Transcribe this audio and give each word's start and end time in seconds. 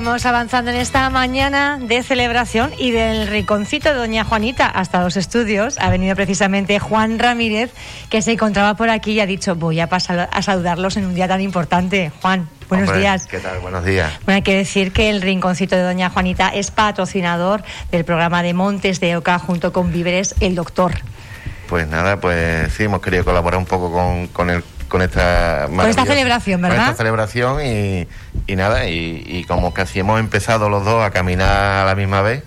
seguimos 0.00 0.24
avanzando 0.24 0.70
en 0.70 0.78
esta 0.78 1.10
mañana 1.10 1.78
de 1.78 2.02
celebración 2.02 2.72
y 2.78 2.90
del 2.90 3.26
rinconcito 3.26 3.90
de 3.90 3.96
Doña 3.96 4.24
Juanita 4.24 4.64
hasta 4.64 5.02
los 5.02 5.18
estudios. 5.18 5.76
Ha 5.78 5.90
venido 5.90 6.16
precisamente 6.16 6.78
Juan 6.78 7.18
Ramírez, 7.18 7.70
que 8.08 8.22
se 8.22 8.32
encontraba 8.32 8.76
por 8.76 8.88
aquí 8.88 9.12
y 9.12 9.20
ha 9.20 9.26
dicho, 9.26 9.56
voy 9.56 9.78
a 9.78 9.90
pasar 9.90 10.30
a 10.32 10.40
saludarlos 10.40 10.96
en 10.96 11.04
un 11.04 11.14
día 11.14 11.28
tan 11.28 11.42
importante. 11.42 12.10
Juan, 12.22 12.48
buenos 12.70 12.96
días. 12.96 13.26
¿Qué 13.26 13.40
tal? 13.40 13.58
Buenos 13.58 13.84
días. 13.84 14.10
Bueno, 14.24 14.36
hay 14.36 14.42
que 14.42 14.56
decir 14.56 14.90
que 14.90 15.10
el 15.10 15.20
rinconcito 15.20 15.76
de 15.76 15.82
Doña 15.82 16.08
Juanita 16.08 16.48
es 16.48 16.70
patrocinador 16.70 17.62
del 17.90 18.06
programa 18.06 18.42
de 18.42 18.54
Montes 18.54 19.00
de 19.00 19.16
Oca 19.16 19.38
junto 19.38 19.70
con 19.74 19.92
Víveres 19.92 20.34
El 20.40 20.54
Doctor. 20.54 20.94
Pues 21.68 21.86
nada, 21.86 22.18
pues 22.18 22.72
sí, 22.72 22.84
hemos 22.84 23.02
querido 23.02 23.26
colaborar 23.26 23.58
un 23.58 23.66
poco 23.66 23.92
con, 23.92 24.28
con 24.28 24.48
el 24.48 24.64
con 24.90 25.00
esta 25.00 25.68
con 25.74 25.88
esta 25.88 26.04
celebración, 26.04 26.60
¿verdad? 26.60 26.76
Con 26.76 26.84
esta 26.84 26.96
celebración 26.96 27.64
y, 27.64 28.06
y 28.46 28.56
nada, 28.56 28.86
y, 28.86 29.24
y, 29.26 29.44
como 29.44 29.72
casi 29.72 30.00
hemos 30.00 30.20
empezado 30.20 30.68
los 30.68 30.84
dos 30.84 31.02
a 31.02 31.10
caminar 31.10 31.82
a 31.82 31.84
la 31.86 31.94
misma 31.94 32.20
vez, 32.20 32.42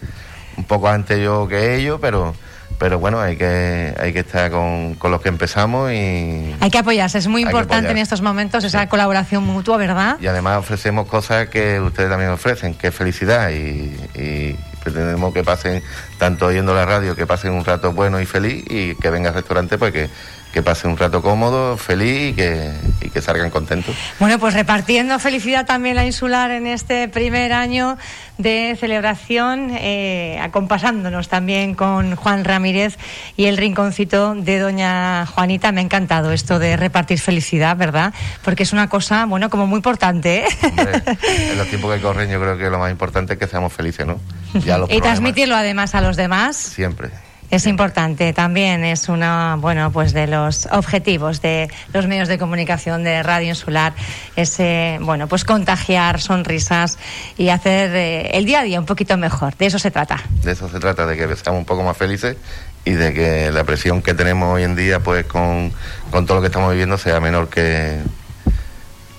un 0.58 0.66
poco 0.66 0.90
antes 0.90 1.18
yo 1.20 1.48
que 1.48 1.76
ellos, 1.76 1.98
pero 2.00 2.36
pero 2.78 3.00
bueno, 3.00 3.22
hay 3.22 3.38
que 3.38 3.96
hay 3.98 4.12
que 4.14 4.20
estar 4.20 4.52
con, 4.52 4.96
con 4.96 5.10
los 5.10 5.22
que 5.22 5.30
empezamos 5.30 5.92
y... 5.92 6.54
Hay 6.60 6.70
que 6.70 6.80
apoyarse, 6.80 7.18
es 7.18 7.28
muy 7.28 7.44
importante 7.44 7.90
en 7.90 7.98
estos 7.98 8.22
momentos 8.22 8.64
esa 8.64 8.90
colaboración 8.90 9.46
mutua, 9.46 9.78
¿verdad? 9.78 10.18
Y 10.20 10.28
además 10.28 10.58
ofrecemos 10.58 11.08
cosas 11.08 11.48
que 11.48 11.80
ustedes 11.80 12.10
también 12.10 12.32
ofrecen, 12.32 12.74
que 12.74 12.88
es 12.88 12.96
felicidad 12.96 13.52
y, 13.52 13.96
y 14.16 14.60
pretendemos 14.84 15.34
que 15.34 15.44
pasen, 15.44 15.82
tanto 16.18 16.48
oyendo 16.48 16.74
la 16.76 16.86
radio, 16.86 17.16
que 17.16 17.26
pasen 17.26 17.54
un 17.54 17.64
rato 17.64 17.94
bueno 17.94 18.20
y 18.20 18.26
feliz 18.26 18.66
y 18.68 18.96
que 18.96 19.10
venga 19.10 19.30
al 19.30 19.36
restaurante 19.36 19.78
pues 19.78 19.94
que 19.94 20.10
que 20.54 20.62
pasen 20.62 20.92
un 20.92 20.98
rato 20.98 21.24
cómodo, 21.24 21.78
feliz 21.78 22.32
y 22.32 22.34
que, 22.34 22.72
y 23.02 23.10
que 23.10 23.22
salgan 23.22 23.50
contentos. 23.50 23.96
Bueno, 24.20 24.38
pues 24.38 24.54
repartiendo 24.54 25.18
felicidad 25.18 25.66
también 25.66 25.96
la 25.96 26.06
insular 26.06 26.52
en 26.52 26.68
este 26.68 27.08
primer 27.08 27.54
año 27.54 27.98
de 28.38 28.78
celebración, 28.80 29.72
eh, 29.72 30.40
acompasándonos 30.40 31.28
también 31.28 31.74
con 31.74 32.16
Juan 32.16 32.46
Ramírez 32.46 32.98
y 33.36 33.46
el 33.46 33.58
rinconcito 33.58 34.36
de 34.36 34.60
Doña 34.60 35.26
Juanita. 35.26 35.72
Me 35.72 35.82
ha 35.82 35.84
encantado 35.84 36.32
esto 36.32 36.60
de 36.60 36.78
repartir 36.78 37.20
felicidad, 37.20 37.76
¿verdad? 37.76 38.14
Porque 38.44 38.62
es 38.62 38.74
una 38.74 38.90
cosa, 38.90 39.26
bueno, 39.26 39.50
como 39.50 39.66
muy 39.66 39.78
importante. 39.78 40.46
¿eh? 40.46 40.48
Hombre, 40.70 41.02
en 41.52 41.58
los 41.58 41.68
tiempos 41.68 41.96
que 41.96 42.02
corren 42.02 42.30
yo 42.30 42.40
creo 42.40 42.60
que 42.60 42.70
lo 42.70 42.78
más 42.78 42.92
importante 42.92 43.34
es 43.34 43.40
que 43.40 43.48
seamos 43.48 43.74
felices, 43.74 44.06
¿no? 44.06 44.20
Ya 44.54 44.80
y 44.88 45.02
transmitirlo 45.02 45.56
además 45.56 45.96
a 45.96 46.02
los 46.02 46.16
demás. 46.16 46.58
Siempre. 46.58 47.10
Es 47.54 47.68
importante, 47.68 48.34
también 48.34 48.84
es 48.84 49.10
una, 49.10 49.58
bueno, 49.60 49.92
pues 49.92 50.12
de 50.12 50.26
los 50.26 50.68
objetivos 50.72 51.40
de 51.40 51.70
los 51.94 52.08
medios 52.08 52.28
de 52.28 52.40
comunicación 52.40 53.04
de 53.04 53.22
Radio 53.22 53.50
Insular, 53.50 53.94
ese, 54.36 54.98
bueno, 55.02 55.28
pues 55.28 55.46
contagiar 55.46 56.20
sonrisas 56.20 56.98
y 57.38 57.50
hacer 57.50 57.92
eh, 57.94 58.32
el 58.34 58.46
día 58.46 58.62
a 58.62 58.64
día 58.64 58.80
un 58.80 58.88
poquito 58.88 59.18
mejor. 59.18 59.56
De 59.56 59.68
eso 59.68 59.78
se 59.78 59.92
trata. 59.92 60.20
De 60.42 60.54
eso 60.54 60.68
se 60.68 60.80
trata, 60.80 61.06
de 61.06 61.16
que 61.16 61.36
seamos 61.36 61.60
un 61.60 61.66
poco 61.66 61.84
más 61.84 61.96
felices 61.96 62.38
y 62.86 62.94
de 62.94 63.14
que 63.14 63.52
la 63.52 63.64
presión 63.66 64.02
que 64.02 64.16
tenemos 64.16 64.52
hoy 64.52 64.64
en 64.64 64.76
día, 64.76 65.02
pues 65.02 65.28
con, 65.28 65.72
con 66.10 66.26
todo 66.26 66.38
lo 66.38 66.42
que 66.42 66.48
estamos 66.48 66.72
viviendo, 66.72 66.98
sea 66.98 67.20
menor 67.20 67.50
que, 67.50 68.00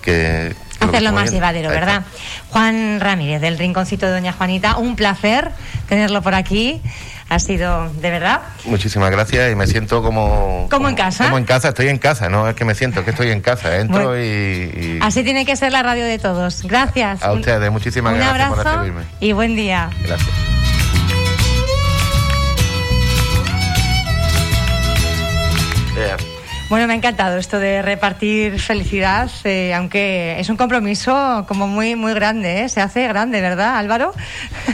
que 0.03 0.57
hacerlo 0.81 1.13
más 1.13 1.31
llevadero, 1.31 1.69
¿verdad? 1.69 2.03
Juan 2.51 2.99
Ramírez, 2.99 3.41
del 3.41 3.59
Rinconcito 3.59 4.07
de 4.07 4.13
Doña 4.13 4.33
Juanita, 4.33 4.77
un 4.77 4.97
placer 4.97 5.53
tenerlo 5.89 6.21
por 6.21 6.35
aquí 6.35 6.83
ha 7.29 7.39
sido 7.39 7.91
de 7.95 8.11
verdad. 8.11 8.43
Muchísimas 8.65 9.11
gracias 9.11 9.53
y 9.53 9.55
me 9.55 9.67
siento 9.67 10.03
como... 10.03 10.69
Como 10.71 10.89
en 10.89 10.95
casa. 10.95 11.25
Como 11.25 11.39
en 11.39 11.45
casa, 11.45 11.69
estoy 11.69 11.89
en 11.89 11.99
casa, 11.99 12.29
no 12.29 12.49
es 12.49 12.55
que 12.55 12.65
me 12.65 12.75
siento, 12.75 13.05
que 13.05 13.11
estoy 13.11 13.31
en 13.31 13.41
casa, 13.41 13.77
entro 13.79 14.19
y, 14.19 14.99
Así 15.03 15.23
tiene 15.25 15.45
que 15.45 15.57
ser 15.57 15.73
la 15.73 15.83
radio 15.83 16.05
de 16.05 16.19
todos. 16.19 16.63
Gracias. 16.63 17.23
A 17.23 17.33
ustedes, 17.33 17.71
muchísimas 17.71 18.15
gracias 18.15 18.49
por 18.49 18.65
recibirme. 18.65 19.03
Y 19.21 19.33
buen 19.33 19.57
día. 19.57 19.91
Gracias. 20.05 20.29
Bueno, 26.71 26.87
me 26.87 26.95
ha 26.95 26.97
encantado 26.97 27.37
esto 27.37 27.59
de 27.59 27.83
repartir 27.83 28.59
felicidad, 28.59 29.31
eh, 29.45 29.75
aunque 29.75 30.41
es 30.41 30.49
un 30.49 30.57
compromiso 30.57 31.45
como 31.47 31.69
muy 31.69 31.95
muy 31.95 32.15
grande, 32.15 32.63
¿eh? 32.63 32.69
se 32.71 32.81
hace 32.81 33.07
grande, 33.07 33.43
¿verdad, 33.43 33.77
Álvaro? 33.77 34.15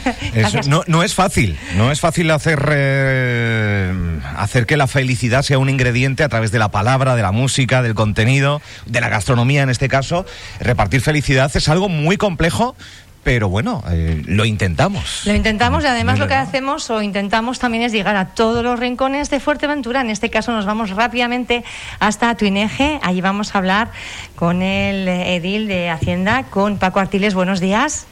no, 0.68 0.82
no, 0.86 1.02
es 1.02 1.14
fácil, 1.14 1.58
no 1.76 1.90
es 1.90 1.98
fácil 2.00 2.30
hacer 2.30 2.64
eh, 2.70 3.92
hacer 4.36 4.66
que 4.66 4.76
la 4.76 4.86
felicidad 4.86 5.42
sea 5.42 5.58
un 5.58 5.68
ingrediente 5.68 6.22
a 6.22 6.28
través 6.28 6.52
de 6.52 6.60
la 6.60 6.70
palabra, 6.70 7.16
de 7.16 7.22
la 7.22 7.32
música, 7.32 7.82
del 7.82 7.94
contenido, 7.94 8.62
de 8.86 9.00
la 9.00 9.08
gastronomía 9.08 9.62
en 9.62 9.70
este 9.70 9.88
caso. 9.88 10.24
Repartir 10.60 11.00
felicidad 11.00 11.50
es 11.54 11.68
algo 11.68 11.88
muy 11.88 12.16
complejo, 12.16 12.76
pero 13.22 13.48
bueno, 13.48 13.82
eh, 13.90 14.22
lo 14.26 14.44
intentamos. 14.44 15.22
Lo 15.26 15.34
intentamos 15.34 15.84
y 15.84 15.86
además 15.86 16.18
lo 16.18 16.26
que 16.26 16.34
hacemos 16.34 16.88
o 16.90 17.02
intentamos 17.02 17.58
también 17.58 17.82
es 17.82 17.92
llegar 17.92 18.16
a 18.16 18.26
todos 18.26 18.64
los 18.64 18.78
rincones 18.78 19.28
de 19.30 19.40
Fuerteventura. 19.40 20.00
En 20.00 20.10
este 20.10 20.30
caso 20.30 20.52
nos 20.52 20.64
vamos 20.64 20.90
rápidamente 20.90 21.62
hasta 21.98 22.34
Tuineje. 22.36 22.98
Allí 23.02 23.20
vamos 23.20 23.54
a 23.54 23.58
hablar 23.58 23.90
con 24.36 24.62
el 24.62 25.06
edil 25.06 25.68
de 25.68 25.90
Hacienda, 25.90 26.44
con 26.44 26.78
Paco 26.78 27.00
Artiles. 27.00 27.34
Buenos 27.34 27.60
días. 27.60 28.06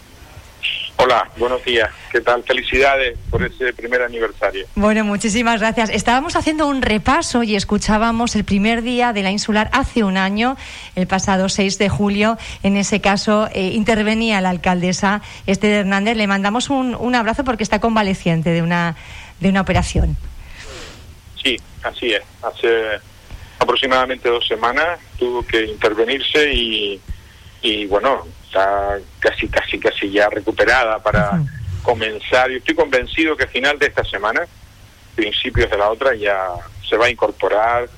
Hola, 1.01 1.31
buenos 1.37 1.65
días. 1.65 1.91
¿Qué 2.11 2.21
tal? 2.21 2.43
Felicidades 2.43 3.17
por 3.31 3.41
ese 3.45 3.73
primer 3.73 4.03
aniversario. 4.03 4.67
Bueno, 4.75 5.05
muchísimas 5.05 5.61
gracias. 5.61 5.91
Estábamos 5.91 6.35
haciendo 6.35 6.67
un 6.67 6.83
repaso 6.83 7.45
y 7.45 7.55
escuchábamos 7.55 8.35
el 8.35 8.43
primer 8.43 8.83
día 8.83 9.13
de 9.13 9.23
la 9.23 9.31
insular 9.31 9.71
hace 9.73 10.03
un 10.03 10.17
año, 10.17 10.57
el 10.97 11.07
pasado 11.07 11.49
6 11.49 11.79
de 11.79 11.89
julio. 11.89 12.37
En 12.65 12.77
ese 12.77 13.01
caso 13.01 13.49
eh, 13.53 13.71
intervenía 13.75 14.41
la 14.41 14.51
alcaldesa 14.51 15.23
Esther 15.47 15.71
Hernández. 15.71 16.17
Le 16.17 16.27
mandamos 16.27 16.69
un, 16.69 16.97
un 16.97 17.15
abrazo 17.15 17.45
porque 17.45 17.63
está 17.63 17.79
convaleciente 17.79 18.51
de 18.51 18.61
una, 18.61 18.97
de 19.39 19.51
una 19.51 19.61
operación. 19.61 20.17
Sí, 21.41 21.57
así 21.85 22.13
es. 22.13 22.23
Hace 22.43 22.99
aproximadamente 23.61 24.29
dos 24.29 24.49
semanas 24.49 24.99
tuvo 25.17 25.47
que 25.47 25.65
intervenirse 25.65 26.53
y, 26.53 27.01
y 27.63 27.87
bueno, 27.87 28.27
está 28.49 28.99
casi, 29.21 29.47
casi, 29.49 29.79
casi 29.79 30.11
ya 30.11 30.29
recuperada 30.29 30.99
para 30.99 31.41
comenzar. 31.83 32.51
Yo 32.51 32.59
estoy 32.59 32.75
convencido 32.75 33.37
que 33.37 33.45
a 33.45 33.49
final 33.49 33.79
de 33.79 33.87
esta 33.87 34.05
semana, 34.05 34.47
principios 35.15 35.71
de 35.71 35.77
la 35.77 35.91
otra, 35.91 36.15
ya 36.15 36.49
se 36.89 36.97
va 36.97 37.07
a 37.07 37.11
incorporar, 37.11 37.89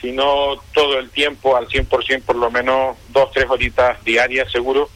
si 0.00 0.12
no 0.12 0.56
todo 0.72 0.98
el 0.98 1.10
tiempo, 1.10 1.56
al 1.56 1.68
100%, 1.68 2.22
por 2.22 2.36
lo 2.36 2.50
menos 2.50 2.96
dos, 3.08 3.30
tres 3.32 3.46
horitas 3.48 4.02
diarias, 4.04 4.50
seguro, 4.50 4.88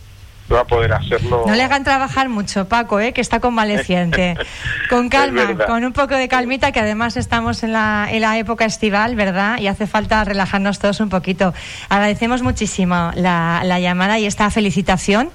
va 0.51 0.61
a 0.61 0.65
poder 0.65 0.93
hacerlo. 0.93 1.45
No 1.47 1.55
le 1.55 1.63
hagan 1.63 1.85
trabajar 1.85 2.29
mucho, 2.29 2.69
Paco, 2.69 3.01
¿eh? 3.01 3.13
que 3.13 3.21
está 3.21 3.41
convaleciente. 3.41 4.37
con 4.91 5.09
calma, 5.09 5.57
con 5.67 5.85
un 5.85 5.93
poco 5.93 6.15
de 6.15 6.29
calmita, 6.29 6.73
que 6.73 6.81
además 6.81 7.17
estamos 7.17 7.63
en 7.63 7.73
la, 7.73 8.09
en 8.11 8.21
la 8.21 8.39
época 8.39 8.65
estival, 8.65 9.15
¿verdad? 9.15 9.59
Y 9.59 9.67
hace 9.67 9.87
falta 9.87 10.25
relajarnos 10.25 10.79
todos 10.79 11.01
un 11.01 11.09
poquito. 11.09 11.55
Agradecemos 11.89 12.43
muchísimo 12.43 13.13
la, 13.15 13.63
la 13.65 13.81
llamada 13.81 14.19
y 14.19 14.27
esta 14.27 14.51
felicitación 14.51 15.31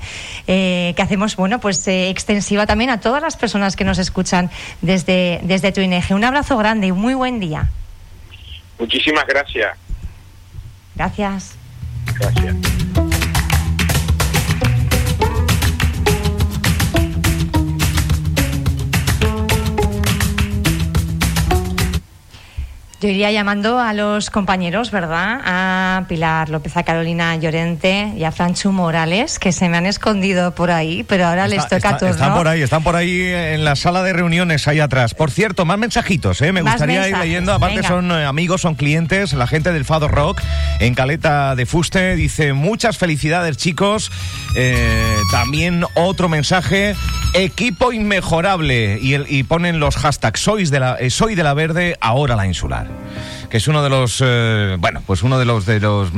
eh, 0.47 0.93
que 0.95 1.01
hacemos, 1.01 1.35
bueno, 1.35 1.59
pues 1.59 1.87
eh, 1.87 2.09
extensiva 2.09 2.65
también 2.65 2.89
a 2.89 2.99
todas 2.99 3.21
las 3.21 3.37
personas 3.37 3.75
que 3.75 3.83
nos 3.83 3.97
escuchan 3.97 4.49
desde, 4.81 5.39
desde 5.43 5.71
tu 5.71 5.81
INEGE. 5.81 6.13
Un 6.13 6.23
abrazo 6.23 6.57
grande 6.57 6.87
y 6.87 6.91
muy 6.91 7.13
buen 7.13 7.39
día. 7.39 7.69
Muchísimas 8.79 9.25
gracias. 9.25 9.77
Gracias. 10.95 11.55
Gracias. 12.19 12.86
Yo 22.99 23.09
iría 23.09 23.31
llamando 23.31 23.79
a 23.79 23.93
los 23.93 24.31
compañeros, 24.31 24.89
¿verdad? 24.89 25.39
A 25.45 26.05
Pilar 26.07 26.49
López, 26.49 26.77
a 26.77 26.83
Carolina 26.83 27.35
Llorente 27.35 28.11
y 28.17 28.23
a 28.23 28.31
Franchu 28.31 28.71
Morales, 28.71 29.37
que 29.37 29.51
se 29.51 29.69
me 29.69 29.77
han 29.77 29.85
escondido 29.85 30.55
por 30.55 30.71
ahí, 30.71 31.03
pero 31.03 31.27
ahora 31.27 31.47
les 31.47 31.67
toca 31.67 31.89
a 31.89 31.97
todos. 31.97 32.13
Están 32.13 32.33
por 32.33 32.47
ahí, 32.47 32.63
están 32.63 32.81
por 32.81 32.95
ahí 32.95 33.21
en 33.21 33.63
la 33.63 33.75
sala 33.75 34.01
de 34.01 34.13
reuniones, 34.13 34.67
ahí 34.67 34.79
atrás. 34.79 35.13
Por 35.13 35.29
cierto, 35.29 35.63
más 35.63 35.77
mensajitos, 35.77 36.41
¿eh? 36.41 36.51
Me 36.51 36.63
gustaría 36.63 37.07
ir 37.07 37.15
leyendo. 37.19 37.53
Aparte, 37.53 37.83
son 37.83 38.09
eh, 38.09 38.25
amigos, 38.25 38.61
son 38.61 38.73
clientes, 38.73 39.33
la 39.33 39.45
gente 39.45 39.71
del 39.73 39.85
Fado 39.85 40.07
Rock 40.07 40.41
en 40.79 40.95
Caleta 40.95 41.53
de 41.53 41.67
Fuste. 41.67 42.15
Dice: 42.15 42.53
Muchas 42.53 42.97
felicidades, 42.97 43.57
chicos. 43.57 44.11
Eh, 44.55 45.17
también 45.29 45.85
otro 45.93 46.29
mensaje: 46.29 46.95
equipo 47.35 47.93
inmejorable. 47.93 48.97
Y, 48.99 49.13
el, 49.13 49.27
y 49.29 49.43
ponen 49.43 49.79
los 49.79 49.97
hashtags: 49.97 50.39
sois 50.39 50.71
de 50.71 50.79
la, 50.79 50.95
eh, 50.95 51.11
soy 51.11 51.35
de 51.35 51.43
la 51.43 51.53
verde, 51.53 51.95
ahora 52.01 52.35
la 52.35 52.47
insular 52.47 52.86
que 53.49 53.57
es 53.57 53.67
uno 53.67 53.83
de 53.83 53.89
los 53.89 54.21
eh, 54.23 54.77
bueno 54.79 55.01
pues 55.05 55.23
uno 55.23 55.39
de 55.39 55.45
los 55.45 55.65
de 55.65 55.79
los 55.79 56.09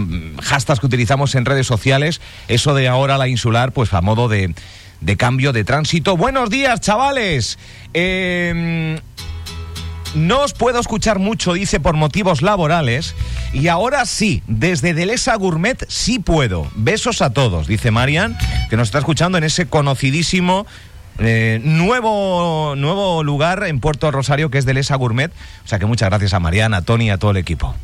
hashtags 0.42 0.80
que 0.80 0.86
utilizamos 0.86 1.36
en 1.36 1.46
redes 1.46 1.68
sociales 1.68 2.22
eso 2.48 2.74
de 2.74 2.88
ahora 2.88 3.18
la 3.18 3.28
insular 3.28 3.72
pues 3.72 3.94
a 3.94 4.02
modo 4.02 4.28
de, 4.28 4.54
de 5.02 5.18
cambio 5.18 5.54
de 5.54 5.64
tránsito 5.64 6.18
buenos 6.18 6.50
días 6.50 6.82
chavales 6.82 7.60
eh, 7.94 9.00
no 10.16 10.42
os 10.42 10.54
puedo 10.54 10.80
escuchar 10.80 11.20
mucho, 11.20 11.54
dice, 11.54 11.80
por 11.80 11.96
motivos 11.96 12.42
laborales. 12.42 13.16
Y 13.54 13.68
ahora 13.68 14.06
sí, 14.06 14.42
desde 14.48 14.94
Delesa 14.94 15.36
Gourmet 15.36 15.86
sí 15.88 16.20
puedo. 16.20 16.68
Besos 16.76 17.22
a 17.22 17.32
todos, 17.32 17.68
dice 17.68 17.92
Marian, 17.92 18.38
que 18.70 18.78
nos 18.78 18.88
está 18.88 19.00
escuchando 19.00 19.38
en 19.38 19.44
ese 19.44 19.68
conocidísimo 19.68 20.66
eh, 21.20 21.60
nuevo, 21.64 22.76
nuevo 22.76 23.24
lugar 23.24 23.64
en 23.66 23.80
Puerto 23.80 24.10
Rosario 24.12 24.50
que 24.50 24.58
es 24.58 24.66
Delesa 24.66 24.96
Gourmet. 24.96 25.32
O 25.66 25.68
sea 25.68 25.80
que 25.80 25.86
muchas 25.86 26.10
gracias 26.10 26.34
a 26.34 26.40
Mariana, 26.40 26.78
a 26.78 26.82
Tony 26.82 27.08
y 27.08 27.10
a 27.10 27.18
todo 27.18 27.32
el 27.32 27.38
equipo. 27.38 27.76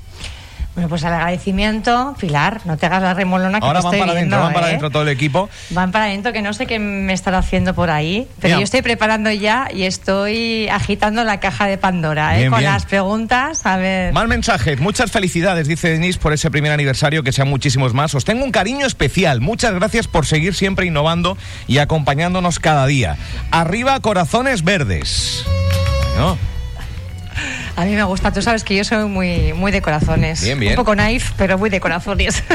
Bueno, 0.76 0.90
pues 0.90 1.06
al 1.06 1.14
agradecimiento, 1.14 2.16
Pilar, 2.20 2.60
no 2.66 2.76
te 2.76 2.86
hagas 2.86 3.02
la 3.02 3.14
remolona 3.14 3.62
que 3.62 3.66
Ahora 3.66 3.80
van 3.80 3.98
para 3.98 4.12
adentro, 4.12 4.40
van 4.40 4.54
para 4.54 4.66
¿eh? 4.66 4.70
adentro 4.70 4.90
todo 4.90 5.04
el 5.04 5.10
equipo. 5.10 5.50
Van 5.70 5.94
para 5.94 6.06
adentro, 6.06 6.34
que 6.34 6.42
no 6.42 6.52
sé 6.52 6.68
qué 6.68 6.80
me 6.80 7.14
estará 7.14 7.38
haciendo 7.38 7.74
por 7.74 7.90
ahí, 7.90 8.28
pero 8.42 8.58
yo 8.58 8.64
estoy 8.64 8.82
preparando 8.82 9.32
ya 9.32 9.70
y 9.74 9.84
estoy 9.84 10.68
agitando 10.68 11.24
la 11.24 11.40
caja 11.40 11.66
de 11.68 11.78
Pandora, 11.78 12.38
¿eh? 12.42 12.50
con 12.50 12.62
las 12.62 12.86
preguntas, 12.86 13.66
a 13.66 13.78
ver. 13.78 14.12
Mal 14.12 14.28
mensaje, 14.28 14.76
muchas 14.76 15.12
felicidades, 15.12 15.70
dice 15.70 15.90
Denise, 15.90 16.20
por 16.20 16.34
ese 16.34 16.52
primer 16.52 16.74
aniversario, 16.74 17.24
que 17.24 17.32
sean 17.32 17.48
muchísimos 17.48 17.94
más. 17.94 18.14
Os 18.14 18.26
tengo 18.26 18.44
un 18.44 18.52
cariño 18.52 18.86
especial, 18.86 19.40
muchas 19.40 19.74
gracias 19.74 20.08
por 20.08 20.26
seguir 20.26 20.56
siempre 20.56 20.86
innovando 20.86 21.38
y 21.68 21.78
acompañándonos 21.78 22.60
cada 22.60 22.86
día. 22.86 23.16
Arriba, 23.50 23.98
corazones 24.02 24.66
verdes. 24.66 25.46
A 27.78 27.84
mí 27.84 27.94
me 27.94 28.04
gusta, 28.04 28.32
tú 28.32 28.42
sabes 28.42 28.64
que 28.64 28.76
yo 28.76 28.84
soy 28.86 29.06
muy, 29.06 29.54
muy 29.54 29.72
de 29.72 29.82
corazones. 29.82 30.42
Bien, 30.42 30.60
bien. 30.60 30.72
Un 30.74 30.78
poco 30.78 30.96
naif, 30.96 31.32
pero 31.38 31.58
muy 31.58 31.70
de 31.70 31.80
corazones. 31.80 32.44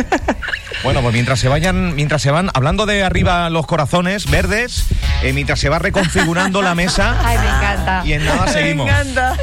Bueno, 0.83 1.03
pues 1.03 1.13
mientras 1.13 1.39
se 1.39 1.49
vayan, 1.49 1.95
mientras 1.95 2.23
se 2.23 2.31
van, 2.31 2.49
hablando 2.55 2.87
de 2.87 3.05
arriba 3.05 3.51
los 3.51 3.67
corazones 3.67 4.31
verdes, 4.31 4.87
eh, 5.23 5.35
mientras 5.35 5.61
se 5.61 5.69
va 5.69 5.79
reconfigurando 5.79 6.63
la 6.63 6.75
mesa. 6.75 7.19
Ay, 7.25 7.37
me 7.37 7.45
encanta. 7.45 8.03
Y 8.07 8.13
en 8.15 8.25
nada 8.25 8.49
seguimos. 8.53 8.87
Me 8.87 8.93
encanta. 8.93 9.37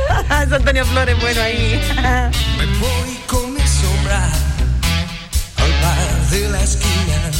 Es 0.43 0.51
Antonio 0.51 0.83
Flores, 0.85 1.15
bueno 1.21 1.41
ahí. 1.41 1.79
Me 2.57 2.65
voy 2.79 3.17
con 3.27 3.53
mi 3.53 3.61
sombra 3.61 4.31
al 5.57 5.71
bar 5.83 6.29
de 6.31 6.49
la 6.49 6.63
esquina. 6.63 7.31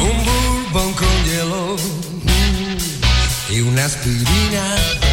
Un 0.00 0.24
bourbon 0.72 0.92
con 0.94 1.24
hielo 1.24 1.76
y 3.50 3.60
una 3.60 3.84
aspirina. 3.84 5.11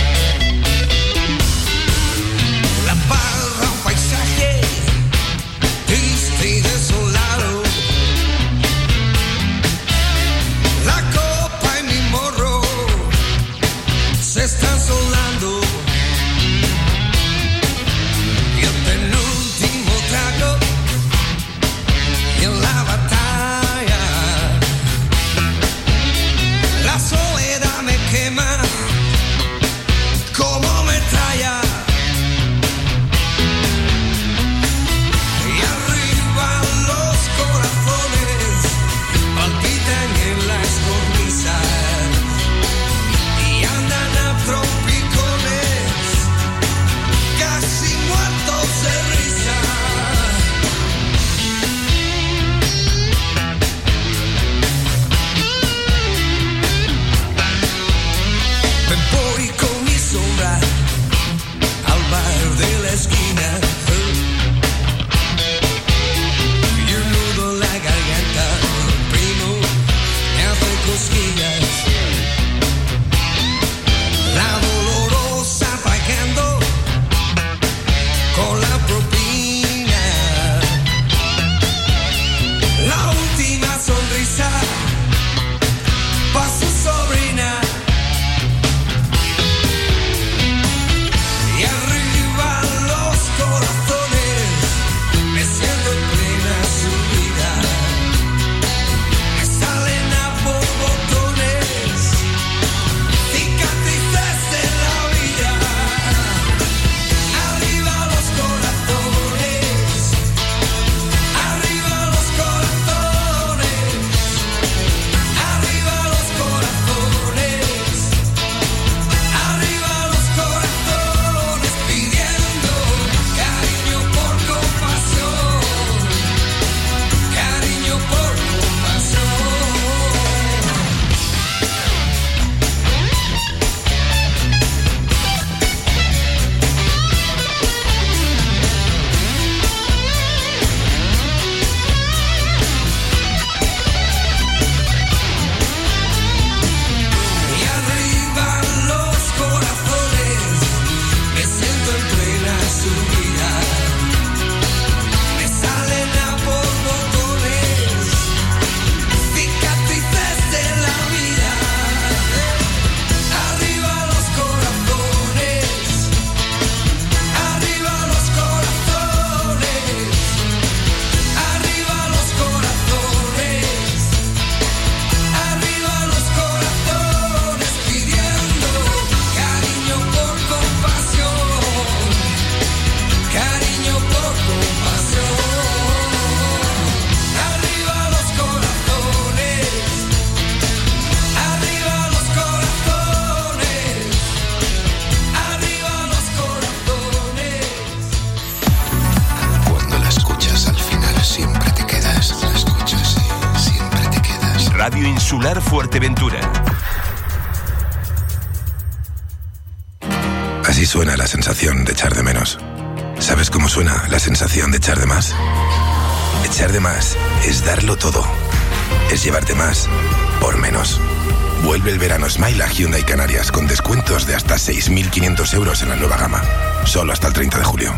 Vuelve 221.79 221.93
el 221.93 221.99
verano 221.99 222.29
Smile 222.29 222.61
a 222.61 222.67
Hyundai 222.67 223.03
Canarias 223.03 223.53
con 223.53 223.65
descuentos 223.65 224.27
de 224.27 224.35
hasta 224.35 224.55
6.500 224.55 225.53
euros 225.53 225.81
en 225.81 225.87
la 225.87 225.95
nueva 225.95 226.17
gama. 226.17 226.41
Solo 226.83 227.13
hasta 227.13 227.27
el 227.27 227.33
30 227.33 227.57
de 227.57 227.63
julio. 227.63 227.93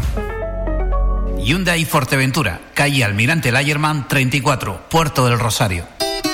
Hyundai 1.39 1.83
Fuerteventura, 1.85 2.61
calle 2.75 3.03
Almirante 3.03 3.51
Layerman 3.51 4.07
34, 4.07 4.83
Puerto 4.87 5.25
del 5.25 5.39
Rosario. 5.39 5.87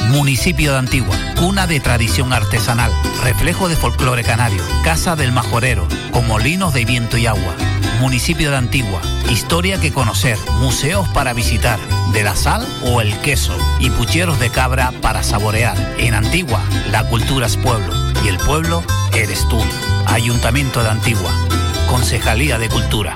Municipio 0.10 0.74
de 0.74 0.80
Antigua, 0.80 1.16
cuna 1.38 1.68
de 1.68 1.80
tradición 1.80 2.34
artesanal, 2.34 2.92
reflejo 3.24 3.70
de 3.70 3.78
folclore 3.78 4.26
canario, 4.26 4.62
casa 4.84 5.16
del 5.16 5.32
majorero, 5.32 5.88
con 6.12 6.28
molinos 6.28 6.74
de 6.74 6.84
viento 6.84 7.16
y 7.16 7.28
agua. 7.28 7.56
Municipio 8.02 8.52
de 8.52 8.58
Antigua, 8.58 9.00
historia 9.32 9.80
que 9.80 9.92
conocer, 9.92 10.38
museos 10.60 11.08
para 11.10 11.34
visitar, 11.34 11.80
de 12.14 12.24
la 12.24 12.36
sal 12.36 12.66
o 12.84 13.02
el 13.02 13.18
queso, 13.20 13.58
y 13.80 13.90
pucheros 13.90 14.40
de 14.40 14.50
cabra 14.50 14.92
para 15.02 15.24
saborear. 15.24 15.78
En 15.98 16.14
Antigua, 16.14 16.62
la 16.92 17.04
cultura 17.08 17.48
es 17.48 17.58
pueblo, 17.58 17.94
y 18.24 18.28
el 18.28 18.38
pueblo 18.38 18.84
eres 19.14 19.48
tú. 19.50 19.60
Ayuntamiento 20.06 20.84
de 20.84 20.90
Antigua, 20.90 21.32
Concejalía 21.90 22.58
de 22.58 22.70
Cultura. 22.70 23.16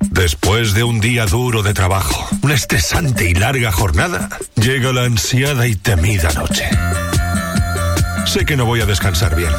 Después 0.00 0.74
de 0.74 0.82
un 0.82 1.00
día 1.00 1.26
duro 1.26 1.62
de 1.62 1.74
trabajo, 1.74 2.26
una 2.42 2.54
estresante 2.54 3.30
y 3.30 3.34
larga 3.34 3.70
jornada, 3.70 4.28
llega 4.56 4.92
la 4.92 5.04
ansiada 5.04 5.66
y 5.66 5.76
temida 5.76 6.32
noche. 6.32 6.68
Sé 8.26 8.44
que 8.44 8.56
no 8.56 8.66
voy 8.66 8.80
a 8.80 8.86
descansar 8.86 9.36
bien 9.36 9.52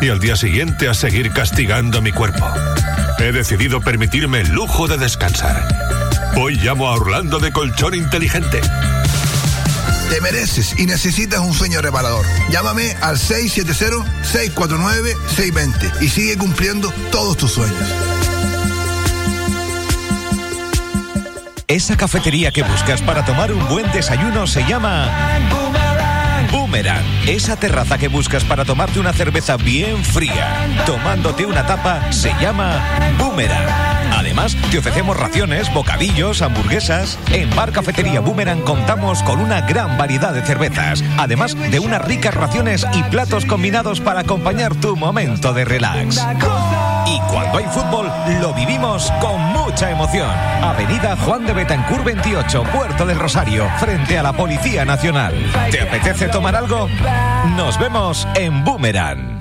y 0.00 0.08
al 0.08 0.20
día 0.20 0.36
siguiente 0.36 0.88
a 0.88 0.94
seguir 0.94 1.32
castigando 1.32 2.02
mi 2.02 2.12
cuerpo. 2.12 2.46
He 3.26 3.32
decidido 3.32 3.80
permitirme 3.80 4.42
el 4.42 4.50
lujo 4.50 4.86
de 4.86 4.98
descansar. 4.98 5.66
Hoy 6.36 6.54
llamo 6.54 6.86
a 6.86 6.92
Orlando 6.92 7.40
de 7.40 7.50
Colchón 7.50 7.96
Inteligente. 7.96 8.60
Te 10.08 10.20
mereces 10.20 10.78
y 10.78 10.86
necesitas 10.86 11.40
un 11.40 11.52
sueño 11.52 11.82
reparador. 11.82 12.24
Llámame 12.52 12.94
al 13.00 13.16
670-649-620 13.16 16.02
y 16.02 16.08
sigue 16.08 16.38
cumpliendo 16.38 16.92
todos 17.10 17.36
tus 17.36 17.50
sueños. 17.50 17.76
Esa 21.66 21.96
cafetería 21.96 22.52
que 22.52 22.62
buscas 22.62 23.02
para 23.02 23.24
tomar 23.24 23.52
un 23.52 23.68
buen 23.68 23.90
desayuno 23.90 24.46
se 24.46 24.64
llama 24.68 25.10
Boomerang. 26.56 27.04
Esa 27.26 27.56
terraza 27.56 27.98
que 27.98 28.08
buscas 28.08 28.42
para 28.42 28.64
tomarte 28.64 28.98
una 28.98 29.12
cerveza 29.12 29.58
bien 29.58 30.02
fría, 30.02 30.66
tomándote 30.86 31.44
una 31.44 31.66
tapa, 31.66 32.10
se 32.10 32.32
llama 32.40 32.82
Boomerang. 33.18 33.68
Además, 34.10 34.56
te 34.70 34.78
ofrecemos 34.78 35.18
raciones, 35.18 35.72
bocadillos, 35.74 36.40
hamburguesas. 36.40 37.18
En 37.30 37.54
Bar 37.54 37.72
Cafetería 37.72 38.20
Boomerang 38.20 38.62
contamos 38.62 39.22
con 39.22 39.40
una 39.40 39.60
gran 39.60 39.98
variedad 39.98 40.32
de 40.32 40.40
cervezas, 40.40 41.04
además 41.18 41.54
de 41.70 41.78
unas 41.78 42.02
ricas 42.02 42.32
raciones 42.32 42.86
y 42.94 43.02
platos 43.02 43.44
combinados 43.44 44.00
para 44.00 44.20
acompañar 44.20 44.74
tu 44.74 44.96
momento 44.96 45.52
de 45.52 45.66
relax. 45.66 46.24
Y 47.06 47.20
cuando 47.30 47.58
hay 47.58 47.64
fútbol, 47.66 48.10
lo 48.40 48.52
vivimos 48.52 49.12
con 49.20 49.40
mucha 49.52 49.90
emoción. 49.90 50.28
Avenida 50.62 51.16
Juan 51.16 51.46
de 51.46 51.52
Betancur 51.52 52.02
28, 52.02 52.64
Puerto 52.74 53.06
del 53.06 53.18
Rosario, 53.18 53.68
frente 53.78 54.18
a 54.18 54.22
la 54.22 54.32
Policía 54.32 54.84
Nacional. 54.84 55.34
¿Te 55.70 55.82
apetece 55.82 56.28
tomar 56.28 56.56
algo? 56.56 56.88
Nos 57.56 57.78
vemos 57.78 58.26
en 58.34 58.64
Boomerang. 58.64 59.35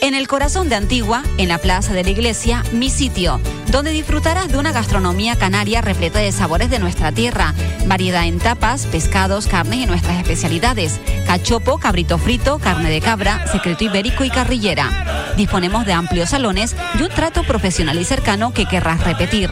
En 0.00 0.14
el 0.14 0.28
corazón 0.28 0.68
de 0.68 0.76
Antigua, 0.76 1.24
en 1.38 1.48
la 1.48 1.58
plaza 1.58 1.92
de 1.92 2.04
la 2.04 2.10
iglesia, 2.10 2.62
mi 2.72 2.88
sitio, 2.88 3.40
donde 3.66 3.90
disfrutarás 3.90 4.48
de 4.48 4.56
una 4.56 4.70
gastronomía 4.70 5.34
canaria 5.34 5.80
repleta 5.80 6.20
de 6.20 6.30
sabores 6.30 6.70
de 6.70 6.78
nuestra 6.78 7.10
tierra, 7.10 7.52
variedad 7.86 8.24
en 8.24 8.38
tapas, 8.38 8.86
pescados, 8.86 9.48
carnes 9.48 9.80
y 9.80 9.86
nuestras 9.86 10.18
especialidades, 10.18 11.00
cachopo, 11.26 11.78
cabrito 11.78 12.16
frito, 12.16 12.60
carne 12.60 12.90
de 12.90 13.00
cabra, 13.00 13.44
secreto 13.50 13.84
ibérico 13.84 14.22
y 14.22 14.30
carrillera. 14.30 15.34
Disponemos 15.36 15.84
de 15.84 15.94
amplios 15.94 16.30
salones 16.30 16.76
y 16.98 17.02
un 17.02 17.08
trato 17.08 17.42
profesional 17.42 17.98
y 17.98 18.04
cercano 18.04 18.54
que 18.54 18.66
querrás 18.66 19.02
repetir. 19.02 19.50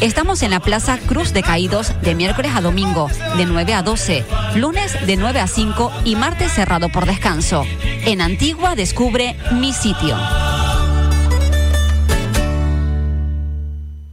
Estamos 0.00 0.42
en 0.42 0.52
la 0.52 0.60
Plaza 0.60 0.96
Cruz 0.98 1.32
de 1.32 1.42
Caídos 1.42 1.92
de 2.02 2.14
miércoles 2.14 2.52
a 2.54 2.60
domingo, 2.60 3.08
de 3.36 3.46
9 3.46 3.74
a 3.74 3.82
12, 3.82 4.24
lunes 4.54 4.96
de 5.06 5.16
9 5.16 5.40
a 5.40 5.48
5 5.48 5.92
y 6.04 6.14
martes 6.14 6.52
cerrado 6.52 6.88
por 6.88 7.04
descanso. 7.04 7.64
En 8.04 8.20
Antigua 8.20 8.76
descubre 8.76 9.36
mi 9.54 9.72
sitio. 9.72 10.16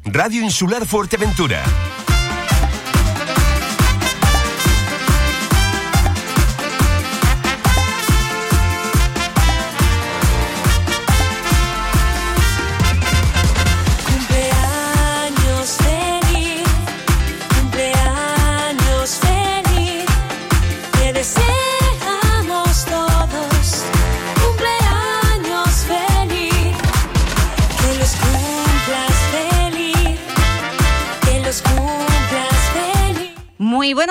Radio 0.05 0.41
Insular 0.41 0.87
Fuerteventura. 0.87 1.61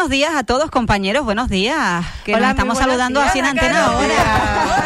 Buenos 0.04 0.18
días 0.18 0.34
a 0.34 0.44
todos, 0.44 0.70
compañeros. 0.70 1.24
Buenos 1.24 1.48
días. 1.48 2.04
Que 2.26 2.34
Hola, 2.34 2.48
nos 2.48 2.50
estamos 2.50 2.76
saludando 2.76 3.20
días, 3.20 3.30
así 3.30 3.38
en 3.38 3.46
antena 3.46 3.86
ahora. 3.86 4.83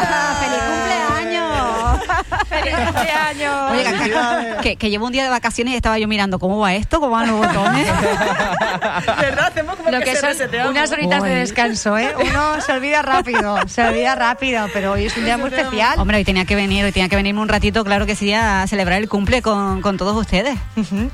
¡Feliz 2.49 2.75
cumpleaños! 2.75 3.71
Oye, 3.73 3.85
que, 3.85 4.63
que- 4.63 4.77
que 4.77 4.91
llevo 4.91 5.07
un 5.07 5.13
día 5.13 5.25
de 5.25 5.31
vacaciones 5.31 5.75
y 5.75 5.77
estaba 5.77 5.99
yo 5.99 6.09
mirando 6.09 6.39
cómo 6.39 6.59
va 6.59 6.75
esto, 6.75 7.01
cómo 7.01 7.13
van 7.13 7.29
los 7.29 7.39
botones. 7.39 7.87
¿Verdad? 9.21 9.47
Hacemos 9.49 9.77
como 9.77 9.91
Lo 9.91 9.99
que, 9.99 10.05
que 10.07 10.15
se 10.15 10.21
son 10.21 10.31
reseteamos. 10.31 10.71
unas 10.73 10.93
horitas 10.93 11.23
de 11.23 11.35
descanso, 11.35 11.97
¿eh? 11.99 12.15
Uno 12.31 12.61
se 12.61 12.73
olvida 12.73 13.03
rápido, 13.03 13.57
se 13.67 13.83
olvida 13.87 14.15
rápido, 14.15 14.67
pero 14.73 14.93
hoy 14.93 15.07
es 15.07 15.17
un 15.17 15.25
día 15.25 15.37
muy 15.39 15.49
especial. 15.51 15.99
Hombre, 15.99 16.19
hoy 16.19 16.25
tenía 16.25 16.45
que 16.45 16.55
venir, 16.55 16.85
hoy 16.85 16.93
tenía 16.93 17.09
que 17.09 17.17
venirme 17.17 17.41
un 17.41 17.49
ratito, 17.49 17.85
claro 17.85 18.07
que 18.07 18.15
sí, 18.15 18.33
a 18.33 18.67
celebrar 18.67 18.99
el 19.01 19.09
cumple 19.09 19.43
con, 19.43 19.81
con 19.83 19.97
todos 19.97 20.17
ustedes. 20.17 20.57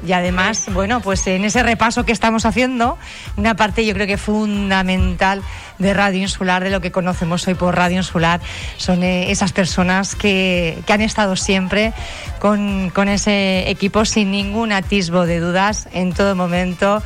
Y 0.07 0.13
además, 0.13 0.67
bueno, 0.73 1.01
pues 1.01 1.27
en 1.27 1.45
ese 1.45 1.63
repaso 1.63 2.05
que 2.05 2.13
estamos 2.13 2.45
haciendo, 2.47 2.99
una 3.37 3.55
parte 3.57 3.85
yo 3.87 3.95
creo 3.95 4.07
que 4.07 4.19
fundamental 4.19 5.43
de 5.79 5.95
Radio 5.95 6.21
Insular, 6.23 6.63
de 6.63 6.71
lo 6.71 6.81
que 6.81 6.91
conocemos 6.93 7.47
hoy 7.47 7.55
por 7.55 7.77
Radio 7.77 7.99
Insular, 7.99 8.41
son 8.77 9.03
eh, 9.03 9.31
esas 9.31 9.53
personas 9.53 10.15
que, 10.15 10.79
que 10.87 10.93
han 10.93 11.01
estado 11.01 11.37
siempre 11.37 11.93
con, 12.39 12.91
con 12.91 13.09
ese 13.09 13.69
equipo 13.71 14.05
sin 14.05 14.31
ningún 14.31 14.73
atisbo 14.73 15.27
de 15.27 15.41
dudas 15.41 15.89
en 15.93 16.13
todo 16.13 16.35
momento, 16.35 17.03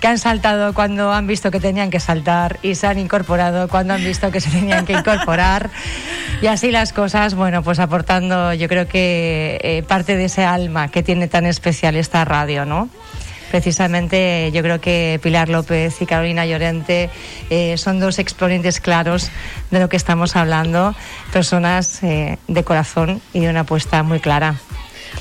que 0.00 0.06
han 0.06 0.18
saltado 0.18 0.74
cuando 0.74 1.12
han 1.12 1.26
visto 1.26 1.50
que 1.50 1.60
tenían 1.60 1.90
que 1.90 2.00
saltar 2.00 2.58
y 2.62 2.74
se 2.74 2.86
han 2.86 2.98
incorporado 2.98 3.68
cuando 3.68 3.94
han 3.94 4.04
visto 4.04 4.30
que 4.30 4.40
se 4.40 4.50
tenían 4.50 4.86
que 4.86 4.92
incorporar. 4.94 5.70
Y 6.40 6.46
así 6.46 6.70
las 6.70 6.92
cosas, 6.92 7.34
bueno, 7.34 7.62
pues 7.62 7.80
aportando 7.80 8.54
yo 8.54 8.68
creo 8.68 8.86
que 8.86 9.58
eh, 9.62 9.82
parte 9.82 10.16
de 10.16 10.26
ese 10.26 10.44
alma 10.44 10.88
que 10.88 11.02
tiene 11.02 11.26
tan 11.26 11.46
especial 11.46 11.96
esta 11.96 12.24
radio, 12.24 12.64
¿no? 12.64 12.88
Precisamente 13.50 14.50
yo 14.52 14.62
creo 14.62 14.80
que 14.80 15.18
Pilar 15.22 15.48
López 15.48 16.00
y 16.00 16.06
Carolina 16.06 16.46
Llorente 16.46 17.10
eh, 17.50 17.76
son 17.78 18.00
dos 18.00 18.18
exponentes 18.18 18.80
claros 18.80 19.30
de 19.70 19.80
lo 19.80 19.88
que 19.88 19.96
estamos 19.96 20.36
hablando, 20.36 20.94
personas 21.32 22.02
eh, 22.02 22.38
de 22.46 22.64
corazón 22.64 23.20
y 23.32 23.40
de 23.40 23.48
una 23.48 23.60
apuesta 23.60 24.02
muy 24.02 24.20
clara. 24.20 24.56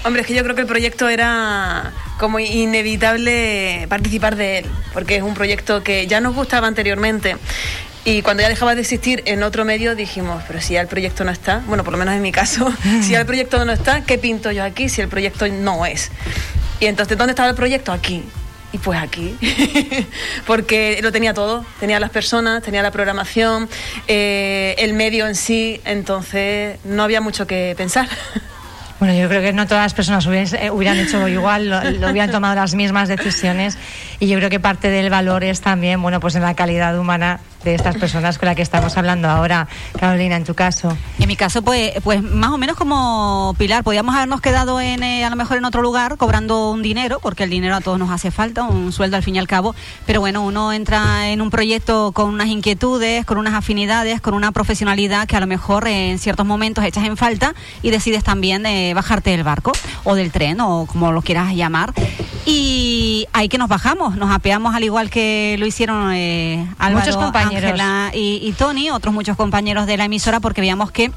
Hombre, 0.03 0.22
es 0.22 0.27
que 0.27 0.34
yo 0.34 0.43
creo 0.43 0.55
que 0.55 0.62
el 0.62 0.67
proyecto 0.67 1.10
era 1.10 1.91
como 2.19 2.39
inevitable 2.39 3.86
participar 3.89 4.36
de 4.36 4.60
él, 4.60 4.65
porque 4.93 5.17
es 5.17 5.24
un 5.24 5.34
proyecto 5.34 5.84
que 5.84 6.07
ya 6.07 6.19
nos 6.19 6.36
gustaba 6.36 6.67
anteriormente. 6.67 7.38
Y 8.08 8.22
cuando 8.22 8.42
ya 8.42 8.48
dejaba 8.48 8.74
de 8.74 8.80
existir 8.80 9.22
en 9.26 9.44
otro 9.44 9.66
medio 9.66 9.94
dijimos, 9.94 10.42
pero 10.48 10.62
si 10.62 10.76
ya 10.76 10.82
el 10.82 10.88
proyecto 10.88 11.26
no 11.26 11.32
está, 11.32 11.62
bueno, 11.68 11.84
por 11.84 11.92
lo 11.92 12.00
menos 12.00 12.16
en 12.16 12.22
mi 12.22 12.32
caso, 12.32 12.72
si 13.02 13.12
ya 13.12 13.20
el 13.20 13.26
proyecto 13.26 13.66
no 13.66 13.74
está, 13.74 14.06
¿qué 14.06 14.18
pinto 14.18 14.50
yo 14.50 14.64
aquí 14.64 14.88
si 14.88 15.02
el 15.02 15.10
proyecto 15.10 15.46
no 15.50 15.86
es? 15.86 16.10
Y 16.80 16.86
entonces, 16.86 17.18
¿dónde 17.18 17.32
estaba 17.32 17.50
el 17.50 17.56
proyecto? 17.56 17.92
Aquí. 17.92 18.24
Y 18.72 18.78
pues 18.78 18.98
aquí, 18.98 19.36
porque 20.48 21.00
lo 21.04 21.12
tenía 21.12 21.34
todo, 21.34 21.66
tenía 21.82 22.00
las 22.00 22.10
personas, 22.10 22.64
tenía 22.64 22.82
la 22.82 22.92
programación, 22.92 23.68
eh, 24.08 24.76
el 24.78 24.94
medio 24.94 25.28
en 25.28 25.36
sí, 25.36 25.82
entonces 25.84 26.80
no 26.86 27.04
había 27.04 27.20
mucho 27.20 27.46
que 27.46 27.76
pensar. 27.78 28.08
Bueno, 29.00 29.14
yo 29.14 29.30
creo 29.30 29.42
que 29.42 29.54
no 29.54 29.68
todas 29.68 29.84
las 29.86 29.94
personas 29.94 30.26
hubieran, 30.26 30.56
eh, 30.56 30.72
hubieran 30.72 30.98
hecho 30.98 31.28
igual, 31.28 31.70
lo, 31.70 31.84
lo 31.84 32.10
hubieran 32.10 32.32
tomado 32.32 32.56
las 32.56 32.74
mismas 32.74 33.08
decisiones 33.08 33.78
y 34.20 34.28
yo 34.28 34.40
creo 34.40 34.50
que 34.50 34.60
parte 34.60 34.90
del 34.90 35.12
valor 35.12 35.44
es 35.44 35.62
también, 35.62 36.02
bueno, 36.02 36.20
pues 36.20 36.34
en 36.34 36.42
la 36.42 36.56
calidad 36.56 36.98
humana 36.98 37.40
de 37.67 37.75
estas 37.75 37.97
personas 37.97 38.38
con 38.38 38.45
las 38.45 38.55
que 38.55 38.62
estamos 38.62 38.95
hablando 38.95 39.27
ahora, 39.27 39.67
Carolina, 40.00 40.38
en 40.38 40.45
tu 40.45 40.55
caso. 40.55 40.97
En 41.19 41.27
mi 41.27 41.36
caso, 41.36 41.62
pues, 41.62 41.91
pues 42.01 42.24
más 42.24 42.51
o 42.51 42.57
menos 42.57 42.77
como 42.77 43.53
Pilar, 43.57 43.83
podíamos 43.83 44.15
habernos 44.15 44.39
quedado 44.39 44.79
en, 44.79 45.03
eh, 45.03 45.25
a 45.25 45.29
lo 45.29 45.36
mejor 45.36 45.57
en 45.57 45.65
otro 45.65 45.81
lugar 45.81 46.15
cobrando 46.15 46.71
un 46.71 46.81
dinero, 46.81 47.19
porque 47.21 47.43
el 47.43 47.50
dinero 47.50 47.75
a 47.75 47.81
todos 47.81 48.00
nos 48.00 48.09
hace 48.09 48.31
falta, 48.31 48.63
un 48.63 48.93
sueldo 48.93 49.17
al 49.17 49.24
fin 49.24 49.36
y 49.36 49.39
al 49.39 49.47
cabo, 49.47 49.75
pero 50.05 50.21
bueno, 50.21 50.43
uno 50.43 50.71
entra 50.71 51.29
en 51.29 51.41
un 51.41 51.50
proyecto 51.50 52.13
con 52.13 52.29
unas 52.29 52.47
inquietudes, 52.47 53.25
con 53.25 53.38
unas 53.38 53.53
afinidades, 53.53 54.21
con 54.21 54.33
una 54.33 54.53
profesionalidad 54.53 55.27
que 55.27 55.36
a 55.36 55.41
lo 55.41 55.47
mejor 55.47 55.89
en 55.89 56.19
ciertos 56.19 56.45
momentos 56.45 56.86
echas 56.86 57.05
en 57.05 57.17
falta 57.17 57.53
y 57.81 57.89
decides 57.89 58.24
también 58.24 58.65
eh, 58.65 58.93
bajarte 58.93 59.31
del 59.31 59.43
barco 59.43 59.74
o 60.05 60.15
del 60.15 60.31
tren 60.31 60.62
o 60.62 60.86
como 60.86 61.12
lo 61.12 61.21
quieras 61.21 61.53
llamar. 61.53 61.93
Y 62.50 63.27
ahí 63.34 63.50
que 63.50 63.58
nos 63.58 63.68
bajamos, 63.68 64.16
nos 64.16 64.32
apeamos 64.32 64.74
al 64.74 64.82
igual 64.82 65.10
que 65.10 65.58
lo 65.60 65.66
hicieron 65.66 66.13
eh, 66.13 66.66
Álvaro, 66.80 67.06
Muchos 67.06 67.18
compañeros. 67.18 67.77
Y, 68.13 68.39
y 68.42 68.54
Tony, 68.54 68.89
otros 68.89 69.13
muchos 69.13 69.36
compañeros 69.36 69.86
de 69.86 69.98
la 69.98 70.06
emisora, 70.06 70.39
porque 70.39 70.62
veíamos 70.62 70.89
que 70.92 71.12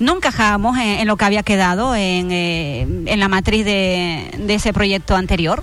no 0.00 0.16
encajábamos 0.16 0.76
en, 0.76 1.00
en 1.00 1.06
lo 1.06 1.16
que 1.16 1.24
había 1.24 1.42
quedado 1.42 1.94
en, 1.94 2.30
eh, 2.30 2.86
en 3.06 3.20
la 3.20 3.28
matriz 3.28 3.64
de, 3.64 4.30
de 4.36 4.54
ese 4.54 4.74
proyecto 4.74 5.16
anterior. 5.16 5.62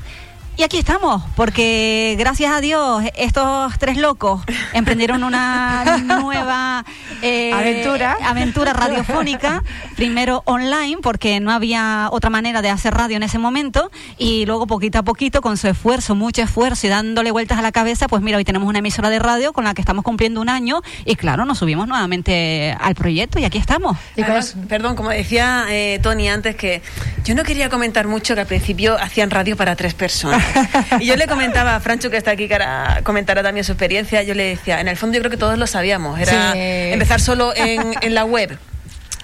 Y 0.59 0.63
aquí 0.63 0.79
estamos, 0.79 1.21
porque 1.35 2.15
gracias 2.17 2.51
a 2.51 2.61
Dios 2.61 3.03
estos 3.15 3.77
tres 3.77 3.95
locos 3.95 4.41
emprendieron 4.73 5.23
una 5.23 5.97
nueva 6.03 6.83
eh, 7.21 7.53
Aventura. 7.53 8.17
aventura 8.23 8.73
radiofónica, 8.73 9.63
primero 9.95 10.41
online, 10.45 10.97
porque 11.03 11.39
no 11.39 11.51
había 11.51 12.09
otra 12.11 12.31
manera 12.31 12.63
de 12.63 12.71
hacer 12.71 12.95
radio 12.95 13.17
en 13.17 13.23
ese 13.23 13.37
momento, 13.37 13.91
y 14.17 14.47
luego 14.47 14.65
poquito 14.65 14.97
a 14.97 15.03
poquito, 15.03 15.41
con 15.41 15.57
su 15.57 15.67
esfuerzo, 15.67 16.15
mucho 16.15 16.41
esfuerzo 16.41 16.87
y 16.87 16.89
dándole 16.89 17.29
vueltas 17.29 17.59
a 17.59 17.61
la 17.61 17.71
cabeza, 17.71 18.07
pues 18.07 18.23
mira, 18.23 18.39
hoy 18.39 18.43
tenemos 18.43 18.67
una 18.67 18.79
emisora 18.79 19.11
de 19.11 19.19
radio 19.19 19.53
con 19.53 19.63
la 19.63 19.75
que 19.75 19.81
estamos 19.81 20.03
cumpliendo 20.03 20.41
un 20.41 20.49
año, 20.49 20.81
y 21.05 21.17
claro, 21.17 21.45
nos 21.45 21.59
subimos 21.59 21.87
nuevamente 21.87 22.75
al 22.79 22.95
proyecto 22.95 23.37
y 23.37 23.45
aquí 23.45 23.59
estamos. 23.59 23.95
Además, 24.17 24.55
perdón, 24.67 24.95
como 24.95 25.11
decía 25.11 25.65
eh, 25.69 25.99
Tony 26.01 26.27
antes, 26.29 26.55
que 26.55 26.81
yo 27.23 27.35
no 27.35 27.43
quería 27.43 27.69
comentar 27.69 28.07
mucho 28.07 28.33
que 28.33 28.41
al 28.41 28.47
principio 28.47 28.97
hacían 28.99 29.29
radio 29.29 29.55
para 29.55 29.75
tres 29.75 29.93
personas. 29.93 30.46
Y 30.99 31.05
yo 31.05 31.15
le 31.15 31.27
comentaba 31.27 31.75
a 31.75 31.79
Francho, 31.79 32.09
que 32.09 32.17
está 32.17 32.31
aquí, 32.31 32.47
que 32.47 32.53
ahora 32.55 33.01
comentará 33.03 33.43
también 33.43 33.63
su 33.63 33.71
experiencia, 33.73 34.23
yo 34.23 34.33
le 34.33 34.43
decía, 34.45 34.79
en 34.81 34.87
el 34.87 34.97
fondo 34.97 35.15
yo 35.15 35.21
creo 35.21 35.31
que 35.31 35.37
todos 35.37 35.57
lo 35.57 35.67
sabíamos, 35.67 36.19
era 36.19 36.53
Sí. 36.53 36.59
empezar 36.59 37.19
solo 37.21 37.53
en, 37.55 37.93
en 38.01 38.13
la 38.15 38.25
web. 38.25 38.57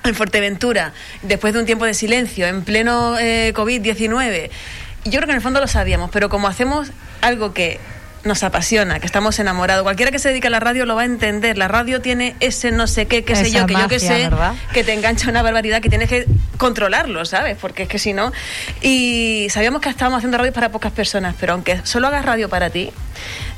En 0.06 0.16
Fuerteventura, 0.16 0.92
después 1.22 1.54
de 1.54 1.62
un 1.62 1.66
tiempo 1.66 1.86
de 1.86 1.94
silencio, 1.94 2.46
en 2.46 2.64
pleno 2.64 3.18
eh, 3.18 3.54
COVID-19. 3.56 4.50
Y 5.06 5.10
Yo 5.10 5.20
creo 5.20 5.28
que 5.28 5.32
en 5.32 5.38
el 5.38 5.42
fondo 5.42 5.62
lo 5.62 5.68
sabíamos, 5.68 6.10
pero 6.12 6.28
como 6.28 6.50
hacemos 6.50 6.90
algo 7.22 7.54
que 7.54 7.80
nos 8.24 8.44
apasiona, 8.44 9.00
que 9.00 9.06
estamos 9.06 9.38
enamorados, 9.40 9.84
cualquiera 9.84 10.12
que 10.12 10.20
se 10.20 10.30
dedique 10.30 10.48
a 10.48 10.50
la 10.50 10.60
radio 10.60 10.86
lo 10.86 10.96
va 10.96 11.02
a 11.02 11.06
entender. 11.06 11.58
La 11.58 11.68
radio 11.68 12.02
tiene 12.02 12.36
ese 12.40 12.72
no 12.72 12.88
sé 12.88 13.06
qué, 13.06 13.24
qué 13.24 13.36
sé 13.36 13.52
yo, 13.52 13.66
que 13.66 13.74
yo 13.74 13.88
que 13.88 14.00
sé, 14.00 14.30
¿verdad? 14.30 14.54
que 14.74 14.84
te 14.84 14.94
engancha 14.94 15.30
una 15.30 15.42
barbaridad 15.42 15.82
que 15.82 15.90
tienes 15.90 16.10
que 16.10 16.26
controlarlo, 16.58 17.26
¿sabes? 17.26 17.58
Porque 17.60 17.84
es 17.84 17.90
que 17.90 18.00
si 18.00 18.14
no. 18.14 18.32
Y 18.82 19.48
sabíamos 19.50 19.82
que 19.82 19.90
estábamos 19.90 20.20
haciendo 20.20 20.38
radio 20.38 20.54
para 20.54 20.70
pocas 20.70 20.92
personas, 20.92 21.36
pero 21.40 21.54
aunque 21.54 21.82
solo 21.84 22.08
hagas 22.08 22.26
radio 22.26 22.50
para 22.50 22.70
ti, 22.70 22.92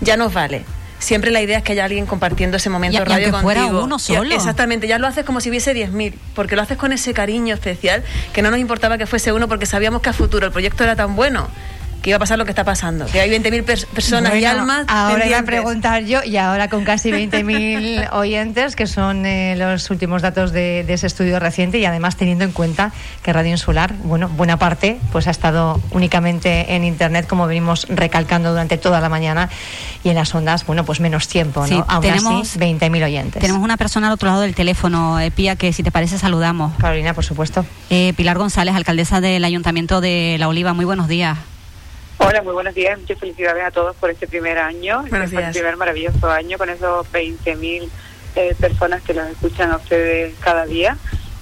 ya 0.01 0.17
nos 0.17 0.33
vale. 0.33 0.63
Siempre 0.97 1.29
la 1.29 1.41
idea 1.41 1.59
es 1.59 1.63
que 1.63 1.73
haya 1.73 1.85
alguien 1.85 2.07
compartiendo 2.07 2.57
ese 2.57 2.69
momento 2.69 2.97
de 2.97 3.05
radio 3.05 3.31
fuera 3.39 3.61
contigo. 3.61 3.83
uno 3.83 3.99
solo. 3.99 4.33
exactamente, 4.33 4.87
ya 4.87 4.97
lo 4.97 5.05
haces 5.05 5.25
como 5.25 5.41
si 5.41 5.49
hubiese 5.49 5.75
10.000, 5.75 6.13
porque 6.33 6.55
lo 6.55 6.63
haces 6.63 6.77
con 6.77 6.93
ese 6.93 7.13
cariño 7.13 7.53
especial 7.53 8.03
que 8.33 8.41
no 8.41 8.49
nos 8.49 8.59
importaba 8.59 8.97
que 8.97 9.05
fuese 9.05 9.31
uno, 9.31 9.47
porque 9.47 9.65
sabíamos 9.67 10.01
que 10.01 10.09
a 10.09 10.13
futuro 10.13 10.47
el 10.47 10.51
proyecto 10.51 10.83
era 10.83 10.95
tan 10.95 11.15
bueno 11.15 11.49
que 12.05 12.11
iba 12.11 12.17
a 12.17 12.19
pasar 12.19 12.37
lo 12.37 12.45
que 12.45 12.51
está 12.51 12.63
pasando, 12.63 13.07
que 13.07 13.19
hay 13.19 13.31
20.000 13.31 13.65
pers- 13.65 13.87
personas 13.87 14.35
y 14.35 14.45
almas. 14.45 14.85
Ahora 14.89 15.25
iba 15.25 15.39
a 15.39 15.41
preguntar 15.43 16.03
yo, 16.03 16.23
y 16.23 16.37
ahora 16.37 16.69
con 16.69 16.83
casi 16.83 17.09
20.000 17.09 18.09
oyentes, 18.13 18.75
que 18.75 18.85
son 18.85 19.25
eh, 19.25 19.55
los 19.57 19.89
últimos 19.89 20.21
datos 20.21 20.51
de, 20.51 20.83
de 20.85 20.93
ese 20.93 21.07
estudio 21.07 21.39
reciente, 21.39 21.79
y 21.79 21.85
además 21.85 22.15
teniendo 22.15 22.43
en 22.45 22.51
cuenta 22.51 22.91
que 23.23 23.33
Radio 23.33 23.49
Insular, 23.49 23.95
bueno, 24.03 24.29
buena 24.29 24.57
parte, 24.57 24.99
pues 25.11 25.25
ha 25.27 25.31
estado 25.31 25.81
únicamente 25.89 26.75
en 26.75 26.83
Internet, 26.83 27.25
como 27.25 27.47
venimos 27.47 27.87
recalcando 27.89 28.51
durante 28.51 28.77
toda 28.77 29.01
la 29.01 29.09
mañana, 29.09 29.49
y 30.03 30.09
en 30.09 30.15
las 30.15 30.35
ondas, 30.35 30.63
bueno, 30.67 30.85
pues 30.85 30.99
menos 30.99 31.27
tiempo, 31.27 31.61
¿no? 31.61 31.67
Sí, 31.67 31.81
Aún 31.87 32.01
tenemos- 32.03 32.47
así, 32.49 32.59
20.000 32.59 33.03
oyentes. 33.03 33.41
Tenemos 33.41 33.63
una 33.63 33.77
persona 33.77 34.05
al 34.09 34.13
otro 34.13 34.29
lado 34.29 34.41
del 34.41 34.53
teléfono, 34.53 35.19
eh, 35.19 35.31
Pía, 35.31 35.55
que 35.55 35.73
si 35.73 35.81
te 35.81 35.89
parece 35.91 36.19
saludamos. 36.19 36.73
Carolina, 36.77 37.15
por 37.15 37.25
supuesto. 37.25 37.65
Eh, 37.89 38.13
Pilar 38.15 38.37
González, 38.37 38.75
alcaldesa 38.75 39.21
del 39.21 39.43
Ayuntamiento 39.43 40.01
de 40.01 40.35
La 40.37 40.47
Oliva. 40.49 40.73
Muy 40.75 40.85
buenos 40.85 41.07
días. 41.07 41.35
Hola, 42.17 42.41
muy 42.41 42.53
buenos 42.53 42.73
días. 42.73 42.99
Muchas 42.99 43.19
felicidades 43.19 43.63
a 43.63 43.71
todos 43.71 43.95
por 43.97 44.09
este 44.09 44.27
primer 44.27 44.57
año. 44.57 45.01
Buenos 45.01 45.25
este 45.25 45.35
fue 45.35 45.45
el 45.45 45.51
primer 45.51 45.77
maravilloso 45.77 46.29
año 46.29 46.57
con 46.57 46.69
esos 46.69 47.05
20.000 47.11 47.89
eh, 48.35 48.55
personas 48.59 49.01
que 49.03 49.13
los 49.13 49.27
escuchan 49.27 49.71
a 49.71 49.77
ustedes 49.77 50.33
cada 50.39 50.65
día. 50.65 50.97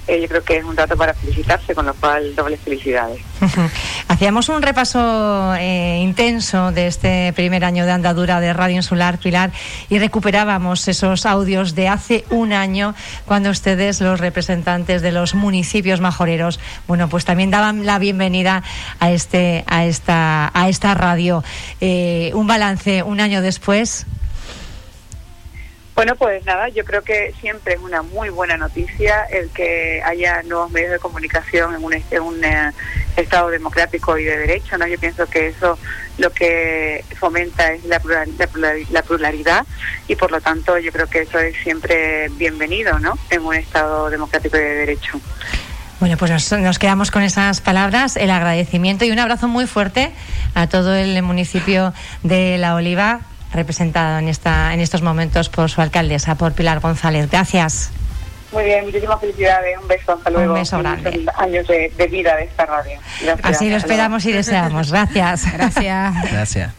Eh, 0.07 0.21
yo 0.21 0.27
creo 0.27 0.43
que 0.43 0.57
es 0.57 0.65
un 0.65 0.75
dato 0.75 0.97
para 0.97 1.13
felicitarse, 1.13 1.73
con 1.73 1.85
lo 1.85 1.93
cual 1.93 2.35
dobles 2.35 2.59
felicidades. 2.59 3.21
Hacíamos 4.09 4.49
un 4.49 4.61
repaso 4.61 5.55
eh, 5.55 5.99
intenso 6.01 6.71
de 6.71 6.87
este 6.87 7.31
primer 7.33 7.63
año 7.63 7.85
de 7.85 7.91
andadura 7.91 8.41
de 8.41 8.51
Radio 8.51 8.75
Insular, 8.77 9.17
Pilar, 9.17 9.51
y 9.89 9.99
recuperábamos 9.99 10.87
esos 10.87 11.25
audios 11.25 11.73
de 11.75 11.87
hace 11.87 12.25
un 12.29 12.51
año 12.51 12.95
cuando 13.25 13.49
ustedes, 13.49 14.01
los 14.01 14.19
representantes 14.19 15.01
de 15.01 15.11
los 15.13 15.35
municipios 15.35 16.01
majoreros, 16.01 16.59
bueno, 16.87 17.07
pues 17.07 17.23
también 17.23 17.49
daban 17.49 17.85
la 17.85 17.97
bienvenida 17.97 18.61
a 18.99 19.11
este, 19.11 19.63
a 19.67 19.85
esta, 19.85 20.51
a 20.53 20.67
esta 20.67 20.93
radio. 20.95 21.43
Eh, 21.79 22.31
un 22.33 22.47
balance 22.47 23.03
un 23.03 23.21
año 23.21 23.41
después. 23.41 24.05
Bueno, 25.95 26.15
pues 26.15 26.43
nada, 26.45 26.69
yo 26.69 26.83
creo 26.85 27.03
que 27.03 27.33
siempre 27.39 27.75
es 27.75 27.79
una 27.79 28.01
muy 28.01 28.29
buena 28.29 28.57
noticia 28.57 29.25
el 29.25 29.49
que 29.49 30.01
haya 30.03 30.41
nuevos 30.41 30.71
medios 30.71 30.91
de 30.91 30.99
comunicación 30.99 31.75
en 31.75 32.21
un, 32.23 32.43
eh, 32.43 32.71
Estado 33.15 33.49
democrático 33.49 34.17
y 34.17 34.23
de 34.23 34.35
derecho, 34.39 34.75
¿no? 34.79 34.87
Yo 34.87 34.97
pienso 34.99 35.27
que 35.27 35.49
eso 35.49 35.77
lo 36.17 36.31
que 36.31 37.05
fomenta 37.19 37.71
es 37.71 37.85
la, 37.85 37.99
plural- 37.99 38.27
la, 38.55 38.73
la 38.89 39.03
pluralidad 39.03 39.67
y 40.07 40.15
por 40.15 40.31
lo 40.31 40.41
tanto 40.41 40.79
yo 40.79 40.91
creo 40.91 41.05
que 41.05 41.21
eso 41.21 41.37
es 41.37 41.55
siempre 41.61 42.27
bienvenido, 42.29 42.97
¿no? 42.97 43.13
En 43.29 43.43
un 43.45 43.53
Estado 43.53 44.09
democrático 44.09 44.57
y 44.57 44.61
de 44.61 44.75
derecho. 44.77 45.19
Bueno, 45.99 46.17
pues 46.17 46.31
nos, 46.31 46.51
nos 46.53 46.79
quedamos 46.79 47.11
con 47.11 47.21
esas 47.21 47.61
palabras, 47.61 48.17
el 48.17 48.31
agradecimiento 48.31 49.05
y 49.05 49.11
un 49.11 49.19
abrazo 49.19 49.47
muy 49.47 49.67
fuerte 49.67 50.11
a 50.55 50.65
todo 50.67 50.95
el 50.95 51.21
municipio 51.21 51.93
de 52.23 52.57
La 52.57 52.73
Oliva, 52.73 53.21
representado 53.53 54.19
en, 54.19 54.27
esta, 54.29 54.73
en 54.73 54.79
estos 54.79 55.01
momentos 55.01 55.49
por 55.49 55.69
su 55.69 55.81
alcaldesa, 55.81 56.35
por 56.35 56.53
Pilar 56.53 56.79
González. 56.79 57.29
Gracias. 57.29 57.91
Muy 58.51 58.65
bien, 58.65 58.85
muchísimas 58.85 59.19
felicidades, 59.19 59.77
un 59.81 59.87
beso, 59.87 60.13
hasta 60.13 60.29
luego. 60.29 60.53
beso 60.53 60.77
Y 60.77 60.81
grande. 60.83 61.11
muchos 61.11 61.35
años 61.39 61.67
de, 61.67 61.91
de 61.97 62.07
vida 62.07 62.35
de 62.35 62.43
esta 62.43 62.65
radio. 62.67 62.99
Gracias. 63.23 63.45
Así 63.55 63.69
lo 63.69 63.77
esperamos 63.77 64.25
y 64.25 64.31
deseamos. 64.31 64.91
Gracias. 64.91 65.51
Gracias. 65.53 66.31
Gracias. 66.31 66.71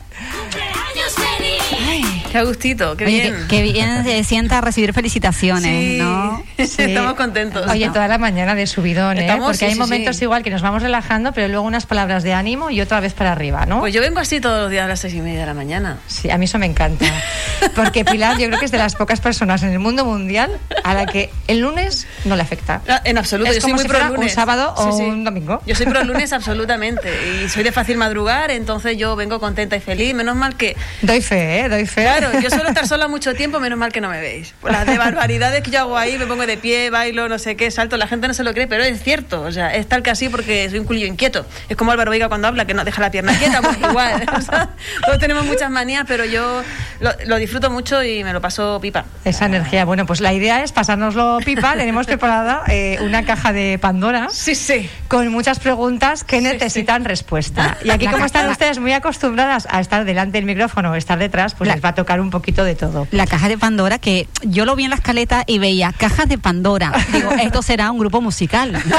Qué 2.34 2.42
gustito, 2.42 2.96
qué 2.96 3.04
Oye, 3.06 3.20
bien. 3.20 3.36
Qué, 3.48 3.56
qué 3.58 3.62
bien 3.62 4.02
se 4.02 4.24
sienta 4.24 4.60
recibir 4.60 4.92
felicitaciones, 4.92 5.70
Sí. 5.92 5.98
¿no? 5.98 6.42
Estamos 6.58 7.14
contentos. 7.14 7.64
Oye, 7.70 7.88
toda 7.90 8.08
la 8.08 8.18
mañana 8.18 8.56
de 8.56 8.66
subidón, 8.66 9.18
¿eh? 9.18 9.20
Estamos, 9.20 9.44
Porque 9.44 9.58
sí, 9.58 9.64
hay 9.66 9.72
sí, 9.74 9.78
momentos 9.78 10.16
sí. 10.16 10.24
igual 10.24 10.42
que 10.42 10.50
nos 10.50 10.60
vamos 10.60 10.82
relajando, 10.82 11.30
pero 11.32 11.46
luego 11.46 11.64
unas 11.64 11.86
palabras 11.86 12.24
de 12.24 12.32
ánimo 12.34 12.70
y 12.70 12.80
otra 12.80 12.98
vez 12.98 13.12
para 13.14 13.30
arriba, 13.30 13.66
¿no? 13.66 13.78
Pues 13.78 13.94
yo 13.94 14.00
vengo 14.00 14.18
así 14.18 14.40
todos 14.40 14.62
los 14.62 14.70
días 14.70 14.84
a 14.84 14.88
las 14.88 14.98
seis 14.98 15.14
y 15.14 15.20
media 15.20 15.40
de 15.40 15.46
la 15.46 15.54
mañana. 15.54 15.98
Sí, 16.08 16.28
a 16.28 16.36
mí 16.36 16.46
eso 16.46 16.58
me 16.58 16.66
encanta. 16.66 17.04
Porque 17.76 18.04
Pilar, 18.04 18.36
yo 18.38 18.48
creo 18.48 18.58
que 18.58 18.64
es 18.66 18.72
de 18.72 18.78
las 18.78 18.96
pocas 18.96 19.20
personas 19.20 19.62
en 19.62 19.70
el 19.70 19.78
mundo 19.78 20.04
mundial 20.04 20.58
a 20.82 20.92
la 20.94 21.06
que 21.06 21.30
el 21.46 21.60
lunes 21.60 22.06
no 22.24 22.34
le 22.34 22.42
afecta. 22.42 22.80
Ah, 22.88 23.00
En 23.04 23.16
absoluto, 23.16 23.48
Es 23.50 23.56
yo 23.58 23.60
soy 23.62 23.70
como 23.70 23.74
muy 23.76 23.82
si 23.84 23.88
pro 23.88 23.98
fuera 23.98 24.10
lunes. 24.12 24.32
un 24.32 24.34
sábado 24.34 24.74
o 24.76 24.90
Sí, 24.92 24.98
sí. 24.98 25.04
un 25.04 25.22
domingo. 25.22 25.62
Yo 25.66 25.74
soy 25.76 25.86
pro 25.86 26.02
lunes 26.02 26.32
absolutamente 26.32 27.10
y 27.44 27.48
soy 27.48 27.62
de 27.62 27.70
fácil 27.70 27.96
madrugar, 27.96 28.50
entonces 28.50 28.96
yo 28.98 29.14
vengo 29.14 29.38
contenta 29.38 29.76
y 29.76 29.80
feliz. 29.80 30.14
Menos 30.14 30.34
mal 30.34 30.56
que, 30.56 30.76
Doy 31.02 31.20
fe, 31.22 31.60
¿eh? 31.60 31.68
Doy 31.68 31.86
fe. 31.86 32.02
claro, 32.02 32.23
yo 32.40 32.50
suelo 32.50 32.68
estar 32.68 32.86
sola 32.86 33.08
mucho 33.08 33.34
tiempo, 33.34 33.60
menos 33.60 33.78
mal 33.78 33.92
que 33.92 34.00
no 34.00 34.08
me 34.08 34.20
veis. 34.20 34.54
Por 34.60 34.72
las 34.72 34.86
de 34.86 34.98
barbaridades 34.98 35.62
que 35.62 35.70
yo 35.70 35.80
hago 35.80 35.96
ahí, 35.98 36.18
me 36.18 36.26
pongo 36.26 36.46
de 36.46 36.56
pie, 36.56 36.90
bailo, 36.90 37.28
no 37.28 37.38
sé 37.38 37.56
qué, 37.56 37.70
salto, 37.70 37.96
la 37.96 38.06
gente 38.06 38.28
no 38.28 38.34
se 38.34 38.44
lo 38.44 38.52
cree, 38.52 38.66
pero 38.66 38.84
es 38.84 39.02
cierto, 39.02 39.42
o 39.42 39.52
sea, 39.52 39.74
es 39.74 39.88
tal 39.88 40.02
que 40.02 40.10
así 40.10 40.28
porque 40.28 40.68
soy 40.70 40.78
un 40.80 40.84
culillo 40.86 41.06
inquieto. 41.06 41.46
Es 41.68 41.76
como 41.76 41.92
Álvaro 41.92 42.10
Veiga 42.10 42.28
cuando 42.28 42.48
habla, 42.48 42.66
que 42.66 42.74
no 42.74 42.84
deja 42.84 43.00
la 43.00 43.10
pierna 43.10 43.36
quieta, 43.38 43.60
pues 43.62 43.78
igual. 43.78 44.24
o 44.36 44.40
sea, 44.40 44.70
todos 45.04 45.18
tenemos 45.18 45.44
muchas 45.46 45.70
manías, 45.70 46.04
pero 46.06 46.24
yo 46.24 46.62
lo, 47.00 47.10
lo 47.26 47.36
disfruto 47.36 47.70
mucho 47.70 48.02
y 48.02 48.24
me 48.24 48.32
lo 48.32 48.40
paso 48.40 48.78
pipa. 48.80 49.04
Esa 49.24 49.46
energía. 49.46 49.84
Bueno, 49.84 50.06
pues 50.06 50.20
la 50.20 50.32
idea 50.32 50.62
es 50.62 50.72
pasárnoslo 50.72 51.38
pipa. 51.44 51.74
Tenemos 51.76 52.06
preparada 52.06 52.62
eh, 52.68 52.98
una 53.02 53.24
caja 53.24 53.52
de 53.52 53.78
Pandora. 53.78 54.28
Sí, 54.30 54.54
sí. 54.54 54.88
Con 55.08 55.28
muchas 55.28 55.58
preguntas 55.58 56.24
que 56.24 56.40
necesitan 56.40 57.04
respuesta. 57.04 57.76
Y 57.84 57.90
aquí, 57.90 58.06
como 58.06 58.24
están 58.24 58.48
ustedes 58.50 58.78
muy 58.78 58.92
acostumbradas 58.92 59.66
a 59.70 59.80
estar 59.80 60.04
delante 60.04 60.38
del 60.38 60.44
micrófono 60.44 60.92
o 60.92 60.94
estar 60.94 61.18
detrás, 61.18 61.54
pues 61.54 61.68
La- 61.68 61.74
les 61.74 61.84
va 61.84 61.90
a 61.90 61.94
tocar 61.94 62.13
tocar 62.14 62.20
un 62.20 62.30
poquito 62.30 62.62
de 62.64 62.74
todo. 62.76 63.08
La 63.10 63.26
caja 63.26 63.48
de 63.48 63.58
Pandora, 63.58 63.98
que 63.98 64.28
yo 64.42 64.64
lo 64.64 64.76
vi 64.76 64.84
en 64.84 64.90
la 64.90 64.96
escaleta 64.96 65.42
y 65.46 65.58
veía 65.58 65.92
cajas 65.92 66.28
de 66.28 66.38
Pandora. 66.38 66.92
Digo, 67.12 67.30
esto 67.42 67.60
será 67.62 67.90
un 67.90 67.98
grupo 67.98 68.20
musical. 68.20 68.72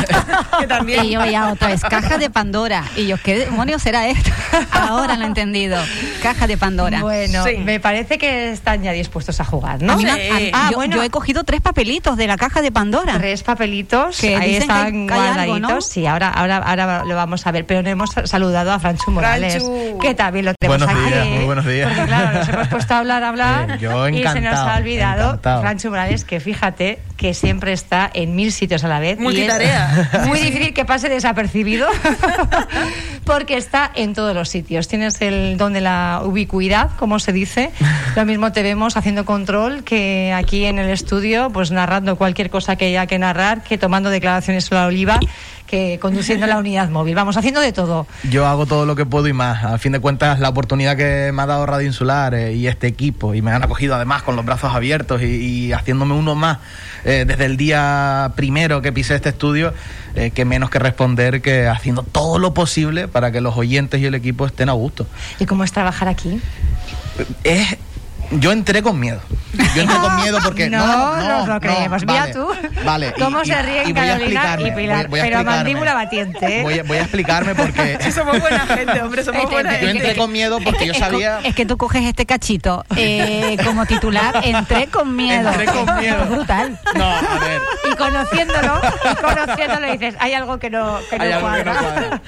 Y 1.06 1.10
yo 1.12 1.20
veía 1.20 1.50
otra 1.52 1.70
vez, 1.70 1.82
caja 1.82 2.18
de 2.18 2.30
Pandora. 2.30 2.84
Y 2.96 3.08
yo, 3.08 3.18
¿qué 3.22 3.38
demonios 3.38 3.82
será 3.82 4.08
esto? 4.08 4.32
Ahora 4.72 5.16
lo 5.16 5.24
he 5.24 5.28
entendido. 5.28 5.78
Caja 6.22 6.48
de 6.48 6.58
Pandora. 6.58 7.02
Bueno, 7.02 7.44
me 7.64 7.80
parece 7.80 8.18
que 8.18 8.52
están 8.52 8.84
ya 8.84 8.92
dispuestos 8.92 9.40
a 9.40 9.46
jugar, 9.46 9.82
¿no? 9.82 9.94
A 9.94 9.98
mí 9.98 10.06
me- 10.06 10.52
a- 10.54 10.72
yo, 10.72 10.84
yo 10.86 11.04
he 11.04 11.10
cogido 11.10 11.44
tres 11.44 11.62
papelitos 11.62 12.18
de 12.18 12.28
la 12.28 12.38
caja 12.38 12.62
de 12.62 12.72
Pandora. 12.72 13.18
Tres 13.18 13.44
papelitos, 13.44 14.18
que 14.20 14.36
ahí 14.36 14.50
dicen 14.56 14.62
están 14.64 15.08
que, 15.08 15.08
que 15.08 15.14
algo, 15.14 15.26
guardaditos. 15.26 15.62
¿no? 15.62 15.82
Sí, 15.82 16.06
ahora, 16.08 16.30
ahora, 16.30 16.58
ahora 16.58 17.04
lo 17.06 17.16
vamos 17.16 17.46
a 17.48 17.52
ver, 17.52 17.66
pero 17.66 17.82
no 17.84 17.90
hemos 17.90 18.10
saludado 18.26 18.72
a 18.72 18.80
Franchu 18.80 19.12
Morales, 19.12 19.56
Franchu. 19.64 19.98
que 20.00 20.14
también 20.16 20.46
lo 20.46 20.54
tenemos 20.54 20.86
Buenos 20.86 21.04
aquí. 21.04 21.14
días, 21.14 21.28
muy 21.28 21.46
buenos 21.46 21.66
días. 21.66 21.90
Porque 21.90 22.08
claro, 22.08 22.40
nos 22.40 22.50
hemos 22.50 22.68
puesto 22.70 22.94
a 22.96 23.04
hablar, 23.14 23.24
hablar 23.24 23.72
Eh, 23.72 23.78
yo 23.80 24.10
y 24.10 24.24
se 24.28 24.42
nos 24.42 24.56
ha 24.56 24.78
olvidado 24.78 25.30
encantado. 25.30 25.62
Franchu 25.62 25.90
Morales, 25.90 26.26
que 26.26 26.40
fíjate 26.40 27.00
que 27.18 27.34
siempre 27.34 27.72
está 27.72 28.10
en 28.14 28.36
mil 28.36 28.52
sitios 28.52 28.84
a 28.84 28.88
la 28.88 29.00
vez. 29.00 29.12
y 29.12 29.14
es 29.14 29.20
Multitarea. 29.20 30.10
Muy 30.28 30.40
Sí, 30.40 30.44
sí. 30.46 30.52
difícil 30.52 30.74
que 30.74 30.86
pase 30.86 31.08
desapercibido 31.10 31.88
porque 33.26 33.58
está 33.58 33.92
en 33.96 34.14
todos 34.14 34.36
los 34.36 34.50
sitios. 34.50 34.88
Tienes 34.88 35.22
el 35.22 35.58
don 35.58 35.74
de 35.74 35.82
la 35.82 36.22
ubicuidad, 36.24 36.92
como 36.98 37.20
se 37.20 37.32
dice. 37.34 37.72
Lo 38.16 38.26
mismo 38.26 38.52
te 38.52 38.64
vemos 38.64 38.98
haciendo 38.98 39.26
control 39.26 39.84
que 39.84 40.34
aquí 40.36 40.66
en 40.66 40.80
el 40.80 40.90
estudio, 40.90 41.50
pues 41.52 41.72
narrando 41.72 42.16
cualquier 42.18 42.50
cosa 42.50 42.76
que 42.76 42.86
haya 42.86 43.08
que 43.08 43.18
narrar, 43.20 43.64
que 43.64 43.78
tomando 43.78 44.10
declaraciones 44.10 44.66
sobre 44.66 44.82
la 44.82 44.88
oliva, 44.88 45.20
que 45.68 46.00
conduciendo 46.02 46.48
la 46.48 46.58
unidad 46.58 46.90
móvil. 46.90 47.16
Vamos, 47.16 47.38
haciendo 47.38 47.60
de 47.60 47.72
todo. 47.72 48.08
Yo 48.30 48.46
hago 48.46 48.66
todo 48.66 48.86
lo 48.86 48.96
que 48.96 49.06
puedo 49.06 49.28
y 49.28 49.34
más. 49.34 49.64
A 49.64 49.78
fin 49.78 49.92
de 49.92 50.00
cuentas, 50.00 50.40
la 50.40 50.50
oportunidad 50.50 50.96
que 50.96 51.32
me 51.34 51.42
ha 51.42 51.46
dado 51.46 51.66
Radio 51.66 51.88
Insular 51.88 52.34
eh, 52.34 52.54
y 52.54 52.68
este 52.68 52.88
equipo, 52.88 53.34
y 53.34 53.42
me 53.42 53.52
han 53.52 53.64
acogido 53.64 53.96
además 53.96 54.24
con 54.24 54.36
los 54.36 54.46
brazos 54.46 54.74
abiertos 54.74 55.22
y, 55.22 55.26
y 55.26 55.74
haciéndome 55.74 56.14
uno 56.14 56.36
más 56.36 56.60
eh, 57.06 57.24
desde 57.28 57.46
el 57.46 57.56
día 57.56 58.32
primero 58.36 58.82
que 58.82 58.92
pisé 58.92 59.16
este 59.16 59.30
estudio, 59.30 59.74
eh, 60.16 60.32
que 60.32 60.44
menos 60.44 60.72
que 60.72 60.80
responder 60.80 61.42
que 61.42 61.68
haciendo 61.68 62.02
todo 62.02 62.40
lo 62.40 62.56
posible 62.56 63.08
para 63.08 63.32
que 63.32 63.42
los 63.42 63.56
oyentes 63.56 64.02
y 64.02 64.06
el 64.06 64.16
equipo 64.16 64.48
estén 64.48 64.70
a 64.70 64.74
gusto. 64.74 65.06
¿Y 65.40 65.46
cómo 65.46 65.64
es 65.64 65.72
trabajar 65.72 66.08
aquí? 66.08 66.42
Es, 67.44 67.78
yo 68.32 68.52
entré 68.52 68.82
con 68.82 69.00
miedo. 69.00 69.20
Yo 69.74 69.82
entré 69.84 69.98
con 69.98 70.16
miedo 70.18 70.38
porque 70.44 70.70
No, 70.70 71.16
no, 71.18 71.30
nos 71.40 71.48
lo 71.48 71.60
creemos. 71.62 72.02
Mira 72.06 72.22
vale, 72.28 72.34
tú 72.34 72.48
Vale. 72.84 73.14
cómo 73.18 73.42
y- 73.42 73.46
se 73.46 73.62
ríen 73.62 73.90
y 73.90 73.94
Carolina 73.94 74.58
y 74.60 74.72
Pilar, 74.72 75.08
voy- 75.08 75.10
voy 75.12 75.20
a 75.20 75.24
pero 75.24 75.44
mandíbula 75.46 75.94
batiente. 75.94 76.60
¿eh? 76.60 76.64
Voy 76.64 76.80
a, 76.80 76.84
voy 76.84 76.98
a 76.98 77.02
explicarme 77.04 77.56
porque 77.56 77.98
Somos 78.12 78.40
buena 78.42 78.60
gente, 78.68 79.02
hombre, 79.02 79.24
somos 79.24 79.50
buena 79.50 79.72
yo 79.74 79.88
gente. 79.88 79.92
entré 80.04 80.16
con 80.18 80.32
miedo 80.32 80.60
porque 80.64 80.88
yo 80.88 80.94
sabía 80.94 81.40
Es 81.44 81.56
que 81.56 81.66
tú 81.66 81.78
coges 81.78 82.04
este 82.04 82.26
cachito 82.26 82.84
eh, 82.98 83.56
como 83.66 83.86
titular, 83.86 84.42
entré 84.44 84.88
con 84.88 85.16
miedo. 85.16 85.50
Entré 85.50 85.66
con 85.68 86.00
miedo. 86.00 86.24
Es 86.24 86.30
brutal. 86.30 86.80
No, 86.96 87.06
a 87.06 87.22
ver. 87.40 87.62
Y 87.92 87.96
conociéndolo, 87.96 88.82
y 89.12 89.16
conociéndolo 89.16 89.92
dices, 89.92 90.16
hay 90.20 90.34
algo 90.34 90.60
que 90.60 90.70
no, 90.70 91.00
que 91.10 91.18
no 91.18 91.24
Hay 91.24 91.32
algo 91.32 91.48
que 91.54 91.64
cuadra. 91.64 91.74
no 91.74 91.80
cuadra. 91.80 92.22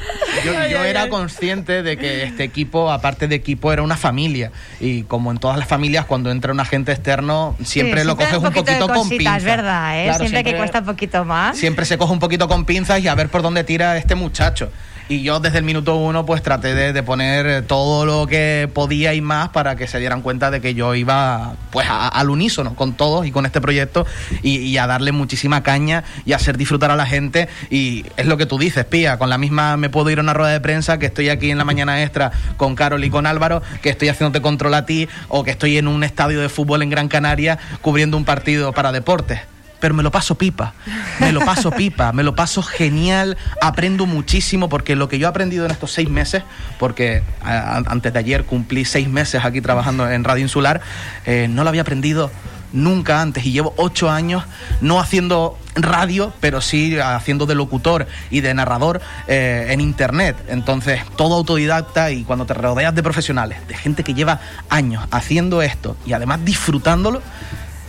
Yo, 0.46 0.54
yo 0.68 0.84
era 0.86 1.10
consciente 1.10 1.84
de 1.84 1.98
que 1.98 2.24
este 2.24 2.44
equipo, 2.46 2.90
aparte 2.92 3.28
de 3.28 3.36
equipo, 3.36 3.74
era 3.74 3.82
una 3.82 3.98
familia. 3.98 4.52
Y 4.80 5.04
como 5.04 5.32
en 5.32 5.40
todas 5.40 5.58
las 5.58 5.68
familias, 5.68 5.87
cuando 6.06 6.32
entra 6.32 6.52
un 6.52 6.60
agente 6.60 6.92
externo, 6.92 7.56
siempre 7.64 8.02
Sí, 8.02 8.08
lo 8.08 8.16
coges 8.16 8.34
un 8.38 8.44
poquito, 8.44 8.88
con 8.88 8.96
cositas, 8.98 9.10
pinzas. 9.18 9.44
verdad, 9.44 10.00
¿eh? 10.00 10.04
Claro, 10.06 10.20
siempre, 10.20 10.44
que 10.44 10.56
cuesta 10.58 10.80
un 10.80 10.86
poquito 10.86 11.26
más. 11.26 11.58
Siempre 11.58 11.86
se 11.86 11.98
coge 11.98 12.14
un 12.14 12.20
poquito 12.20 12.48
con 12.48 12.66
pinzas 12.66 13.00
y 13.02 13.08
a 13.08 13.16
ver 13.16 13.30
por 13.30 13.42
dónde 13.42 13.64
tira 13.64 13.98
este 13.98 14.16
muchacho. 14.16 14.72
Y 15.10 15.22
yo 15.22 15.40
desde 15.40 15.60
el 15.60 15.64
minuto 15.64 15.96
uno 15.96 16.26
pues 16.26 16.44
traté 16.44 16.76
de, 16.76 16.92
de 16.92 17.02
poner 17.02 17.46
eh, 17.46 17.62
todo 17.62 18.06
lo 18.06 18.28
que 18.28 18.70
podía 18.74 19.14
y 19.14 19.22
más 19.22 19.48
para 19.48 19.78
que 19.78 19.88
se 19.88 20.00
dieran 20.00 20.22
cuenta 20.22 20.52
de 20.52 20.60
que 20.60 20.74
yo 20.74 20.96
iba 20.96 21.54
pues 21.72 21.88
a- 21.90 22.10
al 22.10 22.30
unísono 22.30 22.76
con 22.76 22.92
todos 22.92 23.26
y 23.26 23.32
con 23.32 23.46
este 23.46 23.62
proyecto 23.62 24.06
y, 24.44 24.58
y 24.58 24.78
a 24.78 24.86
darle 24.86 25.14
muchísima 25.14 25.64
caña 25.64 26.04
y 26.26 26.34
a 26.34 26.36
hacer 26.36 26.58
disfrutar 26.58 26.92
a 26.92 26.98
la 26.98 27.06
gente 27.06 27.48
y 27.70 28.04
es 28.18 28.26
lo 28.26 28.36
que 28.36 28.46
tú 28.46 28.58
dices, 28.60 28.84
Pía, 28.84 29.18
con 29.18 29.30
la 29.30 29.38
misma 29.38 29.78
me 29.78 29.90
puedo 29.90 30.10
ir 30.10 30.18
a 30.20 30.22
una 30.22 30.34
rueda 30.34 30.52
de 30.52 30.60
prensa 30.60 31.00
que 31.00 31.06
estoy 31.06 31.30
aquí 31.30 31.52
en 31.52 31.58
la 31.58 31.64
mañana 31.64 32.04
extra 32.04 32.34
con 32.58 32.76
Carol 32.76 33.02
y 33.06 33.10
con 33.10 33.26
Álvaro, 33.28 33.62
que 33.82 33.90
estoy 33.90 34.10
haciéndote 34.10 34.42
control 34.42 34.74
a 34.74 34.86
ti 34.86 35.08
o 35.30 35.46
que 35.46 35.52
estoy 35.52 35.77
en 35.78 35.88
un 35.88 36.04
estadio 36.04 36.40
de 36.42 36.50
fútbol 36.50 36.82
en 36.82 36.90
Gran 36.90 37.08
Canaria 37.08 37.58
cubriendo 37.82 38.18
un 38.18 38.26
partido 38.26 38.74
para 38.74 38.92
deportes. 38.92 39.40
Pero 39.80 39.94
me 39.94 40.02
lo 40.02 40.10
paso 40.10 40.36
pipa, 40.36 40.74
me 41.20 41.32
lo 41.32 41.40
paso 41.46 41.70
pipa, 41.70 42.12
me 42.12 42.24
lo 42.24 42.36
paso 42.36 42.64
genial, 42.64 43.38
aprendo 43.62 44.08
muchísimo 44.08 44.70
porque 44.70 44.96
lo 44.96 45.08
que 45.08 45.20
yo 45.20 45.28
he 45.28 45.30
aprendido 45.30 45.66
en 45.66 45.72
estos 45.72 45.92
seis 45.92 46.10
meses, 46.10 46.42
porque 46.80 47.22
antes 47.44 48.12
de 48.12 48.18
ayer 48.18 48.44
cumplí 48.44 48.86
seis 48.86 49.08
meses 49.08 49.46
aquí 49.46 49.62
trabajando 49.62 50.10
en 50.10 50.24
Radio 50.24 50.42
Insular, 50.42 50.82
eh, 51.26 51.48
no 51.48 51.64
lo 51.64 51.70
había 51.70 51.82
aprendido 51.82 52.32
nunca 52.74 53.22
antes 53.22 53.46
y 53.46 53.52
llevo 53.52 53.74
ocho 53.78 54.10
años 54.10 54.44
no 54.82 55.00
haciendo 55.00 55.58
radio, 55.76 56.34
pero 56.40 56.62
sí 56.62 56.98
haciendo 57.00 57.46
de 57.46 57.56
locutor 57.56 58.08
y 58.30 58.42
de 58.42 58.54
narrador 58.54 59.02
eh, 59.28 59.68
en 59.70 59.82
internet. 59.82 60.36
Entonces, 60.48 61.02
todo 61.16 61.36
autodidacta 61.36 62.12
y 62.12 62.24
cuando 62.24 62.46
te 62.46 62.54
rodeas 62.54 62.94
de 62.96 63.04
profesionales, 63.04 63.66
de 63.68 63.76
gente 63.76 64.04
que 64.04 64.14
lleva 64.14 64.40
años 64.70 65.06
haciendo 65.12 65.62
esto 65.62 65.96
y 66.06 66.14
además 66.14 66.44
disfrutándolo, 66.44 67.22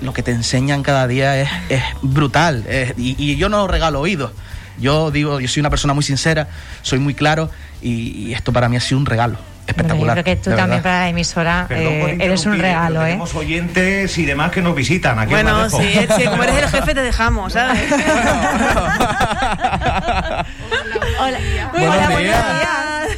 lo 0.01 0.13
que 0.13 0.23
te 0.23 0.31
enseñan 0.31 0.83
cada 0.83 1.07
día 1.07 1.41
es, 1.41 1.49
brutal. 2.03 2.65
Y 2.97 3.37
yo 3.37 3.49
no 3.49 3.67
regalo 3.67 4.01
oídos. 4.01 4.33
Yo 4.79 5.11
digo, 5.11 5.41
yo 5.41 5.49
soy 5.49 5.61
una 5.61 5.71
persona 5.71 5.93
muy 5.93 6.05
sincera, 6.05 6.47
soy 6.83 7.01
muy 7.01 7.15
claro 7.15 7.51
y, 7.83 8.29
y 8.29 8.33
esto 8.33 8.53
para 8.53 8.69
mí 8.69 8.77
ha 8.77 8.81
sido 8.81 8.99
un 8.99 9.07
regalo 9.07 9.39
Bueno, 9.77 9.89
yo 9.95 10.05
espectacular. 10.07 10.15
creo 10.15 10.25
que 10.25 10.37
tú 10.37 10.51
también 10.51 10.69
verdad. 10.71 10.83
para 10.83 10.99
la 11.01 11.09
emisora 11.11 11.67
eh, 11.71 12.17
eres 12.21 12.47
un 12.47 12.59
regalo, 12.59 13.03
¿eh? 13.03 13.07
Tenemos 13.09 13.35
oyentes 13.35 14.17
y 14.19 14.25
demás 14.25 14.51
que 14.51 14.63
nos 14.63 14.75
visitan. 14.75 15.19
Aquí 15.19 15.31
Bueno, 15.31 15.65
dejo. 15.65 15.81
sí, 15.81 15.93
sí, 16.17 16.25
como 16.25 16.43
eres 16.43 16.57
el 16.63 16.69
jefe 16.71 16.95
te 16.95 17.03
dejamos, 17.03 17.53
¿sabes? 17.53 17.79
Hola, 21.21 21.39
Muy 21.73 21.81
Buenos 21.87 21.97
buenos 21.97 22.19
días. 22.23 22.45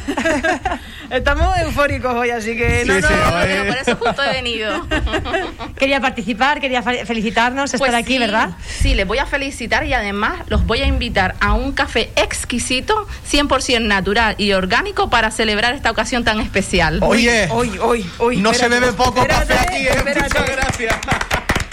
días. 0.05 0.79
Estamos 1.11 1.57
eufóricos 1.59 2.13
hoy, 2.13 2.29
así 2.29 2.55
que 2.55 2.85
no, 2.85 2.95
Sí, 2.95 3.01
no, 3.01 3.07
sí, 3.07 3.13
no, 3.13 3.35
hoy- 3.37 3.53
no, 3.57 3.65
por 3.65 3.77
eso 3.77 3.95
justo 3.97 4.23
he 4.23 4.31
venido. 4.31 4.87
Quería 5.77 5.99
participar, 5.99 6.61
quería 6.61 6.81
fe- 6.81 7.05
felicitarnos, 7.05 7.71
Pues 7.71 7.81
estar 7.81 7.95
aquí, 7.95 8.13
sí, 8.13 8.19
¿verdad? 8.19 8.49
Sí, 8.65 8.93
les 8.93 9.05
voy 9.05 9.17
a 9.17 9.25
felicitar 9.25 9.85
y 9.85 9.93
además 9.93 10.39
los 10.47 10.65
voy 10.65 10.81
a 10.81 10.85
invitar 10.85 11.35
a 11.41 11.53
un 11.53 11.73
café 11.73 12.11
exquisito, 12.15 13.07
100% 13.29 13.81
natural 13.87 14.35
y 14.37 14.53
orgánico 14.53 15.09
para 15.09 15.31
celebrar 15.31 15.73
esta 15.73 15.91
ocasión 15.91 16.23
tan 16.23 16.39
especial. 16.39 16.99
Oye, 17.01 17.47
Hoy, 17.51 17.77
hoy, 17.81 18.09
hoy. 18.19 18.37
no 18.37 18.53
se 18.53 18.69
bebe 18.69 18.93
poco 18.93 19.25
café 19.27 19.53
aquí, 19.53 19.87
¿eh? 19.87 19.91
espérate. 19.95 20.39
Muchas 20.39 20.55
gracias. 20.55 20.95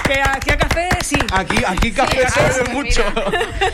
Que 0.08 0.20
aquí 0.22 0.50
a 0.50 0.56
café 0.56 0.88
sí. 1.04 1.16
Aquí, 1.32 1.62
aquí 1.66 1.92
café 1.92 2.26
se 2.30 2.40
bebe 2.42 2.72
mucho. 2.72 3.04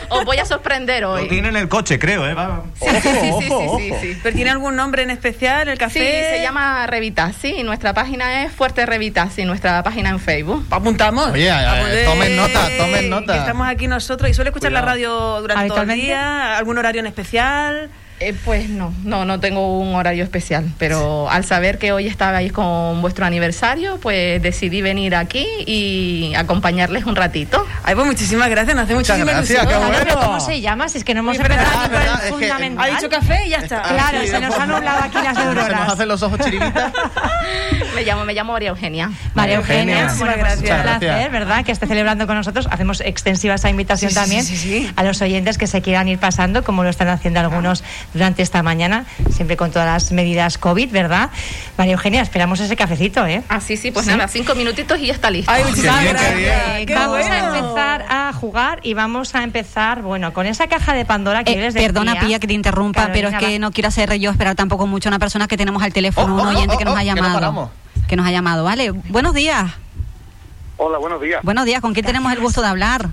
Os 0.09 0.25
voy 0.25 0.37
a 0.37 0.45
sorprender 0.45 1.01
Lo 1.03 1.13
hoy. 1.13 1.27
tiene 1.29 1.47
en 1.47 1.55
el 1.55 1.69
coche, 1.69 1.97
creo, 1.97 2.27
¿eh? 2.27 2.33
Va. 2.33 2.63
Sí, 2.79 2.87
sí, 2.89 3.01
sí, 3.01 3.09
sí, 3.21 3.29
Ojo, 3.31 3.39
sí, 3.41 3.49
ojo. 3.51 3.79
sí, 3.79 3.93
sí. 4.01 4.19
¿Pero 4.21 4.35
tiene 4.35 4.51
algún 4.51 4.75
nombre 4.75 5.03
en 5.03 5.11
especial 5.11 5.69
el 5.69 5.75
Sí, 5.77 5.79
café? 5.79 6.29
se 6.35 6.41
llama 6.41 6.85
Revitasi. 6.87 7.63
Nuestra 7.63 7.93
página 7.93 8.43
es 8.43 8.51
Fuerte 8.51 8.85
Revitasi, 8.85 9.45
nuestra 9.45 9.81
página 9.83 10.09
en 10.09 10.19
Facebook. 10.19 10.65
Apuntamos. 10.71 11.31
Oye, 11.31 11.47
eh, 11.47 11.51
Apunte- 11.51 12.03
tomen 12.05 12.35
nota, 12.35 12.69
tomen 12.77 13.09
nota. 13.09 13.33
que 13.33 13.39
estamos 13.39 13.67
aquí 13.67 13.87
nosotros 13.87 14.29
y 14.29 14.33
suele 14.33 14.49
escuchar 14.49 14.73
la 14.73 14.81
Cuidado. 14.81 14.93
radio 14.95 15.41
durante 15.41 15.67
todo 15.69 15.81
el 15.83 15.89
día, 15.93 16.57
algún 16.57 16.77
horario 16.77 16.99
en 16.99 17.07
especial. 17.07 17.89
Eh, 18.27 18.33
pues 18.43 18.69
no, 18.69 18.91
no, 19.03 19.23
no 19.25 19.39
tengo 19.39 19.77
un 19.79 19.93
horario 19.93 20.23
especial, 20.23 20.65
pero 20.79 21.29
al 21.29 21.45
saber 21.45 21.77
que 21.77 21.91
hoy 21.91 22.07
estabais 22.07 22.51
con 22.51 23.01
vuestro 23.01 23.25
aniversario, 23.25 23.99
pues 24.01 24.41
decidí 24.41 24.81
venir 24.81 25.15
aquí 25.15 25.45
y 25.67 26.33
acompañarles 26.35 27.05
un 27.05 27.15
ratito. 27.15 27.65
Ay, 27.83 27.93
pues 27.93 28.07
muchísimas 28.07 28.49
gracias, 28.49 28.75
nos 28.75 28.85
hace 28.85 28.95
Muchas 28.95 29.17
muchísima 29.19 29.37
gracias, 29.37 29.59
ilusión. 29.63 29.67
qué 29.81 29.85
Vale, 29.91 29.97
pero 30.05 30.15
bueno. 30.15 30.27
¿Cómo 30.31 30.39
se 30.39 30.61
llama? 30.61 30.89
Si 30.89 30.97
es 30.97 31.03
que 31.03 31.13
no 31.13 31.19
hemos 31.19 31.37
empezado 31.37 31.67
Ah, 31.71 31.83
ni 31.83 31.89
por 31.89 31.97
el 31.99 32.03
verdad, 32.05 32.15
es 32.15 32.21
que- 32.23 32.29
fundamental. 32.31 32.85
Ha 32.89 32.95
dicho 32.95 33.09
café 33.09 33.45
y 33.45 33.49
ya 33.49 33.57
está. 33.57 33.81
Claro, 33.83 34.21
Sí, 34.21 34.27
se 34.27 34.39
nos 34.39 34.57
han 34.59 34.69
nublado 34.69 35.03
aquí 35.03 35.17
las 35.23 35.37
Se 35.37 35.45
nos 35.45 35.55
neuronas. 35.55 35.89
hacen 35.93 36.07
los 36.07 36.23
ojos 36.23 36.39
chiribitas. 36.39 36.93
Me 37.95 38.03
llamo, 38.03 38.25
me 38.25 38.33
llamo 38.33 38.53
María 38.53 38.69
Eugenia. 38.69 39.11
María 39.35 39.55
Eugenia. 39.57 40.01
Eugenia, 40.01 40.15
bueno, 40.17 40.33
pues 40.33 40.37
gracias. 40.63 40.77
un 40.77 40.83
placer. 40.99 41.31
¿verdad? 41.31 41.63
Que 41.65 41.71
esté 41.71 41.87
celebrando 41.87 42.25
con 42.27 42.35
nosotros. 42.37 42.67
Hacemos 42.71 43.01
extensiva 43.01 43.55
esa 43.55 43.69
invitación 43.69 44.09
Sí, 44.09 44.15
también 44.15 44.43
sí, 44.43 44.57
sí, 44.57 44.79
sí. 44.87 44.91
a 44.95 45.03
los 45.03 45.21
oyentes 45.21 45.57
que 45.57 45.67
se 45.67 45.81
quieran 45.81 46.07
ir 46.07 46.17
pasando, 46.19 46.63
como 46.63 46.83
lo 46.83 46.89
están 46.89 47.07
haciendo 47.09 47.39
algunos 47.39 47.83
durante 48.15 48.41
esta 48.41 48.63
mañana, 48.63 49.05
siempre 49.29 49.57
con 49.57 49.69
todas 49.69 49.85
las 49.87 50.11
medidas 50.11 50.57
COVID, 50.57 50.89
¿verdad? 50.89 51.29
María 51.77 51.93
Eugenia, 51.93 52.21
esperamos 52.21 52.59
ese 52.61 52.75
cafecito, 52.75 53.27
¿eh? 53.27 53.43
Ah, 53.49 53.59
sí, 53.61 53.77
sí, 53.77 53.91
pues 53.91 54.05
Sí. 54.05 54.11
nada, 54.11 54.27
cinco 54.27 54.55
minutitos 54.55 54.97
y 54.99 55.07
ya 55.07 55.13
está 55.13 55.29
listo. 55.29 55.51
Ay, 55.51 55.63
muchísimas 55.65 56.01
bien, 56.01 56.15
qué 56.15 56.85
gracias. 56.85 57.07
vamos 57.07 57.25
a 57.29 57.57
empezar 57.57 58.05
a 58.09 58.33
jugar 58.33 58.79
y 58.83 58.93
vamos 58.95 59.35
a 59.35 59.43
empezar, 59.43 60.01
bueno, 60.01 60.33
con 60.33 60.45
esa 60.47 60.65
caja 60.67 60.93
de 60.93 61.05
Pandora 61.05 61.43
que 61.43 61.53
Eh, 61.53 61.57
les 61.61 61.73
perdona, 61.73 62.13
decía. 62.13 62.27
Pía, 62.27 62.39
que 62.39 62.47
te 62.47 62.53
interrumpa, 62.53 63.09
pero 63.13 63.27
es 63.27 63.35
que 63.35 63.53
va. 63.53 63.59
no 63.59 63.71
quiero 63.71 63.89
hacer 63.89 64.13
yo 64.15 64.31
esperar 64.31 64.55
tampoco 64.55 64.87
mucho 64.87 65.09
a 65.09 65.11
una 65.11 65.19
persona 65.19 65.47
que 65.47 65.57
tenemos 65.57 65.83
al 65.83 65.91
teléfono, 65.93 66.35
Oh, 66.35 66.41
un 66.41 66.47
oh, 66.47 66.49
oyente 66.51 66.75
oh, 66.75 66.77
que 66.77 66.85
nos 66.85 66.93
oh, 66.93 66.97
ha 66.97 67.01
que 67.01 67.09
no 67.09 67.15
llamado. 67.15 67.71
que 68.07 68.15
nos 68.15 68.25
ha 68.25 68.31
llamado, 68.31 68.63
¿vale? 68.63 68.91
Buenos 68.91 69.33
días. 69.33 69.71
Hola, 70.77 70.97
buenos 70.97 71.21
días. 71.21 71.41
Buenos 71.43 71.65
días, 71.65 71.81
¿con 71.81 71.93
quién 71.93 72.05
tenemos 72.05 72.31
el 72.33 72.39
gusto 72.39 72.61
de 72.61 72.67
hablar? 72.67 73.09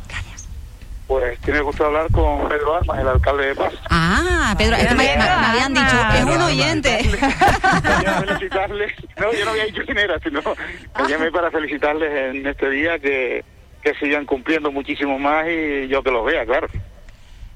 Pues 1.13 1.39
tiene 1.41 1.59
el 1.59 1.65
gusto 1.65 1.83
de 1.83 1.89
hablar 1.91 2.11
con 2.11 2.49
Pedro 2.49 2.75
Armas, 2.77 2.99
el 2.99 3.07
alcalde 3.09 3.49
de 3.49 3.55
Paz. 3.55 3.75
Ah, 3.91 4.55
Pedro, 4.57 4.77
que 4.79 4.95
me, 4.95 4.95
me- 4.95 5.17
me 5.17 5.23
habían 5.25 5.75
dicho, 5.75 5.97
es 6.17 6.25
un 6.25 6.41
oyente. 6.41 6.99
Quería 7.03 8.13
felicitarles, 8.27 8.93
no, 9.19 9.33
yo 9.35 9.45
no 9.45 9.51
había 9.51 9.65
dicho 9.67 9.83
quién 9.85 9.99
era, 9.99 10.19
sino 10.21 10.41
que 10.43 11.09
llamé 11.09 11.31
para 11.31 11.51
felicitarles 11.51 12.35
en 12.35 12.47
este 12.47 12.71
día 12.71 12.99
que, 12.99 13.45
que 13.83 13.93
sigan 13.97 14.25
cumpliendo 14.25 14.73
muchísimo 14.73 15.19
más 15.19 15.45
y 15.49 15.87
yo 15.89 16.03
que 16.03 16.11
los 16.11 16.25
vea, 16.25 16.47
claro. 16.47 16.69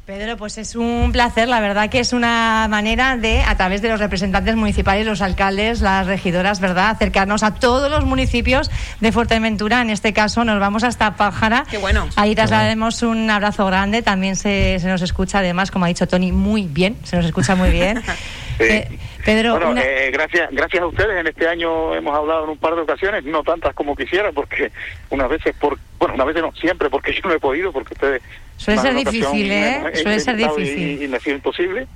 Pedro, 0.07 0.37
pues 0.37 0.57
es 0.57 0.77
un 0.77 1.11
placer, 1.11 1.49
la 1.49 1.59
verdad 1.59 1.91
que 1.91 1.99
es 1.99 2.13
una 2.13 2.69
manera 2.71 3.17
de, 3.17 3.43
a 3.43 3.57
través 3.57 3.83
de 3.83 3.89
los 3.89 3.99
representantes 3.99 4.55
municipales, 4.55 5.05
los 5.05 5.21
alcaldes, 5.21 5.81
las 5.81 6.07
regidoras, 6.07 6.61
¿verdad?, 6.61 6.91
acercarnos 6.91 7.43
a 7.43 7.55
todos 7.55 7.91
los 7.91 8.05
municipios 8.05 8.71
de 9.01 9.11
Fuerteventura. 9.11 9.83
En 9.83 9.91
este 9.91 10.13
caso 10.13 10.45
nos 10.45 10.61
vamos 10.61 10.85
hasta 10.85 11.17
Pájara. 11.17 11.65
Qué 11.69 11.79
bueno. 11.79 12.09
Ahí 12.15 12.37
trasladaremos 12.37 13.03
un 13.03 13.29
abrazo 13.29 13.67
grande. 13.67 14.03
También 14.03 14.37
se, 14.37 14.79
se 14.79 14.87
nos 14.87 15.03
escucha, 15.03 15.41
además, 15.41 15.73
como 15.73 15.87
ha 15.87 15.89
dicho 15.89 16.07
Tony, 16.07 16.31
muy 16.31 16.69
bien. 16.69 16.97
Se 17.03 17.17
nos 17.17 17.27
escucha 17.27 17.57
muy 17.57 17.71
bien. 17.71 18.01
Eh, 18.59 18.89
Pedro, 19.23 19.51
bueno, 19.51 19.73
una- 19.73 19.83
eh, 19.83 20.11
gracias, 20.11 20.49
gracias 20.51 20.83
a 20.83 20.87
ustedes. 20.87 21.21
En 21.21 21.27
este 21.27 21.47
año 21.47 21.95
hemos 21.95 22.17
hablado 22.17 22.45
en 22.45 22.49
un 22.53 22.57
par 22.57 22.75
de 22.75 22.81
ocasiones, 22.81 23.23
no 23.25 23.43
tantas 23.43 23.75
como 23.75 23.95
quisiera, 23.95 24.33
porque 24.33 24.73
unas 25.11 25.29
veces, 25.29 25.55
por, 25.61 25.79
bueno, 25.99 26.15
unas 26.15 26.29
veces 26.29 26.41
no, 26.41 26.53
siempre, 26.53 26.89
porque 26.89 27.13
yo 27.23 27.29
no 27.29 27.35
he 27.35 27.39
podido, 27.39 27.71
porque 27.71 27.93
ustedes. 27.93 28.23
Suele 28.57 28.81
ser 28.81 28.95
difícil, 28.95 29.51
¿eh? 29.53 29.83
Suele 30.03 30.21
ser 30.21 30.35
intentado 30.35 30.59
y- 30.59 30.63
difícil. 30.65 31.03
Y, 31.03 31.09
me 31.09 31.21
sido 31.21 31.37
imposible. 31.37 31.87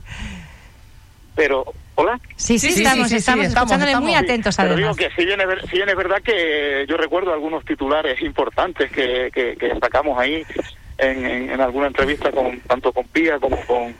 Pero, 1.34 1.64
¿hola? 1.94 2.18
Sí, 2.36 2.58
sí, 2.58 2.68
estamos, 2.82 3.10
estamos 3.12 3.46
escuchándole 3.46 3.96
muy 3.98 4.14
atentos, 4.14 4.56
Pero 4.56 4.74
digo 4.76 4.94
que 4.94 5.08
si 5.16 5.24
bien, 5.24 5.40
es, 5.40 5.70
si 5.70 5.76
bien 5.76 5.88
es 5.88 5.96
verdad 5.96 6.18
que 6.22 6.84
yo 6.88 6.96
recuerdo 6.96 7.32
algunos 7.32 7.64
titulares 7.64 8.20
importantes 8.20 8.90
que, 8.90 9.30
que, 9.32 9.56
que 9.56 9.70
sacamos 9.80 10.18
ahí 10.18 10.44
en, 10.98 11.24
en, 11.24 11.50
en 11.50 11.60
alguna 11.60 11.86
entrevista 11.86 12.30
con 12.30 12.60
tanto 12.60 12.92
con 12.92 13.06
Pía 13.06 13.38
como 13.38 13.56
con, 13.64 13.94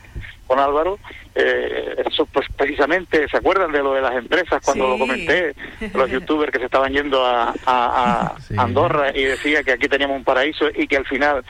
con 0.45 0.59
Álvaro, 0.59 0.99
eh, 1.33 1.95
eso 2.05 2.25
pues 2.27 2.45
precisamente, 2.55 3.25
¿se 3.29 3.37
acuerdan 3.37 3.71
de 3.71 3.79
lo 3.81 3.93
de 3.93 4.01
las 4.01 4.13
empresas 4.15 4.61
cuando 4.63 4.83
Sí. 4.85 4.91
lo 4.91 4.99
comenté? 4.99 5.55
Los 5.93 6.11
youtubers 6.11 6.51
que 6.51 6.59
se 6.59 6.65
estaban 6.65 6.91
yendo 6.93 7.25
a, 7.25 7.53
a- 7.65 8.35
a 8.55 8.61
Andorra 8.61 9.17
y 9.17 9.23
decía 9.23 9.63
que 9.63 9.71
aquí 9.71 9.87
teníamos 9.87 10.17
un 10.17 10.23
paraíso 10.25 10.65
y 10.75 10.85
que 10.87 10.97
al 10.97 11.05
final 11.07 11.43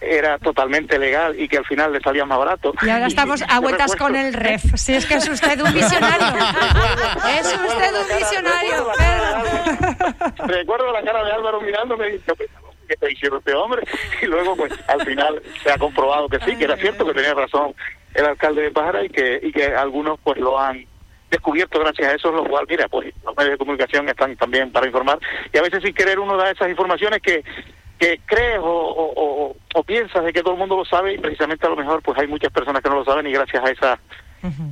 era 0.00 0.38
totalmente 0.38 0.98
legal 0.98 1.38
y 1.38 1.48
que 1.48 1.58
al 1.58 1.64
final 1.66 1.92
le 1.92 2.00
salía 2.00 2.24
más 2.24 2.38
barato. 2.38 2.72
Y 2.82 2.88
ahora 2.88 3.06
estamos 3.06 3.42
a 3.48 3.60
vueltas 3.60 3.94
con 3.96 4.16
el 4.16 4.32
ref. 4.32 4.62
Si 4.76 4.94
es 4.94 5.06
que 5.06 5.14
es 5.14 5.28
usted 5.28 5.60
un 5.60 5.72
visionario. 5.72 6.26
es 7.38 7.46
usted 7.46 7.94
un 7.94 8.18
visionario, 8.18 8.92
Pedro. 8.98 10.46
Recuerdo 10.46 10.92
la 10.92 11.02
cara 11.02 11.24
de 11.24 11.32
Álvaro 11.32 11.60
mirándome 11.60 12.08
y 12.08 12.12
dije, 12.12 12.32
¿qué 12.36 12.94
está 12.94 13.06
diciendo 13.06 13.38
este 13.38 13.54
hombre? 13.54 13.82
Y 14.22 14.26
luego, 14.26 14.56
pues, 14.56 14.72
al 14.88 15.04
final 15.04 15.42
se 15.62 15.70
ha 15.70 15.78
comprobado 15.78 16.28
que 16.28 16.40
sí, 16.40 16.56
que 16.56 16.64
era 16.64 16.76
cierto, 16.76 17.06
que 17.06 17.14
tenía 17.14 17.34
razón 17.34 17.74
el 18.14 18.24
alcalde 18.24 18.62
de 18.62 18.70
Pájara 18.72 19.04
y 19.04 19.08
que, 19.08 19.38
y 19.42 19.52
que 19.52 19.66
algunos, 19.66 20.18
pues, 20.24 20.38
lo 20.38 20.58
han 20.58 20.84
descubierto 21.30 21.78
gracias 21.78 22.08
a 22.08 22.14
eso, 22.16 22.32
lo 22.32 22.44
cual, 22.44 22.66
mira, 22.68 22.88
pues, 22.88 23.14
los 23.24 23.36
medios 23.36 23.52
de 23.52 23.58
comunicación 23.58 24.08
están 24.08 24.36
también 24.36 24.72
para 24.72 24.86
informar. 24.86 25.18
Y 25.52 25.58
a 25.58 25.62
veces 25.62 25.82
sin 25.82 25.94
querer 25.94 26.18
uno 26.18 26.36
da 26.36 26.50
esas 26.50 26.68
informaciones 26.68 27.22
que 27.22 27.44
que 28.00 28.18
crees 28.26 28.58
o, 28.58 28.64
o, 28.64 29.12
o- 29.50 29.56
o 29.74 29.82
piensas 29.84 30.24
de 30.24 30.32
que 30.32 30.42
todo 30.42 30.54
el 30.54 30.58
mundo 30.58 30.76
lo 30.76 30.84
sabe 30.86 31.12
y 31.14 31.18
precisamente 31.18 31.66
a 31.66 31.70
lo 31.70 31.76
mejor 31.76 32.02
pues 32.02 32.18
hay 32.18 32.26
muchas 32.26 32.50
personas 32.50 32.82
que 32.82 32.88
no 32.88 32.96
lo 32.96 33.04
saben 33.04 33.26
y 33.28 33.32
gracias 33.32 33.62
a 33.64 33.70
esas 33.70 33.98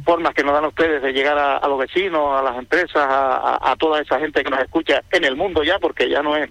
formas 0.02 0.32
que 0.32 0.42
nos 0.42 0.54
dan 0.54 0.64
ustedes 0.64 1.02
de 1.02 1.12
llegar 1.12 1.36
a, 1.36 1.58
a 1.58 1.68
los 1.68 1.78
vecinos, 1.78 2.40
a 2.40 2.42
las 2.42 2.56
empresas, 2.56 2.96
a, 2.96 3.36
a- 3.36 3.72
a 3.72 3.76
toda 3.76 4.00
esa 4.00 4.18
gente 4.18 4.42
que 4.42 4.48
nos 4.50 4.60
escucha 4.60 5.02
en 5.12 5.24
el 5.24 5.36
mundo 5.36 5.62
ya, 5.62 5.78
porque 5.78 6.08
ya 6.08 6.22
no 6.22 6.34
es 6.36 6.48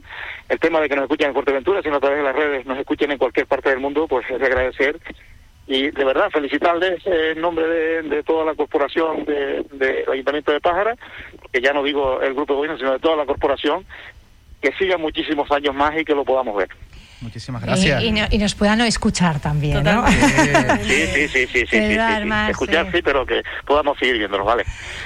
el 0.50 0.60
tema 0.60 0.80
de 0.80 0.88
que 0.88 0.96
nos 0.96 1.06
escuchen 1.06 1.30
en 1.30 1.34
Fuerteventura, 1.34 1.82
sino 1.82 1.96
a 1.96 2.00
través 2.00 2.20
de 2.20 2.24
las 2.24 2.36
redes 2.36 2.66
nos 2.68 2.78
escuchen 2.78 3.12
en 3.12 3.18
cualquier 3.18 3.48
parte 3.48 3.70
del 3.72 3.80
mundo, 3.80 4.08
pues 4.08 4.30
es 4.30 4.40
de 4.40 4.46
agradecer. 4.46 5.00
Y 5.70 5.90
de 5.90 6.06
verdad 6.06 6.30
felicitarles 6.30 7.02
en 7.08 7.42
nombre 7.42 7.68
de, 7.68 8.02
de 8.04 8.24
toda 8.24 8.46
la 8.46 8.54
corporación 8.54 9.26
de- 9.26 9.64
del 9.72 10.10
Ayuntamiento 10.12 10.52
de 10.52 10.62
Pájara, 10.62 10.96
que 11.52 11.60
ya 11.60 11.74
no 11.74 11.82
digo 11.84 12.22
el 12.22 12.36
grupo 12.36 12.54
de 12.54 12.58
gobierno, 12.58 12.78
sino 12.78 12.92
de 12.94 13.00
toda 13.00 13.16
la 13.18 13.26
corporación, 13.26 13.84
que 14.62 14.72
sigan 14.74 15.02
muchísimos 15.02 15.52
años 15.52 15.76
más 15.76 15.98
y 15.98 16.06
que 16.06 16.16
lo 16.16 16.26
podamos 16.26 16.56
ver. 16.56 16.70
Muchísimas 17.20 17.64
Y, 17.84 17.90
y 18.06 18.12
no- 18.12 18.28
y 18.30 18.38
nos 18.38 18.54
puedan 18.54 18.80
escuchar 18.82 19.40
también, 19.40 19.84
¿no? 19.84 20.06
Sí, 20.08 20.14
sí, 20.14 21.28
sí, 21.28 21.28
sí, 21.28 21.48
sí, 21.48 21.66
sí, 21.66 21.66
sí, 21.68 21.98
Escuchar 22.50 22.92
sí. 22.92 23.02
pero 23.04 23.26
que 23.26 23.42
podamos 23.66 23.98
seguir 23.98 24.20
viéndolos, 24.20 24.46
¿vale? 24.46 24.64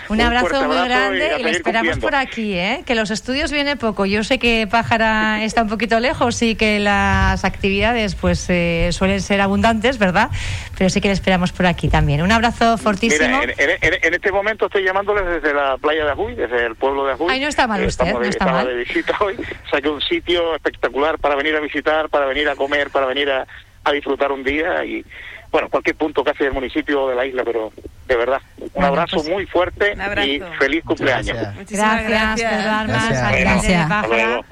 Un 0.09 0.19
abrazo 0.19 0.47
fuerte 0.47 0.67
muy 0.67 0.77
abrazo 0.77 0.91
y 1.13 1.17
grande 1.19 1.31
a 1.35 1.39
y, 1.39 1.43
le 1.43 1.51
esperamos 1.51 1.91
cumpliendo. 1.93 2.07
por 2.07 2.15
aquí, 2.15 2.53
¿eh? 2.53 2.83
Que 2.85 2.95
los 2.95 3.11
estudios 3.11 3.51
viene 3.51 3.77
poco. 3.77 4.05
Yo 4.05 4.23
sé 4.25 4.39
que 4.39 4.67
Pájara 4.69 5.43
está 5.43 5.61
un 5.63 5.69
poquito 5.69 5.99
lejos 6.01 6.41
y 6.41 6.55
que 6.55 6.79
las 6.79 7.45
actividades 7.45 8.15
pues 8.15 8.45
eh, 8.49 8.89
suelen 8.91 9.21
ser 9.21 9.39
abundantes, 9.39 9.97
¿verdad? 9.97 10.29
Pero 10.77 10.89
sí 10.89 10.99
que 10.99 11.07
le 11.07 11.13
esperamos 11.13 11.51
por 11.53 11.65
aquí 11.65 11.87
también. 11.87 12.21
Un 12.21 12.31
abrazo 12.31 12.77
fortísimo. 12.77 13.39
Mira, 13.39 13.53
en, 13.57 13.69
en- 13.69 13.99
en- 14.03 14.13
este 14.13 14.31
momento 14.31 14.65
estoy 14.65 14.83
llamándoles 14.83 15.25
desde 15.25 15.53
la 15.53 15.77
playa 15.77 16.03
de 16.05 16.11
Ajuy, 16.11 16.35
desde 16.35 16.65
el 16.65 16.75
pueblo 16.75 17.05
de 17.05 17.13
Ajuy. 17.13 17.27
Ay, 17.31 17.39
no 17.39 17.47
está 17.47 17.67
mal 17.67 17.81
Eh, 17.81 17.87
usted, 17.87 18.05
estamos 18.05 18.21
de, 18.21 18.27
no 18.27 18.29
está 18.31 18.45
estaba 18.45 18.63
mal. 18.63 18.67
de 18.67 18.75
visita 18.83 19.17
hoy. 19.21 19.37
Saqué 19.71 19.89
un 19.89 20.01
sitio 20.01 20.55
espectacular 20.55 21.17
para 21.19 21.35
venir 21.35 21.55
a 21.55 21.59
visitar, 21.61 22.00
para 22.09 22.25
venir 22.25 22.47
a 22.49 22.55
comer, 22.55 22.89
para 22.89 23.05
venir 23.05 23.29
a, 23.29 23.45
a 23.83 23.91
disfrutar 23.91 24.31
un 24.31 24.43
día 24.43 24.83
y, 24.85 25.03
bueno, 25.51 25.69
cualquier 25.69 25.95
punto 25.95 26.23
casi 26.23 26.43
del 26.43 26.53
municipio 26.53 27.03
o 27.03 27.09
de 27.09 27.15
la 27.15 27.25
isla, 27.25 27.43
pero 27.43 27.71
de 28.07 28.15
verdad, 28.15 28.41
un 28.57 28.69
Bueno, 28.73 28.87
abrazo 28.87 29.17
pues, 29.17 29.29
muy 29.29 29.45
fuerte 29.45 29.93
abrazo. 29.99 30.27
y 30.27 30.39
feliz 30.59 30.83
cumpleaños. 30.83 31.37
Gracias, 31.69 32.41
Pedro 32.41 32.69
Armas, 32.71 33.09
Gracias. 33.09 33.91
alcalde 33.91 34.43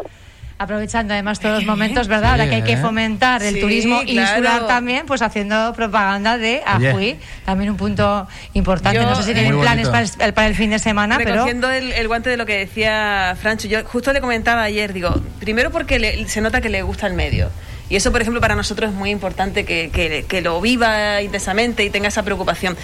Aprovechando 0.61 1.13
además 1.13 1.39
todos 1.39 1.55
los 1.55 1.65
momentos, 1.65 2.09
¿verdad? 2.09 2.31
Ahora 2.31 2.49
que 2.49 2.55
hay 2.55 2.61
que 2.63 2.73
¿eh? 2.73 2.77
fomentar 2.77 3.41
el 3.43 3.53
Sí, 3.55 3.61
turismo 3.61 4.01
claro. 4.01 4.29
insular 4.29 4.67
también, 4.67 5.05
pues 5.05 5.21
haciendo 5.21 5.71
propaganda 5.73 6.37
de 6.37 6.61
Oye. 6.75 6.89
Ajuy, 6.89 7.19
también 7.45 7.71
un 7.71 7.77
punto 7.77 8.27
importante. 8.53 8.99
Yo, 8.99 9.05
no 9.09 9.15
sé 9.15 9.23
si 9.23 9.33
tienen 9.33 9.57
planes 9.57 9.87
para 9.87 10.05
el, 10.27 10.33
para 10.33 10.47
el 10.47 10.55
fin 10.55 10.69
de 10.71 10.79
semana, 10.79 11.17
pero 11.17 11.31
Recogiendo 11.31 11.69
el, 11.71 11.93
el 11.93 12.07
guante 12.09 12.29
de 12.29 12.35
lo 12.35 12.45
que 12.45 12.57
decía 12.57 13.37
Francho, 13.41 13.69
yo 13.69 13.85
justo 13.85 14.11
le 14.11 14.19
comentaba 14.19 14.61
ayer, 14.63 14.91
digo, 14.91 15.15
primero 15.39 15.71
porque 15.71 15.97
le- 15.97 16.27
se 16.27 16.41
nota 16.41 16.59
que 16.59 16.67
le 16.67 16.81
gusta 16.81 17.07
el 17.07 17.13
medio. 17.13 17.49
Y 17.87 17.95
eso, 17.95 18.11
por 18.11 18.21
ejemplo, 18.21 18.41
para 18.41 18.55
nosotros 18.55 18.91
es 18.91 18.95
muy 18.95 19.11
importante 19.11 19.63
que, 19.63 19.89
que- 19.93 20.25
que 20.27 20.41
lo 20.41 20.59
viva 20.59 21.21
intensamente 21.21 21.85
y 21.85 21.89
tenga 21.89 22.09
esa 22.09 22.21
preocupación. 22.23 22.75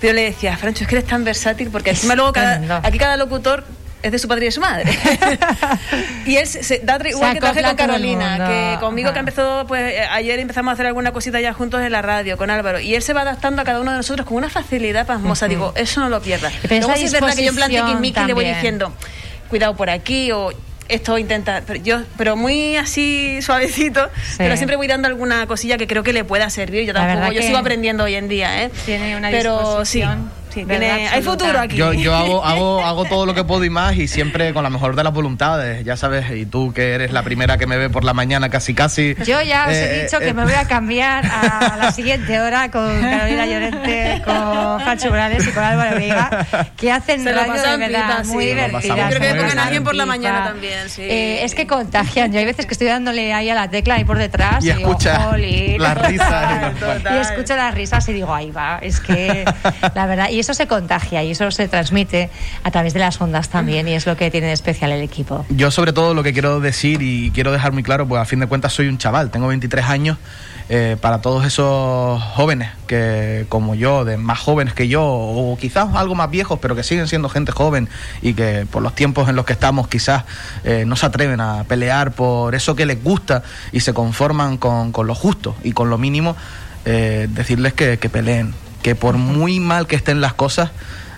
Pero 0.00 0.14
le 0.14 0.22
decía, 0.22 0.56
Francho, 0.56 0.84
es 0.84 0.88
que 0.88 0.96
eres 0.96 1.06
tan 1.08 1.24
versátil 1.24 1.68
porque 1.70 1.90
encima 1.90 2.14
luego 2.14 2.32
cada, 2.32 2.80
aquí 2.82 2.96
cada 2.98 3.16
locutor 3.18 3.64
es 4.02 4.12
de 4.12 4.18
su 4.18 4.28
padre 4.28 4.44
y 4.44 4.48
de 4.48 4.52
su 4.52 4.60
madre. 4.60 4.90
y 6.26 6.36
él 6.36 6.46
se, 6.46 6.80
da 6.80 6.98
igual 7.08 7.38
que 7.38 7.46
acopla 7.46 7.68
con 7.68 7.76
Carolina, 7.76 8.46
que 8.46 8.80
conmigo 8.80 9.08
Ajá. 9.08 9.14
que 9.14 9.20
empezó, 9.20 9.64
pues 9.66 9.92
eh, 9.92 10.00
ayer 10.10 10.38
empezamos 10.38 10.70
a 10.70 10.74
hacer 10.74 10.86
alguna 10.86 11.12
cosita 11.12 11.40
ya 11.40 11.52
juntos 11.52 11.82
en 11.82 11.92
la 11.92 12.02
radio 12.02 12.36
con 12.36 12.50
Álvaro. 12.50 12.80
Y 12.80 12.94
él 12.94 13.02
se 13.02 13.12
va 13.12 13.22
adaptando 13.22 13.62
a 13.62 13.64
cada 13.64 13.80
uno 13.80 13.90
de 13.90 13.96
nosotros 13.96 14.26
con 14.26 14.36
una 14.36 14.48
facilidad 14.48 15.06
pasmosa. 15.06 15.46
Ujú. 15.46 15.54
Digo, 15.54 15.72
eso 15.76 16.00
no 16.00 16.08
lo 16.08 16.20
pierdas. 16.20 16.52
Pero 16.62 16.86
Luego 16.86 16.98
sí 16.98 17.06
es 17.06 17.12
verdad 17.12 17.34
que 17.34 17.44
yo 17.44 17.50
en 17.50 17.56
plan 17.56 17.70
tiquismiqui 17.70 18.24
le 18.24 18.34
voy 18.34 18.44
diciendo, 18.44 18.92
cuidado 19.48 19.76
por 19.76 19.90
aquí 19.90 20.30
o 20.32 20.52
esto 20.88 21.18
intenta, 21.18 21.62
pero 21.66 21.80
yo, 21.82 22.02
pero 22.16 22.34
muy 22.36 22.76
así 22.76 23.40
suavecito, 23.42 24.08
pero 24.38 24.56
siempre 24.56 24.76
voy 24.76 24.86
dando 24.86 25.06
alguna 25.06 25.46
cosilla 25.46 25.76
que 25.76 25.86
creo 25.86 26.02
que 26.02 26.12
le 26.12 26.24
pueda 26.24 26.48
servir. 26.50 26.84
Yo 26.84 26.94
tampoco, 26.94 27.32
yo 27.32 27.42
sigo 27.42 27.58
aprendiendo 27.58 28.04
hoy 28.04 28.14
en 28.14 28.28
día, 28.28 28.64
¿eh? 28.64 28.70
tiene 28.86 29.16
una 29.16 29.30
pero 29.30 29.58
sí, 29.58 29.64
disposición, 29.64 30.30
sí, 30.34 30.37
tiene, 30.48 31.08
hay 31.08 31.22
futuro 31.22 31.58
aquí. 31.58 31.76
Yo, 31.76 31.92
yo 31.92 32.14
hago, 32.14 32.44
hago, 32.44 32.84
hago 32.84 33.04
todo 33.04 33.26
lo 33.26 33.34
que 33.34 33.44
puedo 33.44 33.64
y 33.64 33.70
más 33.70 33.96
y 33.96 34.08
siempre 34.08 34.52
con 34.52 34.62
la 34.62 34.70
mejor 34.70 34.96
de 34.96 35.04
las 35.04 35.12
voluntades, 35.12 35.84
ya 35.84 35.96
sabes, 35.96 36.30
y 36.30 36.46
tú 36.46 36.72
que 36.72 36.92
eres 36.94 37.12
la 37.12 37.22
primera 37.22 37.58
que 37.58 37.66
me 37.66 37.76
ve 37.76 37.90
por 37.90 38.04
la 38.04 38.14
mañana 38.14 38.48
casi 38.48 38.74
casi. 38.74 39.14
Yo 39.24 39.40
ya 39.42 39.66
os 39.68 39.72
Eh, 39.74 40.00
he 40.00 40.02
dicho 40.04 40.16
eh, 40.16 40.20
que 40.20 40.28
eh, 40.28 40.34
me 40.34 40.44
voy 40.44 40.54
a 40.54 40.66
cambiar 40.66 41.24
a 41.26 41.76
la 41.80 41.92
siguiente 41.92 42.40
hora 42.40 42.70
con 42.70 43.00
Carolina 43.00 43.46
Llorente, 43.46 44.22
con 44.24 44.80
Francho 44.80 45.10
Morales 45.10 45.46
y 45.46 45.50
con 45.50 45.62
Álvaro 45.64 45.96
Vega, 45.96 46.46
que 46.76 46.90
hacen 46.92 47.24
radio 47.24 47.52
de 47.52 47.76
verdad 47.76 48.24
sí. 48.24 48.30
muy 48.32 48.54
pasamos 48.72 49.06
Creo 49.08 49.20
que 49.20 49.34
pongan 49.40 49.58
a 49.58 49.64
alguien 49.64 49.84
por 49.84 49.94
la 49.94 50.06
mañana 50.06 50.44
también, 50.44 50.88
sí. 50.88 51.02
Eh, 51.02 51.44
es 51.44 51.54
que 51.54 51.66
contagian. 51.66 52.32
Yo 52.32 52.38
hay 52.38 52.44
veces 52.44 52.66
que 52.66 52.72
estoy 52.72 52.86
dándole 52.88 53.32
ahí 53.32 53.50
a 53.50 53.54
la 53.54 53.68
tecla 53.68 53.94
ahí 53.94 54.04
por 54.04 54.18
detrás 54.18 54.64
Y 54.64 54.72
digo, 54.72 54.90
escucha 54.90 55.20
"Jolín". 55.22 55.80
las 55.82 55.98
risas 55.98 56.72
y. 56.72 57.08
Y 57.14 57.18
escucho 57.18 57.56
las 57.56 57.74
risas 57.74 58.08
y 58.08 58.12
digo, 58.12 58.34
ahí 58.34 58.50
va, 58.50 58.78
es 58.82 59.00
que 59.00 59.44
la 59.94 60.06
verdad, 60.06 60.28
y 60.30 60.37
eso 60.40 60.54
se 60.54 60.66
contagia 60.66 61.22
y 61.22 61.32
eso 61.32 61.50
se 61.50 61.68
transmite 61.68 62.30
a 62.62 62.70
través 62.70 62.94
de 62.94 63.00
las 63.00 63.20
ondas 63.20 63.48
también 63.48 63.88
y 63.88 63.94
es 63.94 64.06
lo 64.06 64.16
que 64.16 64.30
tiene 64.30 64.48
de 64.48 64.52
especial 64.52 64.92
el 64.92 65.02
equipo. 65.02 65.44
Yo 65.50 65.70
sobre 65.70 65.92
todo 65.92 66.14
lo 66.14 66.22
que 66.22 66.32
quiero 66.32 66.60
decir 66.60 67.02
y 67.02 67.30
quiero 67.30 67.52
dejar 67.52 67.72
muy 67.72 67.82
claro, 67.82 68.06
pues 68.06 68.20
a 68.20 68.24
fin 68.24 68.40
de 68.40 68.46
cuentas 68.46 68.72
soy 68.72 68.88
un 68.88 68.98
chaval, 68.98 69.30
tengo 69.30 69.48
23 69.48 69.84
años, 69.86 70.18
eh, 70.70 70.98
para 71.00 71.22
todos 71.22 71.46
esos 71.46 72.22
jóvenes 72.22 72.68
que 72.86 73.46
como 73.48 73.74
yo, 73.74 74.04
de 74.04 74.18
más 74.18 74.38
jóvenes 74.38 74.74
que 74.74 74.86
yo, 74.86 75.02
o 75.02 75.56
quizás 75.58 75.94
algo 75.94 76.14
más 76.14 76.30
viejos, 76.30 76.58
pero 76.60 76.76
que 76.76 76.82
siguen 76.82 77.08
siendo 77.08 77.30
gente 77.30 77.52
joven 77.52 77.88
y 78.20 78.34
que 78.34 78.66
por 78.70 78.82
los 78.82 78.94
tiempos 78.94 79.30
en 79.30 79.36
los 79.36 79.46
que 79.46 79.54
estamos 79.54 79.88
quizás 79.88 80.24
eh, 80.64 80.84
no 80.86 80.94
se 80.96 81.06
atreven 81.06 81.40
a 81.40 81.64
pelear 81.64 82.12
por 82.12 82.54
eso 82.54 82.76
que 82.76 82.84
les 82.84 83.02
gusta 83.02 83.42
y 83.72 83.80
se 83.80 83.94
conforman 83.94 84.58
con, 84.58 84.92
con 84.92 85.06
lo 85.06 85.14
justo 85.14 85.56
y 85.64 85.72
con 85.72 85.88
lo 85.88 85.96
mínimo, 85.96 86.36
eh, 86.84 87.28
decirles 87.30 87.72
que, 87.72 87.98
que 87.98 88.10
peleen, 88.10 88.52
que 88.82 88.94
por 88.94 89.16
muy 89.16 89.60
mal 89.60 89.86
que 89.86 89.96
estén 89.96 90.20
las 90.20 90.34
cosas, 90.34 90.70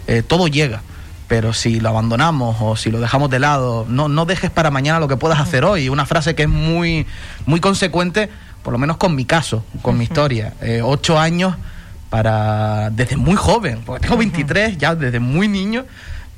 eh, 0.06 0.22
todo 0.22 0.48
llega 0.48 0.82
pero 1.28 1.52
si 1.52 1.78
lo 1.78 1.90
abandonamos 1.90 2.56
o 2.58 2.74
si 2.74 2.90
lo 2.90 2.98
dejamos 2.98 3.30
de 3.30 3.38
lado, 3.38 3.86
no, 3.88 4.08
no 4.08 4.26
dejes 4.26 4.50
para 4.50 4.72
mañana 4.72 4.98
lo 4.98 5.06
que 5.06 5.16
puedas 5.16 5.38
hacer 5.38 5.64
hoy. 5.64 5.88
Una 5.88 6.04
frase 6.04 6.34
que 6.34 6.42
es 6.42 6.48
muy, 6.48 7.06
muy 7.46 7.60
consecuente 7.60 8.28
por 8.62 8.72
lo 8.72 8.78
menos 8.78 8.96
con 8.96 9.14
mi 9.14 9.24
caso, 9.24 9.64
con 9.82 9.96
mi 9.96 10.04
historia. 10.04 10.54
Eh, 10.60 10.82
ocho 10.84 11.18
años 11.18 11.56
para 12.08 12.90
desde 12.90 13.16
muy 13.16 13.36
joven, 13.36 13.82
porque 13.86 14.02
tengo 14.02 14.16
23, 14.16 14.76
ya 14.76 14.94
desde 14.94 15.20
muy 15.20 15.48
niño, 15.48 15.86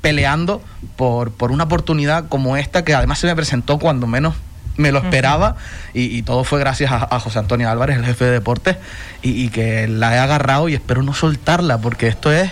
peleando 0.01 0.61
por, 0.95 1.31
por 1.31 1.51
una 1.51 1.65
oportunidad 1.65 2.27
como 2.29 2.55
esta 2.55 2.83
que 2.83 2.93
además 2.93 3.19
se 3.19 3.27
me 3.27 3.35
presentó 3.35 3.79
cuando 3.79 4.07
menos 4.07 4.35
me 4.77 4.91
lo 4.91 4.99
esperaba 4.99 5.55
y, 5.93 6.17
y 6.17 6.23
todo 6.23 6.43
fue 6.43 6.59
gracias 6.59 6.91
a, 6.91 7.07
a 7.09 7.19
José 7.19 7.39
Antonio 7.39 7.69
Álvarez, 7.69 7.97
el 7.97 8.05
jefe 8.05 8.25
de 8.25 8.31
deportes, 8.31 8.77
y, 9.21 9.43
y 9.43 9.49
que 9.49 9.87
la 9.87 10.15
he 10.15 10.19
agarrado 10.19 10.69
y 10.69 10.73
espero 10.73 11.03
no 11.03 11.13
soltarla 11.13 11.77
porque 11.79 12.07
esto 12.07 12.31
es... 12.31 12.51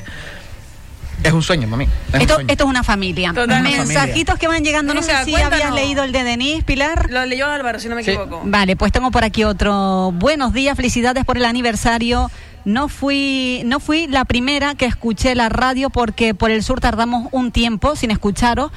Es 1.23 1.33
un 1.33 1.43
sueño, 1.43 1.67
mami. 1.67 1.83
Es 1.83 2.13
un 2.15 2.21
Esto, 2.21 2.33
sueño. 2.33 2.49
esto 2.51 2.63
es 2.63 2.69
una 2.71 2.83
familia. 2.83 3.31
Totalmente. 3.31 3.77
Mensajitos 3.77 4.39
que 4.39 4.47
van 4.47 4.63
llegando. 4.63 4.95
No 4.95 5.03
sé 5.03 5.11
si 5.23 5.31
cuéntanos. 5.33 5.53
habías 5.53 5.73
leído 5.75 6.03
el 6.03 6.11
de 6.11 6.23
Denise, 6.23 6.63
Pilar. 6.63 7.11
Lo 7.11 7.23
leyó 7.27 7.45
Álvaro, 7.47 7.79
si 7.79 7.89
no 7.89 7.95
me 7.95 8.01
equivoco. 8.01 8.41
Vale, 8.43 8.75
pues 8.75 8.91
tengo 8.91 9.11
por 9.11 9.23
aquí 9.23 9.43
otro. 9.43 10.11
Buenos 10.15 10.51
días, 10.51 10.75
felicidades 10.75 11.23
por 11.23 11.37
el 11.37 11.45
aniversario. 11.45 12.31
No 12.65 12.87
fui, 12.89 13.61
no 13.65 13.79
fui 13.79 14.07
la 14.07 14.25
primera 14.25 14.73
que 14.73 14.85
escuché 14.87 15.35
la 15.35 15.49
radio 15.49 15.91
porque 15.91 16.33
por 16.33 16.49
el 16.49 16.63
sur 16.63 16.79
tardamos 16.79 17.27
un 17.31 17.51
tiempo 17.51 17.95
sin 17.95 18.09
escucharos. 18.09 18.71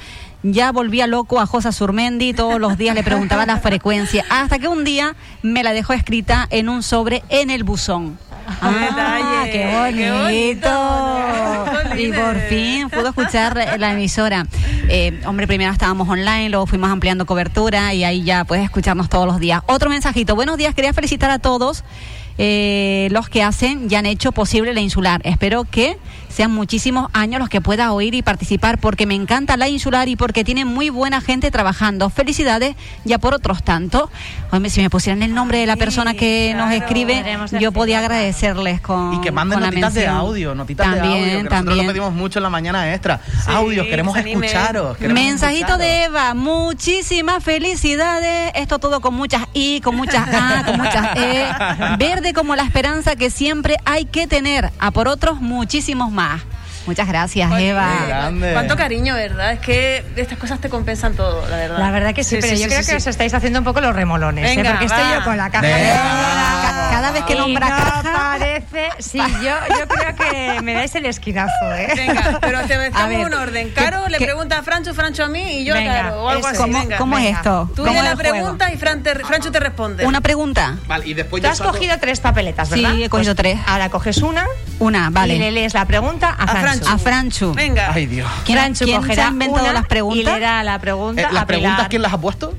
Ya 0.47 0.71
volvía 0.71 1.07
loco 1.07 1.39
a 1.39 1.47
Josa 1.47 1.71
Surmendi, 1.71 2.31
todos 2.31 2.59
los 2.59 2.77
días 2.77 2.93
le 2.93 3.01
preguntaba 3.01 3.47
la 3.47 3.57
frecuencia, 3.57 4.23
hasta 4.29 4.59
que 4.59 4.67
un 4.67 4.83
día 4.83 5.15
me 5.41 5.63
la 5.63 5.73
dejó 5.73 5.93
escrita 5.93 6.45
en 6.51 6.69
un 6.69 6.83
sobre 6.83 7.23
en 7.29 7.49
el 7.49 7.63
buzón. 7.63 8.19
Ah, 8.61 9.45
qué 9.45 9.67
qué 9.95 10.11
bonito. 10.11 10.69
Y 11.97 12.11
por 12.11 12.39
fin 12.41 12.91
pudo 12.91 13.09
escuchar 13.09 13.79
la 13.79 13.93
emisora. 13.93 14.45
Eh, 14.87 15.19
hombre, 15.25 15.47
primero 15.47 15.71
estábamos 15.71 16.07
online, 16.07 16.49
luego 16.49 16.67
fuimos 16.67 16.91
ampliando 16.91 17.25
cobertura 17.25 17.95
y 17.95 18.03
ahí 18.03 18.21
ya 18.21 18.43
puedes 18.43 18.65
escucharnos 18.65 19.09
todos 19.09 19.25
los 19.25 19.39
días. 19.39 19.63
Otro 19.65 19.89
mensajito. 19.89 20.35
Buenos 20.35 20.57
días, 20.57 20.75
quería 20.75 20.93
felicitar 20.93 21.31
a 21.31 21.39
todos 21.39 21.83
eh, 22.37 23.07
los 23.09 23.29
que 23.29 23.41
hacen 23.41 23.87
y 23.89 23.95
han 23.95 24.05
hecho 24.05 24.31
posible 24.31 24.75
la 24.75 24.81
insular. 24.81 25.21
Espero 25.23 25.63
que 25.63 25.97
sean 26.35 26.51
muchísimos 26.51 27.09
años 27.13 27.39
los 27.39 27.47
que 27.47 27.61
pueda 27.61 27.93
oír 27.93 28.13
y 28.13 28.21
participar 28.21 28.77
porque 28.77 29.05
me 29.05 29.15
encanta 29.15 29.55
la 29.55 29.69
insular 29.69 30.09
y 30.09 30.17
porque 30.17 30.43
tiene 30.43 30.65
muy 30.65 30.89
buena 30.89 31.21
gente 31.21 31.49
trabajando. 31.49 32.09
Felicidades 32.09 32.75
ya 33.05 33.19
por 33.19 33.33
otros 33.33 33.63
tantos. 33.63 34.09
Si 34.67 34.81
me 34.81 34.89
pusieran 34.89 35.23
el 35.23 35.33
nombre 35.33 35.59
de 35.59 35.65
la 35.65 35.77
persona 35.77 36.13
que 36.13 36.53
nos 36.57 36.73
escribe, 36.73 37.23
yo 37.59 37.71
podía 37.71 37.99
agradecerles 37.99 38.81
con 38.81 39.13
Y 39.13 39.21
que 39.21 39.31
manden 39.31 39.61
notitas 39.61 39.93
de 39.93 40.07
audio, 40.07 40.55
notitas 40.55 40.91
de 40.91 40.97
También, 40.97 41.13
audio, 41.13 41.25
que 41.25 41.43
nosotros 41.43 41.65
también. 41.65 41.87
lo 41.87 41.93
pedimos 41.93 42.13
mucho 42.13 42.39
en 42.39 42.43
la 42.43 42.49
mañana 42.49 42.93
extra. 42.93 43.21
Audios, 43.47 43.87
queremos 43.87 44.17
escucharos. 44.17 44.97
queremos 44.97 45.21
Mensajito 45.21 45.77
de 45.77 46.03
Eva, 46.05 46.33
muchísimas 46.33 47.41
felicidades. 47.43 48.51
Esto 48.55 48.79
todo 48.79 48.99
con 48.99 49.13
muchas 49.13 49.43
I, 49.53 49.79
con 49.79 49.95
muchas 49.95 50.27
A, 50.27 50.63
con 50.65 50.77
muchas 50.77 51.15
E. 51.15 51.45
Verde 51.97 52.33
como 52.33 52.57
la 52.57 52.63
esperanza 52.63 53.15
que 53.15 53.29
siempre 53.29 53.77
hay 53.85 54.03
que 54.03 54.27
tener. 54.27 54.71
A 54.79 54.91
por 54.91 55.07
otros, 55.07 55.39
muchísimos 55.39 56.11
más. 56.11 56.24
lá. 56.27 56.64
Muchas 56.85 57.07
gracias, 57.07 57.51
Eva. 57.59 58.31
Cuánto 58.53 58.75
cariño, 58.75 59.15
¿verdad? 59.15 59.53
Es 59.53 59.59
que 59.59 60.03
estas 60.15 60.37
cosas 60.37 60.59
te 60.59 60.69
compensan 60.69 61.13
todo, 61.15 61.47
la 61.49 61.57
verdad. 61.57 61.79
La 61.79 61.91
verdad 61.91 62.13
que 62.13 62.23
sí, 62.23 62.37
pero 62.39 62.55
yo 62.55 62.67
creo 62.67 62.85
que 62.85 62.95
os 62.95 63.07
estáis 63.07 63.33
haciendo 63.33 63.59
un 63.59 63.65
poco 63.65 63.81
los 63.81 63.95
remolones, 63.95 64.51
¿eh? 64.57 64.63
Porque 64.63 64.85
estoy 64.85 65.03
yo 65.13 65.23
con 65.23 65.37
la 65.37 65.49
caja 65.49 65.61
Venga. 65.65 66.89
cada 66.91 67.11
vez 67.11 67.23
que 67.25 67.35
nombra 67.35 67.69
no 67.69 67.75
caja- 67.75 68.03
parece, 68.37 68.89
sí, 68.99 69.17
yo, 69.17 69.51
yo 69.79 69.87
creo 69.87 70.15
que 70.15 70.61
me 70.61 70.73
dais 70.73 70.93
el 70.95 71.05
esquinazo, 71.05 71.51
¿eh? 71.75 71.87
Venga, 71.95 72.37
pero 72.41 72.61
te 72.67 72.77
metemos 72.77 73.25
un 73.25 73.33
orden. 73.33 73.69
Caro 73.71 74.07
le 74.07 74.17
¿qué- 74.17 74.25
pregunta 74.25 74.59
a 74.59 74.63
Francho, 74.63 74.93
Francho 74.93 75.23
a 75.23 75.27
mí 75.27 75.59
y 75.61 75.65
yo 75.65 75.73
Venga, 75.73 75.93
a 75.99 76.03
Caro. 76.03 76.23
O 76.23 76.29
algo 76.29 76.47
eso 76.47 76.49
así. 76.49 76.55
es. 76.55 76.59
¿Cómo- 76.65 76.79
venga. 76.79 76.97
cómo 76.97 77.17
es 77.17 77.35
esto? 77.35 77.69
Tú 77.75 77.83
¿Cómo 77.83 77.87
dile 77.89 77.99
es 77.99 78.05
la 78.05 78.15
pregunta 78.15 78.71
y 78.71 78.77
Fran 78.77 79.01
te- 79.03 79.15
Francho 79.25 79.51
te 79.51 79.59
responde. 79.59 80.05
Una 80.05 80.21
pregunta. 80.21 80.75
Vale, 80.87 81.07
y 81.07 81.13
después 81.13 81.41
Tú 81.41 81.49
has 81.49 81.61
cogido 81.61 81.97
tres 81.99 82.19
papeletas, 82.19 82.69
¿verdad? 82.69 82.91
Sí, 82.93 83.03
he 83.03 83.09
cogido 83.09 83.33
tres. 83.35 83.59
Ahora 83.65 83.89
coges 83.89 84.17
una 84.17 84.45
Una, 84.79 85.09
vale. 85.09 85.35
y 85.35 85.39
le 85.39 85.51
lees 85.51 85.73
la 85.73 85.85
pregunta 85.85 86.29
a 86.37 86.45
Franchu. 86.79 86.93
A 86.93 86.97
Franchu. 86.97 87.53
Venga. 87.53 87.91
Ay, 87.93 88.05
Dios. 88.05 88.29
¿Quién, 88.45 88.57
Franchu 88.57 88.85
quién 88.85 89.03
se 89.03 89.21
ha 89.21 89.27
inventado 89.29 89.71
las 89.73 89.85
preguntas? 89.87 90.21
y 90.21 90.25
leerá 90.25 90.63
la 90.63 90.79
pregunta 90.79 91.21
Eh, 91.21 91.27
¿Las 91.31 91.43
a 91.43 91.45
preguntas 91.45 91.75
Pilar. 91.75 91.89
quién 91.89 92.01
las 92.01 92.13
ha 92.13 92.17
puesto? 92.19 92.53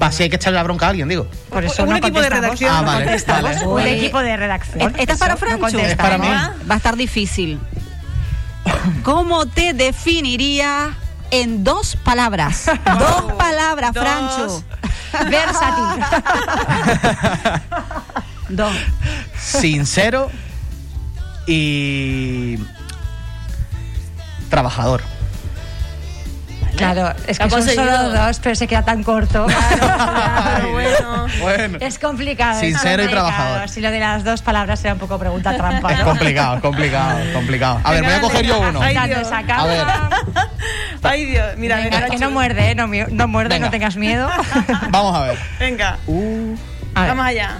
Va, 0.00 0.12
si 0.12 0.24
hay 0.24 0.28
que 0.30 0.36
echarle 0.36 0.56
la 0.58 0.62
bronca 0.62 0.86
a 0.86 0.90
alguien, 0.90 1.08
digo. 1.08 1.26
Por 1.48 1.64
eso 1.64 1.82
Un 1.84 1.88
no 1.90 1.96
equipo 1.96 2.20
de 2.20 2.28
redacción. 2.28 2.70
Ah, 2.74 2.80
no 2.82 2.86
vale. 2.86 3.64
Un 3.66 3.80
equipo 3.80 4.20
de 4.20 4.36
redacción. 4.36 4.94
¿Esta 4.98 5.12
es 5.14 5.18
para 5.18 5.32
no 5.34 5.38
Franchu? 5.38 5.60
contestamos. 5.60 5.90
Es 5.90 5.96
para 5.96 6.18
mí. 6.18 6.28
Va 6.70 6.74
a 6.74 6.76
estar 6.76 6.96
difícil. 6.96 7.58
¿Cómo 9.02 9.46
te 9.46 9.72
definiría 9.72 10.90
en 11.30 11.64
dos 11.64 11.96
palabras? 11.96 12.66
dos 12.98 13.32
palabras, 13.38 13.92
Dos. 13.94 14.04
Franchu. 14.04 14.64
Versátil. 15.30 16.04
Dos. 18.50 18.74
Sincero 19.38 20.30
y. 21.46 22.58
Trabajador. 24.50 25.02
Claro, 26.76 27.14
es 27.26 27.38
que 27.38 27.48
son 27.48 27.62
solo 27.62 28.10
dos, 28.10 28.38
pero 28.42 28.54
se 28.54 28.66
queda 28.68 28.82
tan 28.84 29.02
corto. 29.02 29.46
Claro, 29.46 30.72
bueno. 30.72 31.26
Bueno. 31.40 31.78
Es 31.80 31.98
complicado. 31.98 32.60
es 32.60 32.66
Sincero 32.66 33.02
y 33.02 33.08
trabajador. 33.08 33.66
Si 33.70 33.80
lo 33.80 33.90
de 33.90 33.98
las 33.98 34.24
dos 34.24 34.42
palabras 34.42 34.84
era 34.84 34.92
un 34.92 34.98
poco 34.98 35.18
pregunta 35.18 35.56
trampa. 35.56 35.90
Es 35.92 35.98
¿no? 36.00 36.04
complicado, 36.04 36.60
complicado, 36.60 37.18
complicado. 37.32 37.80
A 37.82 37.92
ver, 37.92 38.04
voy 38.04 38.12
a 38.12 38.20
coger 38.20 38.44
yo 38.44 38.60
uno. 38.60 38.82
ay, 38.82 38.94
Dios. 39.08 39.28
A 39.32 39.64
ver. 39.64 39.86
Ay, 41.02 41.24
Dios. 41.26 41.56
Mira, 41.56 41.76
Venga, 41.76 42.00
venga, 42.00 42.10
que 42.10 42.18
no 42.18 42.30
muerde, 42.30 42.70
¿eh? 42.72 42.74
no, 42.74 42.88
no 42.88 43.28
muerde, 43.28 43.54
Venga. 43.54 43.66
no 43.66 43.70
tengas 43.70 43.96
miedo. 43.96 44.28
Vamos 44.90 45.14
a 45.16 45.20
ver. 45.22 45.38
Venga, 45.60 45.90
A 46.94 47.00
ver. 47.00 47.08
vamos 47.10 47.26
allá. 47.26 47.58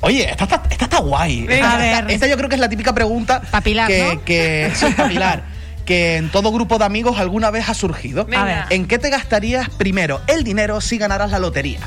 Oye, 0.00 0.30
esta 0.30 0.44
está, 0.44 0.62
esta 0.70 0.84
está 0.86 0.98
guay. 0.98 1.42
Venga, 1.46 1.54
esta, 1.66 1.72
a 1.74 1.78
ver. 1.78 1.94
esta- 1.94 2.12
esta 2.14 2.26
yo 2.26 2.36
creo 2.36 2.48
que 2.48 2.54
es 2.54 2.60
la 2.60 2.68
típica 2.70 2.94
pregunta 2.94 3.42
Pa' 3.50 3.60
Pilar, 3.60 3.86
que, 3.88 4.14
¿no? 4.14 4.24
que 4.24 4.72
sí, 4.74 4.86
pa' 4.96 5.08
Pilar, 5.08 5.42
que 5.86 6.16
en 6.16 6.28
todo 6.30 6.52
grupo 6.52 6.76
de 6.78 6.84
amigos 6.84 7.18
alguna 7.18 7.50
vez 7.50 7.68
ha 7.70 7.74
surgido. 7.74 8.26
Venga. 8.26 8.42
A 8.42 8.44
ver. 8.44 8.64
¿En 8.70 8.86
qué 8.86 8.98
te 8.98 9.08
gastarías 9.08 9.70
primero 9.70 10.20
el 10.26 10.44
dinero 10.44 10.82
si 10.82 10.98
ganaras 10.98 11.30
la 11.30 11.38
lotería? 11.38 11.78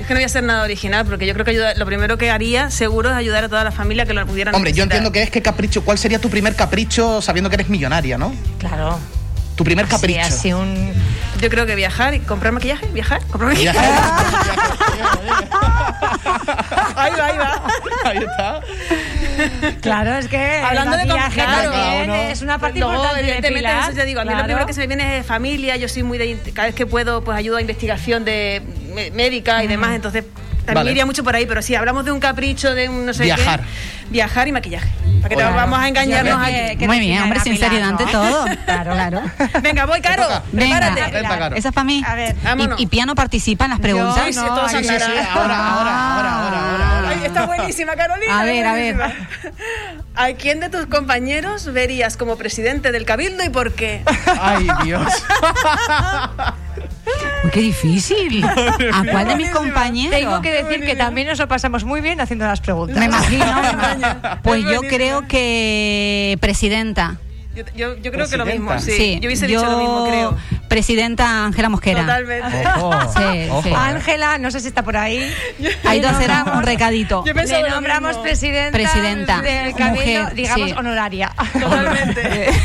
Es 0.00 0.06
que 0.06 0.12
no 0.14 0.18
voy 0.18 0.24
a 0.24 0.26
hacer 0.26 0.42
nada 0.44 0.62
original 0.64 1.06
porque 1.06 1.26
yo 1.26 1.32
creo 1.32 1.44
que 1.46 1.52
ayuda- 1.52 1.74
lo 1.76 1.86
primero 1.86 2.18
que 2.18 2.30
haría 2.30 2.70
seguro 2.70 3.08
es 3.10 3.16
ayudar 3.16 3.44
a 3.44 3.48
toda 3.48 3.64
la 3.64 3.70
familia 3.72 4.04
que 4.04 4.12
lo 4.12 4.26
pudieran 4.26 4.54
Hombre, 4.54 4.72
yo 4.72 4.82
entiendo 4.82 5.10
que 5.12 5.22
es 5.22 5.30
que 5.30 5.40
capricho. 5.40 5.82
¿Cuál 5.82 5.96
sería 5.98 6.18
tu 6.18 6.28
primer 6.28 6.54
capricho 6.54 7.22
sabiendo 7.22 7.48
que 7.48 7.54
eres 7.56 7.68
millonaria, 7.70 8.18
no? 8.18 8.34
Claro. 8.58 8.98
Tu 9.56 9.64
primer 9.64 9.86
capricho. 9.86 10.20
Sí, 10.26 10.32
así 10.32 10.52
un. 10.52 10.92
Yo 11.40 11.48
creo 11.48 11.64
que 11.64 11.74
viajar 11.76 12.12
y 12.14 12.18
comprar 12.20 12.52
maquillaje, 12.52 12.86
viajar, 12.88 13.22
comprar 13.30 13.52
maquillaje. 13.52 13.78
ahí 16.96 17.12
va, 17.18 17.26
ahí 17.26 17.38
va. 17.38 17.62
Ahí 18.04 18.18
está. 18.18 18.60
Claro, 19.80 20.16
es 20.16 20.28
que. 20.28 20.36
Hablando 20.36 20.96
de 20.96 21.04
maquillaje 21.06 21.40
comprar, 21.40 21.64
también 21.64 22.10
es 22.30 22.42
una 22.42 22.58
parte 22.58 22.78
Luego, 22.78 22.94
importante 22.94 23.22
de 23.22 23.28
evidentemente, 23.28 23.68
Pilar. 23.68 23.90
eso 23.90 23.98
ya 23.98 24.04
digo, 24.04 24.20
a 24.20 24.24
mí 24.24 24.30
lo 24.30 24.34
Claro. 24.34 24.44
primero 24.46 24.66
que 24.66 24.72
se 24.72 24.80
me 24.80 24.86
viene 24.86 25.18
es 25.18 25.26
familia, 25.26 25.76
yo 25.76 25.88
soy 25.88 26.02
muy 26.02 26.18
de, 26.18 26.36
cada 26.54 26.66
vez 26.66 26.74
que 26.74 26.86
puedo, 26.86 27.22
pues 27.24 27.36
ayudo 27.36 27.56
a 27.56 27.60
investigación 27.60 28.24
de 28.24 28.62
médica 29.14 29.62
y 29.64 29.66
demás, 29.66 29.94
entonces 29.94 30.24
también 30.64 30.74
Vale. 30.76 30.90
iría 30.92 31.06
mucho 31.06 31.22
por 31.24 31.34
ahí, 31.36 31.46
pero 31.46 31.62
si 31.62 31.74
hablamos 31.74 32.04
de 32.04 32.12
un 32.12 32.20
capricho, 32.20 32.74
de 32.74 32.88
un 32.88 33.06
no 33.06 33.12
sé 33.14 33.24
Viajar. 33.24 33.60
qué, 33.60 33.66
viajar 34.10 34.48
y 34.48 34.52
maquillaje, 34.52 34.88
para 35.22 35.34
que 35.34 35.42
vamos 35.42 35.78
a 35.78 35.88
engañarnos 35.88 36.40
aquí. 36.42 36.76
que- 36.78 36.86
Muy 36.86 36.98
bien, 37.00 37.22
hombre, 37.22 37.40
sinceridad 37.40 37.82
¿no? 37.82 37.88
ante 37.98 38.06
todo. 38.06 38.44
Claro, 38.64 38.92
claro. 38.92 39.22
Venga, 39.62 39.84
voy, 39.86 40.00
Caro. 40.00 40.26
Venga. 40.52 40.94
Caro. 41.22 41.56
Esa 41.56 41.68
es 41.68 41.74
para 41.74 41.84
mí. 41.84 42.02
A 42.06 42.14
ver. 42.14 42.34
¿Y, 42.78 42.82
y 42.82 42.86
Piano 42.86 43.14
participa 43.14 43.64
en 43.64 43.70
las 43.72 43.80
preguntas? 43.80 44.24
Sí, 44.26 44.32
sí, 44.32 44.40
sí, 44.40 44.84
sí. 44.84 45.04
Ahora, 45.32 45.68
ahora, 45.68 46.14
ahora, 46.14 46.14
ahora, 46.14 46.70
ahora, 46.70 46.96
ahora. 46.96 47.08
Ay, 47.10 47.20
está 47.24 47.46
buenísima, 47.46 47.94
Carolina. 47.96 48.40
A 48.40 48.44
ver, 48.44 48.66
a 48.66 48.72
ver. 48.74 48.94
buenísima. 48.96 49.28
¿A 50.16 50.28
quién 50.32 50.60
de 50.60 50.68
tus 50.70 50.86
compañeros 50.86 51.72
verías 51.72 52.16
como 52.16 52.36
presidente 52.36 52.90
del 52.92 53.04
Cabildo 53.04 53.44
y 53.44 53.48
por 53.50 53.72
qué? 53.72 54.02
Ay, 54.40 54.68
Dios. 54.84 55.06
Uy, 57.44 57.50
qué 57.50 57.60
difícil. 57.60 58.44
¿A 58.92 59.04
cuál 59.10 59.28
de 59.28 59.36
mis 59.36 59.50
compañeros? 59.50 60.18
Tengo 60.18 60.40
que 60.40 60.52
decir 60.52 60.84
que 60.84 60.96
también 60.96 61.26
nos 61.28 61.38
lo 61.38 61.48
pasamos 61.48 61.84
muy 61.84 62.00
bien 62.00 62.20
haciendo 62.20 62.46
las 62.46 62.60
preguntas. 62.60 62.96
Me 62.98 63.06
imagino. 63.06 63.44
me 63.44 63.70
imagino. 63.72 64.20
Pues 64.42 64.64
Es 64.64 64.70
yo 64.70 64.80
creo 64.82 65.28
que 65.28 66.38
presidenta. 66.40 67.16
Yo, 67.54 67.62
yo, 67.76 67.96
yo 67.96 68.10
creo 68.12 68.28
que 68.28 68.36
lo 68.36 68.44
mismo, 68.46 68.78
sí. 68.80 69.18
Yo 69.20 69.28
hubiese 69.28 69.46
dicho 69.46 69.64
lo 69.64 69.78
mismo, 69.78 70.04
creo. 70.06 70.36
Presidenta 70.68 71.44
Ángela 71.44 71.68
Mosquera. 71.68 72.00
Totalmente. 72.00 72.64
Sí, 73.14 73.68
eh. 73.70 73.74
Ángela, 73.76 74.38
no 74.38 74.50
sé 74.50 74.60
si 74.60 74.68
está 74.68 74.82
por 74.82 74.96
ahí. 74.96 75.32
Le 75.58 75.68
hacer 75.70 76.30
nombramos- 76.30 76.56
un 76.56 76.62
recadito. 76.64 77.24
Le 77.26 77.70
nombramos 77.70 78.16
presidenta, 78.18 78.72
Presidenta. 78.72 79.40
del 79.40 79.74
cabildo, 79.74 80.00
Mujer, 80.22 80.34
digamos, 80.34 80.68
sí. 80.70 80.74
honoraria. 80.76 81.32
Totalmente. 81.52 82.48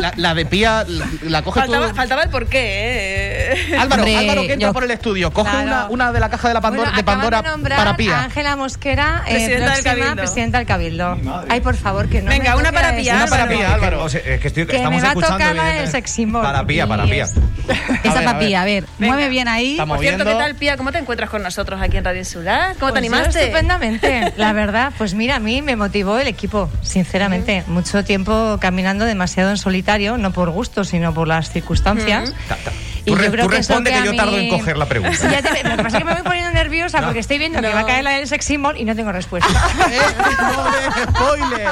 La, 0.00 0.12
la 0.16 0.34
de 0.34 0.44
Pía, 0.44 0.84
la, 0.86 1.06
la 1.22 1.42
coges 1.42 1.62
faltaba, 1.62 1.88
tú. 1.88 1.94
faltaba 1.94 2.22
el 2.24 2.28
porqué, 2.30 3.52
¿eh? 3.52 3.76
Álvaro, 3.78 4.02
Hombre, 4.02 4.18
Álvaro 4.18 4.42
que 4.42 4.52
entra 4.52 4.68
yo- 4.68 4.72
por 4.74 4.84
el 4.84 4.90
estudio, 4.90 5.32
coge 5.32 5.50
Claro. 5.50 5.66
una, 5.66 5.86
una 5.88 6.12
de 6.12 6.20
la 6.20 6.28
caja 6.28 6.48
de 6.48 6.54
la 6.54 6.60
Pandora, 6.60 6.90
Bueno, 6.90 6.96
de 6.98 7.04
Pandora 7.04 7.42
de 7.42 7.68
para 7.76 7.96
Pía. 7.96 8.22
Ángela 8.24 8.56
Mosquera, 8.56 9.22
eh, 9.26 9.32
Presidenta 9.34 9.74
del 9.74 9.82
próxima 9.84 10.16
presidenta 10.16 10.58
del 10.58 10.66
Cabildo. 10.66 11.18
Ay, 11.48 11.60
por 11.60 11.76
favor, 11.76 12.08
que 12.08 12.20
no 12.20 12.30
Venga, 12.30 12.54
me 12.54 12.60
una 12.60 12.72
para 12.72 12.96
Pía. 12.96 13.14
Una 13.16 13.26
para. 13.28 13.48
Pía, 13.48 13.74
Álvaro. 13.74 13.91
O 14.00 14.08
sea, 14.08 14.20
es 14.20 14.40
que 14.40 14.48
estoy- 14.48 14.66
Que 14.66 14.76
estamos 14.76 15.00
me 15.00 15.06
va 15.06 15.10
a 15.10 15.14
tocar 15.14 15.30
la 15.32 15.46
del 15.46 15.56
evidentemente. 15.56 15.90
sex 15.92 16.10
symbol. 16.10 16.42
Para 16.42 16.66
Pía, 16.66 16.86
para 16.86 17.04
Pía. 17.04 17.24
Esa 17.24 18.14
ver, 18.18 18.28
a 18.28 18.32
papilla, 18.32 18.62
a 18.62 18.64
ver, 18.64 18.84
Venga. 18.98 19.14
mueve 19.14 19.28
bien 19.28 19.48
ahí. 19.48 19.72
Estamos 19.72 19.96
Por 19.96 20.04
cierto, 20.04 20.24
viendo. 20.24 20.38
¿qué 20.38 20.44
tal, 20.44 20.54
Pía? 20.56 20.76
¿Cómo 20.76 20.92
te 20.92 20.98
encuentras 20.98 21.30
con 21.30 21.42
nosotros 21.42 21.80
aquí 21.82 21.96
en 21.96 22.04
Radio 22.04 22.18
Insular? 22.20 22.74
¿Cómo 22.78 22.92
te 22.92 23.00
Pues 23.00 23.10
yo 23.10 23.14
animaste? 23.16 23.40
Estupendamente, 23.44 24.32
la 24.36 24.52
verdad. 24.52 24.92
Pues 24.98 25.14
mira, 25.14 25.36
a 25.36 25.40
mí 25.40 25.62
me 25.62 25.76
motivó 25.76 26.18
el 26.18 26.26
equipo, 26.28 26.68
sinceramente. 26.82 27.64
Mucho 27.66 28.04
tiempo 28.04 28.58
caminando 28.60 29.04
demasiado 29.04 29.50
en 29.50 29.56
solitario, 29.56 30.18
no 30.18 30.32
por 30.32 30.50
gusto, 30.50 30.84
sino 30.84 31.12
por 31.14 31.28
las 31.28 31.50
circunstancias. 31.50 32.32
Ta- 32.48 32.56
ta- 32.56 32.72
Y 33.04 33.10
Tú, 33.10 33.16
re- 33.16 33.24
yo 33.26 33.32
creo 33.32 33.44
tú 33.46 33.50
que 33.50 33.56
responde 33.56 33.90
que, 33.90 33.98
que 33.98 34.04
yo 34.06 34.14
tardo 34.16 34.36
en 34.38 34.44
mí- 34.44 34.48
coger 34.50 34.76
la 34.76 34.86
pregunta. 34.86 35.16
Sí, 35.16 35.26
ya 35.30 35.42
te- 35.42 35.62
lo 35.64 35.76
que 35.76 35.82
pasa 35.82 35.96
es 35.98 36.04
que 36.04 36.04
me 36.08 36.14
voy 36.14 36.22
poniendo 36.22 36.50
nerviosa 36.52 37.00
No. 37.00 37.06
porque 37.06 37.18
estoy 37.18 37.38
viendo 37.38 37.60
que 37.60 37.66
No. 37.68 37.74
va 37.74 37.80
a 37.80 37.86
caer 37.86 38.04
la 38.04 38.10
del 38.12 38.28
sex 38.28 38.44
symbol 38.44 38.76
y 38.78 38.84
no 38.84 38.94
tengo 38.94 39.10
respuesta. 39.12 39.48
Eh, 39.90 39.98
no, 40.38 41.12
spoiler. 41.12 41.68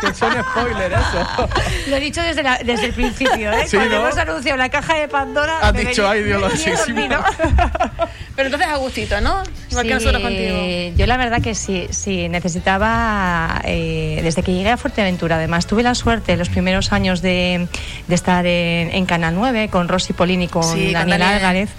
Que 0.00 0.14
son 0.14 0.32
spoiler 0.50 0.92
eso. 0.92 1.48
Lo 1.88 1.96
he 1.96 2.00
dicho 2.00 2.22
desde, 2.22 2.42
la- 2.42 2.58
desde 2.58 2.86
el 2.86 2.92
principio, 2.92 3.52
¿eh? 3.52 3.66
Sí, 3.68 3.76
Cuando 3.76 3.96
¿no? 4.00 4.06
hemos 4.06 4.18
anunciado 4.18 4.58
la 4.58 4.68
caja 4.68 4.94
de 4.96 5.06
Pandora. 5.08 5.60
Has 5.60 5.72
dicho, 5.74 6.08
"Ay, 6.08 6.24
Dios, 6.24 6.40
lo 6.40 6.48
me 6.48 6.54
venía 6.54 6.76
sí, 6.76 6.82
sí, 6.86 6.92
dormido". 6.92 7.24
Pero 8.36 8.46
entonces 8.48 8.68
a 8.68 8.76
gustito, 8.76 9.20
¿no? 9.20 9.42
Igual 9.70 9.84
que 9.86 9.88
Sí, 9.90 9.94
nosotros 9.94 10.22
contigo. 10.22 10.56
Yo 10.96 11.06
la 11.06 11.16
verdad 11.16 11.40
que 11.40 11.54
sí, 11.54 11.86
sí 11.90 12.28
necesitaba, 12.28 13.60
eh, 13.64 14.18
desde 14.24 14.42
que 14.42 14.52
llegué 14.52 14.70
a 14.70 14.76
Fuerteventura, 14.76 15.36
además 15.36 15.66
tuve 15.68 15.82
la 15.84 15.94
suerte 15.94 16.36
los 16.36 16.48
primeros 16.48 16.92
años 16.92 17.22
de, 17.22 17.68
de 18.08 18.14
estar 18.14 18.44
en, 18.46 18.90
en 18.92 19.06
Canal 19.06 19.34
9 19.36 19.68
con 19.68 19.86
Rosy 19.88 20.12
Polini, 20.14 20.48
con 20.48 20.63
Sí, 20.72 20.84
con 20.84 20.92
Daniel 20.92 21.18
Daniel. 21.20 21.22
Álvarez, 21.38 21.70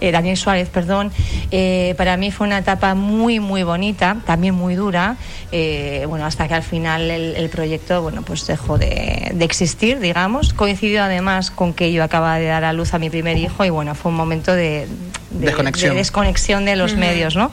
eh, 0.00 0.10
Daniel 0.12 0.36
Suárez, 0.36 0.68
perdón. 0.68 1.12
Eh, 1.50 1.94
para 1.96 2.16
mí 2.16 2.30
fue 2.30 2.46
una 2.46 2.58
etapa 2.58 2.94
muy, 2.94 3.40
muy 3.40 3.62
bonita, 3.62 4.16
también 4.26 4.54
muy 4.54 4.74
dura, 4.74 5.16
eh, 5.52 6.04
bueno, 6.08 6.26
hasta 6.26 6.48
que 6.48 6.54
al 6.54 6.62
final 6.62 7.10
el, 7.10 7.36
el 7.36 7.48
proyecto, 7.48 8.02
bueno, 8.02 8.22
pues 8.22 8.46
dejó 8.46 8.78
de, 8.78 9.30
de 9.34 9.44
existir, 9.44 10.00
digamos. 10.00 10.52
Coincidió 10.52 11.02
además 11.04 11.50
con 11.50 11.72
que 11.74 11.92
yo 11.92 12.02
acababa 12.04 12.38
de 12.38 12.46
dar 12.46 12.64
a 12.64 12.72
luz 12.72 12.94
a 12.94 12.98
mi 12.98 13.10
primer 13.10 13.36
hijo 13.38 13.64
y 13.64 13.70
bueno, 13.70 13.94
fue 13.94 14.10
un 14.10 14.16
momento 14.16 14.52
de, 14.52 14.86
de- 15.30 15.46
Desconexión. 15.46 15.90
de 15.92 15.96
desconexión 15.98 16.64
de 16.64 16.76
los 16.76 16.94
medios, 16.96 17.36
¿no? 17.36 17.50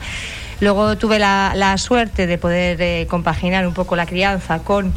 Luego 0.60 0.96
tuve 0.96 1.18
la, 1.18 1.52
la 1.56 1.76
suerte 1.76 2.28
de 2.28 2.38
poder 2.38 2.80
eh, 2.80 3.06
compaginar 3.10 3.66
un 3.66 3.74
poco 3.74 3.96
la 3.96 4.06
crianza 4.06 4.60
con 4.60 4.92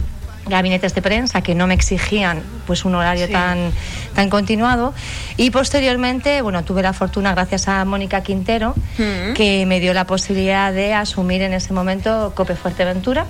gabinetes 0.47 0.93
de 0.93 1.01
prensa 1.01 1.41
que 1.41 1.55
no 1.55 1.65
me 1.67 1.73
exigían 1.73 2.41
pues 2.67 2.85
un 2.85 2.95
horario 2.95 3.25
Sí. 3.27 3.31
tan 3.33 3.71
tan 4.13 4.29
continuado 4.29 4.93
y 5.37 5.49
posteriormente 5.51 6.41
bueno 6.41 6.63
tuve 6.63 6.81
la 6.83 6.93
fortuna 6.93 7.33
gracias 7.33 7.67
a 7.67 7.83
Mónica 7.85 8.21
Quintero 8.21 8.75
Mm. 8.97 9.33
que 9.33 9.65
me 9.65 9.79
dio 9.79 9.93
la 9.93 10.05
posibilidad 10.05 10.71
de 10.71 10.93
asumir 10.93 11.41
en 11.41 11.53
ese 11.53 11.73
momento 11.73 12.31
Cope 12.35 12.55
Fuerteventura 12.55 13.25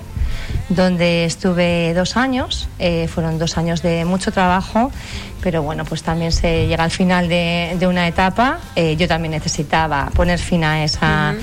donde 0.68 1.24
estuve 1.24 1.94
dos 1.94 2.16
años 2.16 2.68
Eh, 2.78 3.08
fueron 3.08 3.38
dos 3.38 3.56
años 3.56 3.82
de 3.82 4.04
mucho 4.04 4.30
trabajo 4.32 4.90
pero 5.40 5.62
bueno 5.62 5.84
pues 5.84 6.02
también 6.02 6.32
se 6.32 6.66
llega 6.66 6.84
al 6.84 6.90
final 6.90 7.28
de, 7.28 7.76
de 7.78 7.86
una 7.86 8.06
etapa 8.08 8.58
Eh, 8.74 8.96
yo 8.96 9.08
también 9.08 9.32
necesitaba 9.32 10.10
poner 10.14 10.38
fin 10.38 10.64
a 10.64 10.84
esa 10.84 11.34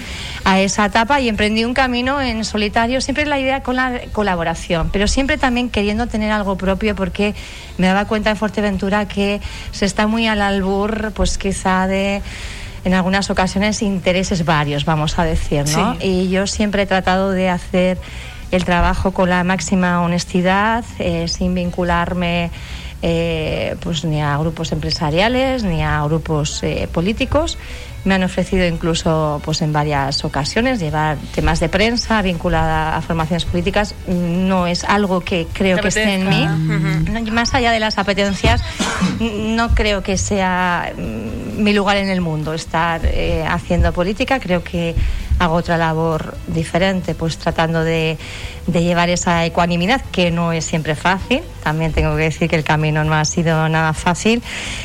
a 0.46 0.60
esa 0.60 0.86
etapa 0.86 1.22
y 1.22 1.30
emprendí 1.30 1.64
un 1.64 1.74
camino 1.74 2.22
en 2.22 2.44
solitario, 2.44 3.00
siempre 3.02 3.26
la 3.26 3.39
idea 3.39 3.64
con 3.64 3.76
la 3.76 4.02
colaboración, 4.12 4.89
pero 4.91 5.08
siempre 5.08 5.38
también 5.38 5.70
queriendo 5.70 6.08
tener 6.08 6.32
algo 6.32 6.58
propio 6.58 6.96
porque 6.96 7.34
me 7.78 7.88
daba 7.88 8.06
cuenta 8.06 8.30
en 8.30 8.38
Fuerteventura 8.38 9.08
que 9.08 9.41
se 9.72 9.86
está 9.86 10.08
muy 10.08 10.28
al 10.28 10.41
albur, 10.41 11.12
pues 11.14 11.38
quizá 11.38 11.88
de 11.88 12.22
en 12.84 12.94
algunas 12.94 13.30
ocasiones 13.30 13.82
intereses 13.82 14.44
varios, 14.44 14.84
vamos 14.84 15.18
a 15.18 15.24
decir, 15.24 15.64
¿no? 15.70 15.96
Sí. 16.00 16.08
Y 16.08 16.30
yo 16.30 16.48
siempre 16.48 16.84
he 16.84 16.86
tratado 16.86 17.32
de 17.32 17.48
hacer 17.50 17.98
el 18.52 18.66
trabajo 18.66 19.12
con 19.12 19.30
la 19.30 19.44
máxima 19.44 20.02
honestidad, 20.02 20.84
eh, 21.00 21.28
sin 21.28 21.56
vincularme 21.56 22.52
eh, 23.02 23.76
pues 23.82 24.06
ni 24.06 24.22
a 24.22 24.38
grupos 24.38 24.72
empresariales 24.72 25.64
ni 25.64 25.82
a 25.82 26.04
grupos 26.04 26.62
eh, 26.64 26.88
políticos. 26.91 27.58
Me 28.06 28.16
han 28.16 28.24
ofrecido 28.24 28.66
incluso 28.66 29.41
pues 29.45 29.62
en 29.62 29.72
varias 29.72 30.26
ocasiones 30.26 30.80
llevar 30.80 31.18
temas 31.34 31.60
de 31.60 31.70
prensa 31.70 32.22
vinculada 32.22 32.97
a 32.97 33.01
formaciones 33.01 33.45
políticas. 33.45 33.95
No 34.08 34.68
es 34.68 34.84
algo 34.84 35.22
que 35.22 35.47
creo 35.54 35.78
que 35.80 35.88
esté 35.88 36.16
en 36.16 36.30
mí. 36.30 36.47
y 37.26 37.32
más 37.32 37.54
allá 37.54 37.72
de 37.72 37.80
las 37.80 37.97
apetencias, 37.97 38.62
no 39.20 39.74
creo 39.76 40.04
que 40.04 40.18
sea 40.18 40.91
mm, 40.97 41.62
mi 41.62 41.74
lugar 41.74 41.97
en 41.97 42.10
el 42.10 42.22
mundo 42.22 42.54
estar 42.54 43.01
eh, 43.06 43.45
haciendo 43.47 43.93
política. 43.93 44.39
Creo 44.39 44.64
que 44.64 44.95
hago 45.40 45.56
otra 45.56 45.78
labor 45.78 46.36
diferente, 46.48 47.16
pues 47.16 47.38
tratando 47.38 47.84
de, 47.84 48.18
de 48.68 48.84
llevar 48.84 49.10
esa 49.10 49.46
ecuanimidad, 49.46 50.02
que 50.12 50.32
no 50.32 50.52
es 50.52 50.66
siempre 50.66 50.96
fácil. 50.96 51.42
También 51.64 51.94
tengo 51.94 52.16
que 52.16 52.24
decir 52.24 52.50
que 52.50 52.56
el 52.56 52.64
camino 52.64 53.04
no 53.04 53.14
ha 53.14 53.26
sido 53.26 53.68
nada 53.70 53.94
fácil. 53.94 54.42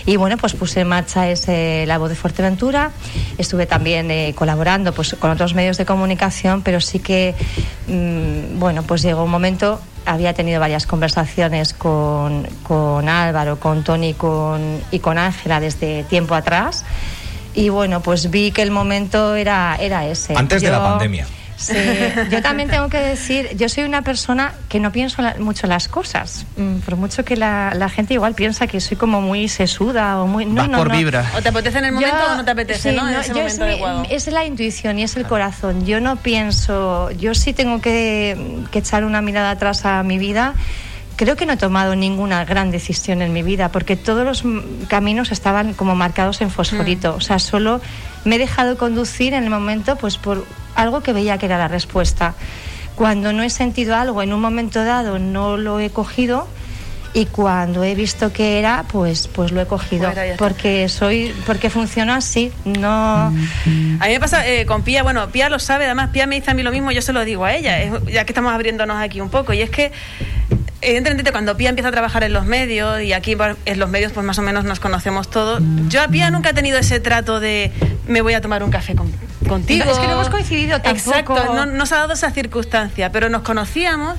Y 0.06 0.16
bueno, 0.16 0.36
pues 0.36 0.54
puse 0.54 0.80
en 0.80 0.88
marcha 0.88 1.28
ese 1.28 1.84
La 1.86 1.98
de 1.98 2.14
Fuerteventura. 2.14 2.92
Estuve 3.36 3.66
también 3.66 4.10
eh, 4.10 4.34
colaborando 4.36 4.92
pues, 4.92 5.14
con 5.14 5.30
otros 5.30 5.54
medios 5.54 5.76
de 5.76 5.84
comunicación, 5.84 6.62
pero 6.62 6.80
sí 6.80 6.98
que, 6.98 7.34
mm, 7.86 8.58
bueno, 8.58 8.82
pues 8.82 9.02
llegó 9.02 9.24
un 9.24 9.30
momento 9.30 9.80
había 10.06 10.32
tenido 10.32 10.58
varias 10.58 10.86
conversaciones 10.86 11.74
con, 11.74 12.48
con 12.62 13.08
Álvaro, 13.08 13.60
con 13.60 13.84
Tony 13.84 14.14
con, 14.14 14.80
y 14.90 15.00
con 15.00 15.18
Ángela 15.18 15.60
desde 15.60 16.02
tiempo 16.04 16.34
atrás. 16.34 16.84
Y 17.58 17.70
bueno, 17.70 18.00
pues 18.02 18.30
vi 18.30 18.52
que 18.52 18.62
el 18.62 18.70
momento 18.70 19.34
era, 19.34 19.76
era 19.80 20.06
ese. 20.06 20.34
Antes 20.36 20.62
de 20.62 20.70
la 20.70 20.78
Yo- 20.78 20.84
pandemia. 20.84 21.26
Sí, 21.60 21.74
yo 22.30 22.40
también 22.40 22.68
tengo 22.70 22.88
que 22.88 22.98
decir, 22.98 23.48
yo 23.56 23.68
soy 23.68 23.82
una 23.82 24.02
persona 24.02 24.52
que 24.68 24.78
no 24.78 24.92
pienso 24.92 25.22
la- 25.22 25.34
mucho 25.40 25.66
las 25.66 25.88
cosas, 25.88 26.46
Mm, 26.56 26.76
por 26.86 26.94
mucho 26.94 27.24
que 27.24 27.36
la, 27.36 27.72
la 27.74 27.88
gente 27.88 28.14
igual 28.14 28.34
piensa 28.36 28.68
que 28.68 28.80
soy 28.80 28.96
como 28.96 29.20
muy 29.20 29.48
sesuda 29.48 30.22
o 30.22 30.28
muy... 30.28 30.46
No, 30.46 30.54
Vas 30.62 30.68
no, 30.68 30.78
por 30.78 30.88
no. 30.90 30.96
vibra. 30.96 31.24
¿O 31.36 31.42
te 31.42 31.48
apetece 31.48 31.78
en 31.78 31.86
el 31.86 31.92
momento 31.94 32.16
Yo- 32.16 32.32
o 32.32 32.36
no 32.36 32.44
te 32.44 32.50
apetece, 32.52 32.90
sí, 32.90 32.96
no? 32.96 33.08
En 33.08 33.14
no, 33.14 33.20
ese 33.22 33.30
yo 33.30 33.38
momento 33.38 34.04
es, 34.08 34.26
es 34.28 34.32
la 34.32 34.44
intuición 34.44 35.00
y 35.00 35.02
es 35.02 35.16
el 35.16 35.26
corazón. 35.26 35.84
Yo 35.84 35.98
no 36.00 36.14
pienso, 36.14 37.10
yo 37.10 37.34
sí 37.34 37.52
tengo 37.52 37.80
que, 37.80 38.36
que 38.70 38.78
echar 38.78 39.02
una 39.02 39.20
mirada 39.20 39.50
atrás 39.50 39.84
a 39.84 40.04
mi 40.04 40.16
vida. 40.18 40.54
Creo 41.18 41.34
que 41.36 41.44
no 41.46 41.52
he 41.54 41.56
tomado 41.56 41.96
ninguna 41.96 42.44
gran 42.44 42.70
decisión 42.70 43.20
en 43.22 43.32
mi 43.32 43.42
vida 43.42 43.70
porque 43.70 43.96
todos 43.96 44.24
los 44.24 44.44
mm, 44.44 44.84
caminos 44.88 45.32
estaban 45.32 45.74
como 45.74 45.94
marcados 45.96 46.40
en 46.40 46.50
fosforito. 46.50 47.14
O 47.16 47.20
sea, 47.20 47.38
solo 47.40 47.80
me 48.24 48.36
he 48.36 48.38
dejado 48.38 48.78
conducir 48.78 49.34
en 49.34 49.42
el 49.44 49.50
momento 49.50 49.96
pues 49.96 50.16
por 50.16 50.46
algo 50.76 51.02
que 51.02 51.12
veía 51.12 51.36
que 51.36 51.46
era 51.46 51.58
la 51.58 51.66
respuesta. 51.68 52.34
Cuando 52.94 53.32
no 53.32 53.42
he 53.42 53.50
sentido 53.50 53.96
algo 53.96 54.22
en 54.22 54.32
un 54.32 54.40
momento 54.40 54.84
dado 54.84 55.18
no 55.18 55.56
lo 55.56 55.80
he 55.80 55.90
cogido 55.90 56.46
y 57.14 57.24
cuando 57.26 57.82
he 57.84 57.94
visto 57.94 58.32
que 58.32 58.58
era 58.58 58.84
pues 58.86 59.28
pues 59.28 59.50
lo 59.50 59.60
he 59.62 59.66
cogido 59.66 60.08
porque 60.36 60.88
soy 60.88 61.34
porque 61.46 61.70
funciona 61.70 62.16
así 62.16 62.52
no 62.64 63.32
A 64.00 64.06
mí 64.06 64.12
me 64.12 64.20
pasa 64.20 64.46
eh, 64.46 64.66
con 64.66 64.82
Pía, 64.82 65.02
bueno, 65.02 65.26
Pía 65.30 65.48
lo 65.48 65.58
sabe, 65.58 65.86
además 65.86 66.10
Pía 66.12 66.26
me 66.26 66.36
dice 66.36 66.50
a 66.50 66.54
mí 66.54 66.62
lo 66.62 66.70
mismo, 66.70 66.92
yo 66.92 67.00
se 67.02 67.12
lo 67.12 67.24
digo 67.24 67.44
a 67.44 67.54
ella, 67.54 67.80
es- 67.82 67.92
ya 68.12 68.24
que 68.24 68.32
estamos 68.32 68.52
abriéndonos 68.52 68.98
aquí 69.02 69.20
un 69.20 69.30
poco, 69.30 69.52
y 69.54 69.62
es 69.62 69.70
que 69.70 69.90
evidentemente 70.80 71.32
cuando 71.32 71.56
Pía 71.56 71.68
empieza 71.70 71.88
a 71.88 71.92
trabajar 71.92 72.22
en 72.24 72.32
los 72.32 72.44
medios, 72.46 73.00
y 73.02 73.12
aquí 73.12 73.36
en 73.66 73.78
los 73.80 73.88
medios 73.90 74.12
pues 74.12 74.24
más 74.24 74.38
o 74.38 74.42
menos 74.42 74.64
nos 74.64 74.80
conocemos 74.80 75.28
todos, 75.30 75.60
yo 75.88 76.02
a 76.02 76.08
Pía 76.08 76.30
nunca 76.30 76.50
he 76.50 76.54
tenido 76.54 76.78
ese 76.78 77.00
trato 77.00 77.40
de 77.40 77.72
me 78.06 78.20
voy 78.22 78.34
a 78.34 78.40
tomar 78.40 78.62
un 78.62 78.70
café 78.70 78.94
con- 78.94 79.12
contigo. 79.48 79.84
No, 79.84 79.90
es 79.92 79.98
que 79.98 80.06
no 80.06 80.12
hemos 80.14 80.28
coincidido 80.30 80.80
tampoco. 80.80 81.10
Exacto, 81.10 81.54
no, 81.54 81.66
no 81.66 81.86
se 81.86 81.94
ha 81.94 81.98
dado 81.98 82.12
esa 82.12 82.30
circunstancia, 82.30 83.10
pero 83.12 83.28
nos 83.28 83.42
conocíamos 83.42 84.16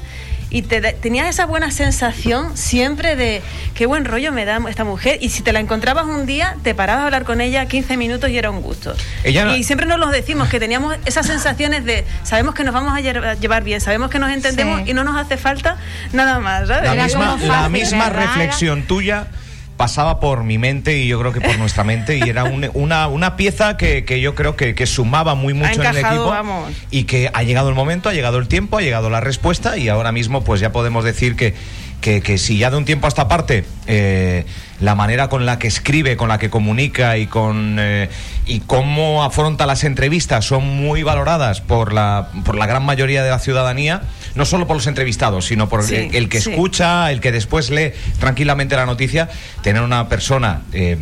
y 0.52 0.64
te 0.64 0.82
da- 0.82 0.94
tenías 0.94 1.28
esa 1.28 1.46
buena 1.46 1.70
sensación 1.72 2.58
siempre 2.58 3.16
de 3.16 3.42
qué 3.76 3.86
buen 3.86 4.06
rollo 4.06 4.32
me 4.32 4.46
da 4.46 4.60
esta 4.70 4.84
mujer 4.84 5.20
y 5.22 5.30
si 5.30 5.44
te 5.44 5.54
la 5.54 5.60
encontrabas 5.60 6.06
un 6.06 6.26
día 6.26 6.56
te 6.64 6.74
parabas 6.74 7.04
a 7.04 7.06
hablar 7.06 7.24
con 7.24 7.40
ella 7.42 7.68
15 7.68 7.98
minutos 7.98 8.30
y 8.30 8.38
era 8.38 8.50
un 8.50 8.62
gusto. 8.62 8.96
Ella 9.24 9.46
no- 9.46 9.56
Y 9.56 9.64
siempre 9.64 9.86
nos 9.86 10.00
lo 10.00 10.08
decimos, 10.08 10.50
que 10.50 10.60
teníamos 10.60 10.96
esas 11.06 11.28
sensaciones 11.28 11.86
de 11.86 12.04
sabemos 12.24 12.56
que 12.56 12.64
nos 12.64 12.74
vamos 12.74 12.94
a 12.98 13.00
lle- 13.02 13.40
llevar 13.40 13.64
bien, 13.64 13.80
sabemos 13.82 14.10
que 14.10 14.18
nos 14.20 14.32
entendemos 14.32 14.82
Sí. 14.84 14.92
y 14.92 14.94
no 14.94 15.04
nos 15.04 15.16
hace 15.18 15.38
falta 15.38 15.78
nada 16.14 16.40
más, 16.40 16.68
¿sabes? 16.68 16.96
La 16.96 17.04
misma, 17.04 17.38
la 17.42 17.70
misma 17.70 18.10
reflexión 18.10 18.84
tuya 18.84 19.28
pasaba 19.80 20.20
por 20.20 20.44
mi 20.44 20.58
mente 20.58 20.98
y 20.98 21.08
yo 21.08 21.18
creo 21.22 21.32
que 21.32 21.40
por 21.40 21.58
nuestra 21.58 21.86
mente 21.86 22.18
y 22.18 22.22
era 22.30 22.44
un- 22.44 22.70
una, 22.74 23.08
una 23.08 23.38
pieza 23.38 23.78
que, 23.78 24.04
que 24.04 24.20
yo 24.20 24.36
creo 24.36 24.58
que, 24.58 24.76
que 24.76 24.86
sumaba 24.86 25.36
muy 25.36 25.54
mucho 25.54 25.82
en 25.82 25.88
el 25.88 25.98
equipo 26.12 26.26
vamos. 26.32 26.74
y 26.92 27.06
que 27.06 27.32
ha 27.34 27.44
llegado 27.44 27.70
el 27.70 27.76
momento, 27.76 28.10
ha 28.10 28.14
llegado 28.14 28.40
el 28.40 28.50
tiempo, 28.50 28.78
ha 28.78 28.82
llegado 28.82 29.10
la 29.10 29.22
respuesta 29.22 29.78
y 29.78 29.88
ahora 29.88 30.12
mismo 30.12 30.44
pues 30.44 30.60
ya 30.60 30.74
podemos 30.74 31.06
decir 31.06 31.38
que, 31.38 31.56
que, 32.02 32.22
que 32.22 32.38
si 32.38 32.58
ya 32.58 32.70
de 32.72 32.76
un 32.76 32.84
tiempo 32.84 33.08
a 33.08 33.10
esta 33.10 33.30
parte 33.30 33.64
eh, 33.88 34.44
la 34.82 34.96
manera 34.96 35.30
con 35.30 35.46
la 35.46 35.60
que 35.60 35.68
escribe, 35.70 36.18
con 36.18 36.28
la 36.28 36.40
que 36.40 36.50
comunica 36.50 37.18
y 37.18 37.28
con 37.28 37.78
eh, 37.80 38.10
y 38.46 38.60
cómo 38.60 39.24
afronta 39.24 39.66
las 39.66 39.86
entrevistas 39.86 40.44
son 40.44 40.68
muy 40.68 41.04
valoradas 41.04 41.62
por 41.62 41.94
la, 41.94 42.28
por 42.44 42.58
la 42.58 42.66
gran 42.66 42.84
mayoría 42.84 43.24
de 43.24 43.30
la 43.30 43.40
ciudadanía, 43.40 44.02
no 44.36 44.46
solo 44.46 44.68
por 44.68 44.76
los 44.78 44.88
entrevistados, 44.88 45.46
sino 45.46 45.68
por 45.70 45.84
Sí, 45.84 45.96
el, 45.96 46.16
el 46.16 46.30
que 46.30 46.42
sí. 46.42 46.52
escucha, 46.52 47.12
el 47.12 47.22
que 47.22 47.32
después 47.32 47.70
lee 47.70 47.92
tranquilamente 48.20 48.76
la 48.76 48.86
noticia, 48.86 49.30
tener 49.64 49.82
una 49.82 50.10
persona 50.10 50.62
eh, 50.74 50.98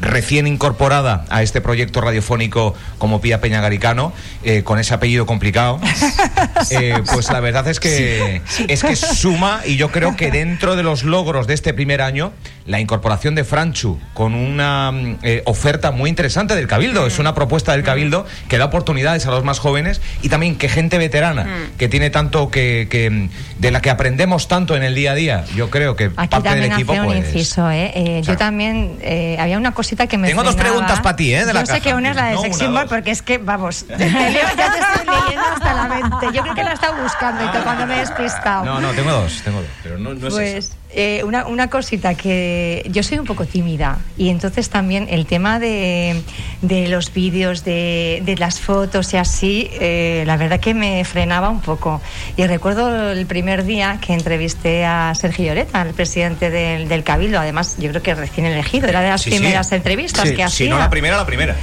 recién 0.00 0.46
incorporada 0.46 1.24
a 1.30 1.42
este 1.42 1.60
proyecto 1.60 2.00
radiofónico 2.00 2.74
como 2.98 3.20
Pía 3.20 3.40
Peña 3.40 3.60
Garicano, 3.60 4.12
eh, 4.42 4.62
con 4.62 4.78
ese 4.78 4.92
apellido 4.92 5.24
complicado, 5.24 5.80
eh, 6.70 7.00
pues 7.12 7.30
la 7.30 7.40
verdad 7.40 7.66
es 7.68 7.80
que 7.80 8.42
es 8.68 8.82
que 8.82 8.96
suma 8.96 9.60
y 9.64 9.76
yo 9.76 9.90
creo 9.90 10.16
que 10.16 10.30
dentro 10.30 10.76
de 10.76 10.82
los 10.82 11.04
logros 11.04 11.46
de 11.46 11.54
este 11.54 11.72
primer 11.74 12.02
año, 12.02 12.32
la 12.66 12.80
incorporación 12.80 13.34
de 13.34 13.44
Franchu 13.44 13.98
con 14.14 14.34
una 14.34 14.90
mm, 14.90 15.16
eh, 15.22 15.42
oferta 15.44 15.90
muy 15.90 16.08
interesante 16.08 16.54
del 16.54 16.66
Cabildo. 16.66 17.06
Es 17.06 17.18
una 17.18 17.34
propuesta 17.34 17.72
del 17.72 17.82
Cabildo 17.82 18.26
que 18.48 18.56
da 18.58 18.64
oportunidades 18.64 19.26
a 19.26 19.30
los 19.30 19.44
más 19.44 19.58
jóvenes 19.58 20.00
y 20.22 20.28
también 20.30 20.56
que 20.56 20.68
gente 20.68 20.96
veterana, 20.98 21.44
Mm. 21.44 21.76
que 21.78 21.88
tiene 21.88 22.08
tanto 22.10 22.50
que, 22.50 22.88
que, 22.90 23.10
mm, 23.10 23.28
de 23.58 23.70
la 23.70 23.82
que 23.82 23.90
aprendemos 23.90 24.48
tanto 24.48 24.76
en 24.76 24.82
el 24.82 24.94
día 24.94 25.12
a 25.12 25.14
día. 25.14 25.44
Yo 25.54 25.68
creo 25.70 25.94
que 25.94 26.10
Aquí 26.16 26.28
parte 26.28 26.54
del 26.54 26.72
equipo 26.72 26.92
hace 26.92 27.00
un 27.02 27.06
pues, 27.08 27.18
inciso, 27.18 27.70
¿eh? 27.70 27.92
Eh, 27.94 28.22
Yo 28.24 28.36
también, 28.36 28.96
eh, 29.02 29.36
había 29.38 29.58
una 29.58 29.72
cosita 29.72 30.06
que 30.06 30.16
me 30.16 30.28
Tengo 30.28 30.42
dos 30.42 30.56
preguntas 30.56 31.00
pa' 31.00 31.16
ti, 31.16 31.34
¿eh? 31.34 31.44
de 31.44 31.52
la 31.52 31.60
Yo 31.60 31.66
sé 31.66 31.72
caja. 31.74 31.80
que 31.84 31.94
una 31.94 32.10
es 32.10 32.16
la 32.16 32.26
de 32.28 32.34
No, 32.34 32.40
sex 32.42 32.56
symbol, 32.58 32.86
porque 32.88 33.10
es 33.10 33.20
que, 33.22 33.38
vamos, 33.38 33.84
te 33.86 33.96
leo, 33.98 34.08
ya 34.56 34.72
te 34.72 34.78
estoy 34.80 35.06
leyendo 35.06 35.46
hasta 35.54 35.74
la 35.74 35.84
mente. 35.88 36.26
Yo 36.32 36.42
creo 36.42 36.54
que 36.54 36.64
la 36.64 36.70
he 36.70 36.74
estado 36.74 37.02
buscando 37.02 37.44
y 37.44 37.48
todo 37.48 37.62
cuando 37.62 37.86
me 37.86 37.96
he 37.96 37.98
despistado. 38.00 38.64
No, 38.64 38.80
no, 38.80 38.90
tengo 38.92 39.10
dos, 39.12 39.42
tengo 39.44 39.58
dos, 39.60 39.68
pero 39.82 39.98
no, 39.98 40.14
no 40.14 40.28
es 40.40 40.64
esa. 40.66 40.74
Eh, 40.96 41.22
una, 41.24 41.46
una 41.46 41.68
cosita 41.70 42.14
que 42.14 42.88
yo 42.88 43.02
soy 43.02 43.18
un 43.18 43.24
poco 43.26 43.46
tímida 43.46 43.98
y 44.16 44.28
entonces 44.28 44.70
también 44.70 45.08
el 45.10 45.26
tema 45.26 45.58
de, 45.58 46.22
de 46.62 46.86
los 46.86 47.12
vídeos, 47.12 47.64
de, 47.64 48.22
de 48.24 48.36
las 48.36 48.60
fotos 48.60 49.12
y 49.12 49.16
así, 49.16 49.68
eh, 49.72 50.22
la 50.24 50.36
verdad 50.36 50.60
que 50.60 50.72
me 50.72 51.04
frenaba 51.04 51.50
un 51.50 51.60
poco. 51.60 52.00
Y 52.36 52.46
recuerdo 52.46 53.10
el 53.10 53.26
primer 53.26 53.64
día 53.64 53.98
que 54.00 54.12
entrevisté 54.14 54.84
a 54.84 55.12
Sergio 55.16 55.46
Lloreta, 55.46 55.82
el 55.82 55.94
presidente 55.94 56.50
del, 56.50 56.86
del 56.88 57.02
Cabildo, 57.02 57.40
además 57.40 57.74
yo 57.78 57.90
creo 57.90 58.02
que 58.02 58.14
recién 58.14 58.46
elegido, 58.46 58.86
era 58.88 59.00
de 59.00 59.08
las 59.08 59.22
Sí, 59.22 59.30
sí. 59.32 59.38
primeras 59.38 59.72
entrevistas 59.72 60.22
Sí, 60.28 60.30
que 60.30 60.36
Si 60.36 60.42
hacía. 60.42 60.70
no 60.70 60.78
la 60.78 60.90
primera, 60.90 61.16
la 61.16 61.26
primera. 61.26 61.56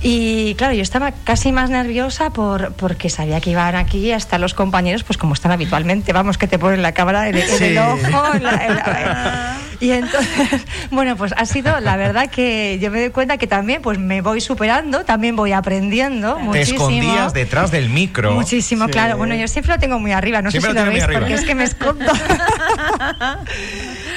Y 0.00 0.54
claro, 0.54 0.74
yo 0.74 0.82
estaba 0.82 1.10
casi 1.24 1.50
más 1.50 1.70
nerviosa 1.70 2.30
por, 2.30 2.72
porque 2.74 3.10
sabía 3.10 3.40
que 3.40 3.50
iban 3.50 3.74
aquí 3.74 4.12
a 4.12 4.16
estar 4.16 4.38
los 4.38 4.54
compañeros, 4.54 5.02
pues 5.02 5.16
como 5.18 5.34
están 5.34 5.50
habitualmente, 5.50 6.12
vamos, 6.12 6.38
que 6.38 6.46
te 6.46 6.58
ponen 6.58 6.82
la 6.82 6.92
cámara 6.92 7.28
en 7.28 7.36
el, 7.36 7.42
en 7.42 7.50
el 7.50 7.58
Sí. 7.58 7.76
ojo. 7.78 8.34
en 8.34 8.42
la- 8.44 8.66
en 8.66 8.74
la- 8.76 9.58
y 9.80 9.90
entonces, 9.90 10.64
bueno, 10.92 11.16
pues 11.16 11.34
ha 11.36 11.44
sido, 11.46 11.80
la 11.80 11.96
verdad 11.96 12.30
que 12.30 12.78
yo 12.80 12.90
me 12.92 13.00
doy 13.00 13.10
cuenta 13.10 13.38
que 13.38 13.46
también 13.48 13.82
pues 13.82 13.98
me 13.98 14.20
voy 14.22 14.40
superando, 14.40 15.04
también 15.04 15.34
voy 15.34 15.50
aprendiendo 15.52 16.34
Te 16.36 16.42
muchísimo. 16.42 16.76
escondías 16.88 17.32
detrás 17.32 17.70
del 17.72 17.88
micro. 17.90 18.32
Muchísimo, 18.32 18.84
Sí. 18.86 18.92
claro. 18.92 19.16
Bueno, 19.16 19.34
yo 19.34 19.48
siempre 19.48 19.74
lo 19.74 19.80
tengo 19.80 19.98
muy 19.98 20.12
arriba, 20.12 20.42
no 20.42 20.50
Siempre 20.52 20.72
sé 20.74 20.78
si 20.78 20.84
lo 20.84 20.90
veis, 20.92 21.04
porque 21.12 21.34
es 21.34 21.40
que 21.44 21.54
me 21.56 21.64
escondo. 21.64 22.04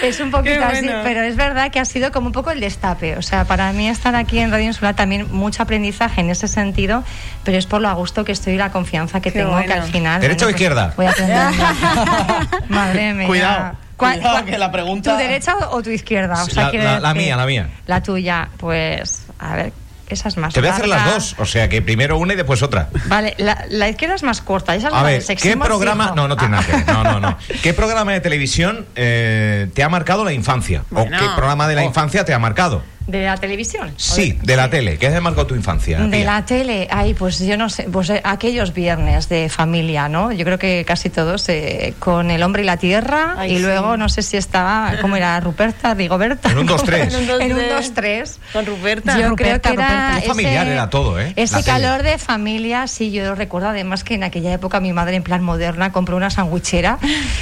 es 0.01 0.19
un 0.19 0.31
poquito 0.31 0.63
así, 0.65 0.87
pero 1.03 1.21
es 1.21 1.35
verdad 1.35 1.71
que 1.71 1.79
ha 1.79 1.85
sido 1.85 2.11
como 2.11 2.27
un 2.27 2.33
poco 2.33 2.51
el 2.51 2.59
destape. 2.59 3.17
O 3.17 3.21
sea, 3.21 3.45
para 3.45 3.71
mí 3.73 3.87
estar 3.87 4.15
aquí 4.15 4.39
en 4.39 4.51
Radio 4.51 4.65
Insular 4.65 4.95
también 4.95 5.27
mucho 5.31 5.63
aprendizaje 5.63 6.21
en 6.21 6.29
ese 6.29 6.47
sentido, 6.47 7.03
pero 7.43 7.57
es 7.57 7.65
por 7.65 7.81
lo 7.81 7.89
a 7.89 7.93
gusto 7.93 8.23
que 8.23 8.31
estoy 8.31 8.53
y 8.53 8.57
la 8.57 8.71
confianza 8.71 9.21
que 9.21 9.31
Qué 9.31 9.39
tengo 9.39 9.55
que 9.63 9.71
al 9.73 9.83
final. 9.83 10.21
¿Derecha 10.21 10.45
o 10.45 10.49
bueno, 10.49 10.57
pues 10.57 10.61
izquierda? 10.61 10.93
Voy 10.97 11.05
a 11.05 11.09
aprender. 11.11 12.67
Madre 12.69 13.13
mía. 13.13 13.27
Cuidado, 13.27 13.75
¿Cuál- 13.97 14.15
cuidado, 14.17 14.35
cuál- 14.37 14.45
que 14.45 14.57
la 14.57 14.71
pregunta- 14.71 15.11
¿Tu 15.11 15.17
derecha 15.17 15.55
o, 15.57 15.77
o 15.77 15.81
tu 15.83 15.89
izquierda? 15.89 16.43
O 16.43 16.45
sea, 16.47 16.71
La- 16.99 17.13
mía, 17.13 17.35
la 17.35 17.45
mía. 17.45 17.69
La 17.85 18.01
tuya, 18.01 18.49
pues, 18.57 19.25
a 19.39 19.55
ver, 19.55 19.73
esa 20.15 20.27
es 20.29 20.37
más 20.37 20.53
Te 20.53 20.59
voy 20.59 20.69
a 20.69 20.73
hacer 20.73 20.87
las 20.87 21.13
dos, 21.13 21.35
o 21.39 21.45
sea 21.45 21.69
que 21.69 21.81
primero 21.81 22.17
una 22.17 22.33
y 22.33 22.35
después 22.35 22.61
otra. 22.63 22.89
Vale, 23.07 23.35
la, 23.37 23.65
la 23.69 23.89
izquierda 23.89 24.15
es 24.15 24.23
más 24.23 24.41
corta. 24.41 24.75
Esa 24.75 24.87
es 24.89 24.93
A 24.93 24.97
la 24.97 25.03
ver, 25.03 25.13
del 25.13 25.21
sex 25.23 25.41
¿qué 25.41 25.57
programa.? 25.57 26.03
fijo. 26.05 26.15
No, 26.15 26.27
no 26.27 26.35
tiene 26.37 26.51
nada 26.57 26.65
que 26.65 26.71
ver. 26.73 26.87
No, 26.87 27.03
no, 27.03 27.19
no. 27.19 27.37
¿Qué 27.63 27.73
programa 27.73 28.11
de 28.13 28.21
televisión 28.21 28.85
eh, 28.95 29.69
te 29.73 29.83
ha 29.83 29.89
marcado 29.89 30.23
la 30.25 30.33
infancia? 30.33 30.83
Bueno. 30.89 31.15
¿O 31.17 31.19
qué 31.19 31.25
programa 31.35 31.67
de 31.67 31.75
la 31.75 31.81
Oh. 31.81 31.85
infancia 31.85 32.23
te 32.25 32.33
ha 32.33 32.39
marcado? 32.39 32.83
¿De 33.11 33.25
la 33.25 33.37
televisión? 33.37 33.91
Sí, 33.97 34.37
de 34.41 34.55
la 34.55 34.69
tele. 34.69 34.97
¿Qué 34.97 35.09
te 35.09 35.19
marcó 35.21 35.45
tu 35.45 35.53
infancia? 35.55 35.99
De 35.99 36.07
tía? 36.17 36.25
la 36.25 36.45
tele, 36.45 36.87
ay, 36.89 37.13
pues 37.13 37.39
yo 37.39 37.57
no 37.57 37.69
sé, 37.69 37.83
pues 37.91 38.09
eh, 38.09 38.21
aquellos 38.23 38.73
viernes 38.73 39.27
de 39.29 39.49
familia, 39.49 40.07
¿no? 40.09 40.31
Yo 40.31 40.45
creo 40.45 40.57
que 40.57 40.85
casi 40.87 41.09
todos 41.09 41.47
eh, 41.49 41.93
con 41.99 42.31
El 42.31 42.41
hombre 42.43 42.63
y 42.63 42.65
la 42.65 42.77
tierra 42.77 43.35
Ay, 43.37 43.53
y 43.53 43.55
sí. 43.57 43.61
luego 43.61 43.97
no 43.97 44.07
sé 44.09 44.21
si 44.21 44.37
estaba, 44.37 44.93
¿cómo 45.01 45.15
era? 45.17 45.39
Ruperta, 45.41 45.93
Rigoberta. 45.93 46.49
En 46.51 46.57
un 46.59 46.67
2-3. 46.67 47.41
En 47.41 47.51
un 47.53 47.59
2-3. 47.59 48.37
Con 48.53 48.65
Ruperta. 48.65 49.19
Yo 49.19 49.29
Ruperta, 49.29 49.35
creo 49.35 49.61
que 49.61 49.81
era 49.83 50.07
Ruperta. 50.07 50.11
Muy 50.19 50.27
familiar 50.27 50.63
ese- 50.65 50.73
era 50.73 50.89
todo, 50.89 51.19
¿eh? 51.19 51.33
Ese 51.35 51.55
La 51.55 51.61
tele. 51.63 51.71
calor 51.81 52.03
de 52.03 52.17
familia, 52.17 52.87
sí, 52.87 53.11
yo 53.11 53.35
recuerdo 53.35 53.69
además 53.69 54.03
que 54.03 54.13
en 54.15 54.23
aquella 54.23 54.53
época 54.53 54.79
mi 54.79 54.93
madre 54.93 55.15
en 55.17 55.23
plan 55.23 55.43
moderna 55.43 55.91
compró 55.91 56.15
una 56.15 56.29
sandwichera 56.29 56.97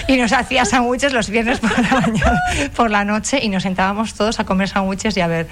y 0.08 0.18
nos 0.18 0.32
hacía 0.34 0.66
sándwiches 0.66 1.14
los 1.14 1.30
viernes 1.30 1.60
por 1.60 1.72
la 1.80 2.02
mañana, 2.02 2.42
por 2.76 2.90
la 2.92 3.06
noche 3.06 3.40
y 3.42 3.50
nos 3.50 3.64
sentábamos 3.64 4.14
todos 4.16 4.40
a 4.40 4.46
comer 4.46 4.68
sándwiches 4.70 5.16
y 5.18 5.22
a 5.22 5.28
ver 5.28 5.48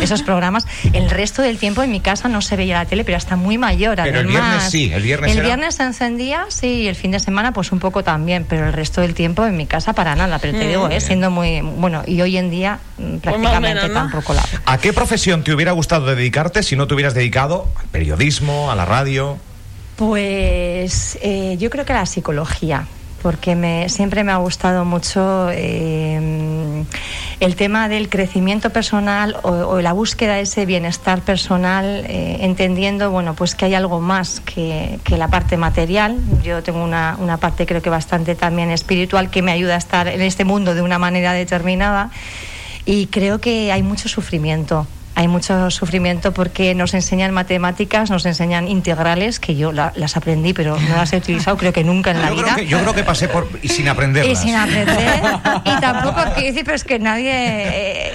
esos 0.00 0.22
programas. 0.22 0.66
El 0.92 1.10
resto 1.10 1.42
del 1.42 1.58
tiempo 1.58 1.82
en 1.82 1.90
mi 1.90 2.00
casa 2.00 2.28
no 2.28 2.40
se 2.42 2.56
veía 2.56 2.78
la 2.78 2.86
tele, 2.86 3.04
pero 3.04 3.16
hasta 3.16 3.36
muy 3.36 3.58
mayor. 3.58 3.96
Pero 3.96 4.20
el 4.20 4.26
además. 4.26 4.32
viernes 4.50 4.70
sí, 4.70 4.90
el 4.92 5.02
viernes 5.02 5.30
El 5.32 5.38
era- 5.38 5.46
viernes 5.46 5.74
se 5.74 5.82
encendía, 5.82 6.46
sí, 6.48 6.66
y 6.82 6.88
el 6.88 6.96
fin 6.96 7.10
de 7.10 7.20
semana 7.20 7.52
pues 7.52 7.72
un 7.72 7.78
poco 7.78 8.02
también, 8.02 8.44
pero 8.48 8.66
el 8.66 8.72
resto 8.72 9.00
del 9.00 9.14
tiempo 9.14 9.44
en 9.46 9.56
mi 9.56 9.66
casa 9.66 9.92
para 9.92 10.14
nada. 10.16 10.38
Pero 10.38 10.58
te 10.58 10.64
Mm. 10.64 10.68
digo, 10.68 10.88
eh, 10.88 11.00
siendo 11.00 11.30
muy 11.30 11.60
bueno 11.60 12.02
y 12.06 12.20
hoy 12.22 12.36
en 12.36 12.50
día 12.50 12.78
mm, 12.98 13.16
prácticamente 13.18 13.74
menos, 13.74 13.88
¿no? 13.88 13.94
tampoco 13.94 14.34
la. 14.34 14.42
¿A 14.66 14.78
qué 14.78 14.92
profesión 14.92 15.44
te 15.44 15.52
hubiera 15.54 15.72
gustado 15.72 16.06
dedicarte 16.06 16.62
si 16.62 16.76
no 16.76 16.86
te 16.86 16.94
hubieras 16.94 17.14
dedicado 17.14 17.68
al 17.78 17.86
periodismo, 17.86 18.70
a 18.70 18.74
la 18.76 18.84
radio? 18.84 19.38
Pues 19.96 21.18
eh, 21.22 21.56
yo 21.58 21.70
creo 21.70 21.84
que 21.84 21.92
la 21.92 22.06
psicología, 22.06 22.86
porque 23.22 23.54
me, 23.54 23.88
siempre 23.88 24.24
me 24.24 24.32
ha 24.32 24.36
gustado 24.36 24.84
mucho 24.84 25.48
eh, 25.50 26.84
el 27.40 27.56
tema 27.56 27.88
del 27.88 28.08
crecimiento 28.08 28.70
personal 28.70 29.36
o, 29.42 29.80
la 29.80 29.92
búsqueda 29.92 30.34
de 30.34 30.42
ese 30.42 30.66
bienestar 30.66 31.22
personal, 31.22 32.04
eh, 32.06 32.38
entendiendo 32.40 33.10
bueno 33.10 33.34
pues 33.34 33.54
que 33.54 33.66
hay 33.66 33.74
algo 33.74 34.00
más 34.00 34.40
que, 34.40 34.98
que 35.04 35.16
la 35.16 35.28
parte 35.28 35.56
material. 35.56 36.18
Yo 36.42 36.62
tengo 36.62 36.82
una, 36.82 37.16
una 37.20 37.36
parte 37.36 37.66
creo 37.66 37.80
que 37.80 37.90
bastante 37.90 38.34
también 38.34 38.70
espiritual 38.70 39.30
que 39.30 39.42
me 39.42 39.52
ayuda 39.52 39.74
a 39.74 39.78
estar 39.78 40.08
en 40.08 40.20
este 40.20 40.44
mundo 40.44 40.74
de 40.74 40.82
una 40.82 40.98
manera 40.98 41.32
determinada 41.32 42.10
y 42.84 43.06
creo 43.06 43.40
que 43.40 43.72
hay 43.72 43.82
mucho 43.82 44.08
sufrimiento. 44.08 44.86
Hay 45.14 45.28
mucho 45.28 45.70
sufrimiento 45.70 46.32
porque 46.32 46.74
nos 46.74 46.94
enseñan 46.94 47.32
matemáticas, 47.32 48.10
nos 48.10 48.24
enseñan 48.24 48.66
integrales, 48.66 49.40
que 49.40 49.54
yo 49.54 49.70
la- 49.70 49.92
las 49.94 50.16
aprendí, 50.16 50.54
pero 50.54 50.78
no 50.80 50.96
las 50.96 51.12
he 51.12 51.18
utilizado 51.18 51.58
creo 51.58 51.72
que 51.72 51.84
nunca 51.84 52.12
en 52.12 52.22
la 52.22 52.28
Yo 52.30 52.36
vida. 52.36 52.44
creo, 52.44 52.56
que, 52.56 52.66
yo 52.66 52.80
creo 52.80 52.94
que 52.94 53.04
pasé 53.04 53.28
por 53.28 53.46
y 53.62 53.68
sin 53.68 53.84
Y 53.84 53.88
aprenderlas. 53.88 54.40
sin 54.40 54.54
aprender. 54.54 55.20
y 55.64 55.80
tampoco, 55.80 56.22
quiero 56.34 56.48
decir, 56.48 56.62
pero 56.64 56.76
es 56.76 56.84
que 56.84 56.98
nadie, 56.98 57.30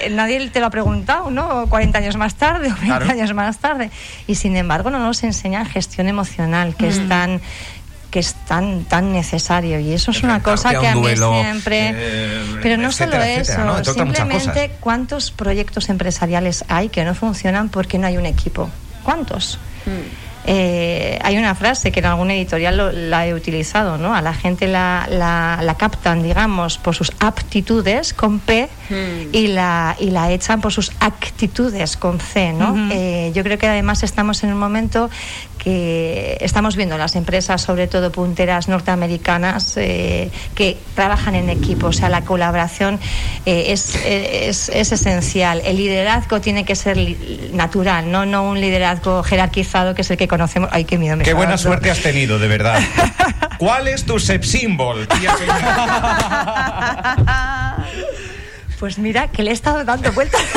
eh, 0.06 0.10
nadie 0.10 0.50
te 0.50 0.58
lo 0.58 0.66
ha 0.66 0.70
preguntado, 0.70 1.30
¿no? 1.30 1.66
40 1.68 1.98
años 1.98 2.16
más 2.16 2.34
tarde 2.34 2.66
o 2.66 2.74
20 2.74 2.86
Claro. 2.86 3.08
años 3.10 3.32
más 3.32 3.58
tarde. 3.58 3.90
Y 4.26 4.34
sin 4.34 4.56
embargo 4.56 4.90
no 4.90 4.98
nos 4.98 5.22
enseñan 5.22 5.66
gestión 5.66 6.08
emocional, 6.08 6.74
que 6.74 6.88
es 6.88 6.98
Mm. 6.98 7.08
tan 7.08 7.40
que 8.10 8.18
es 8.20 8.34
tan 8.46 8.84
tan 8.84 9.12
necesario. 9.12 9.78
Y 9.80 9.92
eso 9.92 10.10
es 10.12 10.22
una 10.22 10.42
cosa 10.42 10.70
que 10.80 10.86
a 10.88 10.94
mí 10.94 11.00
duelo, 11.02 11.42
siempre 11.42 11.92
eh, 11.94 12.40
pero 12.62 12.76
no 12.78 12.88
etcétera, 12.88 13.22
solo 13.22 13.24
etcétera, 13.42 13.64
eso 13.80 13.94
simplemente 14.28 14.70
cuántos 14.80 15.30
proyectos 15.30 15.88
empresariales 15.88 16.64
hay 16.68 16.88
que 16.88 17.04
no 17.04 17.14
funcionan 17.14 17.68
porque 17.68 17.98
no 17.98 18.06
hay 18.06 18.16
un 18.16 18.26
equipo 18.26 18.70
cuántos 19.02 19.58
eh, 20.46 21.18
hay 21.22 21.36
una 21.36 21.54
frase 21.54 21.92
que 21.92 22.00
en 22.00 22.06
algún 22.06 22.30
editorial 22.30 22.76
lo- 22.76 22.92
la 22.92 23.26
he 23.26 23.34
utilizado, 23.34 23.98
¿no? 23.98 24.14
A 24.14 24.22
la 24.22 24.32
gente 24.32 24.66
la, 24.66 25.06
la- 25.10 25.60
la 25.62 25.74
captan, 25.74 26.22
digamos, 26.22 26.78
por 26.78 26.94
sus 26.94 27.12
aptitudes 27.20 28.14
con 28.14 28.38
P 28.38 28.68
y, 29.32 29.48
la, 29.48 29.96
y 29.98 30.10
la 30.10 30.32
echan 30.32 30.60
por 30.60 30.72
sus 30.72 30.92
actitudes 31.00 31.96
con 31.96 32.20
C, 32.20 32.52
¿no? 32.52 32.74
Eh, 32.92 33.32
yo 33.34 33.42
creo 33.42 33.58
que 33.58 33.66
además 33.66 34.02
estamos 34.02 34.42
en 34.44 34.52
un 34.52 34.58
momento 34.58 35.10
que 35.58 36.38
estamos 36.40 36.76
viendo 36.76 36.96
las 36.96 37.16
empresas, 37.16 37.60
sobre 37.60 37.88
todo 37.88 38.12
punteras 38.12 38.68
norteamericanas, 38.68 39.76
eh, 39.76 40.30
que 40.54 40.76
trabajan 40.94 41.34
en 41.34 41.50
equipo, 41.50 41.88
o 41.88 41.92
sea, 41.92 42.08
la 42.08 42.22
colaboración 42.22 43.00
eh, 43.44 43.66
es, 43.68 43.96
es, 44.04 44.68
es 44.68 44.92
esencial. 44.92 45.60
El 45.64 45.76
liderazgo 45.76 46.40
tiene 46.40 46.64
que 46.64 46.76
ser 46.76 46.96
natural, 47.52 48.10
¿no? 48.10 48.24
no 48.24 48.44
un 48.44 48.60
liderazgo 48.60 49.22
jerarquizado 49.24 49.94
que 49.94 50.02
es 50.02 50.10
el 50.10 50.16
que 50.16 50.28
conocemos. 50.28 50.70
Ay, 50.72 50.84
qué 50.84 50.96
miedo 50.96 51.16
me 51.16 51.24
Qué 51.24 51.34
buena 51.34 51.50
dando. 51.50 51.62
suerte 51.62 51.90
has 51.90 52.00
tenido, 52.00 52.38
de 52.38 52.48
verdad. 52.48 52.80
¿Cuál 53.58 53.88
es 53.88 54.04
tu 54.04 54.18
sex 54.20 54.48
symbol, 54.48 55.08
tía 55.20 55.34
Pues 58.78 58.98
mira, 58.98 59.28
que 59.28 59.42
le 59.42 59.50
he 59.50 59.54
estado 59.54 59.84
dando 59.84 60.12
vueltas. 60.12 60.40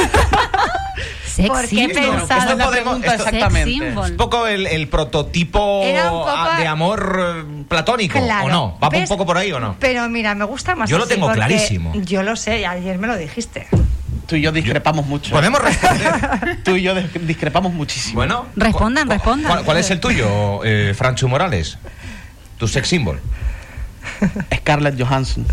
Porque 1.47 1.85
he 1.85 1.89
pensado... 1.89 2.51
Esto 2.51 2.57
podemos- 2.69 2.97
esto- 3.03 3.13
exactamente. 3.13 3.87
Es 3.89 3.95
un 4.11 4.17
poco 4.17 4.45
el, 4.47 4.67
el 4.67 4.87
prototipo 4.89 5.81
un 5.81 5.95
poco- 6.09 6.55
de 6.57 6.67
amor 6.67 7.19
eh, 7.19 7.63
platónico, 7.67 8.19
Claro. 8.19 8.45
¿o 8.45 8.49
no? 8.49 8.77
¿Va 8.83 8.89
un 8.89 8.91
¿Ves? 8.91 9.09
poco 9.09 9.25
por 9.25 9.37
ahí 9.37 9.51
o 9.51 9.59
no? 9.59 9.75
Pero 9.79 10.07
mira, 10.09 10.35
me 10.35 10.43
gusta 10.45 10.75
más 10.75 10.89
Yo 10.89 10.97
lo 10.97 11.07
tengo 11.07 11.31
clarísimo. 11.31 11.93
Yo 11.95 12.21
lo 12.21 12.35
sé, 12.35 12.65
ayer 12.67 12.97
me 12.99 13.07
lo 13.07 13.17
dijiste. 13.17 13.67
Tú 14.27 14.35
y 14.35 14.41
yo 14.41 14.51
discrepamos 14.51 15.07
mucho. 15.07 15.31
¿Podemos 15.31 15.61
responder? 15.61 16.59
Tú 16.63 16.75
y 16.75 16.83
yo 16.83 16.93
dis- 16.95 17.11
discrepamos 17.21 17.73
muchísimo. 17.73 18.15
Bueno. 18.15 18.45
Respondan, 18.55 19.09
respondan. 19.09 19.51
¿Cuál, 19.51 19.63
cuál 19.65 19.77
es 19.77 19.89
el 19.89 19.99
tuyo, 19.99 20.63
eh, 20.63 20.93
Franchu 20.95 21.27
Morales? 21.27 21.77
Tu 22.57 22.67
sex 22.67 22.87
symbol. 22.87 23.19
Scarlett 24.55 25.01
Johansson. 25.01 25.45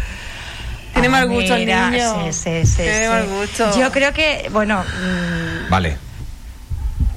Tiene 1.00 1.08
mal 1.08 1.28
gusto 1.28 1.54
el 1.54 1.60
mira, 1.66 1.90
niño. 1.90 2.24
Sí, 2.26 2.32
sí, 2.32 2.66
sí. 2.66 2.76
Tiene 2.82 3.04
sí. 3.04 3.08
mal 3.08 3.26
gusto. 3.26 3.78
Yo 3.78 3.92
creo 3.92 4.12
que, 4.12 4.48
bueno, 4.50 4.82
mm, 4.82 5.70
Vale. 5.70 5.96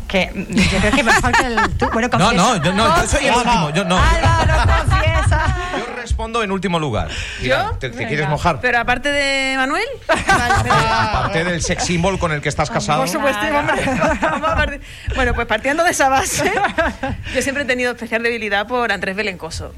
que 0.08 0.30
mm, 0.34 0.54
yo 0.56 0.80
creo 0.80 0.92
que 0.92 1.04
me 1.04 1.12
falta 1.14 1.48
el... 1.48 1.78
tú- 1.78 1.90
bueno, 1.92 2.08
No, 2.08 2.18
confiesa. 2.20 2.34
no, 2.36 2.64
yo, 2.64 2.74
no, 2.74 3.02
yo 3.02 3.08
soy 3.08 3.26
el 3.28 3.36
último. 3.36 3.70
Yo 3.72 3.84
no. 3.86 3.98
Álvaro, 3.98 4.84
confiesa. 4.86 5.56
respondo 5.96 6.44
en 6.44 6.52
último 6.52 6.78
lugar. 6.80 7.10
¿Yo? 7.42 7.72
¿Te, 7.80 7.90
te 7.90 8.08
quieres 8.08 8.30
mojar? 8.30 8.60
Pero 8.62 8.78
aparte 8.80 9.10
de 9.12 9.56
Manuel. 9.58 9.84
Aparte 10.08 11.44
del 11.44 11.62
sex 11.64 11.84
symbol 11.86 12.20
con 12.20 12.32
el 12.32 12.42
que 12.42 12.50
estás 12.50 12.70
casado. 12.70 13.00
Por 13.00 13.10
supuesto, 13.10 13.40
hombre. 13.58 13.84
Vamos 14.22 14.50
a 14.50 14.56
partir- 14.56 14.82
Bueno, 15.16 15.34
pues 15.34 15.48
partiendo 15.48 15.84
de 15.84 15.92
esa 15.92 16.08
base, 16.10 16.52
yo 17.36 17.42
siempre 17.42 17.64
he 17.64 17.68
tenido 17.68 17.92
especial 17.94 18.22
debilidad 18.22 18.68
por 18.68 18.92
Andrés 18.92 19.16
Belencoso. 19.16 19.74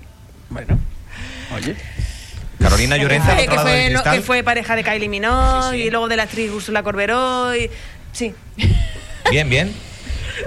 Oye. 1.56 1.76
Carolina 2.64 2.98
Llorente, 2.98 3.48
que, 3.48 3.60
fue, 3.60 3.72
del 3.72 3.94
no- 3.94 4.00
cristal. 4.00 4.16
que 4.16 4.22
fue 4.22 4.44
pareja 4.44 4.76
de 4.76 4.84
Kylie 4.84 5.10
Minogue 5.10 5.78
y 5.78 5.90
luego 5.90 6.08
de 6.08 6.18
la 6.18 6.24
actriz 6.24 6.52
Úrsula 6.52 6.84
Corberó. 6.84 7.56
Y... 7.56 7.70
Sí. 8.12 8.34
Bien, 9.32 9.50
bien. 9.50 9.74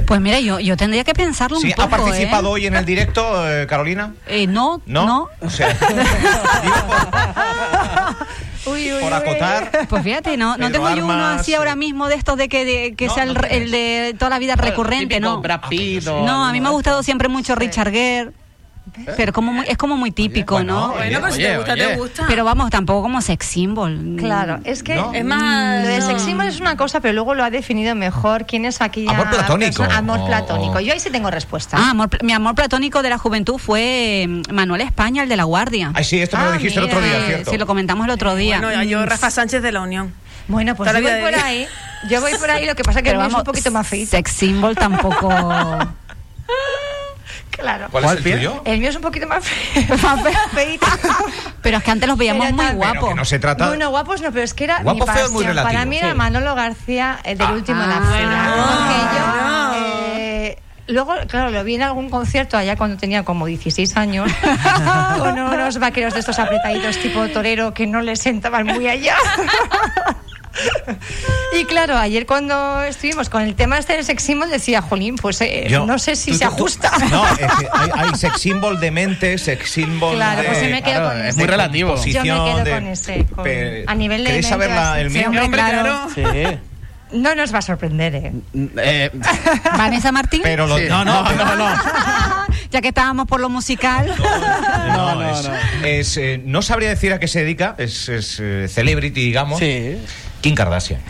Pues 0.07 0.21
mira, 0.21 0.41
yo, 0.41 0.59
yo 0.59 0.77
tendría 0.77 1.05
que 1.05 1.15
pensarlo 1.15 1.59
Sí, 1.61 1.69
un 1.69 1.73
poco. 1.75 1.83
¿Ha 1.83 1.89
participado 1.91 2.49
¿eh? 2.49 2.53
hoy 2.53 2.67
en 2.67 2.75
el 2.77 2.85
directo, 2.85 3.49
eh, 3.49 3.67
Carolina? 3.69 4.15
Eh, 4.27 4.47
no, 4.49 4.83
¿No? 4.87 5.07
no. 5.07 5.29
O 5.41 5.49
sea, 5.49 5.77
por 9.01 9.15
acotar. 9.15 9.87
Pues 9.89 10.03
fíjate, 10.03 10.37
no, 10.37 10.57
no 10.57 10.71
tengo 10.73 10.89
yo 10.91 11.05
uno 11.05 11.27
así 11.27 11.55
ahora 11.55 11.77
mismo 11.77 12.09
de 12.09 12.17
estos 12.17 12.37
de 12.37 12.49
que, 12.49 12.65
de- 12.65 12.95
que 12.97 13.09
sea 13.09 13.23
el, 13.25 13.37
el 13.51 13.71
de 13.71 14.15
toda 14.19 14.31
la 14.31 14.39
vida 14.39 14.57
recurrente, 14.57 15.21
¿no? 15.21 15.41
Brad 15.41 15.61
Pitt 15.69 16.07
o 16.09 16.25
No, 16.25 16.45
a 16.45 16.53
mí 16.53 16.61
me 16.61 16.69
ha 16.69 16.73
gustado 16.73 17.03
siempre 17.03 17.29
mucho 17.29 17.55
Richard 17.55 17.91
Gere. 17.93 18.31
Pero 19.17 19.33
como 19.33 19.53
muy- 19.53 19.67
es 19.69 19.77
como 19.77 19.97
muy 19.97 20.11
típico, 20.11 20.63
¿no? 20.63 20.93
Bueno, 20.95 21.21
pero 21.21 21.33
si 21.33 21.43
te 21.43 21.57
gusta, 21.57 21.75
te 21.75 21.97
gusta. 21.97 22.25
Pero 22.29 22.45
vamos, 22.45 22.71
tampoco 22.71 23.03
como 23.03 23.21
sex 23.21 23.45
symbol. 23.47 24.17
Claro, 24.19 24.61
es 24.65 24.83
que 24.83 24.95
No. 24.95 25.13
es 25.13 25.25
más, 25.25 25.83
lo 25.83 25.89
de 25.89 26.01
sex 26.03 26.23
symbol 26.23 26.47
es 26.47 26.61
una 26.61 26.77
cosa, 26.77 27.01
pero 27.01 27.13
luego 27.15 27.35
lo 27.35 27.45
ha 27.45 27.51
definido 27.51 27.95
mejor. 27.95 28.47
¿Quién 28.47 28.65
es 28.65 28.81
aquí? 28.81 29.07
Amor 29.09 29.29
platónico. 29.31 29.83
Amor 29.85 30.21
Oh. 30.23 30.27
platónico. 30.27 30.81
Yo 30.81 30.93
ahí 30.93 31.01
sí 31.01 31.11
tengo 31.11 31.31
respuesta. 31.31 31.77
Ah, 31.79 31.91
amor 31.91 32.09
mi 32.23 32.33
amor 32.33 32.55
platónico 32.55 33.03
de 33.03 33.11
la 33.11 33.19
juventud 33.19 33.59
fue 33.59 34.27
mm, 34.29 34.53
Manuel 34.55 34.81
España, 34.81 35.23
el 35.23 35.29
de 35.29 35.37
la 35.37 35.45
Guardia. 35.45 35.93
Ay, 35.95 36.05
sí, 36.05 36.19
esto 36.21 36.37
me 36.39 36.45
lo 36.45 36.51
Ah, 36.51 36.53
dijiste 36.55 36.79
el 36.79 36.87
otro 36.87 37.01
día, 37.01 37.19
Eh, 37.19 37.27
¿cierto? 37.27 37.51
Sí, 37.51 37.59
lo 37.59 37.67
comentamos 37.67 38.05
el 38.07 38.11
otro 38.13 38.35
día. 38.35 38.61
Bueno, 38.61 38.83
yo 38.83 39.01
Mm, 39.01 39.05
Rafa 39.07 39.31
Sánchez 39.31 39.63
de 39.63 39.73
la 39.73 39.81
Unión. 39.83 40.15
Bueno, 40.49 40.75
pues 40.77 40.93
yo 40.93 41.01
voy 41.03 41.21
por 41.21 41.35
ahí. 41.35 41.67
Yo 42.09 42.21
voy 42.21 42.33
por 42.39 42.51
ahí, 42.51 42.67
lo 42.67 42.75
que 42.77 42.85
pasa 42.85 43.03
que 43.03 43.11
Pero 43.11 43.21
el 43.21 43.27
mío 43.27 43.27
es 43.27 43.33
un 43.35 43.39
vamos, 43.39 43.45
poquito 43.47 43.71
más 43.73 43.87
feito. 43.87 44.11
Sex 44.13 44.31
symbol 44.31 44.75
tampoco. 44.77 45.29
Claro. 47.51 47.87
¿Cuál 47.91 48.05
es 48.05 48.11
el 48.13 48.23
tuyo? 48.23 48.63
El 48.67 48.81
mío 48.81 48.91
es 48.91 48.97
un 48.97 49.03
poquito 49.03 49.27
más 49.27 49.43
fe- 49.45 49.87
más 50.03 50.23
fe- 50.23 50.33
feito. 50.53 50.87
Pero 51.63 51.79
es 51.79 51.83
que 51.85 51.91
antes 51.91 52.07
los 52.09 52.19
veíamos 52.19 52.53
muy 52.53 52.67
guapos. 52.73 53.15
no 53.17 53.25
se 53.25 53.39
trata- 53.39 53.69
Bueno, 53.69 53.89
guapos 53.91 54.21
no, 54.21 54.31
pero 54.31 54.43
es 54.45 54.53
que 54.55 54.65
era 54.65 54.83
Guapo, 54.83 55.07
mi 55.07 55.13
feo 55.13 55.25
es 55.27 55.31
muy 55.33 55.45
pasión. 55.45 55.57
relativo, 55.57 55.73
Para 55.73 55.85
mí 55.87 55.97
era 55.97 56.11
sí. 56.11 56.15
Manolo 56.17 56.55
García, 56.55 57.19
el 57.25 57.39
del 57.39 57.51
último 57.53 57.81
de 57.81 57.87
la 57.89 57.97
Ah. 57.97 58.13
fila. 58.13 59.75
Porque 59.75 59.79
yo... 59.81 59.87
eh, 59.87 60.59
Luego, 60.89 61.15
claro, 61.27 61.51
lo 61.51 61.65
vi 61.65 61.75
en 61.75 61.83
algún 61.83 62.11
concierto 62.11 62.57
allá 62.57 62.77
cuando 62.77 62.97
tenía 62.97 63.25
como 63.25 63.47
16 63.47 63.97
años, 63.97 64.31
con 65.19 65.37
unos 65.37 65.79
vaqueros 65.81 66.15
de 66.15 66.21
estos 66.21 66.39
apretaditos 66.39 66.99
tipo 66.99 67.27
torero 67.29 67.75
que 67.75 67.89
no 67.89 68.01
les 68.03 68.21
sentaban 68.21 68.67
muy 68.67 68.87
allá. 68.87 69.17
Y 71.59 71.65
claro, 71.65 71.97
ayer 71.97 72.27
cuando 72.27 72.83
estuvimos 72.83 73.29
con 73.29 73.43
el 73.43 73.55
tema 73.55 73.79
este 73.79 73.95
del 73.95 74.05
sex 74.05 74.23
symbol 74.23 74.51
decía, 74.51 74.83
Jolín, 74.83 75.17
pues 75.17 75.41
eh, 75.41 75.67
Yo- 75.69 75.87
no 75.87 75.99
sé 75.99 76.17
si 76.17 76.33
tú- 76.33 76.39
se 76.39 76.45
tú- 76.45 76.51
tú- 76.51 76.57
ajusta. 76.57 76.93
No, 77.11 77.27
es 77.29 77.39
que 77.39 77.45
hay, 77.73 77.91
hay 77.95 78.15
sex 78.17 78.41
symbol 78.41 78.79
de 78.81 78.91
mente, 78.91 79.39
sex 79.39 79.71
symbol 79.71 80.17
Claro, 80.17 80.43
de. 80.43 80.49
pues 80.49 80.63
yo 80.63 80.71
me 80.71 80.83
quedo 80.83 81.09
con 81.09 81.19
de 81.23 81.29
ese. 81.29 81.39
Yo 82.13 82.21
me 82.21 82.25
quedo 82.25 82.65
de- 82.65 82.71
con 82.71 82.87
ese. 82.87 83.27
con- 83.27 83.45
Pe- 83.45 83.85
a 83.87 83.95
nivel 83.95 84.25
de 84.25 84.27
¿Queréis 84.31 84.51
mente, 84.51 84.65
saber 84.67 84.71
la- 84.71 85.01
el 85.01 85.11
Sí, 85.11 85.19
mío? 85.19 85.29
hombre, 85.29 85.49
claro. 85.49 86.09
claro. 86.15 86.59
No 87.13 87.37
nos 87.37 87.55
va 87.55 87.59
a 87.59 87.63
sorprender, 87.63 88.17
¿eh? 88.17 88.33
Eh, 88.79 89.11
Vanessa 89.79 90.11
Martín. 90.11 90.41
Pero 90.43 90.67
lo- 90.67 90.77
Sí. 90.77 90.87
no, 90.89 91.05
no, 91.05 91.23
No, 91.23 91.29
pero- 91.29 91.55
no, 91.57 91.69
ya 92.73 92.81
que 92.81 92.89
estábamos 92.89 93.27
por 93.29 93.39
lo 93.41 93.49
musical. 93.49 94.13
No, 94.89 95.15
no, 95.15 95.31
es, 95.31 95.49
no. 95.49 95.55
es, 95.87 96.17
eh, 96.17 96.43
no 96.45 96.63
sabría 96.63 96.89
decir 96.89 97.13
a 97.13 97.21
qué 97.21 97.29
se 97.29 97.41
dedica, 97.41 97.77
es, 97.79 98.09
es, 98.09 98.39
eh, 98.43 98.67
celebrity, 98.69 99.21
digamos. 99.25 99.61
Sí. 99.61 99.97
Kim 100.41 100.55
Kardashian. 100.55 101.01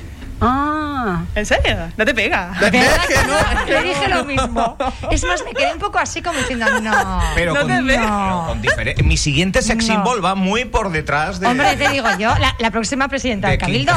Ah. 0.40 1.22
¿En 1.34 1.46
serio? 1.46 1.76
No 1.96 2.04
te 2.04 2.14
pega. 2.14 2.52
¿Verdad 2.60 3.00
que 3.08 3.14
no? 3.26 3.64
Le 3.72 3.82
dije 3.84 4.08
lo 4.08 4.24
mismo. 4.24 4.76
Es 5.10 5.24
más, 5.24 5.42
me 5.44 5.52
quedé 5.54 5.72
un 5.72 5.78
poco 5.78 5.98
así 5.98 6.20
como 6.20 6.38
diciendo, 6.38 6.66
no. 6.80 7.22
Pero 7.34 7.54
no 7.54 7.60
con, 7.60 7.68
te 7.86 8.94
con 8.94 9.08
Mi 9.08 9.16
siguiente 9.16 9.62
sex 9.62 9.86
No. 9.86 9.94
symbol 9.94 10.22
va 10.24 10.34
muy 10.34 10.64
por 10.66 10.90
detrás 10.90 11.40
de. 11.40 11.46
Hombre, 11.46 11.76
te 11.76 11.88
digo 11.88 12.06
yo, 12.18 12.34
la, 12.38 12.54
la 12.58 12.70
próxima 12.70 13.08
presidenta 13.08 13.48
De 13.48 13.52
del 13.52 13.60
Cabildo. 13.60 13.92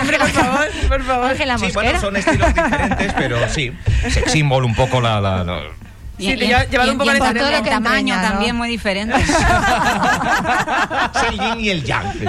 Hombre, 0.00 0.18
por 0.18 0.30
favor, 0.30 0.66
por 0.88 1.02
favor. 1.04 1.30
Ángela 1.30 1.58
Sí, 1.58 1.64
Mosquera. 1.64 1.84
bueno, 1.84 2.00
son 2.00 2.16
estilos 2.16 2.54
diferentes, 2.54 3.12
pero 3.14 3.48
sí. 3.48 3.72
Sex 4.08 4.32
symbol 4.32 4.64
un 4.64 4.74
poco 4.74 5.00
la. 5.00 5.20
la- 5.20 5.44
la- 5.44 5.60
Sí, 6.30 6.36
te 6.36 6.46
lleva- 6.46 6.64
llevar 6.64 6.90
un 6.90 6.98
poco 6.98 7.10
y 7.10 7.16
en 7.16 7.64
que 7.64 7.70
tamaño 7.70 8.16
¿no? 8.16 8.22
también 8.22 8.56
muy 8.56 8.68
diferente. 8.68 9.16
Es 9.20 9.28
el 11.28 11.38
yin 11.38 11.60
y 11.60 11.68
el 11.70 11.84
yang. 11.84 12.12
Qué 12.12 12.26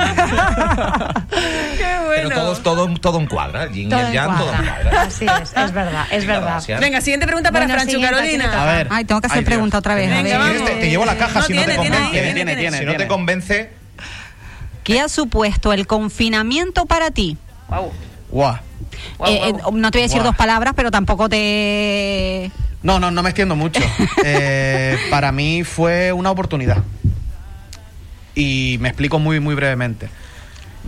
Pero 1.30 2.06
bueno. 2.06 2.30
todos, 2.36 2.64
todo, 2.64 2.88
todo 3.00 3.18
un 3.18 3.28
cuadra. 3.28 3.64
El 3.64 3.74
yin 3.74 3.88
y 3.88 3.90
Todo 3.90 4.00
el 4.02 4.06
en 4.08 4.14
yang, 4.14 4.38
todo 4.38 4.46
un 4.46 4.52
cuadra. 4.58 4.82
cuadra. 4.84 5.02
Así 5.04 5.26
es, 5.26 5.54
es 5.56 5.72
verdad, 5.72 6.06
es 6.12 6.26
verdad. 6.26 6.46
Kardashian. 6.48 6.80
Venga, 6.80 7.02
siguiente 7.02 7.26
pregunta 7.26 7.52
para 7.52 7.66
Bueno, 7.66 7.82
siguiente, 7.82 8.08
Carolina. 8.10 8.62
A 8.62 8.66
ver. 8.66 8.88
Ay, 8.92 9.06
tengo 9.06 9.22
que 9.22 9.28
hacer 9.28 9.40
Ay, 9.40 9.46
pregunta 9.46 9.78
otra 9.78 9.96
vez. 9.96 10.12
a 10.12 10.16
Venga, 10.16 10.24
ver. 10.30 10.38
vamos. 10.40 10.56
¿Quieres? 10.58 10.76
Te, 10.76 10.82
te 10.82 10.90
llevo 10.90 11.06
la 11.06 11.16
caja 11.18 11.40
No, 11.40 11.46
si 11.46 11.54
no 11.54 11.62
te 11.62 11.66
tiene, 11.68 11.82
tiene 11.82 11.96
convence. 11.98 12.34
tiene, 12.34 12.56
tiene, 12.56 12.78
si 12.78 12.86
no 12.86 12.92
te 12.92 12.98
tiene. 12.98 13.08
convence. 13.08 13.70
¿Qué 14.84 15.00
ha 15.00 15.08
supuesto 15.10 15.74
el 15.74 15.88
confinamiento 15.88 16.86
para 16.86 17.12
ti? 17.12 17.38
Guau. 17.70 17.92
Guau, 18.30 18.56
Eh, 19.26 19.50
eh, 19.50 19.54
no 19.74 19.92
te 19.92 19.98
voy 19.98 20.04
a 20.04 20.08
decir 20.08 20.20
Guau. 20.20 20.32
dos 20.32 20.36
palabras, 20.36 20.74
pero 20.76 20.92
tampoco 20.92 21.30
te... 21.30 22.52
No, 22.84 23.00
no, 23.00 23.10
no 23.12 23.24
me 23.24 23.30
extiendo 23.30 23.56
mucho. 23.56 23.82
Eh, 24.26 24.98
para 25.10 25.32
mí 25.32 25.64
fue 25.64 26.14
una 26.14 26.32
oportunidad. 26.32 26.82
Y 28.36 28.78
me 28.80 28.90
explico 28.90 29.20
muy, 29.20 29.40
muy 29.40 29.54
brevemente. 29.56 30.10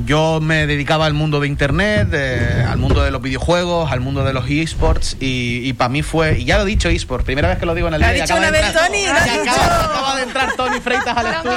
Yo 0.03 0.39
me 0.41 0.67
dedicaba 0.67 1.05
al 1.05 1.13
mundo 1.13 1.39
de 1.39 1.47
internet, 1.47 2.09
eh, 2.11 2.65
al 2.67 2.77
mundo 2.77 3.01
de 3.01 3.11
los 3.11 3.21
videojuegos, 3.21 3.89
al 3.91 4.01
mundo 4.01 4.25
de 4.25 4.33
los 4.33 4.43
esports 4.49 5.15
y, 5.21 5.71
para 5.73 5.87
mí 5.87 6.01
fue, 6.01 6.37
y 6.39 6.43
ya 6.45 6.57
lo 6.57 6.63
he 6.63 6.65
dicho 6.65 6.89
esports, 6.89 7.23
primera 7.23 7.47
vez 7.47 7.57
que 7.59 7.65
lo 7.65 7.73
digo 7.73 7.87
en 7.87 7.93
el 7.93 8.01
día. 8.01 8.11
y 8.11 8.13
dicho 8.21 8.25
acaba 8.25 8.39
una 8.39 8.47
de 8.47 8.51
vez 8.57 8.67
entrar- 8.67 8.87
Tony, 8.87 8.97
y 8.99 9.05
ha 9.05 9.15
acaba, 9.15 9.41
dicho. 9.41 9.51
acaba 9.55 10.15
de 10.17 10.23
entrar 10.23 10.53
Tony 10.57 10.79
Freitas 10.81 11.17
al 11.17 11.27
estudio. 11.27 11.55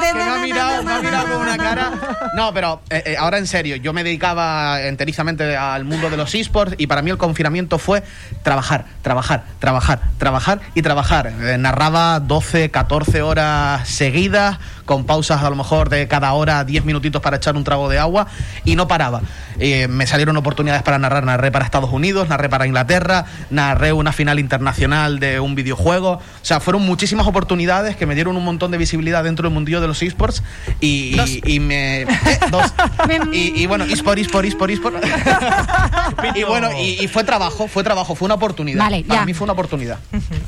que 0.00 0.14
me 0.14 0.22
ha 0.22 0.38
mirado, 0.38 0.82
me 0.82 0.92
ha 0.92 0.98
mirado 1.00 1.26
con 1.28 1.36
una 1.42 1.56
cara. 1.56 1.92
No, 2.34 2.52
pero 2.52 2.80
eh, 2.90 3.02
eh, 3.06 3.16
ahora 3.16 3.38
en 3.38 3.46
serio, 3.46 3.76
yo 3.76 3.92
me 3.92 4.02
dedicaba 4.02 4.82
enterizamente 4.82 5.56
al 5.56 5.84
mundo 5.84 6.10
de 6.10 6.16
los 6.16 6.34
esports 6.34 6.74
y 6.78 6.88
para 6.88 7.00
mí 7.02 7.10
el 7.10 7.16
confinamiento 7.16 7.78
fue 7.78 8.02
trabajar, 8.42 8.86
trabajar, 9.02 9.44
trabajar, 9.60 10.00
trabajar 10.18 10.60
y 10.74 10.82
trabajar. 10.82 11.32
Eh, 11.40 11.56
narraba 11.58 12.18
12, 12.18 12.70
14 12.72 13.22
horas 13.22 13.88
seguidas, 13.88 14.58
con 14.86 15.04
pausas 15.04 15.42
a 15.42 15.50
lo 15.50 15.56
mejor 15.56 15.90
de 15.90 16.08
cada 16.08 16.32
hora 16.32 16.64
10 16.64 16.84
minutitos 16.86 17.20
para 17.20 17.36
echar 17.36 17.54
un 17.56 17.64
trago 17.64 17.88
de 17.90 17.98
agua 17.98 18.26
y 18.64 18.74
no 18.76 18.88
paraba. 18.88 19.20
Eh, 19.58 19.88
me 19.88 20.06
salieron 20.06 20.36
oportunidades 20.36 20.82
para 20.82 20.98
narrar, 20.98 21.24
narré 21.24 21.50
para 21.50 21.64
Estados 21.66 21.92
Unidos, 21.92 22.28
narré 22.28 22.48
para 22.48 22.66
Inglaterra, 22.66 23.24
narré 23.50 23.92
una 23.92 24.12
final 24.12 24.38
internacional 24.38 25.18
de 25.18 25.40
un 25.40 25.54
videojuego. 25.54 26.12
O 26.12 26.20
sea, 26.42 26.60
fueron 26.60 26.82
muchísimas 26.82 27.26
oportunidades 27.26 27.96
que 27.96 28.06
me 28.06 28.14
dieron 28.14 28.36
un 28.36 28.44
montón 28.44 28.70
de 28.70 28.78
visibilidad 28.78 29.22
dentro 29.24 29.44
del 29.48 29.52
mundillo 29.54 29.80
de 29.80 29.88
los 29.88 30.02
esports 30.02 30.42
y, 30.80 31.18
y- 31.20 31.42
y 31.54 31.60
me... 31.60 32.02
eh, 32.02 32.06
dos. 32.50 32.72
Y, 33.32 33.62
y 33.62 33.66
bueno, 33.66 33.84
eSport, 33.84 34.18
eSport, 34.18 34.44
eSport, 34.46 34.70
eSport. 34.72 34.96
y 36.34 36.42
bueno, 36.44 36.70
y, 36.78 37.02
y 37.04 37.08
fue 37.08 37.24
trabajo, 37.24 37.66
fue 37.68 37.82
trabajo, 37.82 38.14
fue 38.14 38.26
una 38.26 38.34
oportunidad. 38.34 38.78
Vale, 38.84 39.04
para 39.06 39.20
ya. 39.20 39.26
mí 39.26 39.34
fue 39.34 39.44
una 39.44 39.52
oportunidad. 39.52 39.98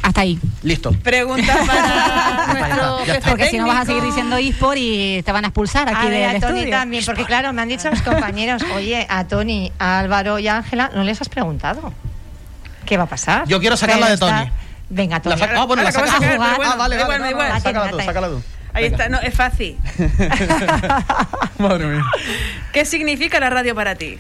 Hasta 0.03 0.21
ahí. 0.23 0.39
Listo. 0.63 0.93
Pregunta 1.03 1.57
para 1.67 2.99
nuestro 3.07 3.31
Porque 3.31 3.49
si 3.51 3.59
no 3.59 3.67
vas 3.67 3.83
a 3.83 3.85
seguir 3.87 4.03
técnico. 4.03 4.21
Diciendo 4.37 4.37
eSport 4.57 4.79
y 4.79 5.23
te 5.23 5.33
van 5.33 5.45
a 5.45 5.49
expulsar 5.49 5.89
aquí 5.89 6.07
A 6.07 6.11
ver, 6.11 6.13
del 6.33 6.37
a 6.37 6.41
Tony 6.47 6.59
estudio. 6.61 6.77
también, 6.79 7.05
porque 7.05 7.25
claro, 7.25 7.53
me 7.53 7.63
han 7.63 7.69
dicho 7.69 7.89
los 7.91 8.03
compañeros, 8.03 8.63
oye, 8.75 9.07
a 9.09 9.25
Tony, 9.25 9.73
a 9.79 9.99
Álvaro 10.01 10.39
y 10.39 10.49
a 10.49 10.57
Ángela, 10.57 10.91
¿no 10.95 11.03
les 11.05 11.21
has 11.21 11.29
preguntado? 11.29 11.93
¿Qué 12.87 12.97
va 12.97 13.05
a 13.05 13.07
pasar? 13.09 13.47
Yo 13.47 13.61
quiero 13.61 13.77
sacarla 13.77 14.07
Pero 14.07 14.17
de 14.19 14.27
está- 14.27 14.39
Tony. 14.45 14.53
Venga, 14.91 15.21
Tony. 15.21 15.37
La 15.37 15.47
saca- 15.47 15.61
ah, 15.61 15.65
bueno, 15.65 15.83
la 15.83 15.89
Ahora, 15.91 16.01
¿cómo 16.01 16.07
saca- 16.13 16.21
sacar? 16.21 16.33
a 16.33 16.37
jugar. 16.37 16.49
Pero 16.51 16.57
bueno, 16.57 16.73
ah, 16.73 16.77
vale, 16.77 16.97
vale. 16.97 17.03
igual, 17.05 17.19
da 17.19 17.25
no, 17.25 17.31
igual. 17.31 17.49
no, 17.49 17.61
sácala 17.61 17.91
tú, 17.91 18.01
sácala 18.01 18.29
tú. 18.29 18.43
Ahí 18.73 18.85
está, 18.85 19.09
no, 19.09 19.19
es 19.21 19.35
fácil. 19.35 19.77
Madre 21.59 21.87
mía. 21.87 22.05
¿Qué 22.73 22.85
significa 22.85 23.41
la 23.41 23.51
radio 23.51 23.75
para 23.75 23.95
ti? 23.97 24.19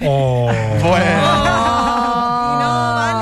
Bueno. 0.00 1.04
No, 1.22 2.17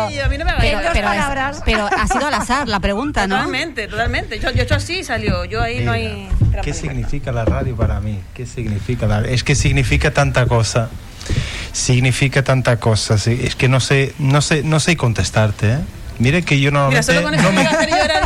vale, 0.07 0.17
yo- 0.17 0.25
a 0.25 0.29
mí 0.29 0.39
no 0.39 0.45
me 0.45 0.51
hagas 0.51 0.63
Pero, 0.65 0.79
caso. 0.81 0.93
pero 0.95 1.51
es- 1.51 1.63
pero 1.65 1.87
ha 1.87 2.07
sido 2.07 2.27
al 2.27 2.35
azar 2.35 2.69
la 2.69 2.81
pregunta, 2.81 3.27
¿no? 3.27 3.37
Totalmente, 3.37 3.89
totalmente. 3.89 4.39
Yo, 4.39 4.51
yo 4.51 4.61
he 4.61 4.65
hecho 4.65 4.75
así 4.75 4.99
y 5.01 5.05
salió. 5.05 5.45
Yo 5.45 5.63
ahí 5.63 5.85
no 5.85 5.93
hay. 5.93 6.29
¿Qué 6.63 6.73
significa 6.73 7.33
la 7.33 7.45
radio 7.45 7.77
para 7.77 8.01
mí? 8.01 8.21
¿Qué 8.35 8.47
significa 8.47 9.07
la 9.07 9.21
Es 9.21 9.45
que 9.45 9.55
significa 9.55 10.11
tanta 10.13 10.47
cosa. 10.47 10.89
Significa 11.73 12.43
tanta 12.43 12.79
cosa. 12.79 13.15
Es 13.15 13.55
que 13.57 13.69
no 13.69 13.81
sé, 13.81 14.15
no 14.19 14.41
sé, 14.41 14.63
no 14.63 14.81
sé 14.81 14.97
contestarte. 14.97 15.73
¿eh? 15.73 15.79
Mire 16.19 16.43
que 16.43 16.59
yo 16.61 16.71
normalmente 16.71 17.21
no 17.43 17.53
me 17.53 17.65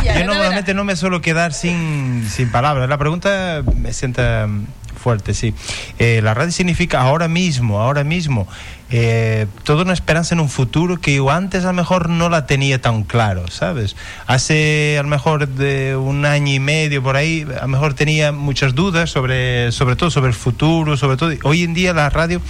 ya. 0.03 0.19
yo 0.19 0.25
normalmente 0.25 0.73
no 0.73 0.83
me 0.85 0.95
suelo 0.95 1.21
quedar 1.21 1.53
sin, 1.53 2.25
sin 2.29 2.49
palabras. 2.49 2.87
La 2.87 2.97
pregunta 2.97 3.63
me 3.75 3.91
sienta 3.91 4.47
mm, 4.47 4.65
fuerte, 4.95 5.33
sí. 5.33 5.53
Eh, 5.99 6.21
la 6.23 6.33
radio 6.33 6.51
significa 6.51 7.01
ahora 7.01 7.27
mismo, 7.27 7.81
ahora 7.81 8.03
mismo, 8.05 8.47
eh, 8.93 9.47
toda 9.63 9.83
una 9.83 9.93
esperanza 9.93 10.35
en 10.35 10.41
un 10.41 10.49
futuro 10.49 10.99
que 10.99 11.15
yo 11.15 11.31
antes 11.31 11.63
a 11.63 11.67
lo 11.67 11.73
mejor 11.73 12.09
no 12.09 12.27
la 12.29 12.45
tenía 12.45 12.81
tan 12.81 13.03
claro, 13.03 13.47
¿sabes? 13.49 13.95
Hace 14.27 14.97
a 14.99 15.03
lo 15.03 15.07
mejor 15.09 15.47
de 15.47 15.95
un 15.95 16.25
año 16.25 16.53
y 16.53 16.59
medio 16.59 17.01
por 17.01 17.15
ahí, 17.15 17.45
a 17.57 17.61
lo 17.61 17.67
mejor 17.69 17.93
tenía 17.93 18.31
muchas 18.33 18.75
dudas 18.75 19.09
sobre, 19.09 19.71
sobre 19.71 19.95
todo 19.95 20.11
sobre 20.11 20.27
el 20.27 20.33
futuro, 20.35 20.97
sobre 20.97 21.15
todo. 21.17 21.31
Hoy 21.43 21.63
en 21.63 21.73
día 21.73 21.93
la 21.93 22.09
radio 22.09 22.41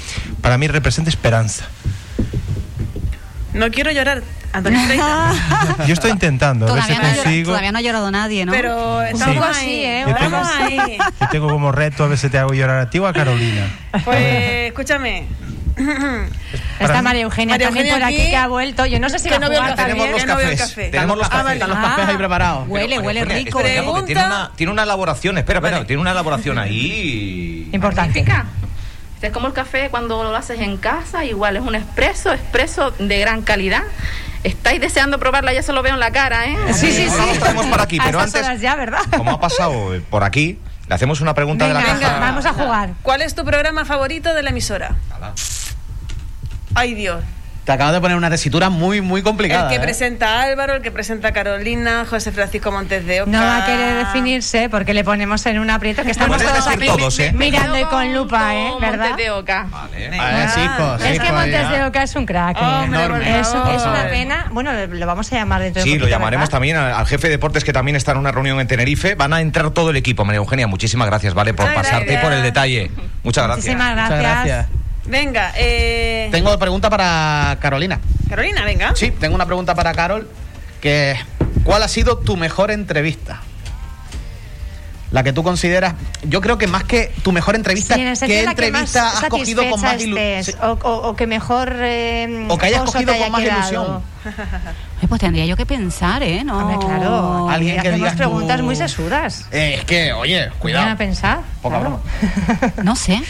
para 0.42 0.58
mí 0.58 0.68
representa 0.68 1.10
esperanza. 1.12 1.66
No 3.54 3.70
quiero 3.70 3.92
llorar, 3.92 4.24
Antonio. 4.54 4.80
Yo 5.88 5.94
estoy 5.94 6.12
intentando, 6.12 6.68
a 6.68 6.74
ver 6.74 6.84
si 6.84 6.90
Todavía 6.94 7.10
no, 7.16 7.22
consigo. 7.24 7.46
todavía 7.50 7.72
no 7.74 7.78
ha 7.78 7.82
llorado 7.82 8.10
nadie, 8.12 8.46
¿no? 8.46 8.52
Pero 8.54 9.02
estamos 9.02 9.58
ahí, 9.58 9.84
¿eh? 9.84 10.06
Yo 10.08 10.16
tengo- 10.16 10.38
Estamos 10.38 10.48
ahí. 10.58 10.98
Yo 11.20 11.28
tengo 11.30 11.50
como 11.50 11.72
reto 11.72 12.04
a 12.04 12.08
ver 12.08 12.18
si 12.18 12.30
te 12.30 12.38
hago 12.38 12.54
llorar 12.54 12.80
a 12.80 12.90
ti 12.90 13.00
o 13.00 13.08
a 13.08 13.14
Carolina. 13.14 13.68
Pues 14.06 14.68
escúchame. 14.70 15.26
Está 16.80 17.02
María 17.02 17.22
Eugenia 17.24 17.54
María 17.54 17.68
también 17.68 17.86
Eugenia 17.88 17.94
por 17.94 18.04
aquí 18.04 18.22
aquí, 18.22 18.30
que 18.32 18.38
ha 18.38 18.48
vuelto. 18.48 18.86
Yo 18.86 19.00
no 19.00 19.10
sé 19.10 19.20
si 19.20 19.26
que 19.30 19.32
va 19.32 19.36
a 19.38 19.40
no 19.40 19.50
veo 19.50 19.60
jugar 19.62 19.72
el 19.72 19.76
café, 19.78 19.90
también. 19.90 20.16
que 20.18 20.26
no 20.26 20.36
veo 20.38 20.50
el 20.50 20.58
café. 20.58 20.90
Tenemos 20.90 21.18
los 21.18 21.28
Ah, 21.28 21.30
cafés. 21.32 21.54
Están 21.54 21.70
los 21.70 21.78
cafés 21.80 22.08
ahí 22.10 22.18
preparados. 22.18 22.68
Huele, 22.68 23.00
huele 23.00 23.20
Eugenia, 23.22 23.44
rico. 23.46 23.60
espera, 23.60 23.82
¿eh? 23.82 24.04
tiene 24.06 24.26
una, 24.26 24.52
tiene 24.56 24.72
una 24.72 24.84
elaboración, 24.84 25.38
espera, 25.38 25.60
espera, 25.60 25.86
tiene 25.86 26.02
una 26.02 26.12
elaboración 26.12 26.58
ahí. 26.58 27.70
Importante. 27.72 28.20
Este 29.16 29.28
es 29.28 29.34
como 29.34 29.48
el 29.48 29.54
café 29.54 29.90
cuando 29.90 30.24
lo 30.24 30.36
haces 30.36 30.60
en 30.60 30.78
casa, 30.78 31.24
igual 31.26 31.56
es 31.56 31.62
un 31.62 31.76
expreso, 31.76 32.34
expreso 32.34 32.92
de 32.98 33.20
gran 33.20 33.44
calidad. 33.44 33.84
Estáis 34.44 34.82
deseando 34.82 35.20
probarla, 35.20 35.54
ya 35.54 35.62
se 35.62 35.72
lo 35.72 35.84
veo 35.84 35.94
en 35.94 36.00
la 36.00 36.10
cara, 36.12 36.48
¿eh? 36.48 36.58
Sí, 36.74 36.92
sí, 36.92 37.08
sí. 37.08 37.22
Lo 37.36 37.40
traemos 37.40 37.68
para 37.68 37.84
aquí, 37.84 38.00
pero 38.04 38.20
antes, 38.20 38.60
ya, 38.60 38.76
¿verdad? 38.76 39.02
como 39.16 39.30
ha 39.34 39.40
pasado 39.40 39.94
por 40.10 40.24
aquí, 40.24 40.58
le 40.88 40.96
hacemos 40.96 41.22
una 41.22 41.36
pregunta 41.36 41.68
de 41.68 41.74
la 41.76 41.82
Venga, 41.82 42.00
caja. 42.00 42.20
vamos 42.20 42.46
a 42.48 42.54
jugar. 42.54 42.90
¿Cuál 43.04 43.22
es 43.22 43.36
tu 43.36 43.46
programa 43.46 43.86
favorito 43.86 44.34
de 44.34 44.42
la 44.42 44.50
emisora? 44.50 44.96
Ay, 46.76 46.94
Dios. 46.94 47.24
Te 47.64 47.72
acabas 47.74 47.94
de 47.94 48.02
poner 48.02 48.18
una 48.18 48.32
tesitura 48.32 48.72
muy, 48.72 49.02
muy 49.02 49.22
complicada. 49.22 49.66
el 49.66 49.70
que 49.70 49.76
¿eh? 49.76 49.80
presenta 49.80 50.40
a 50.40 50.44
Álvaro, 50.46 50.74
el 50.74 50.82
que 50.82 50.90
presenta 50.90 51.28
a 51.28 51.32
Carolina, 51.32 52.08
José 52.10 52.32
Francisco 52.32 52.72
Montes 52.72 53.06
de 53.06 53.22
Oca. 53.22 53.30
No 53.30 53.40
va 53.40 53.64
a 53.64 53.66
querer 53.68 53.98
definirse 53.98 54.68
porque 54.68 54.96
le 54.96 55.04
ponemos 55.04 55.46
en 55.46 55.60
un 55.60 55.70
aprieto 55.70 56.02
que 56.02 56.10
estamos 56.10 56.42
todos 56.42 56.68
aquí 56.68 56.88
todos, 56.88 57.20
¿eh? 57.20 57.32
mirando 57.36 57.78
y 57.78 57.84
con 57.84 58.12
lupa, 58.16 58.56
¿eh? 58.56 58.72
¿Verdad? 58.82 59.10
Montes 59.10 59.26
de 59.26 59.32
Oca. 59.32 59.68
Ah, 59.72 59.88
sí, 59.92 60.62
pues, 60.76 61.02
Es 61.02 61.08
sí, 61.08 61.14
que 61.14 61.20
pues, 61.20 61.34
Montes 61.34 61.62
ya. 61.62 61.72
de 61.72 61.84
Oca 61.84 62.02
es 62.02 62.16
un 62.16 62.26
crack. 62.26 62.58
Enorme. 62.58 63.40
Es, 63.40 63.50
una 63.54 64.08
pena. 64.10 64.48
Bueno, 64.52 64.72
lo 64.88 65.06
vamos 65.06 65.32
a 65.32 65.36
llamar 65.36 65.62
dentro 65.62 65.84
de 65.84 65.88
Sí, 65.88 66.00
lo 66.00 66.08
llamaremos 66.08 66.48
¿verdad? 66.48 66.52
también 66.52 66.78
al, 66.78 66.94
al 66.94 67.06
jefe 67.06 67.28
de 67.28 67.34
deportes 67.34 67.64
que 67.64 67.74
también 67.74 67.96
está 67.96 68.14
en 68.14 68.18
una 68.18 68.32
reunión 68.32 68.60
en 68.60 68.66
Tenerife. 68.66 69.14
Van 69.14 69.34
a 69.34 69.42
entrar 69.42 69.70
todo 69.70 69.92
el 69.92 69.98
equipo, 69.98 70.26
María 70.26 70.38
Eugenia. 70.38 70.66
Muchísimas 70.66 71.06
gracias, 71.08 71.36
¿vale? 71.36 71.54
Por 71.54 71.68
Ay, 71.68 71.76
pasarte 71.76 72.06
y 72.06 72.06
gracias. 72.06 72.24
por 72.24 72.34
el 72.34 72.42
detalle. 72.42 72.90
Muchas 73.22 73.44
gracias. 73.44 73.66
Muchísimas 73.68 73.96
Muchas 73.96 74.20
gracias. 74.20 74.81
Venga, 75.06 75.52
eh... 75.56 76.30
Tengo 76.32 76.58
pregunta 76.60 76.90
para 76.90 77.58
Carolina. 77.60 78.00
Carolina, 78.30 78.64
venga. 78.64 78.94
Sí, 78.96 79.12
tengo 79.12 79.36
una 79.36 79.46
pregunta 79.46 79.76
para 79.76 79.94
Carol, 79.94 80.30
que 80.80 81.12
es, 81.12 81.20
¿cuál 81.64 81.84
ha 81.84 81.88
sido 81.88 82.18
tu 82.20 82.38
mejor 82.38 82.72
entrevista? 82.72 83.42
La 85.12 85.24
que 85.24 85.34
tú 85.34 85.44
consideras, 85.44 85.96
yo 86.24 86.40
creo 86.40 86.58
que 86.58 86.68
más 86.68 86.86
que 86.86 87.12
tu 87.22 87.34
mejor 87.34 87.56
entrevista, 87.56 87.96
Sí, 87.96 88.02
en 88.02 88.14
¿qué 88.16 88.40
en 88.40 88.46
la 88.46 88.56
que 88.56 88.68
entrevista 88.68 89.10
has 89.10 89.26
cogido 89.26 89.70
con 89.70 89.82
más 89.82 90.02
ilusión? 90.02 90.58
o, 90.62 90.72
o- 90.88 91.10
o 91.10 91.16
que 91.18 91.28
mejor 91.28 91.76
eh, 91.82 92.46
O 92.48 92.58
que 92.58 92.68
hayas 92.68 92.84
cogido 92.84 93.12
haya 93.12 93.24
con 93.24 93.32
más 93.34 93.42
quedado. 93.42 93.60
ilusión. 93.60 94.02
Ay, 95.02 95.08
Pues 95.10 95.20
tendría 95.20 95.46
yo 95.46 95.58
que 95.58 95.66
pensar, 95.66 96.24
¿eh? 96.24 96.46
No. 96.46 96.60
Hombre, 96.60 96.78
claro. 96.88 97.50
Alguien 97.50 97.82
que 97.82 97.92
digas 97.92 98.14
tú- 98.14 98.20
preguntas 98.20 98.62
muy 98.62 98.78
sesudas. 98.78 99.48
Eh, 99.52 99.76
es 99.80 99.84
que, 99.84 100.14
oye, 100.14 100.36
Vayan 100.38 100.54
a 100.54 100.60
cuidado. 100.60 100.98
pensar. 100.98 101.40
Poca 101.62 101.80
claro. 101.80 102.00
broma. 102.50 102.74
No 102.84 102.96
sé. 102.96 103.22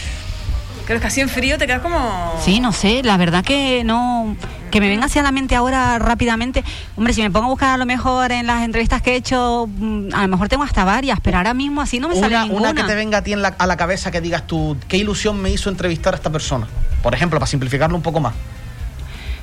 Creo 0.86 1.00
que 1.00 1.08
así 1.08 1.22
en 1.22 1.30
frío 1.30 1.58
te 1.58 1.68
quedas 1.68 1.82
como... 1.82 2.34
Sí, 2.44 2.60
no 2.60 2.72
sé. 2.74 3.02
La 3.04 3.16
verdad 3.18 3.44
que 3.44 3.84
no. 3.86 4.36
Que 4.72 4.80
me 4.82 4.88
venga 4.90 5.06
hacia 5.06 5.22
la 5.22 5.32
mente 5.32 5.56
ahora 5.56 6.00
rápidamente. 6.00 6.64
Hombre, 6.96 7.14
si 7.14 7.22
me 7.22 7.30
pongo 7.30 7.46
a 7.48 7.50
buscar 7.50 7.70
a 7.70 7.78
lo 7.78 7.86
mejor 7.86 8.32
en 8.32 8.48
las 8.48 8.64
entrevistas 8.64 9.02
que 9.02 9.14
he 9.14 9.16
hecho, 9.16 9.68
mm, 9.70 10.14
a 10.14 10.22
lo 10.24 10.28
mejor 10.30 10.48
tengo 10.50 10.64
hasta 10.64 10.84
varias, 10.86 11.20
pero 11.22 11.38
ahora 11.38 11.54
mismo 11.54 11.82
así 11.82 12.00
no 12.00 12.08
me 12.10 12.16
sale 12.16 12.36
Una, 12.36 12.44
ninguna. 12.44 12.70
una 12.72 12.82
que 12.82 12.88
te 12.88 12.96
venga 12.96 13.18
a 13.20 13.22
ti 13.24 13.34
en 13.34 13.42
la- 13.42 13.56
a 13.58 13.68
la 13.68 13.76
cabeza 13.78 14.12
que 14.12 14.22
digas 14.22 14.48
tú, 14.48 14.78
¿qué 14.88 14.98
ilusión 14.98 15.42
me 15.42 15.50
hizo 15.52 15.70
entrevistar 15.70 16.14
a 16.14 16.18
esta 16.18 16.30
persona? 16.30 16.68
Por 17.04 17.14
ejemplo, 17.14 17.38
para 17.40 17.48
simplificarlo 17.48 17.96
un 17.98 18.02
poco 18.02 18.20
más. 18.22 18.34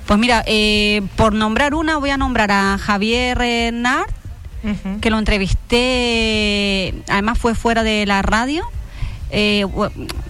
Pues 0.07 0.19
mira, 0.19 0.43
eh, 0.47 1.03
por 1.17 1.35
nombrar 1.35 1.75
una, 1.75 1.99
voy 1.99 2.09
a 2.11 2.17
nombrar 2.17 2.51
a 2.51 2.79
Javier 2.79 3.73
Nart, 3.75 4.09
que 5.03 5.11
lo 5.11 5.19
entrevisté, 5.19 6.95
además 7.09 7.39
fue 7.39 7.55
fuera 7.55 7.83
de 7.83 8.07
la 8.07 8.23
radio. 8.23 8.65
Eh, 9.31 9.67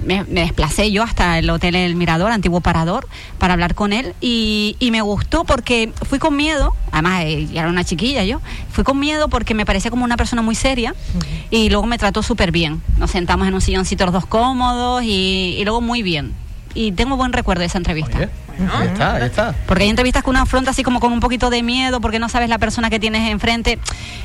me, 0.05 0.25
me 0.25 0.41
desplacé 0.41 0.91
yo 0.91 1.03
hasta 1.03 1.39
el 1.39 1.49
Hotel 1.51 1.77
El 1.77 1.95
Mirador, 1.95 2.33
antiguo 2.33 2.61
Parador, 2.61 3.07
para 3.39 3.55
hablar 3.55 3.75
con 3.75 3.93
él 3.93 4.15
y, 4.21 4.77
y 4.81 4.91
me 4.91 5.03
gustó 5.03 5.45
porque 5.45 5.93
fui 6.09 6.19
con 6.19 6.37
miedo, 6.37 6.75
además 6.91 7.23
eh, 7.25 7.49
era 7.53 7.69
una 7.69 7.85
chiquilla 7.85 8.25
yo, 8.25 8.41
fui 8.73 8.83
con 8.83 8.99
miedo 8.99 9.29
porque 9.29 9.55
me 9.55 9.65
parecía 9.65 9.91
como 9.91 10.05
una 10.05 10.17
persona 10.17 10.43
muy 10.43 10.55
seria 10.57 10.95
y 11.51 11.71
luego 11.71 11.87
me 11.87 11.99
trató 11.99 12.23
súper 12.23 12.51
bien. 12.51 12.83
Nos 12.97 13.11
sentamos 13.13 13.47
en 13.47 13.55
un 13.55 13.61
silloncito 13.61 14.05
los 14.05 14.15
dos 14.15 14.27
cómodos 14.27 15.03
y, 15.05 15.57
y 15.59 15.65
luego 15.65 15.81
muy 15.81 16.03
bien. 16.03 16.35
Y 16.75 16.93
tengo 16.93 17.17
buen 17.17 17.33
recuerdo 17.33 17.61
de 17.61 17.67
esa 17.67 17.79
entrevista. 17.79 18.19
Oye, 18.19 18.29
ahí 18.73 18.87
está, 18.89 19.15
ahí 19.15 19.23
está. 19.25 19.55
Porque 19.67 19.85
hay 19.85 19.91
entrevistas 19.91 20.23
que 20.23 20.31
uno 20.31 20.41
afronta 20.41 20.71
así 20.71 20.83
como 20.83 21.01
con 21.01 21.13
un 21.13 21.21
poquito 21.21 21.51
de 21.51 21.63
miedo, 21.63 22.01
porque 22.01 22.19
no 22.19 22.29
sabes 22.29 22.49
la 22.49 22.59
persona 22.59 22.91
que 22.91 22.99
tienes 22.99 23.31
enfrente, 23.31 23.79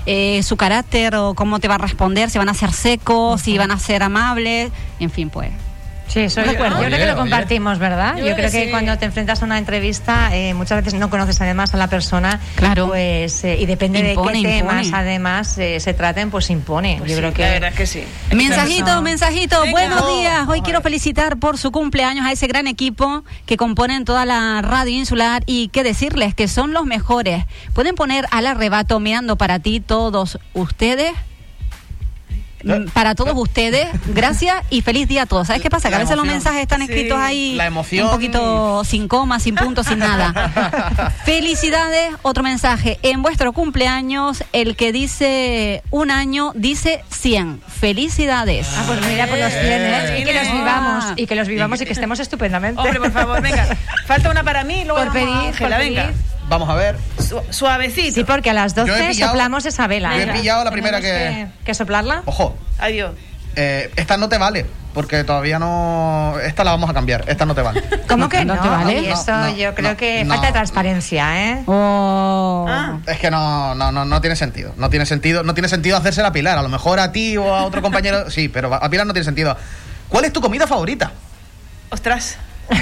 eh, 0.06 0.42
su 0.44 0.58
carácter 0.58 1.16
o 1.16 1.34
cómo 1.34 1.60
te 1.60 1.68
va 1.68 1.76
a 1.76 1.80
responder, 1.80 2.30
si 2.30 2.38
van 2.38 2.50
a 2.50 2.54
ser 2.54 2.72
secos, 2.72 3.42
si 3.42 3.58
van 3.58 3.72
a 3.72 3.80
ser 3.80 4.04
amables, 4.04 4.72
en 5.00 5.10
fin, 5.10 5.30
pues. 5.30 5.52
Sí, 6.08 6.20
eso 6.20 6.42
yo, 6.44 6.52
Recuerdo. 6.52 6.82
yo 6.82 6.88
creo 6.88 7.00
que 7.00 7.06
lo 7.08 7.16
compartimos, 7.16 7.80
¿verdad? 7.80 8.18
Yo 8.18 8.28
Yo, 8.28 8.36
creo 8.36 8.52
que 8.52 8.66
sí. 8.66 8.70
cuando 8.70 8.96
te 8.98 9.06
enfrentas 9.06 9.42
a 9.42 9.46
una 9.46 9.58
entrevista, 9.58 10.30
eh, 10.36 10.54
muchas 10.54 10.84
veces 10.84 11.00
no 11.00 11.10
conoces 11.10 11.42
además 11.42 11.74
a 11.74 11.78
la 11.78 11.88
persona. 11.88 12.40
Claro. 12.56 12.88
Pues, 12.88 13.44
eh, 13.46 13.58
y 13.60 13.66
depende 13.66 14.00
Impone, 14.00 14.38
de 14.38 14.44
qué 14.44 14.58
impone. 14.58 14.78
temas 14.82 14.88
además 14.94 15.58
eh, 15.58 15.80
se 15.80 15.94
traten, 15.94 16.30
pues 16.30 16.50
impone. 16.50 16.98
Pues 17.00 17.10
yo 17.10 17.16
sí, 17.16 17.22
creo 17.22 17.34
que. 17.34 17.42
La 17.44 17.52
verdad 17.52 17.70
es 17.70 17.76
que 17.76 17.88
sí. 17.88 18.04
Mensajito, 18.36 19.02
mensajito, 19.02 19.60
Venga. 19.62 19.72
buenos 19.72 20.08
días. 20.20 20.48
Hoy 20.48 20.62
quiero 20.62 20.82
felicitar 20.82 21.38
por 21.38 21.58
su 21.58 21.72
cumpleaños 21.72 22.26
a 22.26 22.32
ese 22.32 22.48
gran 22.48 22.68
equipo 22.68 23.24
que 23.46 23.58
componen 23.58 24.06
toda 24.06 24.26
la 24.26 24.62
radio 24.62 24.96
insular 24.98 25.44
y 25.48 25.70
que 25.70 25.84
decirles 25.84 26.36
que 26.36 26.48
son 26.48 26.74
los 26.74 26.86
mejores. 26.86 27.46
Pueden 27.74 27.96
poner 27.96 28.28
al 28.30 28.46
arrebato 28.46 29.00
mirando 29.00 29.36
para 29.38 29.60
ti 29.60 29.80
todos 29.80 30.38
ustedes. 30.54 31.12
Mm, 32.64 32.86
Para 32.94 33.14
todos 33.14 33.34
ustedes, 33.36 33.88
gracias 34.08 34.56
y 34.70 34.82
feliz 34.82 35.08
día 35.08 35.24
a 35.24 35.26
todos. 35.26 35.48
¿Sabes 35.48 35.62
qué 35.62 35.70
pasa? 35.70 35.90
Que 35.90 35.96
a 35.96 36.00
veces 36.00 36.16
los 36.16 36.26
mensajes 36.26 36.62
están 36.62 36.80
Sí. 36.80 36.86
escritos 36.86 37.20
ahí 37.20 37.56
La 37.56 37.66
emoción. 37.66 38.06
un 38.06 38.12
poquito 38.12 38.84
sin 38.86 39.08
coma, 39.08 39.40
sin 39.40 39.56
punto, 39.56 39.84
sin 39.84 40.00
nada. 40.00 41.12
Felicidades, 41.26 42.14
otro 42.22 42.44
mensaje. 42.44 43.00
En 43.04 43.22
vuestro 43.22 43.54
cumpleaños, 43.54 44.44
el 44.54 44.76
que 44.76 44.92
dice 44.92 45.84
un 45.92 46.10
año 46.12 46.52
dice 46.56 47.04
100. 47.10 47.62
Felicidades. 47.68 48.68
Ah, 48.78 48.84
pues 48.88 49.06
mira, 49.08 49.28
por 49.28 49.38
los 49.38 49.52
100, 49.52 49.64
¿eh? 49.66 50.20
Y 50.22 50.24
que 50.24 50.34
los 50.34 50.48
Ah. 50.48 50.54
vivamos, 50.54 51.06
y 51.18 51.26
que 51.28 51.36
los 51.36 51.48
vivamos 51.48 51.82
y 51.82 51.86
que 51.86 51.94
estemos 51.94 52.20
estupendamente. 52.20 52.80
Hombre, 52.82 53.00
por 53.00 53.12
favor, 53.12 53.42
venga. 53.42 53.66
Falta 54.08 54.30
una 54.30 54.44
para 54.44 54.64
mí, 54.64 54.84
luego 54.86 55.00
Por 55.04 55.08
vamos 55.08 55.22
a 55.22 55.26
pedir, 55.26 55.48
Ángela, 55.50 55.76
por 55.78 55.86
venga. 55.86 56.02
pedir. 56.08 56.33
Vamos 56.50 56.70
a 56.70 56.76
ver. 56.76 56.98
Su- 57.20 57.42
suavecito. 57.50 58.16
Sí, 58.16 58.24
porque 58.24 58.50
a 58.50 58.54
las 58.54 58.76
Yo 58.76 58.84
he 58.84 58.88
12 58.88 59.08
pillado- 59.10 59.32
soplamos 59.32 59.66
esa 59.66 59.88
vela. 59.88 60.14
yo 60.16 60.20
he 60.22 60.24
¿eh? 60.24 60.34
pillado 60.34 60.64
la 60.64 60.72
primera 60.72 61.00
¿Tenemos 61.02 61.54
que- 61.60 61.66
que 61.66 61.74
soplarla? 61.74 62.22
Ojo, 62.26 62.56
Adiós. 62.80 63.14
eh, 63.56 63.92
esta 63.96 64.18
no 64.18 64.30
te 64.30 64.38
vale, 64.38 64.66
porque 64.94 65.24
todavía 65.24 65.58
no... 65.58 66.36
Esta 66.44 66.64
la 66.64 66.72
vamos 66.72 66.90
a 66.90 66.94
cambiar, 66.94 67.24
esta 67.28 67.46
no 67.46 67.56
te 67.56 67.62
vale. 67.62 67.84
¿Cómo 68.08 68.30
que 68.30 68.44
no? 68.46 68.56
¿No 68.56 68.62
te 68.62 68.68
vale? 68.68 69.00
Y 69.02 69.08
No, 69.08 69.14
eso 69.14 69.32
no, 69.36 69.50
yo 69.56 69.74
creo 69.74 69.92
no, 69.92 69.98
que 69.98 70.24
no. 70.26 70.30
falta 70.34 70.48
de 70.48 70.54
transparencia, 70.54 71.52
¿eh? 71.52 71.64
Oh. 71.66 72.66
Ah. 72.70 73.00
Es 73.08 73.18
que 73.20 73.32
no, 73.32 73.74
no, 73.74 73.92
no, 73.92 74.06
no 74.06 74.22
tiene 74.22 74.36
sentido. 74.36 74.74
No 74.78 74.90
tiene 74.90 75.06
sentido, 75.06 75.44
no 75.44 75.54
tiene 75.54 75.70
sentido 75.70 75.98
hacerse 75.98 76.22
a 76.22 76.32
Pilar. 76.32 76.58
A 76.58 76.62
lo 76.62 76.70
mejor 76.70 77.00
a 77.00 77.12
ti 77.12 77.36
o 77.38 77.56
a 77.56 77.64
otro 77.66 77.82
compañero, 77.82 78.30
sí, 78.30 78.50
pero 78.50 78.74
a 78.74 78.90
Pilar 78.90 79.08
no 79.08 79.14
tiene 79.14 79.26
sentido. 79.26 79.58
¿Cuál 80.10 80.26
es 80.26 80.34
tu 80.34 80.42
comida 80.42 80.68
favorita? 80.68 81.12
Ostras. 81.90 82.38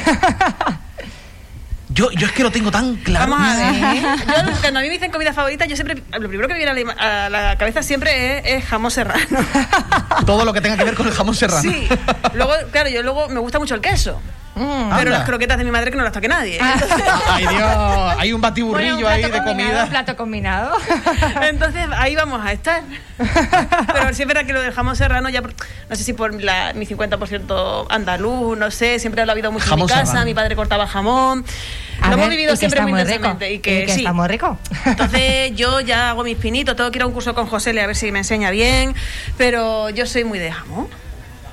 Yo, 1.94 2.10
yo 2.12 2.28
es 2.28 2.32
que 2.34 2.44
lo 2.44 2.52
tengo 2.52 2.72
tan 2.72 2.96
claro. 2.98 3.32
Vamos 3.32 3.48
a 3.48 3.58
ver. 3.72 4.02
Yo, 4.02 4.62
cuando 4.62 4.80
a 4.80 4.82
mí 4.82 4.88
me 4.88 4.94
dicen 4.94 5.12
comida 5.12 5.34
favorita, 5.34 5.66
yo 5.66 5.76
siempre, 5.76 6.02
lo 6.20 6.28
primero 6.30 6.48
que 6.48 6.54
me 6.54 6.60
viene 6.60 6.72
a 6.72 6.74
la, 6.74 6.80
ima- 6.82 6.98
a 6.98 7.30
la 7.30 7.58
cabeza 7.58 7.84
siempre 7.84 8.38
es, 8.40 8.46
es 8.64 8.66
jamón 8.66 8.92
serrano. 8.92 9.26
Todo 10.26 10.46
lo 10.46 10.54
que 10.54 10.62
tenga 10.62 10.78
que 10.78 10.84
ver 10.86 10.96
con 10.96 11.08
el 11.08 11.14
jamón 11.14 11.36
serrano. 11.36 11.62
Sí. 11.62 11.88
Luego, 12.34 12.54
claro, 12.72 12.90
yo 12.90 13.04
luego 13.04 13.28
me 13.30 13.40
gusta 13.40 13.60
mucho 13.60 13.76
el 13.76 13.82
queso. 13.82 14.22
Pero 14.54 14.66
Anda. 14.94 15.06
las 15.06 15.24
croquetas 15.24 15.58
de 15.58 15.64
mi 15.64 15.72
madre 15.72 15.92
que 15.92 15.98
no 15.98 16.04
las 16.04 16.12
toque 16.12 16.28
nadie. 16.28 16.60
Ay, 17.30 17.48
Dios, 17.48 18.14
hay 18.18 18.34
un 18.34 18.42
batiburrillo 18.42 18.96
Bueno, 18.96 19.08
un 19.08 19.14
ahí 19.14 19.22
de 19.32 19.44
comida. 19.44 19.84
Un 19.86 19.90
plato 19.90 20.16
combinado. 20.18 20.76
Entonces 21.42 21.86
ahí 21.96 22.16
vamos 22.16 22.42
a 22.46 22.52
estar. 22.52 22.82
Pero 23.18 24.14
sí 24.14 24.24
es 24.24 24.28
verdad 24.28 24.46
que 24.46 24.54
lo 24.54 24.62
del 24.62 24.74
jamón 24.74 24.96
serrano, 24.96 25.30
ya 25.30 25.42
por- 25.42 25.54
no 25.90 25.96
sé 25.96 26.04
si 26.04 26.14
por 26.14 26.34
la, 26.42 26.74
mi 26.74 26.86
50% 26.86 27.86
andaluz, 27.90 28.58
no 28.58 28.72
sé, 28.72 29.00
siempre 29.00 29.26
lo 29.26 29.32
ha 29.32 29.34
habido 29.34 29.52
mucho 29.52 29.66
Jamón 29.66 29.80
en 29.82 29.86
mi 29.86 29.90
casa, 29.90 30.06
serrano. 30.06 30.26
mi 30.26 30.34
padre 30.34 30.56
cortaba 30.56 30.86
jamón. 30.88 31.46
A 32.02 32.06
lo 32.10 32.18
ver, 32.18 32.20
hemos 32.26 32.30
vivido 32.30 32.56
siempre 32.56 32.82
muy 32.82 32.92
muy 32.92 33.02
rico. 33.04 33.14
intensamente. 33.14 33.54
Y 33.54 33.60
que, 33.60 33.84
Y 33.84 33.86
que 33.86 33.94
sí. 33.94 34.00
está 34.00 34.12
muy 34.14 34.28
rico. 34.28 34.58
Entonces 34.86 35.52
yo 35.56 35.80
ya 35.82 36.10
hago 36.10 36.24
mis 36.24 36.38
pinitos, 36.38 36.76
tengo 36.76 36.92
que 36.92 36.98
ir 36.98 37.04
a 37.04 37.06
un 37.08 37.14
curso 37.14 37.34
con 37.36 37.46
José 37.48 37.70
a 37.80 37.88
ver 37.88 37.96
si 37.96 38.12
me 38.12 38.20
enseña 38.20 38.50
bien, 38.50 38.96
pero 39.38 39.90
yo 39.92 40.06
soy 40.06 40.24
muy 40.24 40.40
de 40.40 40.52
jamón. 40.52 40.88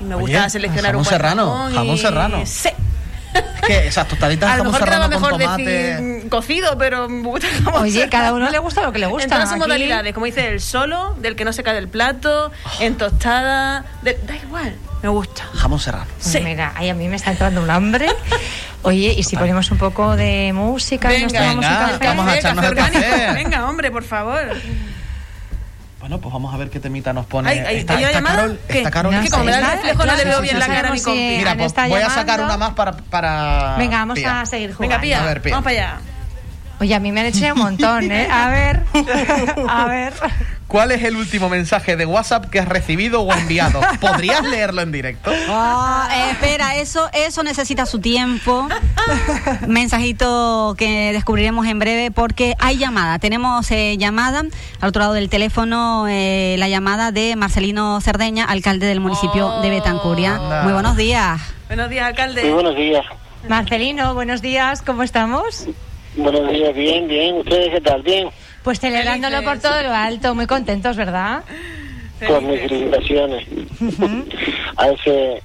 Y 0.00 0.04
me 0.04 0.14
Oye, 0.14 0.24
gusta 0.34 0.48
seleccionar 0.50 0.92
jamón 0.92 0.98
un 0.98 1.04
serrano, 1.04 1.50
jamón 1.52 1.74
jamón 1.74 1.94
y- 1.94 1.98
serrano. 1.98 2.42
Sí. 2.46 2.68
Que 3.66 3.88
esas 3.88 4.08
tostaditas 4.08 4.48
A 4.50 4.56
lo 4.56 4.64
jamón 4.64 4.72
mejor 4.72 4.88
quedaba 4.88 5.08
mejor 5.08 5.30
tomate. 5.32 5.62
decir 5.64 6.28
cocido, 6.30 6.78
pero 6.78 7.08
me 7.08 7.22
gusta 7.28 7.48
el 7.48 7.62
jamón 7.64 7.82
Oye, 7.82 7.92
serrano. 7.92 8.10
cada 8.10 8.32
uno 8.32 8.48
le 8.50 8.58
gusta 8.58 8.82
lo 8.82 8.92
que 8.92 8.98
le 8.98 9.06
gusta. 9.06 9.24
En 9.24 9.30
todas 9.30 9.48
sus 9.50 9.58
modalidades, 9.58 10.14
como 10.14 10.24
dice 10.26 10.48
el 10.48 10.60
solo, 10.60 11.14
del 11.18 11.36
que 11.36 11.44
no 11.44 11.52
se 11.52 11.62
cae 11.62 11.74
del 11.74 11.88
plato, 11.88 12.50
en 12.80 12.96
tostada, 12.96 13.84
de- 14.02 14.18
da 14.26 14.36
igual, 14.36 14.74
me 15.02 15.08
gusta. 15.10 15.44
Jamón 15.54 15.78
serrano. 15.80 16.06
Pues 16.22 16.42
Mira, 16.42 16.72
ay, 16.76 16.88
a 16.88 16.94
mí 16.94 17.08
me 17.08 17.16
está 17.16 17.32
entrando 17.32 17.60
un 17.62 17.70
hambre. 17.70 18.08
Oye, 18.82 19.12
y 19.16 19.22
si 19.24 19.36
ponemos 19.36 19.70
un 19.70 19.76
poco 19.78 20.16
de 20.16 20.52
música, 20.54 21.08
nos 21.10 21.18
Venga, 21.18 21.40
tomamos 21.40 21.54
un 21.66 21.70
venga, 21.72 21.90
café? 21.92 22.06
vamos 22.06 22.28
a 22.28 22.38
echarnos 22.38 22.64
el 22.64 22.74
café. 22.74 23.32
Venga, 23.34 23.68
hombre, 23.68 23.90
por 23.90 24.04
favor. 24.04 24.48
Bueno, 26.08 26.22
pues 26.22 26.32
vamos 26.32 26.54
a 26.54 26.56
ver 26.56 26.70
qué 26.70 26.80
temita 26.80 27.12
nos 27.12 27.26
pone. 27.26 27.50
Ay, 27.50 27.58
ay, 27.66 27.76
¿Está, 27.76 27.96
¿hay 27.98 28.04
está? 28.04 28.22
Carol? 28.22 28.58
¿Está 28.66 28.90
Carol? 28.90 29.12
No 29.12 29.18
Es 29.20 29.24
que 29.26 29.30
como 29.30 29.44
me 29.44 29.50
da 29.50 29.58
el 29.58 29.72
reflejo, 29.72 30.06
no 30.06 30.16
le 30.16 30.24
veo 30.24 30.40
bien 30.40 30.54
no 30.54 30.60
la 30.60 30.66
cara 30.66 30.88
a 30.88 30.92
mi 30.92 31.00
compi. 31.02 31.36
Mira, 31.36 31.54
pues 31.54 31.74
voy 31.90 32.00
a 32.00 32.08
sacar 32.08 32.40
una 32.40 32.56
más 32.56 32.72
para. 32.72 32.92
para 32.96 33.74
Venga, 33.76 33.98
vamos 33.98 34.18
Pía. 34.18 34.40
a 34.40 34.46
seguir 34.46 34.72
jugando. 34.72 34.88
Venga, 34.96 35.00
Pía, 35.02 35.22
A 35.22 35.26
ver, 35.26 35.42
Pía. 35.42 35.52
vamos 35.52 35.64
para 35.64 35.76
allá. 35.76 36.00
Oye, 36.80 36.94
a 36.94 37.00
mí 37.00 37.10
me 37.12 37.20
han 37.20 37.26
hecho 37.26 37.40
ya 37.40 37.54
un 37.54 37.58
montón, 37.60 38.10
¿eh? 38.12 38.28
A 38.30 38.48
ver, 38.50 38.82
a 39.68 39.86
ver. 39.86 40.12
¿Cuál 40.68 40.92
es 40.92 41.02
el 41.02 41.16
último 41.16 41.48
mensaje 41.48 41.96
de 41.96 42.04
WhatsApp 42.04 42.50
que 42.50 42.60
has 42.60 42.68
recibido 42.68 43.22
o 43.22 43.32
enviado? 43.32 43.80
¿Podrías 44.00 44.44
leerlo 44.44 44.82
en 44.82 44.92
directo? 44.92 45.32
Ah, 45.48 46.10
eh, 46.12 46.32
espera, 46.32 46.76
eso, 46.76 47.08
eso 47.14 47.42
necesita 47.42 47.86
su 47.86 48.00
tiempo. 48.00 48.68
Mensajito 49.66 50.74
que 50.76 51.14
descubriremos 51.14 51.66
en 51.66 51.78
breve 51.78 52.10
porque 52.10 52.54
hay 52.58 52.76
llamada. 52.76 53.18
Tenemos 53.18 53.70
eh, 53.70 53.96
llamada 53.96 54.44
al 54.80 54.88
otro 54.88 55.00
lado 55.00 55.14
del 55.14 55.30
teléfono, 55.30 56.06
eh, 56.06 56.56
la 56.58 56.68
llamada 56.68 57.12
de 57.12 57.34
Marcelino 57.34 57.98
Cerdeña, 58.02 58.44
alcalde 58.44 58.86
del 58.86 59.00
municipio 59.00 59.60
de 59.62 59.70
Betancuria. 59.70 60.34
Anda. 60.34 60.62
Muy 60.64 60.74
buenos 60.74 60.96
días. 60.96 61.40
Buenos 61.68 61.88
días, 61.88 62.06
alcalde. 62.06 62.42
Muy 62.42 62.52
buenos 62.52 62.76
días. 62.76 63.06
Marcelino, 63.48 64.12
buenos 64.12 64.42
días, 64.42 64.82
¿cómo 64.82 65.02
estamos? 65.02 65.66
Buenos 66.18 66.50
días, 66.50 66.74
bien, 66.74 67.06
bien. 67.06 67.36
¿Ustedes 67.36 67.70
qué 67.70 67.80
tal? 67.80 68.02
Bien. 68.02 68.28
Pues 68.64 68.80
celebrándolo 68.80 69.44
por 69.44 69.60
todo 69.60 69.80
lo 69.82 69.94
alto, 69.94 70.34
muy 70.34 70.46
contentos, 70.46 70.96
¿verdad? 70.96 71.44
Pues 72.18 72.42
mis 72.42 72.60
felicitaciones 72.60 73.46
a 74.76 74.88
ese 74.88 75.42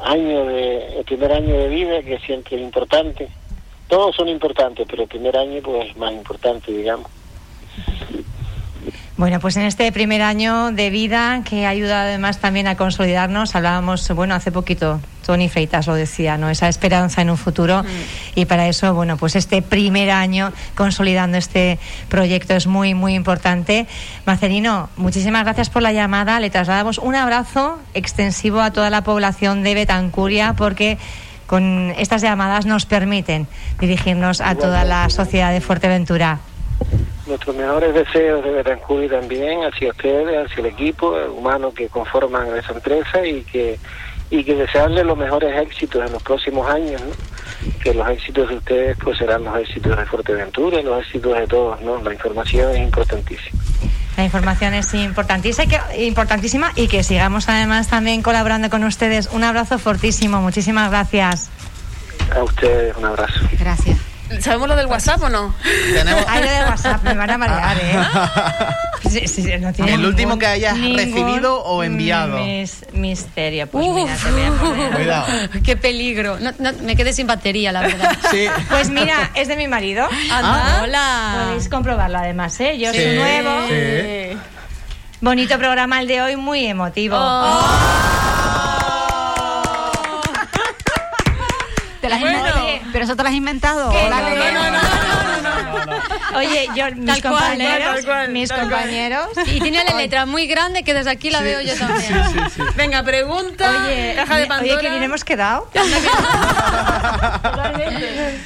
año 0.00 0.44
de, 0.46 0.98
el 0.98 1.04
primer 1.04 1.32
año 1.32 1.56
de 1.56 1.68
vida 1.68 2.02
que 2.02 2.18
siempre 2.18 2.56
es 2.56 2.62
importante. 2.62 3.28
Todos 3.86 4.16
son 4.16 4.28
importantes, 4.28 4.86
pero 4.90 5.04
el 5.04 5.08
primer 5.08 5.36
año 5.36 5.62
pues 5.62 5.96
más 5.96 6.12
importante, 6.12 6.72
digamos. 6.72 7.06
Bueno, 9.16 9.38
pues 9.38 9.56
en 9.56 9.62
este 9.62 9.90
primer 9.92 10.22
año 10.22 10.72
de 10.72 10.90
vida 10.90 11.42
que 11.48 11.64
ha 11.64 11.70
ayudado 11.70 12.08
además 12.08 12.40
también 12.40 12.66
a 12.66 12.76
consolidarnos, 12.76 13.54
hablábamos, 13.54 14.08
bueno, 14.14 14.34
hace 14.34 14.50
poquito, 14.50 15.00
Tony 15.28 15.50
Freitas 15.50 15.86
lo 15.86 15.94
decía, 15.94 16.38
¿no? 16.38 16.48
Esa 16.48 16.70
esperanza 16.70 17.20
en 17.20 17.28
un 17.28 17.36
futuro 17.36 17.82
y 18.34 18.46
para 18.46 18.66
eso, 18.66 18.94
bueno, 18.94 19.18
pues 19.18 19.36
este 19.36 19.60
primer 19.60 20.10
año 20.10 20.54
consolidando 20.74 21.36
este 21.36 21.78
proyecto 22.08 22.54
es 22.54 22.66
muy, 22.66 22.94
muy 22.94 23.12
importante. 23.12 23.86
Marcelino, 24.24 24.88
muchísimas 24.96 25.44
gracias 25.44 25.68
por 25.68 25.82
la 25.82 25.92
llamada, 25.92 26.40
le 26.40 26.48
trasladamos 26.48 26.96
un 26.96 27.14
abrazo 27.14 27.78
extensivo 27.92 28.62
a 28.62 28.72
toda 28.72 28.88
la 28.88 29.02
población 29.04 29.62
de 29.62 29.74
Betancuria 29.74 30.54
porque 30.56 30.96
con 31.46 31.92
estas 31.98 32.22
llamadas 32.22 32.64
nos 32.64 32.86
permiten 32.86 33.48
dirigirnos 33.78 34.40
a 34.40 34.54
toda 34.54 34.84
la 34.84 35.10
sociedad 35.10 35.52
de 35.52 35.60
Fuerteventura. 35.60 36.38
Nuestros 37.26 37.54
mejores 37.54 37.92
deseos 37.92 38.42
de 38.42 38.50
Betancur 38.50 39.06
también 39.10 39.60
hacia 39.62 39.90
ustedes, 39.90 40.46
hacia 40.46 40.60
el 40.60 40.66
equipo 40.68 41.14
humano 41.36 41.70
que 41.74 41.88
conforman 41.88 42.56
esa 42.56 42.72
empresa 42.72 43.26
y 43.26 43.42
que 43.42 43.78
y 44.30 44.44
que 44.44 44.54
desearles 44.54 45.04
los 45.04 45.16
mejores 45.16 45.60
éxitos 45.60 46.06
en 46.06 46.12
los 46.12 46.22
próximos 46.22 46.68
años, 46.68 47.00
¿no? 47.00 47.12
que 47.82 47.94
los 47.94 48.08
éxitos 48.08 48.48
de 48.48 48.56
ustedes 48.56 48.96
pues 49.02 49.18
serán 49.18 49.44
los 49.44 49.56
éxitos 49.58 49.96
de 49.96 50.04
Fuerteventura 50.06 50.80
y 50.80 50.82
los 50.82 51.00
éxitos 51.02 51.38
de 51.38 51.46
todos, 51.46 51.80
¿no? 51.80 52.00
La 52.02 52.12
información 52.12 52.70
es 52.72 52.78
importantísima. 52.78 53.60
La 54.16 54.24
información 54.24 54.74
es 54.74 54.94
importantísima 54.94 56.72
y 56.74 56.88
que 56.88 57.04
sigamos 57.04 57.48
además 57.48 57.88
también 57.88 58.22
colaborando 58.22 58.68
con 58.68 58.82
ustedes. 58.84 59.28
Un 59.32 59.44
abrazo 59.44 59.78
fortísimo, 59.78 60.40
muchísimas 60.40 60.90
gracias. 60.90 61.50
A 62.34 62.42
ustedes 62.42 62.96
un 62.96 63.04
abrazo. 63.04 63.40
Gracias. 63.58 64.07
¿Sabemos 64.40 64.68
lo 64.68 64.76
del 64.76 64.86
WhatsApp 64.86 65.22
o 65.22 65.28
no? 65.30 65.54
Tenemos 65.92 66.24
Hay 66.28 66.42
lo 66.44 66.50
de 66.50 66.60
WhatsApp, 66.64 67.02
me 67.02 67.14
van 67.14 67.30
a 67.30 67.38
marear, 67.38 67.76
¿eh? 67.80 67.98
Sí, 69.08 69.26
sí, 69.26 69.42
sí, 69.42 69.52
no 69.58 69.72
tiene 69.72 69.94
el 69.94 70.04
último 70.04 70.38
que 70.38 70.46
hayas 70.46 70.76
recibido 70.78 71.62
o 71.62 71.82
enviado. 71.82 72.38
mis- 72.44 72.84
misterio, 72.92 73.66
pues 73.68 73.86
mira, 73.88 74.14
te 74.16 74.30
voy 74.30 74.42
a 74.42 74.50
poner. 74.52 74.90
Cuidado. 74.92 75.26
Qué 75.64 75.76
peligro. 75.76 76.38
No, 76.40 76.50
no, 76.58 76.72
me 76.82 76.94
quedé 76.96 77.12
sin 77.14 77.26
batería, 77.26 77.72
la 77.72 77.80
verdad. 77.82 78.12
Sí. 78.30 78.46
Pues 78.68 78.90
mira, 78.90 79.30
es 79.34 79.48
de 79.48 79.56
mi 79.56 79.66
marido. 79.68 80.06
Anda. 80.30 80.80
Hola. 80.82 81.44
Podéis 81.46 81.68
comprobarlo 81.70 82.18
además, 82.18 82.58
¿eh? 82.60 82.76
Yo 82.78 82.92
Sí, 82.92 82.98
soy 83.02 83.16
nuevo. 83.16 83.50
sí. 83.68 84.36
Bonito 85.20 85.56
programa 85.58 86.00
el 86.00 86.06
de 86.08 86.20
hoy, 86.22 86.36
muy 86.36 86.66
emotivo. 86.66 87.16
¿Te 92.00 92.08
las 92.08 92.16
has 92.16 92.20
Bueno. 92.20 92.38
inventado? 92.38 92.66
¿Pero 92.92 92.97
eso 93.08 93.16
te 93.16 93.22
lo 93.22 93.28
has 93.28 93.34
inventado? 93.34 93.90
¿Qué? 93.90 93.98
Hola, 94.06 94.20
No, 94.20 94.26
¿qué? 94.28 94.52
no, 94.52 94.70
no, 94.70 94.78
Oye, 96.38 96.68
yo, 96.76 96.84
mis 96.94 97.06
Tal 97.06 97.22
cual, 97.22 97.60
¿eh? 97.60 97.64
compañeros, 97.64 97.94
Tal 97.94 98.04
cual, 98.04 98.28
mis 98.28 98.48
cual. 98.50 98.60
compañeros. 98.62 99.28
Y 99.46 99.60
tiene 99.60 99.82
la 99.84 99.94
letra 99.96 100.26
muy 100.26 100.46
grande 100.46 100.82
que 100.82 100.92
desde 100.94 101.10
aquí 101.10 101.30
la 101.30 101.40
veo 101.40 101.60
yo 101.62 101.74
también. 101.76 102.22
Venga, 102.76 103.02
pregunta. 103.02 103.84
Oye, 103.86 104.12
caja 104.14 104.34
de 104.36 104.40
oye, 104.42 104.48
Pandora. 104.48 104.80
que 104.80 104.90
bien 104.90 105.02
hemos 105.02 105.24
quedado. 105.24 105.68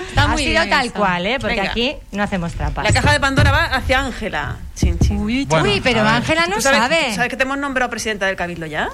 Está 0.08 0.22
ha 0.24 0.28
muy 0.28 0.42
sido 0.44 0.60
bien 0.60 0.70
tal 0.70 0.86
esto. 0.86 0.98
cual, 0.98 1.26
¿eh? 1.26 1.38
Porque 1.40 1.56
Venga. 1.56 1.70
aquí 1.70 1.96
no 2.12 2.22
hacemos 2.22 2.52
trampas. 2.52 2.84
La 2.84 2.92
caja 2.92 3.12
de 3.12 3.20
Pandora 3.20 3.50
va 3.50 3.64
hacia 3.64 4.00
Ángela. 4.00 4.56
Chin, 4.76 4.98
chin. 4.98 5.18
Uy, 5.20 5.44
Bueno, 5.46 5.68
pero 5.82 6.00
a 6.00 6.04
ver. 6.04 6.12
Ángela 6.14 6.46
no 6.46 6.56
¿Tú 6.56 6.62
sabes, 6.62 6.78
sabe. 6.80 7.14
¿Sabes 7.14 7.30
que 7.30 7.36
te 7.36 7.42
hemos 7.42 7.58
nombrado 7.58 7.90
presidenta 7.90 8.26
del 8.26 8.36
Cabildo 8.36 8.66
ya? 8.66 8.88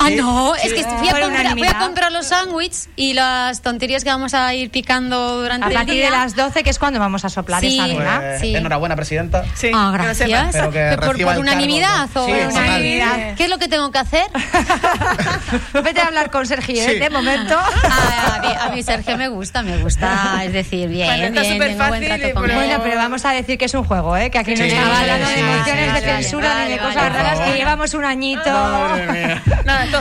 Ah, 0.00 0.10
no, 0.10 0.54
es 0.54 0.72
que 0.72 0.84
fui 0.84 1.08
a, 1.08 1.12
Por 1.12 1.20
comprar, 1.22 1.54
voy 1.56 1.66
a 1.66 1.78
comprar 1.78 2.12
los 2.12 2.26
sándwiches 2.26 2.88
y 2.96 3.14
las 3.14 3.62
tonterías 3.62 4.04
que 4.04 4.10
vamos 4.10 4.32
a 4.34 4.54
ir 4.54 4.70
picando 4.70 5.40
durante 5.42 5.66
A 5.66 5.68
el 5.68 5.74
partir 5.74 5.94
día. 5.94 6.04
de 6.06 6.10
las 6.12 6.36
12, 6.36 6.62
que 6.62 6.70
es 6.70 6.78
cuando 6.78 7.00
vamos 7.00 7.24
a 7.24 7.28
soplar 7.28 7.60
Sí. 7.60 7.74
esa 7.78 7.86
vela. 7.88 8.18
Pues, 8.20 8.40
Sí. 8.40 8.54
Enhorabuena, 8.54 8.94
presidenta. 8.96 9.44
Sí. 9.54 9.70
Ah, 9.74 9.90
gracias. 9.92 10.54
Que 10.72 10.96
¿Por, 10.98 11.20
por 11.22 11.38
unanimidad 11.38 12.08
¿no? 12.14 12.22
o 12.22 12.26
Sí, 12.26 12.32
unanimidad? 12.32 13.34
¿Qué 13.36 13.44
es 13.44 13.50
lo 13.50 13.58
que 13.58 13.68
tengo 13.68 13.90
que 13.90 13.98
hacer? 13.98 14.26
Vete 15.82 16.00
a 16.00 16.06
hablar 16.06 16.30
con 16.30 16.46
Sergio, 16.46 16.80
¿eh? 16.82 16.86
Sí. 16.94 16.98
de 16.98 17.10
momento. 17.10 17.56
Ah, 17.58 18.36
a, 18.36 18.40
mí, 18.40 18.48
a 18.60 18.68
mí 18.74 18.82
Sergio 18.82 19.16
me 19.16 19.28
gusta, 19.28 19.62
me 19.62 19.78
gusta, 19.78 20.42
es 20.44 20.52
decir, 20.52 20.88
bien, 20.88 21.08
Bueno, 21.08 21.24
está 21.24 21.40
bien, 21.40 21.52
súper 21.54 21.76
buen 21.76 21.90
fácil, 21.90 22.06
trato 22.08 22.34
con 22.34 22.42
pero- 22.46 22.60
él. 22.60 22.66
Bueno, 22.68 22.80
pero 22.82 22.96
vamos 22.96 23.24
a 23.24 23.32
decir 23.32 23.58
que 23.58 23.64
es 23.64 23.74
un 23.74 23.84
juego, 23.84 24.16
¿eh? 24.16 24.30
Que 24.30 24.38
aquí 24.38 24.54
no 24.54 24.64
estamos 24.64 24.96
hablando 24.98 25.28
de 25.28 25.40
emociones, 25.40 25.94
de 25.94 26.00
censura 26.00 26.64
ni 26.64 26.70
de 26.72 26.78
cosas 26.78 27.12
raras, 27.12 27.40
que 27.40 27.56
llevamos 27.56 27.94
un 27.94 28.04
añito. 28.04 28.50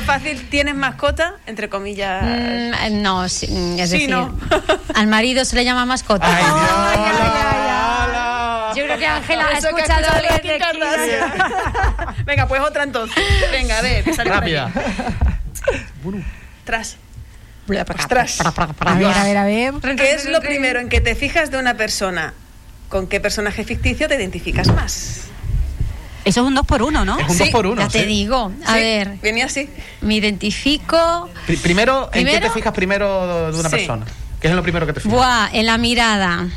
Fácil. 0.06 0.48
¿Tienes 0.50 0.76
mascota? 0.76 1.36
Entre 1.46 1.70
comillas. 1.70 2.24
Mm, 2.24 3.02
no, 3.02 3.28
sí, 3.30 3.46
es 3.80 3.90
Sí, 3.90 3.96
decir, 3.98 4.10
no. 4.10 4.38
al 4.94 5.08
marido 5.08 5.44
se 5.46 5.56
le 5.56 5.64
llama 5.66 5.86
mascota. 5.86 6.26
Ay. 6.28 6.44
Ay, 6.46 7.00
ay. 7.10 8.78
Yo 8.78 8.84
creo 8.86 8.98
que 9.00 9.08
Ángela 9.08 9.46
ha 9.46 9.50
que 9.50 9.58
escuchado 9.58 10.02
las 10.02 10.42
de. 10.44 11.20
Venga, 12.26 12.48
pues 12.48 12.62
otra 12.62 12.84
entonces. 12.84 13.24
Venga, 13.52 13.80
a 13.80 13.82
ver, 13.82 14.04
que 14.04 14.14
sale 14.14 14.30
Rápida. 14.30 14.72
Tras. 16.64 16.98
Ostras. 17.98 18.40
A 18.42 18.94
ver, 18.96 19.08
a 19.08 19.24
ver, 19.24 19.38
a 19.38 19.44
ver. 19.46 19.74
¿Qué 19.96 20.12
es 20.14 20.26
lo 20.26 20.40
primero 20.42 20.80
en 20.80 20.90
que 20.90 21.02
te 21.02 21.16
fijas 21.16 21.50
de 21.52 21.58
una 21.58 21.74
persona? 21.76 22.34
¿Con 22.88 23.08
qué 23.08 23.20
personaje 23.20 23.64
ficticio 23.66 24.08
te 24.08 24.16
identificas 24.16 24.68
más? 24.68 25.24
Eso 26.28 26.42
es 26.42 26.48
un 26.48 26.56
dos 26.56 26.66
por 26.66 26.84
uno, 26.84 27.06
¿no? 27.06 27.18
Es 27.20 27.30
un 27.30 27.38
dos 27.38 27.50
por 27.50 27.66
uno. 27.68 27.82
Ya 27.82 27.88
te 27.88 28.02
sí. 28.02 28.06
digo, 28.06 28.52
a 28.66 28.74
Sí, 28.74 28.80
ver, 28.80 29.18
Venía 29.22 29.46
así. 29.46 29.70
me 30.02 30.16
identifico, 30.16 31.30
Pri- 31.46 31.58
Primero, 31.58 32.10
¿en 32.14 32.26
qué 32.26 32.40
te 32.40 32.50
fijas 32.50 32.74
primero 32.74 33.52
de 33.52 33.60
una 33.60 33.70
Sí. 33.70 33.76
persona? 33.78 34.06
¿Qué 34.42 34.50
es 34.50 34.54
lo 34.54 34.62
primero 34.62 34.86
que 34.86 34.94
te 34.94 35.00
fijas? 35.00 35.14
buah, 35.18 35.50
en 35.54 35.66
la 35.66 35.78
mirada. 35.78 36.48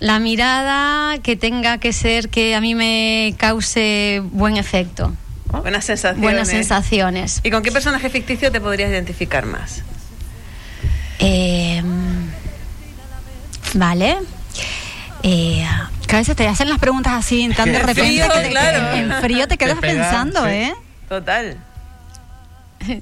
La 0.00 0.18
mirada 0.18 1.18
que 1.18 1.36
tenga 1.36 1.78
que 1.78 1.92
ser 1.92 2.28
que 2.30 2.54
a 2.54 2.60
mí 2.60 2.74
me 2.74 3.34
cause 3.36 4.22
buen 4.32 4.56
efecto, 4.56 5.12
Buenas 5.50 5.84
sensaciones. 5.84 6.22
buenas 6.22 6.48
sensaciones. 6.48 7.40
¿Y 7.44 7.50
con 7.50 7.62
qué 7.62 7.70
personaje 7.72 8.08
ficticio 8.10 8.50
te 8.52 8.60
podrías 8.60 8.90
identificar 8.90 9.44
más? 9.46 9.82
Eh, 11.18 11.82
vale. 13.74 14.16
Eh, 15.22 15.66
que 16.08 16.16
a 16.16 16.18
veces 16.18 16.34
te 16.34 16.48
hacen 16.48 16.68
las 16.68 16.78
preguntas 16.80 17.12
así 17.12 17.48
tan 17.56 17.70
de 17.70 17.76
En 17.80 17.86
repente. 17.86 18.02
frío, 18.02 18.28
que 18.28 18.40
te- 18.40 18.48
claro. 18.50 18.92
En 18.94 19.12
frío 19.20 19.46
te 19.48 19.56
quedas 19.56 19.74
Te 19.76 19.80
pega, 19.80 20.02
pensando, 20.02 20.44
sí. 20.44 20.50
¿eh? 20.50 20.74
Total. 21.08 21.56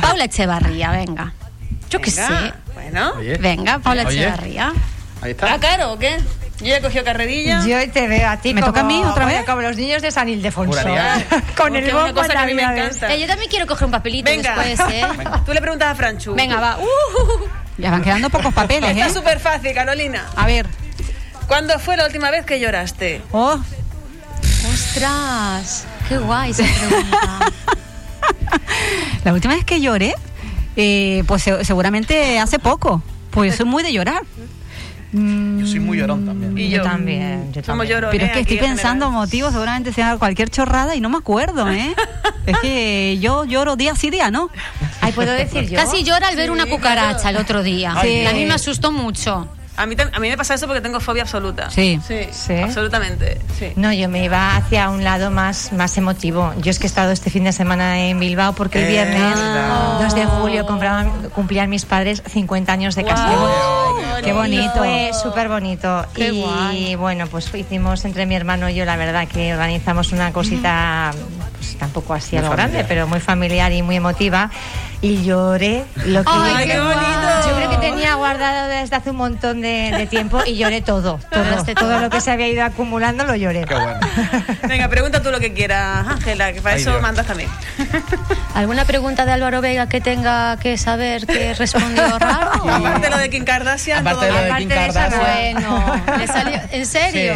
Paula 0.00 0.24
Echevarría, 0.24 0.90
venga. 0.90 1.32
Yo 1.90 2.00
qué 2.00 2.10
sé. 2.10 2.22
Bueno. 2.74 3.12
Oye. 3.18 3.36
Venga, 3.38 3.78
Paula 3.78 4.04
Oye. 4.06 4.18
Echevarría. 4.20 4.72
Ahí 5.22 5.30
¿Está 5.32 5.54
está. 5.54 5.68
caro 5.68 5.92
o 5.92 5.98
qué? 5.98 6.18
Yo 6.60 6.66
ya 6.66 6.76
he 6.78 6.80
cogido 6.82 7.04
carrerilla. 7.04 7.64
Yo 7.64 7.90
te 7.92 8.08
veo 8.08 8.28
a 8.28 8.36
ti 8.38 8.52
¿Me 8.52 8.60
como, 8.60 8.72
toca 8.72 8.80
a 8.80 8.84
mí 8.84 9.02
otra 9.04 9.26
vez? 9.26 9.44
como 9.44 9.62
los 9.62 9.76
niños 9.76 10.02
de 10.02 10.10
San 10.10 10.28
Ildefonso. 10.28 10.72
Juraría. 10.80 11.24
Con 11.56 11.74
el 11.76 11.90
bombo 11.92 12.14
cosa 12.14 12.26
en 12.26 12.32
que 12.32 12.38
a 12.38 12.46
mí 12.46 12.54
me 12.54 12.62
encanta. 12.62 13.14
Eh, 13.14 13.20
yo 13.20 13.26
también 13.28 13.48
quiero 13.48 13.66
coger 13.66 13.84
un 13.86 13.90
papelito 13.92 14.28
Venga. 14.30 14.56
después, 14.56 14.92
¿eh? 14.94 15.04
Tú 15.46 15.52
le 15.52 15.60
preguntas 15.60 15.88
a 15.88 15.94
Franchu. 15.94 16.34
Venga, 16.34 16.58
va. 16.60 16.78
Uh, 16.78 17.46
Ya 17.78 17.90
van 17.92 18.02
quedando 18.02 18.28
pocos 18.28 18.52
papeles, 18.52 18.90
Está 18.90 19.06
¿eh? 19.06 19.12
súper 19.12 19.38
fácil, 19.38 19.72
Carolina. 19.72 20.24
A 20.34 20.46
ver. 20.46 20.66
¿Cuándo 21.48 21.78
fue 21.78 21.96
la 21.96 22.06
última 22.06 22.30
vez 22.30 22.44
que 22.44 22.60
lloraste? 22.60 23.22
Oh, 23.32 23.58
ostras, 24.72 25.86
qué 26.08 26.18
guay 26.18 26.50
esa 26.50 26.62
pregunta. 26.64 27.52
la 29.24 29.32
última 29.32 29.54
vez 29.54 29.64
que 29.64 29.80
lloré, 29.80 30.14
eh, 30.76 31.24
pues 31.26 31.42
se- 31.42 31.64
seguramente 31.64 32.38
hace 32.38 32.58
poco. 32.58 33.02
Pues 33.30 33.52
yo 33.52 33.56
soy 33.58 33.66
muy 33.66 33.82
de 33.82 33.92
llorar. 33.92 34.22
Yo 35.10 35.66
soy 35.66 35.80
muy 35.80 35.96
llorón 35.96 36.26
también. 36.26 36.58
Y 36.58 36.68
Yo 36.68 36.78
yo. 36.78 36.82
también, 36.82 37.50
yo 37.52 37.62
Somos 37.62 37.66
también. 37.86 37.88
llorones 37.90 38.12
Pero 38.20 38.26
es 38.26 38.32
que 38.32 38.40
estoy 38.40 38.58
en 38.58 38.64
pensando 38.74 39.06
general. 39.06 39.24
motivos, 39.26 39.52
seguramente 39.52 39.92
sea 39.94 40.18
cualquier 40.18 40.50
chorrada 40.50 40.94
y 40.96 41.00
no 41.00 41.08
me 41.08 41.16
acuerdo, 41.16 41.70
¿eh? 41.70 41.94
es 42.44 42.58
que 42.58 43.16
yo 43.20 43.46
lloro 43.46 43.76
día 43.76 43.94
sí, 43.94 44.10
día 44.10 44.30
no. 44.30 44.50
Ay, 45.00 45.12
¿puedo 45.12 45.32
decir 45.32 45.66
yo? 45.66 45.76
Casi 45.78 46.04
llora 46.04 46.28
al 46.28 46.36
ver 46.36 46.46
Sí, 46.46 46.50
una 46.50 46.66
cucaracha 46.66 47.20
claro. 47.20 47.36
el 47.38 47.42
otro 47.42 47.62
día. 47.62 47.94
Ay, 47.96 48.26
a 48.26 48.32
mí 48.34 48.44
me 48.44 48.52
asustó 48.52 48.92
mucho. 48.92 49.48
A 49.78 49.86
mí, 49.86 49.96
a 50.12 50.18
mí 50.20 50.28
me 50.28 50.36
pasa 50.36 50.54
eso 50.54 50.66
porque 50.66 50.80
tengo 50.82 50.98
fobia 51.00 51.22
absoluta. 51.22 51.70
Sí. 51.70 52.00
Sí, 52.06 52.26
Sí. 52.32 52.54
absolutamente. 52.60 53.38
Sí. 53.58 53.72
No, 53.76 53.92
yo 53.92 54.08
me 54.08 54.24
iba 54.24 54.56
hacia 54.56 54.90
un 54.90 55.04
lado 55.04 55.30
más, 55.30 55.72
más 55.72 55.96
emotivo. 55.96 56.52
Yo 56.60 56.70
es 56.70 56.78
que 56.78 56.86
he 56.86 56.88
estado 56.88 57.12
este 57.12 57.30
fin 57.30 57.44
de 57.44 57.52
semana 57.52 57.98
en 58.00 58.18
Bilbao 58.18 58.54
porque 58.54 58.80
el 58.80 58.84
Eh, 58.86 58.88
viernes, 58.88 59.34
verdad. 59.36 60.00
2 60.00 60.14
de 60.14 60.26
julio, 60.26 60.66
compraban, 60.66 61.10
cumplían 61.34 61.70
mis 61.70 61.84
padres 61.86 62.22
50 62.28 62.72
años 62.72 62.94
de 62.96 63.02
Guau, 63.04 63.14
casados. 63.14 64.20
qué 64.24 64.32
bonito. 64.32 64.72
Fue 64.78 65.10
súper 65.22 65.48
bonito. 65.48 66.04
Qué 66.14 66.28
y 66.32 66.42
guay. 66.42 66.94
bueno, 66.96 67.26
pues 67.28 67.54
hicimos 67.54 68.04
entre 68.04 68.26
mi 68.26 68.34
hermano 68.34 68.68
y 68.68 68.74
yo, 68.74 68.84
la 68.84 68.96
verdad, 68.96 69.28
que 69.28 69.52
organizamos 69.54 70.10
una 70.12 70.32
cosita, 70.32 71.12
pues 71.56 71.76
tampoco 71.78 72.14
así 72.14 72.36
a 72.36 72.42
lo 72.42 72.50
grande, 72.50 72.84
pero 72.88 73.06
muy 73.06 73.20
familiar 73.20 73.72
y 73.72 73.82
muy 73.82 73.96
emotiva. 73.96 74.50
Y 75.00 75.22
lloré 75.22 75.84
lo 76.06 76.24
que 76.24 76.30
Ay, 76.32 76.66
qué 76.66 76.80
bonito. 76.80 77.48
yo 77.48 77.56
creo 77.56 77.70
que 77.70 77.76
tenía 77.76 78.14
guardado 78.14 78.66
desde 78.66 78.96
hace 78.96 79.10
un 79.10 79.16
montón 79.16 79.60
de, 79.60 79.92
de 79.96 80.06
tiempo 80.08 80.40
y 80.44 80.56
lloré 80.56 80.80
todo, 80.80 81.20
todo, 81.30 81.64
todo 81.76 82.00
lo 82.00 82.10
que 82.10 82.20
se 82.20 82.32
había 82.32 82.48
ido 82.48 82.64
acumulando 82.64 83.22
lo 83.24 83.36
lloré. 83.36 83.64
Qué 83.64 83.74
bueno. 83.74 84.00
Venga, 84.68 84.88
pregunta 84.88 85.22
tú 85.22 85.30
lo 85.30 85.38
que 85.38 85.52
quieras, 85.54 86.04
Ángela, 86.08 86.52
que 86.52 86.60
para 86.60 86.74
Ay, 86.74 86.80
eso 86.80 86.90
Dios. 86.90 87.00
mandas 87.02 87.26
también. 87.26 87.48
¿Alguna 88.56 88.84
pregunta 88.86 89.24
de 89.24 89.30
Álvaro 89.32 89.60
Vega 89.60 89.88
que 89.88 90.00
tenga 90.00 90.56
que 90.56 90.76
saber 90.76 91.26
que 91.28 91.54
respondió 91.54 92.18
raro? 92.18 92.68
Aparte 92.68 93.08
lo 93.08 93.18
de 93.18 93.30
Kim 93.30 93.44
Kardashian. 93.44 94.00
Aparte 94.00 94.24
de 94.26 94.32
todo 94.32 94.40
lo 94.40 94.44
de. 94.54 94.58
Kim 94.58 94.68
Aparte 94.72 94.74
de 94.74 94.86
esa, 94.88 95.08
Kardashian. 95.10 95.54
Bueno, 95.62 96.16
le 96.18 96.26
salió. 96.26 96.60
¿En 96.72 96.86
serio? 96.86 97.34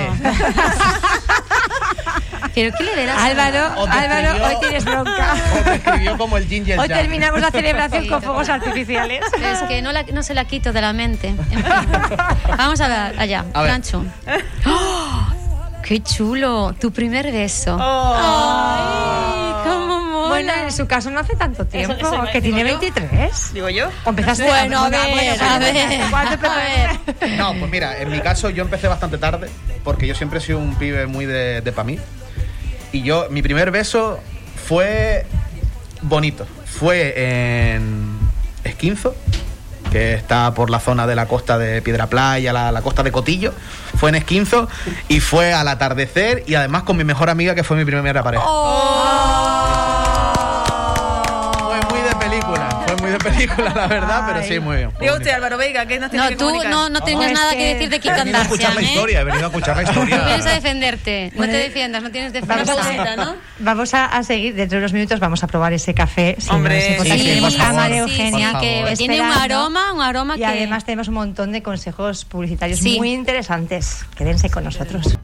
¿Pero 2.55 2.77
qué 2.77 2.85
le 2.85 2.95
verás? 2.95 3.19
Álvaro, 3.19 3.59
Álvaro, 3.91 4.29
escribió- 4.29 4.47
hoy 4.47 4.57
tienes 4.61 4.85
bronca. 4.85 5.35
O 5.61 5.65
te 5.65 5.75
escribió 5.75 6.19
como 6.19 6.37
el 6.37 6.47
Ginger 6.47 6.79
Hoy 6.79 6.89
terminamos 6.89 7.41
la 7.41 7.51
celebración 7.51 8.03
Sí, 8.03 8.09
con 8.09 8.23
fuegos 8.23 8.49
artificiales. 8.49 9.23
Es 9.43 9.63
que 9.69 9.81
no, 9.83 9.93
la- 9.93 10.03
no 10.05 10.23
se 10.23 10.35
la 10.35 10.45
quito 10.45 10.73
de 10.73 10.81
la 10.81 10.93
mente. 10.93 11.29
En 11.29 11.45
fin. 11.47 11.65
Vamos 12.59 12.81
a 12.81 12.89
ver 12.89 13.19
allá. 13.21 13.45
A 13.55 13.63
ver. 13.63 13.71
Franchu. 13.71 14.05
¡Oh! 14.67 15.27
¡Qué 15.83 16.01
chulo! 16.03 16.75
Tu 16.81 16.93
primer 16.93 17.33
beso. 17.33 17.77
Oh. 17.81 18.17
¡Ay! 18.17 19.71
¡Cómo 19.71 20.01
mola! 20.01 20.29
Bueno, 20.29 20.53
en 20.65 20.73
su 20.73 20.87
caso 20.87 21.11
no 21.11 21.21
hace 21.21 21.35
tanto 21.37 21.67
tiempo, 21.67 21.95
eso 22.01 22.23
me- 22.23 22.31
que 22.31 22.41
tiene 22.41 22.65
digo 22.65 22.81
yo. 22.81 22.93
23. 22.93 23.55
Digo 23.55 23.69
yo. 23.69 23.89
¿O 24.05 24.11
empezaste 24.11 24.45
Bueno, 24.45 24.85
a 24.85 24.89
ver, 24.89 25.01
a 25.01 25.59
ver, 25.59 26.09
¿cuánto 26.11 26.31
a 26.31 26.33
empezaste? 26.35 27.15
ver. 27.27 27.31
No, 27.39 27.55
pues 27.55 27.71
mira, 27.71 27.99
en 27.99 28.11
mi 28.11 28.21
caso 28.21 28.49
yo 28.51 28.63
empecé 28.63 28.89
bastante 28.89 29.19
tarde, 29.19 29.49
porque 29.85 30.07
yo 30.07 30.15
siempre 30.15 30.39
he 30.39 30.43
sido 30.43 30.59
un 30.59 30.75
pibe 30.77 31.07
muy 31.07 31.27
de, 31.27 31.61
de 31.61 31.73
pa' 31.73 31.85
mí. 31.85 31.99
Y 32.93 33.03
yo, 33.03 33.29
mi 33.31 33.43
primer 33.43 33.71
beso 33.71 34.21
fue 34.69 35.27
bonito. 36.03 36.47
Fue 36.67 37.15
en 37.75 38.19
Esquinzo, 38.65 39.15
que 39.91 40.15
está 40.15 40.53
por 40.55 40.71
la 40.71 40.81
zona 40.81 41.07
de 41.07 41.15
la 41.15 41.27
costa 41.27 41.59
de 41.59 41.83
Piedra 41.83 42.07
Playa, 42.07 42.53
la, 42.53 42.71
la 42.71 42.83
costa 42.83 43.03
de 43.03 43.11
Cotillo. 43.13 43.55
Fue 43.97 44.11
en 44.11 44.17
Esquinzo 44.17 44.69
y 45.09 45.21
fue 45.21 45.53
al 45.53 45.69
atardecer 45.69 46.45
y 46.47 46.55
además 46.55 46.83
con 46.83 46.97
mi 46.97 47.05
mejor 47.05 47.31
amiga, 47.31 47.55
que 47.55 47.65
fue 47.65 47.77
mi 47.77 47.85
primera 47.85 48.23
pareja. 48.23 48.45
Fue 48.45 50.02
película, 53.23 53.73
la 53.75 53.87
verdad, 53.87 54.25
pero 54.27 54.47
sí, 54.47 54.61
muy 54.61 54.77
bien. 54.77 54.91
Diga 55.01 55.15
usted, 55.15 55.31
Álvaro 55.31 55.57
Veiga, 55.59 55.87
¿qué 55.87 55.99
nos 55.99 56.11
tiene 56.11 56.25
No, 56.25 56.31
que 56.31 56.37
tú 56.37 56.45
comunicar? 56.47 56.71
no, 56.71 56.89
no 56.89 57.01
tengas 57.03 57.27
es 57.29 57.33
nada 57.35 57.51
que- 57.53 57.57
que 57.59 57.75
decir 57.75 57.89
de 57.91 58.01
Kim 58.01 58.13
He 58.13 58.17
venido 58.19 58.39
a 58.39 58.43
escuchar 58.43 58.75
la 58.75 58.81
¿eh? 58.81 58.85
historia, 58.85 59.21
he 59.21 59.25
venido 59.25 59.45
a 59.45 59.49
escuchar 59.49 59.77
la 59.77 59.83
historia. 59.85 60.17
No 60.19 60.25
vienes 60.27 60.47
a 60.47 60.51
defenderte. 60.55 61.33
No 61.35 61.45
te 61.45 61.53
defiendas, 61.53 62.03
no 62.03 62.11
tienes 62.11 62.33
Vamos 62.47 62.67
defensa. 62.67 63.13
a, 63.13 63.17
¿no? 63.17 63.37
vamos 63.59 63.95
a, 63.95 64.07
a 64.07 64.23
seguir, 64.23 64.55
dentro 64.55 64.79
de 64.79 64.85
unos 64.85 64.93
minutos 64.93 65.21
vamos 65.21 65.43
a 65.43 65.47
probar 65.47 65.73
ese 65.73 65.95
café. 65.95 66.37
Si 66.39 66.51
Hombre, 66.51 66.97
no 66.99 67.05
sí, 67.05 67.11
que 67.11 67.19
sí, 67.19 67.25
tenemos 67.25 67.55
por 67.55 67.61
a 67.63 67.65
favor. 67.67 67.81
María 67.81 68.05
Sí, 68.05 68.11
Eugenia. 68.11 68.59
que 68.61 68.95
tiene 68.97 69.21
un 69.21 69.27
aroma, 69.33 69.93
un 69.93 70.03
aroma 70.03 70.37
Y 70.37 70.41
que... 70.41 70.47
además 70.47 70.85
tenemos 70.85 71.09
un 71.09 71.15
montón 71.15 71.53
de 71.53 71.63
consejos 71.63 72.25
publicitarios 72.25 72.81
Sí. 72.81 72.99
muy 72.99 73.13
interesantes. 73.13 74.05
Quédense 74.17 74.51
con 74.51 74.65
nosotros. 74.65 75.19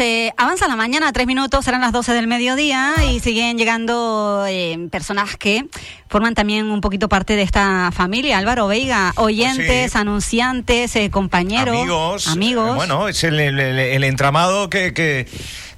Eh, 0.00 0.32
avanza 0.36 0.66
la 0.66 0.74
mañana, 0.76 1.12
tres 1.12 1.26
minutos, 1.26 1.64
serán 1.64 1.80
las 1.82 1.92
12 1.92 2.12
del 2.14 2.26
mediodía 2.26 2.94
y 3.10 3.20
siguen 3.20 3.56
llegando 3.58 4.44
eh, 4.48 4.88
personas 4.90 5.36
que 5.36 5.66
forman 6.08 6.34
también 6.34 6.70
un 6.70 6.80
poquito 6.80 7.08
parte 7.08 7.36
de 7.36 7.42
esta 7.42 7.90
familia. 7.92 8.38
Álvaro 8.38 8.66
Veiga, 8.66 9.12
oyentes, 9.16 9.92
sí. 9.92 9.98
anunciantes, 9.98 10.96
eh, 10.96 11.10
compañeros, 11.10 11.76
amigos. 11.76 12.26
amigos. 12.28 12.70
eh, 12.70 12.74
bueno, 12.74 13.08
es 13.08 13.22
el- 13.22 13.38
el 13.38 14.04
entramado 14.04 14.68
que, 14.70 14.92
que- 14.92 15.26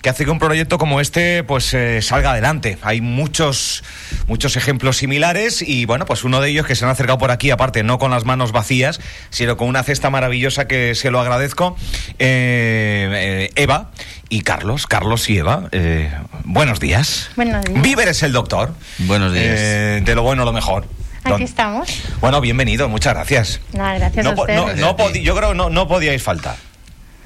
que 0.03 0.11
hace 0.11 0.25
que 0.25 0.31
un 0.33 0.41
proyecto 0.41 0.79
como 0.79 1.01
este 1.01 1.45
pues 1.45 1.73
eh, 1.75 2.03
salga 2.03 2.33
adelante. 2.33 2.77
Hay 2.83 3.01
muchos, 3.01 3.85
muchos 4.27 4.57
ejemplos 4.57 4.97
similares 4.97 5.63
y 5.63 5.85
bueno, 5.87 6.07
pues 6.07 6.25
uno 6.25 6.41
de 6.41 6.51
ellos 6.51 6.67
que 6.67 6.75
se 6.75 6.85
han 6.85 6.91
acercado 6.91 7.19
por 7.19 7.31
aquí, 7.31 7.51
aparte 7.51 7.85
no 7.85 7.99
con 8.01 8.11
las 8.11 8.25
manos 8.25 8.51
vacías, 8.51 9.01
sino 9.31 9.57
con 9.57 9.69
una 9.69 9.85
cesta 9.85 10.11
maravillosa 10.11 10.67
que 10.67 10.97
se 10.97 11.13
lo 11.13 11.21
agradezco, 11.21 11.77
eh, 12.19 13.49
eh, 13.49 13.51
Eva 13.55 13.93
y 14.29 14.41
Carlos, 14.43 14.87
Carlos 14.89 15.31
y 15.31 15.39
Eva. 15.39 15.69
eh, 15.71 16.11
buenos 16.45 16.81
días. 16.81 17.31
Buenos 17.37 17.65
días. 17.65 17.81
Víver 17.83 18.09
es 18.09 18.23
el 18.25 18.33
doctor. 18.33 18.75
Buenos 18.99 19.33
días. 19.33 19.55
Eh, 19.57 20.03
de 20.05 20.15
lo 20.17 20.23
bueno, 20.23 20.45
lo 20.45 20.53
mejor. 20.53 20.85
Aquí 21.25 21.45
estamos. 21.45 21.89
Bueno, 22.21 22.41
bienvenido, 22.41 22.89
muchas 22.89 23.15
gracias. 23.15 23.61
Nada, 23.73 23.95
gracias 23.99 24.25
No, 24.25 24.33
a 24.33 24.35
usted. 24.35 24.57
no- 24.57 25.13
yo 25.13 25.37
creo 25.37 25.51
que 25.51 25.55
no, 25.55 25.71
no 25.71 25.87
podíais 25.87 26.21
faltar. 26.21 26.57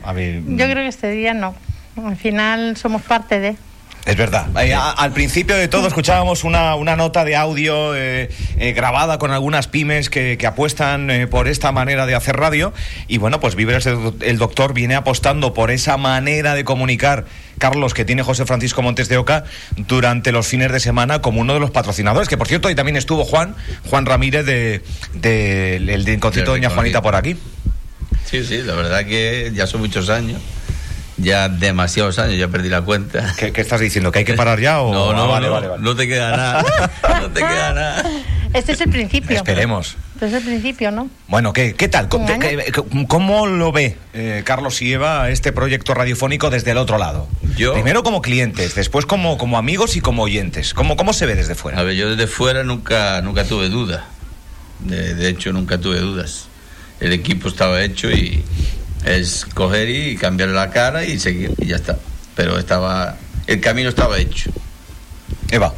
A 0.04 0.12
ver, 0.12 0.42
Yo 0.46 0.66
creo 0.66 0.76
que 0.76 0.88
este 0.88 1.10
día 1.10 1.32
no. 1.32 1.54
Al 2.04 2.16
final 2.16 2.76
somos 2.76 3.02
parte 3.02 3.40
de. 3.40 3.56
es 4.04 4.16
verdad. 4.16 4.46
Al 4.54 5.12
principio 5.12 5.56
de 5.56 5.66
todo 5.66 5.88
escuchábamos 5.88 6.44
una, 6.44 6.74
una 6.76 6.94
nota 6.94 7.24
de 7.24 7.36
audio 7.36 7.94
eh, 7.96 8.28
eh, 8.58 8.72
grabada 8.72 9.18
con 9.18 9.30
algunas 9.30 9.66
pymes 9.66 10.10
que, 10.10 10.36
que 10.38 10.46
apuestan 10.46 11.10
eh, 11.10 11.26
por 11.26 11.48
esta 11.48 11.72
manera 11.72 12.06
de 12.06 12.14
hacer 12.14 12.36
radio. 12.36 12.72
Y 13.08 13.18
bueno, 13.18 13.40
pues 13.40 13.54
Víveres 13.54 13.86
el, 13.86 14.14
el 14.20 14.38
doctor 14.38 14.74
viene 14.74 14.94
apostando 14.94 15.54
por 15.54 15.70
esa 15.70 15.96
manera 15.96 16.54
de 16.54 16.64
comunicar, 16.64 17.24
Carlos, 17.58 17.94
que 17.94 18.04
tiene 18.04 18.22
José 18.22 18.44
Francisco 18.44 18.82
Montes 18.82 19.08
de 19.08 19.16
Oca 19.16 19.44
durante 19.76 20.32
los 20.32 20.46
fines 20.46 20.70
de 20.70 20.80
semana 20.80 21.20
como 21.22 21.40
uno 21.40 21.54
de 21.54 21.60
los 21.60 21.70
patrocinadores. 21.70 22.28
Que 22.28 22.36
por 22.36 22.46
cierto, 22.46 22.68
ahí 22.68 22.74
también 22.74 22.96
estuvo 22.96 23.24
Juan, 23.24 23.56
Juan 23.88 24.04
Ramírez 24.04 24.44
de, 24.44 24.82
de, 25.14 25.76
el 25.76 26.04
de 26.04 26.16
Doña 26.44 26.68
Juanita 26.68 27.00
por 27.00 27.16
aquí. 27.16 27.36
Sí, 28.26 28.44
sí, 28.44 28.58
la 28.58 28.74
verdad 28.74 29.06
que 29.06 29.52
ya 29.54 29.66
son 29.66 29.80
muchos 29.80 30.10
años. 30.10 30.42
Ya 31.18 31.48
demasiados 31.48 32.18
años, 32.18 32.36
ya 32.38 32.48
perdí 32.48 32.68
la 32.68 32.82
cuenta. 32.82 33.34
¿Qué, 33.38 33.50
qué 33.52 33.60
estás 33.62 33.80
diciendo? 33.80 34.12
¿Que 34.12 34.18
hay 34.20 34.24
que 34.26 34.34
parar 34.34 34.60
ya 34.60 34.80
o...? 34.82 34.92
No, 34.92 35.12
no, 35.14 35.22
Ah, 35.24 35.26
vale, 35.28 35.46
no, 35.46 35.52
vale, 35.54 35.68
vale. 35.68 35.82
no 35.82 35.96
te 35.96 36.06
queda 36.06 36.36
nada. 36.36 36.64
No 37.22 37.28
te 37.30 37.40
queda 37.40 37.72
nada. 37.72 38.10
Este 38.52 38.72
es 38.72 38.80
el 38.80 38.90
principio. 38.90 39.36
Esperemos. 39.36 39.96
Este 40.14 40.26
es 40.28 40.32
el 40.34 40.42
principio, 40.42 40.90
¿no? 40.90 41.10
Bueno, 41.28 41.52
¿qué, 41.52 41.74
qué 41.74 41.88
tal? 41.88 42.08
¿Cómo, 42.08 42.24
Un 42.24 42.30
año. 42.32 42.40
qué- 42.40 42.72
qué- 42.72 43.06
cómo 43.06 43.46
lo 43.46 43.70
ve 43.72 43.96
eh, 44.14 44.42
Carlos 44.46 44.80
y 44.82 44.92
Eva 44.92 45.28
este 45.30 45.52
proyecto 45.52 45.92
radiofónico 45.94 46.48
desde 46.48 46.70
el 46.70 46.78
otro 46.78 46.96
lado? 46.98 47.28
Yo- 47.56 47.74
Primero 47.74 48.02
como 48.02 48.22
clientes, 48.22 48.74
después 48.74 49.04
como, 49.04 49.36
como 49.36 49.58
amigos 49.58 49.96
y 49.96 50.00
como 50.00 50.22
oyentes. 50.22 50.72
¿Cómo, 50.74 50.96
¿Cómo 50.96 51.12
se 51.12 51.26
ve 51.26 51.34
desde 51.34 51.54
fuera? 51.54 51.78
A 51.80 51.82
ver, 51.82 51.96
yo 51.96 52.08
desde 52.10 52.26
fuera 52.26 52.62
nunca, 52.62 53.20
nunca 53.22 53.44
tuve 53.44 53.68
duda. 53.68 54.06
De, 54.80 55.14
de 55.14 55.28
hecho, 55.28 55.52
nunca 55.52 55.78
tuve 55.78 55.98
dudas. 56.00 56.48
El 57.00 57.12
equipo 57.12 57.48
estaba 57.48 57.82
hecho 57.82 58.10
y 58.10 58.42
es 59.06 59.46
coger 59.46 59.88
y 59.88 60.16
cambiar 60.16 60.50
la 60.50 60.70
cara 60.70 61.04
y 61.04 61.18
seguir 61.18 61.54
y 61.58 61.66
ya 61.66 61.76
está. 61.76 61.96
Pero 62.34 62.58
estaba, 62.58 63.16
el 63.46 63.60
camino 63.60 63.88
estaba 63.88 64.18
hecho. 64.18 64.50
Eva. 65.50 65.72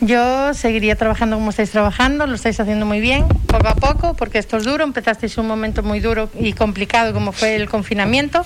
Yo 0.00 0.52
seguiría 0.54 0.96
trabajando 0.96 1.36
como 1.36 1.50
estáis 1.50 1.70
trabajando, 1.70 2.26
lo 2.26 2.34
estáis 2.34 2.58
haciendo 2.58 2.84
muy 2.84 3.00
bien, 3.00 3.26
poco 3.46 3.68
a 3.68 3.74
poco, 3.74 4.14
porque 4.14 4.38
esto 4.38 4.56
es 4.56 4.64
duro. 4.64 4.84
Empezasteis 4.84 5.38
un 5.38 5.46
momento 5.46 5.82
muy 5.82 6.00
duro 6.00 6.28
y 6.38 6.52
complicado 6.52 7.12
como 7.12 7.32
fue 7.32 7.54
el 7.54 7.68
confinamiento. 7.68 8.44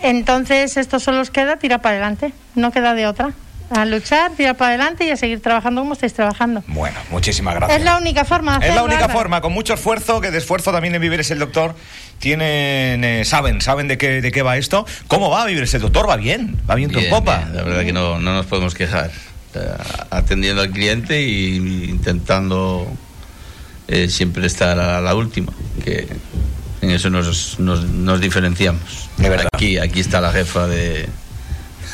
Entonces, 0.00 0.76
esto 0.76 0.98
solo 0.98 1.20
os 1.20 1.30
queda 1.30 1.56
tirar 1.58 1.82
para 1.82 1.96
adelante, 1.96 2.32
no 2.54 2.72
queda 2.72 2.94
de 2.94 3.06
otra. 3.06 3.32
A 3.74 3.84
luchar, 3.86 4.32
tirar 4.32 4.56
para 4.56 4.70
adelante 4.70 5.06
y 5.06 5.10
a 5.10 5.16
seguir 5.16 5.40
trabajando 5.40 5.80
como 5.80 5.94
estáis 5.94 6.12
trabajando. 6.12 6.62
Bueno, 6.66 6.98
muchísimas 7.10 7.54
gracias. 7.54 7.78
Es 7.78 7.84
la 7.84 7.96
única 7.96 8.24
forma. 8.24 8.58
de 8.58 8.68
Es 8.68 8.74
la 8.74 8.82
única 8.82 9.08
forma, 9.08 9.40
con 9.40 9.52
mucho 9.52 9.74
esfuerzo, 9.74 10.20
que 10.20 10.30
de 10.30 10.38
esfuerzo 10.38 10.72
también 10.72 10.94
en 10.94 11.00
Vivir 11.00 11.20
el 11.28 11.38
Doctor 11.38 11.74
tienen, 12.18 13.02
eh, 13.04 13.24
saben, 13.24 13.60
saben 13.60 13.88
de 13.88 13.98
qué, 13.98 14.20
de 14.20 14.30
qué 14.30 14.42
va 14.42 14.56
esto. 14.56 14.86
¿Cómo 15.08 15.30
va 15.30 15.46
Vivir 15.46 15.68
el 15.72 15.80
Doctor? 15.80 16.08
Va 16.08 16.16
bien, 16.16 16.60
va 16.68 16.74
bien, 16.74 16.90
Bien, 16.90 17.04
en 17.04 17.10
popa. 17.10 17.38
bien, 17.38 17.56
la 17.56 17.62
verdad 17.62 17.84
que 17.84 17.92
no, 17.92 18.20
no 18.20 18.34
nos 18.34 18.46
podemos 18.46 18.74
quejar. 18.74 19.10
Atendiendo 20.10 20.62
al 20.62 20.70
cliente 20.70 21.20
y 21.22 21.56
intentando 21.90 22.90
eh, 23.88 24.08
siempre 24.08 24.46
estar 24.46 24.78
a 24.78 25.00
la 25.00 25.14
última, 25.14 25.52
que 25.84 26.08
en 26.80 26.90
eso 26.90 27.10
nos, 27.10 27.58
nos, 27.58 27.84
nos 27.84 28.20
diferenciamos. 28.20 29.08
Aquí, 29.52 29.78
aquí 29.78 30.00
está 30.00 30.20
la 30.20 30.32
jefa 30.32 30.66
de, 30.66 31.08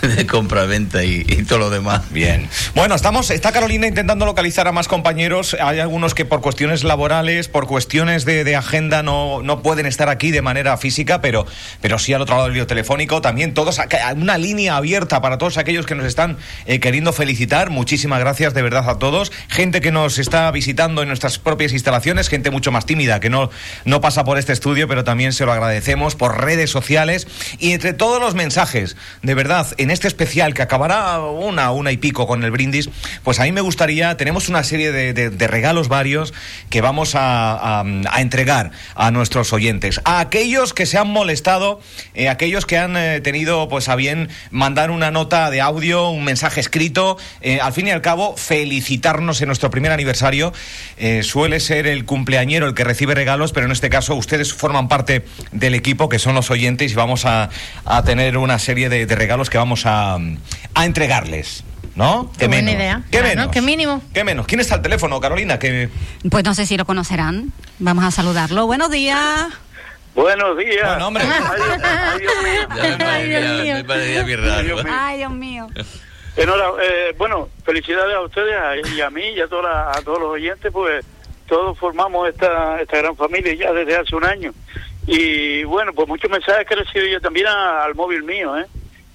de 0.16 0.26
compra-venta 0.26 1.04
y, 1.04 1.24
y 1.26 1.42
todo 1.44 1.58
lo 1.58 1.70
demás. 1.70 2.10
Bien. 2.10 2.48
Bueno, 2.74 2.94
estamos, 2.94 3.30
está 3.30 3.52
Carolina 3.52 3.86
intentando 3.86 4.26
localizar 4.26 4.68
a 4.68 4.72
más 4.72 4.88
compañeros. 4.88 5.56
Hay 5.60 5.80
algunos 5.80 6.14
que 6.14 6.24
por 6.24 6.40
cuestiones 6.40 6.84
laborales, 6.84 7.48
por 7.48 7.66
cuestiones 7.66 8.24
de, 8.24 8.44
de 8.44 8.56
agenda, 8.56 9.02
no, 9.02 9.42
no 9.42 9.62
pueden 9.62 9.86
estar 9.86 10.08
aquí 10.08 10.30
de 10.30 10.42
manera 10.42 10.76
física, 10.76 11.20
pero, 11.20 11.46
pero 11.80 11.98
sí 11.98 12.12
al 12.12 12.22
otro 12.22 12.36
lado 12.36 12.50
del 12.50 12.66
telefónico. 12.66 13.20
También 13.20 13.54
todos, 13.54 13.80
una 14.16 14.38
línea 14.38 14.76
abierta 14.76 15.20
para 15.20 15.38
todos 15.38 15.58
aquellos 15.58 15.86
que 15.86 15.94
nos 15.94 16.06
están 16.06 16.38
eh, 16.66 16.80
queriendo 16.80 17.12
felicitar. 17.12 17.70
Muchísimas 17.70 18.20
gracias 18.20 18.54
de 18.54 18.62
verdad 18.62 18.88
a 18.88 18.98
todos. 18.98 19.32
Gente 19.48 19.80
que 19.80 19.92
nos 19.92 20.18
está 20.18 20.50
visitando 20.50 21.02
en 21.02 21.08
nuestras 21.08 21.38
propias 21.38 21.72
instalaciones, 21.72 22.28
gente 22.28 22.50
mucho 22.50 22.72
más 22.72 22.86
tímida 22.86 23.20
que 23.20 23.30
no, 23.30 23.50
no 23.84 24.00
pasa 24.00 24.24
por 24.24 24.38
este 24.38 24.52
estudio, 24.52 24.88
pero 24.88 25.04
también 25.04 25.32
se 25.32 25.44
lo 25.44 25.52
agradecemos 25.52 26.14
por 26.14 26.40
redes 26.40 26.70
sociales 26.70 27.26
y 27.58 27.72
entre 27.72 27.92
todos 27.92 28.20
los 28.20 28.34
mensajes, 28.34 28.96
de 29.22 29.34
verdad, 29.34 29.66
en 29.76 29.87
este 29.90 30.08
especial 30.08 30.54
que 30.54 30.62
acabará 30.62 31.20
una, 31.20 31.70
una 31.70 31.92
y 31.92 31.96
pico 31.96 32.26
con 32.26 32.42
el 32.44 32.50
brindis, 32.50 32.90
pues 33.22 33.40
a 33.40 33.44
mí 33.44 33.52
me 33.52 33.60
gustaría, 33.60 34.16
tenemos 34.16 34.48
una 34.48 34.62
serie 34.64 34.92
de, 34.92 35.48
regalos 35.48 35.88
varios 35.88 36.34
que 36.70 36.80
vamos 36.80 37.12
a, 37.14 37.84
entregar 38.18 38.72
a 38.94 39.10
nuestros 39.10 39.52
oyentes, 39.52 40.00
a 40.04 40.20
aquellos 40.20 40.74
que 40.74 40.86
se 40.86 40.98
han 40.98 41.08
molestado, 41.08 41.80
eh, 42.14 42.28
aquellos 42.28 42.66
que 42.66 42.76
han 42.76 42.96
eh, 42.96 43.20
tenido 43.20 43.68
pues 43.68 43.88
a 43.88 43.96
bien 43.96 44.28
mandar 44.50 44.90
una 44.90 45.10
nota 45.10 45.50
de 45.50 45.60
audio, 45.60 46.10
un 46.10 46.24
mensaje 46.24 46.60
escrito, 46.60 47.16
eh, 47.40 47.60
al 47.60 47.72
fin 47.72 47.86
y 47.86 47.90
al 47.90 48.02
cabo 48.02 48.36
felicitarnos 48.36 49.40
en 49.40 49.46
nuestro 49.46 49.70
primer 49.70 49.92
aniversario. 49.92 50.52
Eh, 50.96 51.22
suele 51.22 51.60
ser 51.60 51.86
el 51.86 52.04
cumpleañero 52.04 52.66
el 52.66 52.74
que 52.74 52.84
recibe 52.84 53.14
regalos, 53.14 53.52
pero 53.52 53.66
en 53.66 53.72
este 53.72 53.90
caso 53.90 54.14
ustedes 54.14 54.52
forman 54.52 54.88
parte 54.88 55.24
del 55.52 55.74
equipo 55.74 56.08
que 56.08 56.18
son 56.18 56.34
los 56.34 56.50
oyentes 56.50 56.92
y 56.92 56.94
vamos 56.94 57.24
a, 57.24 57.50
a 57.84 58.02
tener 58.02 58.38
una 58.38 58.58
serie 58.58 58.88
de, 58.88 59.06
de 59.06 59.14
regalos 59.14 59.50
que 59.50 59.58
vamos 59.58 59.77
a, 59.86 60.16
a 60.74 60.84
entregarles. 60.84 61.64
¿No? 61.94 62.30
Qué 62.38 62.46
buena 62.46 62.70
idea. 62.70 63.02
¿Qué 63.10 63.18
Claro, 63.18 63.28
menos? 63.28 63.48
qué 63.52 63.60
mínimo. 63.60 64.00
¿Qué 64.14 64.22
menos? 64.22 64.46
¿Quién 64.46 64.60
está 64.60 64.76
al 64.76 64.82
teléfono, 64.82 65.20
Carolina? 65.20 65.58
Que... 65.58 65.88
Pues 66.30 66.44
no 66.44 66.54
sé 66.54 66.64
si 66.64 66.76
lo 66.76 66.84
conocerán. 66.84 67.52
Vamos 67.80 68.04
a 68.04 68.12
saludarlo. 68.12 68.66
Buenos 68.66 68.88
días. 68.92 69.48
Buenos 70.14 70.56
días. 70.58 70.86
Bueno, 70.86 71.08
hombre. 71.08 71.24
Ay, 71.24 72.20
Dios 72.20 72.34
mío. 72.44 73.76
¿eh? 73.76 74.84
Ay, 74.88 75.16
Dios 75.18 75.32
mío. 75.32 75.66
Eh, 76.36 77.14
bueno, 77.18 77.48
felicidades 77.64 78.14
a 78.14 78.20
ustedes 78.20 78.54
a- 78.56 78.76
y 78.94 79.00
a 79.00 79.10
mí 79.10 79.30
y 79.36 79.40
a, 79.40 79.48
toda 79.48 79.62
la- 79.62 79.90
a 79.92 80.02
todos 80.02 80.20
los 80.20 80.28
oyentes, 80.30 80.70
pues 80.72 81.04
todos 81.48 81.76
formamos 81.78 82.28
esta, 82.28 82.80
esta 82.80 82.98
gran 82.98 83.16
familia 83.16 83.54
ya 83.54 83.72
desde 83.72 83.96
hace 83.96 84.14
un 84.14 84.24
año. 84.24 84.52
Y 85.06 85.64
bueno, 85.64 85.92
pues 85.94 86.06
muchos 86.06 86.30
mensajes 86.30 86.64
que 86.66 86.74
he 86.74 86.76
recibido 86.76 87.06
yo 87.12 87.20
también 87.20 87.46
a- 87.48 87.82
al 87.84 87.94
móvil 87.96 88.22
mío, 88.22 88.56
¿eh? 88.56 88.66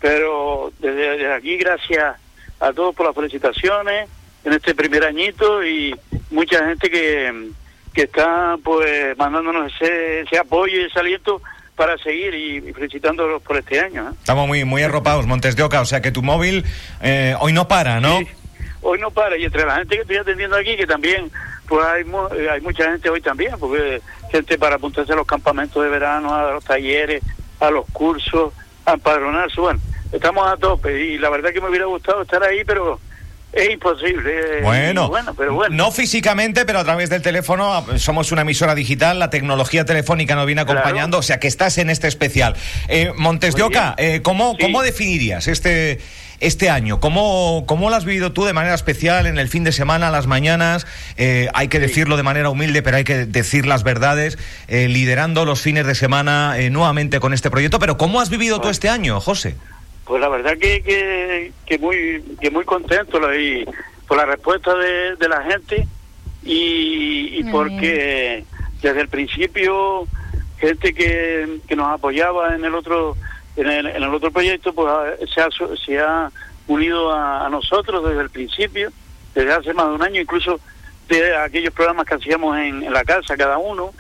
Pero 0.04 0.74
desde, 0.80 1.12
desde 1.12 1.34
aquí, 1.34 1.56
gracias 1.56 2.18
a 2.60 2.74
todos 2.74 2.93
por 2.93 3.06
las 3.06 3.16
felicitaciones 3.16 4.10
en 4.43 4.51
este 4.51 4.76
primer 4.76 5.06
añito 5.06 5.64
y 5.66 5.95
mucha 6.30 6.66
gente 6.68 6.91
que, 6.91 7.51
que 7.93 8.01
está 8.01 8.58
pues 8.62 9.18
mandándonos 9.18 9.72
ese, 9.74 10.20
ese 10.22 10.38
apoyo 10.38 10.78
y 10.78 10.84
ese 10.88 10.99
aliento 10.99 11.41
para 11.78 11.97
seguir 11.99 12.34
y, 12.34 12.58
y 12.58 12.74
felicitándolos 12.74 13.41
por 13.43 13.56
este 13.56 13.80
año. 13.80 14.10
¿eh? 14.10 14.14
Estamos 14.20 14.45
muy, 14.45 14.66
muy 14.66 14.84
arropados, 14.84 15.26
Montes 15.26 15.56
de 15.56 15.64
Oca, 15.64 15.80
o 15.80 15.86
sea 15.86 16.01
que 16.01 16.12
tu 16.12 16.22
móvil 16.22 16.66
eh, 17.01 17.36
hoy 17.39 17.54
no 17.54 17.70
para, 17.70 18.01
¿no? 18.01 18.20
hoy 18.82 18.99
no 18.99 19.10
para 19.10 19.38
y 19.38 19.45
entre 19.45 19.66
la 19.66 19.76
gente 19.78 19.95
que 19.95 20.01
estoy 20.01 20.18
atendiendo 20.18 20.58
aquí 20.58 20.76
que 20.76 20.86
también 20.86 21.32
pues 21.70 21.86
hay 21.86 22.04
mu- 22.04 22.28
hay 22.51 22.60
mucha 22.60 22.91
gente 22.91 23.10
hoy 23.10 23.22
también 23.22 23.54
porque 23.58 24.01
gente 24.34 24.58
para 24.58 24.76
apuntarse 24.76 25.14
a 25.14 25.16
los 25.16 25.26
campamentos 25.26 25.82
de 25.82 25.89
verano 25.89 26.36
a 26.36 26.51
los 26.51 26.66
talleres 26.66 27.24
a 27.62 27.72
los 27.72 27.86
cursos 27.93 28.51
a 28.86 28.95
empadronarse 28.95 29.62
bueno 29.62 29.80
estamos 30.14 30.47
a 30.47 30.55
tope 30.57 31.03
y 31.05 31.18
la 31.18 31.30
verdad 31.30 31.51
que 31.51 31.59
me 31.59 31.70
hubiera 31.70 31.86
gustado 31.86 32.22
estar 32.22 32.43
ahí 32.43 32.64
pero 32.66 32.99
es 33.51 33.70
imposible 33.70 34.61
Bueno, 34.61 35.09
bueno 35.09 35.34
pero 35.36 35.53
bueno 35.53 35.76
no 35.76 35.91
físicamente, 35.91 36.66
pero 36.66 36.80
a 36.80 36.84
través 36.84 37.09
del 37.09 37.22
teléfono. 37.22 37.74
ah, 37.74 37.86
Somos 37.97 38.32
una 38.32 38.41
emisora 38.41 38.74
digital, 38.74 39.20
la 39.20 39.30
tecnología 39.30 39.86
telefónica 39.86 40.36
nos 40.36 40.45
viene 40.45 40.61
acompañando, 40.61 41.20
o 41.20 41.22
sea 41.22 41.39
que 41.39 41.47
estás 41.47 41.78
en 41.78 41.89
este 41.89 42.07
especial. 42.07 42.55
Eh, 42.88 43.11
Montes 43.16 43.55
de 43.55 43.64
Oca, 43.64 43.93
eh, 43.97 44.22
¿cómo, 44.24 44.57
¿cómo 44.59 44.82
definirías 44.82 45.47
este, 45.47 45.99
este 46.39 46.70
año? 46.70 46.99
¿Cómo, 46.99 47.66
¿Cómo 47.68 47.89
lo 47.91 47.95
has 47.95 48.05
vivido 48.05 48.32
tú 48.34 48.43
de 48.43 48.53
manera 48.53 48.74
especial 48.74 49.28
en 49.28 49.38
el 49.38 49.47
fin 49.49 49.64
de 49.64 49.72
semana, 49.72 50.09
las 50.09 50.26
mañanas? 50.28 50.86
Eh, 51.18 51.47
hay 51.53 51.68
que 51.68 51.80
decirlo 51.80 52.18
de 52.18 52.24
manera 52.24 52.49
humilde, 52.49 52.82
pero 52.82 52.97
hay 52.97 53.03
que 53.03 53.26
decir 53.26 53.66
las 53.68 53.84
verdades, 53.84 54.38
eh, 54.68 54.88
liderando 54.88 55.45
los 55.45 55.61
fines 55.61 55.86
de 55.86 55.95
semana 55.95 56.55
eh, 56.57 56.70
nuevamente 56.70 57.20
con 57.20 57.34
este 57.34 57.49
proyecto. 57.51 57.78
Pero 57.80 57.97
¿cómo 57.97 58.20
has 58.20 58.30
vivido 58.30 58.59
tú 58.59 58.70
este 58.70 58.89
año, 58.89 59.20
José? 59.20 59.55
Pues 60.06 60.20
la 60.22 60.28
verdad 60.30 60.58
que, 60.58 60.82
que, 60.84 61.51
que 61.66 61.78
muy 61.78 62.24
que 62.41 62.51
muy 62.51 62.66
contento 62.66 63.20
y 63.34 63.66
por 64.08 64.18
la 64.18 64.26
respuesta 64.26 64.76
de, 64.76 65.16
de 65.16 65.30
la 65.30 65.41
gente 65.43 65.88
y, 66.43 67.39
y 67.39 67.43
porque 67.51 68.43
desde 68.82 69.01
el 69.01 69.08
principio 69.08 70.06
gente 70.58 70.93
que, 70.93 71.60
que 71.68 71.76
nos 71.76 71.88
apoyaba 71.88 72.54
en 72.56 72.66
el 72.66 72.76
otro 72.76 73.16
en 73.56 73.68
el, 73.68 73.86
en 73.88 74.04
el 74.04 74.14
otro 74.14 74.32
proyecto 74.32 74.74
pues 74.74 74.89
ha- 74.91 75.26
se 75.34 75.41
ha, 75.41 75.76
se 75.86 75.99
ha 75.99 76.32
unido 76.68 77.12
a, 77.14 77.45
a 77.45 77.49
nosotros 77.49 78.06
desde 78.06 78.22
el 78.22 78.30
principio 78.30 78.91
desde 79.34 79.54
hace 79.54 79.74
más 79.74 79.88
de 79.88 79.93
un 79.93 80.04
año 80.04 80.20
incluso 80.22 80.60
de 81.08 81.36
aquellos 81.38 81.74
programas 81.74 82.06
que 82.06 82.16
hacíamos 82.16 82.58
en, 82.58 82.84
en 82.84 82.93
la 82.93 83.04
casa 83.04 83.36
cada 83.38 83.58
uno. 83.58 83.91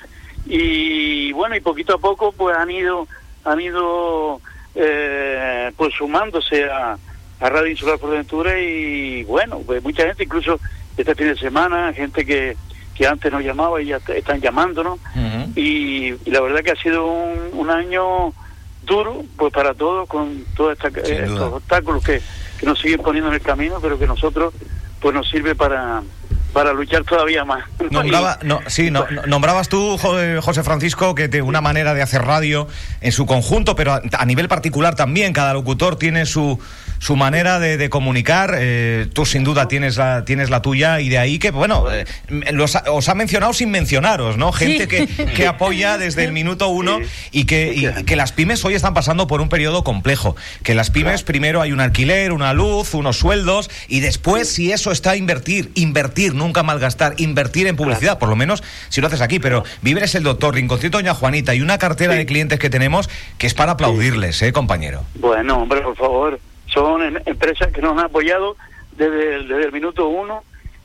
Y 0.45 1.31
bueno 1.33 1.55
y 1.55 1.61
poquito 1.61 1.95
a 1.95 1.97
poco 1.97 2.31
pues 2.33 2.55
han 2.57 2.69
ido 2.71 3.07
han 3.45 3.59
ido 3.61 4.41
eh, 4.75 5.71
pues 5.75 5.93
sumándose 5.93 6.65
a, 6.65 6.97
a 7.39 7.49
Radio 7.49 7.71
Insular 7.71 7.99
por 7.99 8.11
Ventura 8.11 8.59
y 8.59 9.23
bueno 9.23 9.61
pues 9.65 9.83
mucha 9.83 10.05
gente 10.05 10.23
incluso 10.23 10.59
este 10.97 11.15
fin 11.15 11.27
de 11.27 11.35
semana 11.37 11.93
gente 11.93 12.25
que, 12.25 12.55
que 12.95 13.07
antes 13.07 13.31
nos 13.31 13.43
llamaba 13.43 13.81
y 13.81 13.87
ya 13.87 13.97
están 13.97 14.39
llamándonos. 14.41 14.99
Y, 15.55 16.13
y 16.25 16.31
la 16.31 16.41
verdad 16.41 16.61
que 16.61 16.71
ha 16.71 16.75
sido 16.75 17.05
un, 17.05 17.49
un 17.53 17.69
año 17.69 18.33
duro 18.85 19.23
pues 19.37 19.53
para 19.53 19.73
todos 19.73 20.07
con 20.09 20.43
todos 20.55 20.77
estos 20.83 21.39
obstáculos 21.53 22.03
que, 22.03 22.21
que 22.59 22.65
nos 22.65 22.79
siguen 22.79 23.01
poniendo 23.01 23.29
en 23.29 23.35
el 23.35 23.41
camino 23.41 23.79
pero 23.81 23.97
que 23.97 24.07
nosotros 24.07 24.53
pues 24.99 25.13
nos 25.13 25.29
sirve 25.29 25.55
para 25.55 26.01
para 26.53 26.71
luchar 26.73 27.03
todavía 27.03 27.43
más 27.43 27.63
Nombraba, 27.91 28.39
no, 28.43 28.59
sí, 28.67 28.91
no- 28.91 29.05
no- 29.09 29.23
nombrabas 29.23 29.69
tú, 29.69 29.97
Jo- 29.97 30.19
eh, 30.21 30.39
José 30.41 30.63
Francisco, 30.63 31.15
que 31.15 31.27
de 31.27 31.41
una 31.41 31.61
manera 31.61 31.93
de 31.93 32.01
hacer 32.01 32.21
radio 32.21 32.67
en 33.01 33.11
su 33.11 33.25
conjunto, 33.25 33.75
pero 33.75 33.93
a, 33.93 34.01
a 34.17 34.25
nivel 34.25 34.47
particular 34.47 34.95
también, 34.95 35.33
cada 35.33 35.53
locutor 35.53 35.97
tiene 35.97 36.25
su, 36.25 36.59
su 36.99 37.15
manera 37.15 37.59
de, 37.59 37.77
de 37.77 37.89
comunicar. 37.89 38.55
eh, 38.57 39.07
tú 39.13 39.25
sin 39.25 39.43
duda 39.43 39.67
tienes 39.67 39.97
la, 39.97 40.23
tienes 40.25 40.49
la 40.49 40.61
tuya 40.61 40.99
y 40.99 41.09
de 41.09 41.17
ahí 41.17 41.39
que, 41.39 41.51
bueno, 41.51 41.85
eh, 41.91 42.05
los 42.51 42.75
ha- 42.75 42.83
os 42.91 43.09
ha 43.09 43.15
mencionado 43.15 43.53
sin 43.53 43.71
mencionaros, 43.71 44.37
¿no? 44.37 44.51
Gente 44.51 44.87
que, 44.87 45.07
que 45.07 45.47
apoya 45.47 45.97
desde 45.97 46.23
el 46.23 46.31
minuto 46.31 46.67
uno 46.69 46.99
y 47.31 47.45
que, 47.45 47.73
y 47.73 48.03
que 48.05 48.15
las 48.15 48.31
pymes 48.31 48.63
hoy 48.63 48.75
están 48.75 48.93
pasando 48.93 49.27
por 49.27 49.41
un 49.41 49.49
periodo 49.49 49.83
complejo. 49.83 50.35
Que 50.63 50.75
las 50.75 50.89
pymes 50.91 51.23
primero 51.23 51.61
hay 51.61 51.71
un 51.71 51.79
alquiler, 51.81 52.31
una 52.31 52.53
luz, 52.53 52.93
unos 52.93 53.17
sueldos 53.17 53.69
y 53.87 53.99
después 53.99 54.49
si 54.49 54.71
eso 54.71 54.91
está 54.91 55.15
invertir, 55.15 55.71
invertir, 55.75 56.35
nunca 56.43 56.61
malgastar, 56.63 57.13
invertir 57.17 57.67
en 57.67 57.75
publicidad, 57.75 58.19
por 58.19 58.29
lo 58.29 58.35
menos 58.35 58.63
si 58.89 59.01
lo 59.01 59.07
haces 59.07 59.21
aquí, 59.21 59.39
pero 59.39 59.63
Viver 59.81 60.03
es 60.03 60.15
el 60.15 60.23
doctor, 60.23 60.53
Rinconcito 60.55 60.97
Doña 60.97 61.13
Juanita 61.13 61.55
y 61.55 61.61
una 61.61 61.77
cartera 61.77 62.13
de 62.13 62.25
clientes 62.25 62.59
que 62.59 62.69
tenemos 62.69 63.09
que 63.37 63.47
es 63.47 63.53
para 63.53 63.71
aplaudirles, 63.73 64.41
¿eh, 64.41 64.53
compañero? 64.53 65.03
Bueno, 65.15 65.57
hombre, 65.59 65.81
por 65.81 65.95
favor, 65.95 66.39
son 66.67 67.01
em- 67.03 67.19
empresas 67.25 67.71
que 67.71 67.81
nos 67.81 67.93
han 67.97 68.05
apoyado 68.05 68.55
desde 68.97 69.35
el, 69.35 69.47
desde 69.47 69.65
el 69.65 69.71
minuto 69.71 70.07
uno 70.07 70.43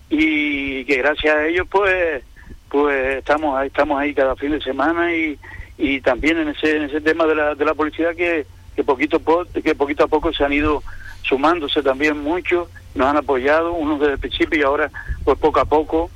y 0.09 0.85
que 0.85 0.97
gracias 0.97 1.35
a 1.35 1.47
ellos, 1.47 1.67
pues, 1.71 2.23
pues 2.71 3.17
estamos 3.19 3.59
ahí, 3.59 3.67
estamos 3.69 4.01
ahí 4.01 4.15
cada 4.15 4.35
fin 4.37 4.53
de 4.53 4.61
semana 4.63 5.15
y, 5.15 5.39
y 5.77 6.01
también 6.01 6.39
en 6.39 6.49
ese, 6.49 6.77
en 6.77 6.83
ese 6.85 7.01
tema 7.01 7.27
de 7.27 7.35
la, 7.35 7.55
de 7.55 7.65
la 7.65 7.75
publicidad 7.75 8.15
que, 8.15 8.47
que 8.75 8.85
poquito 8.85 9.21
po- 9.21 9.45
que 9.63 9.75
poquito 9.75 10.05
a 10.05 10.09
poco 10.09 10.33
se 10.33 10.45
han 10.45 10.53
ido 10.53 10.83
sumándose 11.23 11.83
también 11.83 12.19
muchos, 12.23 12.69
nos 12.95 13.07
han 13.09 13.17
apoyado, 13.17 13.73
unos 13.73 14.01
desde 14.01 14.15
el 14.15 14.19
principio 14.19 14.59
y 14.59 14.63
ahora 14.63 14.91
pues 15.25 15.39
poco 15.39 15.61
a 15.61 15.65
poco 15.65 16.11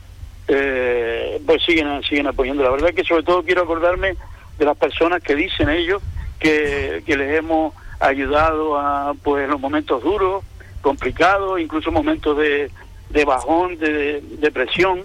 eh, 0.48 1.40
pues 1.46 1.62
siguen, 1.64 2.02
siguen 2.02 2.26
apoyando. 2.26 2.62
La 2.62 2.70
verdad 2.70 2.94
que 2.94 3.04
sobre 3.04 3.22
todo 3.22 3.42
quiero 3.44 3.62
acordarme 3.62 4.16
de 4.58 4.64
las 4.64 4.76
personas 4.76 5.22
que 5.22 5.34
dicen 5.34 5.68
ellos 5.68 6.02
que, 6.38 7.02
que 7.06 7.16
les 7.16 7.38
hemos 7.38 7.74
ayudado 8.00 8.78
a 8.78 9.14
pues 9.22 9.44
en 9.44 9.50
los 9.50 9.60
momentos 9.60 10.02
duros, 10.02 10.44
complicados, 10.80 11.60
incluso 11.60 11.92
momentos 11.92 12.36
de, 12.36 12.70
de 13.10 13.24
bajón, 13.24 13.78
de, 13.78 13.92
de 13.92 14.22
depresión. 14.38 15.02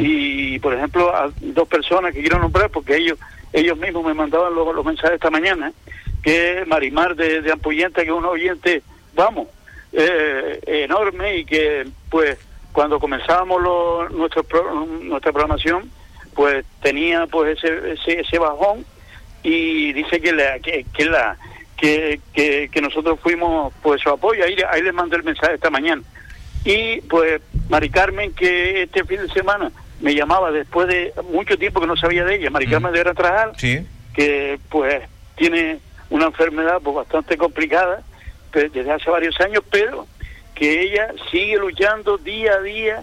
Y 0.00 0.58
por 0.58 0.74
ejemplo, 0.74 1.14
a 1.14 1.30
dos 1.40 1.68
personas 1.68 2.12
que 2.12 2.20
quiero 2.20 2.40
nombrar 2.40 2.68
porque 2.68 2.96
ellos 2.96 3.16
ellos 3.52 3.78
mismos 3.78 4.04
me 4.04 4.12
mandaban 4.12 4.52
los, 4.52 4.74
los 4.74 4.84
mensajes 4.84 5.14
esta 5.14 5.30
mañana, 5.30 5.72
que 6.20 6.60
es 6.60 6.66
Marimar 6.66 7.14
de, 7.14 7.42
de 7.42 7.52
Ampollenta, 7.52 8.02
que 8.02 8.08
es 8.08 8.14
un 8.14 8.24
oyente, 8.24 8.82
vamos, 9.14 9.48
eh, 9.92 10.60
enorme 10.66 11.36
y 11.38 11.44
que 11.44 11.86
pues 12.10 12.38
cuando 12.72 13.00
comenzábamos 13.00 13.62
lo- 13.62 14.08
nuestro 14.10 14.44
pro- 14.44 14.86
nuestra 15.02 15.32
programación 15.32 15.90
pues 16.34 16.64
tenía 16.82 17.26
pues 17.26 17.58
ese, 17.58 17.92
ese, 17.94 18.20
ese 18.20 18.38
bajón 18.38 18.84
y 19.42 19.92
dice 19.92 20.20
que 20.20 20.32
la 20.32 20.58
que, 20.60 20.84
que 20.94 21.04
la 21.06 21.36
que, 21.76 22.20
que, 22.32 22.68
que 22.72 22.80
nosotros 22.80 23.18
fuimos 23.20 23.72
pues 23.82 24.00
su 24.02 24.08
apoyo. 24.10 24.44
Ahí, 24.44 24.56
ahí 24.70 24.82
les 24.82 24.92
mandé 24.92 25.16
el 25.16 25.22
mensaje 25.22 25.54
esta 25.54 25.70
mañana. 25.70 26.02
Y 26.64 27.00
pues 27.02 27.40
Mari 27.68 27.88
Carmen 27.88 28.34
que 28.34 28.82
este 28.82 29.04
fin 29.04 29.18
de 29.22 29.28
semana 29.28 29.70
me 30.00 30.14
llamaba 30.14 30.50
después 30.50 30.88
de 30.88 31.12
mucho 31.32 31.56
tiempo 31.56 31.80
que 31.80 31.86
no 31.86 31.96
sabía 31.96 32.24
de 32.24 32.34
ella. 32.36 32.50
Mari 32.50 32.66
Carmen 32.68 32.92
de 32.92 33.04
Trajal 33.14 33.52
Sí. 33.56 33.86
que 34.12 34.58
pues 34.68 35.02
tiene 35.36 35.78
una 36.10 36.26
enfermedad 36.26 36.80
pues 36.82 36.96
bastante 36.96 37.36
complicada 37.36 38.02
desde 38.52 38.90
hace 38.90 39.10
varios 39.10 39.38
años, 39.40 39.62
pero 39.70 40.06
que 40.54 40.82
ella 40.82 41.08
sigue 41.30 41.56
luchando 41.56 42.18
día 42.18 42.52
a 42.54 42.60
día, 42.60 43.02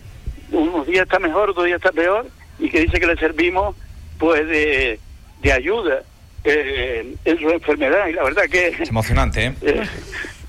unos 0.52 0.86
días 0.88 1.04
está 1.04 1.20
mejor, 1.20 1.52
otros 1.52 1.66
días 1.66 1.78
está 1.78 1.92
peor, 1.92 2.28
y 2.60 2.70
que 2.70 2.82
dice 2.82 3.00
que 3.00 3.08
le 3.08 3.16
servimos 3.18 3.76
pues 4.18 4.48
de, 4.48 5.00
de 5.42 5.52
ayuda 5.52 6.02
eh, 6.44 7.16
en 7.24 7.40
su 7.40 7.50
enfermedad, 7.50 8.08
y 8.08 8.14
la 8.14 8.24
verdad 8.24 8.44
que... 8.50 8.68
Es 8.68 8.90
emocionante, 8.90 9.46
¿eh? 9.46 9.54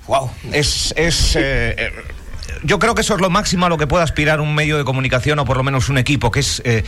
Wow. 0.06 0.30
Es, 0.52 0.94
es 0.96 1.34
eh, 1.36 1.74
eh, 1.76 1.92
yo 2.62 2.78
creo 2.78 2.94
que 2.94 3.00
eso 3.00 3.14
es 3.14 3.20
lo 3.20 3.30
máximo 3.30 3.66
a 3.66 3.68
lo 3.68 3.76
que 3.76 3.86
puede 3.86 4.04
aspirar 4.04 4.40
un 4.40 4.54
medio 4.54 4.78
de 4.78 4.84
comunicación 4.84 5.38
o 5.38 5.44
por 5.44 5.56
lo 5.56 5.64
menos 5.64 5.88
un 5.88 5.98
equipo, 5.98 6.30
que 6.30 6.40
es 6.40 6.62
eh, 6.64 6.84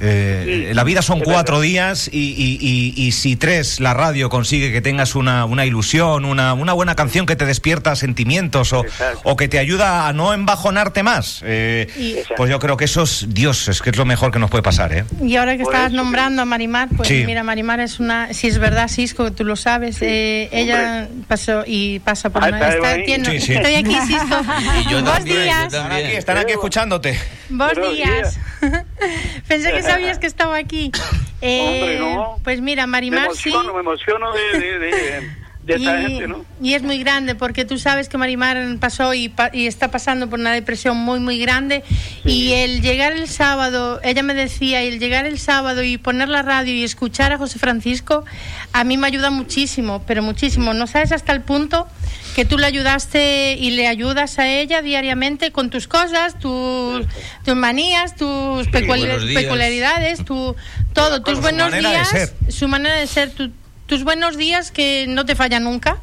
eh, 0.00 0.72
la 0.74 0.84
vida 0.84 1.02
son 1.02 1.20
cuatro 1.20 1.60
días 1.60 2.08
y, 2.12 2.18
y- 2.18 2.58
y- 2.60 3.06
y 3.06 3.12
si 3.12 3.36
tres 3.36 3.80
la 3.80 3.94
radio 3.94 4.28
consigue 4.28 4.72
que 4.72 4.80
tengas 4.80 5.14
una, 5.14 5.44
una 5.44 5.64
ilusión, 5.66 6.24
una, 6.24 6.52
una 6.54 6.72
buena 6.72 6.94
canción 6.94 7.26
que 7.26 7.36
te 7.36 7.44
despierta 7.46 7.96
sentimientos 7.96 8.72
o, 8.72 8.84
o 9.24 9.36
que 9.36 9.48
te 9.48 9.58
ayuda 9.58 10.06
a 10.08 10.12
no 10.12 10.32
embajonarte 10.34 11.02
más, 11.02 11.42
eh, 11.44 12.24
pues 12.36 12.50
yo 12.50 12.58
creo 12.58 12.76
que 12.76 12.84
eso 12.84 13.02
es 13.02 13.26
Dios, 13.28 13.68
es 13.68 13.82
que 13.82 13.90
es 13.90 13.96
lo 13.96 14.04
mejor 14.04 14.30
que 14.30 14.38
nos 14.38 14.50
puede 14.50 14.62
pasar. 14.62 14.92
¿eh? 14.92 15.04
Y 15.22 15.36
ahora 15.36 15.56
que 15.56 15.62
estabas 15.64 15.92
nombrando 15.92 16.42
a 16.42 16.44
Marimar, 16.44 16.88
pues 16.96 17.08
Sí. 17.08 17.24
mira, 17.26 17.42
Marimar 17.42 17.80
es 17.80 18.00
una, 18.00 18.32
si 18.34 18.46
es 18.48 18.58
verdad, 18.58 18.88
Cisco, 18.88 19.32
tú 19.32 19.44
lo 19.44 19.56
sabes, 19.56 19.98
eh, 20.00 20.48
ella 20.52 21.08
pasó 21.26 21.64
y 21.66 21.98
pasa 22.00 22.30
por 22.30 22.44
Ah, 22.44 22.48
una... 22.48 22.58
¿está 22.58 22.68
está- 22.74 22.88
ahí? 22.90 23.04
tiene- 23.04 23.30
Sí, 23.30 23.40
sí. 23.40 23.52
Estoy 23.54 23.74
aquí, 23.74 23.96
Cisco. 24.06 24.36
Y 24.80 24.84
yo 24.84 24.90
Buenos 25.00 25.14
también, 25.14 25.36
yo 25.38 25.42
días. 25.44 25.64
Están 25.72 25.92
aquí, 25.92 26.12
están 26.16 26.36
aquí 26.38 26.52
escuchándote. 26.52 27.18
Buenos 27.48 27.76
Buenos 27.76 27.94
días. 27.94 28.38
Pensé 29.48 29.72
que 29.72 29.82
sabías 29.82 30.18
que 30.18 30.26
estaba 30.26 30.56
aquí. 30.56 30.90
Eh, 31.40 31.60
Hombre, 31.62 31.98
no. 32.00 32.36
Pues 32.42 32.60
mira, 32.60 32.88
me 32.88 32.90
Marimar 32.90 33.30
sí. 33.32 33.48
emociono, 33.50 33.72
me 33.72 33.78
emociono 33.78 34.32
de, 34.32 34.58
de, 34.58 34.78
de, 34.80 35.30
de 35.62 35.74
esta 35.76 36.00
y, 36.00 36.06
gente, 36.08 36.26
¿no? 36.26 36.44
y 36.60 36.74
es 36.74 36.82
muy 36.82 36.98
grande 36.98 37.36
porque 37.36 37.64
tú 37.64 37.78
sabes 37.78 38.08
que 38.08 38.18
Marimar 38.18 38.58
pasó 38.80 39.14
y, 39.14 39.32
y 39.52 39.68
está 39.68 39.88
pasando 39.88 40.28
por 40.28 40.40
una 40.40 40.50
depresión 40.52 40.96
muy 40.96 41.20
muy 41.20 41.38
grande 41.38 41.84
y 42.24 42.54
el 42.54 42.82
llegar 42.82 43.12
el 43.12 43.28
sábado, 43.28 44.00
ella 44.02 44.24
me 44.24 44.34
decía, 44.34 44.82
el 44.82 44.98
llegar 44.98 45.26
el 45.26 45.38
sábado 45.38 45.84
y 45.84 45.96
poner 45.96 46.28
la 46.28 46.42
radio 46.42 46.74
y 46.74 46.82
escuchar 46.82 47.30
a 47.30 47.38
José 47.38 47.60
Francisco, 47.60 48.24
a 48.72 48.82
mí 48.82 48.96
me 48.96 49.06
ayuda 49.06 49.30
muchísimo, 49.30 50.02
pero 50.08 50.24
muchísimo. 50.24 50.74
No 50.74 50.88
sabes 50.88 51.12
hasta 51.12 51.30
el 51.30 51.42
punto 51.42 51.86
que 52.38 52.44
tú 52.44 52.56
le 52.56 52.66
ayudaste 52.66 53.54
y 53.58 53.72
le 53.72 53.88
ayudas 53.88 54.38
a 54.38 54.46
ella 54.46 54.80
diariamente 54.80 55.50
con 55.50 55.70
tus 55.70 55.88
cosas, 55.88 56.38
tus, 56.38 57.04
tus 57.44 57.56
manías, 57.56 58.14
tus 58.14 58.68
peculiaridades, 59.34 60.24
tu, 60.24 60.54
todo, 60.92 61.20
tus 61.24 61.34
su 61.34 61.40
buenos 61.42 61.72
de 61.72 61.80
días, 61.80 62.08
su 62.48 62.68
manera 62.68 62.94
de 62.94 63.08
ser, 63.08 63.30
tu- 63.32 63.50
tus 63.86 64.04
buenos 64.04 64.36
días 64.36 64.70
que 64.70 65.06
no 65.08 65.26
te 65.26 65.34
falla 65.34 65.58
nunca. 65.58 65.98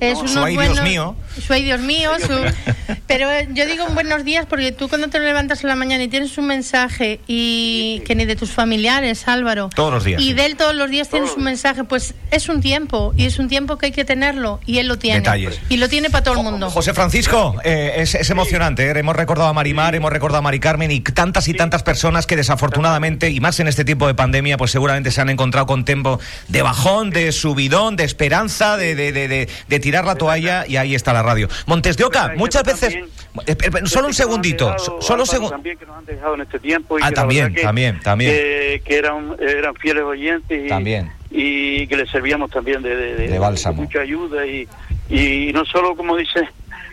Es 0.00 0.18
unos 0.18 0.36
ay, 0.36 0.56
Dios 0.56 0.82
mío. 0.82 1.16
Su 1.46 1.52
ay, 1.52 1.64
Dios 1.64 1.80
mío. 1.80 2.10
su- 2.20 2.94
Pero 3.06 3.28
yo 3.52 3.66
digo 3.66 3.86
buenos 3.94 4.24
días 4.24 4.46
porque 4.48 4.72
tú 4.72 4.88
cuando 4.88 5.08
te 5.08 5.20
levantas 5.20 5.62
en 5.62 5.68
la 5.68 5.76
mañana 5.76 6.02
y 6.04 6.08
tienes 6.08 6.36
un 6.38 6.46
mensaje 6.46 7.20
y 7.26 8.00
que 8.06 8.14
ni 8.14 8.24
de 8.24 8.36
tus 8.36 8.50
familiares, 8.50 9.28
Álvaro. 9.28 9.70
Todos 9.74 9.92
los 9.92 10.04
días, 10.04 10.20
Y 10.20 10.28
sí. 10.28 10.32
de 10.34 10.46
él 10.46 10.56
todos 10.56 10.74
los 10.74 10.90
días 10.90 11.08
tienes 11.08 11.30
un 11.36 11.44
mensaje, 11.44 11.84
pues 11.84 12.14
es 12.30 12.48
un 12.48 12.60
tiempo 12.60 13.12
y 13.16 13.26
es 13.26 13.38
un 13.38 13.48
tiempo 13.48 13.78
que 13.78 13.86
hay 13.86 13.92
que 13.92 14.04
tenerlo 14.04 14.60
y 14.66 14.78
él 14.78 14.88
lo 14.88 14.98
tiene. 14.98 15.20
Detalles. 15.20 15.60
Y 15.68 15.76
lo 15.76 15.88
tiene 15.88 16.10
para 16.10 16.24
todo 16.24 16.34
el 16.38 16.42
mundo. 16.42 16.70
José 16.70 16.94
Francisco, 16.94 17.56
eh, 17.64 17.94
es, 17.98 18.14
es 18.14 18.30
emocionante. 18.30 18.86
¿eh? 18.90 18.92
Hemos 18.98 19.16
recordado 19.16 19.48
a 19.48 19.52
Marimar, 19.52 19.94
hemos 19.94 20.12
recordado 20.12 20.38
a 20.38 20.42
Mari 20.42 20.60
Carmen 20.60 20.90
y 20.90 21.00
tantas 21.00 21.46
y 21.48 21.54
tantas 21.54 21.82
personas 21.82 22.26
que 22.26 22.36
desafortunadamente, 22.36 23.30
y 23.30 23.40
más 23.40 23.60
en 23.60 23.68
este 23.68 23.84
tiempo 23.84 24.06
de 24.06 24.14
pandemia, 24.14 24.56
pues 24.56 24.70
seguramente 24.70 25.10
se 25.10 25.20
han 25.20 25.30
encontrado 25.30 25.66
con 25.66 25.84
tiempo 25.84 26.18
de 26.48 26.62
bajón, 26.62 27.10
de 27.10 27.30
subidón, 27.32 27.96
de 27.96 28.04
esperanza, 28.04 28.76
de, 28.76 28.94
de, 28.94 29.12
de, 29.12 29.28
de- 29.28 29.48
de 29.68 29.80
tirar 29.84 30.06
la 30.06 30.14
toalla 30.14 30.64
y 30.66 30.78
ahí 30.78 30.94
está 30.94 31.12
la 31.12 31.22
radio. 31.22 31.46
Montes 31.66 31.98
de 31.98 32.04
Oca, 32.04 32.32
muchas 32.38 32.62
veces... 32.64 32.94
Eh, 32.94 33.04
eh, 33.46 33.56
Solo 33.84 34.06
un 34.06 34.14
segundito, 34.14 34.74
so- 34.78 34.96
solo 35.02 35.24
un 35.24 35.26
segundo. 35.26 35.50
También 35.50 35.76
que 35.76 35.84
nos 35.84 35.98
han 35.98 36.06
dejado 36.06 36.34
en 36.36 36.40
este 36.40 36.58
tiempo. 36.58 36.98
Y 36.98 37.02
Ah, 37.04 37.08
que 37.10 37.14
también, 37.14 37.44
verdad 37.44 37.56
que- 37.56 37.62
también, 37.62 38.00
también. 38.00 38.30
Que, 38.30 38.82
que 38.82 38.96
eran, 38.96 39.36
eran 39.40 39.74
fieles 39.74 40.04
oyentes 40.04 40.64
y, 40.64 40.68
También. 40.68 41.10
y 41.30 41.86
que 41.86 41.96
les 41.98 42.08
servíamos 42.10 42.50
también 42.50 42.80
de, 42.80 42.96
de, 42.96 43.28
De 43.28 43.38
bálsamo. 43.38 43.82
mucha 43.82 44.00
ayuda 44.00 44.46
y, 44.46 44.66
y 45.10 45.52
no 45.52 45.66
solo 45.66 45.94
como 45.96 46.16
dice 46.16 46.48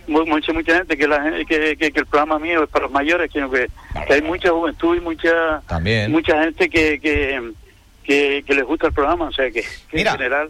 mu- 0.08 0.26
mucha 0.26 0.52
mucha 0.52 0.76
gente 0.80 0.98
que, 0.98 1.08
la, 1.08 1.22
gen- 1.24 1.46
que, 1.46 1.78
que, 1.78 1.92
que 1.94 2.00
el 2.02 2.06
programa 2.08 2.40
mío 2.40 2.64
es 2.64 2.70
para 2.70 2.84
los 2.86 2.92
mayores 2.92 3.32
sino 3.32 3.50
que, 3.50 3.70
que 4.08 4.14
hay 4.14 4.22
mucha 4.22 4.50
juventud 4.50 4.98
y 4.98 5.00
mucha 5.00 5.62
También. 5.68 6.12
mucha 6.12 6.44
gente 6.44 6.70
que, 6.70 7.00
que, 7.00 8.44
les 8.54 8.66
gusta 8.66 8.88
el 8.88 8.94
programa 8.94 9.26
o 9.26 9.32
sea 9.32 9.46
que, 9.52 9.62
que 9.62 9.68
Mira. 9.98 10.12
en 10.12 10.18
general 10.18 10.50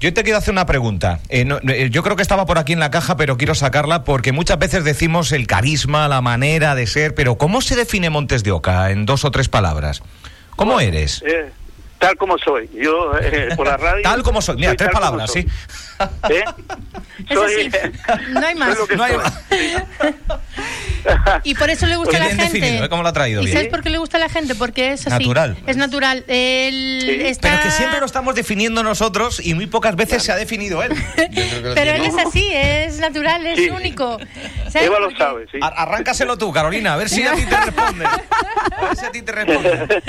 Yo 0.00 0.12
te 0.14 0.22
quiero 0.22 0.38
hacer 0.38 0.52
una 0.52 0.66
pregunta. 0.66 1.20
Eh, 1.28 1.44
no- 1.44 1.58
eh, 1.68 1.88
yo 1.90 2.02
creo 2.02 2.14
que 2.16 2.22
estaba 2.22 2.46
por 2.46 2.58
aquí 2.58 2.72
en 2.72 2.80
la 2.80 2.90
caja, 2.90 3.16
pero 3.16 3.36
quiero 3.36 3.54
sacarla 3.54 4.04
porque 4.04 4.32
muchas 4.32 4.58
veces 4.58 4.84
decimos 4.84 5.32
el 5.32 5.46
carisma, 5.46 6.06
la 6.08 6.20
manera 6.20 6.74
de 6.74 6.86
ser, 6.86 7.14
pero 7.14 7.36
¿cómo 7.36 7.60
se 7.60 7.74
define 7.76 8.08
Montes 8.10 8.44
de 8.44 8.52
Oca 8.52 8.90
en 8.90 9.06
dos 9.06 9.24
o 9.24 9.30
tres 9.30 9.48
palabras? 9.48 10.02
¿Cómo 10.56 10.80
eres? 10.80 11.22
eh, 11.26 11.50
tal 11.98 12.16
como 12.16 12.38
soy 12.38 12.68
yo 12.72 13.12
eh, 13.20 13.48
por 13.56 13.66
la 13.66 13.76
radio 13.78 14.02
Tal 14.02 14.22
como 14.22 14.40
soy. 14.42 14.56
Mira, 14.56 14.68
soy 14.70 14.76
tres 14.76 14.90
palabras, 14.90 15.30
soy. 15.32 15.42
sí. 15.42 15.48
¿Eh? 16.30 16.44
Sí, 17.28 17.70
no 18.30 18.46
hay 18.46 18.54
más. 18.54 18.76
Soy 18.78 18.86
lo 18.90 18.96
No 18.96 19.02
hay 19.04 19.12
soy. 19.14 20.14
Y 21.44 21.54
por 21.54 21.70
eso 21.70 21.86
le 21.86 21.96
gusta 21.96 22.10
Pues 22.18 22.20
a 22.20 22.24
la 22.24 22.30
gente. 22.42 22.58
definido, 22.60 22.84
¿eh? 22.84 22.88
¿Cómo 22.88 23.02
lo 23.02 23.08
ha 23.08 23.12
traído? 23.12 23.40
¿Y 23.42 23.46
Bien. 23.46 23.56
sabes 23.56 23.70
por 23.70 23.82
qué 23.82 23.90
le 23.90 23.98
gusta 23.98 24.16
a 24.18 24.20
la 24.20 24.28
gente? 24.28 24.54
Porque 24.54 24.92
es 24.92 25.06
así. 25.06 25.24
Natural. 25.24 25.56
Es 25.66 25.76
natural. 25.76 26.24
Él 26.28 27.20
está... 27.24 27.48
Pero 27.50 27.62
que 27.62 27.70
siempre 27.70 28.00
lo 28.00 28.06
estamos 28.06 28.34
definiendo 28.34 28.82
nosotros 28.82 29.44
y 29.44 29.54
muy 29.54 29.66
pocas 29.66 29.96
veces 29.96 30.22
se 30.22 30.30
ha 30.32 30.36
definido 30.36 30.82
él. 30.82 30.92
Pero 31.16 31.92
él 31.92 32.04
es 32.04 32.14
así, 32.18 32.48
es 32.52 32.98
natural, 32.98 33.46
es 33.46 33.58
Sí. 33.58 33.70
único. 33.70 34.18
¿Sabes 34.70 34.90
por 34.90 35.14
qué? 35.14 35.58
Ar- 35.62 35.74
Arráncaselo 35.76 36.36
tú, 36.38 36.52
Carolina, 36.52 36.94
a 36.94 36.96
ver 36.96 37.08
si 37.08 37.22
a 37.26 37.32
ti 37.34 37.44
te 37.44 37.56
responde. 37.64 38.04
A 38.06 38.82
ver 38.86 38.96
si 38.96 39.04
a 39.06 39.10
ti 39.10 39.22
te 39.22 39.32
responde. 39.32 40.02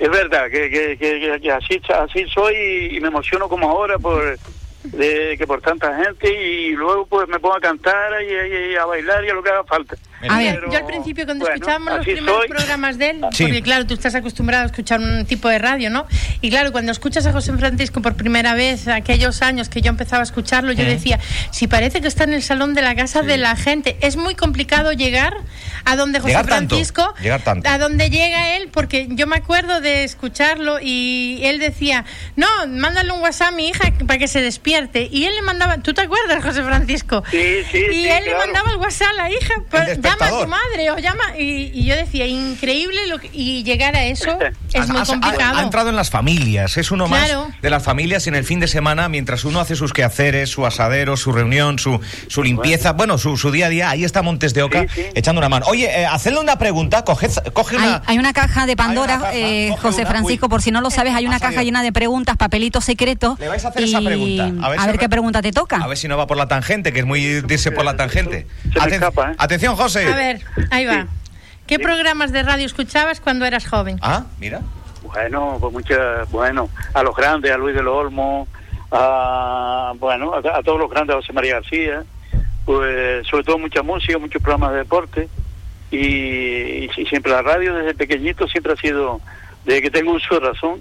Es 0.00 0.08
verdad 0.08 0.50
que, 0.50 0.70
que, 0.70 0.96
que, 0.96 1.38
que- 1.42 1.52
así, 1.52 1.80
así 1.94 2.24
soy 2.32 2.54
y 2.96 3.00
me 3.00 3.08
emociono 3.08 3.48
como 3.50 3.68
ahora 3.68 3.98
por 3.98 4.38
de, 4.92 5.36
que 5.38 5.46
por 5.46 5.60
tanta 5.60 5.96
gente 6.04 6.28
y 6.32 6.70
luego 6.72 7.06
pues 7.06 7.28
me 7.28 7.38
pongo 7.38 7.56
a 7.56 7.60
cantar 7.60 8.12
y, 8.22 8.26
y- 8.26 8.72
y 8.72 8.76
a 8.76 8.84
bailar 8.84 9.24
y 9.24 9.30
a 9.30 9.34
lo 9.34 9.42
que 9.42 9.50
haga 9.50 9.64
falta. 9.64 9.96
A 10.28 10.36
ver, 10.36 10.56
Pero, 10.56 10.70
yo 10.70 10.78
al 10.78 10.86
principio 10.86 11.24
cuando 11.24 11.44
bueno, 11.46 11.54
escuchábamos 11.54 11.94
los 11.96 12.04
primeros 12.04 12.36
soy. 12.40 12.48
programas 12.48 12.98
de 12.98 13.10
él, 13.10 13.20
Sí. 13.32 13.44
porque 13.44 13.62
claro, 13.62 13.86
tú 13.86 13.94
estás 13.94 14.14
acostumbrado 14.14 14.64
a 14.64 14.66
escuchar 14.66 15.00
un 15.00 15.24
tipo 15.24 15.48
de 15.48 15.58
radio, 15.58 15.88
¿no? 15.88 16.06
Y 16.42 16.50
claro, 16.50 16.72
cuando 16.72 16.92
escuchas 16.92 17.24
a 17.24 17.32
José 17.32 17.54
Francisco 17.56 18.02
por 18.02 18.16
primera 18.16 18.54
vez, 18.54 18.86
aquellos 18.88 19.40
años 19.40 19.70
que 19.70 19.80
yo 19.80 19.88
empezaba 19.88 20.20
a 20.20 20.24
escucharlo, 20.24 20.72
yo 20.72 20.84
decía, 20.84 21.18
si 21.52 21.68
parece 21.68 22.02
que 22.02 22.08
está 22.08 22.24
en 22.24 22.34
el 22.34 22.42
salón 22.42 22.74
de 22.74 22.82
la 22.82 22.94
casa 22.94 23.22
de 23.22 23.38
la 23.38 23.56
gente, 23.56 23.96
es 24.02 24.16
muy 24.16 24.34
complicado 24.34 24.92
llegar 24.92 25.34
a 25.86 25.96
donde 25.96 26.18
José 26.20 26.32
Llegar 26.32 26.46
tanto, 26.46 26.74
Francisco, 26.74 27.14
llegar 27.22 27.40
tanto. 27.42 27.66
a 27.70 27.78
donde 27.78 28.10
llega 28.10 28.56
él, 28.56 28.68
porque 28.70 29.06
yo 29.10 29.26
me 29.26 29.36
acuerdo 29.36 29.80
de 29.80 30.04
escucharlo 30.04 30.78
y 30.82 31.40
él 31.44 31.58
decía, 31.60 32.04
no, 32.36 32.46
mándale 32.68 33.10
un 33.12 33.22
WhatsApp 33.22 33.48
a 33.48 33.50
mi 33.52 33.68
hija 33.68 33.90
para 34.06 34.18
que 34.18 34.28
se 34.28 34.42
despierte. 34.42 34.79
Verte. 34.80 35.08
Y 35.10 35.24
él 35.24 35.34
le 35.34 35.42
mandaba, 35.42 35.78
¿tú 35.78 35.92
te 35.94 36.02
acuerdas, 36.02 36.42
José 36.42 36.62
Francisco? 36.62 37.22
Sí, 37.30 37.38
sí, 37.70 37.78
Y 37.90 37.94
sí, 37.94 38.08
él 38.08 38.24
le 38.24 38.34
mandaba 38.36 38.70
el 38.70 38.76
WhatsApp 38.76 39.08
a 39.10 39.14
la 39.14 39.30
hija, 39.30 39.54
pues, 39.70 40.00
llama 40.00 40.26
a 40.26 40.30
tu 40.42 40.46
madre 40.48 40.90
o 40.90 40.98
llama. 40.98 41.36
Y, 41.38 41.70
y 41.74 41.84
yo 41.84 41.96
decía, 41.96 42.26
increíble, 42.26 43.06
lo 43.08 43.18
que- 43.18 43.30
y 43.32 43.62
llegar 43.62 43.96
a 43.96 44.04
eso 44.04 44.38
es 44.72 44.88
muy 44.88 45.00
ha- 45.00 45.04
complicado. 45.04 45.58
Ha, 45.58 45.62
entrado 45.62 45.88
en 45.90 45.96
las 45.96 46.10
familias, 46.10 46.76
es 46.76 46.90
uno 46.90 47.06
Claro. 47.06 47.46
más 47.48 47.60
de 47.62 47.70
las 47.70 47.82
familias 47.82 48.26
en 48.26 48.34
el 48.34 48.44
fin 48.44 48.60
de 48.60 48.68
semana, 48.68 49.08
mientras 49.08 49.44
uno 49.44 49.60
hace 49.60 49.76
sus 49.76 49.92
quehaceres, 49.92 50.50
su 50.50 50.66
asadero, 50.66 51.16
su 51.16 51.32
reunión, 51.32 51.78
su, 51.78 52.00
su 52.28 52.42
limpieza, 52.42 52.92
bueno, 52.92 53.18
su, 53.18 53.36
su 53.36 53.50
día 53.50 53.66
a 53.66 53.68
día, 53.68 53.90
ahí 53.90 54.04
está 54.04 54.22
Montes 54.22 54.54
de 54.54 54.62
Oca 54.62 54.86
echando 55.14 55.38
una 55.40 55.48
mano. 55.48 55.66
Oye, 55.68 55.86
eh, 56.00 56.06
hacedle 56.06 56.40
una 56.40 56.56
pregunta, 56.56 57.04
coge, 57.04 57.28
coge 57.52 57.76
Hay, 57.76 57.82
una... 57.88 58.02
hay 58.06 58.18
una 58.18 58.32
caja 58.32 58.66
de 58.66 58.76
Pandora, 58.76 59.30
eh, 59.34 59.74
José 59.80 60.06
Francisco, 60.06 60.48
por 60.48 60.62
si 60.62 60.70
no 60.70 60.80
lo 60.80 60.90
sabes, 60.90 61.14
hay 61.14 61.26
una 61.26 61.40
caja 61.40 61.62
llena 61.62 61.82
de 61.82 61.92
preguntas, 61.92 62.36
papelito 62.36 62.80
secreto. 62.80 63.36
Le 63.40 63.48
vais 63.48 63.64
a 63.64 63.68
hacer 63.68 63.84
esa 63.84 64.00
y 64.00 64.04
pregunta. 64.06 64.66
A 64.66 64.69
ver, 64.70 64.80
si 64.80 64.86
re- 64.92 64.98
qué 64.98 65.08
pregunta 65.08 65.42
te 65.42 65.52
toca. 65.52 65.76
A 65.76 65.86
ver 65.86 65.96
si 65.96 66.08
no 66.08 66.16
va 66.16 66.26
por 66.26 66.36
la 66.36 66.48
tangente, 66.48 66.92
que 66.92 67.00
es 67.00 67.06
muy 67.06 67.20
irse 67.22 67.70
por 67.72 67.84
la 67.84 67.96
tangente. 67.96 68.46
Aten- 68.74 69.02
¿eh? 69.30 69.34
Atención, 69.38 69.76
José. 69.76 70.06
A 70.12 70.16
ver, 70.16 70.40
ahí 70.70 70.84
va. 70.86 71.06
¿Qué 71.66 71.78
programas 71.78 72.32
de 72.32 72.42
radio 72.42 72.66
escuchabas 72.66 73.20
cuando 73.20 73.44
eras 73.46 73.66
joven? 73.66 73.98
Ah, 74.02 74.24
mira. 74.38 74.60
Bueno, 75.02 75.56
pues 75.60 75.72
muchas, 75.72 76.30
bueno, 76.30 76.68
a 76.94 77.02
los 77.02 77.14
grandes, 77.16 77.50
a 77.52 77.56
Luis 77.56 77.74
del 77.74 77.88
Olmo, 77.88 78.46
a, 78.90 79.92
bueno, 79.98 80.34
a, 80.34 80.38
a 80.58 80.62
todos 80.62 80.78
los 80.78 80.90
grandes, 80.90 81.14
a 81.14 81.18
José 81.20 81.32
María 81.32 81.54
García, 81.54 82.02
pues 82.64 83.26
sobre 83.26 83.44
todo 83.44 83.58
mucha 83.58 83.82
música, 83.82 84.18
muchos 84.18 84.42
programas 84.42 84.72
de 84.72 84.78
deporte 84.78 85.28
y, 85.90 85.96
y 86.84 86.90
sí, 86.94 87.06
siempre 87.06 87.32
la 87.32 87.42
radio 87.42 87.74
desde 87.74 87.94
pequeñito 87.94 88.46
siempre 88.48 88.72
ha 88.72 88.76
sido, 88.76 89.20
desde 89.64 89.82
que 89.82 89.90
tengo 89.90 90.12
uso 90.12 90.34
de 90.38 90.40
razón, 90.48 90.80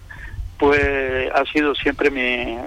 pues 0.57 1.31
ha 1.33 1.45
sido 1.51 1.73
siempre 1.75 2.11
mi, 2.11 2.57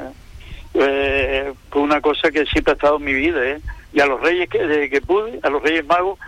eh, 0.75 1.53
pues 1.71 1.85
una 1.85 2.01
cosa 2.01 2.31
que 2.31 2.45
siempre 2.47 2.73
ha 2.73 2.75
estado 2.75 2.97
en 2.97 3.05
mi 3.05 3.13
vida, 3.13 3.45
¿eh? 3.45 3.61
Y 3.93 4.01
a 4.01 4.07
los 4.07 4.21
reyes 4.21 4.49
que 4.49 4.59
desde 4.67 4.89
que 4.91 5.01
pude, 5.01 5.39
a 5.43 5.51
los 5.51 5.63
reyes 5.63 5.85
magos, 5.87 6.19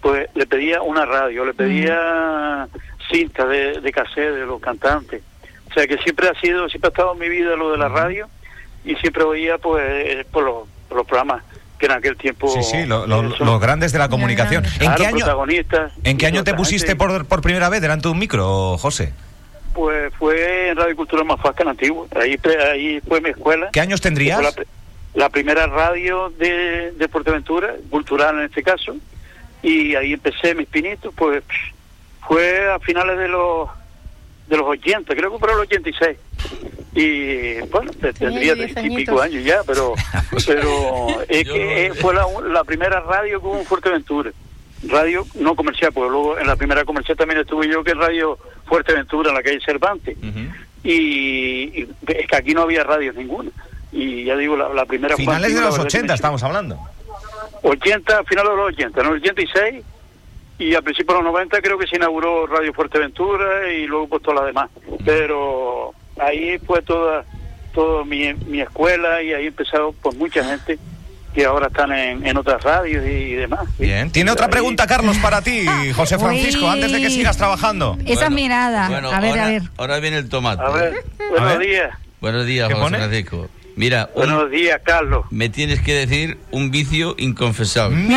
pues 0.00 0.28
le 0.34 0.46
pedía 0.46 0.82
una 0.82 1.04
radio, 1.06 1.44
le 1.44 1.54
pedía 1.54 2.66
cinta 3.10 3.46
de, 3.46 3.80
de 3.80 3.92
cassette 3.92 4.34
de 4.34 4.46
los 4.46 4.60
cantantes. 4.60 5.22
O 5.70 5.74
sea 5.74 5.86
que 5.86 5.96
siempre 5.98 6.28
ha 6.28 6.40
sido, 6.40 6.68
siempre 6.68 6.88
ha 6.88 6.90
estado 6.90 7.12
en 7.12 7.18
mi 7.20 7.28
vida 7.28 7.54
lo 7.56 7.70
de 7.70 7.78
la 7.78 7.88
radio 7.88 8.28
y 8.84 8.94
siempre 8.96 9.22
oía 9.22 9.58
pues 9.58 9.84
eh, 9.88 10.26
por 10.30 10.42
los, 10.44 10.68
por 10.88 10.98
los 10.98 11.06
programas 11.06 11.42
que 11.78 11.86
en 11.86 11.92
aquel 11.92 12.16
tiempo 12.16 12.48
Sí, 12.48 12.62
sí, 12.62 12.84
lo- 12.86 13.06
los 13.06 13.60
grandes 13.60 13.92
de 13.92 13.98
la 13.98 14.08
comunicación. 14.08 14.64
¿En 14.64 14.70
Claro, 14.78 14.96
qué 14.96 15.06
año, 15.06 15.16
protagonistas 15.18 15.92
¿en 16.04 16.18
qué 16.18 16.26
año 16.26 16.44
te 16.44 16.54
pusiste 16.54 16.88
gente. 16.88 16.96
por, 17.04 17.24
por 17.26 17.40
primera 17.42 17.68
vez 17.68 17.80
delante 17.80 18.08
de 18.08 18.12
un 18.12 18.18
micro, 18.18 18.76
José? 18.78 19.12
Pues 19.74 20.12
fue 20.18 20.68
en 20.68 20.76
Radio 20.76 20.94
Cultura 20.96 21.24
Mafasca 21.24 21.62
en 21.62 21.70
Antiguo. 21.70 22.06
Ahí, 22.14 22.38
ahí 22.70 23.00
fue 23.06 23.20
mi 23.20 23.30
escuela. 23.30 23.70
¿Qué 23.72 23.80
años 23.80 24.00
tendrías? 24.00 24.40
Fue 24.40 24.44
La, 25.14 25.22
la 25.24 25.28
primera 25.30 25.66
radio 25.66 26.30
de, 26.38 26.92
de 26.92 27.08
Fuerteventura, 27.08 27.74
cultural 27.90 28.38
en 28.38 28.44
este 28.44 28.62
caso. 28.62 28.96
Y 29.62 29.94
ahí 29.94 30.12
empecé 30.12 30.54
mis 30.54 30.66
pinitos, 30.68 31.14
pues 31.16 31.42
fue 32.26 32.68
a 32.70 32.78
finales 32.80 33.16
de 33.18 33.28
los 33.28 33.68
de 34.48 34.56
los 34.58 34.66
80, 34.66 35.14
creo 35.14 35.32
que 35.32 35.38
fue 35.38 35.48
los 35.48 35.60
86. 35.60 36.18
Y 36.94 37.60
bueno, 37.70 37.90
te- 37.92 38.12
tendría 38.12 38.54
diez 38.54 38.74
treinta 38.74 38.92
y 38.92 38.96
pico 38.96 39.20
añitos. 39.22 39.22
años 39.22 39.44
ya, 39.44 39.60
pero 39.66 39.94
pero 40.46 41.06
es 41.28 41.44
que 41.48 41.92
fue 42.00 42.12
la, 42.14 42.26
la 42.48 42.64
primera 42.64 43.00
radio 43.00 43.40
que 43.40 43.46
hubo 43.46 43.58
en 43.58 43.64
Fuerteventura. 43.64 44.30
Radio 44.88 45.24
no 45.34 45.54
comercial, 45.54 45.92
porque 45.92 46.10
luego 46.10 46.38
en 46.38 46.46
la 46.46 46.56
primera 46.56 46.84
comercial 46.84 47.16
también 47.16 47.40
estuve 47.40 47.68
yo, 47.68 47.84
que 47.84 47.92
es 47.92 47.96
Radio 47.96 48.38
Fuerteventura, 48.66 49.30
en 49.30 49.36
la 49.36 49.42
calle 49.42 49.60
Cervantes. 49.64 50.16
y, 50.82 50.92
y 50.92 51.88
es 52.08 52.26
que 52.26 52.36
aquí 52.36 52.52
no 52.54 52.62
había 52.62 52.82
radios 52.84 53.14
ninguna. 53.14 53.50
Y 53.92 54.24
ya 54.24 54.36
digo, 54.36 54.56
la, 54.56 54.70
la 54.70 54.84
primera 54.86 55.16
Finales 55.16 55.54
de 55.54 55.60
los 55.60 55.64
la 55.64 55.70
verdad 55.70 55.82
que 55.82 55.88
80 55.98 56.06
me- 56.12 56.14
estamos 56.14 56.42
hablando. 56.42 56.78
80, 57.62 58.24
finales 58.24 58.50
de 58.50 58.56
los 58.56 58.72
80, 58.72 59.00
en 59.00 59.06
el 59.06 59.12
86 59.14 59.84
y 60.58 60.74
a 60.74 60.82
principios 60.82 61.18
de 61.18 61.22
los 61.24 61.32
90 61.32 61.60
creo 61.60 61.78
que 61.78 61.86
se 61.86 61.96
inauguró 61.96 62.46
Radio 62.46 62.72
Fuerteventura 62.72 63.70
y 63.72 63.86
luego 63.86 64.08
pues 64.08 64.22
todas 64.22 64.40
las 64.40 64.46
demás. 64.46 64.70
Pero 65.04 65.92
ahí 66.18 66.58
fue 66.58 66.82
toda, 66.82 67.24
toda 67.74 68.04
mi, 68.04 68.32
mi 68.34 68.60
escuela 68.60 69.22
y 69.22 69.32
ahí 69.32 69.46
empezó 69.46 69.94
pues 70.02 70.16
mucha 70.16 70.44
gente 70.44 70.78
que 71.34 71.44
ahora 71.44 71.68
están 71.68 71.92
en, 71.92 72.26
en 72.26 72.36
otras 72.36 72.62
radios 72.62 73.04
y, 73.06 73.32
demás. 73.34 73.60
Bien. 73.78 74.10
Tiene 74.10 74.30
otra 74.30 74.48
pregunta, 74.48 74.86
Carlos, 74.86 75.16
para 75.18 75.42
ti, 75.42 75.64
José 75.94 76.18
Francisco, 76.18 76.64
Uy. 76.66 76.70
antes 76.70 76.92
de 76.92 77.00
que 77.00 77.10
sigas 77.10 77.36
trabajando. 77.36 77.96
Esa 78.06 78.30
mirada. 78.30 78.88
Bueno, 78.88 79.10
a 79.10 79.20
ver, 79.20 79.30
ahora, 79.30 79.46
a 79.46 79.48
ver. 79.50 79.62
ahora 79.76 79.98
viene 80.00 80.18
el 80.18 80.28
tomate. 80.28 80.62
A 80.62 80.70
ver, 80.70 80.94
buenos 81.30 81.58
días. 81.58 81.90
Buenos 82.20 82.46
días, 82.46 82.68
¿Qué 82.68 82.74
José 82.74 82.84
pone? 82.84 82.98
Francisco. 82.98 83.48
Mira, 83.74 84.10
un- 84.14 84.26
Buenos 84.26 84.50
días, 84.50 84.80
Carlos. 84.84 85.24
me 85.30 85.48
tienes 85.48 85.80
que 85.80 85.94
decir 85.94 86.38
un 86.50 86.70
vicio 86.70 87.14
inconfesable. 87.18 87.96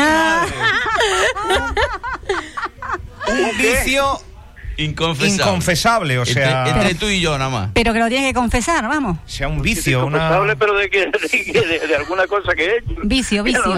Un 3.28 3.58
vicio 3.58 4.20
inconfesable. 4.77 5.34
inconfesable, 5.43 6.18
o 6.19 6.26
sea- 6.26 6.65
Entre, 6.68 6.81
entre 6.81 6.95
tú 6.95 7.07
y 7.07 7.19
yo, 7.22 7.38
nada 7.38 7.49
más. 7.49 7.69
Pero 7.73 7.93
que 7.93 7.99
lo 7.99 8.07
tienes 8.07 8.27
que 8.27 8.34
confesar, 8.34 8.88
vamos. 8.88 9.18
sea 9.26 9.47
un 9.47 9.61
vicio, 9.61 9.99
Inconfesable, 9.99 10.56
pero 10.56 10.76
de, 10.76 10.89
que, 10.89 10.99
de, 10.99 11.61
de- 11.61 11.88
de 11.88 11.95
alguna 11.95 12.27
cosa 12.27 12.53
que 12.56 12.65
he 12.65 12.77
hecho. 12.77 12.95
Vicio, 13.03 13.43
vicio. 13.43 13.61
No, 13.65 13.73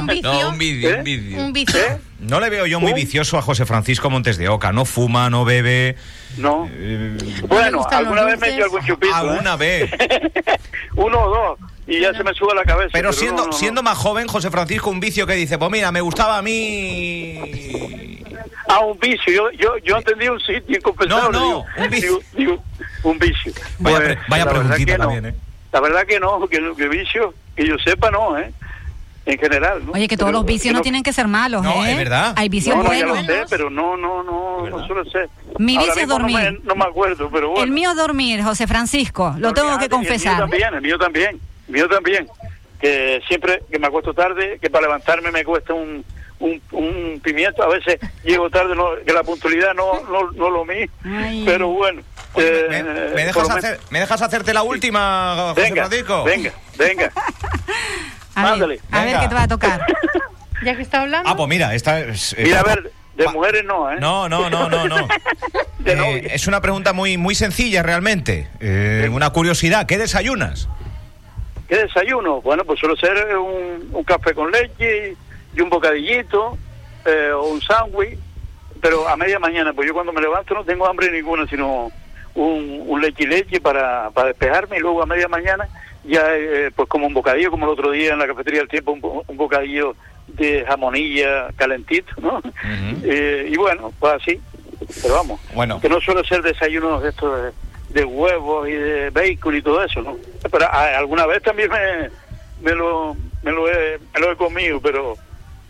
un 0.49 0.57
vicio, 0.57 0.89
¿Eh? 0.89 0.97
un 0.97 1.03
vicio. 1.03 1.37
Un 1.45 1.53
vicio. 1.53 1.79
No 2.19 2.39
le 2.39 2.49
veo 2.49 2.65
yo 2.65 2.79
muy 2.79 2.93
vicioso 2.93 3.37
a 3.37 3.41
José 3.43 3.65
Francisco 3.65 4.09
Montes 4.09 4.37
de 4.37 4.49
Oca. 4.49 4.71
No 4.71 4.85
fuma, 4.85 5.29
no 5.29 5.45
bebe. 5.45 5.95
No. 6.37 6.67
Eh, 6.71 7.15
Bueno, 7.47 7.85
alguna 7.91 8.23
vez 8.23 8.39
me 8.39 8.47
dulces? 8.47 8.63
algún 8.65 8.85
chupito. 8.85 9.13
¿eh? 9.13 9.17
Alguna 9.19 9.55
vez. 9.55 9.91
Uno 10.95 11.19
o 11.21 11.29
dos. 11.29 11.59
Y 11.85 12.01
ya 12.01 12.13
se 12.13 12.23
me 12.23 12.33
sube 12.33 12.53
la 12.55 12.63
cabeza. 12.63 12.89
Pero 12.91 13.13
siendo, 13.13 13.43
no, 13.43 13.47
no. 13.47 13.53
siendo 13.53 13.83
más 13.83 13.97
joven, 13.97 14.27
José 14.27 14.49
Francisco, 14.51 14.89
un 14.89 14.99
vicio 14.99 15.25
que 15.27 15.33
dice, 15.35 15.57
pues 15.59 15.69
mira, 15.71 15.91
me 15.91 16.01
gustaba 16.01 16.37
a 16.39 16.41
mí. 16.41 18.19
Ah, 18.67 18.79
un 18.79 18.99
vicio. 18.99 19.31
Yo, 19.33 19.51
yo, 19.51 19.77
yo 19.83 19.97
entendí 19.97 20.27
un 20.27 20.39
sitio 20.39 20.75
inconfesable. 20.77 21.21
No, 21.23 21.31
no, 21.31 21.39
digo, 21.39 21.65
un 21.77 21.89
vicio. 21.89 22.19
digo- 22.33 22.53
digo, 22.55 22.63
un 23.03 23.19
vicio. 23.19 23.53
Vaya, 23.79 23.97
Pues, 23.97 24.07
pre- 24.15 24.19
vaya 24.27 24.45
la 24.45 24.51
verdad 24.51 24.61
preguntita 24.69 24.91
que 24.93 24.97
no. 24.97 25.03
también, 25.05 25.25
¿eh? 25.27 25.35
La 25.71 25.79
verdad 25.81 26.05
que 26.07 26.19
no, 26.19 26.47
que, 26.47 26.73
que 26.75 26.87
vicio, 26.89 27.33
que 27.55 27.67
yo 27.67 27.77
sepa, 27.77 28.09
no, 28.11 28.37
¿eh? 28.37 28.51
En 29.29 29.37
general, 29.37 29.85
¿no? 29.85 29.91
Oye, 29.91 30.07
que 30.07 30.15
todos 30.15 30.29
Pero- 30.29 30.39
los 30.39 30.45
vicios 30.47 30.73
no 30.73 30.81
tienen 30.81 31.03
que 31.03 31.11
ser 31.11 31.27
malos, 31.27 31.61
No, 31.61 31.85
¿eh? 31.85 31.91
es 31.91 31.97
verdad. 31.97 32.33
Hay 32.37 32.47
vicios 32.47 32.77
no, 32.77 32.83
buenos. 32.83 33.17
lo 33.17 33.23
sé, 33.25 33.43
pero 33.49 33.69
no, 33.69 33.97
no, 33.97 34.23
no, 34.23 34.65
no 34.69 34.87
suele 34.87 35.09
ser. 35.11 35.29
Mi 35.59 35.75
Ahora 35.75 35.85
vicio 35.87 36.01
es 36.03 36.07
dormir. 36.07 36.37
me- 36.37 36.51
No 36.63 36.75
me, 36.75 36.85
acuerdo, 36.85 37.29
pero 37.29 37.49
bueno. 37.49 37.63
El 37.65 37.71
mío 37.71 37.91
es 37.91 37.97
dormir, 37.97 38.41
José 38.41 38.67
Francisco. 38.67 39.35
Lo 39.37 39.53
tengo 39.53 39.77
que 39.77 39.85
El 39.85 39.89
mío 39.91 39.97
confesar. 39.97 40.37
también, 40.39 40.73
el 40.73 40.81
mío 40.81 40.97
también, 40.97 41.39
el 41.67 41.73
mío 41.73 41.89
también. 41.89 42.25
Que 42.79 43.21
siempre 43.27 43.63
que 43.69 43.77
me 43.79 43.87
acuesto 43.87 44.13
tarde, 44.13 44.59
que 44.61 44.69
para 44.69 44.83
levantarme 44.83 45.29
me 45.31 45.43
cuesta 45.43 45.73
un, 45.73 46.05
un, 46.39 46.61
un 46.71 47.19
pimiento. 47.21 47.63
A 47.63 47.67
veces 47.67 47.99
llego 48.23 48.49
tarde, 48.49 48.75
no, 48.75 48.91
que 49.05 49.11
la 49.11 49.23
puntualidad 49.23 49.73
no, 49.73 50.03
no, 50.09 50.31
no 50.31 50.49
lo 50.49 50.63
mío. 50.63 50.87
Pero 51.45 51.67
bueno. 51.69 52.01
eh, 52.35 53.11
¿Me, 53.13 53.25
dejas 53.25 53.49
hacer, 53.49 53.79
¿Me 53.89 53.99
dejas 53.99 54.21
hacerte 54.21 54.53
la 54.53 54.61
última, 54.63 55.35
José 55.49 55.61
Venga, 55.63 55.87
Francisco? 55.87 56.23
venga, 56.23 56.51
venga. 56.77 57.11
A 58.37 58.53
ver, 58.55 58.63
a 58.63 58.67
ver 58.67 58.79
Venga. 58.91 59.19
qué 59.21 59.27
te 59.27 59.35
va 59.35 59.43
a 59.43 59.47
tocar. 59.47 59.85
Ya 60.63 60.75
que 60.75 60.81
está 60.81 61.01
hablando. 61.03 61.29
Ah, 61.29 61.35
pues 61.37 61.47
mira, 61.49 61.75
esta 61.75 61.99
es... 61.99 62.33
eh, 62.33 62.41
Mira, 62.43 62.61
a 62.61 62.63
ver, 62.63 62.91
de 63.15 63.27
mujeres 63.27 63.63
no, 63.63 63.91
¿eh? 63.91 63.97
No, 63.99 64.27
no, 64.27 64.49
no, 64.49 64.67
no, 64.67 64.87
no. 64.87 64.95
Eh, 65.85 66.27
es 66.33 66.47
una 66.47 66.59
pregunta 66.61 66.91
muy, 66.93 67.15
muy 67.17 67.35
sencilla 67.35 67.83
realmente. 67.83 68.49
Eh, 68.59 69.07
una 69.13 69.29
curiosidad, 69.29 69.85
¿qué 69.85 69.97
desayunas? 69.99 70.67
¿Qué 71.69 71.77
desayuno? 71.77 72.41
Bueno, 72.41 72.65
pues 72.65 72.79
suele 72.79 72.95
ser 72.99 73.37
un, 73.37 73.87
un 73.93 74.03
café 74.03 74.33
con 74.33 74.51
leche 74.51 75.15
y 75.55 75.61
un 75.61 75.69
bocadillito 75.69 76.57
eh, 77.05 77.29
o 77.31 77.43
un 77.45 77.61
sándwich, 77.61 78.17
pero 78.81 79.07
a 79.07 79.15
media 79.15 79.37
mañana, 79.39 79.71
pues 79.73 79.87
yo 79.87 79.93
cuando 79.93 80.11
me 80.11 80.21
levanto 80.21 80.55
no 80.55 80.65
tengo 80.65 80.87
hambre 80.87 81.09
ninguna, 81.11 81.47
sino 81.47 81.91
un, 82.33 82.83
un 82.85 82.99
leche 83.01 83.23
y 83.23 83.27
leche 83.27 83.61
para, 83.61 84.09
para 84.09 84.29
despejarme 84.29 84.77
y 84.77 84.79
luego 84.79 85.03
a 85.03 85.05
media 85.05 85.27
mañana 85.27 85.69
ya 86.07 86.35
eh, 86.35 86.71
pues 86.75 86.87
como 86.89 87.05
un 87.07 87.13
bocadillo, 87.13 87.51
como 87.51 87.65
el 87.65 87.71
otro 87.73 87.91
día 87.91 88.13
en 88.13 88.19
la 88.19 88.27
cafetería 88.27 88.61
del 88.61 88.69
tiempo, 88.69 88.91
un, 88.93 89.01
bo- 89.01 89.23
un 89.27 89.37
bocadillo 89.37 89.95
de 90.27 90.65
jamonilla 90.67 91.49
calentito, 91.55 92.11
¿no? 92.21 92.41
Eh, 93.03 93.47
y 93.51 93.55
bueno, 93.57 93.93
pues 93.99 94.13
así, 94.13 94.39
pero 95.01 95.15
vamos, 95.15 95.39
Bueno. 95.53 95.79
que 95.79 95.89
no 95.89 95.99
suele 96.01 96.23
ser 96.25 96.41
desayunos 96.41 97.01
de 97.03 97.09
estos 97.09 97.41
de, 97.41 97.51
de 97.99 98.05
huevos 98.05 98.67
y 98.67 98.73
de 98.73 99.09
bacon 99.09 99.55
y 99.55 99.61
todo 99.61 99.83
eso, 99.83 100.01
¿no? 100.01 100.17
Pero 100.51 100.65
a- 100.65 100.97
alguna 100.97 101.25
vez 101.25 101.41
también 101.43 101.69
me, 101.69 102.09
me, 102.61 102.75
lo, 102.75 103.15
me, 103.43 103.51
lo 103.51 103.69
he, 103.69 103.99
me 104.13 104.19
lo 104.19 104.31
he 104.31 104.35
comido, 104.35 104.79
pero 104.81 105.15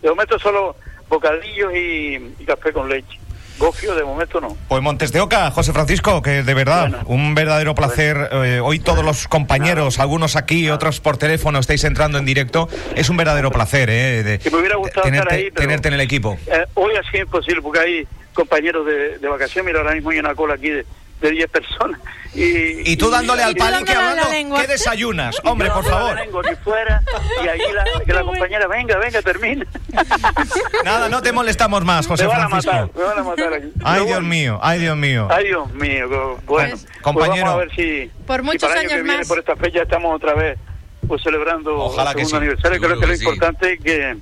de 0.02 0.08
momento 0.10 0.38
solo 0.38 0.76
bocadillos 1.08 1.72
y, 1.74 2.34
y 2.38 2.44
café 2.44 2.72
con 2.72 2.88
leche. 2.88 3.18
Gofio 3.58 3.94
de 3.94 4.04
momento 4.04 4.40
no. 4.40 4.56
Pues 4.68 4.82
Montes 4.82 5.12
de 5.12 5.20
Oca, 5.20 5.50
José 5.50 5.72
Francisco, 5.72 6.22
que 6.22 6.42
de 6.42 6.54
verdad, 6.54 7.02
un 7.06 7.34
verdadero 7.34 7.74
placer. 7.74 8.28
eh, 8.32 8.60
hoy 8.62 8.78
todos 8.78 9.04
los 9.04 9.26
compañeros, 9.28 9.98
algunos 9.98 10.36
aquí, 10.36 10.70
otros 10.70 11.00
por 11.00 11.16
teléfono, 11.16 11.58
estáis 11.58 11.82
entrando 11.84 12.18
en 12.18 12.24
directo. 12.24 12.68
Es 12.94 13.08
un 13.10 13.16
verdadero 13.16 13.50
placer, 13.50 13.90
¿eh? 13.90 14.22
De, 14.22 14.38
Que 14.38 14.50
me 14.50 14.58
hubiera 14.58 14.76
gustado 14.76 15.02
tenerte, 15.02 15.24
estar 15.28 15.38
ahí, 15.38 15.50
pero 15.50 15.62
tenerte 15.66 15.88
en 15.88 15.94
el 15.94 16.00
equipo. 16.00 16.38
eh, 16.46 16.64
hoy 16.74 16.92
así 16.96 17.16
es 17.16 17.20
imposible 17.22 17.60
porque 17.62 17.78
hay 17.80 18.06
compañeros 18.32 18.86
de, 18.86 19.18
de 19.18 19.28
vacaciones. 19.28 19.66
Mira, 19.66 19.80
ahora 19.80 19.94
mismo 19.94 20.10
hay 20.10 20.18
una 20.20 20.34
cola 20.34 20.54
aquí 20.54 20.70
de, 20.70 20.86
de 21.20 21.30
10 21.30 21.50
personas. 21.50 22.00
Y, 22.34 22.92
Y 22.92 22.96
tú 22.96 23.10
dándole 23.10 23.42
al 23.42 23.52
y- 23.52 23.54
palique 23.54 23.92
dándole 23.94 24.20
hablando. 24.22 24.56
¿qué 24.56 24.66
desayunas? 24.66 25.36
Hombre, 25.44 25.70
por 25.70 25.84
favor. 25.84 26.18
aquí 26.18 26.28
fuera, 26.62 27.02
y 27.44 27.48
ahí 27.48 27.60
la, 27.72 27.84
que 28.06 28.12
la 28.12 28.22
compañera, 28.22 28.66
venga, 28.68 28.98
venga, 28.98 29.22
termina. 29.22 29.66
Nada, 30.84 31.08
no 31.08 31.22
te 31.22 31.32
molestamos 31.32 31.84
más, 31.84 32.06
José 32.06 32.24
me 32.24 32.28
van 32.28 32.42
a 32.42 32.48
Francisco. 32.48 32.72
matar, 32.76 32.90
me 32.96 33.02
van 33.04 33.18
a 33.18 33.22
matar 33.24 33.52
aquí. 33.54 33.72
Ay, 33.84 34.06
Dios 34.06 34.22
mío, 34.22 34.58
ay, 34.62 34.78
Dios 34.80 34.96
mío. 34.96 35.28
Ay, 35.30 35.44
Dios 35.46 35.72
mío, 35.74 36.08
bueno. 36.08 36.36
pues 36.46 36.86
compañero. 37.02 37.46
vamos 37.46 37.54
a 37.62 37.64
ver 37.64 37.70
si, 37.74 38.10
Por 38.26 38.40
si 38.40 38.46
muchos 38.46 38.62
para 38.68 38.72
el 38.74 38.78
año 38.78 38.88
años 38.88 38.92
que 38.98 39.02
viene, 39.02 39.18
más. 39.18 39.28
por 39.28 39.38
esta 39.38 39.56
fecha, 39.56 39.82
estamos 39.82 40.14
otra 40.14 40.34
vez 40.34 40.58
pues 41.06 41.22
celebrando 41.22 41.76
Ojalá 41.78 42.10
el 42.10 42.16
que 42.16 42.24
segundo 42.26 42.30
sí. 42.30 42.44
aniversario. 42.48 42.78
Creo 42.78 42.90
Seguro 42.90 43.00
que 43.00 43.06
lo 43.06 43.12
que 43.12 43.16
sí. 43.18 43.24
importante 43.24 43.72
es 43.72 43.80
que, 43.80 44.16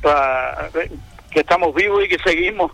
pa- 0.00 0.68
que 1.30 1.40
estamos 1.40 1.74
vivos 1.74 2.04
y 2.04 2.08
que 2.08 2.18
seguimos 2.22 2.70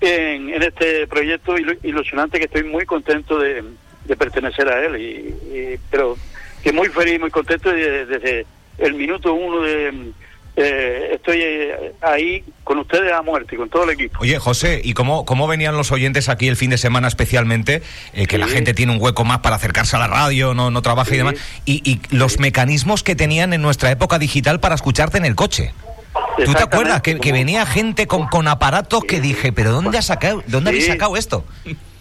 en, 0.00 0.50
en 0.50 0.62
este 0.62 1.06
proyecto 1.06 1.56
ilu- 1.56 1.78
ilusionante 1.82 2.38
que 2.38 2.44
estoy 2.46 2.64
muy 2.64 2.84
contento 2.86 3.38
de, 3.38 3.62
de 4.04 4.16
pertenecer 4.16 4.68
a 4.68 4.84
él. 4.84 4.96
Y, 5.00 5.56
y- 5.58 5.78
pero 5.90 6.16
que 6.62 6.72
muy 6.72 6.88
feliz, 6.88 7.18
muy 7.20 7.30
contento 7.30 7.76
y 7.76 7.80
de- 7.80 8.06
desde 8.06 8.46
el 8.78 8.94
minuto 8.94 9.32
uno 9.34 9.60
de... 9.62 10.12
eh, 10.56 11.10
estoy 11.14 11.40
eh, 11.42 11.92
ahí 12.00 12.44
con 12.64 12.78
ustedes 12.78 13.12
a 13.12 13.22
muerte, 13.22 13.56
con 13.56 13.68
todo 13.68 13.84
el 13.84 13.90
equipo. 13.90 14.18
Oye, 14.20 14.38
José, 14.38 14.80
¿y 14.84 14.92
cómo, 14.92 15.24
cómo 15.24 15.46
venían 15.48 15.76
los 15.76 15.90
oyentes 15.92 16.28
aquí 16.28 16.48
el 16.48 16.56
fin 16.56 16.70
de 16.70 16.78
semana 16.78 17.06
especialmente? 17.08 17.82
Eh, 18.12 18.26
que 18.26 18.38
la 18.38 18.46
gente 18.48 18.74
tiene 18.74 18.92
un 18.92 19.00
hueco 19.00 19.24
más 19.24 19.38
para 19.38 19.56
acercarse 19.56 19.96
a 19.96 20.00
la 20.00 20.06
radio, 20.08 20.54
no, 20.54 20.70
no 20.70 20.82
trabaja 20.82 21.14
y 21.14 21.18
demás. 21.18 21.34
Y, 21.64 21.82
y 21.88 22.00
los 22.14 22.38
mecanismos 22.40 23.02
que 23.02 23.14
tenían 23.16 23.52
en 23.52 23.62
nuestra 23.62 23.90
época 23.90 24.18
digital 24.18 24.60
para 24.60 24.74
escucharte 24.74 25.18
en 25.18 25.24
el 25.26 25.34
coche. 25.34 25.72
¿Tú 26.44 26.54
te 26.54 26.62
acuerdas 26.62 27.02
que, 27.02 27.18
que 27.18 27.32
venía 27.32 27.64
gente 27.66 28.06
con, 28.06 28.26
con 28.28 28.48
aparatos 28.48 29.04
que 29.04 29.20
dije, 29.20 29.52
pero 29.52 29.72
¿dónde, 29.72 29.98
has 29.98 30.06
sacado, 30.06 30.42
dónde 30.46 30.70
habéis 30.70 30.84
Sí. 30.86 30.90
sacado 30.92 31.16
esto? 31.16 31.44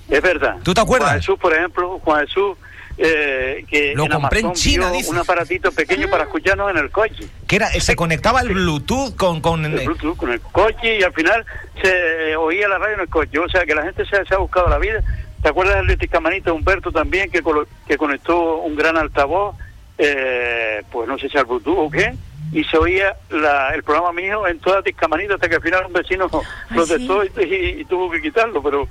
Es 0.10 0.22
verdad. 0.22 0.58
¿Tú 0.64 0.74
te 0.74 0.82
acuerdas? 0.82 1.10
Juan 1.10 1.20
Jesús, 1.22 1.40
por 1.40 1.54
ejemplo, 1.54 2.00
Juan 2.00 2.26
Jesús, 2.28 2.58
eh, 2.98 3.66
que 3.70 3.94
Lo 3.96 4.08
compré 4.08 4.40
en 4.40 4.54
China, 4.54 4.90
dice. 4.92 5.10
un 5.12 5.18
aparatito 5.18 5.72
pequeño 5.72 6.08
para 6.10 6.24
escucharnos 6.24 6.72
en 6.72 6.78
el 6.78 6.90
coche. 6.90 7.28
Que 7.46 7.58
era, 7.58 7.70
se 7.70 7.96
conectaba 7.96 8.42
el 8.42 8.50
Bluetooth 8.50 9.16
con... 9.16 9.42
con 9.42 9.66
El 9.66 9.86
Bluetooth 9.86 10.16
con 10.18 10.32
el 10.32 10.40
coche 10.42 10.98
y 11.00 11.04
al 11.04 11.14
final 11.14 11.46
se 11.82 12.36
oía 12.38 12.68
la 12.68 12.78
radio 12.78 12.96
en 12.96 13.02
el 13.02 13.10
coche. 13.10 13.38
O 13.40 13.48
sea, 13.50 13.66
que 13.66 13.76
la 13.76 13.84
gente 13.84 14.06
se, 14.06 14.26
se 14.26 14.34
ha 14.34 14.38
buscado 14.38 14.68
la 14.70 14.78
vida. 14.80 15.02
¿Te 15.44 15.50
acuerdas 15.50 15.76
del 15.76 15.88
de 15.88 15.98
Tiscamanita 15.98 16.52
Humberto 16.52 16.92
también, 16.92 17.30
que, 17.30 17.44
que 17.88 17.98
conectó 17.98 18.58
un 18.62 18.76
gran 18.76 18.98
altavoz? 18.98 19.56
Eh, 20.00 20.82
pues 20.92 21.08
no 21.08 21.18
sé 21.18 21.28
si 21.30 21.38
al 21.38 21.46
Bluetooth 21.46 21.78
o 21.78 21.90
qué. 21.92 22.16
Y 22.54 22.64
se 22.64 22.78
oía 22.78 23.16
la- 23.30 23.70
el 23.76 23.84
programa 23.84 24.14
mío 24.14 24.48
en 24.48 24.60
toda 24.60 24.82
Tiscamanita 24.82 25.34
hasta 25.36 25.50
que 25.50 25.56
al 25.56 25.62
final 25.62 25.86
un 25.88 25.94
vecino 25.94 26.30
protestó 26.70 27.24
y, 27.24 27.30
y- 27.44 27.82
y 27.82 27.86
tuvo 27.86 28.10
que 28.10 28.22
quitarlo. 28.22 28.64
Pero, 28.64 28.88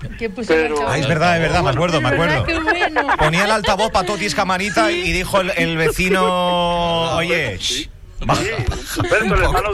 pero 0.47 0.89
Ah, 0.89 0.99
es 0.99 1.09
verdad, 1.09 1.37
es 1.37 1.43
verdad, 1.43 1.63
me 1.63 1.71
acuerdo, 1.71 2.01
me 2.01 2.09
acuerdo. 2.09 2.45
Bueno. 2.45 3.17
Ponía 3.19 3.45
el 3.45 3.51
altavoz 3.51 3.91
para 3.91 4.07
Totis 4.07 4.35
Camarita 4.35 4.91
y 4.93 5.11
dijo 5.13 5.41
el, 5.41 5.53
el 5.57 5.77
vecino, 5.77 7.17
oye, 7.17 7.59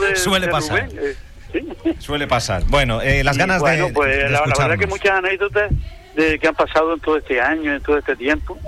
de, 0.01 0.17
Suele 0.17 0.47
de 0.47 0.53
pasar. 0.53 0.89
Rubén, 0.89 1.17
eh, 1.55 1.95
Suele 1.99 2.27
pasar. 2.27 2.63
Bueno, 2.67 3.01
eh, 3.03 3.23
las 3.25 3.37
ganas 3.37 3.61
bueno, 3.61 3.87
de, 3.89 3.93
pues 3.93 4.17
de 4.17 4.31
la, 4.31 4.47
la 4.47 4.55
verdad 4.59 4.79
que 4.79 4.87
muchas 4.87 5.13
anécdotas 5.19 5.71
de 6.15 6.39
que 6.39 6.49
han 6.49 6.55
pasado 6.55 6.95
en 6.95 7.01
todo 7.01 7.17
este 7.19 7.41
año, 7.41 7.75
en 7.75 7.83
todo 7.83 7.99
este 7.99 8.17
tiempo. 8.17 8.59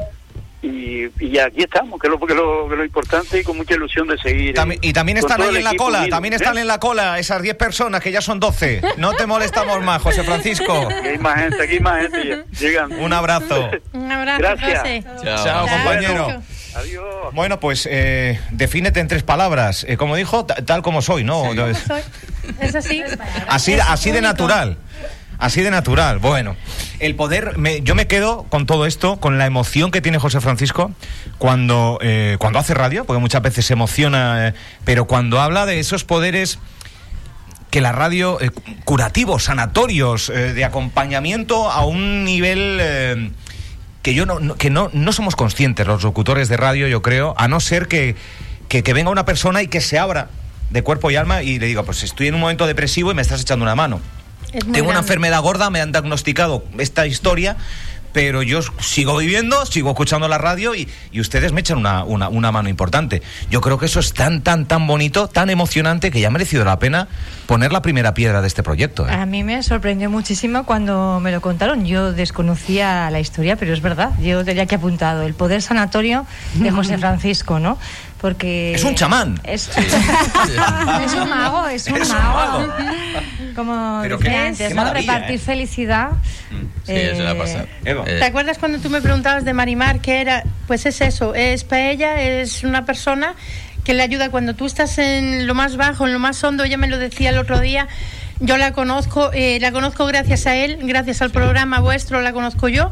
Y, 0.67 1.11
y 1.21 1.39
aquí 1.39 1.63
estamos, 1.63 2.01
que 2.01 2.07
es 2.07 2.11
lo, 2.11 2.19
que 2.27 2.35
lo, 2.35 2.67
que 2.71 2.77
lo 2.77 2.85
importante 2.87 3.39
y 3.39 3.43
con 3.45 3.59
mucha 3.59 3.75
ilusión 3.75 4.09
de 4.09 4.17
seguir. 4.17 4.55
También- 4.55 4.81
y 4.83 4.95
también 4.95 5.19
están 5.19 5.43
ahí 5.43 5.57
en 5.57 5.65
la 5.65 5.75
cola, 5.75 5.99
unido, 5.99 6.17
también 6.17 6.33
¿eh? 6.33 6.37
están 6.37 6.57
en 6.57 6.67
la 6.67 6.81
cola 6.81 7.19
esas 7.19 7.43
10 7.43 7.55
personas 7.57 8.01
que 8.01 8.11
ya 8.11 8.23
son 8.23 8.41
12. 8.41 8.81
No 8.97 9.13
te 9.13 9.27
molestamos 9.27 9.83
más, 9.83 10.01
José 10.01 10.23
Francisco. 10.25 10.89
Aquí 10.91 11.09
hay 11.09 11.19
más 11.19 11.39
gente, 11.39 11.63
aquí 11.63 11.75
hay 11.75 11.81
más 11.81 12.01
gente 12.01 12.45
llegando. 12.59 12.97
Un 12.97 13.13
abrazo. 13.13 13.71
Un 13.93 14.11
abrazo, 14.11 14.39
Gracias. 14.41 14.79
José. 14.79 15.05
Chao, 15.45 15.67
compañero. 15.69 16.43
Adiós. 16.77 17.05
Bueno, 17.35 17.61
pues 17.61 17.87
eh, 17.91 18.41
defínete 18.51 19.01
en 19.01 19.09
tres 19.09 19.23
palabras. 19.23 19.85
Eh, 19.87 19.97
como 19.99 20.17
dijo, 20.17 20.47
ta- 20.47 20.57
tal 20.65 20.81
como 20.83 21.03
soy, 21.03 21.25
¿no? 21.25 21.45
Soy- 21.55 22.03
Es 22.61 22.75
así. 22.75 23.03
Así, 23.49 23.75
Es 23.75 23.81
así 23.87 24.11
de 24.11 24.19
único. 24.19 24.33
natural. 24.33 24.77
Así 25.45 25.61
de 25.61 25.71
natural. 25.71 26.21
Bueno, 26.21 26.57
el 27.01 27.17
poder. 27.17 27.55
yo 27.83 27.95
me 27.95 28.07
quedo 28.07 28.45
con 28.45 28.65
todo 28.65 28.87
esto, 28.87 29.19
con 29.21 29.37
la 29.37 29.45
emoción 29.45 29.91
que 29.91 30.01
tiene 30.01 30.19
José 30.19 30.41
Francisco 30.41 30.91
cuando, 31.37 31.99
eh, 32.01 32.37
cuando 32.41 32.59
hace 32.59 32.73
radio, 32.73 33.05
porque 33.05 33.21
muchas 33.21 33.43
veces 33.43 33.67
se 33.67 33.75
emociona, 33.75 34.49
eh, 34.49 34.55
pero 34.87 35.05
cuando 35.07 35.43
habla 35.43 35.67
de 35.67 35.81
esos 35.81 36.03
poderes 36.05 36.59
que 37.69 37.83
la 37.83 37.93
radio, 37.93 38.41
eh, 38.41 38.53
curativos, 38.87 39.45
sanatorios, 39.45 40.29
de 40.29 40.65
acompañamiento 40.65 41.71
a 41.71 41.85
un 41.85 42.25
nivel 42.25 43.35
que 44.01 44.15
yo 44.15 44.25
no, 44.25 44.41
no- 44.41 44.55
que 44.55 44.71
no, 44.71 44.89
no 44.95 45.13
somos 45.13 45.37
conscientes 45.37 45.87
los 45.87 46.03
locutores 46.05 46.49
de 46.49 46.57
radio, 46.57 46.89
yo 46.89 47.03
creo, 47.03 47.35
a 47.37 47.49
no 47.49 47.61
ser 47.61 47.87
que, 47.87 48.17
que, 48.69 48.83
que 48.83 48.95
venga 48.95 49.11
una 49.11 49.27
persona 49.27 49.61
y 49.61 49.69
que 49.69 49.83
se 49.83 49.99
abra 49.99 50.31
de 50.71 50.83
cuerpo 50.83 51.11
y 51.11 51.17
alma 51.17 51.43
y 51.43 51.59
le 51.59 51.67
diga, 51.67 51.83
pues 51.83 52.03
estoy 52.03 52.29
en 52.29 52.35
un 52.35 52.41
momento 52.41 52.67
depresivo 52.67 53.11
y 53.11 53.15
me 53.15 53.21
estás 53.21 53.43
echando 53.43 53.63
una 53.63 53.75
mano. 53.75 54.01
Tengo 54.73 54.91
una 54.91 55.01
enfermedad 55.01 55.43
gorda, 55.43 55.71
me 55.71 55.81
han 55.81 55.93
diagnosticado 55.93 56.65
esta 56.79 57.07
historia, 57.07 57.57
pero 58.15 58.43
yo 58.43 58.61
sigo 58.81 59.17
viviendo, 59.17 59.67
sigo 59.67 59.91
escuchando 59.91 60.29
la 60.29 60.39
radio 60.39 60.75
y, 60.77 60.89
y 61.11 61.21
ustedes 61.21 61.53
me 61.53 61.61
echan 61.61 61.79
una, 61.79 62.05
una, 62.05 62.29
una 62.29 62.53
mano 62.53 62.69
importante. 62.69 63.23
Yo 63.51 63.61
creo 63.61 63.77
que 63.77 63.87
eso 63.87 63.99
es 63.99 64.15
tan, 64.15 64.41
tan, 64.43 64.67
tan 64.67 64.87
bonito, 64.87 65.27
tan 65.27 65.51
emocionante, 65.51 66.13
que 66.13 66.21
ya 66.21 66.29
ha 66.29 66.31
merecido 66.31 66.65
la 66.65 66.79
pena 66.79 67.09
poner 67.47 67.73
la 67.73 67.83
primera 67.83 68.15
piedra 68.15 68.41
de 68.41 68.47
este 68.47 68.63
proyecto. 68.63 69.09
¿eh? 69.09 69.13
A 69.13 69.27
mí 69.27 69.43
me 69.43 69.61
sorprendió 69.65 70.11
muchísimo 70.11 70.65
cuando 70.65 71.19
me 71.21 71.33
lo 71.33 71.41
contaron. 71.41 71.87
Yo 71.87 72.13
desconocía 72.13 73.11
la 73.11 73.19
historia, 73.19 73.57
pero 73.57 73.75
es 73.75 73.83
verdad. 73.83 74.13
Yo 74.21 74.45
tenía 74.45 74.67
que 74.67 74.77
apuntado 74.77 75.25
el 75.25 75.35
poder 75.35 75.61
sanatorio 75.61 76.25
de 76.55 76.71
José 76.73 76.99
Francisco, 76.99 77.59
¿no? 77.59 77.79
Porque 78.25 78.73
Es 78.73 78.83
un 78.85 78.95
chamán. 78.95 79.39
Es, 79.45 79.69
es 79.77 81.13
un 81.13 81.29
mago, 81.29 81.69
es 81.69 81.87
un 81.89 81.97
Es 81.99 82.09
un 82.09 82.17
mago. 82.17 82.73
Como 83.55 83.99
Pero 84.01 84.17
decía 84.17 84.47
antes, 84.47 84.75
repartir 84.75 85.35
¿eh? 85.35 85.39
felicidad. 85.39 86.13
Sí, 86.85 86.93
eso 86.93 87.23
le 87.23 87.29
ha 87.29 87.37
pasado. 87.37 87.67
Eh, 87.85 87.95
¿Te 88.07 88.25
acuerdas 88.25 88.57
cuando 88.57 88.79
tú 88.79 88.89
me 88.89 89.03
preguntabas 89.03 89.45
de 89.45 89.53
Marimar 89.53 90.01
qué 90.01 90.23
era? 90.23 90.43
Pues 90.67 90.87
es 90.87 91.03
eso, 91.03 91.35
es 91.35 91.65
para 91.65 91.91
ella, 91.91 92.23
es 92.23 92.65
una 92.65 92.87
persona 92.87 93.35
que 93.85 93.93
le 93.93 94.03
ayuda 94.03 94.31
cuando 94.31 94.55
tú 94.55 94.65
estás 94.65 94.97
en 94.97 95.47
lo 95.47 95.55
más 95.55 95.77
bajo, 95.77 96.07
en 96.07 96.15
lo 96.15 96.19
más 96.19 96.43
hondo, 96.43 96.65
ella 96.65 96.79
me 96.79 96.89
lo 96.89 96.97
decía 96.97 97.29
el 97.29 97.37
otro 97.37 97.61
día, 97.61 97.89
yo 98.41 98.57
la 98.57 98.73
conozco, 98.73 99.33
eh, 99.35 99.59
la 99.61 99.71
conozco 99.71 100.07
gracias 100.07 100.47
a 100.47 100.57
él, 100.57 100.79
gracias 100.81 101.21
al 101.21 101.31
programa 101.31 101.81
vuestro 101.81 102.23
la 102.23 102.33
conozco 102.33 102.69
yo. 102.69 102.91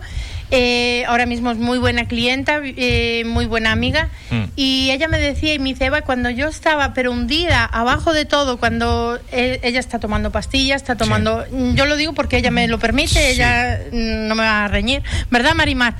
Eh, 0.54 1.04
ahora 1.06 1.24
mismo 1.24 1.50
es 1.50 1.56
muy 1.56 1.78
buena 1.78 2.06
clienta, 2.06 2.60
eh, 2.62 3.24
muy 3.24 3.46
buena 3.46 3.72
amiga. 3.72 4.10
Mm. 4.30 4.42
Y 4.54 4.90
ella 4.90 5.08
me 5.08 5.18
decía, 5.18 5.54
y 5.54 5.58
me 5.58 5.70
dice, 5.70 5.86
Eva, 5.86 6.02
cuando 6.02 6.28
yo 6.28 6.46
estaba, 6.46 6.92
pero 6.92 7.10
hundida, 7.10 7.64
abajo 7.64 8.12
de 8.12 8.26
todo, 8.26 8.58
cuando 8.58 9.18
eh, 9.32 9.60
ella 9.62 9.80
está 9.80 9.98
tomando 9.98 10.30
pastillas, 10.30 10.82
está 10.82 10.94
tomando... 10.94 11.46
Yo 11.74 11.86
lo 11.86 11.96
digo 11.96 12.12
porque 12.12 12.36
ella 12.36 12.50
me 12.50 12.68
lo 12.68 12.78
permite, 12.78 13.30
ella 13.30 13.80
mm, 13.90 14.28
no 14.28 14.34
me 14.34 14.42
va 14.42 14.66
a 14.66 14.68
reñir. 14.68 15.02
¿Verdad, 15.30 15.54
Marimar? 15.54 15.96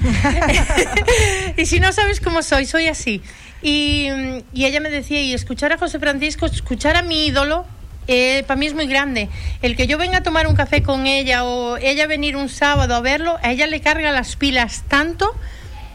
y 1.57 1.65
si 1.65 1.81
no 1.81 1.91
sabes 1.93 2.21
cómo 2.21 2.43
soy, 2.43 2.67
soy 2.67 2.89
así. 2.89 3.23
Y, 3.63 4.09
mm, 4.15 4.39
y 4.53 4.67
ella 4.67 4.81
me 4.81 4.91
decía, 4.91 5.23
y 5.23 5.33
escuchar 5.33 5.73
a 5.73 5.79
José 5.79 5.99
Francisco, 5.99 6.45
escuchar 6.45 6.97
a 6.97 7.03
mi 7.03 7.25
ídolo, 7.25 7.65
para 8.47 8.57
mí 8.59 8.67
es 8.67 8.75
muy 8.75 8.87
grande. 8.87 9.29
El 9.63 9.77
que 9.77 9.87
yo 9.87 9.99
venga 9.99 10.19
a 10.19 10.23
tomar 10.23 10.47
un 10.47 10.55
café 10.57 10.83
con 10.83 11.07
ella 11.07 11.45
o 11.45 11.77
ella 11.77 12.07
venir 12.07 12.37
un 12.37 12.49
sábado 12.49 12.95
a 12.95 13.01
verlo, 13.01 13.39
a 13.43 13.51
ella 13.53 13.67
le 13.67 13.81
carga 13.81 14.11
las 14.13 14.37
pilas 14.37 14.85
tanto 14.89 15.35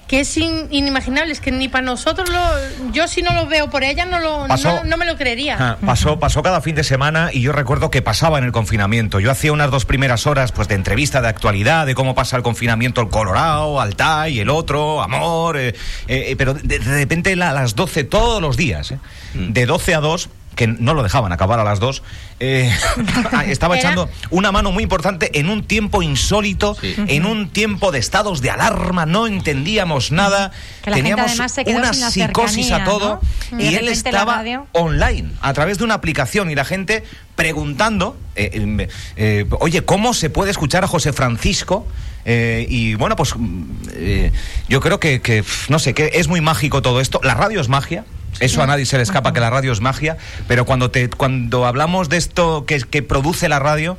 que 0.08 0.22
es 0.22 0.38
in- 0.38 0.70
inimaginable, 0.72 1.34
es 1.34 1.42
que 1.42 1.52
ni 1.52 1.68
para 1.68 1.84
nosotros 1.84 2.30
lo, 2.30 2.92
yo 2.94 3.10
si 3.10 3.22
no 3.22 3.34
lo 3.34 3.46
veo 3.46 3.70
por 3.70 3.84
ella 3.84 4.06
no 4.06 4.22
lo 4.22 4.48
Pasó. 4.48 4.76
no, 4.78 4.84
no 4.86 4.96
me 4.96 5.04
lo 5.06 5.18
creería. 5.18 5.58
Ah, 5.60 5.78
pasó, 5.86 6.18
pasó 6.18 6.42
cada 6.42 6.62
fin 6.62 6.76
de 6.76 6.86
semana 6.86 7.30
y 7.34 7.42
yo 7.42 7.52
recuerdo 7.52 7.92
que 7.92 8.02
pasaba 8.02 8.38
en 8.38 8.46
el 8.46 8.54
confinamiento. 8.54 9.20
Yo 9.20 9.30
hacía 9.32 9.52
unas 9.52 9.70
dos 9.70 9.84
primeras 9.84 10.26
horas 10.26 10.54
pues 10.54 10.70
de 10.70 10.76
entrevista 10.76 11.22
de 11.22 11.28
actualidad, 11.28 11.86
de 11.86 11.94
cómo 11.94 12.16
pasa 12.16 12.38
el 12.38 12.42
confinamiento 12.44 13.02
el 13.02 13.10
Colorado, 13.10 13.82
Altai, 13.82 14.40
el 14.40 14.50
otro, 14.50 15.02
Amor, 15.02 15.58
eh, 15.58 15.76
eh, 16.08 16.36
pero 16.38 16.54
de, 16.54 16.80
de 16.80 16.86
repente 16.86 17.36
la- 17.36 17.50
a 17.50 17.54
las 17.54 17.76
12 17.76 18.06
todos 18.06 18.42
los 18.42 18.56
días, 18.56 18.92
eh, 18.92 19.00
de 19.34 19.66
12 19.66 19.94
a 19.94 20.00
2 20.00 20.30
que 20.58 20.68
no 20.68 20.94
lo 20.94 21.04
dejaban 21.04 21.32
acabar 21.32 21.60
a 21.62 21.64
las 21.64 21.80
2, 21.80 22.04
eh, 22.42 22.70
estaba 23.48 23.76
Era- 23.78 23.80
echando 23.80 24.10
una 24.30 24.52
mano 24.52 24.74
muy 24.74 24.84
importante 24.84 25.40
en 25.40 25.50
un 25.50 25.64
tiempo 25.64 26.02
insólito, 26.02 26.76
en 26.82 27.26
un 27.26 27.50
tiempo 27.50 27.92
de 27.94 28.00
estados 28.00 28.42
de 28.42 28.50
alarma, 28.50 29.06
no 29.06 29.28
entendíamos 29.28 30.12
nada, 30.12 30.52
Que 30.84 30.92
teníamos 30.92 31.38
una 31.38 31.94
psicosis 31.94 32.72
a 32.72 32.84
todo 32.84 33.22
¿no? 33.52 33.62
Y 33.62 33.76
él 33.76 33.88
estaba 33.88 34.44
online, 34.74 35.32
a 35.40 35.54
través 35.54 35.78
de 35.78 35.86
una 35.86 35.94
aplicación 35.94 36.52
y 36.52 36.56
la 36.56 36.66
gente 36.66 37.04
preguntando, 37.36 38.18
eh, 38.36 38.50
eh, 38.54 38.88
eh, 39.16 39.46
oye, 39.60 39.84
¿cómo 39.84 40.14
se 40.14 40.30
puede 40.30 40.52
escuchar 40.52 40.84
a 40.84 40.88
José 40.88 41.14
Francisco? 41.14 41.88
Eh, 42.26 42.66
y 42.68 42.96
bueno, 42.96 43.16
pues 43.16 43.34
mm, 43.38 43.64
eh, 43.94 44.32
yo 44.68 44.82
creo 44.82 45.00
que, 45.00 45.22
que, 45.22 45.46
no 45.70 45.80
sé, 45.80 45.94
que 45.94 46.10
es 46.16 46.28
muy 46.28 46.42
mágico 46.42 46.82
todo 46.82 47.00
esto. 47.00 47.22
La 47.24 47.36
radio 47.36 47.62
es 47.62 47.70
magia. 47.70 48.04
Eso 48.40 48.62
a 48.62 48.68
nadie 48.68 48.86
se 48.86 48.98
le 48.98 49.04
escapa 49.04 49.34
que 49.34 49.40
la 49.40 49.50
radio 49.50 49.72
es 49.72 49.82
magia, 49.82 50.18
pero 50.48 50.66
cuando 50.66 50.92
te 50.92 51.10
cuando 51.10 51.66
hablamos 51.66 52.10
de 52.10 52.18
esto 52.18 52.66
que, 52.66 52.80
que 52.80 53.02
produce 53.02 53.50
la 53.50 53.60
radio, 53.60 53.98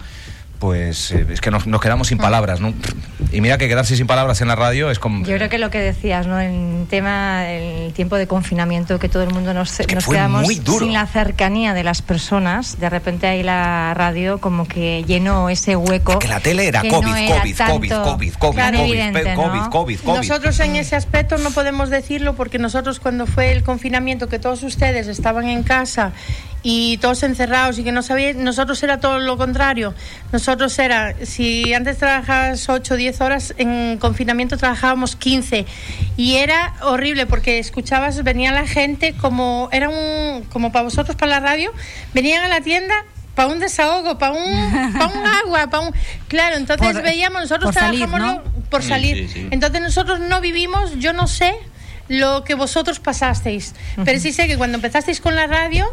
pues 0.59 1.13
eh, 1.13 1.25
es 1.31 1.41
que 1.41 1.51
nos, 1.51 1.67
nos 1.67 1.81
quedamos 1.81 2.09
sin 2.09 2.19
palabras, 2.19 2.61
¿no? 2.61 2.75
Y 3.31 3.41
mira 3.41 3.59
que 3.59 3.69
quedarse 3.69 3.97
sin 3.97 4.07
palabras 4.07 4.41
en 4.41 4.49
la 4.49 4.57
radio 4.57 4.91
es 4.91 4.99
como... 4.99 5.25
Yo 5.25 5.37
creo 5.37 5.49
que 5.49 5.59
lo 5.59 5.71
que 5.71 5.79
decías, 5.79 6.27
¿no? 6.27 6.41
En 6.41 6.87
tema, 6.91 7.49
el 7.49 7.93
tiempo 7.93 8.17
de 8.17 8.27
confinamiento, 8.27 8.99
que 8.99 9.09
todo 9.09 9.23
el 9.23 9.31
mundo 9.33 9.55
nos, 9.55 9.79
nos 9.79 10.05
fue 10.05 10.17
quedamos 10.17 10.43
muy 10.45 10.57
duro. 10.57 10.81
sin 10.81 10.93
la 10.95 11.07
cercanía 11.07 11.75
de 11.75 11.85
las 11.85 12.03
personas, 12.03 12.81
de 12.81 12.91
repente 12.91 13.27
ahí 13.27 13.43
la 13.43 13.95
radio 13.95 14.39
como 14.41 14.67
que 14.67 15.05
llenó 15.07 15.49
ese 15.49 15.77
hueco. 15.77 16.19
Que 16.19 16.29
la 16.29 16.41
tele 16.41 16.67
era 16.67 16.81
COVID, 16.83 17.07
no 17.07 17.17
era 17.17 17.41
COVID, 17.41 17.57
tanto 17.57 17.73
COVID, 17.75 17.91
COVID, 17.91 18.33
COVID, 18.35 18.59
COVID, 18.59 18.79
evidente, 18.81 19.23
pe- 19.23 19.37
¿no? 19.37 19.43
COVID, 19.43 19.61
COVID, 19.71 19.99
COVID. 20.01 20.17
Nosotros 20.17 20.59
en 20.61 20.77
ese 20.77 20.97
aspecto 20.97 21.39
no 21.39 21.51
podemos 21.53 21.91
decirlo 21.91 22.35
porque 22.35 22.59
nosotros 22.59 22.99
cuando 22.99 23.27
fue 23.27 23.53
el 23.53 23.63
confinamiento, 23.63 24.29
que 24.29 24.39
todos 24.39 24.63
ustedes 24.65 25.07
estaban 25.07 25.49
en 25.49 25.63
casa 25.63 26.13
y 26.63 26.99
todos 26.99 27.23
encerrados 27.23 27.79
y 27.79 27.85
que 27.85 27.93
no 27.93 28.03
sabían, 28.03 28.43
nosotros 28.43 28.83
era 28.83 28.99
todo 28.99 29.19
lo 29.19 29.37
contrario. 29.37 29.95
Nosotros 30.33 30.79
era, 30.79 31.15
si 31.25 31.73
antes 31.73 31.99
trabajabas 31.99 32.69
8 32.69 32.95
o 32.95 32.97
10 32.97 33.21
horas, 33.21 33.55
en 33.59 33.97
confinamiento 33.99 34.57
trabajábamos 34.57 35.15
15 35.17 35.67
y 36.17 36.37
era 36.37 36.75
horrible 36.83 37.27
porque 37.27 37.59
escuchabas, 37.59 38.23
venía 38.25 38.53
la 38.53 38.67
gente 38.67 39.15
como, 39.15 39.69
era 39.73 39.89
un, 39.89 40.45
como 40.51 40.73
para 40.73 40.83
vosotros, 40.85 41.17
para 41.17 41.31
la 41.31 41.41
radio, 41.41 41.73
venían 42.13 42.45
a 42.45 42.49
la 42.49 42.61
tienda 42.61 42.95
para 43.37 43.49
un 43.51 43.61
desahogo, 43.61 44.19
para 44.19 44.33
un, 44.33 44.93
pa' 44.99 45.07
un 45.07 45.27
agua, 45.45 45.71
para 45.71 45.81
un... 45.87 45.95
Claro, 46.27 46.57
entonces 46.57 46.93
Por- 46.93 47.03
veíamos, 47.03 47.43
nosotros 47.43 47.73
por 47.73 47.75
salir, 47.75 48.09
¿no? 48.09 48.43
por 48.69 48.83
Sí, 48.83 48.89
salir. 48.89 49.29
sí, 49.29 49.35
sí. 49.43 49.49
Entonces 49.53 49.81
nosotros 49.81 50.19
no 50.19 50.41
vivimos, 50.41 50.99
yo 50.99 51.13
no 51.13 51.29
sé 51.29 51.55
lo 52.09 52.43
que 52.43 52.55
vosotros 52.55 52.99
pasasteis, 53.01 53.75
pero 54.05 54.19
sí 54.19 54.33
sé 54.33 54.49
que 54.49 54.57
cuando 54.57 54.77
empezasteis 54.79 55.21
con 55.21 55.37
la 55.37 55.47
radio, 55.47 55.87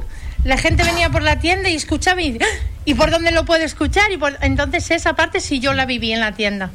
la 0.45 0.57
gente 0.57 0.84
venía 0.84 1.09
por 1.09 1.22
la 1.23 1.39
tienda 1.39 1.67
y 1.69 1.76
escuchaba 1.76 2.22
y, 2.22 2.38
¡Ah! 2.41 2.45
¿y 2.85 2.93
por 2.93 3.11
dónde 3.11 3.31
lo 3.31 3.43
puedo 3.43 3.63
escuchar? 3.63 4.09
Y 4.13 4.17
por- 4.17 4.38
entonces 4.41 4.89
esa 4.91 5.15
parte 5.15 5.41
sí 5.41 5.59
yo 5.59 5.73
la 5.73 5.85
viví 5.85 6.13
en 6.13 6.22
la 6.22 6.31
tienda. 6.34 6.69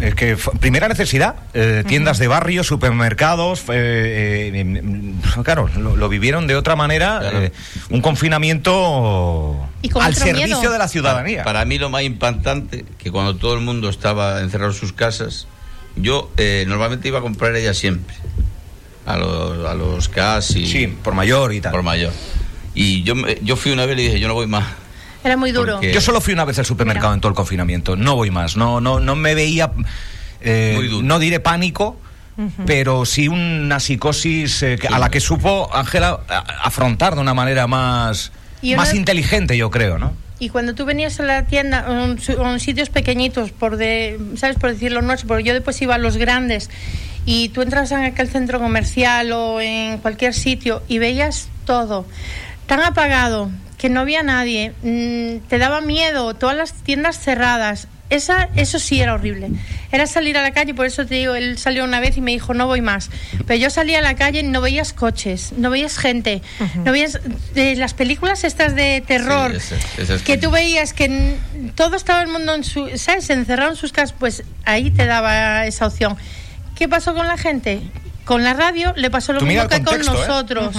Es 0.00 0.14
que 0.14 0.36
primera 0.60 0.88
necesidad, 0.88 1.34
eh, 1.52 1.84
tiendas 1.86 2.18
de 2.18 2.26
barrio, 2.28 2.64
supermercados, 2.64 3.60
eh, 3.68 4.50
eh, 4.54 4.58
em, 4.60 5.20
claro, 5.42 5.68
lo, 5.76 5.94
lo 5.96 6.08
vivieron 6.08 6.46
de 6.46 6.54
otra 6.56 6.74
manera, 6.74 7.20
eh, 7.34 7.52
un 7.90 8.00
confinamiento 8.00 9.68
al 10.00 10.14
servicio 10.14 10.70
de 10.70 10.78
la 10.78 10.88
ciudadanía. 10.88 11.38
Para, 11.44 11.58
para 11.58 11.64
mí 11.66 11.76
lo 11.78 11.90
más 11.90 12.02
impactante, 12.02 12.84
que 12.98 13.10
cuando 13.10 13.36
todo 13.36 13.54
el 13.54 13.60
mundo 13.60 13.90
estaba 13.90 14.40
encerrado 14.40 14.70
en 14.72 14.76
sus 14.78 14.92
casas, 14.92 15.46
yo 15.96 16.30
eh, 16.38 16.64
normalmente 16.66 17.08
iba 17.08 17.18
a 17.18 17.22
comprar 17.22 17.54
ella 17.56 17.74
siempre. 17.74 18.14
A 19.06 19.16
los, 19.16 19.66
a 19.66 19.74
los 19.74 20.08
casi. 20.08 20.66
Sí, 20.66 20.86
por 20.86 21.14
mayor 21.14 21.52
y 21.52 21.60
tal. 21.60 21.72
Por 21.72 21.82
mayor. 21.82 22.12
Y 22.80 23.02
yo, 23.02 23.14
me- 23.14 23.36
yo 23.42 23.56
fui 23.56 23.72
una 23.72 23.84
vez 23.86 23.94
y 23.94 23.96
le 23.96 24.02
dije, 24.08 24.20
yo 24.20 24.28
no 24.28 24.34
voy 24.34 24.46
más. 24.46 24.64
Era 25.22 25.36
muy 25.36 25.52
duro. 25.52 25.80
Yo 25.82 26.00
solo 26.00 26.20
fui 26.20 26.32
una 26.32 26.44
vez 26.46 26.58
al 26.58 26.64
supermercado 26.64 27.12
en 27.12 27.20
todo 27.20 27.28
el 27.30 27.36
confinamiento, 27.36 27.94
no 27.94 28.16
voy 28.16 28.30
más, 28.30 28.56
no, 28.56 28.80
no, 28.80 29.00
no 29.00 29.16
me 29.16 29.34
veía, 29.34 29.70
eh, 30.40 30.88
no 31.02 31.18
diré 31.18 31.40
pánico, 31.40 31.98
pero 32.64 33.04
sí 33.04 33.28
una 33.28 33.80
psicosis 33.80 34.62
eh, 34.62 34.78
que- 34.80 34.88
a 34.88 34.98
la 34.98 35.10
que 35.10 35.20
supo 35.20 35.68
Ángela 35.74 36.20
a- 36.28 36.38
afrontar 36.64 37.14
de 37.16 37.20
una 37.20 37.34
manera 37.34 37.66
más, 37.66 38.32
más 38.78 38.94
inteligente, 38.94 39.58
yo 39.58 39.70
creo, 39.70 39.98
¿no? 39.98 40.14
Y 40.38 40.48
cuando 40.48 40.74
tú 40.74 40.86
venías 40.86 41.20
a 41.20 41.24
la 41.24 41.44
tienda, 41.44 41.84
en, 41.86 42.18
en 42.46 42.60
sitios 42.60 42.88
pequeñitos, 42.88 43.50
por 43.50 43.76
de, 43.76 44.18
¿sabes? 44.38 44.56
Por 44.56 44.70
decirlo 44.72 45.02
nuestro, 45.02 45.28
porque 45.28 45.44
yo 45.44 45.52
después 45.52 45.80
iba 45.82 45.96
a 45.96 45.98
los 45.98 46.16
grandes 46.16 46.70
y 47.26 47.50
tú 47.50 47.60
entras 47.60 47.92
en 47.92 48.04
aquel 48.04 48.28
centro 48.30 48.58
comercial 48.58 49.32
o 49.32 49.60
en 49.60 49.98
cualquier 49.98 50.32
sitio 50.32 50.82
y 50.88 50.98
veías 50.98 51.48
todo 51.66 52.06
tan 52.70 52.82
apagado 52.84 53.50
que 53.78 53.88
no 53.88 53.98
había 53.98 54.22
nadie, 54.22 54.72
mm, 54.84 55.48
te 55.48 55.58
daba 55.58 55.80
miedo, 55.80 56.34
todas 56.34 56.56
las 56.56 56.72
tiendas 56.72 57.18
cerradas. 57.18 57.88
Esa, 58.10 58.48
eso 58.54 58.78
sí 58.78 59.00
era 59.00 59.14
horrible. 59.14 59.50
Era 59.90 60.06
salir 60.06 60.38
a 60.38 60.42
la 60.42 60.52
calle, 60.52 60.72
por 60.72 60.86
eso 60.86 61.04
te 61.04 61.16
digo, 61.16 61.34
él 61.34 61.58
salió 61.58 61.82
una 61.82 61.98
vez 61.98 62.16
y 62.16 62.20
me 62.20 62.30
dijo, 62.30 62.54
no 62.54 62.68
voy 62.68 62.80
más. 62.80 63.10
Pero 63.44 63.58
yo 63.60 63.70
salía 63.70 63.98
a 63.98 64.02
la 64.02 64.14
calle 64.14 64.38
y 64.40 64.42
no 64.44 64.60
veías 64.60 64.92
coches, 64.92 65.52
no 65.56 65.68
veías 65.70 65.98
gente, 65.98 66.42
no 66.84 66.92
veías 66.92 67.18
eh, 67.56 67.74
las 67.74 67.92
películas 67.94 68.44
estas 68.44 68.76
de 68.76 69.02
terror 69.04 69.58
Sí, 69.60 69.74
que 70.24 70.38
tú 70.38 70.52
veías 70.52 70.92
que 70.92 71.06
n- 71.06 71.36
todo 71.74 71.96
estaba 71.96 72.22
el 72.22 72.28
mundo 72.28 72.54
en 72.54 72.62
su, 72.62 72.88
¿sabes? 72.98 73.30
Encerrado 73.30 73.70
en 73.72 73.76
sus 73.76 73.90
casas, 73.92 74.14
pues 74.16 74.44
ahí 74.64 74.92
te 74.92 75.06
daba 75.06 75.66
esa 75.66 75.86
opción. 75.88 76.16
¿Qué 76.76 76.88
pasó 76.88 77.14
con 77.14 77.26
la 77.26 77.36
gente? 77.36 77.80
Con 78.24 78.44
la 78.44 78.54
radio 78.54 78.92
le 78.96 79.10
pasó 79.10 79.32
lo 79.32 79.40
mismo 79.40 79.66
que 79.68 79.82
con 79.82 80.00
¿eh? 80.00 80.04
nosotros. 80.04 80.76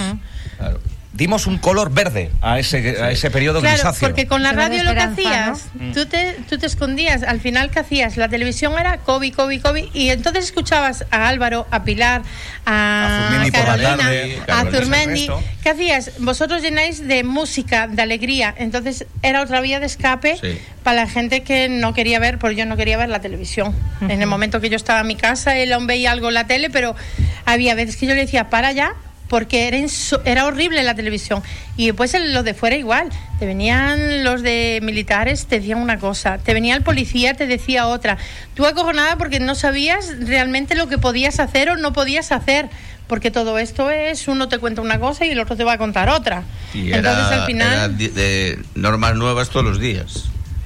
Dimos 1.14 1.46
un 1.46 1.58
color 1.58 1.92
verde 1.92 2.30
a 2.40 2.58
ese, 2.58 2.96
a 3.02 3.10
ese 3.10 3.30
periodo 3.30 3.60
Claro, 3.60 3.74
grisáceo. 3.76 4.08
porque 4.08 4.26
con 4.26 4.42
la 4.42 4.52
radio 4.52 4.82
lo 4.82 4.94
que 4.94 5.00
hacías, 5.00 5.66
¿no? 5.74 5.92
tú, 5.92 6.06
te, 6.06 6.36
tú 6.48 6.56
te 6.56 6.64
escondías. 6.64 7.22
Al 7.22 7.38
final, 7.38 7.70
¿qué 7.70 7.80
hacías? 7.80 8.16
La 8.16 8.28
televisión 8.30 8.72
era 8.80 8.96
COVID, 8.98 9.34
COVID, 9.34 9.60
COVID. 9.60 9.84
Y 9.92 10.08
entonces 10.08 10.46
escuchabas 10.46 11.04
a 11.10 11.28
Álvaro, 11.28 11.66
a 11.70 11.84
Pilar, 11.84 12.22
a, 12.64 13.28
A 13.44 13.50
Carolina, 13.50 13.96
tarde, 13.98 14.38
a. 14.48 14.62
Ernesto. 14.62 15.42
¿Qué 15.62 15.68
hacías? 15.68 16.12
Vosotros 16.18 16.62
llenáis 16.62 17.06
de 17.06 17.24
música, 17.24 17.88
de 17.88 18.00
alegría. 18.00 18.54
Entonces 18.56 19.04
era 19.22 19.42
otra 19.42 19.60
vía 19.60 19.80
de 19.80 19.86
escape 19.86 20.38
Sí. 20.40 20.58
para 20.82 20.96
la 21.04 21.08
gente 21.08 21.42
que 21.42 21.68
no 21.68 21.92
quería 21.92 22.20
ver, 22.20 22.38
porque 22.38 22.56
yo 22.56 22.64
no 22.66 22.76
quería 22.78 22.96
ver 22.96 23.10
la 23.10 23.20
televisión. 23.20 23.74
En 24.00 24.22
el 24.22 24.26
momento 24.28 24.60
que 24.62 24.70
yo 24.70 24.76
estaba 24.76 25.00
en 25.00 25.08
mi 25.08 25.16
casa, 25.16 25.58
él 25.58 25.72
aún 25.74 25.86
veía 25.86 26.10
algo 26.10 26.28
en 26.28 26.34
la 26.34 26.46
tele, 26.46 26.70
pero 26.70 26.96
había 27.44 27.74
veces 27.74 27.96
que 27.98 28.06
yo 28.06 28.14
le 28.14 28.22
decía, 28.22 28.48
para 28.48 28.72
ya, 28.72 28.94
porque 29.32 29.66
era, 29.66 29.78
era 30.26 30.44
horrible 30.44 30.82
la 30.82 30.94
televisión. 30.94 31.42
Y 31.78 31.86
después 31.86 32.12
el- 32.12 32.34
los 32.34 32.44
de 32.44 32.52
fuera 32.52 32.76
igual. 32.76 33.08
Te 33.38 33.46
venían 33.46 34.24
los 34.24 34.42
de 34.42 34.78
militares, 34.82 35.46
te 35.46 35.58
decían 35.58 35.78
una 35.78 35.98
cosa. 35.98 36.36
Te 36.36 36.52
venía 36.52 36.74
el 36.76 36.82
policía, 36.82 37.32
te 37.32 37.46
decía 37.46 37.86
otra. 37.86 38.18
Tú 38.54 38.66
acojonada 38.66 39.16
porque 39.16 39.40
no 39.40 39.54
sabías 39.54 40.12
realmente 40.20 40.74
lo 40.74 40.86
que 40.86 40.98
podías 40.98 41.40
hacer 41.40 41.70
o 41.70 41.76
no 41.78 41.94
podías 41.94 42.30
hacer. 42.30 42.68
Porque 43.06 43.30
todo 43.30 43.58
esto 43.58 43.90
es, 43.90 44.28
uno 44.28 44.48
te 44.48 44.58
cuenta 44.58 44.82
una 44.82 44.98
cosa 45.00 45.24
y 45.24 45.30
el 45.30 45.40
otro 45.40 45.56
te 45.56 45.64
va 45.64 45.72
a 45.72 45.78
contar 45.78 46.10
otra. 46.10 46.42
Y 46.74 46.88
era, 46.92 46.98
Entonces 46.98 47.38
al 47.38 47.46
final, 47.46 47.72
era 47.72 47.88
de 47.88 48.58
normas 48.74 49.14
nuevas 49.16 49.48
todos 49.48 49.64
los 49.64 49.80
días. 49.80 50.24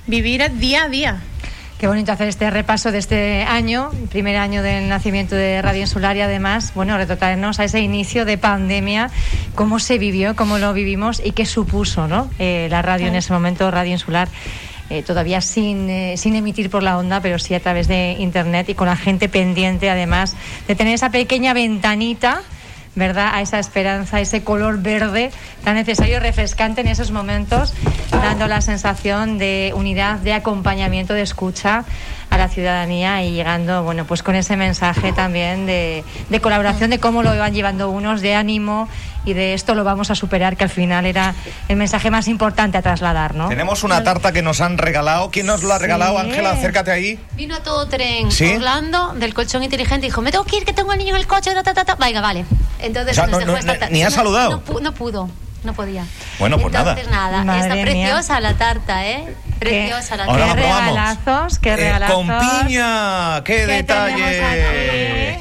vivir 0.08 0.42
día 0.58 0.82
a 0.84 0.88
día. 0.88 1.16
Qué 1.78 1.88
bonito 1.88 2.10
hacer 2.10 2.28
este 2.28 2.48
repaso 2.48 2.90
de 2.90 2.96
este 2.96 3.42
año, 3.42 3.90
primer 4.10 4.36
año 4.36 4.62
del 4.62 4.88
nacimiento 4.88 5.34
de 5.34 5.60
Radio 5.60 5.82
Insular 5.82 6.16
y 6.16 6.22
además, 6.22 6.72
bueno, 6.74 6.96
retrotraernos 6.96 7.60
a 7.60 7.64
ese 7.64 7.80
inicio 7.80 8.24
de 8.24 8.38
pandemia, 8.38 9.10
cómo 9.54 9.78
se 9.78 9.98
vivió, 9.98 10.34
cómo 10.34 10.56
lo 10.56 10.72
vivimos 10.72 11.20
y 11.22 11.32
qué 11.32 11.44
supuso, 11.44 12.08
¿no? 12.08 12.30
Eh, 12.38 12.68
la 12.70 12.80
radio 12.80 13.08
en 13.08 13.14
ese 13.14 13.30
momento, 13.34 13.70
Radio 13.70 13.92
Insular. 13.92 14.28
eh, 14.88 15.02
todavía 15.02 15.40
sin, 15.40 15.90
eh, 15.90 16.16
sin 16.16 16.36
emitir 16.36 16.70
por 16.70 16.82
la 16.82 16.96
onda, 16.96 17.20
pero 17.20 17.40
sí 17.40 17.54
a 17.54 17.60
través 17.60 17.88
de 17.88 18.16
internet 18.20 18.68
y 18.68 18.74
con 18.74 18.86
la 18.86 18.96
gente 18.96 19.28
pendiente, 19.28 19.90
además, 19.90 20.36
de 20.68 20.76
tener 20.76 20.94
esa 20.94 21.10
pequeña 21.10 21.54
ventanita 21.54 22.42
¿verdad? 22.96 23.30
A 23.32 23.42
esa 23.42 23.60
esperanza, 23.60 24.20
ese 24.20 24.42
color 24.42 24.80
verde 24.80 25.30
tan 25.62 25.76
necesario 25.76 26.18
refrescante 26.18 26.80
en 26.80 26.88
esos 26.88 27.12
momentos, 27.12 27.74
dando 28.10 28.48
la 28.48 28.60
sensación 28.60 29.38
de 29.38 29.72
unidad, 29.76 30.18
de 30.18 30.32
acompañamiento, 30.32 31.14
de 31.14 31.22
escucha 31.22 31.84
a 32.30 32.38
la 32.38 32.48
ciudadanía 32.48 33.22
y 33.22 33.32
llegando, 33.32 33.82
bueno, 33.84 34.04
pues 34.04 34.22
con 34.22 34.34
ese 34.34 34.56
mensaje 34.56 35.12
también 35.12 35.64
de, 35.66 36.04
de 36.28 36.40
colaboración, 36.40 36.90
de 36.90 36.98
cómo 36.98 37.22
lo 37.22 37.34
iban 37.34 37.54
llevando 37.54 37.88
unos, 37.90 38.20
de 38.20 38.34
ánimo 38.34 38.88
y 39.24 39.32
de 39.32 39.54
esto 39.54 39.74
lo 39.74 39.84
vamos 39.84 40.10
a 40.10 40.14
superar, 40.14 40.56
que 40.56 40.64
al 40.64 40.70
final 40.70 41.06
era 41.06 41.34
el 41.68 41.76
mensaje 41.76 42.10
más 42.10 42.28
importante 42.28 42.78
a 42.78 42.82
trasladar, 42.82 43.34
¿no? 43.34 43.48
Tenemos 43.48 43.82
una 43.84 44.04
tarta 44.04 44.32
que 44.32 44.42
nos 44.42 44.60
han 44.60 44.78
regalado. 44.78 45.30
¿Quién 45.30 45.46
nos 45.46 45.62
lo 45.62 45.72
ha 45.72 45.78
regalado, 45.78 46.14
Sí. 46.20 46.26
Ángela? 46.26 46.50
Acércate 46.52 46.90
ahí. 46.90 47.18
Vino 47.32 47.56
a 47.56 47.60
todo 47.60 47.86
tren 47.88 48.30
¿Sí? 48.30 48.54
Orlando 48.54 49.14
del 49.14 49.32
colchón 49.34 49.62
inteligente 49.64 50.06
y 50.06 50.10
dijo, 50.10 50.20
me 50.22 50.30
tengo 50.30 50.44
que 50.44 50.56
ir, 50.58 50.64
que 50.64 50.72
tengo 50.72 50.92
al 50.92 50.98
niño 50.98 51.10
en 51.14 51.20
el 51.20 51.26
coche, 51.26 51.52
ta, 51.54 51.62
ta, 51.62 51.74
ta, 51.74 51.84
ta". 51.84 51.94
Venga, 51.96 52.20
vale. 52.20 52.44
Entonces 52.80 53.12
O 53.12 53.14
sea, 53.14 53.26
nos 53.26 53.32
no- 53.32 53.38
dejó 53.38 53.52
no- 53.52 53.58
esta 53.58 53.72
tarta. 53.78 53.88
ni 53.92 54.02
ha 54.02 54.10
saludado. 54.10 54.62
No, 54.68 54.80
no 54.80 54.92
pudo, 54.92 55.28
no 55.64 55.72
podía. 55.74 56.04
Bueno, 56.38 56.58
pues 56.58 56.72
nada. 56.72 56.90
Entonces 56.92 57.10
nada, 57.12 57.44
Madre 57.44 57.60
está 57.62 57.74
mía. 57.74 57.84
preciosa 57.84 58.40
la 58.40 58.54
tarta, 58.54 59.06
¿eh? 59.06 59.34
Preciosa 59.58 60.16
la 60.16 60.24
Ahora 60.24 60.46
qué 60.54 60.62
regalazos, 60.62 61.58
qué 61.58 61.70
Eh, 61.72 61.76
regalazos. 61.76 62.14
con 62.16 62.26
piña. 62.66 63.42
¡Qué, 63.44 63.54
¿Qué 63.54 63.66
detalle! 63.66 65.38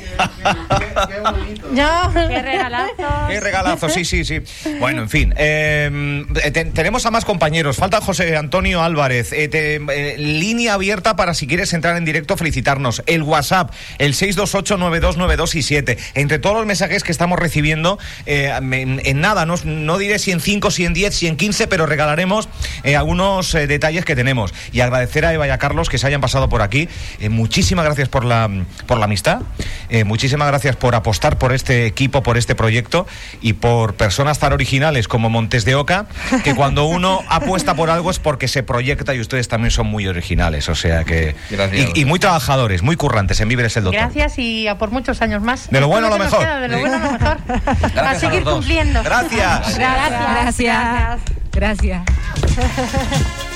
Yo. 1.76 2.12
Qué 2.14 2.42
regalazo. 2.42 3.28
Qué 3.30 3.40
regalazo, 3.42 3.90
sí, 3.90 4.06
sí, 4.06 4.24
sí. 4.24 4.40
Bueno, 4.80 5.02
en 5.04 5.10
fin. 5.10 5.34
eh, 5.38 6.24
te- 6.54 6.66
tenemos 6.66 7.06
a 7.06 7.12
más 7.12 7.26
compañeros. 7.26 7.76
Falta 7.78 8.00
José 8.00 8.38
Antonio 8.38 8.82
Álvarez. 8.82 9.34
Eh, 9.34 9.48
te- 9.50 9.76
eh, 9.76 10.16
línea 10.18 10.76
abierta 10.76 11.16
para 11.18 11.34
si 11.34 11.48
quieres 11.48 11.74
entrar 11.74 11.98
en 11.98 12.06
directo, 12.06 12.38
felicitarnos. 12.38 13.04
El 13.08 13.24
WhatsApp, 13.24 13.72
el 13.98 14.14
628-9292 14.14 15.98
Entre 16.16 16.40
todos 16.40 16.56
los 16.58 16.66
mensajes 16.66 17.04
que 17.04 17.12
estamos 17.12 17.38
recibiendo, 17.40 18.00
eh, 18.26 18.54
en, 18.58 19.02
en 19.04 19.20
nada, 19.22 19.46
no, 19.46 19.56
no 19.66 19.98
diré 19.98 20.20
si 20.20 20.32
en 20.32 20.40
5, 20.40 20.72
si 20.72 20.86
en 20.86 20.94
10, 20.94 21.14
si 21.14 21.28
en 21.28 21.36
15, 21.36 21.68
pero 21.68 21.86
regalaremos 21.86 22.48
eh, 22.84 22.96
algunos 22.96 23.54
eh, 23.56 23.68
detalles 23.68 24.05
que 24.06 24.16
tenemos. 24.16 24.54
Y 24.72 24.80
agradecer 24.80 25.26
a 25.26 25.34
Eva 25.34 25.48
y 25.48 25.50
a 25.50 25.58
Carlos 25.58 25.90
que 25.90 25.98
se 25.98 26.08
hayan 26.08 26.22
pasado 26.22 26.50
por 26.50 26.62
aquí. 26.62 26.88
Eh, 27.20 27.30
muchísimas 27.30 27.86
gracias 27.86 28.10
por 28.10 28.26
la, 28.26 28.50
por 28.88 28.98
la 28.98 29.06
amistad. 29.06 29.42
Eh, 29.90 30.04
muchísimas 30.04 30.48
gracias 30.48 30.76
por 30.76 30.96
apostar 30.96 31.38
por 31.38 31.54
este 31.54 31.86
equipo, 31.86 32.24
por 32.24 32.38
este 32.38 32.56
proyecto 32.56 33.08
y 33.42 33.54
por 33.54 33.96
personas 33.96 34.40
tan 34.40 34.54
originales 34.54 35.08
como 35.08 35.30
Montes 35.30 35.66
de 35.66 35.76
Oca, 35.76 36.06
que 36.44 36.56
cuando 36.56 36.86
uno 36.86 37.22
apuesta 37.30 37.76
por 37.76 37.90
algo 37.90 38.12
es 38.12 38.20
porque 38.20 38.48
se 38.48 38.64
proyecta 38.64 39.14
y 39.14 39.20
ustedes 39.20 39.48
también 39.48 39.72
son 39.72 39.88
muy 39.88 40.08
originales, 40.08 40.70
o 40.70 40.76
sea 40.76 41.04
que... 41.04 41.36
Y, 41.74 42.02
y 42.02 42.06
muy 42.06 42.20
trabajadores, 42.20 42.82
muy 42.82 42.96
currantes 42.96 43.40
en 43.42 43.50
Víveres 43.50 43.76
el 43.78 43.86
Doctor. 43.86 44.02
Gracias 44.02 44.40
y 44.40 44.68
a 44.68 44.78
por 44.78 44.92
muchos 44.92 45.22
años 45.22 45.42
más. 45.42 45.70
De 45.70 45.80
lo 45.80 45.88
bueno 45.88 46.08
a 46.08 46.10
lo 46.12 46.18
mejor. 46.18 46.40
queda, 46.40 46.60
de 46.60 46.68
lo 46.68 46.80
bueno 46.80 46.96
a 46.96 47.00
lo 47.00 47.12
mejor. 47.12 47.38
a 48.00 48.16
seguir 48.16 48.44
dos. 48.44 48.56
cumpliendo. 48.56 49.04
Gracias. 49.04 49.78
Gracias. 49.78 50.10
Gracias. 50.10 51.20
Gracias. 51.52 52.04
Gracias. 52.06 53.55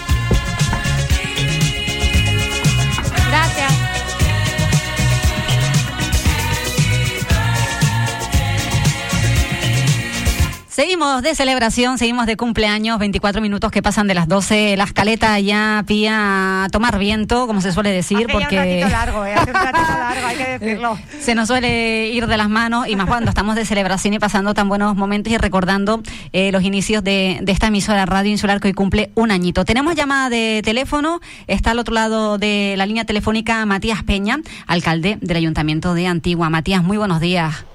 Seguimos 10.80 11.22
de 11.23 11.35
celebración, 11.35 11.97
seguimos 11.97 12.26
de 12.26 12.38
cumpleaños, 12.38 12.99
24 12.99 13.41
minutos 13.41 13.69
que 13.69 13.81
pasan 13.81 14.07
de 14.07 14.14
las 14.14 14.30
12. 14.30 14.77
La 14.77 14.85
escaleta 14.85 15.38
ya 15.38 15.84
pía 15.85 16.64
a 16.64 16.69
tomar 16.69 16.97
viento, 16.97 17.47
como 17.47 17.60
se 17.60 17.73
suele 17.73 17.91
decir, 17.91 18.19
Hace 18.19 18.27
ya 18.27 18.34
porque 18.34 18.56
un 18.56 18.64
ratito 18.64 18.88
largo, 18.93 19.26
¿eh? 19.26 19.34
Hace 19.34 19.51
un 19.51 19.57
ratito 19.57 19.91
largo, 19.99 20.27
hay 20.27 20.38
que 20.38 20.57
decirlo. 20.57 20.97
se 21.19 21.35
nos 21.35 21.49
suele 21.49 22.07
ir 22.07 22.27
de 22.27 22.38
las 22.38 22.47
manos 22.47 22.88
y 22.88 22.95
más 22.95 23.07
cuando 23.07 23.27
estamos 23.27 23.57
de 23.57 23.65
celebración 23.65 24.14
y 24.14 24.19
pasando 24.19 24.53
tan 24.53 24.69
buenos 24.69 24.95
momentos 24.95 25.34
y 25.34 25.38
recordando 25.38 26.01
eh, 26.31 26.53
los 26.53 26.64
inicios 26.64 27.03
de, 27.03 27.39
de 27.41 27.51
esta 27.51 27.68
emisora 27.68 28.06
Radio 28.06 28.31
Insular 28.31 28.61
que 28.61 28.69
hoy 28.69 28.73
cumple 28.73 29.11
un 29.15 29.31
añito. 29.31 29.65
Tenemos 29.65 29.95
llamada 29.95 30.30
de 30.30 30.61
teléfono, 30.64 31.19
está 31.47 31.72
al 31.72 31.80
otro 31.80 31.93
lado 31.93 32.38
de 32.38 32.76
la 32.77 32.85
línea 32.85 33.03
telefónica 33.03 33.65
Matías 33.65 34.01
Peña, 34.03 34.38
alcalde 34.65 35.18
del 35.19 35.35
Ayuntamiento 35.35 35.93
de 35.93 36.07
Antigua. 36.07 36.49
Matías, 36.49 36.84
muy 36.84 36.95
buenos 36.95 37.19
días. 37.19 37.65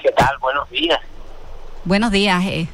¿Qué 0.00 0.12
tal? 0.12 0.38
Buenos 0.38 0.70
días. 0.70 1.00
Buenos 1.84 2.10
días. 2.12 2.42
eh. 2.46 2.66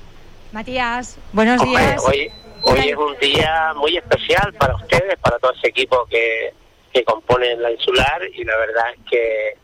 Matías, 0.52 1.16
buenos 1.32 1.60
Hombre, 1.62 1.80
días. 1.82 2.04
hoy, 2.04 2.30
hoy 2.62 2.88
es 2.88 2.96
un 2.96 3.16
día 3.18 3.72
muy 3.76 3.96
especial 3.96 4.52
para 4.54 4.74
ustedes, 4.74 5.16
para 5.20 5.38
todo 5.38 5.52
ese 5.52 5.68
equipo 5.68 6.04
que, 6.06 6.52
que 6.92 7.04
componen 7.04 7.62
la 7.62 7.70
insular 7.70 8.20
y 8.34 8.42
la 8.44 8.56
verdad 8.56 8.84
es 8.96 9.00
que, 9.08 9.56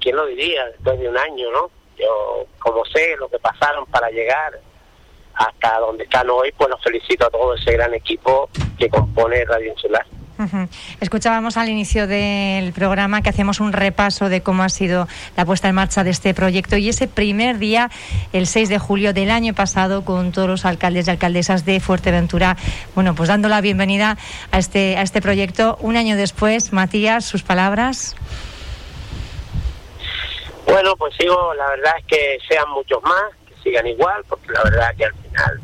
¿quién 0.00 0.16
lo 0.16 0.24
diría? 0.26 0.64
Después 0.68 0.98
de 0.98 1.08
un 1.08 1.18
año, 1.18 1.50
¿no? 1.52 1.70
Yo, 1.98 2.46
como 2.58 2.82
sé 2.86 3.14
lo 3.18 3.28
que 3.28 3.38
pasaron 3.38 3.84
para 3.86 4.08
llegar 4.10 4.58
hasta 5.34 5.78
donde 5.80 6.04
están 6.04 6.30
hoy, 6.30 6.50
pues 6.56 6.70
los 6.70 6.82
felicito 6.82 7.26
a 7.26 7.30
todo 7.30 7.54
ese 7.54 7.72
gran 7.72 7.92
equipo 7.92 8.48
que 8.78 8.88
compone 8.88 9.44
Radio 9.44 9.72
Insular. 9.72 10.06
Escuchábamos 11.00 11.56
al 11.56 11.68
inicio 11.68 12.06
del 12.06 12.72
programa 12.72 13.22
que 13.22 13.30
hacíamos 13.30 13.60
un 13.60 13.72
repaso 13.72 14.28
de 14.28 14.42
cómo 14.42 14.62
ha 14.62 14.68
sido 14.68 15.08
la 15.36 15.44
puesta 15.44 15.68
en 15.68 15.74
marcha 15.74 16.04
de 16.04 16.10
este 16.10 16.34
proyecto 16.34 16.76
y 16.76 16.88
ese 16.88 17.08
primer 17.08 17.58
día, 17.58 17.90
el 18.32 18.46
6 18.46 18.68
de 18.68 18.78
julio 18.78 19.12
del 19.12 19.30
año 19.30 19.54
pasado, 19.54 20.04
con 20.04 20.32
todos 20.32 20.48
los 20.48 20.64
alcaldes 20.64 21.06
y 21.06 21.10
alcaldesas 21.10 21.64
de 21.64 21.80
Fuerteventura, 21.80 22.56
bueno, 22.94 23.14
pues 23.14 23.28
dando 23.28 23.48
la 23.48 23.60
bienvenida 23.60 24.16
a 24.50 24.58
este, 24.58 24.96
a 24.96 25.02
este 25.02 25.20
proyecto. 25.20 25.76
Un 25.80 25.96
año 25.96 26.16
después, 26.16 26.72
Matías, 26.72 27.24
sus 27.24 27.42
palabras. 27.42 28.14
Bueno, 30.66 30.96
pues 30.96 31.14
sigo, 31.16 31.54
la 31.54 31.68
verdad 31.68 31.92
es 31.98 32.06
que 32.06 32.38
sean 32.48 32.68
muchos 32.70 33.02
más, 33.02 33.24
que 33.46 33.54
sigan 33.62 33.86
igual, 33.86 34.22
porque 34.28 34.50
la 34.52 34.62
verdad 34.62 34.94
que 34.96 35.04
al 35.04 35.14
final, 35.14 35.60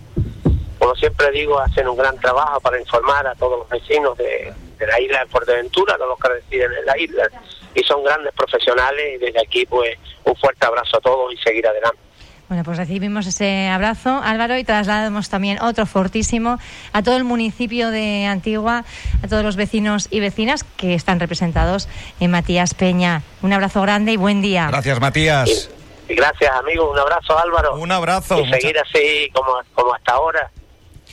como 0.79 0.95
siempre 0.95 1.31
digo, 1.33 1.59
hacen 1.59 1.89
un 1.89 1.97
gran 1.97 2.17
trabajo 2.19 2.61
para 2.61 2.81
informar 2.81 3.27
a 3.27 3.35
todos 3.35 3.59
los 3.59 3.69
vecinos 3.69 4.17
de, 4.17 4.53
de 4.79 4.87
la 4.87 5.01
isla 5.01 5.21
de 5.21 5.27
Fuerteventura, 5.27 5.95
a 5.95 5.97
todos 5.97 6.11
los 6.11 6.19
que 6.19 6.29
residen 6.29 6.73
en 6.73 6.87
la 6.87 6.99
isla, 6.99 7.29
y 7.75 7.83
son 7.83 8.05
grandes 8.05 8.33
profesionales, 8.35 9.15
y 9.15 9.19
desde 9.19 9.41
aquí 9.41 9.67
pues 9.67 9.99
un 10.25 10.35
fuerte 10.37 10.67
abrazo 10.67 10.99
a 10.99 11.01
todos 11.01 11.33
y 11.33 11.37
seguir 11.39 11.67
adelante. 11.67 11.99
Bueno, 12.49 12.65
pues 12.65 12.79
recibimos 12.79 13.27
ese 13.27 13.69
abrazo, 13.69 14.23
Álvaro, 14.25 14.57
y 14.57 14.65
trasladamos 14.65 15.29
también 15.29 15.61
otro 15.61 15.85
fortísimo 15.85 16.59
a 16.95 17.03
todo 17.03 17.19
el 17.19 17.25
municipio 17.25 17.91
de 17.91 18.25
Antigua, 18.25 18.85
a 19.23 19.29
todos 19.29 19.45
los 19.45 19.57
vecinos 19.57 20.09
y 20.11 20.21
vecinas 20.21 20.65
que 20.65 20.95
están 20.95 21.21
representados 21.21 21.91
en 22.21 22.31
Matías 22.31 22.73
Peña. 22.73 23.23
Un 23.43 23.53
abrazo 23.53 23.83
grande 23.83 24.13
y 24.13 24.17
buen 24.17 24.41
día. 24.41 24.69
Gracias, 24.69 24.99
Matías. 24.99 25.71
Y 26.09 26.15
gracias 26.15 26.51
amigos, 26.57 26.89
un 26.91 26.99
abrazo 26.99 27.39
Álvaro. 27.39 27.75
Un 27.75 27.93
abrazo. 27.93 28.41
Y 28.41 28.49
seguir 28.49 28.79
así 28.79 29.29
como, 29.35 29.53
como 29.75 29.93
hasta 29.93 30.13
ahora. 30.13 30.51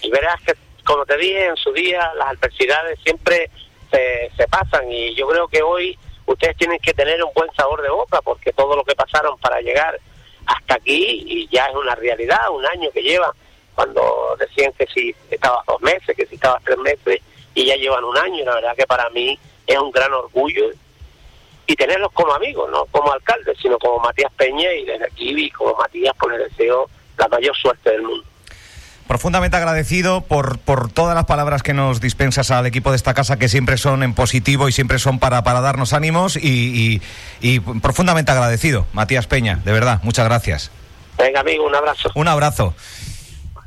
Y 0.05 0.11
verás 0.11 0.39
que, 0.41 0.53
como 0.83 1.05
te 1.05 1.17
dije 1.17 1.47
en 1.47 1.57
su 1.57 1.73
día, 1.73 2.11
las 2.15 2.29
adversidades 2.29 2.99
siempre 3.03 3.49
se, 3.89 4.31
se 4.37 4.47
pasan 4.47 4.91
y 4.91 5.15
yo 5.15 5.27
creo 5.27 5.47
que 5.47 5.63
hoy 5.63 5.97
ustedes 6.27 6.55
tienen 6.57 6.79
que 6.79 6.93
tener 6.93 7.23
un 7.23 7.31
buen 7.33 7.51
sabor 7.55 7.81
de 7.81 7.89
boca 7.89 8.21
porque 8.21 8.53
todo 8.53 8.75
lo 8.75 8.83
que 8.83 8.95
pasaron 8.95 9.37
para 9.39 9.61
llegar 9.61 9.99
hasta 10.45 10.75
aquí 10.75 11.23
y 11.25 11.47
ya 11.49 11.65
es 11.65 11.75
una 11.75 11.95
realidad, 11.95 12.49
un 12.51 12.65
año 12.67 12.91
que 12.91 13.01
llevan, 13.01 13.31
cuando 13.73 14.35
decían 14.39 14.71
que 14.73 14.85
si 14.87 15.15
estabas 15.31 15.65
dos 15.65 15.81
meses, 15.81 16.15
que 16.15 16.27
si 16.27 16.35
estabas 16.35 16.63
tres 16.63 16.77
meses 16.77 17.19
y 17.55 17.65
ya 17.65 17.75
llevan 17.75 18.03
un 18.03 18.17
año, 18.17 18.45
la 18.45 18.55
verdad 18.55 18.75
que 18.75 18.85
para 18.85 19.09
mí 19.09 19.39
es 19.65 19.77
un 19.77 19.91
gran 19.91 20.13
orgullo 20.13 20.69
y 21.65 21.75
tenerlos 21.75 22.11
como 22.11 22.31
amigos, 22.33 22.69
no 22.69 22.85
como 22.85 23.11
alcaldes, 23.11 23.57
sino 23.59 23.79
como 23.79 23.97
Matías 23.99 24.31
Peña 24.33 24.71
y 24.71 24.85
desde 24.85 25.05
aquí 25.05 25.45
y 25.45 25.49
como 25.49 25.73
Matías 25.75 26.13
pues 26.19 26.37
le 26.37 26.43
deseo 26.45 26.89
la 27.17 27.27
mayor 27.27 27.55
suerte 27.57 27.89
del 27.89 28.03
mundo. 28.03 28.34
Profundamente 29.07 29.55
agradecido 29.55 30.21
por, 30.21 30.57
por 30.57 30.89
todas 30.89 31.13
las 31.15 31.25
palabras 31.25 31.61
que 31.61 31.73
nos 31.75 32.01
dispensas 32.01 32.49
al 32.49 32.65
equipo 32.65 32.89
de 32.89 32.95
esta 32.97 33.13
casa, 33.13 33.37
que 33.37 33.47
siempre 33.49 33.77
son 33.77 34.01
en 34.01 34.13
positivo 34.15 34.67
y 34.67 34.71
siempre 34.71 34.97
son 34.97 35.19
para, 35.19 35.43
para 35.43 35.61
darnos 35.61 35.93
ánimos. 35.93 36.37
Y, 36.37 36.39
y- 36.49 37.01
y 37.41 37.59
profundamente 37.59 38.31
agradecido, 38.31 38.87
Matías 38.93 39.27
Peña, 39.27 39.59
de 39.63 39.71
verdad, 39.71 39.99
muchas 40.03 40.25
gracias. 40.25 40.71
Venga, 41.19 41.41
amigo, 41.41 41.65
un 41.67 41.75
abrazo. 41.75 42.09
Un 42.15 42.27
abrazo. 42.27 42.73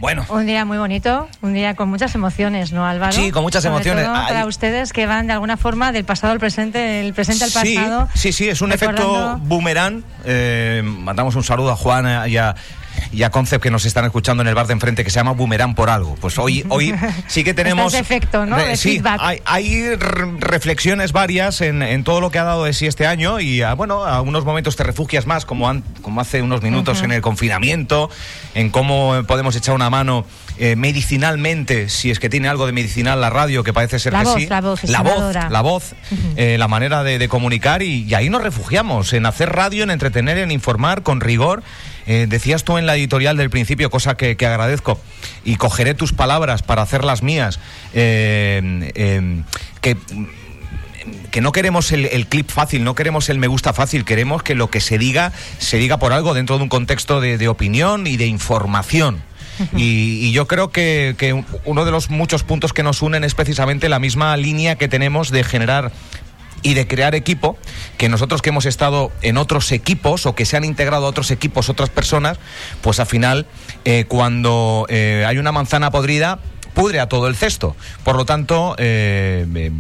Bueno. 0.01 0.25
Un 0.29 0.47
día 0.47 0.65
muy 0.65 0.79
bonito, 0.79 1.29
un 1.43 1.55
día 1.55 1.75
con 1.75 1.89
muchas 1.89 2.15
emociones, 2.15 2.73
¿no, 2.73 2.87
Álvaro? 2.87 3.13
Sí, 3.13 3.33
con 3.33 3.43
muchas 3.43 3.63
Sobre 3.65 3.77
emociones. 3.77 4.05
todo 4.07 4.15
Ay. 4.15 4.27
para 4.29 4.47
ustedes 4.47 4.93
que 4.93 5.07
van 5.07 5.27
de 5.27 5.33
alguna 5.33 5.57
forma 5.57 5.91
del 5.91 6.05
pasado 6.05 6.33
al 6.33 6.39
presente, 6.39 6.79
del 6.79 7.15
presente 7.15 7.45
al 7.45 7.51
pasado. 7.53 8.09
sí, 8.15 8.33
sí, 8.33 8.49
es 8.49 8.61
un 8.61 8.71
efecto 8.73 9.39
boomerang. 9.43 10.05
Eh, 10.25 10.83
mandamos 10.85 11.35
un 11.35 11.43
saludo 11.43 11.73
a 11.73 11.77
Juan 11.77 12.29
y 12.31 12.37
a, 12.37 12.55
y 13.13 13.23
a 13.23 13.31
Concept 13.31 13.63
que 13.63 13.71
nos 13.71 13.85
están 13.85 14.05
escuchando 14.05 14.43
en 14.43 14.49
el 14.49 14.55
bar 14.55 14.67
de 14.67 14.73
enfrente 14.75 15.05
que 15.05 15.11
se 15.11 15.17
llama 15.17 15.33
Boomerang 15.33 15.75
por 15.75 15.91
algo. 15.91 16.17
Pues 16.21 16.39
hoy, 16.39 16.65
hoy 16.69 16.95
sí 17.27 17.45
que 17.45 17.55
tenemos... 17.55 17.95
Efecto, 17.95 18.47
¿no? 18.47 18.57
De 18.57 18.77
sí, 18.77 18.95
feedback. 18.99 19.21
hay, 19.45 19.95
reflexiones 20.39 21.13
varias 21.13 21.61
en, 21.61 21.83
en 21.83 22.05
todo 22.05 22.21
lo 22.21 22.31
que 22.31 22.39
ha 22.39 22.45
dado 22.45 22.65
de 22.65 22.73
sí 22.73 22.87
este 22.87 23.07
año 23.07 23.41
y 23.41 23.63
a, 23.63 23.75
bueno, 23.75 24.05
a 24.05 24.21
unos 24.21 24.45
momentos 24.45 24.77
te 24.77 24.85
refugias 24.85 25.27
más, 25.27 25.45
como, 25.45 25.69
han- 25.69 25.83
como 26.03 26.21
hace 26.21 26.43
unos 26.43 26.63
minutos 26.63 27.03
en 27.03 27.13
el 27.13 27.21
confinamiento, 27.23 28.11
en 28.55 28.71
cómo 28.71 29.15
podemos 29.27 29.55
echar 29.57 29.75
una 29.75 29.91
mano 29.91 30.25
eh, 30.59 30.77
medicinalmente, 30.77 31.89
si 31.89 32.11
es 32.11 32.21
que 32.21 32.29
tiene 32.29 32.49
algo 32.49 32.67
de 32.67 32.73
medicinal 32.73 33.21
la 33.21 33.31
radio, 33.31 33.65
que 33.65 33.73
parece 33.73 33.99
ser 33.99 34.13
La 34.13 34.21
que 34.21 34.25
voz, 34.27 34.41
sí. 34.41 34.47
la 34.47 34.61
voz, 34.61 34.85
la 34.85 35.03
voz, 35.03 35.35
la 35.51 35.61
voz, 35.61 35.95
eh, 36.37 36.57
la 36.59 36.69
manera 36.69 37.03
de, 37.03 37.19
de 37.19 37.29
comunicar 37.29 37.83
y, 37.83 38.05
y 38.05 38.15
ahí 38.15 38.31
nos 38.31 38.43
refugiamos, 38.43 39.13
en 39.13 39.27
hacer 39.27 39.51
radio, 39.51 39.85
en 39.85 39.91
entretener, 39.91 40.39
en 40.39 40.51
informar 40.51 41.03
con 41.03 41.21
rigor. 41.21 41.63
Eh, 42.07 42.27
decías 42.29 42.65
tú 42.65 42.79
en 42.79 42.87
la 42.87 42.97
editorial 42.97 43.37
del 43.37 43.51
principio, 43.51 43.91
cosa 43.91 44.17
que, 44.17 44.37
que 44.37 44.47
agradezco, 44.47 44.99
y 45.45 45.57
cogeré 45.57 45.95
tus 45.95 46.13
palabras 46.13 46.63
para 46.63 46.83
hacer 46.83 47.05
las 47.05 47.23
mías, 47.23 47.61
eh, 47.93 49.43
que 49.83 49.97
que 51.31 51.41
no 51.41 51.53
queremos 51.53 51.93
el, 51.93 52.07
el 52.07 52.27
clip 52.27 52.51
fácil, 52.51 52.85
no 52.85 52.95
queremos 52.95 53.29
el 53.29 53.39
me 53.39 53.47
gusta 53.47 53.73
fácil, 53.73 54.05
queremos 54.05 54.43
que 54.43 54.55
lo 54.55 54.71
que 54.71 54.81
se 54.81 54.99
diga 54.99 55.33
se 55.59 55.77
diga 55.79 55.99
por 55.99 56.13
algo 56.13 56.35
dentro 56.35 56.57
de 56.57 56.63
un 56.65 56.69
contexto 56.69 57.21
de, 57.21 57.39
de 57.39 57.49
opinión 57.49 58.07
y 58.07 58.17
de 58.17 58.27
información. 58.27 59.23
Y, 59.77 60.33
yo 60.33 60.47
creo 60.47 60.71
que, 60.71 61.15
que 61.19 61.45
uno 61.65 61.85
de 61.85 61.91
los 61.91 62.11
muchos 62.11 62.43
puntos 62.43 62.73
que 62.73 62.83
nos 62.83 63.03
unen 63.03 63.25
es 63.25 63.35
precisamente 63.35 63.89
la 63.89 63.99
misma 63.99 64.37
línea 64.37 64.77
que 64.77 64.89
tenemos 64.89 65.31
de 65.31 65.45
generar 65.45 65.93
y 66.63 66.75
de 66.75 66.87
crear 66.87 67.15
equipo, 67.15 67.57
que 67.97 68.09
nosotros 68.09 68.43
que 68.43 68.51
hemos 68.51 68.67
estado 68.67 69.13
en 69.23 69.37
otros 69.37 69.71
equipos 69.73 70.27
o 70.27 70.35
que 70.35 70.45
se 70.45 70.57
han 70.57 70.65
integrado 70.65 71.07
a 71.07 71.09
otros 71.09 71.31
equipos, 71.31 71.69
otras 71.69 71.89
personas, 71.89 72.39
pues 72.83 72.99
al 73.01 73.07
final 73.07 73.47
eh, 73.85 74.07
cuando 74.09 74.87
eh, 74.89 75.25
hay 75.27 75.39
una 75.39 75.53
manzana 75.53 75.91
podrida, 75.91 76.41
pudre 76.79 77.01
a 77.01 77.09
todo 77.09 77.27
el 77.27 77.35
cesto. 77.35 77.75
Por 78.05 78.17
lo 78.17 78.25
tanto, 78.25 78.77
eh, 78.79 79.45
eh, 79.53 79.71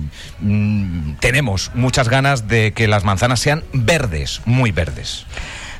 mm, 0.40 1.14
tenemos 1.20 1.70
muchas 1.74 2.08
ganas 2.08 2.48
de 2.48 2.72
que 2.72 2.88
las 2.88 3.04
manzanas 3.04 3.38
sean 3.38 3.62
verdes, 3.72 4.40
muy 4.46 4.72
verdes. 4.72 5.24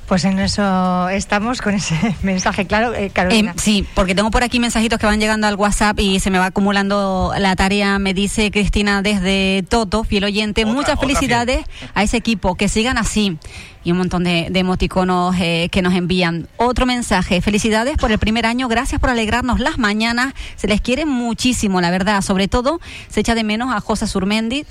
Pues 0.08 0.24
en 0.24 0.38
eso 0.38 1.10
estamos 1.10 1.60
con 1.60 1.74
ese 1.74 1.94
mensaje 2.22 2.66
claro, 2.66 2.94
eh, 2.94 3.10
Carolina. 3.10 3.50
Eh, 3.50 3.60
sí, 3.60 3.86
porque 3.94 4.14
tengo 4.14 4.30
por 4.30 4.42
aquí 4.42 4.58
mensajitos 4.58 4.98
que 4.98 5.04
van 5.04 5.20
llegando 5.20 5.46
al 5.46 5.56
WhatsApp 5.56 6.00
y 6.00 6.18
se 6.18 6.30
me 6.30 6.38
va 6.38 6.46
acumulando 6.46 7.34
la 7.38 7.54
tarea. 7.56 7.98
Me 7.98 8.14
dice 8.14 8.50
Cristina 8.50 9.02
desde 9.02 9.66
Toto, 9.68 10.04
fiel 10.04 10.24
oyente, 10.24 10.64
muchas 10.64 10.94
otra 10.94 11.08
felicidades 11.08 11.66
a 11.92 12.02
ese 12.02 12.16
equipo, 12.16 12.54
que 12.54 12.68
sigan 12.68 12.96
así. 12.96 13.36
Y 13.84 13.92
un 13.92 13.98
montón 13.98 14.24
de, 14.24 14.48
de 14.50 14.60
emoticonos 14.60 15.36
eh, 15.38 15.68
que 15.70 15.82
nos 15.82 15.92
envían. 15.92 16.48
Otro 16.56 16.86
mensaje, 16.86 17.42
felicidades 17.42 17.98
por 17.98 18.10
el 18.10 18.18
primer 18.18 18.46
año, 18.46 18.66
gracias 18.66 19.00
por 19.02 19.10
alegrarnos 19.10 19.60
las 19.60 19.76
mañanas. 19.76 20.32
Se 20.56 20.68
les 20.68 20.80
quiere 20.80 21.04
muchísimo, 21.04 21.82
la 21.82 21.90
verdad. 21.90 22.22
Sobre 22.22 22.48
todo, 22.48 22.80
se 23.08 23.20
echa 23.20 23.34
de 23.34 23.44
menos 23.44 23.74
a 23.74 23.80
José 23.80 24.06
Surmendi 24.06 24.64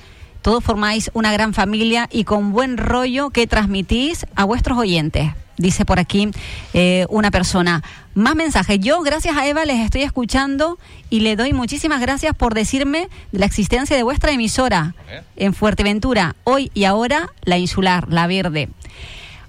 Todos 0.47 0.63
formáis 0.63 1.11
una 1.13 1.33
gran 1.33 1.53
familia 1.53 2.07
y 2.09 2.23
con 2.23 2.53
buen 2.53 2.77
rollo 2.77 3.31
que 3.31 3.47
transmitís 3.47 4.25
a 4.33 4.45
vuestros 4.45 4.77
oyentes. 4.77 5.33
Dice 5.57 5.83
por 5.83 5.99
aquí 5.99 6.29
eh, 6.73 7.05
una 7.09 7.31
persona. 7.31 7.83
Más 8.13 8.33
mensajes. 8.33 8.79
Yo, 8.79 9.01
gracias 9.01 9.35
a 9.35 9.45
Eva, 9.45 9.65
les 9.65 9.83
estoy 9.83 10.03
escuchando 10.03 10.79
y 11.09 11.19
le 11.19 11.35
doy 11.35 11.51
muchísimas 11.51 11.99
gracias 11.99 12.33
por 12.33 12.53
decirme 12.53 13.09
de 13.33 13.39
la 13.39 13.45
existencia 13.45 13.97
de 13.97 14.03
vuestra 14.03 14.31
emisora 14.31 14.95
en 15.35 15.53
Fuerteventura. 15.53 16.37
Hoy 16.45 16.71
y 16.73 16.85
ahora, 16.85 17.29
la 17.43 17.57
insular, 17.57 18.07
la 18.07 18.25
verde. 18.25 18.69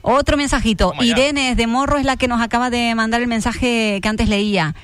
Otro 0.02 0.36
mensajito. 0.36 0.94
Ya. 0.98 1.04
Irene 1.04 1.54
de 1.54 1.66
Morro 1.68 1.98
es 1.98 2.06
la 2.06 2.16
que 2.16 2.26
nos 2.26 2.42
acaba 2.42 2.70
de 2.70 2.92
mandar 2.96 3.20
el 3.20 3.28
mensaje 3.28 4.00
que 4.02 4.08
antes 4.08 4.28
leía. 4.28 4.74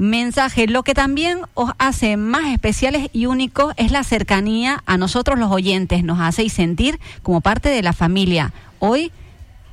Mensaje, 0.00 0.66
lo 0.66 0.82
que 0.82 0.94
también 0.94 1.40
os 1.52 1.72
hace 1.76 2.16
más 2.16 2.46
especiales 2.54 3.10
y 3.12 3.26
únicos 3.26 3.74
es 3.76 3.92
la 3.92 4.02
cercanía 4.02 4.82
a 4.86 4.96
nosotros 4.96 5.38
los 5.38 5.52
oyentes. 5.52 6.02
Nos 6.04 6.20
hacéis 6.20 6.54
sentir 6.54 6.98
como 7.22 7.42
parte 7.42 7.68
de 7.68 7.82
la 7.82 7.92
familia. 7.92 8.54
Hoy 8.78 9.12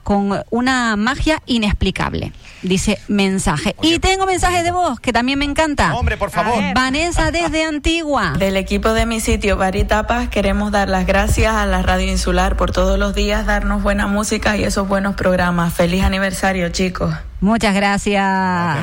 con 0.03 0.43
una 0.49 0.97
magia 0.97 1.41
inexplicable. 1.45 2.33
Dice 2.61 2.99
mensaje. 3.07 3.73
y 3.81 3.99
tengo 3.99 4.25
mensaje 4.25 4.63
de 4.63 4.71
voz 4.71 4.99
que 4.99 5.13
también 5.13 5.39
me 5.39 5.45
encanta. 5.45 5.95
Hombre, 5.95 6.17
por 6.17 6.29
favor. 6.29 6.61
Vanessa 6.75 7.31
desde 7.31 7.63
Antigua. 7.63 8.33
Del 8.37 8.57
equipo 8.57 8.91
de 8.91 9.05
mi 9.05 9.21
sitio 9.21 9.55
Varitapas 9.55 10.27
queremos 10.27 10.73
dar 10.73 10.89
las 10.89 11.05
gracias 11.05 11.53
a 11.53 11.65
la 11.65 11.83
radio 11.83 12.11
insular 12.11 12.57
por 12.57 12.73
todos 12.73 12.99
los 12.99 13.15
días 13.15 13.45
darnos 13.45 13.81
buena 13.81 14.07
música 14.07 14.57
y 14.57 14.65
esos 14.65 14.89
buenos 14.89 15.15
programas. 15.15 15.73
Feliz 15.73 16.03
aniversario, 16.03 16.67
chicos. 16.67 17.15
Muchas 17.39 17.73
gracias. 17.73 18.77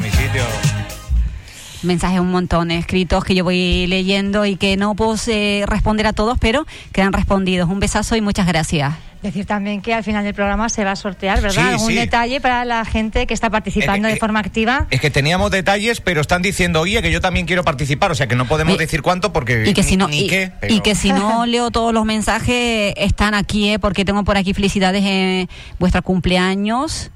Mensajes 1.84 2.18
un 2.20 2.30
montón 2.30 2.70
escritos 2.70 3.24
que 3.24 3.34
yo 3.34 3.44
voy 3.44 3.86
leyendo 3.86 4.44
y 4.46 4.56
que 4.56 4.76
no 4.76 4.94
puedo 4.94 5.14
eh, 5.26 5.64
responder 5.66 6.06
a 6.06 6.12
todos, 6.12 6.38
pero 6.38 6.66
quedan 6.92 7.12
respondidos. 7.12 7.68
Un 7.68 7.78
besazo 7.80 8.16
y 8.16 8.20
muchas 8.20 8.46
gracias. 8.46 8.94
Decir 9.22 9.46
también 9.46 9.80
que 9.80 9.94
al 9.94 10.04
final 10.04 10.22
del 10.22 10.34
programa 10.34 10.68
se 10.68 10.84
va 10.84 10.90
a 10.92 10.96
sortear, 10.96 11.40
¿verdad? 11.40 11.62
Sí, 11.62 11.68
Algún 11.74 11.88
sí. 11.88 11.94
detalle 11.94 12.42
para 12.42 12.66
la 12.66 12.84
gente 12.84 13.26
que 13.26 13.32
está 13.32 13.48
participando 13.48 14.06
Eh, 14.06 14.10
eh, 14.10 14.14
de 14.14 14.20
forma 14.20 14.38
activa. 14.40 14.86
Es 14.90 15.00
que 15.00 15.10
teníamos 15.10 15.50
detalles, 15.50 16.02
pero 16.02 16.20
están 16.20 16.42
diciendo, 16.42 16.80
oye, 16.82 17.00
que 17.00 17.10
yo 17.10 17.22
también 17.22 17.46
quiero 17.46 17.64
participar. 17.64 18.10
O 18.10 18.14
sea, 18.14 18.26
que 18.26 18.36
no 18.36 18.46
podemos 18.46 18.74
Y- 18.74 18.78
decir 18.78 19.00
cuánto 19.00 19.32
porque 19.32 19.64
Y 19.66 19.72
que 19.72 19.82
si 19.82 19.96
no, 19.96 20.08
ni 20.08 20.24
y, 20.24 20.26
qué. 20.28 20.52
y 20.68 20.80
que 20.80 20.94
si 20.94 21.10
no 21.10 21.46
leo 21.46 21.70
todos 21.70 21.94
los 21.94 22.04
mensajes, 22.04 22.92
están 22.98 23.32
aquí, 23.32 23.70
¿eh? 23.70 23.78
porque 23.78 24.04
tengo 24.04 24.24
por 24.24 24.36
aquí 24.36 24.52
felicidades 24.52 25.02
en 25.04 25.48
vuestro 25.78 26.02
cumpleaños, 26.02 27.10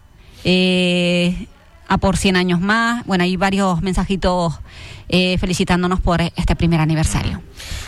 eh, 0.45 1.47
a 1.89 1.99
por 1.99 2.17
100 2.17 2.37
años 2.37 2.61
más. 2.61 3.05
Bueno, 3.07 3.25
hay 3.25 3.37
varios 3.37 3.81
mensajitos 3.83 4.55
eh, 5.09 5.39
felicitándonos 5.39 6.01
por 6.01 6.21
este 6.21 6.55
primer 6.55 6.81
aniversario. 6.81 7.43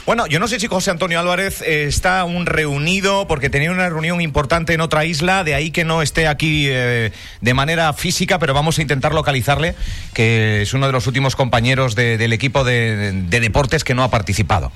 Bueno, 0.07 0.27
yo 0.27 0.41
no 0.41 0.49
sé 0.49 0.59
si 0.59 0.67
José 0.67 0.91
Antonio 0.91 1.21
Álvarez 1.21 1.61
eh, 1.63 1.85
está 1.85 2.21
aún 2.21 2.47
reunido 2.47 3.29
porque 3.29 3.51
tenía 3.51 3.71
una 3.71 3.89
reunión 3.91 4.21
importante 4.21 4.73
en 4.73 4.81
otra 4.81 5.05
isla, 5.05 5.45
de 5.45 5.55
ahí 5.55 5.71
que 5.71 5.85
no 5.85 6.01
esté 6.03 6.27
aquí 6.27 6.65
eh, 6.69 7.13
de 7.43 7.55
manera 7.55 7.93
física, 7.93 8.39
pero 8.39 8.55
vamos 8.55 8.79
a 8.79 8.83
intentar 8.83 9.13
localizarle, 9.15 9.75
que 10.15 10.63
es 10.63 10.73
uno 10.75 10.87
de 10.87 10.93
los 10.93 11.07
últimos 11.07 11.37
compañeros 11.37 11.95
de- 11.95 12.17
del 12.19 12.33
equipo 12.33 12.65
de, 12.65 13.13
de 13.13 13.41
deportes 13.41 13.85
que 13.85 13.95
no 13.95 14.03
ha 14.03 14.11
participado. 14.11 14.73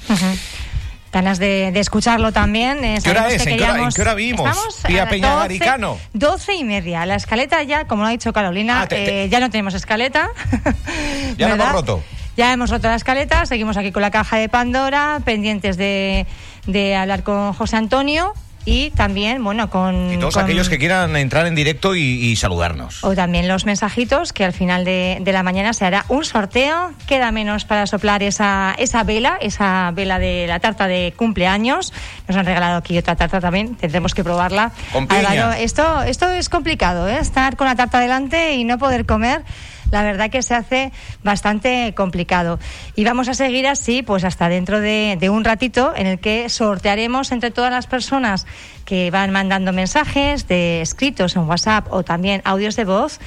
Ganas 1.14 1.38
de, 1.38 1.70
de 1.72 1.78
escucharlo 1.78 2.32
también. 2.32 2.82
eh, 2.84 2.98
¿Qué 3.02 3.10
hora 3.10 3.28
es? 3.28 3.40
que 3.44 3.50
¿En 3.52 3.56
qué 3.56 3.62
hora- 3.62 3.72
queríamos- 3.74 3.94
en 3.94 3.96
qué 3.96 4.02
hora 4.02 4.14
vimos? 4.14 4.48
Estamos 4.50 4.80
Pía 4.84 5.08
Peña 5.08 5.28
12, 5.30 5.40
Garicano. 5.42 5.98
12 6.12 6.54
y 6.56 6.64
media. 6.64 7.06
La 7.06 7.14
escaleta 7.14 7.62
ya, 7.62 7.86
como 7.86 8.02
lo 8.02 8.08
ha 8.08 8.10
dicho 8.10 8.32
Carolina, 8.32 8.80
Ah, 8.82 8.88
te- 8.88 8.96
te- 8.96 9.22
eh, 9.24 9.28
ya 9.28 9.38
no 9.38 9.48
tenemos 9.48 9.74
escaleta. 9.74 10.28
Ya 11.38 11.48
lo 11.48 11.54
hemos 11.54 11.70
roto. 11.72 12.02
Ya 12.36 12.52
hemos 12.52 12.68
roto 12.70 12.88
la 12.88 12.96
escaleta, 12.96 13.46
seguimos 13.46 13.76
aquí 13.76 13.92
con 13.92 14.02
la 14.02 14.10
caja 14.10 14.38
de 14.38 14.48
Pandora, 14.48 15.20
pendientes 15.24 15.76
de, 15.76 16.26
de 16.66 16.96
hablar 16.96 17.22
con 17.22 17.52
José 17.52 17.76
Antonio 17.76 18.32
y 18.64 18.90
también, 18.90 19.42
bueno, 19.44 19.68
con... 19.70 20.12
Y 20.12 20.18
todos 20.18 20.34
con- 20.34 20.44
aquellos 20.44 20.68
que 20.68 20.78
quieran 20.78 21.16
entrar 21.16 21.46
en 21.46 21.54
directo 21.54 21.94
y, 21.94 22.00
y 22.02 22.36
saludarnos. 22.36 23.04
O 23.04 23.14
también 23.14 23.46
los 23.48 23.66
mensajitos, 23.66 24.32
que 24.32 24.44
al 24.44 24.52
final 24.52 24.84
de, 24.84 25.18
de 25.20 25.32
la 25.32 25.42
mañana 25.42 25.72
se 25.72 25.84
hará 25.84 26.04
un 26.08 26.24
sorteo. 26.24 26.92
Queda 27.06 27.30
menos 27.32 27.64
para 27.64 27.86
soplar 27.86 28.22
esa, 28.22 28.74
esa 28.78 29.02
vela, 29.04 29.36
esa 29.40 29.90
vela 29.94 30.18
de 30.18 30.46
la 30.48 30.60
tarta 30.60 30.86
de 30.86 31.12
cumpleaños. 31.16 31.92
Nos 32.26 32.36
han 32.36 32.46
regalado 32.46 32.78
aquí 32.78 32.96
otra 32.96 33.16
tarta 33.16 33.40
también, 33.40 33.74
tendremos 33.74 34.14
que 34.14 34.24
probarla. 34.24 34.72
Con 34.92 35.06
piña. 35.06 35.20
Álvaro, 35.30 35.52
esto, 35.52 36.02
esto 36.02 36.30
es 36.30 36.48
complicado, 36.48 37.08
¿eh? 37.08 37.18
estar 37.20 37.56
con 37.56 37.66
la 37.66 37.74
tarta 37.76 38.00
delante 38.00 38.54
y 38.54 38.64
no 38.64 38.78
poder 38.78 39.04
comer. 39.06 39.42
La 39.90 40.02
verdad 40.02 40.30
que 40.30 40.42
se 40.42 40.54
hace 40.54 40.92
bastante 41.22 41.94
complicado. 41.94 42.58
Y 42.94 43.04
vamos 43.04 43.28
a 43.28 43.34
seguir 43.34 43.66
así, 43.66 44.02
pues 44.02 44.24
hasta 44.24 44.48
dentro 44.48 44.80
de, 44.80 45.16
de 45.18 45.30
un 45.30 45.44
ratito, 45.44 45.92
en 45.96 46.06
el 46.06 46.18
que 46.18 46.48
sortearemos 46.48 47.32
entre 47.32 47.50
todas 47.50 47.70
las 47.70 47.86
personas 47.86 48.46
que 48.84 49.10
van 49.10 49.30
mandando 49.30 49.72
mensajes 49.72 50.46
de 50.48 50.80
escritos 50.80 51.36
en 51.36 51.42
WhatsApp 51.42 51.86
o 51.90 52.02
también 52.02 52.42
audios 52.44 52.76
de 52.76 52.84
voz. 52.84 53.20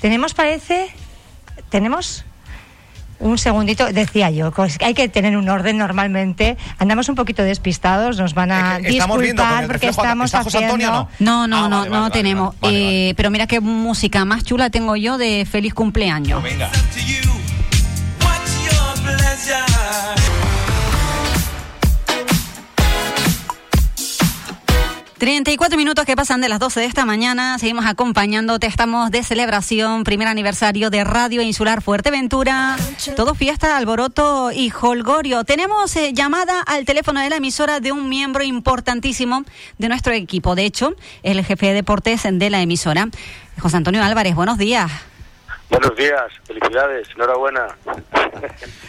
Tenemos, 0.00 0.34
parece, 0.34 0.88
tenemos 1.68 2.24
un 3.22 3.38
segundito, 3.38 3.86
decía 3.92 4.30
yo, 4.30 4.50
pues 4.50 4.76
hay 4.84 4.94
que 4.94 5.08
tener 5.08 5.36
un 5.36 5.48
orden 5.48 5.78
normalmente. 5.78 6.56
Andamos 6.78 7.08
un 7.08 7.14
poquito 7.14 7.42
despistados, 7.42 8.18
nos 8.18 8.34
van 8.34 8.52
a 8.52 8.76
Es 8.76 8.82
que 8.82 8.88
estamos 8.90 9.20
disculpar 9.20 9.20
viendo 9.20 9.42
con 9.44 9.66
porque 9.68 9.88
estamos 9.88 10.26
¿está 10.26 10.42
José 10.42 10.64
haciendo... 10.64 10.86
Antonio 10.86 11.08
No, 11.20 11.46
no, 11.46 11.64
Ah, 11.64 11.68
no, 11.68 11.78
vale, 11.78 11.90
no 11.90 11.90
vale, 11.90 12.00
vale, 12.00 12.12
tenemos. 12.12 12.54
vale, 12.60 13.08
Eh, 13.10 13.14
Pero 13.16 13.30
mira 13.30 13.46
qué 13.46 13.60
música 13.60 14.24
más 14.24 14.44
chula 14.44 14.70
tengo 14.70 14.96
yo 14.96 15.18
de 15.18 15.46
feliz 15.50 15.72
cumpleaños. 15.74 16.42
Venga. 16.42 16.70
34 25.22 25.76
minutos 25.76 26.04
que 26.04 26.16
pasan 26.16 26.40
de 26.40 26.48
las 26.48 26.58
12 26.58 26.80
de 26.80 26.86
esta 26.86 27.06
mañana. 27.06 27.56
Seguimos 27.60 27.86
acompañándote. 27.86 28.66
Estamos 28.66 29.12
de 29.12 29.22
celebración, 29.22 30.02
primer 30.02 30.26
aniversario 30.26 30.90
de 30.90 31.04
Radio 31.04 31.42
Insular 31.42 31.80
Fuerteventura. 31.80 32.76
Todo 33.14 33.36
fiesta, 33.36 33.76
alboroto 33.76 34.50
y 34.50 34.72
holgorio. 34.72 35.44
Tenemos 35.44 35.94
eh, 35.94 36.10
llamada 36.12 36.60
al 36.66 36.84
teléfono 36.86 37.20
de 37.20 37.30
la 37.30 37.36
emisora 37.36 37.78
de 37.78 37.92
un 37.92 38.08
miembro 38.08 38.42
importantísimo 38.42 39.44
de 39.78 39.88
nuestro 39.88 40.12
equipo. 40.12 40.56
De 40.56 40.64
hecho, 40.64 40.96
el 41.22 41.44
jefe 41.44 41.66
de 41.66 41.74
deportes 41.74 42.22
de 42.24 42.50
la 42.50 42.60
emisora, 42.60 43.06
José 43.60 43.76
Antonio 43.76 44.02
Álvarez. 44.02 44.34
Buenos 44.34 44.58
días. 44.58 44.90
Buenos 45.70 45.96
días, 45.96 46.32
felicidades, 46.44 47.06
enhorabuena. 47.14 47.68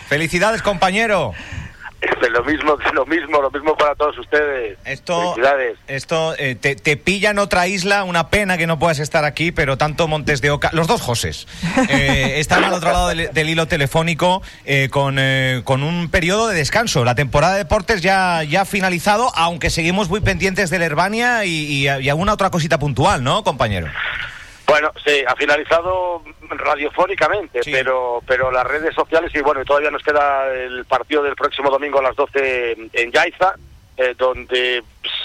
Felicidades, 0.07 0.63
compañero. 0.63 1.35
Lo 2.29 2.43
mismo, 2.43 2.77
lo 2.93 3.05
mismo, 3.05 3.41
lo 3.41 3.51
mismo 3.51 3.75
para 3.75 3.95
todos 3.95 4.17
ustedes. 4.17 4.77
Esto, 4.85 5.35
esto 5.87 6.35
eh, 6.37 6.55
te, 6.55 6.75
te 6.75 6.97
pilla 6.97 7.31
en 7.31 7.39
otra 7.39 7.67
isla, 7.67 8.03
una 8.03 8.29
pena 8.29 8.57
que 8.57 8.67
no 8.67 8.79
puedas 8.79 8.99
estar 8.99 9.25
aquí, 9.25 9.51
pero 9.51 9.77
tanto 9.77 10.07
Montes 10.07 10.41
de 10.41 10.51
Oca, 10.51 10.69
los 10.73 10.87
dos 10.87 11.01
Joses, 11.01 11.47
eh, 11.89 12.35
están 12.39 12.63
al 12.63 12.73
otro 12.73 12.91
lado 12.91 13.07
del, 13.09 13.29
del 13.33 13.49
hilo 13.49 13.67
telefónico 13.67 14.41
eh, 14.65 14.89
con, 14.91 15.17
eh, 15.19 15.61
con 15.63 15.83
un 15.83 16.09
periodo 16.09 16.47
de 16.47 16.55
descanso. 16.55 17.03
La 17.05 17.15
temporada 17.15 17.53
de 17.53 17.59
deportes 17.59 18.01
ya, 18.01 18.43
ya 18.43 18.61
ha 18.61 18.65
finalizado, 18.65 19.31
aunque 19.35 19.69
seguimos 19.69 20.09
muy 20.09 20.21
pendientes 20.21 20.69
del 20.69 20.81
Herbania 20.81 21.45
y, 21.45 21.49
y, 21.49 21.83
y 21.83 22.09
alguna 22.09 22.33
otra 22.33 22.49
cosita 22.49 22.79
puntual, 22.79 23.23
¿no, 23.23 23.43
compañero? 23.43 23.87
Bueno, 24.65 24.91
sí, 25.05 25.23
ha 25.27 25.35
finalizado 25.35 26.23
radiofónicamente, 26.49 27.61
pero 27.65 28.21
pero 28.25 28.51
las 28.51 28.65
redes 28.65 28.95
sociales 28.95 29.31
y 29.35 29.41
bueno, 29.41 29.63
todavía 29.65 29.91
nos 29.91 30.03
queda 30.03 30.51
el 30.53 30.85
partido 30.85 31.21
del 31.21 31.35
próximo 31.35 31.69
domingo 31.69 31.99
a 31.99 32.03
las 32.03 32.15
12 32.15 32.89
en 32.93 33.11
Yaiza, 33.11 33.55
eh, 33.97 34.15
donde 34.17 34.83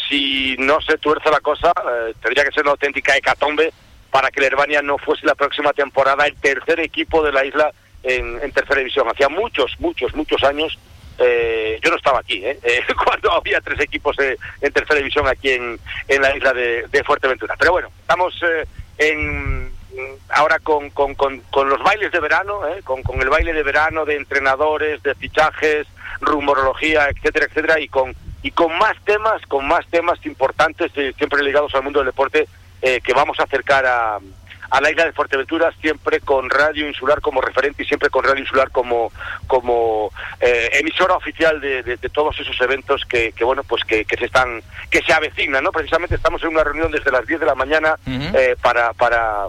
si 0.09 0.57
no 0.59 0.81
se 0.81 0.99
tuerce 0.99 1.31
la 1.31 1.41
cosa, 1.41 1.73
eh, 1.73 2.15
tendría 2.21 2.45
que 2.45 2.53
ser 2.53 2.65
una 2.65 2.73
auténtica 2.73 3.17
hecatombe 3.17 3.73
para 4.11 4.31
que 4.31 4.41
el 4.41 4.47
Herbania 4.47 4.83
no 4.83 4.99
fuese 4.99 5.27
la 5.27 5.35
próxima 5.35 5.73
temporada 5.73 6.27
el 6.27 6.35
tercer 6.37 6.81
equipo 6.81 7.23
de 7.23 7.33
la 7.33 7.45
isla 7.45 7.71
en, 8.03 8.41
en 8.43 8.53
tercera 8.53 8.79
división. 8.79 9.09
Hacía 9.09 9.29
muchos, 9.29 9.79
muchos, 9.79 10.15
muchos 10.15 10.43
años 10.43 10.79
eh, 11.19 11.81
yo 11.83 11.91
no 11.91 11.97
estaba 11.97 12.21
aquí, 12.21 12.45
¿eh? 12.45 12.59
Eh, 12.63 12.81
cuando 13.05 13.33
había 13.33 13.61
tres 13.61 13.81
equipos 13.81 14.17
eh, 14.21 14.37
en 14.61 14.73
tercera 14.73 14.99
división 14.99 15.27
aquí 15.27 15.51
en, 15.51 15.79
en 16.07 16.23
la 16.23 16.37
isla 16.37 16.53
de, 16.53 16.87
de 16.89 17.05
Fuerteventura. 17.05 17.57
Pero 17.59 17.73
bueno, 17.73 17.89
estamos 18.01 18.41
eh, 18.43 18.65
en 18.99 19.73
ahora 20.31 20.59
con, 20.59 20.91
con, 20.91 21.15
con, 21.15 21.41
con 21.51 21.69
los 21.69 21.83
bailes 21.83 22.13
de 22.13 22.21
verano, 22.21 22.67
¿eh? 22.69 22.83
con, 22.85 23.03
con 23.03 23.21
el 23.21 23.29
baile 23.29 23.53
de 23.53 23.63
verano 23.63 24.05
de 24.05 24.17
entrenadores, 24.17 25.03
de 25.03 25.15
fichajes, 25.15 25.87
rumorología, 26.21 27.09
etcétera, 27.09 27.47
etcétera, 27.47 27.81
y 27.81 27.89
con 27.89 28.15
y 28.43 28.53
con 28.53 28.77
más 28.79 28.97
temas, 29.05 29.43
con 29.47 29.67
más 29.67 29.87
temas 29.89 30.25
importantes, 30.25 30.93
eh, 30.95 31.13
siempre 31.17 31.43
ligados 31.43 31.75
al 31.75 31.83
mundo 31.83 31.99
del 32.01 32.07
deporte, 32.07 32.47
eh, 32.83 33.01
que 33.03 33.13
vamos 33.13 33.41
a 33.41 33.45
acercar 33.45 33.85
a, 33.85 34.19
a 34.71 34.81
la 34.81 34.91
isla 34.91 35.05
de 35.05 35.13
Fuerteventura, 35.13 35.73
siempre 35.81 36.21
con 36.21 36.51
Radio 36.51 36.87
Insular 36.87 37.21
como 37.21 37.41
referente 37.41 37.83
y 37.83 37.87
siempre 37.87 38.11
con 38.11 38.25
Radio 38.25 38.41
Insular 38.41 38.71
como, 38.71 39.11
como 39.47 40.11
eh, 40.41 40.71
emisora 40.75 41.15
oficial 41.15 41.61
de, 41.61 41.83
de- 41.83 41.97
de 41.97 42.09
todos 42.11 42.39
esos 42.39 42.61
eventos 42.61 43.05
que, 43.09 43.33
que 43.33 43.45
bueno, 43.45 43.63
pues 43.65 43.85
que, 43.85 44.05
que 44.05 44.17
se 44.17 44.27
están, 44.27 44.63
que 44.91 45.01
se 45.03 45.13
avecinan, 45.13 45.65
¿no? 45.65 45.73
Precisamente 45.73 46.15
estamos 46.17 46.43
en 46.43 46.51
una 46.51 46.65
reunión 46.65 46.91
desde 46.93 47.11
las 47.11 47.27
10 47.27 47.41
de 47.41 47.47
la 47.47 47.55
mañana 47.55 47.97
eh, 48.37 48.57
para, 48.61 48.93
para, 48.93 49.47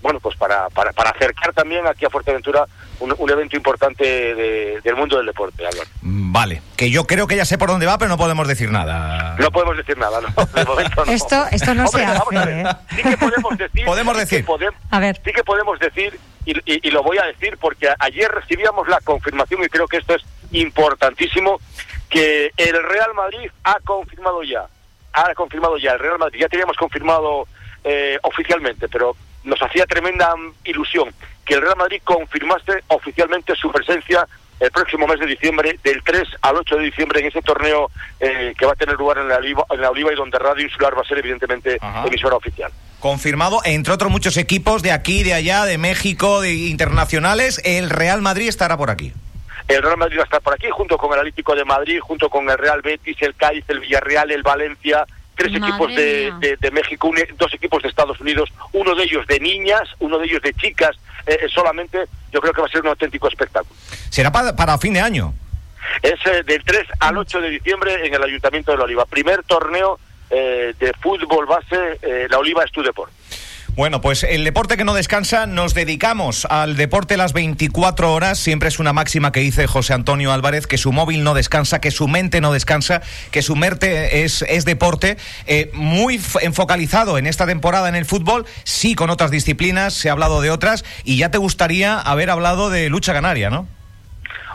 bueno, 0.00 0.20
pues 0.20 0.36
para, 0.36 0.68
para, 0.70 0.92
para 0.92 1.10
acercar 1.10 1.52
también 1.52 1.86
aquí 1.86 2.04
a 2.04 2.10
Fuerteventura 2.10 2.64
un, 3.00 3.14
un 3.16 3.30
evento 3.30 3.56
importante 3.56 4.04
de- 4.04 4.80
del 4.82 4.96
mundo 4.96 5.16
del 5.16 5.26
deporte, 5.26 5.66
Álvaro. 5.66 5.88
Mm, 6.02 6.32
Vale, 6.32 6.62
que 6.76 6.90
yo 6.90 7.04
creo 7.04 7.26
que 7.26 7.36
ya 7.36 7.44
sé 7.44 7.58
por 7.58 7.68
dónde 7.68 7.86
va, 7.86 7.98
pero 7.98 8.08
no 8.08 8.16
podemos 8.16 8.46
decir 8.46 8.70
nada. 8.70 9.34
No 9.38 9.50
podemos 9.50 9.76
decir 9.76 9.96
nada, 9.98 10.20
¿no? 10.20 10.28
De 10.54 10.64
momento 10.64 11.04
no. 11.04 11.12
Esto, 11.12 11.46
esto 11.50 11.74
no 11.74 11.84
Hombre, 11.86 12.00
se 12.04 12.06
vamos 12.06 12.34
a 12.36 12.40
hace. 12.42 12.52
ver, 12.54 12.66
¿eh? 12.66 12.70
sí 12.96 13.02
que 13.02 13.16
podemos 13.16 13.58
decir. 13.58 13.84
Podemos 13.84 14.14
sí 14.16 14.18
que 14.28 14.36
decir. 14.36 14.46
podem- 14.46 14.74
A 14.90 15.00
ver. 15.00 15.20
Sí 15.24 15.32
que 15.32 15.44
podemos 15.44 15.78
decir, 15.78 16.18
y, 16.44 16.52
y- 16.72 16.88
y 16.88 16.90
lo 16.90 17.02
voy 17.02 17.18
a 17.18 17.24
decir 17.26 17.56
porque 17.60 17.88
ayer 17.98 18.30
recibíamos 18.30 18.86
la 18.88 19.00
confirmación, 19.00 19.62
y 19.64 19.68
creo 19.68 19.86
que 19.88 19.96
esto 19.98 20.14
es 20.14 20.22
importantísimo, 20.52 21.60
que 22.10 22.52
el 22.56 22.82
Real 22.82 23.14
Madrid 23.14 23.50
ha 23.64 23.76
confirmado 23.84 24.42
ya. 24.42 24.66
Ha 25.12 25.34
confirmado 25.34 25.76
ya, 25.78 25.92
el 25.92 25.98
Real 25.98 26.18
Madrid. 26.18 26.40
Ya 26.40 26.48
teníamos 26.48 26.76
confirmado 26.76 27.46
eh, 27.84 28.18
oficialmente, 28.22 28.88
pero 28.88 29.16
nos 29.44 29.60
hacía 29.62 29.86
tremenda 29.86 30.34
ilusión 30.64 31.12
que 31.44 31.54
el 31.54 31.62
Real 31.62 31.76
Madrid 31.76 32.00
confirmase 32.04 32.82
oficialmente 32.88 33.54
su 33.56 33.72
presencia 33.72 34.26
el 34.60 34.70
próximo 34.70 35.06
mes 35.06 35.20
de 35.20 35.26
diciembre, 35.26 35.78
del 35.82 36.02
3 36.02 36.28
al 36.42 36.56
8 36.56 36.76
de 36.76 36.84
diciembre, 36.84 37.20
en 37.20 37.26
ese 37.26 37.40
torneo 37.42 37.90
eh, 38.20 38.54
que 38.58 38.66
va 38.66 38.72
a 38.72 38.76
tener 38.76 38.96
lugar 38.96 39.18
en 39.18 39.28
la, 39.28 39.36
Oliva, 39.36 39.64
en 39.70 39.80
la 39.80 39.90
Oliva 39.90 40.12
y 40.12 40.16
donde 40.16 40.38
Radio 40.38 40.64
Insular 40.64 40.96
va 40.96 41.02
a 41.02 41.04
ser, 41.04 41.18
evidentemente, 41.18 41.78
emisora 42.04 42.36
oficial. 42.36 42.72
Confirmado, 42.98 43.60
entre 43.64 43.94
otros 43.94 44.10
muchos 44.10 44.36
equipos 44.36 44.82
de 44.82 44.90
aquí, 44.90 45.22
de 45.22 45.34
allá, 45.34 45.64
de 45.64 45.78
México, 45.78 46.40
de 46.40 46.54
internacionales, 46.54 47.60
el 47.64 47.88
Real 47.88 48.20
Madrid 48.20 48.48
estará 48.48 48.76
por 48.76 48.90
aquí. 48.90 49.12
El 49.68 49.82
Real 49.82 49.98
Madrid 49.98 50.18
va 50.18 50.22
a 50.22 50.24
estar 50.24 50.40
por 50.40 50.54
aquí, 50.54 50.66
junto 50.70 50.98
con 50.98 51.12
el 51.12 51.20
Atlético 51.20 51.54
de 51.54 51.64
Madrid, 51.64 52.00
junto 52.00 52.28
con 52.28 52.50
el 52.50 52.58
Real 52.58 52.82
Betis, 52.82 53.16
el 53.20 53.36
Cádiz, 53.36 53.64
el 53.68 53.80
Villarreal, 53.80 54.30
el 54.30 54.42
Valencia, 54.42 55.06
tres 55.38 55.52
Madre 55.52 55.68
equipos 55.68 55.94
de, 55.94 56.32
de- 56.40 56.56
de 56.56 56.70
México, 56.70 57.08
un- 57.08 57.16
dos 57.38 57.54
equipos 57.54 57.82
de 57.82 57.88
Estados 57.88 58.20
Unidos, 58.20 58.50
uno 58.72 58.94
de 58.94 59.04
ellos 59.04 59.26
de 59.26 59.40
niñas, 59.40 59.88
uno 60.00 60.18
de 60.18 60.26
ellos 60.26 60.42
de 60.42 60.52
chicas, 60.54 60.96
eh, 61.26 61.38
eh, 61.42 61.46
solamente 61.48 62.04
yo 62.32 62.40
creo 62.40 62.52
que 62.52 62.60
va 62.60 62.66
a 62.66 62.70
ser 62.70 62.82
un 62.82 62.88
auténtico 62.88 63.28
espectáculo. 63.28 63.74
Será 64.10 64.30
pa- 64.30 64.54
para 64.54 64.76
fin 64.78 64.92
de 64.92 65.00
año. 65.00 65.32
Es 66.02 66.18
eh, 66.26 66.42
del 66.44 66.62
3 66.64 66.86
al 67.00 67.16
8 67.16 67.40
de 67.40 67.50
diciembre 67.50 68.06
en 68.06 68.12
el 68.12 68.22
Ayuntamiento 68.22 68.72
de 68.72 68.78
La 68.78 68.84
Oliva. 68.84 69.06
Primer 69.06 69.42
torneo 69.44 69.98
eh, 70.30 70.74
de 70.78 70.92
fútbol 71.00 71.46
base, 71.46 71.98
eh, 72.02 72.26
La 72.28 72.38
Oliva 72.38 72.62
es 72.64 72.70
tu 72.72 72.82
deporte. 72.82 73.14
Bueno, 73.78 74.00
pues 74.00 74.24
el 74.24 74.42
deporte 74.42 74.76
que 74.76 74.84
no 74.84 74.92
descansa, 74.92 75.46
nos 75.46 75.72
dedicamos 75.72 76.46
al 76.46 76.76
deporte 76.76 77.16
las 77.16 77.32
24 77.32 78.12
horas. 78.12 78.36
Siempre 78.36 78.70
es 78.70 78.80
una 78.80 78.92
máxima 78.92 79.30
que 79.30 79.38
dice 79.38 79.68
José 79.68 79.94
Antonio 79.94 80.32
Álvarez, 80.32 80.66
que 80.66 80.78
su 80.78 80.90
móvil 80.90 81.22
no 81.22 81.32
descansa, 81.32 81.80
que 81.80 81.92
su 81.92 82.08
mente 82.08 82.40
no 82.40 82.52
descansa, 82.52 83.02
que 83.30 83.40
su 83.40 83.54
mente 83.54 84.24
es, 84.24 84.42
es 84.42 84.64
deporte. 84.64 85.16
Eh, 85.46 85.70
muy 85.74 86.20
enfocalizado 86.40 87.18
en 87.18 87.28
esta 87.28 87.46
temporada 87.46 87.88
en 87.88 87.94
el 87.94 88.04
fútbol, 88.04 88.46
sí 88.64 88.96
con 88.96 89.10
otras 89.10 89.30
disciplinas, 89.30 89.94
se 89.94 90.08
ha 90.08 90.12
hablado 90.12 90.40
de 90.40 90.50
otras, 90.50 90.84
y 91.04 91.16
ya 91.16 91.30
te 91.30 91.38
gustaría 91.38 92.00
haber 92.00 92.30
hablado 92.30 92.70
de 92.70 92.88
lucha 92.88 93.12
canaria, 93.12 93.48
¿no? 93.48 93.68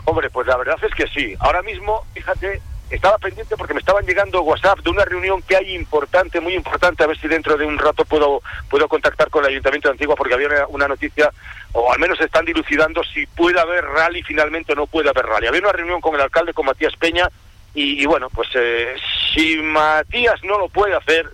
Hombre, 0.04 0.28
pues 0.28 0.46
la 0.46 0.58
verdad 0.58 0.76
es 0.82 0.94
que 0.94 1.06
sí. 1.18 1.34
Ahora 1.38 1.62
mismo, 1.62 2.04
fíjate, 2.12 2.60
estaba 2.90 3.18
pendiente 3.18 3.56
porque 3.56 3.74
me 3.74 3.80
estaban 3.80 4.04
llegando 4.04 4.42
WhatsApp 4.42 4.80
de 4.80 4.90
una 4.90 5.04
reunión 5.04 5.42
que 5.42 5.56
hay 5.56 5.74
importante, 5.74 6.40
muy 6.40 6.54
importante, 6.54 7.02
a 7.02 7.06
ver 7.06 7.18
si 7.18 7.28
dentro 7.28 7.56
de 7.56 7.64
un 7.64 7.78
rato 7.78 8.04
puedo 8.04 8.42
puedo 8.68 8.88
contactar 8.88 9.30
con 9.30 9.44
el 9.44 9.50
Ayuntamiento 9.50 9.88
de 9.88 9.92
Antigua 9.92 10.16
porque 10.16 10.34
había 10.34 10.66
una, 10.68 10.88
noticia, 10.88 11.30
o 11.72 11.92
al 11.92 11.98
menos 11.98 12.20
están 12.20 12.44
dilucidando 12.44 13.02
si 13.02 13.26
puede 13.26 13.58
haber 13.60 13.84
rally 13.84 14.22
finalmente 14.22 14.72
o 14.72 14.76
no 14.76 14.86
puede 14.86 15.08
haber 15.08 15.26
rally. 15.26 15.46
Había 15.46 15.60
una 15.60 15.72
reunión 15.72 16.00
con 16.00 16.14
el 16.14 16.20
alcalde, 16.20 16.52
con 16.52 16.66
Matías 16.66 16.94
Peña, 16.96 17.28
y, 17.76 18.06
bueno, 18.06 18.30
pues 18.30 18.48
eh, 18.54 18.94
si 19.34 19.56
Matías 19.56 20.44
no 20.44 20.60
lo 20.60 20.68
puede 20.68 20.94
hacer, 20.94 21.28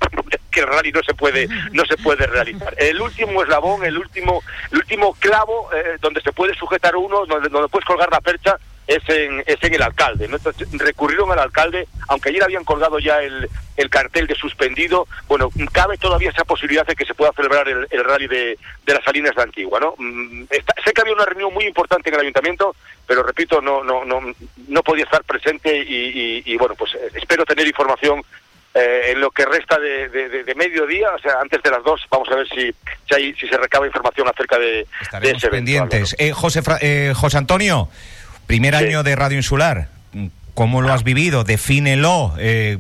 que 0.51 0.61
el 0.61 0.69
rally 0.69 0.91
no 0.91 1.03
se 1.03 1.13
puede 1.13 1.47
no 1.73 1.85
se 1.85 1.99
puede 1.99 2.27
realizar. 2.27 2.75
El 2.79 2.99
último 2.99 3.43
eslabón, 3.43 3.85
el 3.85 3.99
último 3.99 4.43
el 4.71 4.79
último 4.79 5.15
clavo 5.19 5.69
eh, 5.75 5.99
donde 6.01 6.23
se 6.23 6.33
puede 6.33 6.55
sujetar 6.55 6.97
uno, 6.97 7.27
donde 7.27 7.51
puedes 7.69 7.85
colgar 7.85 8.11
la 8.11 8.23
percha 8.23 8.57
es 8.91 9.09
en, 9.09 9.43
es 9.47 9.57
en 9.63 9.75
el 9.75 9.83
alcalde. 9.83 10.27
¿no? 10.27 10.37
Entonces, 10.37 10.67
recurrieron 10.73 11.31
al 11.31 11.39
alcalde, 11.39 11.87
aunque 12.09 12.31
ayer 12.31 12.43
habían 12.43 12.65
colgado 12.65 12.99
ya 12.99 13.23
el, 13.23 13.49
el 13.77 13.89
cartel 13.89 14.27
de 14.27 14.35
suspendido, 14.35 15.07
bueno, 15.29 15.49
cabe 15.73 15.97
todavía 15.97 16.31
esa 16.31 16.45
posibilidad 16.45 16.85
de 16.85 16.97
que 16.97 17.07
se 17.07 17.15
pueda 17.15 17.31
celebrar 17.33 17.69
el, 17.69 17.87
el 17.91 18.05
rally 18.05 18.27
de, 18.27 18.59
de 18.85 18.95
las 18.95 19.05
Salinas 19.05 19.37
de 19.37 19.43
Antigua, 19.43 19.79
¿no? 19.79 19.95
Mm, 19.97 20.43
está- 20.51 20.75
sé 20.85 20.93
que 20.93 21.03
había 21.03 21.15
una 21.15 21.25
reunión 21.25 21.55
muy 21.55 21.67
importante 21.67 22.09
en 22.09 22.17
el 22.17 22.21
ayuntamiento, 22.23 22.75
pero 23.07 23.23
repito, 23.23 23.61
no, 23.61 23.85
no, 23.85 24.05
no, 24.05 24.21
no 24.69 24.83
podía 24.83 25.05
estar 25.05 25.23
presente 25.23 25.71
y, 25.79 25.83
y- 26.09 26.43
y, 26.47 26.57
bueno, 26.57 26.75
pues 26.75 26.93
eh, 26.97 27.11
espero 27.15 27.45
tener 27.45 27.67
información 27.69 28.23
eh, 28.75 29.13
en 29.13 29.21
lo 29.21 29.31
que 29.31 29.45
resta 29.47 29.79
de, 29.79 30.09
de- 30.09 30.43
de- 30.45 30.55
mediodía, 30.57 31.11
o 31.15 31.19
sea, 31.21 31.41
antes 31.41 31.63
de 31.63 31.71
las 31.71 31.83
dos, 31.85 32.01
vamos 32.11 32.29
a 32.31 32.35
ver 32.37 32.49
si, 32.49 32.73
si, 33.09 33.15
hay, 33.15 33.35
si 33.35 33.47
se 33.49 33.57
recaba 33.57 33.87
información 33.87 34.29
acerca 34.29 34.59
de, 34.59 34.81
ese 35.23 35.47
evento. 35.47 35.51
pendientes. 35.51 36.15
Eh, 36.19 36.33
José, 36.33 36.61
Fra- 36.63 36.79
eh, 36.81 37.13
José 37.17 37.39
Antonio, 37.39 37.89
primer 38.51 38.75
año 38.75 39.05
de 39.05 39.15
Radio 39.15 39.37
Insular. 39.37 39.87
¿Cómo 40.55 40.83
lo 40.83 40.93
has 40.93 41.05
vivido? 41.05 41.45
Defínelo. 41.45 42.35
Eh, 42.37 42.77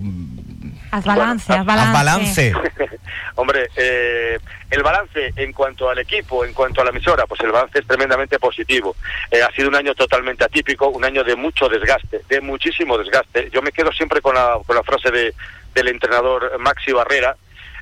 Haz 0.91 1.05
balance, 1.05 1.53
haz 1.53 1.61
haz 1.61 1.65
balance. 1.65 1.93
balance. 1.93 2.53
Hombre, 3.37 3.69
eh, 3.77 4.37
el 4.69 4.83
balance 4.83 5.33
en 5.37 5.53
cuanto 5.53 5.89
al 5.89 6.01
equipo, 6.01 6.45
en 6.45 6.53
cuanto 6.55 6.81
a 6.81 6.85
la 6.85 6.91
emisora, 6.91 7.25
pues 7.29 7.41
el 7.43 7.53
balance 7.53 7.79
es 7.79 7.87
tremendamente 7.87 8.41
positivo. 8.41 8.97
Eh, 9.31 9.41
ha 9.41 9.53
sido 9.53 9.69
un 9.69 9.77
año 9.77 9.95
totalmente 9.95 10.43
atípico, 10.43 10.89
un 10.89 11.05
año 11.05 11.23
de 11.23 11.37
mucho 11.37 11.69
desgaste, 11.69 12.23
de 12.29 12.41
muchísimo 12.41 12.99
desgaste. 12.99 13.49
Yo 13.53 13.63
me 13.63 13.71
quedo 13.71 13.93
siempre 13.93 14.21
con 14.21 14.35
la, 14.35 14.59
con 14.67 14.75
la 14.75 14.83
frase 14.83 15.13
de, 15.13 15.33
del 15.73 15.87
entrenador 15.87 16.59
Maxi 16.59 16.91
Barrera, 16.91 17.37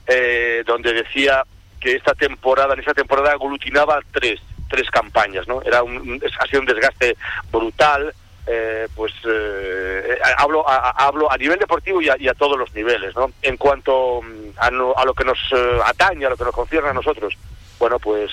eh, 0.07 0.63
donde 0.67 0.93
decía 0.93 1.43
que 1.81 1.95
esta 1.95 2.13
temporada, 2.13 2.75
en 2.75 2.81
esta 2.81 2.93
temporada 2.93 3.33
aglutinaba 3.33 4.01
tres, 4.13 4.41
tres 4.69 4.91
campañas, 4.91 5.47
¿no? 5.49 5.63
Era 5.63 5.83
un, 5.83 6.21
ha 6.41 6.47
sido 6.47 6.61
un 6.61 6.67
desgaste 6.67 7.17
brutal, 7.51 8.13
eh, 8.47 8.89
pues 8.95 9.13
eh, 9.29 10.19
hablo 10.39 10.67
a, 10.69 10.91
hablo 11.07 11.31
a 11.31 11.37
nivel 11.37 11.59
deportivo 11.59 12.01
y 12.01 12.09
a, 12.09 12.17
y 12.19 12.29
a 12.29 12.35
todos 12.35 12.59
los 12.59 12.73
niveles, 12.75 13.15
¿no? 13.17 13.31
En 13.43 13.57
cuanto 13.57 14.23
mm, 14.23 14.51
a, 14.59 14.71
no- 14.71 14.95
a 14.97 15.05
lo 15.05 15.13
que 15.15 15.25
nos 15.25 15.39
eh, 15.55 15.79
atañe, 15.85 16.27
a 16.27 16.31
lo 16.31 16.37
que 16.37 16.45
nos 16.45 16.55
concierne 16.55 16.89
a 16.91 16.95
nosotros, 16.95 17.35
bueno, 17.79 17.99
pues 17.99 18.31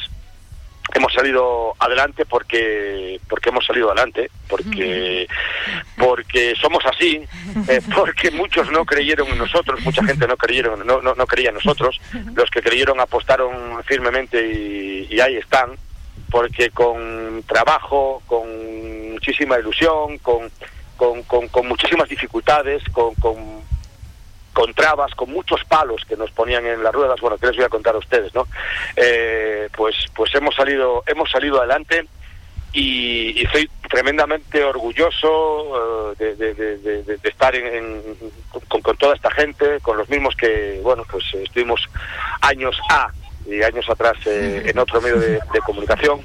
hemos 0.93 1.11
salido 1.13 1.73
adelante 1.79 2.25
porque 2.27 3.19
porque 3.27 3.49
hemos 3.49 3.65
salido 3.65 3.87
adelante 3.91 4.29
porque 4.47 5.27
porque 5.97 6.53
somos 6.61 6.85
así 6.85 7.21
eh, 7.67 7.81
porque 7.93 8.29
muchos 8.29 8.69
no 8.71 8.85
creyeron 8.85 9.27
en 9.29 9.39
nosotros 9.39 9.81
mucha 9.81 10.03
gente 10.03 10.27
no 10.27 10.37
creyeron 10.37 10.85
no, 10.85 11.01
no, 11.01 11.15
no 11.15 11.25
creía 11.25 11.49
en 11.49 11.55
nosotros 11.55 11.99
los 12.35 12.49
que 12.51 12.61
creyeron 12.61 12.99
apostaron 12.99 13.83
firmemente 13.83 14.39
y, 14.47 15.07
y 15.09 15.19
ahí 15.19 15.37
están 15.37 15.71
porque 16.29 16.69
con 16.71 17.43
trabajo 17.47 18.21
con 18.25 19.11
muchísima 19.13 19.59
ilusión 19.59 20.17
con 20.19 20.49
con, 20.97 21.23
con, 21.23 21.67
muchísimas 21.67 22.07
dificultades 22.07 22.81
con, 22.93 23.13
con 24.55 24.73
trabas, 24.73 25.13
con 25.13 25.29
muchos 25.31 25.63
palos 25.65 26.05
que 26.05 26.15
nos 26.15 26.31
ponían 26.31 26.65
en 26.65 26.81
las 26.81 26.93
ruedas, 26.93 27.19
bueno, 27.19 27.37
que 27.37 27.47
les 27.47 27.57
voy 27.57 27.65
a 27.65 27.69
contar 27.69 27.93
a 27.93 27.97
ustedes, 27.97 28.33
¿no? 28.33 28.47
Eh, 28.95 29.67
pues, 29.75 29.95
pues 30.15 30.33
hemos 30.33 30.55
salido, 30.55 31.03
hemos 31.05 31.29
salido 31.29 31.59
adelante 31.59 32.05
y, 32.71 33.37
y 33.37 33.43
estoy 33.43 33.69
tremendamente 33.89 34.63
orgulloso 34.63 36.13
eh, 36.17 36.35
de, 36.35 37.19
estar 37.21 37.53
en, 37.53 38.01
con, 38.69 38.81
con 38.81 38.95
toda 38.95 39.15
esta 39.15 39.29
gente, 39.31 39.81
con 39.81 39.97
los 39.97 40.07
mismos 40.07 40.35
que, 40.37 40.79
bueno, 40.81 41.03
pues 41.11 41.25
estuvimos 41.33 41.81
años 42.39 42.79
A 42.89 43.11
y 43.45 43.61
años 43.63 43.89
atrás 43.89 44.17
eh, 44.25 44.63
en 44.69 44.77
otro 44.79 45.01
medio 45.01 45.19
de, 45.19 45.39
de 45.53 45.59
comunicación 45.65 46.21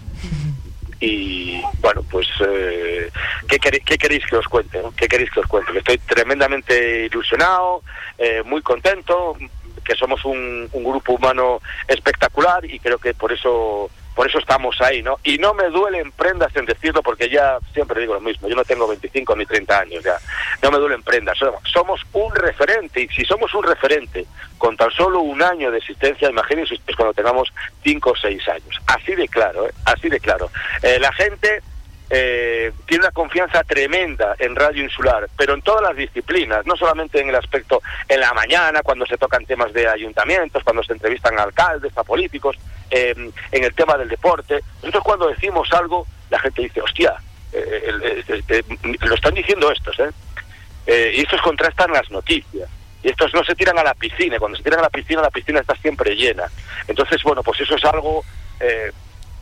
y 1.01 1.63
bueno 1.81 2.03
pues 2.11 2.29
eh, 2.47 3.11
¿qué, 3.49 3.59
queréis 3.59 4.27
que 4.27 4.37
os 4.37 4.47
cuente 4.47 4.83
no? 4.83 4.93
qué 4.93 5.09
queréis 5.09 5.31
que 5.31 5.41
os 5.41 5.47
cuente 5.47 5.73
Que 5.73 5.79
estoy 5.79 5.99
tremendamente 5.99 7.07
ilusionado 7.07 7.83
eh, 8.19 8.43
muy 8.45 8.61
contento 8.61 9.37
que 9.83 9.95
somos 9.95 10.25
un, 10.27 10.69
un 10.73 10.85
grupo 10.85 11.15
humano 11.15 11.61
espectacular 11.89 12.65
y 12.67 12.79
creo 12.79 12.99
que 12.99 13.15
por 13.15 13.33
eso 13.33 13.91
por 14.15 14.27
eso 14.27 14.39
estamos 14.39 14.81
ahí 14.81 15.03
no 15.03 15.19
y 15.23 15.39
no 15.39 15.55
me 15.55 15.69
duelen 15.69 16.13
prendas 16.13 16.55
en 16.57 16.67
decirlo 16.67 17.03
porque 17.03 17.29
ya 17.29 17.59
siempre 17.73 18.01
digo 18.01 18.15
lo 18.15 18.21
mismo 18.21 18.49
yo 18.49 18.57
no 18.57 18.65
tengo 18.65 18.87
25 18.89 19.37
ni 19.37 19.47
30 19.47 19.79
años 19.79 20.05
ya. 20.05 20.19
No 20.63 20.71
me 20.71 20.79
duelen 20.79 21.03
prendas 21.03 21.39
somos, 21.73 22.01
un 22.13 22.35
referente 22.35 23.03
y 23.03 23.09
si 23.09 23.25
somos 23.25 23.55
un 23.55 23.63
referente 23.63 24.27
con 24.59 24.77
tan 24.77 24.91
solo 24.91 25.21
un 25.21 25.43
año 25.43 25.71
de 25.71 25.79
existencia 25.79 26.29
imagínense 26.29 26.75
ustedes 26.75 26.97
cuando 26.97 27.15
tengamos 27.15 27.53
5 27.83 28.11
o 28.11 28.17
6 28.17 28.49
años. 28.49 28.81
Así 28.87 29.15
de 29.15 29.29
claro 29.29 29.67
¿eh? 29.67 29.73
así 29.85 30.09
de 30.09 30.21
claro. 30.21 30.51
Eh, 30.83 30.99
la 31.01 31.13
gente 31.13 31.63
eh, 32.11 32.73
tiene 32.87 33.05
una 33.05 33.13
confianza 33.13 33.63
tremenda 33.63 34.35
en 34.39 34.57
Radio 34.57 34.83
Insular, 34.83 35.29
pero 35.37 35.55
en 35.55 35.63
todas 35.63 35.83
las 35.83 35.97
disciplinas, 35.97 36.67
no 36.67 36.77
solamente 36.77 37.21
en 37.21 37.29
el 37.29 37.37
aspecto 37.37 37.81
en 38.09 38.21
la 38.21 38.35
mañana, 38.35 38.83
cuando 38.83 39.07
se 39.07 39.17
tocan 39.17 39.47
temas 39.47 39.73
de 39.73 39.89
ayuntamientos, 39.89 40.65
cuando 40.65 40.83
se 40.83 40.93
entrevistan 40.93 41.39
a 41.39 41.45
alcaldes, 41.45 41.97
a 41.97 42.03
políticos, 42.03 42.57
eh, 42.91 43.15
en 43.53 43.65
el 43.65 43.75
tema 43.75 43.97
del 43.97 44.09
deporte. 44.09 44.61
Nosotros 44.83 45.05
cuando 45.05 45.29
decimos 45.29 45.73
algo, 45.73 46.07
la 46.29 46.41
gente 46.41 46.63
dice, 46.63 46.83
hostia, 46.83 47.15
eh, 47.53 48.23
lo 49.01 49.15
están 49.15 49.35
diciendo 49.35 49.71
estos, 49.71 49.99
¿eh? 50.01 50.11
Eh, 50.87 51.13
y 51.15 51.21
estos 51.21 51.41
contrastan 51.43 51.93
las 51.93 52.11
noticias. 52.11 52.69
Y 53.03 53.09
estos 53.09 53.33
no 53.33 53.45
se 53.45 53.55
tiran 53.55 53.79
a 53.79 53.85
la 53.85 53.95
piscina. 53.95 54.39
Cuando 54.39 54.59
se 54.59 54.65
tiran 54.65 54.81
a 54.81 54.83
la 54.83 54.91
piscina, 54.91 55.23
la 55.23 55.31
piscina 55.31 55.61
está 55.61 55.75
siempre 55.77 56.15
llena. 56.15 56.45
Entonces, 56.87 57.23
bueno, 57.23 57.43
pues 57.43 57.61
eso 57.61 57.77
es 57.77 57.85
algo 57.85 58.25
eh, 58.59 58.93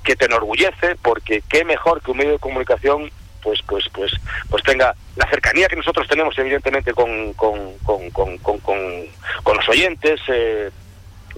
que 0.05 0.17
te 0.17 0.27
enorgullece, 0.27 0.97
porque 1.03 1.43
qué 1.49 1.65
mejor 1.65 2.01
que 2.03 2.11
un 2.11 2.19
medio 2.19 2.33
de 2.33 2.39
comunicación 2.39 3.11
pues 3.43 3.61
pues 3.67 3.85
pues 3.93 4.13
pues 4.51 4.63
tenga 4.65 4.95
la 5.17 5.29
cercanía 5.31 5.69
que 5.69 5.77
nosotros 5.77 6.09
tenemos 6.09 6.37
evidentemente 6.39 6.93
con 6.93 7.33
con, 7.35 7.79
con, 7.85 8.11
con, 8.11 8.39
con, 8.39 9.57
los 9.57 9.69
oyentes 9.69 10.21
eh, 10.29 10.71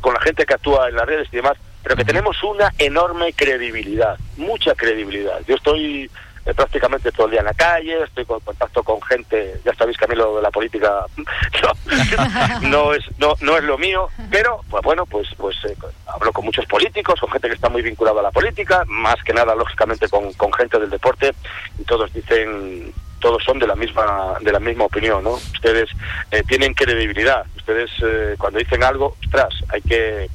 con 0.01 0.15
la 0.15 0.21
gente 0.21 0.47
que 0.47 0.55
actúa 0.55 0.89
en 0.89 0.97
las 0.97 1.07
redes 1.07 1.29
y 1.31 1.37
demás 1.37 1.59
pero 1.83 1.97
que 1.97 2.05
tenemos 2.05 2.43
una 2.43 2.73
enorme 2.79 3.33
credibilidad 3.35 4.19
mucha 4.37 4.75
credibilidad. 4.75 5.41
Yo 5.47 5.57
estoy 5.57 6.11
eh, 6.47 6.55
prácticamente 6.55 7.13
todo 7.13 7.27
el 7.27 7.33
día 7.33 7.41
en 7.41 7.47
la 7.47 7.55
calle 7.55 8.03
estoy 8.03 8.25
con 8.25 8.41
contacto 8.41 8.83
con 8.83 9.01
gente 9.03 9.61
ya 9.65 9.75
sabéis 9.75 9.99
que 9.99 10.07
a 10.07 10.09
mí 10.09 10.15
lo 10.15 10.37
de 10.37 10.43
la 10.43 10.51
política 10.51 11.05
no, 12.63 12.95
es 12.95 13.05
no 13.19 13.35
no 13.41 13.57
es 13.57 13.65
lo 13.65 13.77
mío 13.77 14.09
pero 14.31 14.61
pues 14.71 14.83
bueno 14.83 15.05
pues 15.07 15.29
pues 15.37 15.57
eh, 15.65 15.77
hablo 16.07 16.33
con 16.33 16.45
muchos 16.45 16.65
políticos 16.67 17.21
con 17.21 17.31
gente 17.31 17.49
que 17.49 17.55
está 17.55 17.69
muy 17.69 17.83
vinculada 17.83 18.21
a 18.21 18.25
la 18.25 18.31
política 18.31 18.85
más 18.87 19.17
que 19.25 19.35
nada 19.35 19.55
lógicamente 19.55 20.09
con, 20.09 20.33
con 20.35 20.53
gente 20.53 20.79
del 20.79 20.91
deporte 20.91 21.35
y 21.79 21.85
todos 21.85 22.13
dicen 22.13 22.93
todos 23.21 23.45
son 23.45 23.59
de 23.59 23.67
la 23.67 23.77
misma 23.77 24.39
de 24.41 24.53
la 24.53 24.61
misma 24.61 24.85
opinión 24.85 25.23
no 25.23 25.33
ustedes 25.33 25.91
eh, 26.31 26.43
tienen 26.49 26.73
credibilidad 26.73 27.45
ustedes 27.57 27.91
eh, 28.03 28.35
cuando 28.39 28.59
dicen 28.59 28.83
algo 28.83 29.17
ostras 29.23 29.55
hay 29.69 29.83
que 29.83 30.31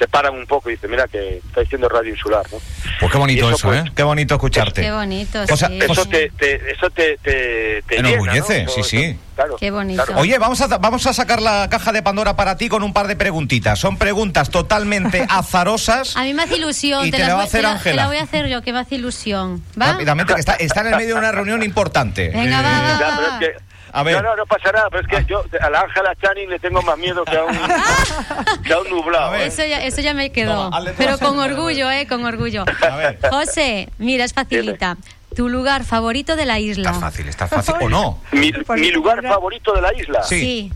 se 0.00 0.08
paran 0.08 0.34
un 0.34 0.46
poco 0.46 0.70
y 0.70 0.72
dicen 0.72 0.90
mira 0.90 1.06
que 1.06 1.36
está 1.46 1.60
diciendo 1.60 1.86
radio 1.88 2.10
insular 2.10 2.42
no 2.50 2.58
Pues 2.98 3.12
qué 3.12 3.18
bonito 3.18 3.46
eso, 3.48 3.56
eso, 3.56 3.68
pues, 3.68 3.84
¿eh? 3.86 3.92
Qué 3.94 4.02
bonito 4.02 4.34
escucharte. 4.34 4.80
Qué 4.80 4.90
bonito, 4.90 5.42
O 5.42 5.56
sea, 5.56 5.68
sí. 5.68 5.78
eso 5.80 6.06
te, 6.06 6.30
te- 6.30 6.72
eso 6.72 6.88
te, 6.90 7.18
te, 7.18 7.82
te 7.86 7.96
enorgullece, 7.98 8.64
¿no? 8.64 8.70
sí, 8.70 8.82
sí. 8.82 9.18
claro, 9.34 9.56
Qué 9.60 9.70
bonito. 9.70 10.02
claro. 10.04 10.20
Oye, 10.22 10.38
vamos 10.38 10.60
a, 10.62 10.66
vamos 10.78 11.06
a 11.06 11.12
sacar 11.12 11.42
la 11.42 11.68
caja 11.70 11.92
de 11.92 12.02
Pandora 12.02 12.34
para 12.34 12.56
ti 12.56 12.68
con 12.70 12.82
un 12.82 12.92
par 12.94 13.06
de 13.08 13.16
preguntitas. 13.16 13.78
Son 13.78 13.98
preguntas 13.98 14.48
totalmente 14.50 15.26
azarosas. 15.28 16.16
A 16.16 16.22
mí 16.24 16.32
me 16.34 16.42
hace 16.44 16.56
ilusión. 16.56 17.06
Y 17.06 17.10
te 17.10 17.18
la 17.18 17.26
va 17.28 17.32
a 17.32 17.36
voy- 17.36 17.44
hacer 17.44 17.66
Ángela. 17.66 17.90
Te 17.92 17.96
la 17.96 18.06
voy 18.06 18.16
a 18.16 18.22
hacer 18.22 18.46
yo, 18.48 18.62
que 18.62 18.72
me 18.72 18.78
hace 18.80 18.94
ilusión. 18.94 19.62
¿Va? 19.80 19.92
Rápidamente, 19.92 20.32
que 20.34 20.40
está, 20.40 20.54
está 20.54 20.80
en 20.80 20.86
el 20.88 20.96
medio 20.96 21.14
de 21.14 21.20
una 21.20 21.32
reunión 21.32 21.62
importante. 21.62 22.30
Venga, 22.30 22.62
va, 22.62 22.68
va, 22.80 22.98
Ya, 22.98 23.16
pero 23.16 23.28
va. 23.28 23.38
es 23.40 23.48
que- 23.58 23.69
A 23.92 24.02
ver. 24.02 24.16
No, 24.16 24.22
no, 24.22 24.36
no 24.36 24.46
pasa 24.46 24.70
nada, 24.72 24.88
pero 24.90 25.02
es 25.02 25.08
que 25.08 25.24
yo 25.30 25.42
a 25.60 25.70
la 25.70 25.80
Ángela 25.80 26.14
Channing 26.22 26.48
le 26.50 26.58
tengo 26.58 26.80
más 26.82 26.96
miedo 26.98 27.24
que 27.24 27.36
a 27.36 27.44
un, 27.44 27.52
que 28.64 28.72
a 28.72 28.78
un 28.80 28.90
nublado. 28.90 29.34
¿eh? 29.36 29.46
Eso 29.46 29.64
ya, 29.64 29.82
eso 29.84 30.00
ya 30.00 30.14
me 30.14 30.30
quedó. 30.32 30.70
Toma, 30.70 30.82
Pero 30.96 31.18
con 31.18 31.38
orgullo, 31.38 31.90
¿eh? 31.90 32.06
Con 32.06 32.24
orgullo. 32.24 32.64
A 32.88 32.96
ver. 32.96 33.18
José, 33.30 33.88
mira, 33.98 34.24
es 34.24 34.32
facilita. 34.32 34.96
Tu 35.36 35.48
lugar 35.48 35.84
favorito 35.84 36.34
de 36.36 36.44
la 36.46 36.58
isla. 36.58 36.90
Está 36.90 37.00
fácil, 37.00 37.28
está 37.28 37.46
fácil. 37.46 37.74
¿O 37.80 37.88
no? 37.88 38.18
Mi, 38.32 38.52
mi 38.76 38.90
lugar 38.90 39.22
favorito 39.22 39.72
de 39.72 39.80
la 39.82 39.92
isla, 39.94 40.22
Sí. 40.24 40.40
Sí, 40.40 40.72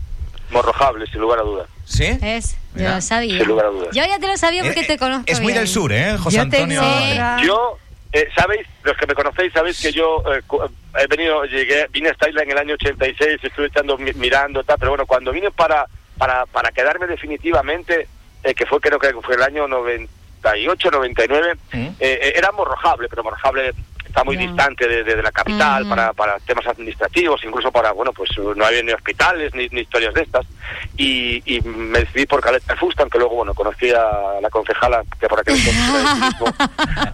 Morrojable, 0.51 1.05
sin 1.07 1.19
lugar 1.21 1.39
a 1.39 1.41
dudas. 1.41 1.67
¿Sí? 1.85 2.05
es. 2.21 2.55
Yo 2.75 2.89
lo 2.89 3.01
sabía. 3.01 3.37
Sin 3.39 3.47
lugar 3.47 3.65
a 3.65 3.69
dudas. 3.69 3.89
Yo 3.93 4.03
ya 4.05 4.19
te 4.19 4.27
lo 4.27 4.37
sabía 4.37 4.63
porque 4.63 4.81
Eh, 4.81 4.85
te 4.85 4.97
conozco 4.97 5.23
Es 5.27 5.39
muy 5.39 5.53
bien. 5.53 5.59
del 5.59 5.67
sur, 5.67 5.91
¿eh? 5.91 6.17
José 6.17 6.35
Yo 6.37 6.41
Antonio. 6.43 6.81
Yo, 7.43 7.77
eh, 8.17 8.29
sabéis, 8.35 8.65
los 8.83 8.95
que 8.95 9.07
me 9.07 9.13
conocéis, 9.13 9.51
sabéis 9.51 9.81
que 9.81 9.91
yo 9.91 10.23
eh, 10.33 10.41
cu- 10.47 10.61
he 10.97 11.07
venido, 11.07 11.43
llegué, 11.45 11.87
vine 11.91 12.07
a 12.09 12.11
esta 12.13 12.29
isla 12.29 12.43
en 12.43 12.51
el 12.51 12.57
año 12.57 12.75
86, 12.75 13.39
estuve 13.43 13.67
echando, 13.67 13.97
mi- 13.97 14.13
mirando, 14.13 14.63
tal, 14.63 14.77
pero 14.79 14.91
bueno, 14.91 15.05
cuando 15.05 15.31
vine 15.33 15.51
para, 15.51 15.85
para, 16.17 16.45
para 16.45 16.71
quedarme 16.71 17.07
definitivamente, 17.07 18.07
eh, 18.43 18.53
que 18.53 18.65
fue 18.65 18.79
creo 18.79 18.99
que 18.99 19.11
fue 19.21 19.35
el 19.35 19.43
año 19.43 19.67
98, 19.67 20.91
99, 20.91 21.53
¿Mm? 21.73 21.77
eh, 21.77 21.93
eh, 21.99 22.33
era 22.37 22.51
Morrojable, 22.53 23.09
pero 23.09 23.23
Morrojable 23.23 23.73
está 24.15 24.23
muy 24.23 24.37
Ya. 24.37 24.43
distante 24.43 24.87
de, 24.87 25.03
de- 25.03 25.15
de 25.15 25.21
la 25.23 25.31
capital 25.31 25.85
para, 25.89 26.13
para 26.13 26.39
temas 26.39 26.65
administrativos, 26.67 27.41
incluso 27.43 27.69
para, 27.69 27.91
bueno, 27.91 28.13
pues 28.13 28.29
no 28.55 28.65
había 28.65 28.81
ni 28.81 28.93
hospitales 28.93 29.53
ni, 29.53 29.67
ni 29.69 29.81
historias 29.81 30.13
de 30.13 30.21
estas. 30.21 30.45
Y, 30.97 31.43
y 31.45 31.59
me 31.61 31.99
decidí 31.99 32.25
por 32.25 32.39
Caleta 32.39 32.73
de 32.73 32.79
Fusta, 32.79 33.03
aunque 33.03 33.17
luego, 33.19 33.35
bueno, 33.35 33.53
conocí 33.53 33.89
a 33.91 34.39
la 34.41 34.49
concejala 34.49 35.03
que 35.19 35.27
por 35.27 35.41
aquel 35.41 35.55
entonces 35.57 35.83
era 35.89 35.97
del 35.99 36.07
turismo, 36.21 36.45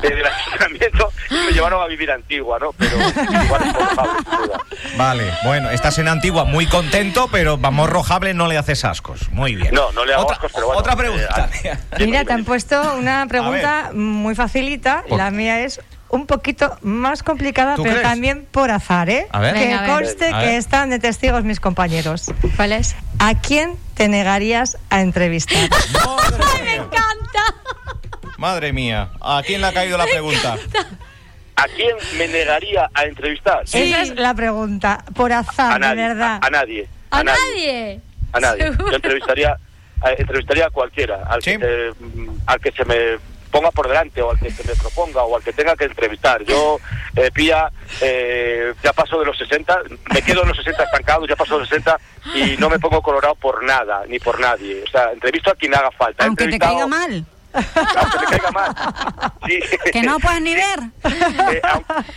eh, 0.03 0.15
del 0.15 0.26
ayuntamiento 0.28 1.10
y 1.32 1.34
me 1.34 1.52
llevaron 1.52 1.82
a 1.82 1.88
vivir 1.88 2.11
a 2.11 2.15
Antigua, 2.15 2.60
¿no? 2.60 2.72
Pero 2.73 2.95
igual 2.98 3.64
es 3.65 3.73
duda. 3.73 4.60
Vale, 4.98 5.23
bueno, 5.44 5.72
estás 5.72 5.98
en 5.98 6.07
Antigua 6.07 6.44
muy 6.45 6.68
contento, 6.68 7.30
pero 7.32 7.57
vamos 7.57 7.90
rojable 7.90 8.36
no 8.36 8.48
le 8.48 8.57
haces 8.60 8.86
ascos. 8.86 9.30
Muy 9.32 9.56
bien. 9.56 9.73
No, 9.73 9.91
no 9.94 10.06
le 10.06 10.14
hago 10.14 10.23
otra, 10.23 10.36
ascos, 10.36 10.52
pero 10.53 10.68
bueno, 10.68 10.80
Otra 10.80 10.94
eh, 10.94 10.98
pregunta. 10.98 11.49
Mira, 11.99 12.26
te 12.26 12.34
han 12.34 12.45
puesto 12.45 12.80
una 12.95 13.26
pregunta 13.28 13.90
muy 13.94 14.36
facilita. 14.36 15.03
Por- 15.10 15.18
La 15.18 15.32
mía 15.32 15.61
es 15.61 15.82
un 16.12 16.28
poquito 16.28 16.78
más 16.82 17.24
complicada, 17.24 17.76
¿Tú 17.76 17.84
pero 17.84 17.96
crees? 17.96 18.08
también 18.08 18.46
por 18.52 18.70
azar, 18.72 19.10
¿eh? 19.10 19.28
A 19.32 19.40
ver. 19.40 19.54
Que 19.54 19.60
Venga, 19.62 19.78
a 19.80 19.82
ver. 19.82 19.90
conste 20.06 20.26
A 20.32 20.38
ver. 20.38 20.46
que 20.50 20.58
están 20.58 20.90
de 20.90 21.00
testigos 21.00 21.44
mis 21.44 21.60
compañeros. 21.60 22.32
¿Cuál 22.56 22.74
es? 22.74 22.96
¿A 23.20 23.40
quién 23.40 23.76
te 23.96 24.08
negarías 24.08 24.78
a 24.90 25.02
entrevistar? 25.02 25.70
Madre 25.70 26.64
mía. 26.64 26.86
¡Canta! 26.92 28.38
Madre 28.38 28.74
mía, 28.74 29.10
¿a 29.22 29.42
quién 29.46 29.62
le 29.62 29.68
ha 29.68 29.74
caído 29.74 29.98
la 29.98 30.06
pregunta? 30.06 30.58
¿A 31.56 31.66
quién 31.76 31.96
me 32.18 32.28
negaría 32.28 32.90
a 32.94 33.04
entrevistar? 33.04 33.62
Esa 33.72 34.02
es 34.02 34.16
la 34.16 34.34
pregunta, 34.34 35.04
por 35.14 35.32
azar, 35.32 35.74
A 35.74 35.80
nadie, 35.80 36.02
de 36.02 36.08
verdad. 36.10 36.40
A, 36.42 36.48
a 36.48 36.50
nadie. 36.50 36.88
¿A 37.12 37.24
nadie? 37.24 38.02
A 38.34 38.40
nadie. 38.40 38.64
¿Seguro? 38.64 38.90
Yo 38.90 38.96
entrevistaría, 38.96 39.58
a- 40.02 40.12
entrevistaría 40.18 40.66
a 40.66 40.70
cualquiera, 40.72 41.24
al, 41.30 41.44
Sí. 41.44 41.58
que, 41.58 41.60
eh, 41.90 41.92
al 42.48 42.60
que 42.60 42.72
se 42.72 42.84
me 42.86 42.96
ponga 43.52 43.72
por 43.72 43.88
delante 43.88 44.22
o 44.22 44.32
al 44.32 44.40
que 44.40 44.49
se 44.49 44.64
me 44.64 44.76
proponga 44.76 45.23
o 45.23 45.36
al 45.36 45.44
que 45.44 45.53
tenga 45.53 45.76
que 45.76 45.86
entrevistar. 45.86 46.44
Yo, 46.44 46.80
eh, 47.15 47.30
Pía, 47.32 47.69
eh, 48.02 48.73
ya 48.84 48.94
paso 48.94 49.19
de 49.19 49.26
los 49.26 49.38
60, 49.38 49.82
me 50.14 50.22
quedo 50.22 50.41
en 50.41 50.48
los 50.48 50.57
60 50.57 50.84
estancado, 50.84 51.28
ya 51.28 51.36
paso 51.36 51.56
de 51.56 51.60
los 51.61 51.69
60 51.69 51.99
y 52.36 52.57
no 52.57 52.69
me 52.69 52.80
pongo 52.80 53.02
colorado 53.02 53.36
por 53.36 53.64
nada, 53.64 54.03
ni 54.07 54.19
por 54.19 54.40
nadie. 54.40 54.84
O 54.84 54.90
sea, 54.90 55.11
entrevisto 55.11 55.52
a 55.52 55.56
quien 55.56 55.76
haga 55.76 55.91
falta. 55.91 56.26
Aunque 56.26 56.48
te 56.48 56.57
caiga 56.57 56.88
mal. 56.88 57.26
Aunque 57.53 58.19
me 58.19 58.26
caiga 58.26 58.52
mal. 58.52 58.76
Sí. 59.48 59.60
Que 59.91 60.02
no 60.03 60.19
puedas 60.19 60.41
ni 60.41 60.56
ver. 60.56 60.80
Eh, 61.03 61.61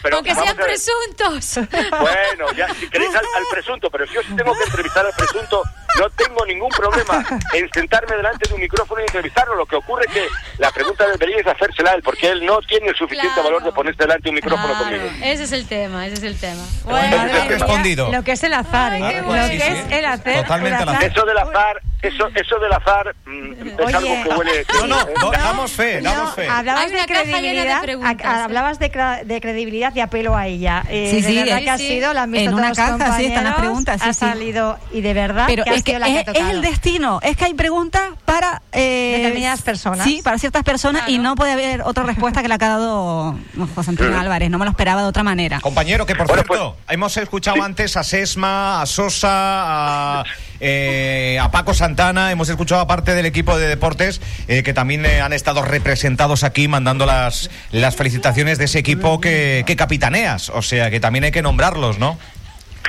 pero 0.02 0.16
Aunque 0.16 0.35
sean 0.35 0.56
presuntos. 0.56 1.59
Bueno, 1.90 2.52
ya, 2.56 2.69
si 2.74 2.89
queréis 2.89 3.11
al, 3.15 3.24
al 3.24 3.44
presunto, 3.51 3.90
pero 3.90 4.06
si 4.06 4.15
yo 4.15 4.23
sí 4.23 4.35
tengo 4.36 4.52
que 4.55 4.65
entrevistar 4.65 5.05
al 5.06 5.12
presunto, 5.12 5.62
no 5.98 6.11
tengo 6.11 6.44
ningún 6.47 6.69
problema 6.70 7.24
en 7.52 7.69
sentarme 7.73 8.16
delante 8.16 8.48
de 8.48 8.55
un 8.55 8.61
micrófono 8.61 9.01
y 9.01 9.05
entrevistarlo. 9.05 9.55
Lo 9.55 9.66
que 9.66 9.77
ocurre 9.77 10.06
que 10.12 10.27
la 10.59 10.70
pregunta 10.73 11.06
debería 11.09 11.39
es 11.39 11.47
hacérsela 11.47 11.93
a 11.93 11.94
él, 11.94 12.02
porque 12.02 12.28
él 12.31 12.44
no 12.44 12.61
tiene 12.62 12.89
el 12.89 12.97
suficiente 12.97 13.35
Claro. 13.35 13.44
valor 13.44 13.62
de 13.65 13.73
ponerse 13.73 14.02
delante 14.02 14.24
de 14.24 14.31
un 14.31 14.35
micrófono 14.36 14.69
Claro, 14.74 14.85
conmigo. 14.85 15.05
ese 15.23 15.44
es 15.44 15.52
el 15.52 15.66
tema, 15.66 16.06
ese 16.06 16.15
es 16.16 16.23
el 16.24 16.39
tema. 16.39 16.62
Bueno, 16.85 17.16
te 17.32 17.48
respondido. 17.48 18.11
Lo 18.12 18.23
que 18.23 18.32
es 18.32 18.43
el 18.44 18.55
azar, 18.55 18.93
¿eh? 18.94 19.20
Lo 19.20 19.24
bueno. 19.24 19.48
que 19.48 19.56
Sí, 19.61 19.62
es 19.62 19.93
el 19.93 20.05
hacer. 20.05 20.43
Totalmente 20.43 20.82
el 20.82 20.89
azar. 20.89 21.05
Eso 21.05 21.24
del 21.24 21.39
azar, 21.39 21.81
eso, 22.09 22.28
eso 22.35 22.59
del 22.59 22.72
azar 22.72 23.14
mm, 23.26 23.52
es 23.52 23.86
Oye. 23.86 23.94
algo 23.97 24.22
que 24.22 24.28
huele. 24.31 24.66
No, 24.74 24.86
no, 24.86 25.06
no, 25.22 25.31
damos 25.31 25.70
fe, 25.72 26.01
damos 26.01 26.28
No, 26.31 26.35
fe. 26.35 26.48
hablabas 26.48 26.90
de 26.90 26.97
de 26.98 27.06
credibilidad, 27.06 27.85
hablabas 28.24 28.78
de, 28.78 29.22
de 29.24 29.40
credibilidad 29.40 29.94
y 29.94 30.01
apelo 30.01 30.36
a 30.36 30.47
ella. 30.47 30.82
Eh, 30.89 31.09
Sí, 31.10 31.22
de 31.22 31.28
sí, 31.28 31.35
verdad 31.36 31.59
sí, 31.59 31.64
que 31.64 31.70
ha 31.70 31.78
sido, 31.78 32.14
la 32.14 32.26
visto 32.26 32.48
En 32.51 32.55
una 32.55 32.72
caja, 32.72 33.16
sí, 33.16 33.26
están 33.26 33.44
las 33.44 33.55
preguntas, 33.56 34.01
sí, 34.02 34.09
ha 34.09 34.12
salido 34.12 34.78
y 34.93 35.01
de 35.01 35.14
verdad 35.14 35.44
Pero 35.47 35.64
que 35.64 35.70
ha 35.70 35.74
es 35.74 35.82
que 35.82 35.93
sido 35.93 36.01
la 36.01 36.06
que 36.06 36.31
ha 36.31 36.32
es, 36.32 36.51
el 36.51 36.60
destino. 36.62 37.20
Es 37.22 37.36
que 37.36 37.44
hay 37.47 37.55
preguntas 37.55 38.02
para 38.24 38.62
eh, 38.72 39.14
Determinadas 39.18 39.62
personas. 39.62 40.05
Sí, 40.05 40.20
para 40.22 40.39
ciertas 40.39 40.62
personas 40.64 41.09
y 41.09 41.18
no 41.18 41.35
puede 41.35 41.52
haber 41.52 41.82
otra 41.82 42.05
respuesta 42.05 42.43
que 42.43 42.48
la 42.48 42.59
que 42.59 42.64
ha 42.64 42.68
dado 42.70 43.36
José 43.74 43.90
Antonio 43.90 44.18
Álvarez. 44.18 44.51
No 44.51 44.59
me 44.59 44.64
lo 44.64 44.70
esperaba 44.70 45.02
de 45.02 45.09
otra 45.09 45.22
manera. 45.22 45.60
Compañero, 45.60 46.06
que 46.06 46.14
por 46.14 46.26
Bueno, 46.26 46.43
cierto, 46.47 46.76
hemos 46.89 47.16
escuchado 47.16 47.62
antes 47.62 47.97
a 47.97 48.02
Sesma, 48.05 48.82
a 48.82 48.86
Sosa, 48.86 50.20
a, 50.20 50.24
eh, 50.66 51.39
a 51.39 51.51
Paco 51.51 51.74
Santana, 51.74 52.32
hemos 52.32 52.49
escuchado 52.49 52.81
a 52.81 52.86
parte 52.86 53.15
del 53.15 53.27
equipo 53.27 53.59
de 53.59 53.69
deportes 53.69 54.23
eh, 54.49 54.62
que 54.62 54.73
también 54.73 55.05
eh, 55.05 55.20
han 55.20 55.35
estado 55.35 55.62
representados 55.62 56.43
aquí 56.43 56.69
mandando 56.69 57.05
las, 57.05 57.51
las 57.70 57.97
felicitaciones 57.97 58.57
de 58.57 58.65
ese 58.65 58.78
equipo 58.78 59.20
que, 59.20 59.62
capitaneas. 59.77 60.49
O 60.49 60.62
sea, 60.62 60.91
que 60.91 61.01
también 61.01 61.24
hay 61.24 61.32
que 61.32 61.43
nombrarlos, 61.43 61.99
¿no? 61.99 62.19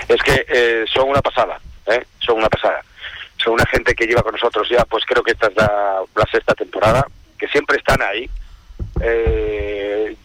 es 0.08 0.22
que 0.22 0.46
eh, 0.48 0.86
son 0.94 1.10
una 1.10 1.22
pasada, 1.22 1.60
son 2.20 2.38
una 2.38 2.48
pasada. 2.48 2.82
Son 3.44 3.54
una 3.54 3.66
gente 3.66 3.94
que 3.94 4.06
lleva 4.06 4.24
con 4.24 4.32
nosotros 4.32 4.68
ya, 4.70 4.86
pues 4.86 5.04
creo 5.06 5.22
que 5.22 5.32
esta 5.32 5.48
es 5.48 5.56
la, 5.58 6.02
la 6.16 6.26
sexta 6.32 6.54
temporada, 6.54 7.06
que 7.38 7.48
siempre 7.50 7.78
están 7.78 8.02
ahí. 8.02 8.30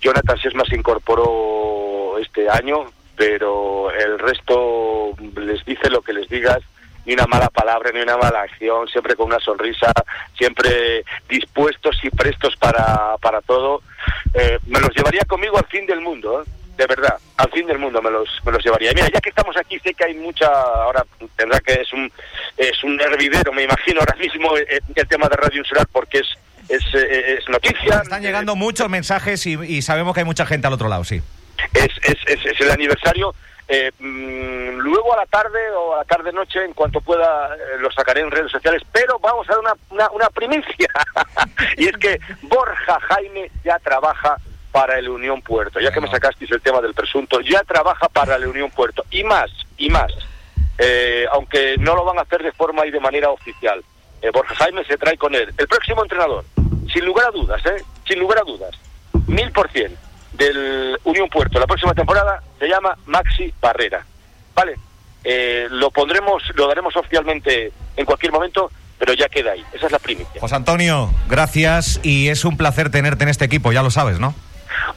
Jonathan 0.01 0.39
Sesma 0.39 0.64
se 0.66 0.77
incorporó 0.77 2.16
este 2.18 2.48
año, 2.48 2.93
pero 3.16 3.90
el 3.90 4.18
resto 4.20 5.14
les 5.36 5.64
dice 5.64 5.90
lo 5.90 6.01
que 6.02 6.12
les 6.12 6.28
digas, 6.28 6.60
ni 7.06 7.14
una 7.14 7.27
mala 7.27 7.48
palabra, 7.48 7.90
ni 7.93 8.01
una 8.01 8.16
mala 8.16 8.43
acción, 8.43 8.89
siempre 8.89 9.16
con 9.16 9.27
una 9.27 9.40
sonrisa, 9.40 9.93
siempre 10.36 11.05
dispuestos 11.28 11.98
y 12.02 12.10
prestos 12.10 12.56
para, 12.56 13.16
para 13.20 13.40
todo. 13.40 13.82
Eh, 14.35 14.59
me 14.66 14.81
los 14.81 14.94
llevaría 14.94 15.22
conmigo 15.27 15.59
al 15.59 15.66
fin 15.66 15.86
del 15.86 16.01
mundo, 16.01 16.43
¿eh? 16.43 16.51
de 16.81 16.86
verdad, 16.86 17.18
al 17.36 17.51
fin 17.51 17.66
del 17.66 17.78
mundo 17.78 18.01
me 18.01 18.10
los, 18.10 18.28
me 18.44 18.52
los 18.52 18.64
llevaría. 18.64 18.93
Y 18.93 18.94
Mira, 18.94 19.09
ya 19.12 19.20
que 19.20 19.28
estamos 19.28 19.55
aquí, 19.56 19.78
sé 19.81 19.93
que 19.93 20.05
hay 20.05 20.14
mucha, 20.14 20.47
ahora 20.47 21.05
tendrá 21.36 21.60
que 21.60 21.74
es 21.74 21.93
un, 21.93 22.10
es 22.56 22.82
un 22.82 22.98
hervidero, 23.01 23.52
me 23.52 23.64
imagino 23.64 24.01
ahora 24.01 24.16
mismo 24.16 24.56
eh, 24.56 24.81
el, 24.94 25.09
tema 25.09 25.28
de 25.28 25.36
Radio 25.36 25.59
Insular, 25.59 25.86
porque 25.93 26.18
es, 26.18 26.28
es, 26.70 26.82
eh, 26.94 27.36
es 27.39 27.48
noticia. 27.51 28.01
Están 28.02 28.22
llegando 28.22 28.56
muchos 28.56 28.89
mensajes 28.89 29.47
y, 29.47 29.59
y 29.62 29.82
sabemos 29.82 30.14
que 30.14 30.20
hay 30.20 30.27
mucha 30.27 30.47
gente 30.47 30.68
al 30.68 30.72
otro 30.72 30.89
lado, 30.89 31.05
sí. 31.05 31.20
es, 31.74 31.90
es, 32.02 32.16
es, 32.27 32.47
es 32.47 32.60
el 32.60 32.70
aniversario. 32.70 33.35
Eh, 33.72 33.92
mm, 34.01 34.80
luego 34.80 35.14
a 35.14 35.18
la 35.18 35.26
tarde 35.26 35.70
o 35.70 35.94
a 35.94 35.98
la 35.98 36.05
tarde-noche, 36.05 36.64
en 36.64 36.72
cuanto 36.72 37.01
pueda, 37.01 37.55
eh, 37.55 37.78
lo 37.78 37.88
sacaré 37.92 38.20
en 38.20 38.32
redes 38.32 38.51
sociales, 38.51 38.82
pero 38.90 39.16
vamos 39.20 39.48
a 39.48 39.52
dar 39.52 39.60
una, 39.60 39.74
una, 39.90 40.10
una 40.10 40.28
primicia. 40.30 40.88
y 41.76 41.86
es 41.86 41.97
que 41.98 42.18
Borja 42.42 42.98
Jaime 42.98 43.48
ya 43.64 43.78
trabaja 43.78 44.38
para 44.72 44.98
el 44.98 45.09
Unión 45.09 45.40
Puerto. 45.40 45.78
Ya 45.78 45.92
que 45.92 46.01
me 46.01 46.10
sacasteis 46.10 46.51
el 46.51 46.60
tema 46.60 46.80
del 46.80 46.94
presunto, 46.94 47.40
ya 47.42 47.62
trabaja 47.62 48.09
para 48.09 48.34
el 48.34 48.48
Unión 48.48 48.72
Puerto. 48.72 49.05
Y 49.12 49.22
más, 49.22 49.52
y 49.76 49.88
más. 49.88 50.12
Eh, 50.76 51.26
aunque 51.30 51.76
no 51.78 51.94
lo 51.94 52.05
van 52.05 52.18
a 52.18 52.22
hacer 52.22 52.42
de 52.42 52.51
forma 52.51 52.84
y 52.86 52.90
de 52.90 52.98
manera 52.98 53.30
oficial. 53.30 53.84
Eh, 54.20 54.30
Borja 54.32 54.56
Jaime 54.56 54.84
se 54.84 54.98
trae 54.98 55.16
con 55.16 55.32
él. 55.32 55.55
El 55.56 55.68
próximo 55.68 56.02
entrenador, 56.02 56.44
sin 56.92 57.05
lugar 57.05 57.28
a 57.28 57.30
dudas, 57.30 57.64
¿eh? 57.66 57.84
Sin 58.05 58.18
lugar 58.18 58.38
a 58.38 58.42
dudas, 58.42 58.74
mil 59.28 59.52
por 59.52 59.70
cien 59.70 59.97
del 60.32 60.98
Unión 61.05 61.28
Puerto 61.28 61.59
la 61.59 61.66
próxima 61.66 61.94
temporada 61.94 62.43
se 62.59 62.69
llama 62.69 62.97
Maxi 63.07 63.52
Barrera. 63.61 64.05
¿Vale? 64.55 64.77
Eh, 65.24 65.66
lo 65.70 65.90
pondremos, 65.90 66.43
lo 66.55 66.66
daremos 66.66 66.97
oficialmente 66.97 67.73
en 67.97 68.07
cualquier 68.07 68.32
momento, 68.32 68.70
pero 68.98 69.12
ya 69.15 69.28
queda 69.28 69.52
ahí. 69.52 69.65
Esa 69.73 69.86
es 69.86 69.93
la 69.93 69.98
primicia. 69.98 70.40
José 70.40 70.55
Antonio, 70.55 71.11
gracias 71.28 72.01
y 72.02 72.28
es 72.28 72.44
un 72.44 72.57
placer 72.57 72.90
tenerte 72.90 73.24
en 73.24 73.31
este 73.31 73.44
equipo, 73.44 73.73
ya 73.73 73.82
lo 73.82 73.90
sabes, 73.90 74.19
¿no? 74.19 74.35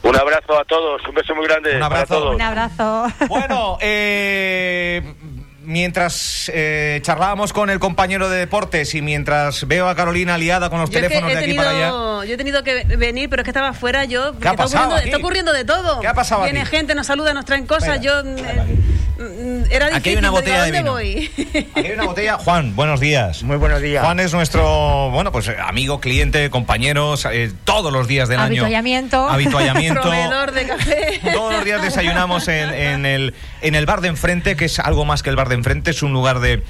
Un 0.01 0.15
abrazo 0.15 0.59
a 0.59 0.65
todos, 0.65 1.01
un 1.07 1.15
beso 1.15 1.35
muy 1.35 1.45
grande. 1.45 1.75
Un 1.75 1.83
abrazo. 1.83 2.07
para 2.07 2.19
todos. 2.19 2.35
Un 2.35 2.41
abrazo. 2.41 3.07
Bueno, 3.27 3.77
eh, 3.81 5.15
mientras 5.63 6.51
eh, 6.53 6.99
charlábamos 7.03 7.53
con 7.53 7.69
el 7.69 7.79
compañero 7.79 8.29
de 8.29 8.37
deportes 8.39 8.93
y 8.95 9.01
mientras 9.01 9.67
veo 9.67 9.87
a 9.87 9.95
Carolina 9.95 10.37
liada 10.37 10.69
con 10.69 10.79
los 10.81 10.89
Yo 10.89 10.99
es 10.99 11.03
que 11.03 11.09
teléfonos 11.09 11.33
de 11.33 11.43
aquí 11.43 11.53
para 11.53 11.69
allá. 11.71 11.89
yo 12.27 12.33
he 12.33 12.37
tenido 12.37 12.63
que 12.63 12.83
venir, 12.97 13.29
pero 13.29 13.41
es 13.41 13.43
que 13.45 13.51
estaba 13.51 13.69
afuera 13.69 14.05
yo. 14.05 14.33
porque 14.33 14.47
ha 14.47 14.51
está, 14.51 14.63
pasado 14.63 14.83
ocurriendo, 14.85 14.95
aquí? 14.99 15.09
está 15.09 15.17
ocurriendo 15.17 15.53
de 15.53 15.65
todo. 15.65 15.99
¿Qué 16.01 16.07
ha 16.07 16.13
pasado 16.13 16.43
Viene 16.43 16.61
aquí? 16.61 16.69
gente, 16.69 16.95
nos 16.95 17.07
saluda, 17.07 17.33
nos 17.33 17.45
traen 17.45 17.65
cosas. 17.65 17.99
yo. 18.01 18.19
eh, 18.21 18.77
Era 19.15 19.89
difícil. 19.89 19.93
Aquí 19.93 20.09
hay 20.09 20.15
una 20.15 20.31
botella 20.31 20.63
¿a 20.63 20.65
de 20.65 20.71
vino. 20.71 20.91
voy? 20.91 21.31
Aquí 21.37 21.87
hay 21.87 21.91
una 21.91 22.05
botella. 22.05 22.37
Juan, 22.39 22.75
buenos 22.75 22.99
días. 22.99 23.43
Muy 23.43 23.57
buenos 23.57 23.81
días. 23.81 24.03
Juan 24.03 24.19
es 24.19 24.33
nuestro, 24.33 25.11
bueno, 25.11 25.31
pues 25.31 25.49
amigo, 25.49 25.99
cliente, 25.99 26.49
compañero, 26.49 27.13
eh, 27.31 27.51
todos 27.63 27.93
los 27.93 28.07
días 28.07 28.27
del 28.27 28.39
año. 28.39 28.63
Habituallamiento. 28.63 29.29
Habituallamiento. 29.29 30.01
Proveedor 30.01 30.51
de 30.51 30.67
café. 30.67 31.21
Todos 31.31 31.53
los 31.53 31.63
días 31.63 31.81
desayunamos 31.81 32.47
en, 32.47 32.73
en 32.73 33.05
el, 33.05 33.35
en 33.61 33.75
el 33.75 33.85
bar 33.85 34.01
de 34.01 34.07
enfrente, 34.07 34.55
que 34.55 34.65
es 34.65 34.79
algo 34.79 35.05
más 35.05 35.21
que 35.21 35.29
el 35.29 35.35
bar 35.35 35.49
de 35.49 35.55
enfrente, 35.55 35.91
es 35.91 36.01
un 36.01 36.11
lugar 36.11 36.39
de, 36.39 36.63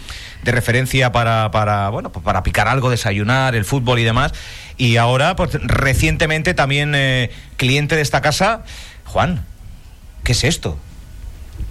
de 0.44 0.52
referencia 0.52 1.12
para, 1.14 1.50
para, 1.52 1.90
bueno, 1.90 2.12
pues 2.12 2.26
para 2.26 2.44
picar 2.44 2.68
algo, 2.68 2.90
desayunar, 2.90 3.56
el 3.56 3.64
fútbol 3.64 4.00
y 4.00 4.04
demás. 4.04 4.34
Y 4.76 4.98
ahora, 4.98 5.36
pues 5.36 5.52
recientemente 5.62 6.54
también 6.54 6.94
eh, 6.96 7.32
cliente 7.56 7.96
de 7.96 8.02
esta 8.02 8.22
casa. 8.22 8.64
Juan, 9.06 9.46
¿qué 10.24 10.34
es 10.34 10.44
esto? 10.44 10.78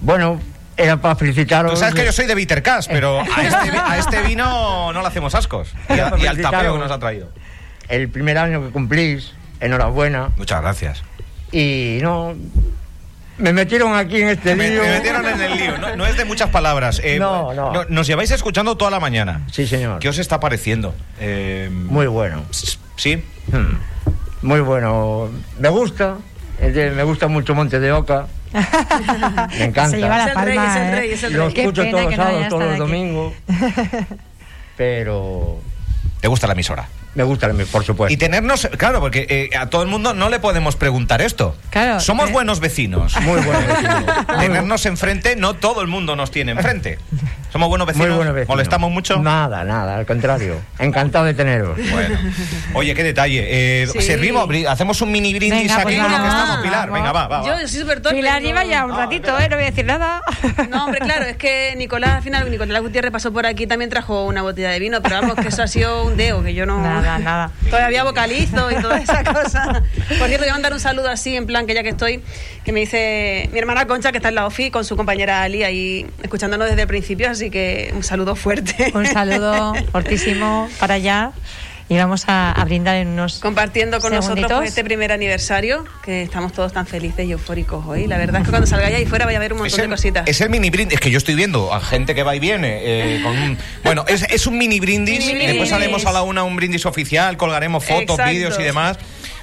Bueno, 0.01 0.41
era 0.83 0.97
para 1.01 1.17
felicitaros. 1.17 1.73
Tú 1.73 1.79
sabes 1.79 1.95
que 1.95 2.05
yo 2.05 2.13
soy 2.13 2.27
de 2.27 2.35
Bitter 2.35 2.63
Cash, 2.63 2.87
pero 2.91 3.21
a 3.21 3.25
este, 3.43 3.77
a 3.79 3.99
este 3.99 4.23
vino 4.23 4.93
no 4.93 5.01
le 5.01 5.07
hacemos 5.07 5.35
ascos. 5.35 5.73
Y, 5.89 5.93
a- 5.99 6.13
y 6.19 6.27
al 6.27 6.41
tapeo 6.41 6.75
que 6.75 6.79
nos 6.79 6.91
ha 6.91 6.99
traído. 6.99 7.29
El 7.89 8.09
primer 8.09 8.39
año 8.39 8.63
que 8.65 8.71
cumplís, 8.71 9.33
enhorabuena. 9.61 10.31
Muchas 10.37 10.61
gracias. 10.63 11.03
Y 11.51 11.99
no. 12.03 12.35
Me 13.39 13.53
metieron 13.53 13.95
aquí 13.97 14.21
en 14.23 14.29
este 14.29 14.55
Me, 14.55 14.69
lío. 14.71 14.83
me 14.83 14.89
metieron 14.91 15.27
en 15.27 15.41
el 15.41 15.57
lío. 15.57 15.79
No, 15.79 15.97
no 15.97 16.07
es 16.07 16.17
de 16.17 16.25
muchas 16.25 16.51
palabras. 16.51 17.01
Eh, 17.03 17.19
No, 17.19 17.53
no. 17.55 17.85
Nos 17.89 18.07
lleváis 18.07 18.31
escuchando 18.31 18.77
toda 18.77 18.91
la 18.91 19.01
mañana. 19.01 19.43
Sí, 19.51 19.67
señor. 19.67 19.99
¿Qué 19.99 20.09
os 20.09 20.19
está 20.19 20.39
pareciendo? 20.39 20.95
Eh, 21.19 21.69
Muy 21.73 22.07
bueno. 22.07 22.45
¿Sí? 22.97 23.23
Hmm. 23.51 23.79
Muy 24.47 24.61
bueno. 24.61 25.29
Me 25.59 25.69
gusta. 25.71 26.17
Me 26.61 27.03
gusta 27.03 27.27
mucho 27.27 27.55
Monte 27.55 27.81
de 27.81 27.91
Oca. 27.93 28.27
Me 29.59 29.65
encanta. 29.65 29.91
Se 29.91 29.99
lleva 29.99 30.19
la 30.19 30.25
Es 30.25 30.37
el 30.37 30.45
rey, 30.45 30.57
palma, 30.57 30.71
es 30.71 30.77
el 30.77 30.83
¿eh? 30.83 30.97
rey, 30.97 31.11
es 31.13 31.23
el 31.23 31.33
Lo 31.33 31.49
rey. 31.49 31.55
Escucho 31.59 31.91
todos 31.91 32.05
los 32.05 32.11
no 32.11 32.17
sábados, 32.17 32.49
todos 32.49 32.65
los 32.65 32.79
domingos. 32.79 33.33
Pero 34.77 35.59
¿Te 36.21 36.29
gusta 36.29 36.47
la 36.47 36.53
emisora? 36.53 36.89
Me 37.15 37.23
gusta, 37.25 37.51
por 37.71 37.85
supuesto. 37.85 38.13
Y 38.13 38.17
tenernos, 38.17 38.69
claro, 38.79 39.01
porque 39.01 39.27
eh, 39.29 39.57
a 39.57 39.67
todo 39.67 39.83
el 39.83 39.89
mundo 39.89 40.15
no 40.15 40.29
le 40.31 40.39
podemos 40.41 40.77
preguntar 40.77 41.21
esto. 41.21 41.57
Claro. 41.71 42.01
Somos 42.01 42.31
Eh. 42.31 42.33
buenos 42.33 42.61
vecinos. 42.61 43.15
Muy 43.21 43.41
buenos 43.41 43.67
vecinos. 43.67 44.05
Tenernos 44.41 44.87
enfrente, 44.87 45.37
no 45.37 45.55
todo 45.55 45.83
el 45.83 45.89
mundo 45.89 46.17
nos 46.17 46.31
tiene 46.31 46.53
enfrente. 46.53 46.99
Somos 47.53 47.69
buenos 47.69 47.87
vecinos. 47.87 48.09
Muy 48.09 48.17
buenos 48.17 48.35
vecinos. 48.35 48.49
¿Molestamos 48.49 48.91
mucho? 48.91 49.19
Nada, 49.19 49.63
nada, 49.65 49.97
al 49.97 50.07
contrario. 50.07 50.57
Encantado 50.79 51.27
de 51.27 51.35
teneros. 51.35 51.77
Bueno. 51.91 52.19
Oye, 52.75 52.95
qué 52.95 53.03
detalle. 53.05 53.47
Eh, 53.83 53.87
Sí. 53.93 54.01
Servimos, 54.01 54.49
hacemos 54.69 55.01
un 55.03 55.11
mini 55.13 55.35
brindis 55.35 55.63
Venga, 55.69 55.75
aquí 55.77 55.83
pues 55.85 55.97
con 55.99 56.05
lo 56.05 56.17
que 56.17 56.23
vamos. 56.23 56.35
estamos, 56.41 56.63
Pilar. 56.65 56.91
Venga, 56.91 57.13
va, 57.13 57.27
va. 57.29 57.45
Yo 57.47 57.57
soy 57.59 57.81
súper 57.81 58.01
torpe. 58.01 58.17
Pilar 58.17 58.41
lleva 58.43 58.65
ya 58.65 58.85
un 58.85 58.97
ratito, 58.97 59.39
¿eh? 59.39 59.49
No 59.49 59.57
voy 59.57 59.65
a 59.65 59.71
decir 59.71 59.85
nada. 59.85 60.23
No, 60.71 60.85
hombre, 60.87 61.01
claro, 61.01 61.25
es 61.27 61.37
que 61.37 61.75
Nicolás, 61.77 62.13
al 62.13 62.23
final, 62.23 62.51
Nicolás 62.51 62.81
Gutiérrez 62.83 63.13
pasó 63.13 63.33
por 63.33 63.45
aquí, 63.47 63.67
también 63.67 63.91
trajo 63.91 64.25
una 64.25 64.43
botella 64.43 64.71
de 64.71 64.79
vino, 64.79 65.03
pero 65.03 65.21
vamos, 65.21 65.35
que 65.37 65.49
eso 65.49 65.63
ha 65.63 65.67
sido 65.67 66.05
un 66.05 66.17
deo, 66.17 66.43
que 66.43 66.55
yo 66.55 66.65
no... 66.67 66.81
Nada, 67.03 67.19
nada. 67.21 67.51
Todavía 67.69 68.05
vocalizo 68.05 68.71
y 68.71 68.81
toda 68.81 68.99
esa 68.99 69.25
cosa. 69.25 69.83
Por 70.19 70.29
cierto, 70.29 70.41
voy 70.41 70.49
a 70.49 70.53
mandar 70.53 70.73
un 70.73 70.81
saludo 70.81 71.09
así, 71.09 71.37
en 71.37 71.47
plan, 71.47 71.67
que 71.67 71.75
ya 71.75 71.83
que 71.83 71.91
estoy, 71.91 72.23
que 72.65 72.73
me 72.73 72.81
dice 72.81 73.49
mi 73.53 73.59
hermana 73.59 73.87
Concha, 73.87 74.13
que 74.13 74.19
está 74.19 74.29
en 74.29 74.37
la 74.37 74.47
OFI, 74.47 74.71
con 74.71 74.85
su 74.85 74.97
compañera 74.97 75.43
Ali, 75.43 75.65
ahí 75.65 76.07
escuchándonos 76.23 76.69
desde 76.69 76.83
el 76.83 76.89
principio, 76.89 77.31
así 77.31 77.51
que 77.51 77.93
un 77.95 78.03
saludo 78.03 78.37
fuerte. 78.37 78.93
Un 78.95 79.07
saludo 79.07 79.75
fortísimo 79.93 80.69
para 80.79 80.95
allá. 80.95 81.33
Y 81.89 81.97
vamos 81.99 82.25
a, 82.29 82.53
a 82.53 82.65
brindar 82.65 82.97
en 82.97 83.09
unos. 83.09 83.39
Compartiendo 83.41 84.01
con 84.01 84.15
nosotros 84.15 84.51
pues, 84.51 84.69
este 84.71 84.83
primer 84.85 85.13
aniversario, 85.13 85.85
que 86.05 86.23
estamos 86.23 86.53
todos 86.53 86.73
tan 86.73 86.87
felices 86.87 87.27
y 87.27 87.33
eufóricos 87.33 87.85
hoy. 87.87 88.07
La 88.07 88.17
verdad 88.19 88.41
es 88.41 88.47
que 88.47 88.51
cuando 88.51 88.67
salgáis 88.67 88.97
ahí 88.97 89.05
fuera 89.07 89.27
vaya 89.27 89.39
a 89.39 89.41
haber 89.41 89.53
un 89.53 89.59
montón 89.61 89.81
de 89.81 89.89
cositas. 89.89 90.27
es 90.29 90.41
el 90.41 90.49
mini 90.51 90.71
brindis, 90.71 90.95
es 90.95 91.01
que 91.01 91.11
yo 91.11 91.19
estoy 91.19 91.35
viendo 91.35 91.73
a 91.75 91.81
gente 91.81 92.15
que 92.15 92.23
va 92.23 92.35
y 92.35 92.39
viene. 92.41 92.79
eh, 92.83 93.21
con 93.23 93.37
un- 93.37 93.59
bueno, 93.85 94.05
es, 94.09 94.23
es 94.31 94.47
un 94.47 94.57
mini 94.57 94.81
brindis. 94.81 95.19
Mini 95.27 95.33
Después 95.41 95.55
brindis. 95.69 95.73
haremos 95.73 96.07
a 96.07 96.13
la 96.13 96.23
una 96.23 96.45
un 96.45 96.57
brindis 96.57 96.87
oficial, 96.87 97.37
colgaremos 97.37 97.85
fotos, 97.85 98.19
vídeos 98.27 98.57
y 98.59 98.63
demás. 98.63 98.97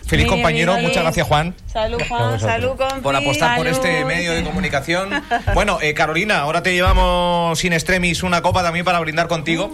Feliz 0.08 0.26
compañero, 0.26 0.76
muchas 0.80 1.04
gracias 1.04 1.28
Juan 1.28 1.54
Salud, 1.72 2.02
Juan, 2.10 2.40
salud, 2.40 2.70
compi. 2.76 3.02
por 3.02 3.16
apostar 3.16 3.56
por 3.58 3.68
este 3.68 4.04
medio 4.06 4.32
de 4.34 4.44
comunicación. 4.44 5.10
Bueno, 5.54 5.78
eh, 5.84 5.94
Carolina, 5.94 6.40
ahora 6.40 6.64
te 6.64 6.74
llevamos 6.74 7.60
sin 7.60 7.74
extremis 7.74 8.24
una 8.24 8.42
copa 8.42 8.64
también 8.64 8.84
para 8.86 9.00
brindar 9.02 9.28
contigo. 9.28 9.70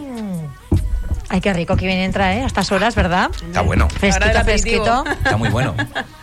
Ay, 1.36 1.42
qué 1.42 1.52
rico 1.52 1.76
que 1.76 1.86
viene 1.86 2.06
entra, 2.06 2.34
¿eh? 2.34 2.44
A 2.44 2.46
estas 2.46 2.72
horas, 2.72 2.96
¿verdad? 2.96 3.30
Está 3.46 3.60
bueno, 3.60 3.90
Fresquito, 3.90 4.44
fresquito. 4.46 5.04
está 5.06 5.36
muy 5.36 5.50
bueno. 5.50 5.76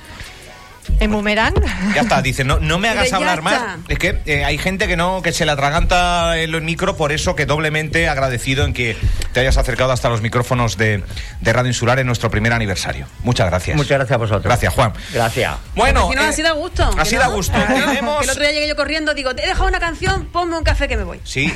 En 1.02 1.10
boomerang. 1.12 1.54
Ya 1.94 2.02
está, 2.02 2.22
dice, 2.22 2.44
no, 2.44 2.58
no 2.60 2.78
me 2.78 2.88
hagas 2.88 3.12
hablar 3.12 3.38
está. 3.38 3.50
más. 3.50 3.78
Es 3.88 3.98
que 3.98 4.20
eh, 4.26 4.44
hay 4.44 4.58
gente 4.58 4.86
que 4.86 4.96
no, 4.96 5.20
que 5.22 5.32
se 5.32 5.44
le 5.44 5.52
atraganta 5.52 6.38
el 6.38 6.60
micro, 6.62 6.96
por 6.96 7.12
eso 7.12 7.34
que 7.34 7.46
doblemente 7.46 8.08
agradecido 8.08 8.64
en 8.64 8.72
que 8.72 8.96
te 9.32 9.40
hayas 9.40 9.56
acercado 9.56 9.92
hasta 9.92 10.08
los 10.08 10.22
micrófonos 10.22 10.76
de, 10.76 11.02
de 11.40 11.52
Radio 11.52 11.68
Insular 11.68 11.98
en 11.98 12.06
nuestro 12.06 12.30
primer 12.30 12.52
aniversario. 12.52 13.06
Muchas 13.22 13.48
gracias. 13.48 13.76
Muchas 13.76 13.98
gracias 13.98 14.14
a 14.14 14.18
vosotros. 14.18 14.44
Gracias, 14.44 14.72
Juan. 14.74 14.92
Gracias. 15.12 15.54
Bueno, 15.74 16.08
si 16.10 16.16
no, 16.16 16.22
eh, 16.22 16.26
ha 16.28 16.32
sido 16.32 16.48
a 16.48 16.52
gusto. 16.52 16.84
ha 16.96 17.02
¿que 17.02 17.08
sido 17.08 17.24
no? 17.24 17.30
a 17.30 17.34
gusto. 17.34 17.58
Tenemos- 17.66 18.22
el 18.24 18.30
otro 18.30 18.42
día 18.42 18.52
llegué 18.52 18.68
yo 18.68 18.76
corriendo, 18.76 19.14
digo, 19.14 19.34
te 19.34 19.42
he 19.44 19.46
dejado 19.48 19.66
una 19.68 19.80
canción, 19.80 20.26
ponme 20.26 20.56
un 20.56 20.64
café 20.64 20.86
que 20.88 20.96
me 20.96 21.04
voy. 21.04 21.20
Sí, 21.24 21.52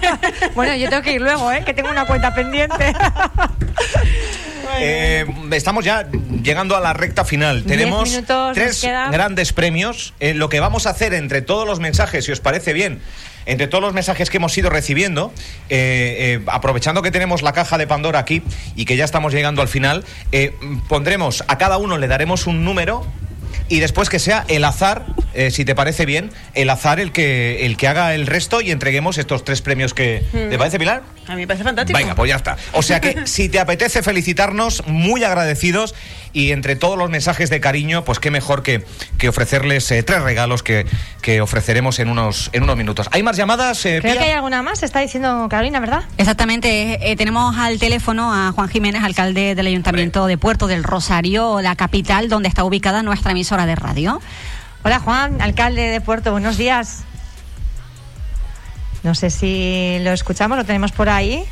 Bueno, 0.54 0.74
yo 0.74 0.88
tengo 0.88 1.02
que 1.02 1.12
ir 1.12 1.20
luego, 1.20 1.50
¿eh? 1.52 1.62
Que 1.64 1.72
tengo 1.74 1.90
una 1.90 2.04
cuenta 2.06 2.34
pendiente. 2.34 2.92
eh, 4.78 5.26
estamos 5.52 5.84
ya 5.84 6.08
llegando 6.42 6.76
a 6.76 6.80
la 6.80 6.92
recta 6.92 7.24
final. 7.24 7.64
Tenemos 7.64 8.20
tres 8.54 8.82
grandes 8.82 9.52
premios. 9.52 10.14
Eh, 10.20 10.34
lo 10.34 10.48
que 10.48 10.60
vamos 10.60 10.86
a 10.86 10.90
hacer 10.90 11.14
entre 11.14 11.42
todos 11.42 11.66
los 11.66 11.80
mensajes, 11.80 12.24
si 12.24 12.32
os 12.32 12.40
parece 12.40 12.72
bien, 12.72 13.00
entre 13.48 13.66
todos 13.66 13.82
los 13.82 13.94
mensajes 13.94 14.28
que 14.28 14.36
hemos 14.36 14.56
ido 14.58 14.68
recibiendo, 14.68 15.32
eh, 15.70 16.38
eh, 16.38 16.44
aprovechando 16.46 17.00
que 17.00 17.10
tenemos 17.10 17.40
la 17.42 17.52
caja 17.52 17.78
de 17.78 17.86
Pandora 17.86 18.18
aquí 18.18 18.42
y 18.76 18.84
que 18.84 18.96
ya 18.96 19.06
estamos 19.06 19.32
llegando 19.32 19.62
al 19.62 19.68
final, 19.68 20.04
eh, 20.32 20.52
pondremos 20.86 21.42
a 21.48 21.56
cada 21.56 21.78
uno 21.78 21.96
le 21.96 22.08
daremos 22.08 22.46
un 22.46 22.62
número 22.62 23.06
y 23.68 23.80
después 23.80 24.08
que 24.08 24.18
sea 24.18 24.44
el 24.48 24.64
azar, 24.64 25.04
eh, 25.34 25.50
si 25.50 25.64
te 25.64 25.74
parece 25.74 26.06
bien, 26.06 26.30
el 26.54 26.70
azar 26.70 27.00
el 27.00 27.12
que 27.12 27.66
el 27.66 27.76
que 27.76 27.88
haga 27.88 28.14
el 28.14 28.26
resto 28.26 28.60
y 28.60 28.70
entreguemos 28.70 29.18
estos 29.18 29.44
tres 29.44 29.62
premios 29.62 29.94
que 29.94 30.22
Mm. 30.32 30.50
¿te 30.50 30.58
parece 30.58 30.78
Pilar? 30.78 31.02
A 31.26 31.34
mí 31.34 31.42
me 31.42 31.46
parece 31.46 31.64
fantástico. 31.64 31.98
Venga, 31.98 32.14
pues 32.14 32.28
ya 32.30 32.36
está. 32.36 32.56
O 32.72 32.82
sea 32.82 33.00
que 33.00 33.26
si 33.26 33.48
te 33.48 33.58
apetece 33.60 34.02
felicitarnos, 34.02 34.82
muy 34.86 35.24
agradecidos 35.24 35.94
y 36.32 36.52
entre 36.52 36.76
todos 36.76 36.98
los 36.98 37.10
mensajes 37.10 37.50
de 37.50 37.60
cariño, 37.60 38.04
pues 38.04 38.18
qué 38.18 38.30
mejor 38.30 38.62
que, 38.62 38.84
que 39.18 39.28
ofrecerles 39.28 39.90
eh, 39.90 40.02
tres 40.02 40.22
regalos 40.22 40.62
que, 40.62 40.86
que 41.22 41.40
ofreceremos 41.40 41.98
en 41.98 42.08
unos, 42.08 42.50
en 42.52 42.62
unos 42.62 42.76
minutos. 42.76 43.08
¿Hay 43.12 43.22
más 43.22 43.36
llamadas? 43.36 43.84
eh, 43.86 43.98
Creo 44.00 44.12
Pía? 44.14 44.22
que 44.22 44.28
hay 44.30 44.34
alguna 44.34 44.62
más, 44.62 44.82
está 44.82 45.00
diciendo 45.00 45.46
Carolina, 45.50 45.80
¿verdad? 45.80 46.02
Exactamente, 46.18 47.10
eh, 47.10 47.16
tenemos 47.16 47.56
al 47.56 47.78
teléfono 47.78 48.32
a 48.32 48.52
Juan 48.52 48.68
Jiménez, 48.68 49.02
alcalde 49.04 49.54
del 49.54 49.66
Ayuntamiento 49.66 50.26
de 50.26 50.38
Puerto 50.38 50.66
del 50.66 50.84
Rosario, 50.84 51.60
la 51.60 51.76
capital 51.76 52.28
donde 52.28 52.48
está 52.48 52.64
ubicada 52.64 53.02
nuestra 53.02 53.32
emisora 53.32 53.66
de 53.66 53.74
radio. 53.74 54.20
Hola 54.84 55.00
Juan, 55.00 55.40
alcalde 55.42 55.88
de 55.88 56.00
Puerto, 56.00 56.30
buenos 56.32 56.56
días. 56.56 57.04
No 59.02 59.14
sé 59.14 59.30
si 59.30 59.98
lo 60.00 60.12
escuchamos, 60.12 60.58
lo 60.58 60.64
tenemos 60.64 60.92
por 60.92 61.08
ahí. 61.08 61.44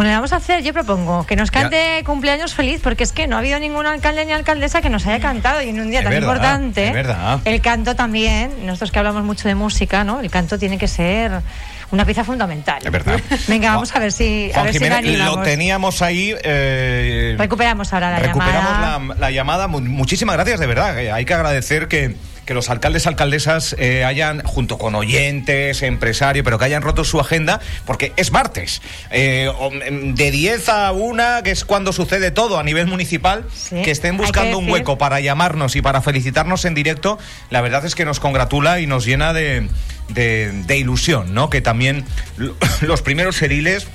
Bueno, 0.00 0.12
le 0.12 0.16
vamos 0.16 0.32
a 0.32 0.36
hacer, 0.36 0.62
yo 0.62 0.72
propongo, 0.72 1.26
que 1.26 1.36
nos 1.36 1.50
cante 1.50 2.02
cumpleaños 2.06 2.54
feliz, 2.54 2.80
porque 2.82 3.04
es 3.04 3.12
que 3.12 3.26
no 3.26 3.36
ha 3.36 3.40
habido 3.40 3.58
ningún 3.58 3.84
alcalde 3.84 4.24
ni 4.24 4.32
alcaldesa 4.32 4.80
que 4.80 4.88
nos 4.88 5.06
haya 5.06 5.20
cantado 5.20 5.60
y 5.60 5.68
en 5.68 5.78
un 5.78 5.90
día 5.90 5.98
Es 5.98 6.04
tan 6.04 6.12
verdad, 6.14 6.26
importante. 6.26 6.86
es 6.88 6.94
verdad. 6.94 7.40
El 7.44 7.60
canto 7.60 7.94
también, 7.94 8.50
nosotros 8.64 8.92
que 8.92 8.98
hablamos 8.98 9.24
mucho 9.24 9.46
de 9.46 9.54
música, 9.54 10.02
¿no? 10.02 10.20
El 10.20 10.30
canto 10.30 10.58
tiene 10.58 10.78
que 10.78 10.88
ser 10.88 11.42
una 11.90 12.06
pieza 12.06 12.24
fundamental. 12.24 12.78
Es 12.82 12.90
verdad. 12.90 13.20
Venga, 13.46 13.72
vamos 13.74 13.94
a 13.94 13.98
ver 13.98 14.10
si, 14.12 14.50
a 14.54 14.60
Juan 14.60 14.72
si 14.72 15.16
lo 15.18 15.42
teníamos 15.42 16.00
ahí. 16.00 16.34
eh, 16.44 17.34
Recuperamos 17.38 17.92
ahora 17.92 18.10
la 18.12 18.20
recuperamos 18.20 18.70
llamada. 18.70 18.98
la, 19.00 19.14
la 19.16 19.30
llamada. 19.30 19.66
Mu- 19.68 19.80
Muchísimas 19.82 20.34
gracias, 20.36 20.60
de 20.60 20.66
verdad. 20.66 20.98
Eh, 20.98 21.12
Hay 21.12 21.26
que 21.26 21.34
agradecer 21.34 21.88
que, 21.88 22.16
que 22.50 22.54
los 22.54 22.68
alcaldes, 22.68 23.06
alcaldesas 23.06 23.76
eh, 23.78 24.04
hayan, 24.04 24.42
junto 24.42 24.76
con 24.76 24.96
oyentes, 24.96 25.82
empresarios, 25.84 26.42
pero 26.44 26.58
que 26.58 26.64
hayan 26.64 26.82
roto 26.82 27.04
su 27.04 27.20
agenda, 27.20 27.60
porque 27.84 28.12
es 28.16 28.32
martes. 28.32 28.82
Eh, 29.12 29.48
em, 29.86 30.16
de 30.16 30.32
10 30.32 30.68
a 30.68 30.90
1, 30.90 31.44
que 31.44 31.52
es 31.52 31.64
cuando 31.64 31.92
sucede 31.92 32.32
todo 32.32 32.58
a 32.58 32.64
nivel 32.64 32.88
municipal, 32.88 33.44
que 33.70 33.92
estén 33.92 34.16
que 34.16 34.22
buscando 34.22 34.58
un 34.58 34.68
hueco 34.68 34.98
para 34.98 35.20
llamarnos 35.20 35.76
y 35.76 35.80
para 35.80 36.02
felicitarnos 36.02 36.64
en 36.64 36.74
directo, 36.74 37.20
la 37.50 37.60
verdad 37.60 37.84
es 37.84 37.94
que 37.94 38.04
nos 38.04 38.18
congratula 38.18 38.80
y 38.80 38.88
nos 38.88 39.04
llena 39.06 39.32
de, 39.32 39.68
de- 40.08 40.50
de 40.66 40.76
ilusión, 40.76 41.32
¿no? 41.32 41.50
Que 41.50 41.60
también 41.60 42.04
lo- 42.36 42.56
los 42.80 43.00
primeros 43.00 43.40
ediles 43.42 43.86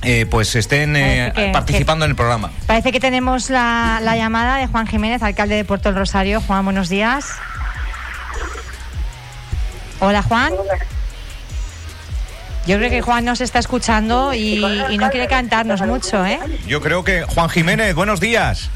eh, 0.00 0.24
pues 0.30 0.56
estén 0.56 0.96
eh, 0.96 1.30
que- 1.34 1.50
participando 1.52 2.06
en 2.06 2.12
el 2.12 2.16
programa. 2.16 2.52
Parece 2.66 2.90
que 2.90 3.00
tenemos 3.00 3.50
la, 3.50 4.00
la 4.02 4.16
llamada 4.16 4.56
de 4.56 4.66
Juan 4.66 4.86
Jiménez, 4.86 5.22
alcalde 5.22 5.56
de 5.56 5.64
Puerto 5.66 5.90
del 5.90 5.98
Rosario. 5.98 6.40
Juan, 6.40 6.64
buenos 6.64 6.88
días. 6.88 7.26
Hola, 10.00 10.22
Juan. 10.22 10.52
Yo 12.66 12.76
creo 12.78 12.90
que 12.90 13.02
Juan 13.02 13.24
nos 13.24 13.40
está 13.40 13.58
escuchando 13.58 14.32
y, 14.34 14.64
y 14.90 14.98
no 14.98 15.10
quiere 15.10 15.26
cantarnos 15.26 15.80
mucho, 15.82 16.24
¿eh? 16.24 16.38
Yo 16.66 16.80
creo 16.80 17.02
que 17.02 17.22
Juan 17.22 17.48
Jiménez, 17.48 17.94
buenos 17.94 18.20
días. 18.20 18.70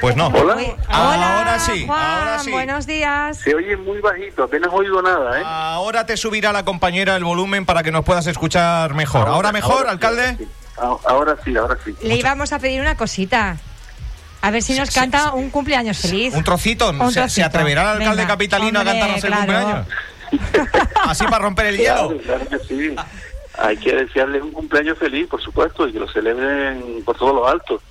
Pues 0.00 0.16
no. 0.16 0.28
Hola. 0.28 0.76
Ahora 0.88 1.58
sí, 1.58 1.84
Juan, 1.86 2.00
ahora 2.00 2.38
sí. 2.38 2.50
buenos 2.50 2.86
días. 2.86 3.38
Se 3.38 3.54
oye 3.54 3.76
muy 3.76 4.00
bajito, 4.00 4.44
apenas 4.44 4.70
oigo 4.72 5.02
nada, 5.02 5.40
¿eh? 5.40 5.42
Ahora 5.44 6.06
te 6.06 6.16
subirá 6.16 6.52
la 6.52 6.64
compañera 6.64 7.16
el 7.16 7.24
volumen 7.24 7.66
para 7.66 7.82
que 7.82 7.90
nos 7.90 8.04
puedas 8.04 8.26
escuchar 8.26 8.94
mejor. 8.94 9.28
¿Ahora, 9.28 9.52
mejor, 9.52 9.78
ahora 9.78 9.90
alcalde? 9.90 10.38
Ah, 10.78 10.96
Ahora 11.06 11.36
sí, 11.44 11.56
ahora 11.56 11.76
sí. 11.84 11.94
Le 12.02 12.16
íbamos 12.16 12.52
a 12.52 12.58
pedir 12.58 12.80
una 12.80 12.96
cosita. 12.96 13.56
A 14.42 14.50
ver 14.50 14.60
si 14.60 14.74
nos 14.74 14.90
canta 14.90 15.32
un 15.34 15.50
cumpleaños 15.50 15.98
feliz. 15.98 16.34
Un 16.34 16.42
trocito. 16.42 16.90
Un 16.90 17.12
¿Se, 17.12 17.42
atreverá 17.42 17.82
el 17.82 17.88
alcalde 17.88 18.22
Venga, 18.22 18.26
capitalino 18.26 18.80
hombre, 18.80 18.98
a 18.98 19.00
cantarnos 19.00 19.24
el 19.24 19.30
claro. 19.30 19.86
cumpleaños? 20.32 20.88
Así 21.04 21.24
para 21.24 21.38
romper 21.38 21.66
el 21.66 21.76
hielo. 21.78 22.18
claro 22.24 22.48
que 22.48 22.58
sí. 22.58 22.96
Hay 23.58 23.76
que 23.76 23.94
desearles 23.94 24.42
un 24.42 24.50
cumpleaños 24.50 24.98
feliz, 24.98 25.28
por 25.28 25.40
supuesto, 25.40 25.86
y 25.86 25.92
que 25.92 26.00
lo 26.00 26.08
celebren 26.08 27.02
por 27.04 27.16
todos 27.16 27.34
los 27.36 27.48
altos. 27.48 27.82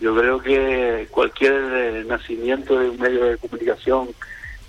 Yo 0.00 0.16
creo 0.16 0.40
que 0.40 1.08
cualquier 1.10 1.52
eh, 1.52 2.04
nacimiento 2.08 2.78
de 2.78 2.88
un 2.88 2.98
medio 2.98 3.24
de 3.26 3.36
comunicación 3.36 4.08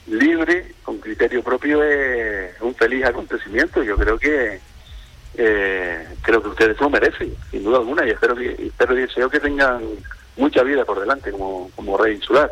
libre, 0.08 0.74
con 0.84 0.98
criterio 0.98 1.42
propio, 1.42 1.82
es 1.84 2.60
un 2.60 2.76
feliz 2.76 3.06
acontecimiento. 3.06 3.82
Yo 3.82 3.96
creo 3.96 4.20
que 4.20 4.60
eh, 5.36 6.08
creo 6.22 6.42
que 6.42 6.50
ustedes 6.50 6.80
lo 6.82 6.90
merecen, 6.90 7.34
sin 7.50 7.64
duda 7.64 7.78
alguna, 7.78 8.06
y 8.06 8.10
espero 8.10 8.36
que, 8.36 8.52
espero 8.60 8.98
y 8.98 9.02
deseo 9.02 9.30
que 9.30 9.40
tengan 9.40 9.82
mucha 10.38 10.64
vida 10.64 10.86
por 10.86 11.00
delante 11.00 11.32
como, 11.32 11.70
como 11.76 11.98
rey 11.98 12.16
insular. 12.16 12.52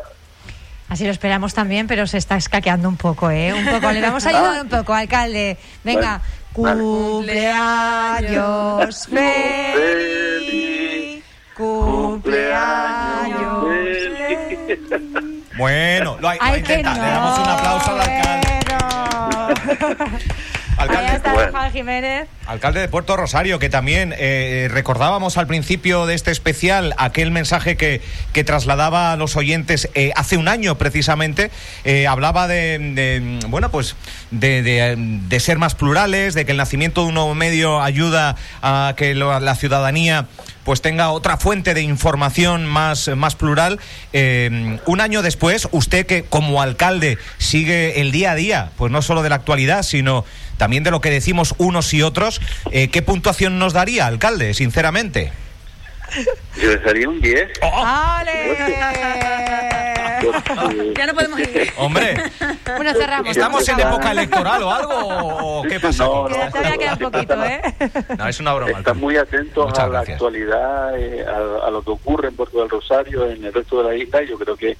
Así 0.88 1.04
lo 1.04 1.10
esperamos 1.10 1.54
también, 1.54 1.86
pero 1.86 2.06
se 2.06 2.18
está 2.18 2.36
escaqueando 2.36 2.88
un 2.88 2.96
poco, 2.96 3.30
¿eh? 3.30 3.54
Un 3.54 3.64
poco. 3.66 3.90
Le 3.92 4.00
vamos 4.02 4.26
a 4.26 4.28
ayudar 4.28 4.62
un 4.62 4.68
poco, 4.68 4.92
alcalde. 4.92 5.56
Venga. 5.82 6.20
Cumpleaños 6.52 9.06
feliz. 9.08 11.24
Cumpleaños 11.56 13.64
Bueno, 15.56 16.18
lo, 16.20 16.28
hay- 16.28 16.38
lo 16.38 16.52
que 16.52 16.58
intenta. 16.58 16.92
Le 16.94 17.00
damos 17.00 17.38
un 17.38 17.48
aplauso 17.48 17.90
al 17.92 18.00
alcalde. 18.00 18.48
Alcalde, 20.76 21.14
está 21.16 21.32
bueno. 21.34 21.52
Juan 21.52 21.72
Jiménez. 21.72 22.28
Alcalde 22.46 22.80
de 22.80 22.88
Puerto 22.88 23.16
Rosario, 23.16 23.58
que 23.58 23.68
también 23.68 24.14
eh, 24.18 24.68
recordábamos 24.70 25.36
al 25.38 25.46
principio 25.46 26.06
de 26.06 26.14
este 26.14 26.30
especial 26.32 26.94
aquel 26.98 27.30
mensaje 27.30 27.76
que, 27.76 28.00
que 28.32 28.42
trasladaba 28.42 29.12
a 29.12 29.16
los 29.16 29.36
oyentes 29.36 29.88
eh, 29.94 30.12
hace 30.16 30.36
un 30.36 30.48
año 30.48 30.76
precisamente, 30.78 31.50
eh, 31.84 32.06
hablaba 32.06 32.48
de, 32.48 32.78
de, 32.78 33.38
bueno, 33.48 33.70
pues 33.70 33.94
de, 34.32 34.62
de, 34.62 34.94
de 34.96 35.40
ser 35.40 35.58
más 35.58 35.74
plurales, 35.74 36.34
de 36.34 36.44
que 36.44 36.50
el 36.52 36.58
nacimiento 36.58 37.02
de 37.02 37.08
un 37.08 37.14
nuevo 37.14 37.34
medio 37.34 37.80
ayuda 37.80 38.36
a 38.62 38.94
que 38.96 39.14
lo- 39.14 39.38
la 39.38 39.54
ciudadanía 39.54 40.26
pues 40.64 40.80
tenga 40.80 41.10
otra 41.10 41.38
fuente 41.38 41.74
de 41.74 41.82
información 41.82 42.66
más, 42.66 43.08
más 43.16 43.34
plural. 43.34 43.80
Eh, 44.12 44.78
un 44.86 45.00
año 45.00 45.20
después, 45.22 45.68
usted 45.72 46.06
que 46.06 46.22
como 46.22 46.62
alcalde 46.62 47.18
sigue 47.38 48.00
el 48.00 48.12
día 48.12 48.32
a 48.32 48.34
día, 48.36 48.70
pues 48.76 48.92
no 48.92 49.02
solo 49.02 49.22
de 49.22 49.28
la 49.28 49.34
actualidad, 49.36 49.82
sino 49.82 50.24
también 50.62 50.84
de 50.84 50.92
lo 50.92 51.00
que 51.00 51.10
decimos 51.10 51.56
unos 51.58 51.92
y 51.92 52.02
otros, 52.02 52.40
eh, 52.70 52.86
¿qué 52.86 53.02
puntuación 53.02 53.58
nos 53.58 53.72
daría, 53.72 54.06
alcalde, 54.06 54.54
sinceramente? 54.54 55.32
Yo 56.56 56.70
les 56.70 56.84
daría 56.84 57.08
un 57.08 57.20
10. 57.20 57.48
Ya 60.96 61.06
no 61.06 61.14
podemos 61.14 61.40
ir. 61.40 61.72
Hombre, 61.78 62.14
Bueno, 62.76 62.92
cerramos. 62.94 63.28
¿estamos 63.30 63.68
en 63.68 63.80
época 63.80 64.12
electoral 64.12 64.62
o 64.62 64.70
algo? 64.72 64.94
¿O 64.98 65.62
qué 65.68 65.80
pasa? 65.80 66.04
No, 66.04 66.28
no. 66.28 66.36
Todavía 66.50 66.78
queda 66.78 66.96
poquito, 66.96 67.44
¿eh? 67.44 67.60
No, 68.16 68.28
es 68.28 68.38
una 68.38 68.54
broma. 68.54 68.78
Están 68.78 68.98
muy 69.00 69.16
atentos 69.16 69.66
Muchas 69.66 69.80
a 69.80 69.86
la 69.88 69.92
gracias. 69.94 70.14
actualidad, 70.14 70.96
eh, 70.96 71.24
a, 71.26 71.66
a 71.66 71.70
lo 71.72 71.82
que 71.82 71.90
ocurre 71.90 72.28
en 72.28 72.36
Puerto 72.36 72.60
del 72.60 72.70
Rosario, 72.70 73.28
en 73.28 73.44
el 73.44 73.52
resto 73.52 73.82
de 73.82 73.88
la 73.90 73.96
isla, 73.96 74.22
y 74.22 74.28
yo 74.28 74.38
creo 74.38 74.56
que 74.56 74.76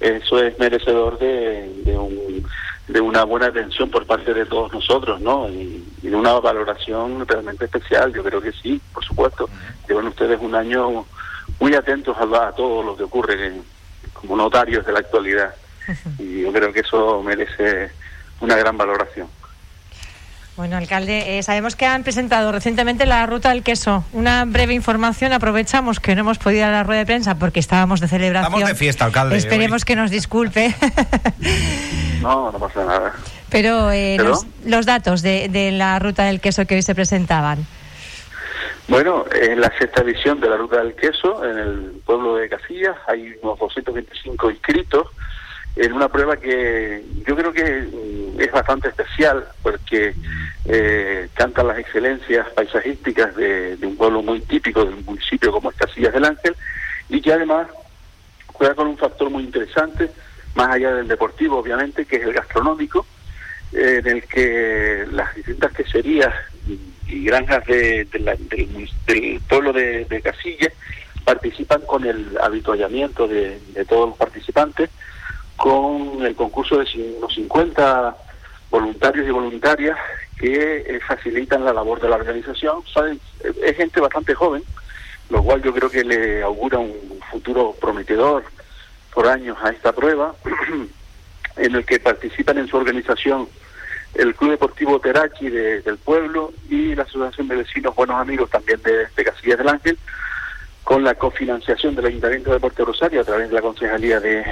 eso 0.00 0.42
es 0.44 0.58
merecedor 0.58 1.18
de, 1.18 1.72
de, 1.86 1.96
un- 1.96 2.46
de 2.88 3.00
una 3.00 3.24
buena 3.24 3.46
atención 3.46 3.90
por 3.90 4.06
parte 4.06 4.34
de 4.34 4.44
todos 4.46 4.72
nosotros, 4.72 5.20
¿no? 5.20 5.48
Y, 5.48 5.84
y 6.02 6.08
de 6.08 6.16
una 6.16 6.32
valoración 6.40 7.26
realmente 7.26 7.64
especial, 7.66 8.12
yo 8.12 8.22
creo 8.24 8.40
que 8.40 8.52
sí, 8.52 8.80
por 8.92 9.04
supuesto. 9.04 9.48
Llevan 9.88 10.06
ustedes 10.08 10.38
un 10.40 10.54
año 10.54 11.04
muy 11.60 11.74
atentos 11.74 12.16
a, 12.18 12.48
a 12.48 12.52
todo 12.52 12.82
lo 12.82 12.96
que 12.96 13.04
ocurre 13.04 13.46
en- 13.46 13.64
como 14.14 14.36
notarios 14.36 14.84
de 14.86 14.92
la 14.92 14.98
actualidad, 15.00 15.54
y 16.18 16.42
yo 16.42 16.52
creo 16.52 16.72
que 16.72 16.80
eso 16.80 17.22
merece 17.22 17.90
una 18.40 18.56
gran 18.56 18.76
valoración. 18.76 19.28
Bueno, 20.56 20.76
alcalde, 20.76 21.38
eh, 21.38 21.42
sabemos 21.42 21.76
que 21.76 21.86
han 21.86 22.02
presentado 22.02 22.52
recientemente 22.52 23.06
la 23.06 23.24
ruta 23.24 23.48
del 23.50 23.62
queso. 23.62 24.04
Una 24.12 24.44
breve 24.44 24.74
información. 24.74 25.32
Aprovechamos 25.32 25.98
que 25.98 26.14
no 26.14 26.20
hemos 26.20 26.38
podido 26.38 26.60
ir 26.60 26.64
a 26.64 26.70
la 26.70 26.82
rueda 26.82 27.00
de 27.00 27.06
prensa 27.06 27.38
porque 27.38 27.58
estábamos 27.58 28.00
de 28.00 28.08
celebración. 28.08 28.52
Estamos 28.52 28.68
de 28.68 28.74
fiesta, 28.74 29.06
alcalde. 29.06 29.36
Esperemos 29.36 29.84
que 29.84 29.96
nos 29.96 30.10
disculpe. 30.10 30.74
No, 32.20 32.52
no 32.52 32.58
pasa 32.60 32.84
nada. 32.84 33.14
Pero 33.50 33.90
eh, 33.90 34.16
los, 34.16 34.46
los 34.64 34.86
datos 34.86 35.22
de, 35.22 35.48
de 35.48 35.72
la 35.72 35.98
ruta 35.98 36.22
del 36.22 36.40
queso 36.40 36.66
que 36.66 36.76
hoy 36.76 36.82
se 36.82 36.94
presentaban. 36.94 37.66
Bueno, 38.86 39.24
en 39.34 39.60
la 39.60 39.72
sexta 39.78 40.02
edición 40.02 40.40
de 40.40 40.48
la 40.48 40.56
Ruta 40.56 40.82
del 40.82 40.94
Queso, 40.94 41.44
en 41.44 41.58
el 41.58 41.92
pueblo 42.04 42.36
de 42.36 42.48
Casillas, 42.48 42.96
hay 43.08 43.34
unos 43.42 43.58
225 43.58 44.50
inscritos 44.50 45.08
en 45.76 45.92
una 45.92 46.08
prueba 46.08 46.36
que 46.36 47.02
yo 47.26 47.34
creo 47.36 47.52
que 47.52 47.62
mm, 47.64 48.40
es 48.40 48.52
bastante 48.52 48.88
especial 48.88 49.44
porque 49.62 50.14
eh, 50.66 51.28
cantan 51.34 51.68
las 51.68 51.78
excelencias 51.78 52.48
paisajísticas 52.50 53.34
de, 53.36 53.78
un 53.82 53.96
pueblo 53.96 54.22
muy 54.22 54.40
típico 54.40 54.84
de 54.84 54.92
un 54.92 55.04
municipio 55.04 55.50
como 55.50 55.70
es 55.70 55.76
Casillas 55.76 56.12
del 56.12 56.24
Ángel 56.26 56.54
y 57.08 57.20
que 57.20 57.32
además 57.32 57.68
juega 58.48 58.74
con 58.74 58.86
un 58.86 58.98
factor 58.98 59.30
muy 59.30 59.44
interesante, 59.44 60.10
más 60.54 60.68
allá 60.74 60.92
del 60.94 61.08
deportivo 61.08 61.58
obviamente, 61.58 62.04
que 62.04 62.16
es 62.16 62.22
el 62.22 62.32
gastronómico, 62.34 63.06
eh, 63.72 64.00
en 64.04 64.06
el 64.08 64.22
que 64.24 65.06
las 65.10 65.34
distintas 65.34 65.72
queserías 65.72 66.32
y, 67.08 67.24
granjas 67.24 67.64
de- 67.66 68.04
del, 68.12 68.24
del 69.06 69.40
pueblo 69.48 69.72
de, 69.72 70.04
de 70.04 70.20
Casillas 70.22 70.72
participan 71.24 71.80
con 71.82 72.04
el 72.04 72.38
habituallamiento 72.40 73.26
de 73.28 73.58
todos 73.88 74.10
los 74.10 74.18
participantes, 74.18 74.90
con 75.62 76.26
el 76.26 76.34
concurso 76.34 76.78
de 76.78 77.14
unos 77.18 77.32
50 77.36 78.16
voluntarios 78.68 79.28
y 79.28 79.30
voluntarias 79.30 79.96
que 80.36 80.78
eh, 80.88 81.00
facilitan 81.06 81.64
la 81.64 81.72
labor 81.72 82.00
de 82.00 82.08
la 82.08 82.16
organización. 82.16 82.82
Saben, 82.92 83.20
es 83.64 83.76
gente 83.76 84.00
bastante 84.00 84.34
joven, 84.34 84.64
lo 85.30 85.40
cual 85.44 85.62
yo 85.62 85.72
creo 85.72 85.88
que 85.88 86.02
le 86.02 86.42
augura 86.42 86.78
un 86.80 87.20
futuro 87.30 87.76
prometedor 87.80 88.42
por 89.14 89.28
años 89.28 89.56
a 89.62 89.70
esta 89.70 89.92
prueba, 89.92 90.34
en 91.56 91.74
el 91.76 91.84
que 91.86 92.00
participan 92.00 92.58
en 92.58 92.66
su 92.66 92.76
organización 92.76 93.48
el 94.14 94.34
Club 94.34 94.50
Deportivo 94.50 94.98
Terachi 94.98 95.48
de- 95.48 95.80
del 95.82 95.98
pueblo 95.98 96.52
y 96.68 96.96
la 96.96 97.04
Asociación 97.04 97.46
de 97.46 97.54
Vecinos 97.58 97.94
Buenos 97.94 98.16
Amigos 98.20 98.50
también 98.50 98.82
de, 98.82 99.06
de 99.14 99.24
Casillas 99.24 99.58
del 99.58 99.68
Ángel, 99.68 99.96
con 100.84 101.04
la 101.04 101.14
cofinanciación 101.14 101.94
del 101.94 102.06
Ayuntamiento 102.06 102.52
de 102.52 102.60
Puerto 102.60 102.84
Rosario 102.84 103.20
a 103.20 103.24
través 103.24 103.48
de 103.48 103.54
la 103.54 103.60
Concejalía 103.62 104.18
de, 104.20 104.44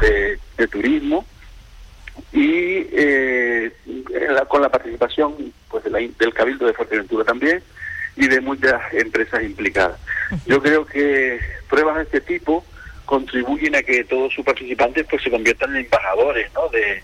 de- 0.00 0.38
de 0.56 0.68
Turismo 0.68 1.24
y 2.32 2.86
eh, 2.92 3.72
la- 4.30 4.44
con 4.46 4.62
la 4.62 4.68
participación 4.68 5.52
pues 5.68 5.84
de 5.84 5.90
de 5.90 6.00
la- 6.00 6.12
del 6.18 6.34
Cabildo 6.34 6.66
de 6.66 6.72
Fuerteventura 6.74 7.24
también 7.24 7.62
y 8.16 8.26
de 8.26 8.40
muchas 8.40 8.80
empresas 8.92 9.42
implicadas. 9.42 9.98
Yo 10.46 10.60
creo 10.62 10.84
que 10.86 11.40
pruebas 11.68 11.96
de 11.96 12.02
este 12.04 12.20
tipo 12.20 12.64
contribuyen 13.04 13.74
a 13.76 13.82
que 13.82 14.04
todos 14.04 14.32
sus 14.32 14.44
participantes 14.44 15.06
pues 15.08 15.22
se 15.22 15.30
conviertan 15.30 15.70
en 15.76 15.84
embajadores 15.84 16.50
¿no? 16.54 16.68
de, 16.68 17.02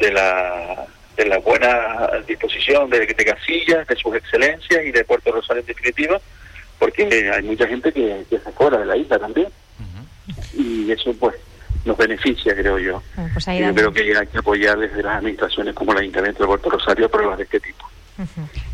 de 0.00 0.12
la 0.12 0.86
de 1.16 1.26
la 1.26 1.38
buena 1.38 2.08
disposición 2.26 2.90
de, 2.90 3.06
de 3.06 3.24
Casillas, 3.24 3.86
de 3.86 3.94
sus 3.96 4.16
excelencias 4.16 4.84
y 4.84 4.90
de 4.90 5.04
Puerto 5.04 5.30
Rosario 5.30 5.60
en 5.60 5.66
definitiva, 5.66 6.20
porque 6.78 7.30
hay 7.34 7.42
mucha 7.42 7.66
gente 7.66 7.92
que, 7.92 8.24
que 8.28 8.38
se 8.38 8.52
fuera 8.52 8.78
de 8.78 8.86
la 8.86 8.96
isla 8.96 9.18
también. 9.18 9.48
Y 10.54 10.90
eso 10.90 11.12
pues 11.18 11.34
nos 11.84 11.96
beneficia, 11.96 12.54
creo 12.54 12.78
yo. 12.78 13.02
Bueno, 13.14 13.30
pues 13.34 13.48
ahí 13.48 13.60
yo 13.60 13.74
creo 13.74 13.92
que 13.92 14.16
hay 14.16 14.26
que 14.26 14.38
apoyar 14.38 14.78
desde 14.78 15.02
las 15.02 15.18
administraciones 15.18 15.74
como 15.74 15.92
el 15.92 15.98
Ayuntamiento 15.98 16.42
de 16.42 16.46
Puerto 16.46 16.70
Rosario 16.70 17.10
pruebas 17.10 17.38
de 17.38 17.44
este 17.44 17.60
tipo. 17.60 17.88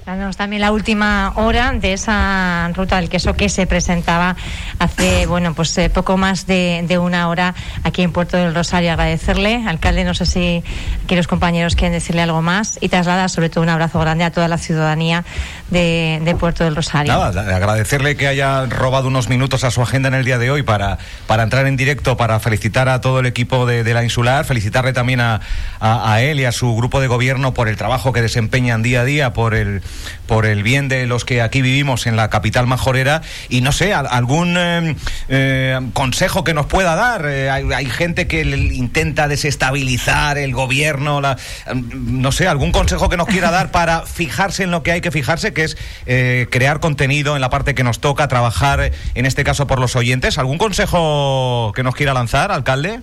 Danos 0.06 0.36
también 0.36 0.62
la 0.62 0.72
última 0.72 1.32
hora 1.36 1.72
de 1.72 1.92
esa 1.92 2.68
ruta 2.74 2.96
del 2.96 3.08
queso 3.08 3.34
que 3.34 3.48
se 3.48 3.66
presentaba 3.66 4.34
hace, 4.78 5.26
bueno, 5.26 5.54
pues 5.54 5.76
eh, 5.78 5.88
poco 5.88 6.16
más 6.16 6.46
de, 6.46 6.82
de 6.88 6.98
una 6.98 7.28
hora 7.28 7.54
aquí 7.84 8.02
en 8.02 8.10
Puerto 8.10 8.36
del 8.36 8.54
Rosario. 8.54 8.90
Agradecerle, 8.90 9.62
alcalde, 9.68 10.02
no 10.04 10.14
sé 10.14 10.26
si 10.26 10.64
aquí 11.04 11.14
los 11.14 11.28
compañeros 11.28 11.76
quieren 11.76 11.92
decirle 11.92 12.22
algo 12.22 12.42
más 12.42 12.78
y 12.80 12.88
trasladar 12.88 13.30
sobre 13.30 13.50
todo 13.50 13.62
un 13.62 13.68
abrazo 13.68 14.00
grande 14.00 14.24
a 14.24 14.32
toda 14.32 14.48
la 14.48 14.58
ciudadanía 14.58 15.24
de, 15.70 16.34
Puerto 16.40 16.64
del 16.64 16.74
Rosario. 16.74 17.12
Nada, 17.12 17.54
agradecerle 17.54 18.16
que 18.16 18.26
haya 18.26 18.66
robado 18.66 19.06
unos 19.08 19.28
minutos 19.28 19.62
a 19.64 19.70
su 19.70 19.82
agenda 19.82 20.08
en 20.08 20.14
el 20.14 20.24
día 20.24 20.38
de 20.38 20.50
hoy 20.50 20.62
para, 20.62 20.98
para 21.26 21.42
entrar 21.42 21.66
en 21.66 21.76
directo, 21.76 22.16
para 22.16 22.40
felicitar 22.40 22.88
a 22.88 23.00
todo 23.00 23.20
el 23.20 23.26
equipo 23.26 23.66
de, 23.66 23.84
la 23.94 24.02
insular, 24.02 24.44
felicitarle 24.44 24.92
también 24.92 25.20
a- 25.20 25.40
a 25.80 26.20
él 26.22 26.40
y 26.40 26.46
a 26.46 26.52
su 26.52 26.74
grupo 26.74 27.00
de 27.00 27.06
gobierno 27.06 27.52
por 27.54 27.68
el 27.68 27.76
trabajo 27.76 28.12
que 28.12 28.22
desempeñan 28.22 28.82
día 28.82 29.02
a 29.02 29.04
día, 29.04 29.32
por 29.32 29.54
el, 29.54 29.82
por 30.26 30.46
el 30.46 30.62
bien 30.62 30.88
de 30.88 31.06
los 31.06 31.24
que 31.24 31.42
aquí 31.42 31.60
vivimos 31.62 32.06
en 32.06 32.16
la 32.16 32.30
capital 32.30 32.66
majorera 32.66 33.22
y 33.48 33.60
no 33.60 33.72
sé, 33.72 33.92
al- 33.94 34.06
algún 34.10 34.56
eh, 34.56 34.94
eh, 35.28 35.80
consejo 35.92 36.44
que 36.44 36.54
nos 36.54 36.66
pueda 36.66 36.94
dar. 36.94 37.26
Eh, 37.26 37.50
hay, 37.50 37.64
hay 37.72 37.86
gente 37.86 38.26
que 38.26 38.42
intenta 38.42 39.26
desestabilizar 39.28 40.38
el 40.38 40.52
gobierno, 40.52 41.20
la- 41.20 41.36
no 41.74 42.32
sé, 42.32 42.46
algún 42.48 42.72
consejo 42.72 43.08
que 43.08 43.16
nos 43.16 43.26
quiera 43.28 43.50
dar 43.50 43.70
para 43.72 44.02
fijarse 44.06 44.62
en 44.64 44.70
lo 44.70 44.82
que 44.82 44.92
hay 44.92 45.00
que 45.00 45.10
fijarse, 45.10 45.52
que 45.52 45.64
es 45.64 45.76
eh, 46.06 46.46
crear 46.50 46.80
contenido 46.80 47.34
en 47.34 47.40
la 47.40 47.50
parte 47.50 47.74
que 47.74 47.82
nos 47.84 48.00
toca, 48.00 48.28
trabajar 48.28 48.92
en 49.14 49.26
este 49.26 49.44
caso 49.44 49.66
por 49.66 49.80
los 49.80 49.96
oyentes. 49.96 50.38
¿Algún 50.38 50.58
consejo 50.58 51.72
que 51.74 51.82
nos 51.82 51.94
quiera 51.94 52.14
lanzar, 52.14 52.52
alcalde? 52.52 53.00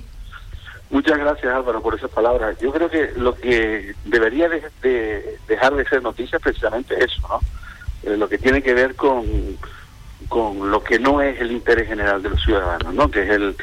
Muchas 0.89 1.17
gracias 1.17 1.53
Álvaro 1.53 1.81
por 1.81 1.95
esas 1.95 2.09
palabras. 2.11 2.57
Yo 2.59 2.71
creo 2.71 2.89
que 2.89 3.11
lo 3.17 3.35
que 3.35 3.93
debería 4.05 4.47
de, 4.47 4.63
de 4.81 5.37
dejar 5.47 5.75
de 5.75 5.85
ser 5.85 6.01
noticia 6.01 6.37
es 6.37 6.41
precisamente 6.41 6.95
eso, 7.03 7.21
¿no? 7.27 7.39
Eh, 8.03 8.15
lo 8.15 8.29
que 8.29 8.37
tiene 8.37 8.61
que 8.61 8.73
ver 8.73 8.95
con, 8.95 9.25
con 10.29 10.71
lo 10.71 10.83
que 10.83 10.97
no 10.99 11.21
es 11.21 11.39
el 11.41 11.51
interés 11.51 11.89
general 11.89 12.23
de 12.23 12.29
los 12.29 12.41
ciudadanos, 12.41 12.93
¿no? 12.93 13.11
Que 13.11 13.23
es 13.23 13.29
el, 13.29 13.55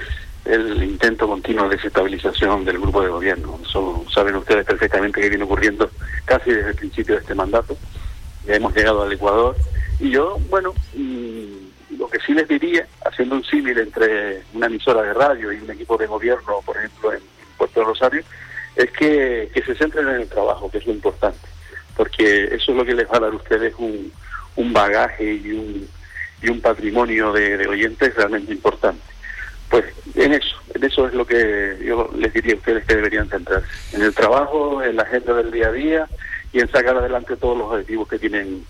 el 0.45 0.83
intento 0.83 1.27
continuo 1.27 1.69
de 1.69 1.77
desestabilización 1.77 2.65
del 2.65 2.79
grupo 2.79 3.03
de 3.03 3.09
gobierno. 3.09 3.59
Eso 3.67 4.05
saben 4.13 4.37
ustedes 4.37 4.67
perfectamente 4.67 5.21
que 5.21 5.31
viene 5.31 5.45
ocurriendo 5.45 5.91
casi 6.27 6.51
desde 6.53 6.71
el 6.71 6.77
principio 6.77 7.15
de 7.15 7.21
este 7.23 7.35
mandato. 7.35 7.77
Ya 8.47 8.57
hemos 8.57 8.75
llegado 8.75 9.03
al 9.03 9.13
Ecuador 9.13 9.57
y 9.99 10.11
yo, 10.11 10.39
bueno, 10.51 10.75
mm, 10.95 11.64
lo 11.99 12.09
que 12.09 12.19
sí 12.21 12.33
les 12.35 12.49
diría, 12.49 12.87
haciendo 13.05 13.37
un 13.37 13.45
símil 13.45 13.79
entre 13.79 14.43
una 14.53 14.67
emisora 14.67 15.03
de 15.03 15.15
radio 15.15 15.53
y 15.53 15.59
un 15.59 15.71
equipo 15.71 15.97
de 15.97 16.07
gobierno, 16.07 16.61
por 16.65 16.77
ejemplo, 16.77 17.13
en 17.13 17.21
Puerto 17.57 17.85
Rosario, 17.85 18.23
es 18.77 18.91
que, 18.91 19.51
que 19.53 19.63
se 19.63 19.75
centren 19.75 20.09
en 20.09 20.21
el 20.23 20.29
trabajo, 20.29 20.71
que 20.71 20.79
es 20.79 20.87
lo 20.87 20.93
importante, 20.93 21.47
porque 21.97 22.45
eso 22.45 22.73
es 22.73 22.77
lo 22.77 22.85
que 22.85 22.95
les 22.95 23.07
va 23.07 23.17
a 23.17 23.21
dar 23.21 23.33
a 23.33 23.37
ustedes 23.37 23.75
un, 23.79 24.13
un 24.57 24.73
bagaje 24.73 25.35
y 25.35 25.53
un, 25.53 25.89
y 26.43 26.49
un 26.49 26.61
patrimonio 26.61 27.33
de, 27.33 27.57
de 27.57 27.67
oyentes 27.69 28.15
realmente 28.15 28.53
importante. 28.53 29.03
Pues 29.71 29.85
en 30.15 30.35
eso, 30.35 30.57
en 30.75 30.85
eso 30.85 31.09
es 31.09 31.15
lo 31.15 31.27
que 31.27 31.79
yo 31.85 32.11
les 32.17 32.33
diría 32.33 32.55
a 32.55 32.57
ustedes 32.57 32.85
que 32.85 32.97
deberían 32.97 33.29
centrarse, 33.29 33.67
en 33.93 34.03
el 34.03 34.15
trabajo, 34.15 34.83
en 34.83 34.97
la 34.97 35.03
agenda 35.03 35.35
del 35.35 35.51
día 35.51 35.69
a 35.69 35.73
día 35.73 36.09
y 36.53 36.61
en 36.61 36.71
sacar 36.71 36.97
adelante 36.97 37.37
todos 37.37 37.59
los 37.59 37.69
objetivos 37.69 38.09
que 38.09 38.19
tienen 38.19 38.65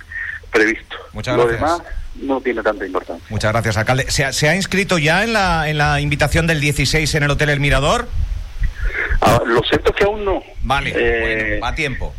previstos. 0.51 1.01
Muchas 1.13 1.37
Lo 1.37 1.47
gracias. 1.47 1.79
demás 1.79 2.04
no 2.23 2.41
tiene 2.41 2.63
tanta 2.63 2.87
importancia. 2.87 3.25
Muchas 3.31 3.53
gracias, 3.53 3.77
alcalde. 3.77 4.11
¿Se 4.11 4.25
ha, 4.25 4.33
se 4.33 4.49
ha 4.49 4.55
inscrito 4.57 4.99
ya 4.99 5.25
en 5.25 5.33
la, 5.33 5.69
en 5.69 5.79
la 5.79 6.01
invitación 6.01 6.47
del 6.47 6.61
16 6.61 7.15
en 7.15 7.23
el 7.25 7.31
Hotel 7.31 7.49
El 7.51 7.61
Mirador? 7.61 8.09
Ah, 9.21 9.41
lo 9.47 9.61
cierto 9.63 9.91
es 9.91 9.97
que 9.97 10.05
aún 10.05 10.25
no. 10.25 10.43
Vale, 10.63 10.93
Eh, 10.95 11.21
bueno, 11.49 11.61
va 11.63 11.69
a 11.69 11.75
tiempo. 11.75 12.15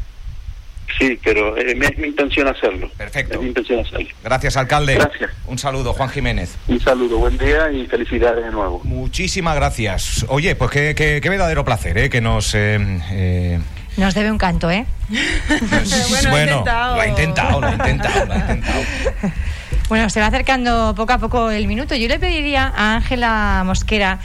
Sí, 1.00 1.20
pero 1.24 1.58
eh, 1.58 1.78
es 1.82 1.98
mi 1.98 2.08
intención 2.08 2.48
hacerlo. 2.48 2.90
Perfecto. 2.96 3.34
Es 3.36 3.42
mi 3.42 3.48
intención 3.48 3.80
hacerlo. 3.82 4.08
Gracias, 4.24 4.56
alcalde. 4.56 4.96
Gracias. 4.96 5.32
Un 5.48 5.58
saludo, 5.58 5.94
Juan 5.94 6.10
Jiménez. 6.10 6.56
Un 6.68 6.80
saludo, 6.80 7.18
buen 7.18 7.38
día 7.38 7.70
y 7.72 7.86
felicidades 7.88 8.46
de 8.46 8.52
nuevo. 8.52 8.82
Muchísimas 8.84 9.56
gracias. 9.56 10.26
Oye, 10.30 10.56
pues 10.56 10.72
qué, 10.72 10.96
qué- 10.96 11.20
qué 11.22 11.30
verdadero 11.30 11.66
placer, 11.66 11.98
¿eh? 11.98 12.10
Que 12.10 12.22
nos... 12.22 12.54
eh, 12.56 12.78
eh, 13.12 13.60
Nos 13.98 14.14
debe 14.14 14.32
un 14.32 14.38
canto, 14.38 14.72
¿eh? 14.72 14.86
bueno, 16.30 16.64
lo 16.66 17.02
ha 17.02 17.08
intentado, 17.08 17.60
lo 17.62 17.68
ha 17.68 17.74
intentado, 17.74 18.26
lo 18.26 18.34
ha 18.34 18.38
intentado. 18.38 18.82
Bueno, 19.88 20.10
se 20.10 20.20
va 20.20 20.28
acercando 20.28 20.96
poco 20.96 21.14
a 21.14 21.20
poco 21.20 21.52
el 21.52 21.68
minuto. 21.68 21.96
Yo 21.96 22.08
le 22.08 22.18
pediría 22.18 22.74
a 22.76 22.96
Ángela 22.96 23.62
Mosquera, 23.66 24.20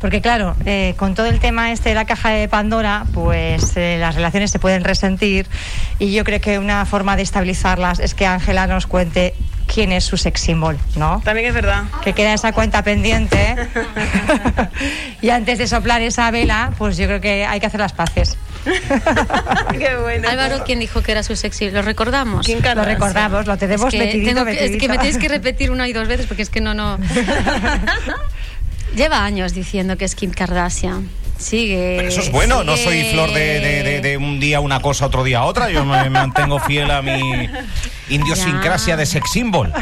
porque 0.00 0.20
claro, 0.20 0.54
eh, 0.66 0.94
con 0.96 1.14
todo 1.14 1.26
el 1.26 1.40
tema 1.40 1.72
este 1.72 1.90
de 1.90 1.94
la 1.94 2.04
caja 2.04 2.30
de 2.30 2.48
Pandora, 2.48 3.04
pues 3.14 3.76
eh, 3.76 3.96
las 3.98 4.14
relaciones 4.14 4.50
se 4.50 4.58
pueden 4.58 4.84
resentir 4.84 5.46
y 5.98 6.12
yo 6.12 6.24
creo 6.24 6.40
que 6.40 6.58
una 6.58 6.84
forma 6.84 7.16
de 7.16 7.22
estabilizarlas 7.22 8.00
es 8.00 8.14
que 8.14 8.26
Ángela 8.26 8.66
nos 8.66 8.86
cuente 8.86 9.34
quién 9.66 9.92
es 9.92 10.04
su 10.04 10.16
sex 10.16 10.40
symbol, 10.40 10.78
¿no? 10.96 11.22
También 11.24 11.46
es 11.48 11.54
verdad. 11.54 11.84
Que 12.02 12.12
queda 12.12 12.34
esa 12.34 12.52
cuenta 12.52 12.82
pendiente. 12.82 13.36
¿eh? 13.40 13.56
y 15.22 15.30
antes 15.30 15.58
de 15.58 15.66
soplar 15.66 16.02
esa 16.02 16.30
vela, 16.30 16.72
pues 16.76 16.96
yo 16.96 17.06
creo 17.06 17.20
que 17.20 17.46
hay 17.46 17.60
que 17.60 17.66
hacer 17.66 17.80
las 17.80 17.92
paces. 17.92 18.36
Qué 19.78 19.96
bueno. 20.00 20.28
Álvaro, 20.28 20.64
¿quién 20.64 20.80
dijo 20.80 21.02
que 21.02 21.12
era 21.12 21.22
su 21.22 21.36
sexy? 21.36 21.70
¿Lo 21.70 21.82
recordamos? 21.82 22.46
Lo 22.48 22.84
recordamos, 22.84 23.46
lo 23.46 23.56
tenemos 23.56 23.86
es 23.86 23.92
que, 23.92 23.98
metidito, 24.06 24.28
tengo 24.34 24.44
que- 24.44 24.52
es 24.52 24.58
que 24.58 24.66
metidito. 24.68 24.88
me 24.92 24.98
tienes 24.98 25.18
que 25.18 25.28
repetir 25.28 25.70
una 25.70 25.86
y 25.88 25.92
dos 25.92 26.08
veces 26.08 26.26
porque 26.26 26.42
es 26.42 26.50
que 26.50 26.60
no, 26.60 26.72
no. 26.74 26.98
Lleva 28.96 29.24
años 29.24 29.54
diciendo 29.54 29.96
que 29.96 30.04
es 30.04 30.14
Kim 30.14 30.30
Kardashian. 30.30 31.08
Sigue. 31.38 32.06
Eso 32.06 32.20
es 32.20 32.30
bueno, 32.30 32.62
no 32.62 32.76
soy 32.76 33.10
flor 33.10 33.32
de, 33.32 33.58
de- 33.60 33.82
de- 33.82 34.00
de 34.00 34.16
un 34.16 34.38
día 34.38 34.60
una 34.60 34.80
cosa, 34.80 35.06
otro 35.06 35.24
día 35.24 35.42
otra. 35.42 35.68
Yo 35.70 35.84
me 35.84 36.08
mantengo 36.08 36.60
fiel 36.60 36.90
a 36.92 37.02
mi 37.02 37.48
idiosincrasia 38.08 38.96
de 38.96 39.04
sex 39.04 39.30
symbol. 39.32 39.72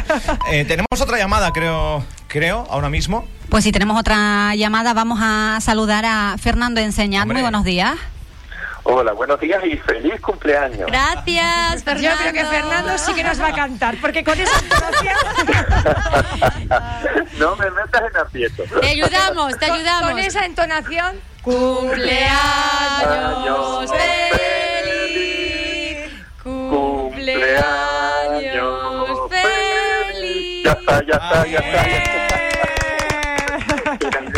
Eh, 0.51 0.65
tenemos 0.65 0.99
otra 0.99 1.17
llamada, 1.17 1.51
creo, 1.51 2.03
creo, 2.27 2.65
ahora 2.71 2.89
mismo. 2.89 3.25
Pues 3.49 3.63
si 3.63 3.71
tenemos 3.71 3.99
otra 3.99 4.55
llamada, 4.55 4.93
vamos 4.95 5.19
a 5.21 5.59
saludar 5.61 6.05
a 6.05 6.35
Fernando 6.39 6.81
Enseñad. 6.81 7.27
Muy 7.27 7.41
buenos 7.41 7.63
días. 7.63 7.93
Hola, 8.85 9.13
buenos 9.13 9.39
días 9.39 9.63
y 9.63 9.77
feliz 9.77 10.19
cumpleaños. 10.19 10.87
Gracias, 10.87 11.83
Fernando. 11.85 12.09
Yo 12.09 12.17
creo 12.17 12.33
que 12.33 12.45
Fernando 12.45 12.97
sí 12.97 13.13
que 13.13 13.23
nos 13.23 13.41
va 13.41 13.47
a 13.47 13.53
cantar, 13.53 13.95
porque 14.01 14.25
con 14.25 14.37
esa 14.37 14.59
entonación... 14.63 15.15
no 17.39 17.55
me 17.55 17.71
metas 17.71 18.01
en 18.11 18.17
aprieto. 18.17 18.63
Te 18.81 18.89
ayudamos, 18.89 19.57
te 19.57 19.65
ayudamos. 19.71 20.11
Con 20.11 20.19
esa 20.19 20.45
entonación... 20.45 21.21
Cumpleaños 21.41 22.31
feliz. 24.85 26.11
Cumpleaños 26.43 27.59
feliz. 29.29 30.63
Ya 30.63 30.71
está, 30.71 31.03
ya 31.05 31.13
está, 31.13 31.47
ya 31.47 31.59
está. 31.59 31.87
ya 31.87 31.97
está. 31.97 32.22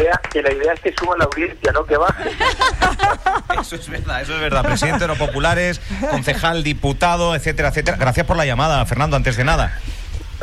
Que 0.06 0.12
la 0.12 0.18
idea, 0.18 0.22
que 0.32 0.42
la 0.42 0.54
idea 0.54 0.74
es 0.74 0.80
que 0.80 0.94
suba 0.98 1.16
la 1.18 1.26
audiencia, 1.26 1.72
no 1.72 1.86
que 1.86 1.98
baje. 1.98 2.30
Eso 3.62 3.76
es 3.76 3.90
verdad, 3.90 4.22
eso 4.22 4.36
es 4.36 4.42
verdad. 4.42 4.64
Presidente 4.64 5.00
de 5.00 5.08
los 5.08 5.18
populares, 5.18 5.82
concejal, 6.12 6.64
diputado, 6.64 7.36
etcétera, 7.36 7.70
etcétera. 7.70 7.98
Gracias 7.98 8.26
por 8.26 8.36
la 8.36 8.46
llamada, 8.46 8.86
Fernando, 8.86 9.16
antes 9.16 9.38
de 9.38 9.44
nada. 9.44 9.80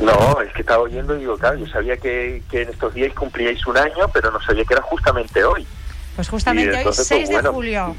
No, 0.03 0.41
es 0.41 0.53
que 0.55 0.63
estaba 0.63 0.83
oyendo 0.83 1.15
y 1.17 1.21
digo, 1.21 1.37
claro, 1.37 1.57
yo 1.59 1.67
sabía 1.67 1.97
que, 1.97 2.43
que 2.51 2.63
en 2.63 2.71
estos 2.71 2.95
días 2.95 3.13
cumplíais 3.15 3.65
un 3.67 3.77
año, 3.77 4.09
pero 4.13 4.31
no 4.31 4.41
sabía 4.41 4.65
que 4.65 4.75
era 4.75 4.83
justamente 4.83 5.45
hoy. 5.45 5.67
Pues 6.17 6.29
justamente 6.29 6.71
Y 6.71 6.75
hoy, 6.75 6.79
entonces, 6.79 7.07
6 7.07 7.21
pues, 7.21 7.29
de 7.29 7.35
bueno. 7.35 7.53
julio. 7.53 7.97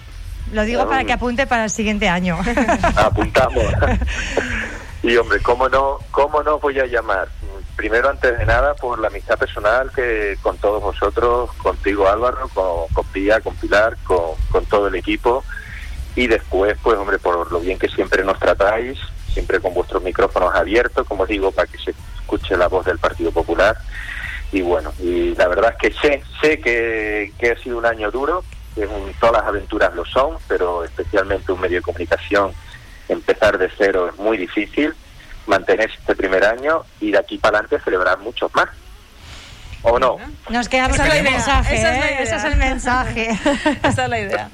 Lo 0.52 0.64
digo 0.64 0.88
para 0.88 1.03
que 1.03 1.14
apunte 1.14 1.48
para 1.48 1.65
el 1.65 1.69
siguiente 1.69 2.10
año. 2.10 2.38
Apuntamos. 2.95 3.64
y 5.03 5.15
hombre, 5.15 5.40
¿cómo 5.41 5.69
no, 5.69 5.99
¿cómo 6.11 6.44
no 6.44 6.60
voy 6.60 6.80
a 6.80 6.85
llamar? 6.85 7.27
Primero, 7.76 8.10
antes 8.10 8.38
de 8.38 8.45
nada, 8.45 8.76
por 8.76 9.00
la 9.00 9.08
amistad 9.08 9.38
personal 9.38 9.91
que 9.91 10.38
con 10.41 10.58
todos 10.58 10.82
vosotros, 10.82 11.52
contigo 11.54 12.08
Álvaro, 12.08 12.50
con, 12.54 13.06
Pía, 13.08 13.41
con 13.41 13.56
Pilar, 13.56 13.98
con, 14.04 14.66
todo 14.66 14.88
el 14.88 14.95
equipo. 14.95 15.44
Y 16.16 16.28
después, 16.28 16.78
pues 16.84 16.98
hombre, 16.98 17.18
por 17.18 17.52
lo 17.52 17.60
bien 17.60 17.80
que 17.80 17.90
siempre 17.90 18.24
nos 18.24 18.40
tratáis, 18.40 19.00
siempre 19.34 19.60
con 19.60 19.74
vuestros 19.74 20.04
micrófonos 20.04 20.54
abiertos, 20.54 21.08
como 21.08 21.26
digo, 21.26 21.52
para 21.52 21.68
que 21.68 21.80
se 21.80 21.95
escuche 22.20 22.56
la 22.56 22.68
voz 22.68 22.86
del 22.86 23.00
Partido 23.00 23.32
Popular. 23.32 23.76
Y 24.52 24.62
bueno, 24.62 24.94
y 25.00 25.34
la 25.36 25.48
verdad 25.48 25.74
es 25.76 25.91
que 25.91 26.00
sé, 26.00 26.24
sé 26.41 26.60
que, 26.60 27.34
que 27.40 27.52
ha 27.52 27.58
sido 27.58 27.80
un 27.80 27.88
año 27.88 28.12
duro, 28.12 28.44
que 28.76 28.88
todas 29.20 29.38
las 29.38 29.48
aventuras 29.48 29.95
lo 29.95 30.06
son, 30.06 30.38
pero 30.48 30.84
especialmente 30.84 31.52
un 31.52 31.60
medio 31.60 31.78
de 31.78 31.84
comunicación 31.84 32.52
empezar 33.10 33.58
de 33.58 33.70
cero 33.78 34.10
es 34.10 34.20
muy 34.20 34.38
difícil, 34.38 34.94
mantener 35.48 35.90
este 35.90 36.15
primer 36.15 36.44
año 36.44 36.84
y 36.99 37.11
de 37.11 37.18
aquí 37.18 37.38
para 37.38 37.60
adelante 37.60 37.84
celebrar 37.84 38.20
muchos 38.20 38.53
más. 38.56 38.70
¿O 39.86 39.99
no? 39.99 40.18
Nos 40.49 40.70
quedamos 40.70 40.95
con 40.95 41.11
el 41.11 41.24
mensaje. 41.24 41.76
esa 41.76 41.94
es 41.94 41.99
la 41.99 42.10
¿eh? 42.10 42.24
Ese 42.24 42.36
es 42.38 42.44
el 42.45 42.56
mensaje. 42.56 43.30
Esa 43.84 44.03
es 44.03 44.10
la 44.10 44.20
idea. 44.20 44.49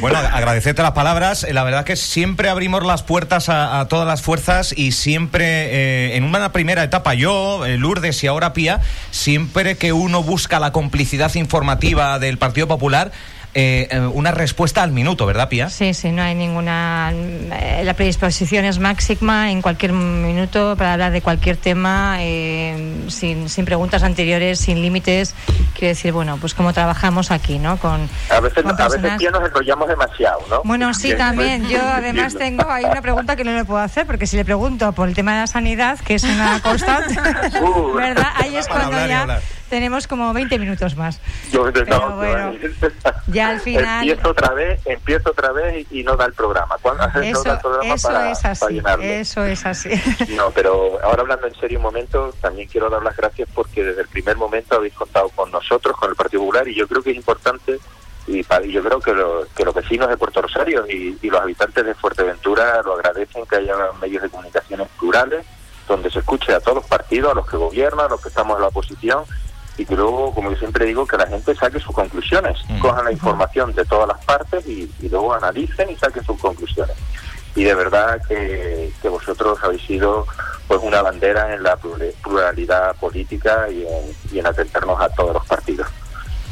Bueno, 0.00 0.18
agradecerte 0.18 0.82
las 0.82 0.92
palabras. 0.92 1.46
La 1.50 1.64
verdad 1.64 1.86
que 1.86 1.96
siempre 1.96 2.50
abrimos 2.50 2.84
las 2.84 3.02
puertas 3.02 3.48
a, 3.48 3.80
a 3.80 3.88
todas 3.88 4.06
las 4.06 4.20
fuerzas 4.20 4.74
y 4.76 4.92
siempre, 4.92 5.44
eh, 5.44 6.16
en 6.16 6.24
una 6.24 6.52
primera 6.52 6.84
etapa, 6.84 7.14
yo, 7.14 7.64
eh, 7.64 7.78
Lourdes 7.78 8.22
y 8.22 8.26
ahora 8.26 8.52
Pía, 8.52 8.80
siempre 9.10 9.78
que 9.78 9.94
uno 9.94 10.22
busca 10.22 10.60
la 10.60 10.70
complicidad 10.70 11.34
informativa 11.34 12.18
del 12.18 12.36
Partido 12.36 12.68
Popular, 12.68 13.10
eh, 13.54 13.88
eh, 13.90 13.98
una 14.00 14.30
respuesta 14.30 14.82
al 14.82 14.92
minuto, 14.92 15.26
¿verdad, 15.26 15.48
Pía? 15.48 15.68
Sí, 15.70 15.94
sí, 15.94 16.10
no 16.12 16.22
hay 16.22 16.34
ninguna. 16.34 17.10
eh, 17.12 17.82
La 17.84 17.94
predisposición 17.94 18.64
es 18.64 18.78
máxima 18.78 19.50
en 19.50 19.62
cualquier 19.62 19.92
minuto 19.92 20.74
para 20.76 20.92
hablar 20.92 21.12
de 21.12 21.22
cualquier 21.22 21.56
tema, 21.56 22.16
eh, 22.20 23.04
sin, 23.08 23.48
sin 23.48 23.64
preguntas 23.64 24.02
anteriores, 24.02 24.58
sin 24.60 24.80
límites. 24.82 25.34
Quiero 25.74 25.88
decir, 25.88 26.12
bueno, 26.12 26.36
pues 26.40 26.54
como 26.54 26.72
trabajamos 26.72 27.30
aquí, 27.30 27.58
¿no? 27.58 27.76
Con, 27.78 28.08
A 28.30 28.40
veces, 28.40 28.62
con 28.64 28.80
a 28.80 28.88
veces 28.88 29.12
ya 29.20 29.30
nos 29.30 29.42
enrollamos 29.44 29.88
demasiado, 29.88 30.40
¿no? 30.50 30.60
Bueno, 30.64 30.92
sí, 30.94 31.08
Que- 31.10 31.14
también. 31.16 31.66
Yo 31.68 31.80
además 31.82 32.34
tengo, 32.34 32.70
hay 32.70 32.84
una 32.84 33.02
pregunta 33.02 33.34
que 33.36 33.44
no 33.44 33.52
le 33.52 33.64
puedo 33.64 33.80
hacer, 33.80 34.06
porque 34.06 34.26
si 34.26 34.36
le 34.36 34.44
pregunto 34.44 34.92
por 34.92 35.08
el 35.08 35.14
tema 35.14 35.34
de 35.34 35.40
la 35.40 35.46
sanidad, 35.46 35.98
que 36.00 36.14
es 36.16 36.24
una 36.24 36.60
constante, 36.62 37.14
Uh. 37.62 37.92
¿verdad? 37.96 38.28
Ahí 38.36 38.56
es 38.56 38.68
cuando 38.68 38.96
ya 39.06 39.22
hablar. 39.22 39.42
Tenemos 39.68 40.06
como 40.06 40.32
20 40.32 40.58
minutos 40.58 40.96
más. 40.96 41.20
Yo, 41.52 41.66
no, 41.66 41.72
Pero 41.72 41.86
no, 41.98 42.16
bueno, 42.16 42.52
ya 43.28 43.48
al 43.50 43.60
final- 43.60 44.08
Empiezo 44.08 44.30
otra 44.30 44.52
vez, 44.54 44.80
empiezo 44.86 45.30
otra 45.30 45.52
vez 45.52 45.86
y, 45.90 46.00
y 46.00 46.02
no 46.04 46.16
da 46.16 46.24
el 46.26 46.32
programa. 46.32 46.76
¿Cuándo 46.82 47.06
no 47.06 47.12
da 47.12 47.20
el 47.20 47.32
Eso, 47.32 47.42
programa 47.60 47.94
eso 47.94 48.08
para, 48.08 48.30
es 48.30 48.44
así. 48.44 48.80
Eso 49.00 49.44
es 49.44 49.66
así. 49.66 49.90
No, 50.36 50.50
pero 50.50 50.98
ahora 51.02 51.22
hablando 51.22 51.46
en 51.46 51.54
serio 51.56 51.78
un 51.78 51.82
momento, 51.84 52.32
también 52.40 52.68
quiero 52.68 52.88
dar 52.90 53.02
las 53.02 53.16
gracias 53.16 53.48
porque 53.54 53.82
desde 53.84 54.02
el 54.02 54.08
primer 54.08 54.36
momento 54.36 54.76
habéis 54.76 54.94
contado 54.94 55.28
con 55.30 55.50
nosotros, 55.50 55.96
con 55.96 56.10
el 56.10 56.16
Partido 56.16 56.42
Popular, 56.42 56.66
y 56.68 56.74
yo 56.74 56.86
creo 56.88 57.02
que 57.02 57.10
es 57.10 57.16
importante, 57.16 57.78
y, 58.26 58.40
y 58.40 58.72
yo 58.72 58.82
creo 58.82 59.00
que, 59.00 59.12
lo- 59.14 59.46
que 59.56 59.64
los 59.64 59.74
vecinos 59.74 60.08
de 60.08 60.16
Puerto 60.16 60.42
Rosario 60.42 60.84
y, 60.88 61.18
y 61.22 61.30
los 61.30 61.40
habitantes 61.40 61.84
de 61.84 61.94
Fuerteventura 61.94 62.82
lo 62.84 62.94
agradecen 62.94 63.46
que 63.46 63.56
haya 63.56 63.74
medios 64.00 64.22
de 64.22 64.28
comunicaciones 64.30 64.88
plurales, 64.98 65.44
donde 65.88 66.10
se 66.10 66.18
escuche 66.18 66.52
a 66.54 66.60
todos 66.60 66.76
los 66.76 66.86
partidos, 66.86 67.32
a 67.32 67.34
los 67.34 67.46
que 67.48 67.56
gobiernan, 67.56 68.06
a 68.06 68.08
los 68.10 68.20
que 68.20 68.28
estamos 68.28 68.56
en 68.56 68.62
la 68.62 68.68
oposición, 68.68 69.24
y 69.78 69.86
que 69.86 69.94
luego, 69.94 70.34
como 70.34 70.50
yo 70.50 70.56
siempre 70.58 70.84
digo, 70.86 71.06
que 71.06 71.16
la 71.16 71.26
gente 71.26 71.54
saque 71.54 71.78
sus 71.80 71.94
conclusiones, 71.94 72.58
cojan 72.80 73.04
la 73.04 73.12
información 73.12 73.72
de 73.74 73.84
todas 73.84 74.08
las 74.08 74.22
partes 74.24 74.66
y, 74.66 74.90
y 75.00 75.08
luego 75.08 75.32
analicen 75.34 75.88
y 75.90 75.96
saquen 75.96 76.24
sus 76.24 76.38
conclusiones 76.40 76.96
y 77.54 77.64
de 77.64 77.74
verdad 77.74 78.20
que, 78.28 78.90
que 79.00 79.08
vosotros 79.08 79.58
habéis 79.62 79.82
sido 79.82 80.26
pues 80.66 80.80
una 80.82 81.00
bandera 81.02 81.54
en 81.54 81.62
la 81.62 81.76
plura- 81.76 82.04
pluralidad 82.22 82.94
política 82.96 83.66
y 83.70 83.82
en, 83.86 84.14
y 84.32 84.38
en 84.40 84.46
atendernos 84.46 85.00
a 85.00 85.08
todos 85.08 85.32
los 85.34 85.46
partidos. 85.46 85.86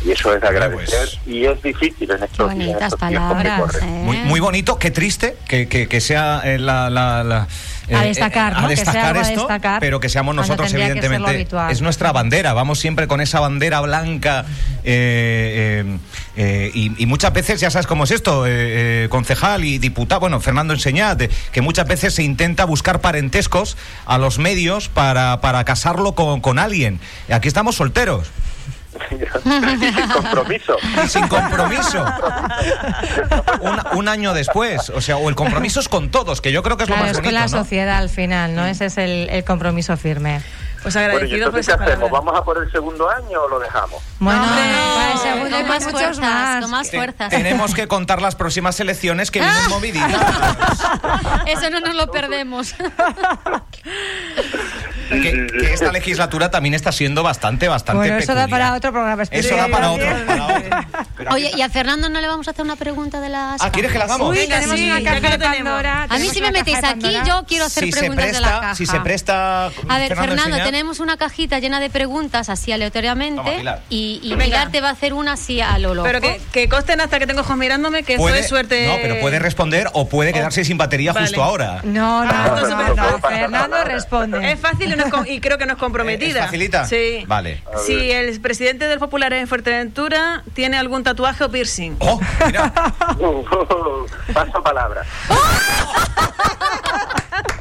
Y 0.05 0.13
eso 0.13 0.33
es 0.35 0.41
de 0.41 0.47
agradecer 0.49 1.09
y 1.27 1.45
es 1.47 1.61
difícil 1.63 2.11
en 2.11 2.23
estos, 2.23 2.51
en 2.53 2.59
Bonitas 2.59 2.95
tiempos 3.09 3.43
que 3.43 3.49
corren. 3.63 3.89
¿eh? 3.89 4.03
Muy, 4.05 4.17
muy 4.19 4.41
bonito, 4.41 4.79
qué 4.79 4.91
triste 4.91 5.37
que, 5.49 5.69
que- 5.69 5.89
que 5.89 6.01
sea 6.01 6.41
eh, 6.45 6.59
la... 6.59 6.89
la- 6.91 7.25
la- 7.25 7.47
A 7.95 8.05
eh, 8.05 8.09
destacar, 8.09 8.53
eh, 8.53 8.57
¿no? 8.61 8.67
a 8.67 8.69
Que 8.69 8.77
sea 8.77 8.85
destacar 8.85 9.07
algo 9.07 9.21
a 9.21 9.23
esto, 9.23 9.41
destacar, 9.43 9.81
pero 9.81 10.01
que 10.01 10.09
seamos 10.09 10.35
nosotros, 10.35 10.73
evidentemente. 10.73 11.47
Es 11.71 11.81
nuestra 11.83 12.13
bandera, 12.13 12.53
vamos 12.53 12.79
siempre 12.79 13.07
con 13.07 13.21
esa 13.21 13.41
bandera 13.41 13.81
blanca 13.81 14.45
eh, 14.85 15.85
eh, 16.37 16.71
y, 16.75 17.03
y 17.03 17.07
muchas 17.07 17.33
veces, 17.33 17.61
ya 17.61 17.71
sabes 17.71 17.87
cómo 17.87 18.05
es 18.05 18.11
esto, 18.11 18.45
concejal 19.09 19.65
y 19.65 19.79
diputado, 19.79 20.21
bueno, 20.21 20.41
Fernando 20.41 20.75
Enseñat, 20.75 21.23
eh, 21.23 21.31
que 21.53 21.61
muchas 21.61 21.87
veces 21.87 22.15
se 22.15 22.23
intenta 22.23 22.65
buscar 22.65 23.01
parentescos 23.01 23.77
a 24.05 24.19
los 24.19 24.39
medios 24.39 24.89
para, 24.89 25.41
para 25.41 25.65
casarlo 25.65 26.15
con, 26.15 26.41
con 26.41 26.59
alguien. 26.59 27.01
Aquí 27.31 27.49
estamos 27.49 27.77
solteros. 27.77 28.31
Y 29.11 29.93
sin 29.95 30.09
compromiso. 30.11 30.77
Y 31.05 31.09
sin 31.09 31.29
compromiso. 31.29 32.05
un, 33.61 33.99
un 33.99 34.09
año 34.09 34.35
después. 34.35 34.91
O 34.91 35.01
sea, 35.01 35.17
o 35.17 35.29
el 35.29 35.35
compromiso 35.35 35.81
es 35.81 35.89
con 35.89 36.11
todos, 36.11 36.41
que 36.41 36.53
yo 36.53 36.63
creo 36.63 36.77
que 36.77 36.85
es 36.85 36.87
Claro, 36.89 37.03
lo 37.03 37.07
más 37.09 37.13
es 37.13 37.17
con 37.19 37.25
bonito. 37.25 37.41
la 37.41 37.47
¿no? 37.47 37.65
sociedad 37.65 37.97
al 37.99 38.09
final, 38.09 38.55
¿no? 38.55 38.67
Ese 38.67 38.87
es 38.87 38.99
el, 38.99 39.29
el 39.31 39.45
compromiso 39.45 39.97
firme. 39.97 40.41
Pues 40.87 40.95
Bueno, 40.95 41.09
¿y 41.09 41.15
agradecido 41.15 41.51
por 41.51 41.59
entonces 41.59 41.67
qué 41.67 41.83
esa 41.83 41.93
hacemos? 41.93 42.11
¿Vamos 42.13 42.39
a 42.39 42.45
por 42.45 42.63
el 42.63 42.71
segundo 42.71 43.11
año 43.11 43.43
o 43.43 43.49
lo 43.49 43.59
dejamos? 43.59 44.01
Bueno, 44.21 44.41
para 44.41 45.13
el 45.13 45.19
segundo 45.19 45.57
con 45.57 45.67
más 45.69 45.83
muchos 45.83 46.01
fuerzas, 46.01 46.19
más. 46.21 46.63
con 46.63 46.71
más 46.71 46.91
fuerzas. 46.93 47.29
Tenemos 47.31 47.75
que 47.75 47.89
contar 47.89 48.23
las 48.23 48.37
próximas 48.37 48.79
elecciones 48.79 49.33
que 49.33 49.41
vienen 49.41 49.69
moviditas. 49.69 50.13
Eso 51.47 51.71
no 51.71 51.81
nos 51.81 51.97
lo 51.97 52.09
perdemos. 52.13 52.77
que, 55.09 55.47
que 55.47 55.73
esta 55.73 55.91
legislatura 55.91 56.51
también 56.53 56.75
está 56.75 56.93
siendo 56.93 57.23
bastante, 57.25 57.67
bastante 57.69 57.99
Bueno, 57.99 58.17
eso 58.19 58.35
da 58.35 58.45
peculiar. 58.47 58.61
para 58.69 58.77
otro 58.77 58.93
programa 58.93 59.23
Eso 59.23 59.31
da 59.33 59.67
especial. 59.67 59.71
para 59.71 59.91
otro, 59.91 60.07
para 60.27 60.47
otro. 60.47 61.31
Oye, 61.33 61.53
¿y 61.57 61.63
a 61.63 61.69
Fernando 61.69 62.09
no 62.09 62.21
le 62.21 62.29
vamos 62.29 62.47
a 62.49 62.53
hacer 62.53 62.65
una 62.65 62.77
pregunta 62.77 63.21
de 63.21 63.29
las 63.29 63.61
Ah, 63.63 63.71
¿quieres 63.71 63.93
que 63.93 63.99
la 63.99 64.05
hagamos? 64.05 64.31
Uy, 64.31 64.39
Venga, 64.39 64.57
tenemos 64.57 64.79
sí, 64.79 64.91
una 64.91 65.03
caja 65.03 65.37
de. 65.37 65.47
Pandora. 65.47 66.07
A 66.09 66.19
mí 66.19 66.29
si 66.29 66.41
me 66.41 66.51
metéis 66.53 66.83
aquí, 66.83 67.17
yo 67.27 67.45
quiero 67.47 67.65
hacer 67.67 67.85
Si 67.85 67.91
preguntas 67.93 68.27
de 68.27 68.33
la 68.33 68.39
presta, 68.39 68.61
caja. 68.61 68.75
si 68.75 68.87
se 68.87 69.01
presta. 69.01 69.67
A 69.67 69.99
ver, 69.99 70.17
Fernando, 70.17 70.57
Enseñat. 70.57 70.65
Tenemos 70.77 71.01
una 71.01 71.17
cajita 71.17 71.59
llena 71.59 71.81
de 71.81 71.89
preguntas 71.89 72.51
así 72.51 72.71
aleatoriamente 72.71 73.41
Toma, 73.43 73.57
Pilar. 73.57 73.81
y, 73.89 74.21
y. 74.23 74.37
Pilar 74.37 74.71
te 74.71 74.83
va 74.83 74.91
a 74.91 74.93
hacer 74.93 75.15
una 75.15 75.33
así 75.33 75.63
a 75.63 75.79
lo 75.79 75.95
loco. 75.95 76.07
Pero 76.07 76.21
que, 76.21 76.39
que 76.53 76.69
consten 76.69 77.01
hasta 77.01 77.19
que 77.19 77.27
tengo 77.27 77.41
ojos 77.41 77.57
mirándome 77.57 78.03
que 78.03 78.13
eso 78.15 78.23
Puede- 78.23 78.41
es 78.41 78.49
suerte. 78.49 78.87
No, 78.87 78.97
pero 79.01 79.19
puede 79.21 79.39
responder 79.39 79.89
o 79.95 80.07
puede 80.07 80.35
quedarse 80.35 80.67
sin 80.67 80.77
batería 80.77 81.15
Vale. 81.15 81.27
justo 81.29 81.43
ahora. 81.43 81.81
No, 81.83 82.27
no, 82.27 82.31
Ah, 82.31 82.45
no, 82.49 82.59
entonces 82.59 82.77
no, 82.97 83.11
no, 83.11 83.19
Fernando 83.21 83.85
responde. 83.85 84.53
Es 84.53 84.61
fácil 84.61 84.93
y, 84.93 84.97
no 84.97 85.05
es 85.07 85.11
com- 85.11 85.25
y 85.27 85.41
creo 85.41 85.57
que 85.57 85.65
no 85.65 85.73
es 85.73 85.79
comprometida. 85.79 86.41
¿Es 86.41 86.45
facilita? 86.47 86.85
Sí. 86.85 87.25
Vale. 87.27 87.63
Si 87.87 88.11
el 88.11 88.39
presidente 88.43 88.87
del 88.87 88.99
Popular 88.99 89.33
en 89.33 89.49
Fuerteventura 89.49 90.43
tiene 90.53 90.77
algún 90.77 91.03
tatuaje 91.05 91.43
o 91.45 91.51
piercing. 91.51 91.97
Oh, 92.01 92.21
mira. 92.45 92.71
Paso 94.35 94.63
palabra. 94.63 95.07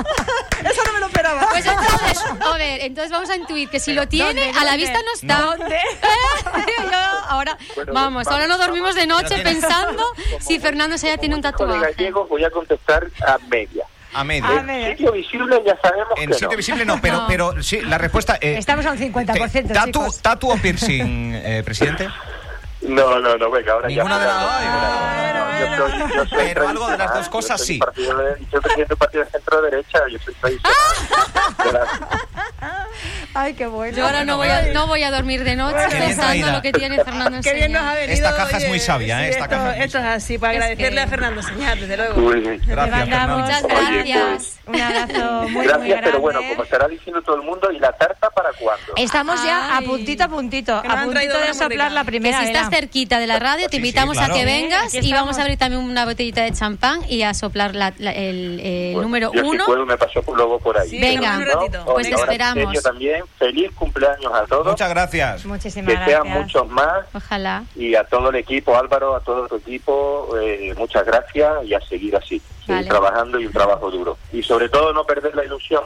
Eso 0.70 0.82
no 0.86 0.92
me 0.92 1.00
lo 1.00 1.06
esperaba. 1.06 1.48
Pues 1.50 1.66
entonces, 1.66 2.24
a 2.40 2.56
ver, 2.56 2.80
entonces 2.82 3.10
vamos 3.10 3.30
a 3.30 3.36
intuir 3.36 3.68
que 3.68 3.80
si 3.80 3.92
lo 3.92 4.06
tiene, 4.08 4.46
¿dónde, 4.46 4.58
a 4.58 4.64
la 4.64 4.70
dónde? 4.72 4.84
vista 4.84 4.98
no 5.04 5.12
está. 5.14 5.40
¿Dónde? 5.40 5.78
Yo 6.90 6.98
ahora, 7.28 7.56
Bueno, 7.74 7.92
vamos, 7.92 8.26
ahora 8.28 8.46
no 8.46 8.58
dormimos 8.58 8.94
de 8.94 9.06
noche 9.06 9.38
pensando 9.42 10.04
si 10.40 10.58
Fernando 10.58 10.98
se 10.98 11.08
ya 11.08 11.18
tiene 11.18 11.34
un 11.34 11.40
de 11.42 11.50
tatuaje. 11.50 11.80
gallegos 11.80 12.28
voy 12.28 12.44
a 12.44 12.50
contestar 12.50 13.06
a 13.26 13.38
media. 13.48 13.84
A 14.14 14.24
medio. 14.24 14.46
A 14.46 14.60
En 14.60 14.90
sitio 14.96 15.12
visible 15.12 15.62
ya 15.66 15.76
sabemos 15.82 16.08
En 16.16 16.28
que 16.28 16.34
sitio 16.34 16.48
no. 16.50 16.56
visible 16.56 16.84
no, 16.86 17.00
pero, 17.02 17.16
No. 17.18 17.26
pero 17.26 17.62
sí, 17.62 17.80
la 17.82 17.98
respuesta 17.98 18.38
es. 18.40 18.58
Estamos 18.58 18.86
al 18.86 18.98
50%, 18.98 19.72
¿Tatu, 19.72 19.86
chicos. 19.98 20.22
¿Tatu 20.22 20.50
o 20.50 20.56
piercing, 20.56 21.34
eh, 21.34 21.62
presidente? 21.64 22.08
No, 22.88 23.18
no, 23.20 23.36
no, 23.36 23.50
venga, 23.50 23.72
ahora 23.72 23.88
Ninguna 23.88 24.16
ya. 24.16 24.20
de 24.20 24.26
las 24.26 24.40
dos. 24.42 24.56
Yo 25.56 25.66
soy- 25.88 26.14
yo 26.14 26.26
soy 26.26 26.38
Pero 26.48 26.68
algo 26.68 26.86
de 26.88 26.98
las 26.98 27.14
dos 27.14 27.28
cosas 27.28 27.58
yo 27.60 27.64
soy 27.66 27.74
sí. 27.74 27.78
partido 27.80 28.16
de- 28.18 28.36
Yo 28.52 28.60
presidente 28.60 28.88
del 28.90 28.98
partido 28.98 29.24
de 29.24 29.30
centro 29.30 29.62
derecha, 29.62 29.98
yo 30.10 30.18
soy 30.18 30.34
tradicional. 30.34 31.86
Ay, 33.34 33.52
qué 33.52 33.66
bueno. 33.66 33.94
Yo 33.96 34.06
ahora 34.06 34.24
no 34.24 34.38
voy, 34.38 34.48
a, 34.48 34.72
no 34.72 34.86
voy 34.86 35.02
a 35.02 35.10
dormir 35.10 35.44
de 35.44 35.56
noche 35.56 35.76
pensando 35.90 36.50
lo 36.50 36.62
que 36.62 36.72
tiene 36.72 36.96
Fernando 37.04 37.38
Qué 37.42 37.52
bien 37.52 37.70
nos 37.72 37.82
Enseña. 37.82 37.90
ha 37.90 37.94
venido. 37.94 38.12
Esta 38.14 38.34
caja 38.34 38.56
es 38.56 38.68
muy 38.68 38.78
sabia, 38.80 39.20
¿eh? 39.20 39.24
sí, 39.24 39.30
Esta 39.32 39.44
esto, 39.44 39.50
caja 39.56 39.70
es 39.72 39.76
muy 39.76 39.84
esto 39.84 39.98
es 39.98 40.04
así, 40.04 40.38
para 40.38 40.52
Es 40.54 40.58
agradecerle 40.62 40.96
que- 40.96 41.00
a 41.02 41.06
Fernando 41.08 41.42
Señal, 41.42 41.80
desde 41.80 41.96
luego. 41.98 42.30
Gracias, 42.66 42.98
Fernando. 42.98 43.38
Muchas 43.38 43.64
Oye, 43.64 43.72
gracias. 43.74 44.52
Un 44.66 44.80
abrazo 44.80 45.42
muy, 45.42 45.50
muy 45.52 45.64
Gracias, 45.66 45.88
grande. 45.88 46.06
pero 46.06 46.20
bueno, 46.20 46.40
como 46.48 46.62
estará 46.62 46.88
diciendo 46.88 47.22
todo 47.22 47.36
el 47.36 47.42
mundo, 47.42 47.70
¿y 47.70 47.78
la 47.78 47.92
tarta 47.92 48.30
para 48.30 48.50
cuándo? 48.58 48.92
Estamos 48.96 49.44
ya 49.44 49.76
a 49.76 49.80
puntito 49.82 50.24
a 50.24 50.28
puntito, 50.28 50.74
a 50.76 51.02
puntito 51.04 51.38
de 51.38 51.54
soplar 51.54 51.92
la 51.92 52.00
Que 52.00 52.06
primera. 52.06 52.40
si 52.40 52.46
estás 52.46 52.70
vela. 52.70 52.75
Cerquita 52.76 53.18
de 53.18 53.26
la 53.26 53.38
radio, 53.38 53.64
te 53.66 53.70
Sí, 53.70 53.70
sí, 53.70 53.76
invitamos 53.78 54.16
claro. 54.18 54.34
a 54.34 54.36
que 54.38 54.44
vengas 54.44 54.94
y 54.94 55.12
vamos 55.12 55.38
a 55.38 55.42
abrir 55.42 55.58
también 55.58 55.82
una 55.82 56.04
botellita 56.04 56.42
de 56.42 56.52
champán 56.52 57.00
y 57.08 57.22
a 57.22 57.32
soplar 57.34 57.74
la- 57.74 57.94
la- 57.98 58.12
el, 58.12 58.60
el 58.60 58.92
Bueno, 58.94 59.02
número 59.08 59.32
yo 59.32 59.46
uno. 59.46 59.64
si 59.64 59.70
puedo 59.70 59.86
me 59.86 59.96
paso 59.96 60.22
luego 60.34 60.58
por 60.58 60.78
ahí. 60.78 60.88
Sí, 60.90 60.98
Venga. 61.00 61.36
un 61.38 61.46
ratito. 61.46 61.78
¿No? 61.78 61.84
Pues 61.94 62.06
esperamos. 62.08 62.82
también, 62.82 63.22
feliz 63.38 63.70
cumpleaños 63.74 64.32
a 64.32 64.44
todos. 64.46 64.66
Muchas 64.66 64.88
gracias. 64.90 65.44
Muchísimas 65.46 65.86
que 65.88 65.94
gracias. 65.94 66.22
sean 66.22 66.32
muchos 66.42 66.68
más 66.68 67.06
Ojalá. 67.14 67.64
y 67.74 67.94
a 67.94 68.04
todo 68.04 68.30
el 68.30 68.36
equipo, 68.36 68.76
Álvaro, 68.76 69.16
a 69.16 69.20
todo 69.20 69.46
tu 69.48 69.56
equipo, 69.56 70.28
eh, 70.40 70.74
muchas 70.76 71.04
gracias 71.06 71.50
y 71.64 71.74
a 71.74 71.80
seguir 71.80 72.14
así, 72.16 72.40
seguir 72.66 72.86
trabajando 72.88 73.40
y 73.40 73.46
un 73.46 73.52
trabajo 73.52 73.90
duro. 73.90 74.18
Y 74.32 74.42
sobre 74.42 74.68
todo 74.68 74.92
no 74.92 75.04
perder 75.04 75.34
la 75.34 75.44
ilusión. 75.44 75.82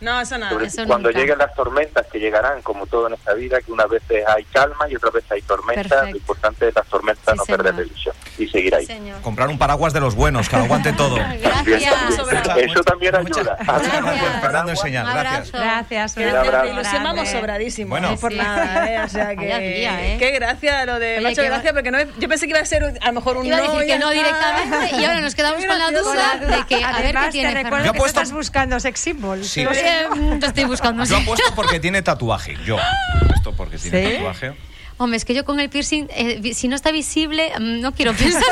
No, 0.00 0.20
eso 0.20 0.38
nada. 0.38 0.52
Sobre- 0.52 0.66
eso 0.66 0.84
cuando 0.86 1.08
nunca. 1.10 1.20
lleguen 1.20 1.38
las 1.38 1.54
tormentas, 1.54 2.06
que 2.06 2.18
llegarán 2.18 2.62
como 2.62 2.86
todo 2.86 3.06
en 3.08 3.14
esta 3.14 3.34
vida, 3.34 3.60
que 3.60 3.70
unas 3.70 3.88
veces 3.88 4.24
hay 4.26 4.44
calma 4.44 4.88
y 4.88 4.96
otras 4.96 5.12
veces 5.12 5.30
hay 5.32 5.42
tormentas, 5.42 5.86
Perfecto. 5.88 6.10
lo 6.12 6.16
importante 6.16 6.68
es 6.68 6.74
las 6.74 6.86
tormentas 6.86 7.34
Sí, 7.34 7.38
no 7.38 7.44
perder 7.56 7.74
la 7.74 7.82
ilusión. 7.82 8.14
Y 8.40 8.48
seguir 8.48 8.74
ahí. 8.74 8.86
Comprar 9.22 9.48
un 9.48 9.58
paraguas 9.58 9.92
de 9.92 10.00
los 10.00 10.14
buenos, 10.14 10.48
que 10.48 10.56
aguante 10.56 10.92
todo. 10.94 11.16
Eso 11.18 12.82
también 12.84 13.14
ayuda. 13.14 13.56
Fernando 14.40 14.70
Enseñar, 14.72 15.06
gracias. 15.06 15.52
Gracias. 15.52 16.16
Un 16.16 16.24
abrazo. 16.36 16.66
Ilusión 16.66 17.02
vamos 17.04 17.28
sobradísimos, 17.28 17.90
Bueno. 17.90 18.10
no 18.10 18.16
por 18.16 18.32
nada, 18.32 18.90
¿eh? 18.92 19.00
O 19.04 19.08
sea 19.08 19.34
que... 19.36 19.46
Día, 19.46 20.06
¿eh? 20.14 20.16
Qué 20.18 20.30
gracia 20.30 20.84
lo 20.86 20.98
de... 20.98 21.24
Oye, 21.24 21.34
gracia 21.44 21.72
porque 21.72 21.90
no, 21.90 21.98
yo 22.18 22.28
pensé 22.28 22.46
que 22.46 22.50
iba 22.50 22.60
a 22.60 22.64
ser 22.64 22.98
a 23.00 23.06
lo 23.06 23.12
mejor 23.12 23.36
un 23.36 23.46
Iba 23.46 23.56
a 23.56 23.60
no. 23.60 23.72
decir 23.72 23.82
y 23.84 23.92
que 23.92 23.98
no 23.98 24.10
directamente 24.10 24.96
y 24.96 25.04
ahora 25.04 25.20
nos 25.20 25.34
quedamos 25.34 25.64
con 25.64 25.78
la 25.78 25.90
duda 25.90 26.36
de 26.56 26.66
que 26.66 26.84
a 26.84 26.92
ver 27.00 27.14
qué 27.16 27.28
tiene 27.30 27.48
te 27.50 27.62
recuerdo 27.62 27.76
Fernando. 27.76 27.84
Yo 27.84 27.90
he 27.90 27.92
que 27.92 27.98
puesto- 27.98 28.14
tú 28.14 28.20
estás 28.22 28.32
buscando 28.32 28.80
sex 28.80 29.00
symbols. 29.00 29.48
Sí. 29.48 29.64
Lo. 29.64 29.70
Eh, 29.80 30.06
te 30.40 30.46
estoy 30.46 30.64
buscando. 30.64 31.04
Yo 31.04 31.16
apuesto 31.16 31.54
porque 31.54 31.80
tiene 31.80 32.02
tatuaje. 32.02 32.56
Yo 32.64 32.76
apuesto 33.22 33.52
porque 33.52 33.78
tiene 33.78 34.06
¿Sí? 34.06 34.14
tatuaje. 34.16 34.52
Hombre, 35.02 35.16
es 35.16 35.24
que 35.24 35.32
yo 35.32 35.46
con 35.46 35.58
el 35.60 35.70
piercing, 35.70 36.08
eh, 36.10 36.52
si 36.52 36.68
no 36.68 36.76
está 36.76 36.92
visible, 36.92 37.50
mm, 37.58 37.80
no 37.80 37.92
quiero 37.94 38.12
pensar. 38.12 38.42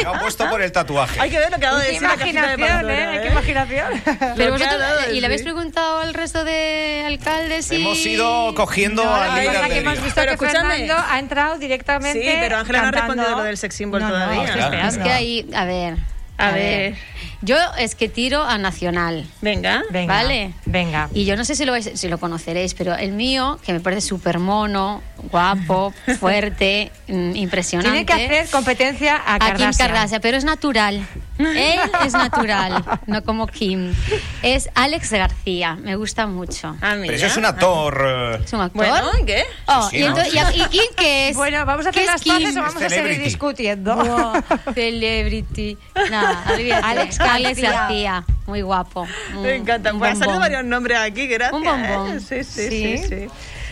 Yo 0.00 0.14
apuesto 0.14 0.48
por 0.48 0.62
el 0.62 0.70
tatuaje. 0.70 1.18
Hay 1.20 1.28
que 1.28 1.38
ver 1.40 1.50
lo 1.50 1.58
que 1.58 1.66
ha 1.66 1.70
dado 1.72 1.80
de 1.80 1.86
la 1.86 1.90
de 1.90 1.96
imaginación, 1.96 2.68
Pandora, 2.68 3.14
¿eh? 3.16 3.20
Qué 3.22 3.26
¿eh? 3.26 3.30
imaginación. 3.32 4.02
Pero 4.36 4.54
ha 4.54 4.58
vosotros, 4.58 5.06
de 5.08 5.16
¿y 5.16 5.20
le 5.20 5.26
habéis 5.26 5.42
preguntado 5.42 5.98
al 5.98 6.14
resto 6.14 6.44
de 6.44 7.02
alcaldes? 7.04 7.72
y- 7.72 7.74
Hemos 7.74 8.06
ido 8.06 8.54
cogiendo 8.54 9.04
No, 9.04 9.12
al 9.12 9.28
la 9.34 9.40
líder 9.40 9.60
del 9.60 9.68
que 9.72 9.78
hemos 9.78 10.02
visto 10.02 10.20
Pero 10.20 10.38
que. 10.38 10.46
Fernando 10.46 10.94
ha 11.08 11.18
entrado 11.18 11.58
directamente. 11.58 12.22
Sí, 12.22 12.36
pero 12.38 12.58
Ángela 12.58 12.82
no 12.82 12.86
ha 12.88 12.90
respondido 12.92 13.30
lo 13.38 13.42
del 13.42 13.56
sex 13.56 13.74
symbol 13.74 14.00
No, 14.00 14.08
todavía. 14.10 14.86
Es 14.86 14.98
que 14.98 15.10
ahí, 15.10 15.50
a 15.52 15.64
ver. 15.64 15.96
A 16.36 16.52
ver. 16.52 16.94
Yo 17.40 17.56
es 17.78 17.94
que 17.94 18.08
tiro 18.08 18.42
a 18.42 18.58
Nacional. 18.58 19.26
Venga. 19.40 19.82
Venga, 19.90 20.12
¿Vale? 20.14 20.54
Venga. 20.66 21.08
Y 21.14 21.24
yo 21.24 21.36
no 21.36 21.44
sé 21.44 21.54
si 21.54 21.64
lo, 21.64 21.72
vais- 21.76 21.94
si 21.94 22.08
lo 22.08 22.18
conoceréis, 22.18 22.74
pero 22.74 22.94
el 22.96 23.12
mío, 23.12 23.58
que 23.64 23.72
me 23.72 23.80
parece 23.80 24.02
súper 24.08 24.38
mono, 24.38 25.02
guapo, 25.30 25.92
fuerte, 26.18 26.90
mm, 27.06 27.36
impresionante. 27.36 28.04
Tiene 28.04 28.06
que 28.06 28.12
hacer 28.38 28.50
competencia 28.50 29.16
a 29.16 29.34
a 29.36 29.54
Kim 29.54 29.70
Kardashian. 29.76 30.20
Pero 30.20 30.36
es 30.36 30.44
natural. 30.44 31.06
Él 31.38 31.78
es 32.04 32.12
natural, 32.14 32.84
no 33.06 33.22
como 33.22 33.46
Kim. 33.46 33.94
Es 34.42 34.68
Alex 34.74 35.12
García, 35.12 35.76
me 35.76 35.94
gusta 35.94 36.26
mucho. 36.26 36.76
Ah, 36.82 36.96
Pero 37.00 37.12
eso 37.12 37.26
es 37.26 37.36
un 37.36 37.44
actor. 37.44 38.04
eh, 38.04 38.40
¿Es 38.44 38.52
un 38.52 38.60
actor? 38.62 38.84
Bueno, 38.88 39.10
¿y 39.22 39.24
qué? 39.24 39.44
Oh, 39.66 39.88
Sí, 39.88 39.98
y, 39.98 40.00
¿no? 40.00 40.06
entonces- 40.08 40.34
y- 40.34 40.60
¿y 40.60 40.64
Kim 40.66 40.82
qué 40.96 41.28
es? 41.28 41.36
Bueno, 41.36 41.64
vamos 41.64 41.86
a 41.86 41.92
¿Qué 41.92 42.00
hacer 42.00 42.12
las 42.12 42.24
paces 42.24 42.56
o 42.56 42.60
vamos 42.62 42.82
a 42.82 42.88
seguir 42.88 43.22
discutiendo. 43.22 43.94
Wow, 43.94 44.32
celebrity. 44.74 45.78
Nada. 46.10 46.44
Alex 46.82 47.18
Alex 47.34 47.60
García. 47.60 48.24
Muy 48.46 48.62
guapo. 48.62 49.06
Un- 49.34 49.42
Me 49.42 49.56
encanta. 49.56 49.90
salido 49.90 50.16
bombón. 50.18 50.38
varios 50.40 50.64
nombres 50.64 50.98
aquí, 50.98 51.26
gracias. 51.26 51.52
Un 51.52 51.64
bombón. 51.64 52.20
Sí, 52.20 52.44
sí, 52.44 52.68
Sí. 52.68 52.98
sí. 52.98 53.08
sí. 53.08 53.28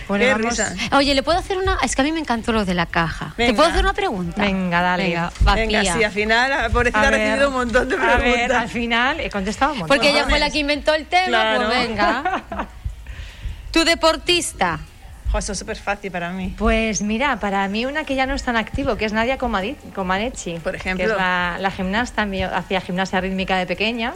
Bueno, 0.08 0.24
Qué 0.24 0.32
vamos- 0.34 0.50
risa. 0.50 0.72
Oye, 0.92 1.14
¿le 1.16 1.22
puedo 1.24 1.36
hacer 1.38 1.58
una...? 1.58 1.78
Es 1.82 1.96
que 1.96 2.02
a 2.02 2.04
mí 2.04 2.12
me 2.12 2.20
encantó 2.20 2.52
lo 2.52 2.64
de 2.64 2.74
la 2.74 2.86
caja. 2.86 3.34
¿Te 3.36 3.52
puedo 3.54 3.68
hacer 3.68 3.80
una 3.82 3.92
pregunta? 3.92 4.40
Venga, 4.40 4.80
dale. 4.80 5.02
Venga, 5.08 5.32
vacía. 5.40 5.66
Venga, 5.66 5.82
sí, 5.94 6.04
al 6.04 6.12
final, 6.12 6.50
la 6.50 6.68
pobrecita 6.68 7.00
A 7.00 7.08
ha 7.08 7.10
ver, 7.10 7.20
recibido 7.20 7.48
un 7.48 7.54
montón 7.54 7.88
de 7.88 7.96
A 7.96 7.98
ver, 7.98 8.18
preguntas. 8.20 8.56
al 8.62 8.68
final 8.68 9.18
he 9.20 9.30
contestado 9.30 9.72
un 9.72 9.78
montón. 9.80 9.96
Porque 9.96 10.10
ella 10.10 10.24
fue 10.28 10.38
la 10.38 10.48
que 10.50 10.58
inventó 10.58 10.94
el 10.94 11.06
tema, 11.06 11.26
Claro. 11.26 11.66
pues 11.66 11.88
venga. 11.88 12.44
Tu 13.72 13.84
deportista. 13.84 14.78
Eso 15.38 15.52
es 15.52 15.58
súper 15.58 15.76
fácil 15.76 16.10
para 16.10 16.30
mí. 16.30 16.54
Pues 16.58 17.02
mira, 17.02 17.38
para 17.40 17.66
mí 17.68 17.86
una 17.86 18.04
que 18.04 18.14
ya 18.14 18.26
no 18.26 18.34
es 18.34 18.42
tan 18.42 18.56
activo, 18.56 18.96
que 18.96 19.04
es 19.04 19.12
Nadia 19.12 19.38
Comaneci. 19.38 20.58
Por 20.62 20.76
ejemplo. 20.76 21.06
Que 21.06 21.12
es 21.12 21.16
la, 21.16 21.56
la 21.60 21.70
gimnasta, 21.70 22.26
hacía 22.54 22.80
gimnasia 22.80 23.20
rítmica 23.20 23.56
de 23.58 23.66
pequeña. 23.66 24.14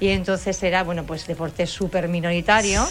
Y 0.00 0.08
entonces 0.10 0.62
era, 0.62 0.82
bueno, 0.84 1.04
pues 1.04 1.26
deporte 1.26 1.66
súper 1.66 2.08
minoritario. 2.08 2.86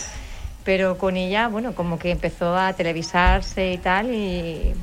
Pero 0.63 0.97
con 0.97 1.15
ella, 1.15 1.47
bueno, 1.47 1.73
como 1.73 1.97
que 1.97 2.11
empezó 2.11 2.57
a 2.57 2.73
televisarse 2.73 3.71
y 3.71 3.77
tal. 3.77 4.13
Y, 4.13 4.73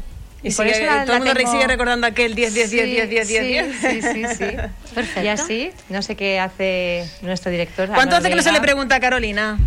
Y 0.43 0.51
por 0.55 0.67
sigue- 0.67 0.71
eso 0.83 0.87
la- 0.87 1.05
todo 1.05 1.17
el 1.17 1.19
mundo 1.25 1.35
tengo- 1.35 1.53
sigue 1.53 1.67
recordando 1.67 2.07
aquel 2.07 2.35
10, 2.35 2.55
10, 2.55 2.71
10, 2.71 2.85
Sí, 2.85 2.91
10, 2.91 3.11
10, 3.11 3.29
10, 3.29 3.43
sí, 3.43 3.49
10. 3.49 3.77
Sí, 3.81 4.03
sí, 4.03 4.35
sí. 4.37 4.57
Perfecto. 4.95 5.23
Y 5.23 5.29
así, 5.29 5.71
no 5.91 6.01
sé 6.01 6.17
qué 6.17 6.41
hace 6.41 7.07
nuestro 7.23 7.51
director. 7.51 7.89
¿Cuánto 7.89 8.17
hace 8.17 8.29
que 8.31 8.35
no 8.37 8.43
se 8.43 8.53
le 8.53 8.61
pregunta 8.63 8.95
a 8.97 9.01
Carolina? 9.01 9.59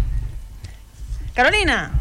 Carolina. 1.36 1.92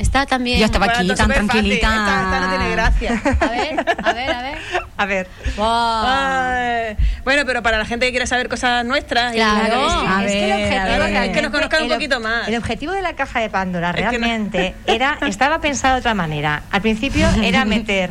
Está 0.00 0.26
también... 0.26 0.58
Yo 0.58 0.64
estaba 0.66 0.86
aquí 0.86 0.98
Bueno, 0.98 1.14
tan 1.14 1.28
tranquilita. 1.28 1.88
Esta, 1.88 2.22
esta 2.24 2.40
no 2.40 2.48
tiene 2.48 2.70
gracia. 2.70 3.22
A 3.40 3.46
ver, 3.50 3.86
a 4.02 4.12
ver, 4.12 4.30
a 4.30 4.42
ver. 4.42 4.58
A 5.00 5.06
ver. 5.06 5.28
Wow. 5.56 5.66
Ay, 5.66 6.94
bueno, 7.24 7.44
pero 7.46 7.62
para 7.62 7.78
la 7.78 7.86
gente 7.86 8.04
que 8.04 8.10
quiere 8.10 8.26
saber 8.26 8.50
cosas 8.50 8.84
nuestras. 8.84 9.32
y- 9.32 9.36
Claro. 9.36 10.20
Es 10.26 10.30
que 10.32 10.44
el 10.44 10.52
a 10.52 10.56
objetivo 10.56 11.04
ver, 11.20 11.32
que 11.32 11.42
nos 11.42 11.50
conozcan 11.52 11.82
un 11.84 11.88
poquito 11.88 12.20
más. 12.20 12.48
El 12.48 12.56
objetivo 12.56 12.92
de 12.92 13.00
la 13.00 13.14
caja 13.14 13.40
de 13.40 13.48
Pandora 13.48 13.90
Es 13.90 13.96
que 13.96 14.02
no- 14.02 14.10
realmente 14.26 14.74
era 14.86 15.16
estaba 15.26 15.58
pensado 15.62 15.94
de 15.94 16.00
otra 16.00 16.12
manera. 16.12 16.64
Al 16.70 16.82
principio 16.82 17.26
era 17.42 17.64
meter 17.64 18.10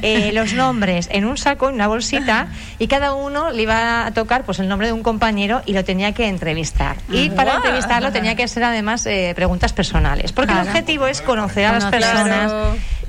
eh, 0.00 0.30
los 0.32 0.54
nombres 0.54 1.08
en 1.12 1.26
un 1.26 1.36
saco, 1.36 1.68
en 1.68 1.74
una 1.74 1.88
bolsita, 1.88 2.46
y 2.78 2.86
cada 2.88 3.12
uno 3.12 3.50
le 3.50 3.62
iba 3.62 4.06
a 4.06 4.10
tocar 4.12 4.44
pues 4.44 4.58
el 4.60 4.68
nombre 4.68 4.86
de 4.86 4.94
un 4.94 5.02
compañero 5.02 5.60
y 5.66 5.74
lo 5.74 5.84
tenía 5.84 6.12
que 6.12 6.26
entrevistar. 6.26 6.96
Y 7.10 7.28
para 7.28 7.56
entrevistarlo 7.56 8.12
tenía 8.12 8.34
que 8.34 8.48
ser 8.48 8.64
además 8.64 9.04
eh, 9.04 9.32
preguntas 9.36 9.74
personales, 9.74 10.32
porque 10.32 10.52
Claro. 10.52 10.62
el 10.62 10.68
objetivo 10.68 11.06
es 11.06 11.20
conocer 11.30 11.64
a 11.66 11.72
las 11.72 11.84
Conocer. 11.84 12.00
personas 12.00 12.52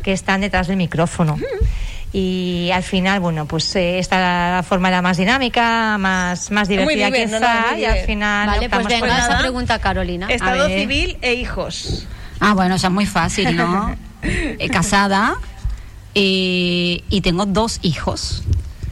que 0.03 0.13
están 0.13 0.41
detrás 0.41 0.67
del 0.67 0.77
micrófono. 0.77 1.37
Y 2.13 2.69
al 2.73 2.83
final, 2.83 3.21
bueno, 3.21 3.45
pues 3.45 3.73
eh, 3.77 3.97
esta 3.99 4.63
forma 4.67 4.89
era 4.89 5.01
más 5.01 5.15
dinámica, 5.17 5.97
más, 5.97 6.51
más 6.51 6.67
divertida 6.67 7.09
bien, 7.09 7.31
no, 7.31 7.37
quizá, 7.37 7.71
no, 7.71 7.77
y 7.77 7.85
al 7.85 7.99
final 8.05 8.47
Vale, 8.47 8.69
pues 8.69 8.85
venga, 8.87 8.99
por 8.99 9.07
Pues 9.15 9.23
esa 9.29 9.37
pregunta, 9.39 9.79
Carolina. 9.79 10.27
Estado 10.29 10.67
civil 10.67 11.17
e 11.21 11.35
hijos. 11.35 12.05
Ah, 12.41 12.53
bueno, 12.53 12.75
es 12.75 12.89
muy 12.89 13.05
fácil, 13.05 13.55
¿no? 13.55 13.95
Eh, 14.23 14.69
casada 14.69 15.35
y, 16.13 17.03
y 17.09 17.21
tengo 17.21 17.45
dos 17.45 17.79
hijos. 17.81 18.43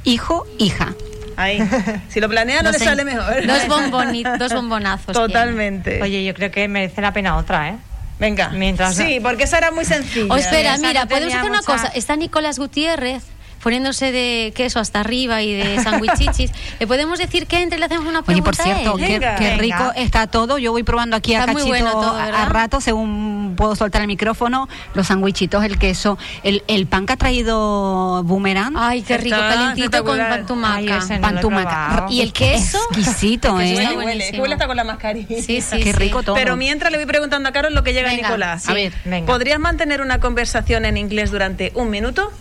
Hijo, 0.03 0.47
hija. 0.57 0.93
Ahí. 1.37 1.61
Si 2.09 2.19
lo 2.19 2.27
planea, 2.29 2.61
no, 2.63 2.71
le 2.71 2.79
sé. 2.79 2.85
sale 2.85 3.03
mejor. 3.05 3.45
Dos, 3.45 3.67
bomboni- 3.67 4.37
dos 4.37 4.53
bombonazos. 4.53 5.13
Totalmente. 5.13 6.01
Oye, 6.01 6.23
yo 6.25 6.33
creo 6.33 6.51
que 6.51 6.67
merece 6.67 7.01
la 7.01 7.13
pena 7.13 7.37
otra, 7.37 7.69
¿eh? 7.69 7.75
Venga. 8.19 8.49
Mientras- 8.49 8.95
Sí, 8.95 9.19
porque 9.21 9.43
esa 9.43 9.57
era 9.57 9.71
muy 9.71 9.85
sencilla. 9.85 10.33
O 10.33 10.37
espera, 10.37 10.77
mira, 10.77 11.01
no 11.03 11.07
podemos 11.07 11.33
hacer 11.33 11.49
una 11.49 11.61
cosa. 11.61 11.87
Está 11.95 12.15
Nicolás 12.15 12.59
Gutiérrez 12.59 13.23
poniéndose 13.61 14.11
de 14.11 14.51
queso 14.55 14.79
hasta 14.79 14.99
arriba 15.01 15.41
y 15.41 15.53
de 15.53 15.81
sandwichichis. 15.83 16.51
¿Le 16.79 16.87
podemos 16.87 17.19
decir 17.19 17.47
que 17.47 17.61
entre 17.61 17.77
y 17.77 17.79
le 17.79 17.85
hacemos 17.85 18.05
una 18.07 18.19
Oye, 18.19 18.25
pregunta 18.25 18.45
por 18.51 18.55
cierto, 18.55 18.93
a 18.93 18.97
qué, 18.97 19.13
Venga. 19.19 19.35
qué 19.35 19.43
Venga. 19.45 19.57
rico 19.61 19.91
está 19.95 20.27
todo. 20.27 20.57
Yo 20.57 20.71
voy 20.71 20.83
probando 20.83 21.15
aquí 21.15 21.33
a 21.35 21.39
Está 21.41 21.51
muy 21.51 21.61
cachito 21.61 21.69
bueno 21.77 21.91
todo, 21.91 22.15
a- 22.17 22.43
a, 22.43 22.45
rato, 22.45 22.81
según 22.81 23.53
puedo 23.57 23.75
soltar 23.75 24.01
el 24.01 24.07
micrófono, 24.07 24.67
los 24.93 25.07
sandwichitos, 25.07 25.63
el 25.63 25.77
queso, 25.77 26.17
el, 26.43 26.63
el 26.67 26.87
pan 26.87 27.05
que 27.05 27.13
ha 27.13 27.17
traído 27.17 28.23
Boomerang. 28.23 28.75
Ay, 28.77 29.01
qué 29.01 29.17
rico, 29.17 29.35
Está 29.35 29.49
calentito 29.49 30.03
con 30.03 30.19
espectacular. 30.19 30.31
Ay, 30.31 30.87
pantumaca. 30.87 30.99
no 31.15 31.21
Pantumaca. 31.21 32.05
¿Y 32.09 32.21
el 32.21 32.33
queso? 32.33 32.79
Exquisito, 32.91 33.49
¿eh? 33.59 33.73
Huele, 33.75 33.85
huele. 33.87 33.95
buenísimo. 34.03 34.41
Huele 34.41 34.53
hasta 34.55 34.67
con 34.67 34.75
la 34.77 34.83
mascarilla. 34.83 35.41
Sí, 35.41 35.61
sí, 35.61 35.77
Qué 35.77 35.83
sí. 35.83 35.91
rico 35.93 36.23
todo. 36.23 36.35
Pero 36.35 36.55
mientras 36.57 36.91
le 36.91 36.97
voy 36.97 37.07
preguntando 37.07 37.49
a 37.49 37.51
Carol 37.51 37.73
lo 37.73 37.83
que 37.83 37.93
llega 37.93 38.09
Venga, 38.09 38.27
Nicolás. 38.29 38.63
sí. 38.63 38.71
A 38.71 38.73
ver, 38.73 38.93
venga. 39.05 39.25
¿Podrías 39.25 39.59
mantener 39.59 40.01
una 40.01 40.19
conversación 40.19 40.85
en 40.85 40.97
inglés 40.97 41.31
durante 41.31 41.71
un 41.75 41.89
minuto? 41.89 42.31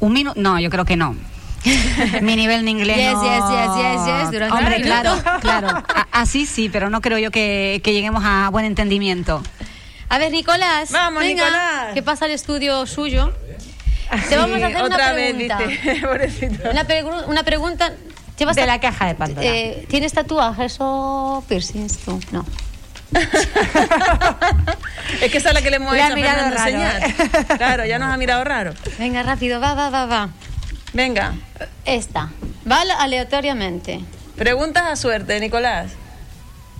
Un 0.00 0.12
minuto. 0.12 0.40
No, 0.40 0.58
yo 0.60 0.70
creo 0.70 0.84
que 0.84 0.96
no. 0.96 1.14
Mi 2.22 2.36
nivel 2.36 2.60
en 2.60 2.68
inglés. 2.68 2.96
Yes, 2.96 3.12
no- 3.14 3.22
yes, 3.24 3.42
yes, 3.76 4.06
yes, 4.06 4.20
yes, 4.22 4.30
durante 4.30 4.56
Hombre, 4.56 4.80
claro, 4.82 5.16
claro. 5.40 5.68
A- 5.68 6.06
así 6.12 6.46
sí, 6.46 6.68
pero 6.68 6.90
no 6.90 7.00
creo 7.00 7.18
yo 7.18 7.30
que, 7.30 7.80
que 7.82 7.92
lleguemos 7.92 8.22
a 8.24 8.48
buen 8.50 8.64
entendimiento. 8.66 9.42
A 10.08 10.18
ver, 10.18 10.30
Nicolás. 10.30 10.92
Vamos, 10.92 11.22
venga, 11.24 11.44
Nicolás. 11.44 11.94
Que 11.94 12.02
pasa 12.02 12.26
al 12.26 12.30
estudio 12.30 12.86
suyo. 12.86 13.32
Te 14.28 14.36
vamos 14.36 14.62
a 14.62 14.66
hacer 14.66 14.82
Otra 14.82 14.96
una 14.96 15.12
vez, 15.14 15.34
pregunta. 15.34 15.58
dice. 15.66 16.60
Una, 16.70 16.86
pregu- 16.86 17.24
una 17.26 17.42
pregunta. 17.42 17.92
¿Llevas 18.38 18.54
De 18.54 18.66
la 18.66 18.78
caja 18.78 19.06
de 19.06 19.14
Pandora. 19.16 19.44
eh, 19.46 19.86
¿Tienes 19.88 20.12
tatuajes 20.12 20.76
o 20.78 21.42
piercings 21.48 21.98
tú? 21.98 22.20
No. 22.30 22.44
Es 25.20 25.30
que 25.30 25.38
esa 25.38 25.48
es 25.50 25.54
la 25.54 25.62
que 25.62 25.70
le 25.70 25.76
hemos 25.76 25.92
Le 25.94 26.00
hecho 26.02 26.12
a 26.12 26.16
mirado 26.16 26.50
raro, 26.50 26.56
enseñar. 26.56 27.02
Claro, 27.56 27.84
ya 27.86 27.98
nos 27.98 28.12
ha 28.12 28.16
mirado 28.16 28.44
raro. 28.44 28.74
Venga, 28.98 29.22
rápido, 29.22 29.60
va, 29.60 29.74
va, 29.74 29.90
va, 29.90 30.06
va. 30.06 30.28
Venga, 30.92 31.34
Esta. 31.84 32.30
Va 32.70 32.80
aleatoriamente. 32.98 34.00
preguntas 34.36 34.84
a 34.86 34.96
suerte, 34.96 35.38
Nicolás. 35.40 35.92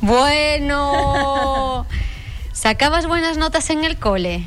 Bueno. 0.00 1.86
¿Sacabas 2.52 3.06
buenas 3.06 3.36
notas 3.38 3.70
en 3.70 3.84
el 3.84 3.96
cole? 3.98 4.46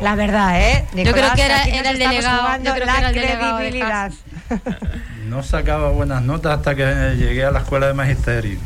La 0.00 0.14
verdad, 0.16 0.60
¿eh? 0.60 0.86
Yo 0.94 1.12
creo 1.12 1.32
que 1.34 1.42
era- 1.42 1.62
el 1.64 1.98
delegado, 1.98 2.48
yo 2.64 2.74
creo 2.74 2.86
la 2.86 2.92
que 2.94 2.98
era 2.98 3.08
el 3.08 3.14
delegado 3.14 3.58
de 3.58 3.68
credibilidad. 3.68 4.12
No 5.24 5.42
sacaba 5.42 5.88
buenas 5.88 6.20
notas 6.22 6.58
hasta 6.58 6.74
que 6.74 6.84
llegué 7.16 7.46
a 7.46 7.50
la 7.50 7.60
escuela 7.60 7.86
de 7.86 7.94
magisterio. 7.94 8.58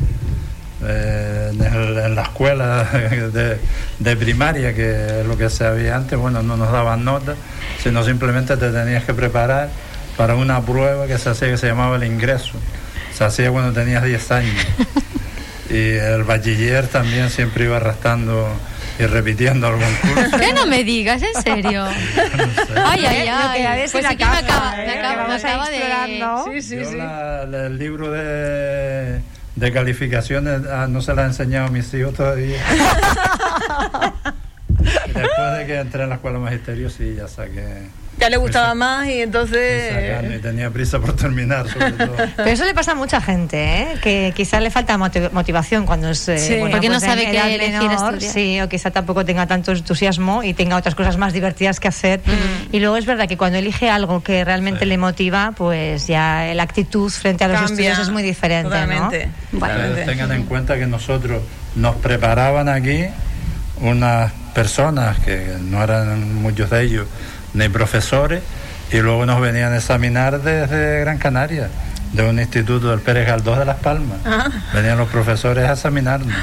Eh, 0.81 1.51
en, 1.53 1.61
el- 1.61 1.97
en 1.97 2.15
la 2.15 2.21
escuela 2.23 2.83
de, 3.33 3.59
de 3.99 4.15
primaria, 4.15 4.73
que 4.73 5.19
es 5.21 5.25
lo 5.25 5.37
que 5.37 5.49
se 5.49 5.65
había 5.65 5.95
antes, 5.95 6.17
bueno, 6.17 6.41
no 6.41 6.55
nos 6.57 6.71
daban 6.71 7.03
notas, 7.03 7.35
sino 7.83 8.03
simplemente 8.03 8.55
te 8.57 8.69
tenías 8.71 9.03
que 9.03 9.13
preparar 9.13 9.69
para 10.15 10.35
una 10.35 10.61
prueba 10.61 11.05
que 11.07 11.17
se 11.17 11.29
hacía 11.29 11.49
que 11.49 11.57
se 11.57 11.67
llamaba 11.67 11.95
el 11.97 12.03
ingreso. 12.05 12.53
Se 13.13 13.23
hacía 13.25 13.51
cuando 13.51 13.73
tenías 13.73 14.03
10 14.03 14.31
años. 14.31 14.55
Y 15.71 15.91
el 15.97 16.23
bachiller 16.23 16.87
también 16.87 17.29
siempre 17.29 17.65
iba 17.65 17.77
arrastrando 17.77 18.49
y 18.97 19.03
repitiendo 19.05 19.67
algún 19.67 19.83
curso. 20.01 20.37
¿Qué 20.39 20.51
no 20.51 20.65
me 20.65 20.83
digas? 20.83 21.21
¿En 21.21 21.43
serio? 21.43 21.85
Ay, 22.85 23.05
ay, 23.05 23.27
ay. 23.27 23.85
Pues 23.91 24.03
aquí 24.03 24.23
me 24.25 24.37
acaba, 24.37 24.71
me 24.75 24.85
¿eh? 24.87 24.97
acaba- 24.99 25.27
me 25.27 25.35
acaba 25.35 25.69
de... 25.69 26.17
Yo 26.81 26.91
la- 26.97 27.45
la- 27.45 27.65
el 27.67 27.77
libro 27.77 28.09
de, 28.09 29.19
de 29.59 29.71
calificaciones 29.73 30.61
ah, 30.71 30.87
no 30.89 31.01
se 31.01 31.13
la 31.13 31.23
he 31.23 31.25
enseñado 31.25 31.67
a 31.67 31.69
mis 31.69 31.93
hijos 31.93 32.13
todavía. 32.13 32.59
Después 34.69 35.57
de 35.57 35.65
que 35.67 35.79
entré 35.79 36.03
en 36.03 36.09
la 36.09 36.15
escuela 36.15 36.39
magisterio, 36.39 36.89
sí, 36.89 37.15
ya 37.15 37.27
saqué. 37.27 37.89
Ya 38.19 38.29
le 38.29 38.37
gustaba 38.37 38.75
más 38.75 39.07
y 39.07 39.21
entonces... 39.21 39.93
y 40.35 40.39
tenía 40.39 40.69
prisa 40.69 40.99
por 40.99 41.15
terminar, 41.15 41.67
sobre 41.69 41.91
todo. 42.05 42.15
Pero 42.35 42.49
eso 42.49 42.65
le 42.65 42.73
pasa 42.73 42.91
a 42.91 42.95
mucha 42.95 43.21
gente, 43.21 43.57
¿eh? 43.81 43.87
que 44.01 44.33
quizás 44.35 44.61
le 44.61 44.69
falta 44.71 44.97
motiv- 44.97 45.31
motivación 45.31 45.85
cuando 45.85 46.09
es 46.09 46.27
eh, 46.27 46.37
Sí. 46.37 46.57
Porque 46.71 46.89
no 46.89 46.95
en 46.95 47.01
sabe 47.01 47.31
qué 47.31 47.55
elegir 47.55 47.79
menor, 47.89 48.21
sí, 48.21 48.59
o 48.61 48.67
quizá 48.67 48.91
tampoco 48.91 49.23
tenga 49.25 49.47
tanto 49.47 49.71
entusiasmo 49.71 50.43
y 50.43 50.53
tenga 50.53 50.75
otras 50.75 50.95
cosas 50.95 51.17
más 51.17 51.31
divertidas 51.33 51.79
que 51.79 51.87
hacer. 51.87 52.19
Y 52.71 52.79
luego 52.79 52.97
es 52.97 53.05
verdad 53.05 53.27
que 53.27 53.37
cuando 53.37 53.57
elige 53.57 53.89
algo 53.89 54.21
que 54.21 54.43
realmente 54.43 54.85
le 54.85 54.97
motiva, 54.97 55.53
pues 55.55 56.07
ya 56.07 56.51
la 56.53 56.63
actitud 56.63 57.09
frente 57.11 57.43
a 57.43 57.47
los 57.47 57.57
Cambia 57.59 57.73
estudios 57.73 57.99
es 57.99 58.11
muy 58.11 58.23
diferente, 58.23 58.69
totalmente. 58.69 59.29
¿no? 59.51 59.59
Ustedes 59.59 60.05
tengan 60.05 60.31
en 60.33 60.43
cuenta 60.43 60.77
que 60.77 60.85
nosotros 60.87 61.41
nos 61.75 61.95
preparaban 61.97 62.67
aquí 62.69 63.05
unas 63.81 64.31
personas 64.53 65.19
que 65.19 65.55
no 65.61 65.81
eran 65.83 66.35
muchos 66.41 66.69
de 66.69 66.83
ellos 66.83 67.07
ni 67.53 67.69
profesores 67.69 68.41
y 68.91 68.97
luego 68.99 69.25
nos 69.25 69.39
venían 69.41 69.73
a 69.73 69.77
examinar 69.77 70.41
desde 70.41 70.99
Gran 71.01 71.17
Canaria, 71.17 71.69
de 72.13 72.23
un 72.27 72.39
instituto 72.39 72.89
del 72.89 72.99
Pérez 73.01 73.27
Galdós 73.27 73.59
de 73.59 73.65
Las 73.65 73.77
Palmas. 73.77 74.17
Ah, 74.25 74.49
Venían 74.73 74.97
los 74.97 75.09
profesores 75.09 75.67
a 75.69 75.73
examinarnos. 75.73 76.33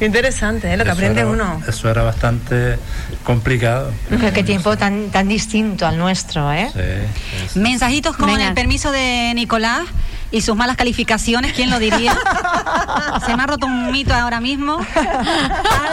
Interesante, 0.00 0.72
¿eh? 0.72 0.76
lo 0.76 0.84
que 0.84 0.90
Eso 0.90 0.98
aprende 0.98 1.20
era- 1.20 1.30
uno. 1.30 1.62
Eso 1.66 1.90
era 1.90 2.02
bastante 2.02 2.78
complicado. 3.24 3.92
Pero 4.08 4.32
qué 4.32 4.42
tiempo 4.42 4.76
tan, 4.76 5.10
tan 5.10 5.28
distinto 5.28 5.86
al 5.86 5.96
nuestro, 5.98 6.52
¿eh? 6.52 6.70
Mensajitos 7.54 8.16
con 8.16 8.26
Venga. 8.26 8.48
el 8.48 8.54
permiso 8.54 8.90
de 8.92 9.32
Nicolás 9.34 9.82
y 10.30 10.40
sus 10.40 10.56
malas 10.56 10.76
calificaciones, 10.76 11.52
¿quién 11.52 11.70
lo 11.70 11.78
diría? 11.78 12.16
Se 13.26 13.36
me 13.36 13.42
ha 13.42 13.46
roto 13.46 13.66
un 13.66 13.92
mito 13.92 14.12
ahora 14.14 14.40
mismo. 14.40 14.78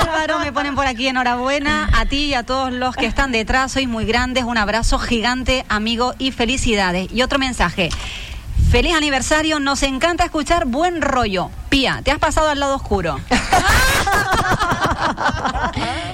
Álvaro, 0.02 0.40
me 0.40 0.52
ponen 0.52 0.74
por 0.76 0.88
aquí 0.88 1.08
enhorabuena. 1.08 1.90
A 1.94 2.06
ti 2.06 2.26
y 2.26 2.34
a 2.34 2.44
todos 2.44 2.72
los 2.74 2.96
que 2.96 3.06
están 3.06 3.32
detrás, 3.32 3.72
sois 3.74 3.88
muy 3.88 4.06
grandes. 4.06 4.44
Un 4.44 4.58
abrazo 4.58 4.98
gigante, 5.00 5.64
amigo, 5.70 6.16
y 6.18 6.32
felicidades. 6.32 7.08
Y 7.14 7.22
otro 7.22 7.38
mensaje. 7.40 7.90
Feliz 8.72 8.96
aniversario, 8.96 9.60
nos 9.60 9.84
encanta 9.84 10.24
escuchar 10.24 10.66
buen 10.66 11.02
rollo. 11.02 11.50
Pía, 11.68 12.00
te 12.06 12.12
has 12.12 12.20
pasado 12.20 12.48
al 12.48 12.62
lado 12.62 12.78
oscuro. 12.78 13.20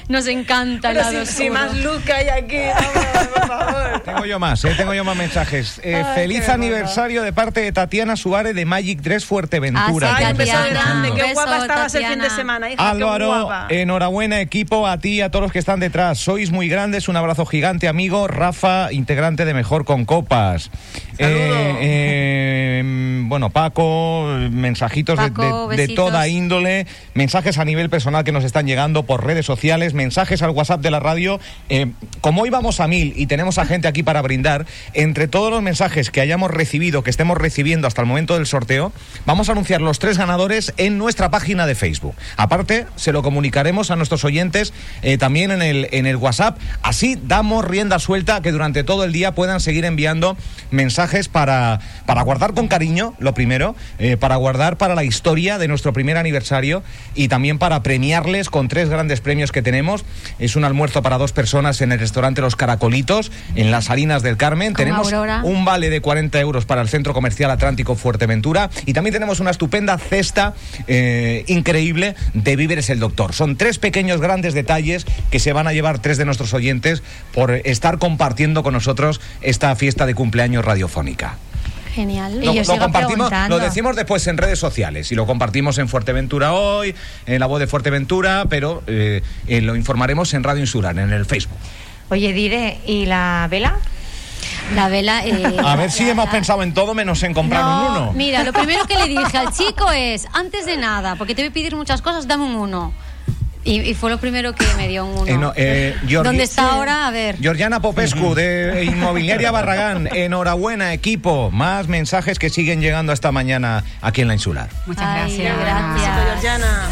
Nos 0.07 0.25
encanta 0.27 0.91
el 0.91 0.97
Pero 0.97 1.11
lado 1.11 1.25
si, 1.25 1.31
si 1.34 1.43
oscuro. 1.49 1.53
más 1.65 1.77
luz 1.77 2.01
que 2.03 2.13
hay 2.13 2.29
aquí, 2.29 2.57
vamos, 2.73 3.27
por 3.27 3.47
favor. 3.47 3.99
Tengo 4.05 4.25
yo 4.25 4.39
más, 4.39 4.63
¿eh? 4.63 4.73
tengo 4.77 4.93
yo 4.93 5.03
más 5.03 5.17
mensajes. 5.17 5.81
Eh, 5.84 5.95
Ay, 6.05 6.15
feliz 6.15 6.47
aniversario 6.49 7.23
de 7.23 7.34
parte 7.34 7.59
de 7.61 7.71
Tatiana 7.73 8.15
Suárez 8.15 8.55
de 8.55 8.65
Magic 8.65 9.01
3 9.01 9.25
Fuerteventura. 9.25 10.15
Ay, 10.15 10.25
un 10.31 10.38
beso 10.38 10.51
grande, 10.53 10.73
escuchando. 10.79 11.15
qué 11.15 11.21
Beso, 11.23 11.34
guapa 11.34 11.57
estabas 11.57 11.95
el 11.95 12.05
fin 12.05 12.19
de 12.19 12.29
semana, 12.29 12.69
hija, 12.69 12.77
qué 12.77 12.84
Álvaro, 12.89 13.27
guapa. 13.27 13.67
enhorabuena 13.69 14.39
equipo, 14.39 14.88
a 14.88 14.97
ti 14.99 15.15
y 15.15 15.21
a 15.21 15.29
todos 15.29 15.43
los 15.43 15.51
que 15.51 15.59
están 15.59 15.79
detrás. 15.81 16.19
Sois 16.19 16.51
muy 16.51 16.69
grandes, 16.69 17.09
un 17.09 17.17
abrazo 17.17 17.45
gigante, 17.45 17.88
amigo. 17.89 18.27
Rafa, 18.27 18.91
integrante 18.93 19.43
de 19.43 19.53
Mejor 19.53 19.84
con 19.84 20.05
Copas. 20.05 20.71
Eh, 21.19 21.77
eh, 21.81 22.84
bueno, 23.25 23.49
Paco, 23.49 24.25
mensajitos 24.51 25.17
de- 25.19 25.29
Paco, 25.31 25.67
de, 25.69 25.88
toda 25.89 26.27
índole, 26.27 26.85
mensajes 27.13 27.57
a 27.57 27.65
nivel 27.65 27.89
personal 27.89 28.23
que 28.23 28.31
nos 28.31 28.43
están 28.43 28.67
llegando 28.67 28.97
por 29.03 29.26
redes 29.26 29.45
sociales, 29.45 29.94
mensajes 29.94 30.41
al 30.41 30.52
WhatsApp 30.52 30.82
de 30.82 30.91
la 30.91 30.99
radio. 30.99 31.40
Eh, 31.69 31.91
como 32.22 32.41
hoy 32.41 32.49
vamos 32.49 32.80
a 32.80 32.88
mil 32.88 33.14
y 33.15 33.28
tenemos 33.28 33.57
a 33.57 33.65
gente 33.65 33.88
aquí 33.88 34.03
para 34.03 34.22
brindar, 34.22 34.65
entre 34.94 35.28
todos 35.28 35.52
los 35.52 35.61
mensajes 35.61 36.11
que 36.11 36.22
hayamos 36.22 36.52
recibido, 36.52 37.03
que 37.03 37.10
estemos 37.10 37.38
recibiendo 37.38 37.88
hasta 37.88 38.02
el 38.02 38.07
momento 38.07 38.36
del 38.36 38.45
sorteo, 38.45 38.91
vamos 39.26 39.49
a 39.49 39.53
anunciar 39.53 39.82
los 39.82 39.99
tres 39.99 40.18
ganadores 40.18 40.74
en 40.78 40.98
nuestra 40.98 41.30
página 41.30 41.65
de 41.65 41.76
Facebook. 41.76 42.15
Aparte, 42.36 42.88
se 42.95 43.11
lo 43.11 43.24
comunicaremos 43.24 43.91
a 43.91 43.95
nuestros 43.95 44.24
oyentes 44.24 44.74
eh, 45.02 45.18
también 45.18 45.52
en 45.52 45.61
el, 45.61 45.88
en 45.91 46.06
el 46.06 46.15
WhatsApp. 46.15 46.57
Así 46.82 47.18
damos 47.22 47.65
rienda 47.65 47.99
suelta 47.99 48.41
que 48.41 48.52
durante 48.52 48.84
todo 48.84 49.03
el 49.03 49.11
día 49.11 49.34
puedan 49.34 49.60
seguir 49.60 49.86
enviando 49.86 50.38
mensajes 50.72 51.28
para, 51.28 51.80
para 52.06 52.22
guardar 52.22 52.53
con 52.53 52.68
cariño, 52.68 53.14
lo 53.19 53.34
primero, 53.34 53.76
eh, 53.99 54.18
para 54.18 54.36
guardar 54.36 54.78
para 54.78 54.95
la 54.95 55.03
historia 55.03 55.57
de 55.57 55.68
nuestro 55.68 55.94
primer 55.94 56.18
aniversario 56.18 56.84
y 57.15 57.28
también 57.28 57.57
para 57.57 57.84
premiarles 57.84 58.49
con 58.49 58.68
tres 58.68 58.86
grandes 58.89 59.22
premios 59.22 59.51
que 59.51 59.61
tenemos. 59.61 60.05
Es 60.39 60.55
un 60.55 60.64
almuerzo 60.64 61.01
para 61.01 61.18
dos 61.18 61.31
personas 61.31 61.81
en 61.81 61.91
el 61.91 61.99
restaurante 61.99 62.41
Los 62.41 62.55
Caracolitos, 62.55 63.31
en 63.55 63.72
las 63.72 63.85
Salinas 63.85 64.23
del 64.23 64.38
Carmen. 64.38 64.73
Tenemos 64.73 65.11
Aurora. 65.11 65.41
un 65.43 65.65
vale 65.65 65.89
de 65.89 66.01
40 66.01 66.39
euros 66.39 66.65
para 66.65 66.81
el 66.81 66.89
Centro 66.89 67.14
Comercial 67.14 67.51
Atlántico 67.51 67.95
Fuerteventura 67.95 68.69
y 68.85 68.93
también 68.93 69.14
tenemos 69.14 69.39
una 69.39 69.51
estupenda 69.51 69.97
cesta 69.97 70.53
eh, 70.88 71.43
increíble 71.47 72.15
de 72.34 72.55
Víveres 72.55 72.89
el 72.89 72.99
Doctor. 72.99 73.34
Son 73.34 73.55
tres 73.55 73.80
pequeños 73.80 74.22
grandes 74.22 74.53
detalles 74.53 75.05
que 75.31 75.39
se 75.39 75.53
van 75.53 75.68
a 75.68 75.73
llevar 75.73 75.99
tres 75.99 76.18
de 76.18 76.26
nuestros 76.26 76.53
oyentes 76.53 77.03
por 77.34 77.51
estar 77.51 77.97
compartiendo 77.97 78.64
con 78.64 78.73
nosotros 78.73 79.22
esta 79.41 79.76
fiesta 79.76 80.05
de 80.05 80.15
cumpleaños 80.15 80.65
radiofónica. 80.65 81.38
Genial. 81.98 82.40
Lo, 82.45 82.53
lo 82.53 82.78
compartimos, 82.78 83.32
lo 83.49 83.57
decimos 83.57 83.95
después 83.95 84.28
en 84.28 84.38
redes 84.38 84.60
sociales 84.60 85.11
y 85.11 85.15
lo 85.15 85.26
compartimos 85.26 85.80
en 85.80 85.90
Fuerteventura 85.90 86.53
hoy, 86.53 86.94
en 87.26 87.40
la 87.40 87.48
voz 87.48 87.60
de 87.60 87.65
Fuerteventura, 87.65 88.45
pero 88.48 88.84
eh, 88.86 89.24
eh, 89.48 89.61
lo 89.61 89.76
informaremos 89.76 90.32
en 90.36 90.44
Radio 90.44 90.61
Insular, 90.61 90.95
en 90.99 91.11
el 91.11 91.26
Facebook. 91.26 91.57
Oye, 92.10 92.34
Dire, 92.34 92.78
¿y 92.86 93.07
la 93.07 93.48
vela? 93.49 93.80
La 94.76 94.90
vela... 94.90 95.26
eh, 95.26 95.57
A 95.65 95.76
ver 95.76 95.90
si 95.90 96.07
hemos 96.07 96.30
pensado 96.30 96.61
en 96.61 96.76
todo 96.76 96.94
menos 96.94 97.24
en 97.24 97.34
comprar 97.34 97.64
un 97.64 97.69
No, 97.69 97.90
uno. 97.90 98.14
Mira, 98.14 98.44
lo 98.44 98.53
primero 98.53 98.86
que 98.86 98.95
le 98.95 99.07
dije 99.07 99.36
al 99.36 99.52
chico 99.57 99.90
es, 99.91 100.28
antes 100.34 100.68
de 100.68 100.78
nada, 100.78 101.15
porque 101.15 101.34
te 101.34 101.41
voy 101.41 101.49
a 101.49 101.53
pedir 101.53 101.76
muchas 101.76 102.03
cosas, 102.03 102.28
dame 102.28 102.44
un 102.44 102.53
uno. 102.53 102.94
Y, 103.68 103.81
y 103.81 103.94
fue 103.94 104.10
lo 104.10 104.18
primero 104.18 104.53
que 104.56 104.65
me 104.77 104.88
dio 104.88 105.06
un 105.06 105.18
uno. 105.18 105.27
Eh, 105.27 105.38
no, 105.38 105.53
eh, 105.56 105.95
Georgi- 106.07 106.23
¿Dónde 106.23 106.44
está 106.44 106.72
ahora? 106.72 107.07
A 107.07 107.11
ver. 107.11 107.38
Georgiana 107.38 107.81
Popescu 107.81 108.34
de 108.34 108.85
Inmobiliaria 108.85 109.52
Barragán, 109.52 110.07
enhorabuena 110.15 110.94
equipo. 110.94 111.52
Más 111.52 111.88
mensajes 111.88 112.39
que 112.39 112.49
siguen 112.49 112.81
llegando 112.81 113.11
esta 113.14 113.31
mañana 113.31 113.84
aquí 114.02 114.22
en 114.22 114.30
la 114.30 114.34
insular. 114.35 114.69
Muchas 114.85 115.03
Ay, 115.06 115.38
gracias. 115.38 115.60
gracias. 115.60 116.26
Georgiana. 116.26 116.88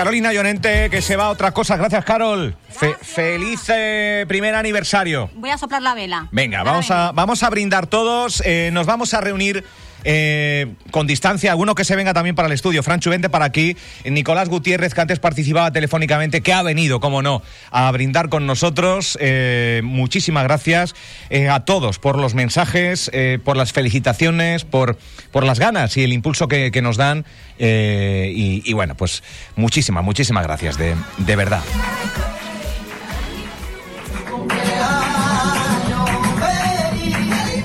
Carolina 0.00 0.32
Llorente, 0.32 0.88
que 0.88 1.02
se 1.02 1.14
va 1.14 1.24
a 1.24 1.28
otra 1.28 1.52
cosa. 1.52 1.76
Gracias, 1.76 2.02
Carol. 2.06 2.56
Fe- 2.70 2.96
feliz 3.02 3.60
eh, 3.68 4.24
primer 4.26 4.54
aniversario. 4.54 5.28
Voy 5.34 5.50
a 5.50 5.58
soplar 5.58 5.82
la 5.82 5.92
vela. 5.94 6.26
Venga, 6.32 6.62
vamos 6.62 6.90
a, 6.90 7.12
vamos 7.12 7.42
a 7.42 7.50
brindar 7.50 7.86
todos. 7.86 8.42
eh, 8.46 8.70
nos 8.72 8.86
vamos 8.86 9.12
a 9.12 9.20
reunir 9.20 9.62
eh, 10.04 10.74
con 10.90 11.06
distancia. 11.06 11.50
Alguno 11.50 11.74
que 11.74 11.84
se 11.84 11.96
venga 11.96 12.12
también 12.12 12.34
para 12.34 12.46
el 12.46 12.52
estudio. 12.52 12.82
Franchu, 12.82 13.10
vente 13.10 13.28
para 13.28 13.44
aquí. 13.44 13.76
Nicolás 14.04 14.48
Gutiérrez, 14.48 14.94
que 14.94 15.00
antes 15.00 15.18
participaba 15.18 15.70
telefónicamente, 15.72 16.40
que 16.40 16.52
ha 16.52 16.62
venido, 16.62 17.00
como 17.00 17.22
no, 17.22 17.42
a 17.70 17.90
brindar 17.90 18.28
con 18.28 18.46
nosotros. 18.46 19.18
Eh, 19.20 19.80
muchísimas 19.84 20.44
gracias 20.44 20.94
eh, 21.30 21.48
a 21.48 21.60
todos 21.60 21.98
por 21.98 22.18
los 22.18 22.34
mensajes, 22.34 23.10
por 23.44 23.56
las 23.56 23.72
felicitaciones, 23.72 24.64
por, 24.64 24.98
por 25.30 25.44
las 25.44 25.58
ganas 25.58 25.96
y 25.96 26.04
el 26.04 26.12
impulso 26.12 26.48
que, 26.48 26.80
nos 26.80 26.96
dan. 26.96 27.24
y, 27.58 28.72
bueno, 28.72 28.94
pues 28.94 29.22
muchísimas, 29.56 30.04
muchísimas 30.04 30.44
gracias, 30.44 30.78
de, 30.78 30.94
de 31.18 31.36
verdad. 31.36 31.62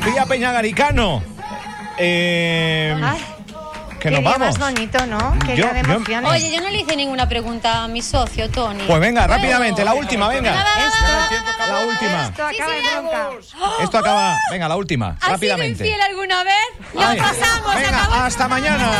Pía 0.05 0.25
Peñagaricano. 0.25 1.35
Eh, 1.97 2.95
que 3.99 4.11
nos 4.11 4.23
vamos. 4.23 4.39
más 4.39 4.59
bonito, 4.59 5.05
¿no? 5.07 5.33
Qué 5.45 5.55
Yo- 5.55 5.65
día 5.65 5.73
de 5.73 5.83
yo- 5.87 5.93
emociones. 5.95 6.31
Oye, 6.31 6.51
yo 6.55 6.61
no 6.61 6.69
le 6.69 6.77
hice 6.79 6.95
ninguna 6.95 7.27
pregunta 7.27 7.83
a 7.83 7.87
mi 7.87 8.01
socio, 8.03 8.49
Tony. 8.51 8.83
Pues 8.85 8.99
venga, 8.99 9.25
¿Puedo? 9.25 9.37
rápidamente, 9.37 9.83
la 9.83 9.93
última, 9.95 10.27
venga. 10.27 10.51
La 10.53 11.79
última. 11.87 12.25
Esto 12.27 12.43
acaba 12.45 12.75
en 12.77 12.83
bronca. 12.83 13.29
Esto 13.83 13.97
acaba. 13.97 14.37
Venga, 14.51 14.67
la 14.67 14.75
última, 14.75 15.07
¿Has 15.09 15.19
sido 15.21 15.31
rápidamente. 15.33 15.83
infiel 15.87 16.01
alguna 16.01 16.43
vez? 16.43 16.53
Lo 16.93 17.01
Ay, 17.01 17.17
pasamos, 17.17 17.75
venga, 17.75 18.03
acabó. 18.03 18.15
hasta 18.23 18.47
mañana. 18.47 18.91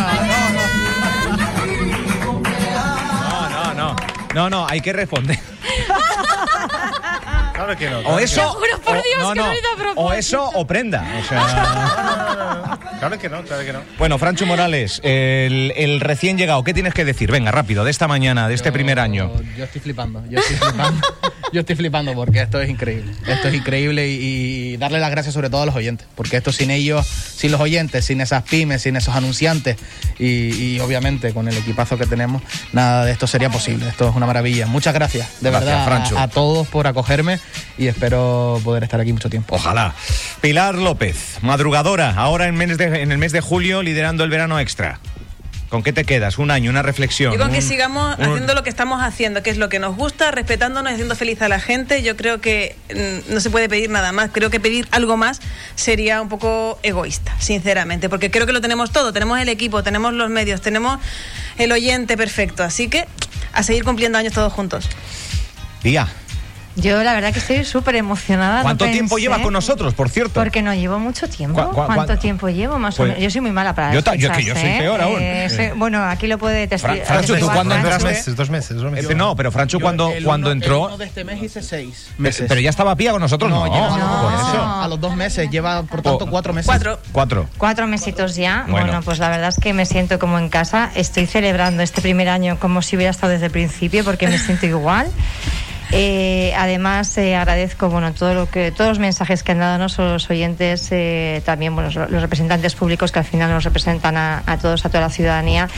No, 3.30 3.49
no, 3.49 3.74
no. 3.74 3.95
No, 4.33 4.49
no, 4.49 4.67
hay 4.67 4.82
que 4.82 4.91
responder. 4.93 5.38
Claro 7.56 7.77
que 7.77 7.90
no. 7.90 8.00
O 8.01 8.19
eso. 8.19 8.42
Te 8.42 8.48
juro 8.48 8.82
por 8.84 8.98
o- 8.98 9.01
Dios 9.01 9.19
no, 9.22 9.34
que 9.34 9.40
no. 9.40 9.48
lo 9.48 9.53
hice 9.53 9.61
a 9.74 9.77
propósito. 9.77 10.01
O 10.01 10.14
eso 10.14 10.50
o 10.53 10.67
prenda. 10.67 11.06
O 11.19 11.24
sea. 11.27 12.80
Claro 13.00 13.19
que 13.19 13.30
no, 13.30 13.43
claro 13.43 13.64
que 13.66 13.74
no. 13.74 13.82
Bueno, 14.00 14.17
Francho 14.17 14.45
Morales, 14.45 15.01
el, 15.03 15.74
el 15.75 16.00
recién 16.00 16.38
llegado, 16.38 16.64
¿qué 16.64 16.74
tienes 16.74 16.93
que 16.93 17.03
decir? 17.03 17.30
Venga, 17.30 17.51
rápido, 17.51 17.84
de 17.84 17.92
esta 17.92 18.08
mañana, 18.08 18.48
de 18.48 18.56
este 18.56 18.72
primer 18.72 19.00
año. 19.00 19.32
Yo 19.58 19.66
estoy 19.66 19.82
flipando, 19.82 20.24
yo 20.30 20.40
estoy 20.40 20.56
flipando. 20.56 21.08
yo 21.53 21.59
estoy 21.59 21.75
flipando 21.75 22.14
porque 22.14 22.42
esto 22.42 22.59
es 22.61 22.69
increíble. 22.69 23.11
Esto 23.27 23.50
es 23.50 23.53
increíble 23.53 24.08
y, 24.08 24.14
y 24.74 24.77
darle 24.77 25.00
las 25.00 25.11
gracias 25.11 25.34
sobre 25.34 25.50
todo 25.50 25.64
a 25.64 25.66
los 25.66 25.75
oyentes. 25.75 26.08
Porque 26.16 26.38
esto 26.38 26.51
sin 26.53 26.72
ellos, 26.72 27.06
sin 27.06 27.51
los 27.51 27.59
oyentes, 27.61 28.06
sin 28.06 28.22
esas 28.22 28.43
pymes, 28.43 28.82
sin 28.84 28.95
esos 28.95 29.14
anunciantes 29.14 29.75
y, 30.17 30.75
y 30.75 30.80
obviamente 30.80 31.34
con 31.34 31.48
el 31.50 31.58
equipazo 31.58 31.98
que 31.98 32.06
tenemos, 32.08 32.42
nada 32.72 33.06
de 33.06 33.11
esto 33.11 33.27
sería 33.27 33.50
posible. 33.50 33.90
Esto 33.90 34.09
es 34.09 34.16
una 34.16 34.25
maravilla. 34.25 34.67
Muchas 34.67 34.93
gracias, 34.93 35.42
de 35.42 35.51
Gracias, 35.51 35.85
verdad, 35.85 36.24
a 36.24 36.27
todos 36.30 36.66
por 36.67 36.88
acogerme 36.88 37.40
y 37.77 37.88
espero 37.88 38.59
poder 38.64 38.83
estar 38.83 38.99
aquí 38.99 39.14
mucho 39.14 39.30
tiempo. 39.30 39.56
Ojalá. 39.56 39.93
Pilar 40.41 40.75
López, 40.75 41.38
madrugadora, 41.41 42.14
ahora 42.15 42.48
en, 42.48 42.56
mes 42.56 42.77
de- 42.77 43.01
en 43.01 43.11
el 43.11 43.17
mes 43.17 43.32
de 43.32 43.41
julio 43.41 43.82
liderando 43.83 44.24
el 44.24 44.30
verano 44.30 44.59
extra. 44.59 44.99
¿Con 45.69 45.82
qué 45.82 45.91
te 45.91 46.06
quedas? 46.06 46.38
Un 46.38 46.51
año, 46.51 46.69
una 46.69 46.83
reflexión. 46.83 47.33
Yo 47.33 47.40
con 47.40 47.51
que 47.51 47.61
sigamos 47.61 48.17
un- 48.19 48.24
haciendo 48.24 48.53
lo 48.53 48.64
que 48.64 48.69
estamos 48.69 49.01
haciendo, 49.01 49.41
que 49.43 49.49
es 49.49 49.57
lo 49.57 49.67
que 49.67 49.80
nos 49.80 49.95
gusta, 49.98 50.30
respetándonos 50.32 50.91
y 50.91 50.93
haciendo 50.93 51.15
feliz 51.15 51.41
a 51.41 51.49
la 51.49 51.59
gente. 51.59 52.01
Yo 52.03 52.15
creo 52.15 52.40
que 52.40 52.75
mm, 52.93 53.33
no 53.33 53.41
se 53.41 53.49
puede 53.49 53.67
pedir 53.67 53.90
nada 53.90 54.11
más. 54.11 54.30
Creo 54.32 54.49
que 54.51 54.59
pedir 54.59 54.88
algo 54.91 55.17
más 55.17 55.41
sería 55.75 56.22
un 56.22 56.30
poco 56.30 56.80
egoísta, 56.83 57.35
sinceramente, 57.40 58.09
porque 58.09 58.30
creo 58.32 58.45
que 58.45 58.53
lo 58.53 58.61
tenemos 58.61 58.91
todo. 58.91 59.11
Tenemos 59.11 59.40
el 59.40 59.49
equipo, 59.49 59.82
tenemos 59.83 60.14
los 60.14 60.30
medios, 60.30 60.61
tenemos 60.61 60.99
el 61.57 61.72
oyente 61.72 62.15
perfecto. 62.15 62.64
Así 62.64 62.88
que 62.88 63.06
a 63.51 63.64
seguir 63.64 63.83
cumpliendo 63.83 64.17
años 64.19 64.33
todos 64.33 64.53
juntos. 64.53 64.88
Tía, 65.82 66.07
Yo 66.77 67.01
la 67.03 67.13
verdad 67.13 67.31
que 67.31 67.39
estoy 67.39 67.63
súper 67.63 67.95
emocionada. 67.95 68.57
no 68.57 68.63
¿cuánto 68.63 68.85
tiempo 68.87 69.17
llevas 69.17 69.39
con 69.39 69.53
nosotros, 69.53 69.93
por 69.93 70.09
cierto? 70.09 70.33
Porque 70.41 70.61
no 70.61 70.73
llevo 70.73 70.99
mucho 70.99 71.29
tiempo. 71.29 71.55
¿Cuá- 71.55 71.71
cuá- 71.71 71.85
¿Cuánto 71.85 72.05
cuán- 72.07 72.19
tiempo 72.19 72.49
llevo? 72.49 72.77
Más 72.79 72.95
Pues- 72.95 73.05
o 73.05 73.07
menos. 73.13 73.23
Yo 73.23 73.29
soy 73.31 73.41
muy 73.41 73.51
mala 73.51 73.73
para 73.73 73.93
Yo 73.93 74.01
las 74.05 74.17
yo 74.17 74.27
es 74.27 74.37
que 74.37 74.43
fechas, 74.43 74.45
yo 74.45 74.55
soy 74.61 74.69
¿eh? 74.71 74.77
peor 74.79 75.01
aún. 75.01 75.17
Eh, 75.21 75.49
soy- 75.49 75.69
bueno, 75.77 76.03
aquí 76.03 76.27
lo 76.27 76.37
puede 76.37 76.67
testificar. 76.67 77.05
Francho, 77.07 77.37
¿tú 77.37 77.45
cuándo 77.45 77.73
Dos 77.75 77.77
entraste? 77.83 78.07
meses, 78.09 78.35
dos 78.35 78.49
meses, 78.49 78.77
dos 78.77 78.91
meses. 78.91 79.09
Eh, 79.09 79.15
no, 79.15 79.35
pero 79.37 79.51
Francho 79.53 79.79
cuando, 79.79 80.11
el 80.11 80.23
cuando 80.25 80.47
uno- 80.47 80.51
el 80.51 80.57
entró... 80.63 80.85
uno 80.87 80.97
de 80.97 81.05
este 81.05 81.23
mes 81.23 81.41
hice 81.41 81.61
seis 81.61 82.07
Pero, 82.09 82.21
meses. 82.23 82.45
pero 82.49 82.59
ya 82.59 82.69
estaba 82.71 82.93
pía 82.97 83.11
con 83.11 83.21
nosotros, 83.21 83.49
no. 83.49 83.65
lleva 83.65 83.87
a, 83.95 83.97
los 83.97 84.07
por 84.09 84.21
dos 84.21 84.31
meses. 84.31 84.47
eso. 84.53 84.63
a 84.81 84.87
los 84.89 84.99
dos 84.99 85.15
meses, 85.15 85.49
lleva 85.49 85.83
por 85.83 86.01
tanto 86.01 86.25
Po- 86.25 86.27
cuatro 86.31 86.53
meses. 86.53 86.67
Cuatro. 86.67 86.99
Cuatro. 87.13 87.47
Cuatro 87.57 87.87
mesitos 87.87 88.35
ya. 88.35 88.65
Bueno. 88.67 88.87
Bueno. 88.87 89.01
pues 89.03 89.19
la 89.19 89.29
verdad 89.29 89.47
es 89.49 89.59
que 89.59 89.73
me 89.73 89.85
siento 89.85 90.19
como 90.19 90.37
en 90.39 90.49
casa. 90.49 90.91
Estoy 90.95 91.25
celebrando 91.25 91.83
este 91.83 92.01
primer 92.01 92.27
año 92.27 92.57
como 92.59 92.81
si 92.81 92.97
hubiera 92.97 93.11
estado 93.11 93.31
desde 93.31 93.45
el 93.45 93.51
principio 93.51 94.03
porque 94.03 94.27
me 94.27 94.37
siento 94.37 94.65
igual. 94.65 95.07
Eh, 95.98 96.53
además 96.57 97.17
eh, 97.17 97.38
agradezco 97.38 97.88
bueno 97.88 98.14
todo 98.14 98.33
lo 98.33 98.49
que 98.49 98.74
todos 98.74 98.90
los 98.90 98.99
mensajes 98.99 99.43
que 99.43 99.53
han 99.53 99.59
dado 99.59 99.77
no 99.77 99.88
solo 99.88 100.11
los 100.11 100.30
oyentes 100.30 100.90
eh, 100.91 101.41
también 101.45 101.74
bueno, 101.74 101.90
los, 101.90 102.22
representantes 102.22 102.75
públicos 102.75 103.14
que 103.14 103.19
al 103.19 103.25
final 103.25 103.49
nos 103.49 103.64
representan 103.64 104.17
a, 104.17 104.43
todos 104.61 104.85
a 104.85 104.90
toda 104.90 104.99
la 104.99 105.09
ciudadanía. 105.09 105.69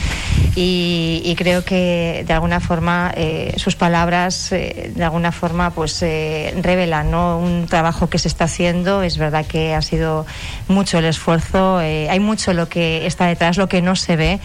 Y, 0.56 1.36
creo 1.38 1.64
que 1.64 2.24
de 2.26 2.32
alguna 2.32 2.58
forma 2.58 3.12
eh, 3.14 3.54
sus 3.58 3.76
palabras 3.76 4.50
de 4.50 5.04
alguna 5.04 5.30
forma 5.30 5.70
pues 5.70 6.00
revelan 6.00 7.14
un 7.14 7.66
trabajo 7.66 8.10
que 8.10 8.18
se 8.18 8.26
está 8.26 8.44
haciendo. 8.44 9.04
Es 9.04 9.18
verdad 9.18 9.46
que 9.46 9.72
ha 9.74 9.82
sido 9.82 10.26
mucho 10.66 10.98
el 10.98 11.04
esfuerzo 11.04 11.78
hay 11.78 12.18
mucho 12.18 12.54
lo 12.54 12.68
que 12.68 13.06
está 13.06 13.26
detrás 13.26 13.56
lo 13.56 13.68
que 13.68 13.82
no 13.82 13.94
se 13.94 14.16
ve 14.16 14.40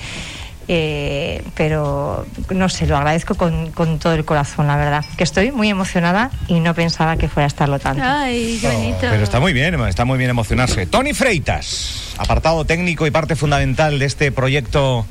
eh, 0.67 1.43
pero 1.55 2.25
no 2.49 2.69
sé, 2.69 2.87
lo 2.87 2.97
agradezco 2.97 3.35
con, 3.35 3.71
con 3.71 3.99
todo 3.99 4.13
el 4.13 4.25
corazón, 4.25 4.67
la 4.67 4.77
verdad. 4.77 5.05
Que 5.17 5.23
estoy 5.23 5.51
muy 5.51 5.69
emocionada 5.69 6.31
y 6.47 6.59
no 6.59 6.73
pensaba 6.73 7.17
que 7.17 7.27
fuera 7.27 7.45
a 7.45 7.47
estarlo 7.47 7.79
tanto. 7.79 8.03
Ay, 8.05 8.57
qué 8.61 8.69
bonito. 8.69 8.97
Pero 9.01 9.23
está 9.23 9.39
muy 9.39 9.53
bien, 9.53 9.75
está 9.81 10.05
muy 10.05 10.17
bien 10.17 10.29
emocionarse. 10.29 10.85
Tony 10.85 11.13
Freitas, 11.13 12.13
apartado 12.17 12.65
técnico 12.65 13.05
y 13.07 13.11
parte 13.11 13.35
fundamental 13.35 13.99
de 13.99 14.05
este 14.05 14.31
proyecto 14.31 15.05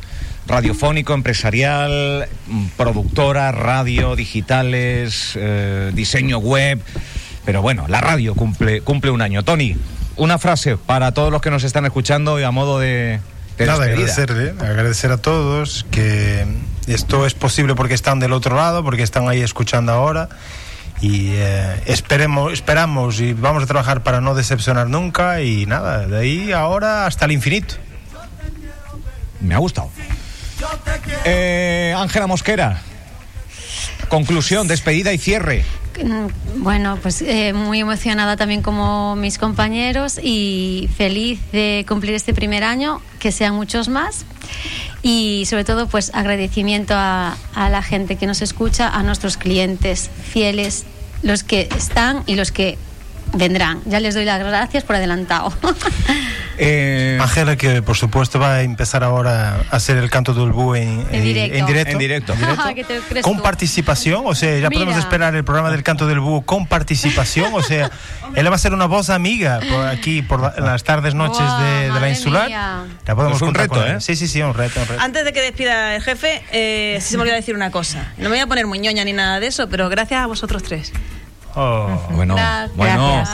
radiofónico, 0.47 1.14
empresarial, 1.14 2.28
productora, 2.76 3.52
radio, 3.52 4.16
digitales, 4.16 5.32
eh, 5.36 5.90
diseño 5.94 6.39
web. 6.39 6.81
Pero 7.44 7.62
bueno, 7.62 7.86
la 7.89 8.00
radio 8.00 8.34
cumple, 8.34 8.81
cumple 8.81 9.10
un 9.10 9.22
año. 9.22 9.42
Tony, 9.42 9.76
una 10.16 10.39
frase 10.39 10.76
para 10.76 11.12
todos 11.12 11.31
los 11.31 11.40
que 11.40 11.50
nos 11.50 11.64
están 11.64 11.84
escuchando 11.84 12.39
y 12.40 12.44
a 12.44 12.50
modo 12.50 12.78
de 12.78 13.20
Nada, 13.66 13.86
despedida. 13.86 14.12
agradecerle, 14.12 14.55
agradecer 14.65 15.12
a 15.12 15.16
todos 15.16 15.86
que 15.91 16.47
esto 16.86 17.26
es 17.26 17.34
posible 17.34 17.74
porque 17.74 17.94
están 17.94 18.20
del 18.20 18.32
otro 18.32 18.57
lado, 18.57 18.82
porque 18.82 19.02
están 19.02 19.28
ahí 19.28 19.41
escuchando 19.41 19.92
ahora. 19.92 20.28
Y 21.00 21.31
eh, 21.32 21.82
esperemos, 21.86 22.52
esperamos 22.52 23.20
y 23.20 23.32
vamos 23.32 23.65
a 23.65 23.66
trabajar 23.66 24.02
para 24.02 24.20
no 24.20 24.34
decepcionar 24.34 24.89
nunca. 24.89 25.41
Y 25.41 25.66
nada, 25.66 26.07
de 26.07 26.18
ahí 26.18 26.52
ahora 26.52 27.07
hasta 27.07 27.24
el 27.24 27.32
infinito. 27.32 27.74
Me 29.41 29.55
ha 29.55 29.58
gustado. 29.58 29.91
Eh, 31.24 31.94
Ángela 31.97 32.28
Mosquera, 32.28 32.82
conclusión, 34.09 34.69
despedida 34.69 35.12
y 35.12 35.19
cierre. 35.19 35.65
Mm, 36.02 36.62
Bueno, 36.62 36.99
pues 37.02 37.23
eh, 37.23 37.52
muy 37.52 37.81
emocionada 37.81 38.36
también 38.36 38.62
como 38.62 39.17
mis 39.17 39.39
compañeros 39.39 40.19
y 40.23 40.89
feliz 40.97 41.41
de 41.52 41.85
cumplir 41.89 42.15
este 42.15 42.35
primer 42.35 42.65
año, 42.65 43.01
que 43.19 43.33
sean 43.33 43.55
muchos 43.55 43.89
más. 43.89 44.25
Y 45.02 45.44
sobre 45.47 45.65
todo, 45.65 45.89
pues 45.89 46.11
agradecimiento 46.15 46.94
a, 46.94 47.36
a 47.55 47.69
la 47.69 47.83
gente 47.83 48.17
que 48.17 48.27
nos 48.27 48.43
escucha, 48.43 48.89
a 48.89 49.02
nuestros 49.02 49.36
clientes 49.36 50.11
fieles, 50.33 50.85
los 51.23 51.43
que 51.43 51.69
están 51.77 52.23
y 52.27 52.36
los 52.36 52.52
que 52.52 52.78
vendrán. 53.35 53.81
Ya 53.86 54.01
les 54.01 54.15
doy 54.15 54.25
las 54.25 54.39
gracias 54.39 54.85
por 54.85 54.97
adelantado. 54.97 55.52
Eh, 56.59 57.19
Ángela, 57.20 57.57
que 57.57 57.81
por 57.83 57.97
supuesto 57.97 58.39
va 58.39 58.57
a 58.57 58.62
empezar 58.62 59.02
ahora 59.02 59.62
a 59.70 59.77
hacer 59.77 59.97
el 59.97 60.11
canto 60.11 60.35
del 60.35 60.52
búho 60.52 60.77
en, 60.77 61.05
En 61.11 61.25
directo. 61.25 61.57
en 61.59 61.67
directo. 61.67 61.93
En 61.93 61.99
directo. 61.99 62.35
¿Qué 62.75 62.85
te 62.85 63.01
crees 63.01 63.25
Con 63.25 63.39
tú? 63.39 63.43
participación, 63.43 64.23
o 64.27 64.35
sea, 64.35 64.51
ya 64.59 64.69
Mira. 64.69 64.85
podemos 64.85 64.97
esperar 64.99 65.35
el 65.35 65.44
programa 65.44 65.70
del 65.70 65.83
canto 65.83 66.07
del 66.07 66.20
búho 66.20 66.43
con 66.43 66.67
participación, 66.67 67.52
o 67.55 67.62
sea, 67.62 67.91
él 68.35 68.51
va 68.51 68.55
a 68.55 68.59
ser 68.59 68.75
una 68.75 68.85
voz 68.86 69.09
amiga 69.11 69.61
por 69.69 69.86
aquí, 69.86 70.20
por 70.23 70.41
la- 70.43 70.55
las 70.65 70.85
tardes, 70.85 71.15
noches 71.15 71.39
Guau, 71.41 71.62
de, 71.62 71.91
de 71.91 72.01
la 72.01 72.09
insular. 72.11 72.47
mía. 72.49 72.85
Ya 73.07 73.17
podemos 73.17 73.36
Es 73.39 73.43
un 73.43 73.55
reto. 73.55 73.85
¿eh? 73.85 74.01
Sí, 74.01 74.15
sí, 74.15 74.28
sí, 74.28 74.43
un 74.43 74.52
reto, 74.55 74.78
un 74.83 74.86
reto. 74.89 75.01
Antes 75.02 75.25
de 75.25 75.33
que 75.33 75.41
despida 75.41 75.97
el 75.97 76.02
jefe, 76.02 76.43
eh, 76.52 76.99
sí 77.01 77.09
se 77.12 77.17
me 77.17 77.23
olvidó 77.23 77.36
decir 77.36 77.57
una 77.57 77.70
cosa. 77.70 78.12
No 78.19 78.25
me 78.25 78.36
voy 78.36 78.41
a 78.41 78.47
poner 78.47 78.67
muñoña 78.67 79.05
ni 79.05 79.15
nada 79.15 79.41
de 79.41 79.47
eso, 79.49 79.69
pero 79.69 79.89
gracias 79.89 80.20
a 80.23 80.27
vosotros 80.27 80.62
tres. 80.62 80.93
Oh. 81.55 81.89
Bueno, 82.10 82.34
Gracias. 82.34 82.76
bueno. 82.76 83.24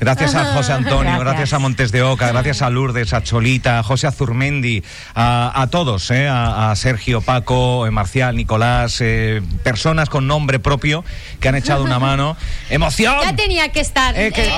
Gracias 0.00 0.34
a 0.34 0.44
José 0.54 0.72
Antonio, 0.72 1.02
gracias. 1.18 1.24
Gracias. 1.24 1.52
a 1.54 1.58
Montes 1.58 1.92
de 1.92 2.02
Oca, 2.02 2.28
gracias 2.32 2.62
a 2.62 2.70
Lourdes, 2.70 3.12
a 3.12 3.22
Cholita, 3.22 3.78
a 3.80 3.82
José 3.82 4.06
Azurmendi, 4.06 4.82
a, 5.14 5.60
a 5.60 5.66
todos, 5.68 6.10
eh, 6.10 6.28
a, 6.28 6.70
a 6.70 6.76
Sergio, 6.76 7.20
Paco, 7.20 7.86
eh, 7.86 7.90
Marcial, 7.90 8.36
Nicolás, 8.36 8.98
eh, 9.00 9.42
personas 9.64 10.08
con 10.08 10.26
nombre 10.26 10.58
propio 10.60 11.04
que 11.40 11.48
han 11.48 11.56
echado 11.56 11.82
una 11.84 11.98
mano. 11.98 12.36
¡Emoción! 12.70 13.16
Ya 13.22 13.34
tenía 13.34 13.70
que 13.70 13.80
estar. 13.80 14.16
Eh, 14.18 14.30
que 14.32 14.44
si 14.44 14.50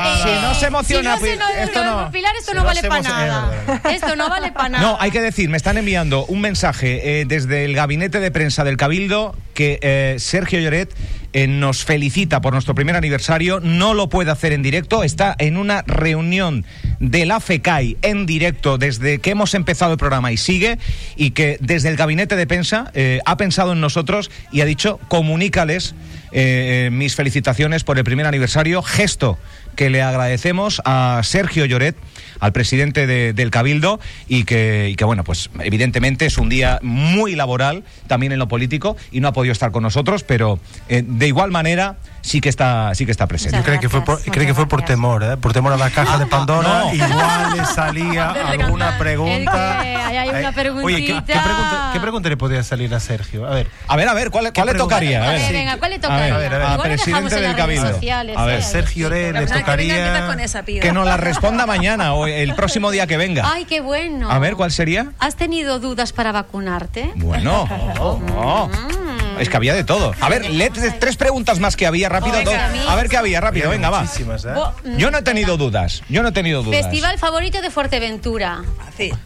no 0.42 0.54
se 0.54 0.66
emociona, 0.66 1.16
si 1.16 1.22
no 1.22 1.26
se 1.26 1.36
pues, 1.36 1.38
nos- 1.38 1.68
esto 1.68 1.84
no- 1.84 2.02
por 2.02 2.10
Pilar, 2.10 2.34
esto 2.36 2.50
si 2.52 2.56
no 2.56 2.60
no 2.62 2.66
vale 2.66 2.82
para 2.82 3.02
nada. 3.02 3.80
Esto 3.90 4.16
no 4.16 4.28
vale 4.28 4.52
para 4.52 4.68
nada. 4.68 4.82
No, 4.84 4.96
hay 5.00 5.10
que 5.10 5.20
decir, 5.20 5.48
me 5.48 5.56
están 5.56 5.78
enviando 5.78 6.24
un 6.26 6.40
mensaje 6.40 7.20
eh, 7.20 7.24
desde 7.24 7.64
el 7.64 7.74
gabinete 7.74 8.20
de 8.20 8.30
prensa 8.30 8.64
del 8.64 8.76
Cabildo 8.76 9.34
que 9.54 9.78
eh, 9.82 10.16
Sergio 10.18 10.60
Lloret 10.60 10.92
eh, 11.32 11.46
nos 11.46 11.84
felicita 11.84 12.40
por 12.40 12.52
nuestro 12.52 12.74
primer 12.74 12.96
aniversario. 12.96 13.60
No 13.60 13.94
lo 13.94 14.08
puede 14.08 14.30
hacer 14.30 14.52
en 14.52 14.62
directo, 14.62 15.02
está 15.02 15.34
en 15.38 15.56
una 15.56 15.82
reunión 15.82 16.64
de 16.98 17.26
la 17.26 17.40
FECAI 17.40 17.96
en 18.02 18.26
directo 18.26 18.78
desde 18.78 19.18
que 19.18 19.30
hemos 19.30 19.54
empezado 19.54 19.92
el 19.92 19.98
programa 19.98 20.32
y 20.32 20.36
sigue. 20.36 20.78
Y 21.16 21.30
que 21.30 21.56
desde 21.60 21.88
el 21.88 21.96
gabinete 21.96 22.36
de 22.36 22.46
prensa 22.46 22.90
eh, 22.94 23.20
ha 23.24 23.36
pensado 23.36 23.72
en 23.72 23.80
nosotros 23.80 24.30
y 24.52 24.60
ha 24.60 24.64
dicho: 24.64 24.98
comunícales 25.08 25.94
eh, 26.32 26.90
mis 26.92 27.14
felicitaciones 27.14 27.84
por 27.84 27.98
el 27.98 28.04
primer 28.04 28.26
aniversario. 28.26 28.82
Gesto 28.82 29.38
que 29.76 29.90
le 29.90 30.02
agradecemos 30.02 30.82
a 30.84 31.20
Sergio 31.24 31.64
Lloret, 31.64 31.96
al 32.40 32.52
presidente 32.52 33.06
de- 33.06 33.32
del 33.32 33.50
Cabildo, 33.50 34.00
y 34.28 34.44
que, 34.44 34.88
y 34.90 34.96
que, 34.96 35.04
bueno, 35.04 35.24
pues 35.24 35.50
evidentemente 35.60 36.26
es 36.26 36.38
un 36.38 36.48
día 36.48 36.78
muy 36.82 37.34
laboral, 37.36 37.84
también 38.06 38.32
en 38.32 38.38
lo 38.38 38.48
político, 38.48 38.96
y 39.12 39.20
no 39.20 39.28
ha 39.28 39.32
podido 39.32 39.52
estar 39.52 39.70
con 39.70 39.82
nosotros, 39.82 40.24
pero 40.24 40.58
eh, 40.88 41.04
de 41.06 41.26
igual 41.28 41.50
manera 41.50 41.96
sí 42.22 42.40
que 42.40 42.48
está, 42.48 42.94
sí 42.94 43.06
que 43.06 43.12
está 43.12 43.26
presente. 43.26 43.56
Yo 43.58 43.64
creo 43.64 43.80
que 43.80 43.88
fue 43.88 44.04
por, 44.04 44.20
creo 44.22 44.46
que 44.46 44.54
fue 44.54 44.68
por 44.68 44.82
temor, 44.84 45.22
¿eh? 45.22 45.36
por 45.36 45.52
temor 45.52 45.72
a 45.72 45.76
la 45.76 45.90
caja 45.90 46.18
de 46.18 46.26
Pandora. 46.26 46.84
No, 46.84 46.94
Igual 46.94 47.56
le 47.56 47.64
salía 47.64 48.30
alguna 48.48 48.98
pregunta. 48.98 49.82
Es 49.84 50.08
que 50.10 50.18
hay 50.18 50.28
una 50.30 50.48
Eh, 50.50 50.52
preguntita. 50.54 50.84
Oye, 50.86 51.04
¿qué, 51.06 51.14
qué 51.26 51.32
pregunta, 51.32 51.90
qué 51.92 52.00
pregunta 52.00 52.28
le 52.28 52.36
podría 52.36 52.62
salir 52.62 52.94
a 52.94 53.00
Sergio? 53.00 53.46
A 53.46 53.50
ver. 53.54 53.68
A 53.88 53.96
ver, 53.96 54.08
a 54.08 54.14
ver, 54.14 54.30
¿cuál, 54.30 54.52
cuál 54.52 54.66
le 54.66 54.74
tocaría? 54.74 55.22
A 55.24 55.32
ver. 55.32 55.40
Venga, 55.40 55.52
venga, 55.58 55.78
¿cuál 55.78 55.90
le 55.92 55.98
toca? 55.98 56.14
A 56.16 56.20
ver, 56.20 56.32
a 56.32 56.38
ver, 56.38 56.54
a 56.54 56.76
ver. 56.76 56.80
Presidente 56.82 57.40
del 57.40 57.56
Cabildo. 57.56 57.92
sociales, 57.92 58.36
A 58.36 58.44
ver. 58.44 58.58
¿eh? 58.58 58.62
Sergio 58.62 59.06
Oré 59.06 59.32
le 59.32 59.38
semana 59.40 59.54
que 59.54 59.60
tocaría. 59.60 60.26
con 60.26 60.40
esa. 60.40 60.62
Que 60.62 60.92
nos 60.92 61.06
la 61.06 61.16
responda 61.16 61.66
mañana 61.66 62.12
o 62.14 62.26
el 62.30 62.54
próximo 62.54 62.90
día 62.90 63.06
que 63.06 63.16
venga. 63.16 63.50
Ay, 63.52 63.64
qué 63.64 63.80
bueno. 63.80 64.30
A 64.30 64.38
ver, 64.38 64.54
¿cuál 64.56 64.70
sería? 64.72 65.12
¿Has 65.18 65.36
tenido 65.36 65.78
dudas 65.80 66.12
para 66.12 66.32
vacunarte? 66.32 67.12
Bueno, 67.16 67.68
oh, 68.00 68.70
es 69.38 69.48
que 69.48 69.56
había 69.56 69.74
de 69.74 69.84
todo. 69.84 70.14
A 70.20 70.28
ver, 70.28 70.48
lee 70.48 70.70
tres, 70.98 71.16
preguntas 71.16 71.58
más 71.60 71.76
que 71.76 71.86
había, 71.86 72.08
rápido. 72.08 72.36
Venga, 72.36 72.70
dos. 72.70 72.88
a 72.88 72.94
ver 72.96 73.08
qué 73.08 73.16
había, 73.16 73.40
rápido, 73.40 73.70
venga, 73.70 73.90
va. 73.90 74.04
¿eh? 74.04 74.24
Bo- 74.54 74.74
Yo 74.96 75.10
no 75.10 75.18
he 75.18 75.22
tenido 75.22 75.56
dudas, 75.56 76.02
yo 76.08 76.22
no 76.22 76.28
he 76.28 76.32
tenido 76.32 76.62
dudas. 76.62 76.82
Festival 76.82 77.18
favorito 77.18 77.60
de 77.62 77.70
Fuerteventura. 77.70 78.62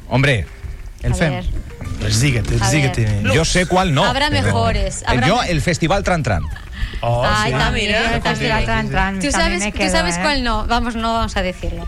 Hombre, 0.09 0.47
El 1.03 1.13
A 1.13 1.15
FEM. 1.17 1.31
ver. 1.33 1.45
Pues 2.01 2.17
síguete, 2.17 2.57
A 2.61 2.71
síguete. 2.71 3.23
yo 3.33 3.45
sé 3.45 3.67
cuál 3.67 3.95
no. 3.95 4.05
Habrá 4.05 4.31
mejores, 4.31 5.05
habrá 5.07 5.27
Yo, 5.27 5.43
el 5.43 5.61
Festival 5.63 6.03
Tran 6.05 6.23
Tran. 6.23 6.43
Ay, 7.03 7.53
sí. 7.53 7.59
también. 7.59 8.23
Festival 8.23 8.65
Tran 8.65 8.89
Tran, 8.89 9.19
Tú 9.21 9.31
sabes 9.31 9.65
¿eh? 9.65 10.19
cuál 10.23 10.43
no. 10.43 10.67
Vamos, 10.67 10.97
no 10.97 11.13
vamos 11.15 11.37
a 11.37 11.43
decirlo. 11.43 11.87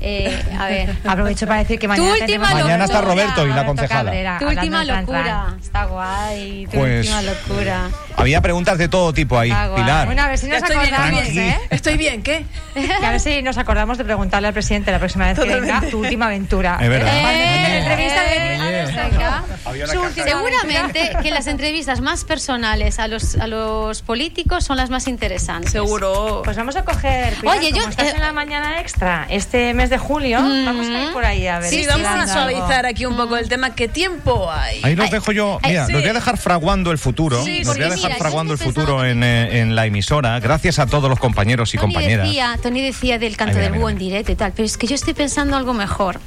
Eh, 0.00 0.42
a 0.58 0.66
ver. 0.68 0.96
Aprovecho 1.06 1.46
para 1.46 1.60
decir 1.60 1.78
que 1.78 1.86
Tu 1.86 1.92
mañana 1.92 2.12
última 2.12 2.26
tenemos- 2.48 2.62
Mañana 2.62 2.84
está 2.84 3.00
Roberto 3.00 3.46
y 3.46 3.50
la 3.50 3.66
concejala. 3.66 4.10
Cabrera, 4.10 4.38
Tu 4.38 4.46
última 4.48 4.84
locura. 4.84 5.46
Está 5.60 5.84
guay. 5.86 6.66
Tu 6.70 6.78
Pues- 6.78 7.06
última 7.06 7.22
locura. 7.22 7.88
Había 8.16 8.40
preguntas 8.40 8.78
de 8.78 8.88
todo 8.88 9.12
tipo 9.12 9.38
ahí. 9.38 9.52
Pilar. 9.76 10.06
Bueno, 10.06 10.22
a 10.22 10.28
ver 10.28 10.38
si 10.38 10.46
nos 10.48 10.56
estoy 10.58 10.76
bien, 10.76 10.94
acordamos, 10.94 11.20
Tranqui. 11.22 11.38
¿eh? 11.38 11.58
Estoy 11.70 11.96
bien, 11.96 12.22
¿qué? 12.22 12.44
Que 12.74 12.92
a 13.06 13.10
ver 13.10 13.20
si 13.20 13.42
nos 13.42 13.58
acordamos 13.58 13.96
de 13.98 14.04
preguntarle 14.04 14.48
al 14.48 14.54
presidente 14.54 14.90
la 14.90 14.98
próxima 14.98 15.26
vez 15.26 15.38
que 15.38 15.44
venga 15.48 15.80
tu 15.90 15.98
última 16.00 16.26
aventura. 16.26 16.78
Es 16.80 16.88
verdad. 16.88 17.12
Eh, 17.14 18.86
Seguramente 20.24 21.12
que 21.22 21.30
las 21.30 21.46
entrevistas 21.46 22.00
más 22.00 22.24
personales 22.24 22.98
a 22.98 23.08
los, 23.08 23.36
a 23.36 23.46
los 23.46 24.02
políticos 24.02 24.64
son 24.64 24.76
las 24.76 24.90
más 24.90 25.06
interesantes. 25.06 25.72
Seguro. 25.72 26.42
Pues 26.44 26.56
vamos 26.56 26.76
a 26.76 26.84
coger. 26.84 27.34
Pilar, 27.34 27.58
Oye, 27.58 27.72
yo- 27.72 27.88
estás 27.88 28.08
eh, 28.08 28.12
en 28.16 28.20
la 28.20 28.32
mañana 28.32 28.80
extra 28.80 29.26
este 29.28 29.74
mes 29.74 29.87
de 29.90 29.98
julio, 29.98 30.38
vamos 30.40 30.86
a 30.86 31.02
ir 31.04 31.12
por 31.12 31.24
ahí 31.24 31.46
a 31.46 31.58
ver. 31.58 31.70
Sí, 31.70 31.82
si 31.82 31.86
vamos 31.86 32.06
a 32.06 32.22
algo. 32.22 32.32
suavizar 32.32 32.86
aquí 32.86 33.06
un 33.06 33.16
poco 33.16 33.36
el 33.36 33.48
tema. 33.48 33.74
¿Qué 33.74 33.88
tiempo 33.88 34.50
hay? 34.50 34.80
Ahí 34.82 34.96
los 34.96 35.10
dejo 35.10 35.32
yo, 35.32 35.58
mira, 35.64 35.86
sí. 35.86 35.92
los 35.92 36.02
voy 36.02 36.10
a 36.10 36.14
dejar 36.14 36.36
fraguando 36.38 36.90
el 36.90 36.98
futuro, 36.98 37.42
Sí, 37.44 37.64
los 37.64 37.76
voy 37.76 37.84
a 37.84 37.88
dejar 37.90 38.10
mira, 38.10 38.16
fraguando 38.18 38.52
el 38.52 38.58
futuro 38.58 39.04
en, 39.04 39.22
eh, 39.22 39.60
en 39.60 39.74
la 39.74 39.86
emisora, 39.86 40.38
gracias 40.40 40.78
a 40.78 40.86
todos 40.86 41.08
los 41.10 41.18
compañeros 41.18 41.74
y 41.74 41.78
Tony 41.78 41.92
compañeras. 41.92 42.26
decía, 42.26 42.58
Tony 42.62 42.82
decía 42.82 43.18
del 43.18 43.36
canto 43.36 43.52
Ay, 43.52 43.56
mira, 43.56 43.62
del 43.64 43.72
mira, 43.72 43.80
búho 43.80 43.90
en 43.90 43.98
directo 43.98 44.32
y 44.32 44.36
tal, 44.36 44.52
pero 44.52 44.66
es 44.66 44.76
que 44.76 44.86
yo 44.86 44.94
estoy 44.94 45.14
pensando 45.14 45.56
algo 45.56 45.74
mejor. 45.74 46.20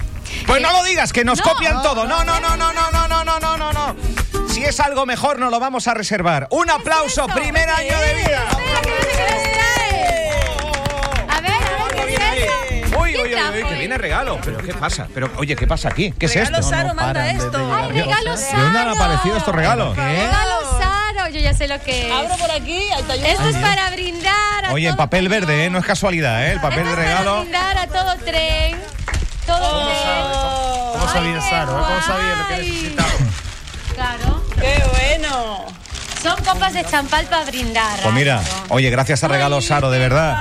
Pues 0.47 0.61
no 0.61 0.71
lo 0.71 0.83
digas, 0.83 1.11
que 1.13 1.25
nos 1.25 1.39
No. 1.39 1.43
copian 1.51 1.81
todo. 1.81 2.05
No, 2.07 2.23
no, 2.23 2.39
no, 2.39 2.55
no, 2.55 2.71
no, 2.73 2.91
no, 2.91 3.07
no, 3.07 3.23
no, 3.25 3.39
no, 3.39 3.57
no, 3.57 3.71
no. 3.73 3.95
Si 4.47 4.63
es 4.63 4.79
algo 4.79 5.05
mejor, 5.05 5.39
nos 5.39 5.51
lo 5.51 5.59
vamos 5.59 5.87
a 5.87 5.93
reservar. 5.93 6.47
Un 6.51 6.69
aplauso, 6.69 7.25
primer 7.27 7.67
año 7.69 7.97
de 7.99 8.13
vida. 8.15 8.47
¿Qué 13.23 13.35
trajo? 13.35 13.69
que 13.69 13.75
viene 13.79 13.97
regalo. 13.97 14.39
¿Pero 14.43 14.57
qué 14.59 14.73
pasa? 14.73 15.07
Pero, 15.13 15.29
oye, 15.37 15.55
¿qué 15.55 15.67
pasa 15.67 15.89
aquí? 15.89 16.11
¿Qué 16.17 16.25
es 16.27 16.33
Regalo 16.35 16.57
esto? 16.57 16.69
Saro 16.69 16.87
manda 16.93 17.03
paran 17.13 17.37
de- 17.37 17.45
esto. 17.45 17.57
de 17.57 17.73
¡Ay, 17.73 17.91
regalo 17.91 18.35
¿De 18.35 18.45
dónde 18.61 18.79
han 18.79 18.85
Saro! 18.85 18.91
aparecido 18.95 19.37
estos 19.37 19.55
regalos? 19.55 19.95
Regalo 19.97 20.79
Saro, 20.79 21.29
yo 21.29 21.39
ya 21.39 21.53
sé 21.53 21.67
lo 21.67 21.79
que 21.81 22.07
es. 22.07 22.11
Abro 22.13 22.35
por 22.37 22.51
aquí, 22.51 22.77
ahí 22.91 23.01
está 23.01 23.15
yo. 23.15 23.25
Esto 23.25 23.49
es 23.49 23.55
para 23.57 23.89
brindar 23.91 24.65
a 24.65 24.71
Oye, 24.73 24.87
en 24.87 24.95
todo 24.95 25.05
papel 25.05 25.27
tren. 25.27 25.41
verde, 25.41 25.65
¿eh? 25.65 25.69
No 25.69 25.79
es 25.79 25.85
casualidad, 25.85 26.45
¿eh? 26.47 26.51
El 26.53 26.61
papel 26.61 26.79
Esto 26.79 26.95
de 26.95 27.01
es 27.01 27.07
para 27.07 27.17
regalo. 27.19 27.41
brindar 27.41 27.77
a 27.77 27.87
todo 27.87 28.15
tren. 28.25 28.77
Todo 29.45 29.83
tren. 29.89 30.91
¿Cómo 30.93 31.07
sabía 31.11 31.35
Ay, 31.35 31.41
qué 31.41 31.49
Saro? 31.49 31.71
eh? 31.79 31.83
¿Cómo 31.87 32.01
sabía 32.01 32.35
lo 32.35 32.47
que 32.47 32.53
guay. 32.55 32.69
necesitaba? 32.71 33.09
Claro. 33.95 34.43
¡Qué 34.59 34.83
bueno! 34.91 35.65
Son 36.21 36.43
copas 36.43 36.73
de 36.73 36.85
champán 36.85 37.25
para 37.25 37.45
brindar. 37.45 37.99
Pues 38.01 38.13
mira, 38.13 38.41
oye, 38.69 38.89
gracias 38.91 39.23
a 39.23 39.27
regalo 39.27 39.59
Saro, 39.61 39.89
de 39.89 39.99
verdad. 39.99 40.37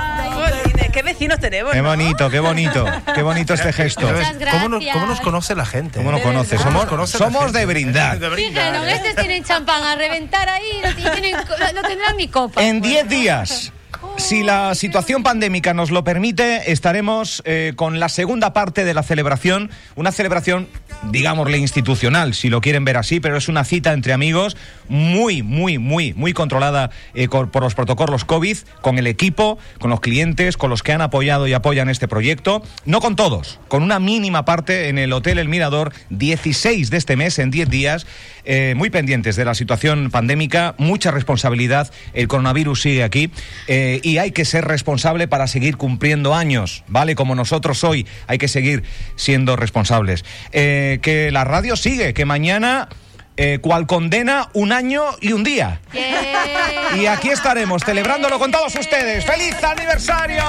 ¿Qué 0.91 1.01
vecinos 1.03 1.39
tenemos? 1.39 1.71
Qué 1.73 1.81
no? 1.81 1.89
bonito, 1.89 2.29
qué 2.29 2.39
bonito. 2.39 2.85
Qué 3.13 3.21
bonito 3.21 3.53
este 3.53 3.73
gesto. 3.73 4.07
Muchas 4.07 4.35
¿Cómo 4.51 4.69
nos, 4.69 4.79
gracias. 4.79 4.93
cómo 4.93 5.05
nos 5.07 5.21
conoce 5.21 5.55
la 5.55 5.65
gente? 5.65 5.97
¿Cómo 5.97 6.11
nos 6.11 6.21
conoce? 6.21 6.57
¿Cómo 6.57 6.71
Somos, 6.71 6.85
conoce 6.85 7.17
somos 7.17 7.53
de 7.53 7.65
brindar. 7.65 8.19
De 8.19 8.29
brindar, 8.29 8.75
¿eh? 8.87 8.93
estos 8.93 9.15
tienen 9.15 9.43
champán 9.43 9.83
a 9.83 9.95
reventar 9.95 10.49
ahí 10.49 10.81
y 10.97 11.01
tienen, 11.01 11.35
no 11.75 11.81
tendrán 11.81 12.15
mi 12.15 12.27
copa. 12.27 12.63
En 12.63 12.81
10 12.81 13.07
días, 13.07 13.71
si 14.17 14.43
la 14.43 14.75
situación 14.75 15.23
pandémica 15.23 15.73
nos 15.73 15.91
lo 15.91 16.03
permite, 16.03 16.71
estaremos 16.71 17.41
eh, 17.45 17.73
con 17.75 17.99
la 17.99 18.07
segunda 18.07 18.53
parte 18.53 18.85
de 18.85 18.93
la 18.93 19.03
celebración. 19.03 19.69
Una 19.95 20.11
celebración, 20.11 20.67
digámosle, 21.11 21.57
institucional, 21.57 22.33
si 22.33 22.49
lo 22.49 22.61
quieren 22.61 22.85
ver 22.85 22.97
así, 22.97 23.19
pero 23.19 23.37
es 23.37 23.47
una 23.47 23.63
cita 23.63 23.93
entre 23.93 24.13
amigos 24.13 24.55
muy, 24.87 25.41
muy, 25.43 25.79
muy, 25.79 26.13
muy 26.13 26.33
controlada 26.33 26.91
eh, 27.13 27.27
por 27.27 27.61
los 27.61 27.75
protocolos 27.75 28.25
COVID, 28.25 28.57
con 28.81 28.97
el 28.99 29.07
equipo, 29.07 29.57
con 29.79 29.89
los 29.89 30.01
clientes, 30.01 30.57
con 30.57 30.69
los 30.69 30.83
que 30.83 30.93
han 30.93 31.01
apoyado 31.01 31.47
y 31.47 31.53
apoyan 31.53 31.89
este 31.89 32.07
proyecto. 32.07 32.63
No 32.85 33.01
con 33.01 33.15
todos, 33.15 33.59
con 33.67 33.83
una 33.83 33.99
mínima 33.99 34.45
parte 34.45 34.89
en 34.89 34.97
el 34.97 35.13
Hotel 35.13 35.39
El 35.39 35.49
Mirador, 35.49 35.93
16 36.09 36.89
de 36.89 36.97
este 36.97 37.15
mes, 37.15 37.39
en 37.39 37.51
10 37.51 37.69
días, 37.69 38.05
eh, 38.43 38.73
muy 38.75 38.89
pendientes 38.89 39.35
de 39.35 39.45
la 39.45 39.53
situación 39.53 40.09
pandémica, 40.11 40.75
mucha 40.77 41.11
responsabilidad, 41.11 41.91
el 42.13 42.27
coronavirus 42.27 42.81
sigue 42.81 43.03
aquí 43.03 43.31
y 44.03 44.17
hay 44.17 44.31
que 44.31 44.45
ser 44.45 44.65
responsable 44.65 45.27
para 45.27 45.47
seguir 45.47 45.77
cumpliendo 45.77 46.33
años, 46.35 46.83
¿vale? 46.87 47.15
Como 47.15 47.35
nosotros 47.35 47.83
hoy 47.83 48.07
hay 48.27 48.37
que 48.37 48.47
seguir 48.47 48.83
siendo 49.15 49.55
responsables. 49.55 50.23
Eh, 50.51 50.99
que 51.01 51.31
la 51.31 51.43
radio 51.43 51.75
sigue, 51.75 52.13
que 52.13 52.25
mañana... 52.25 52.89
Eh, 53.37 53.59
cual 53.59 53.87
condena 53.87 54.49
un 54.53 54.73
año 54.73 55.03
y 55.21 55.31
un 55.31 55.43
día. 55.43 55.79
Y 56.95 57.05
aquí 57.05 57.29
estaremos 57.29 57.81
celebrándolo 57.83 58.37
con 58.37 58.51
todos 58.51 58.75
ustedes. 58.75 59.25
¡Feliz 59.25 59.55
aniversario! 59.63 60.43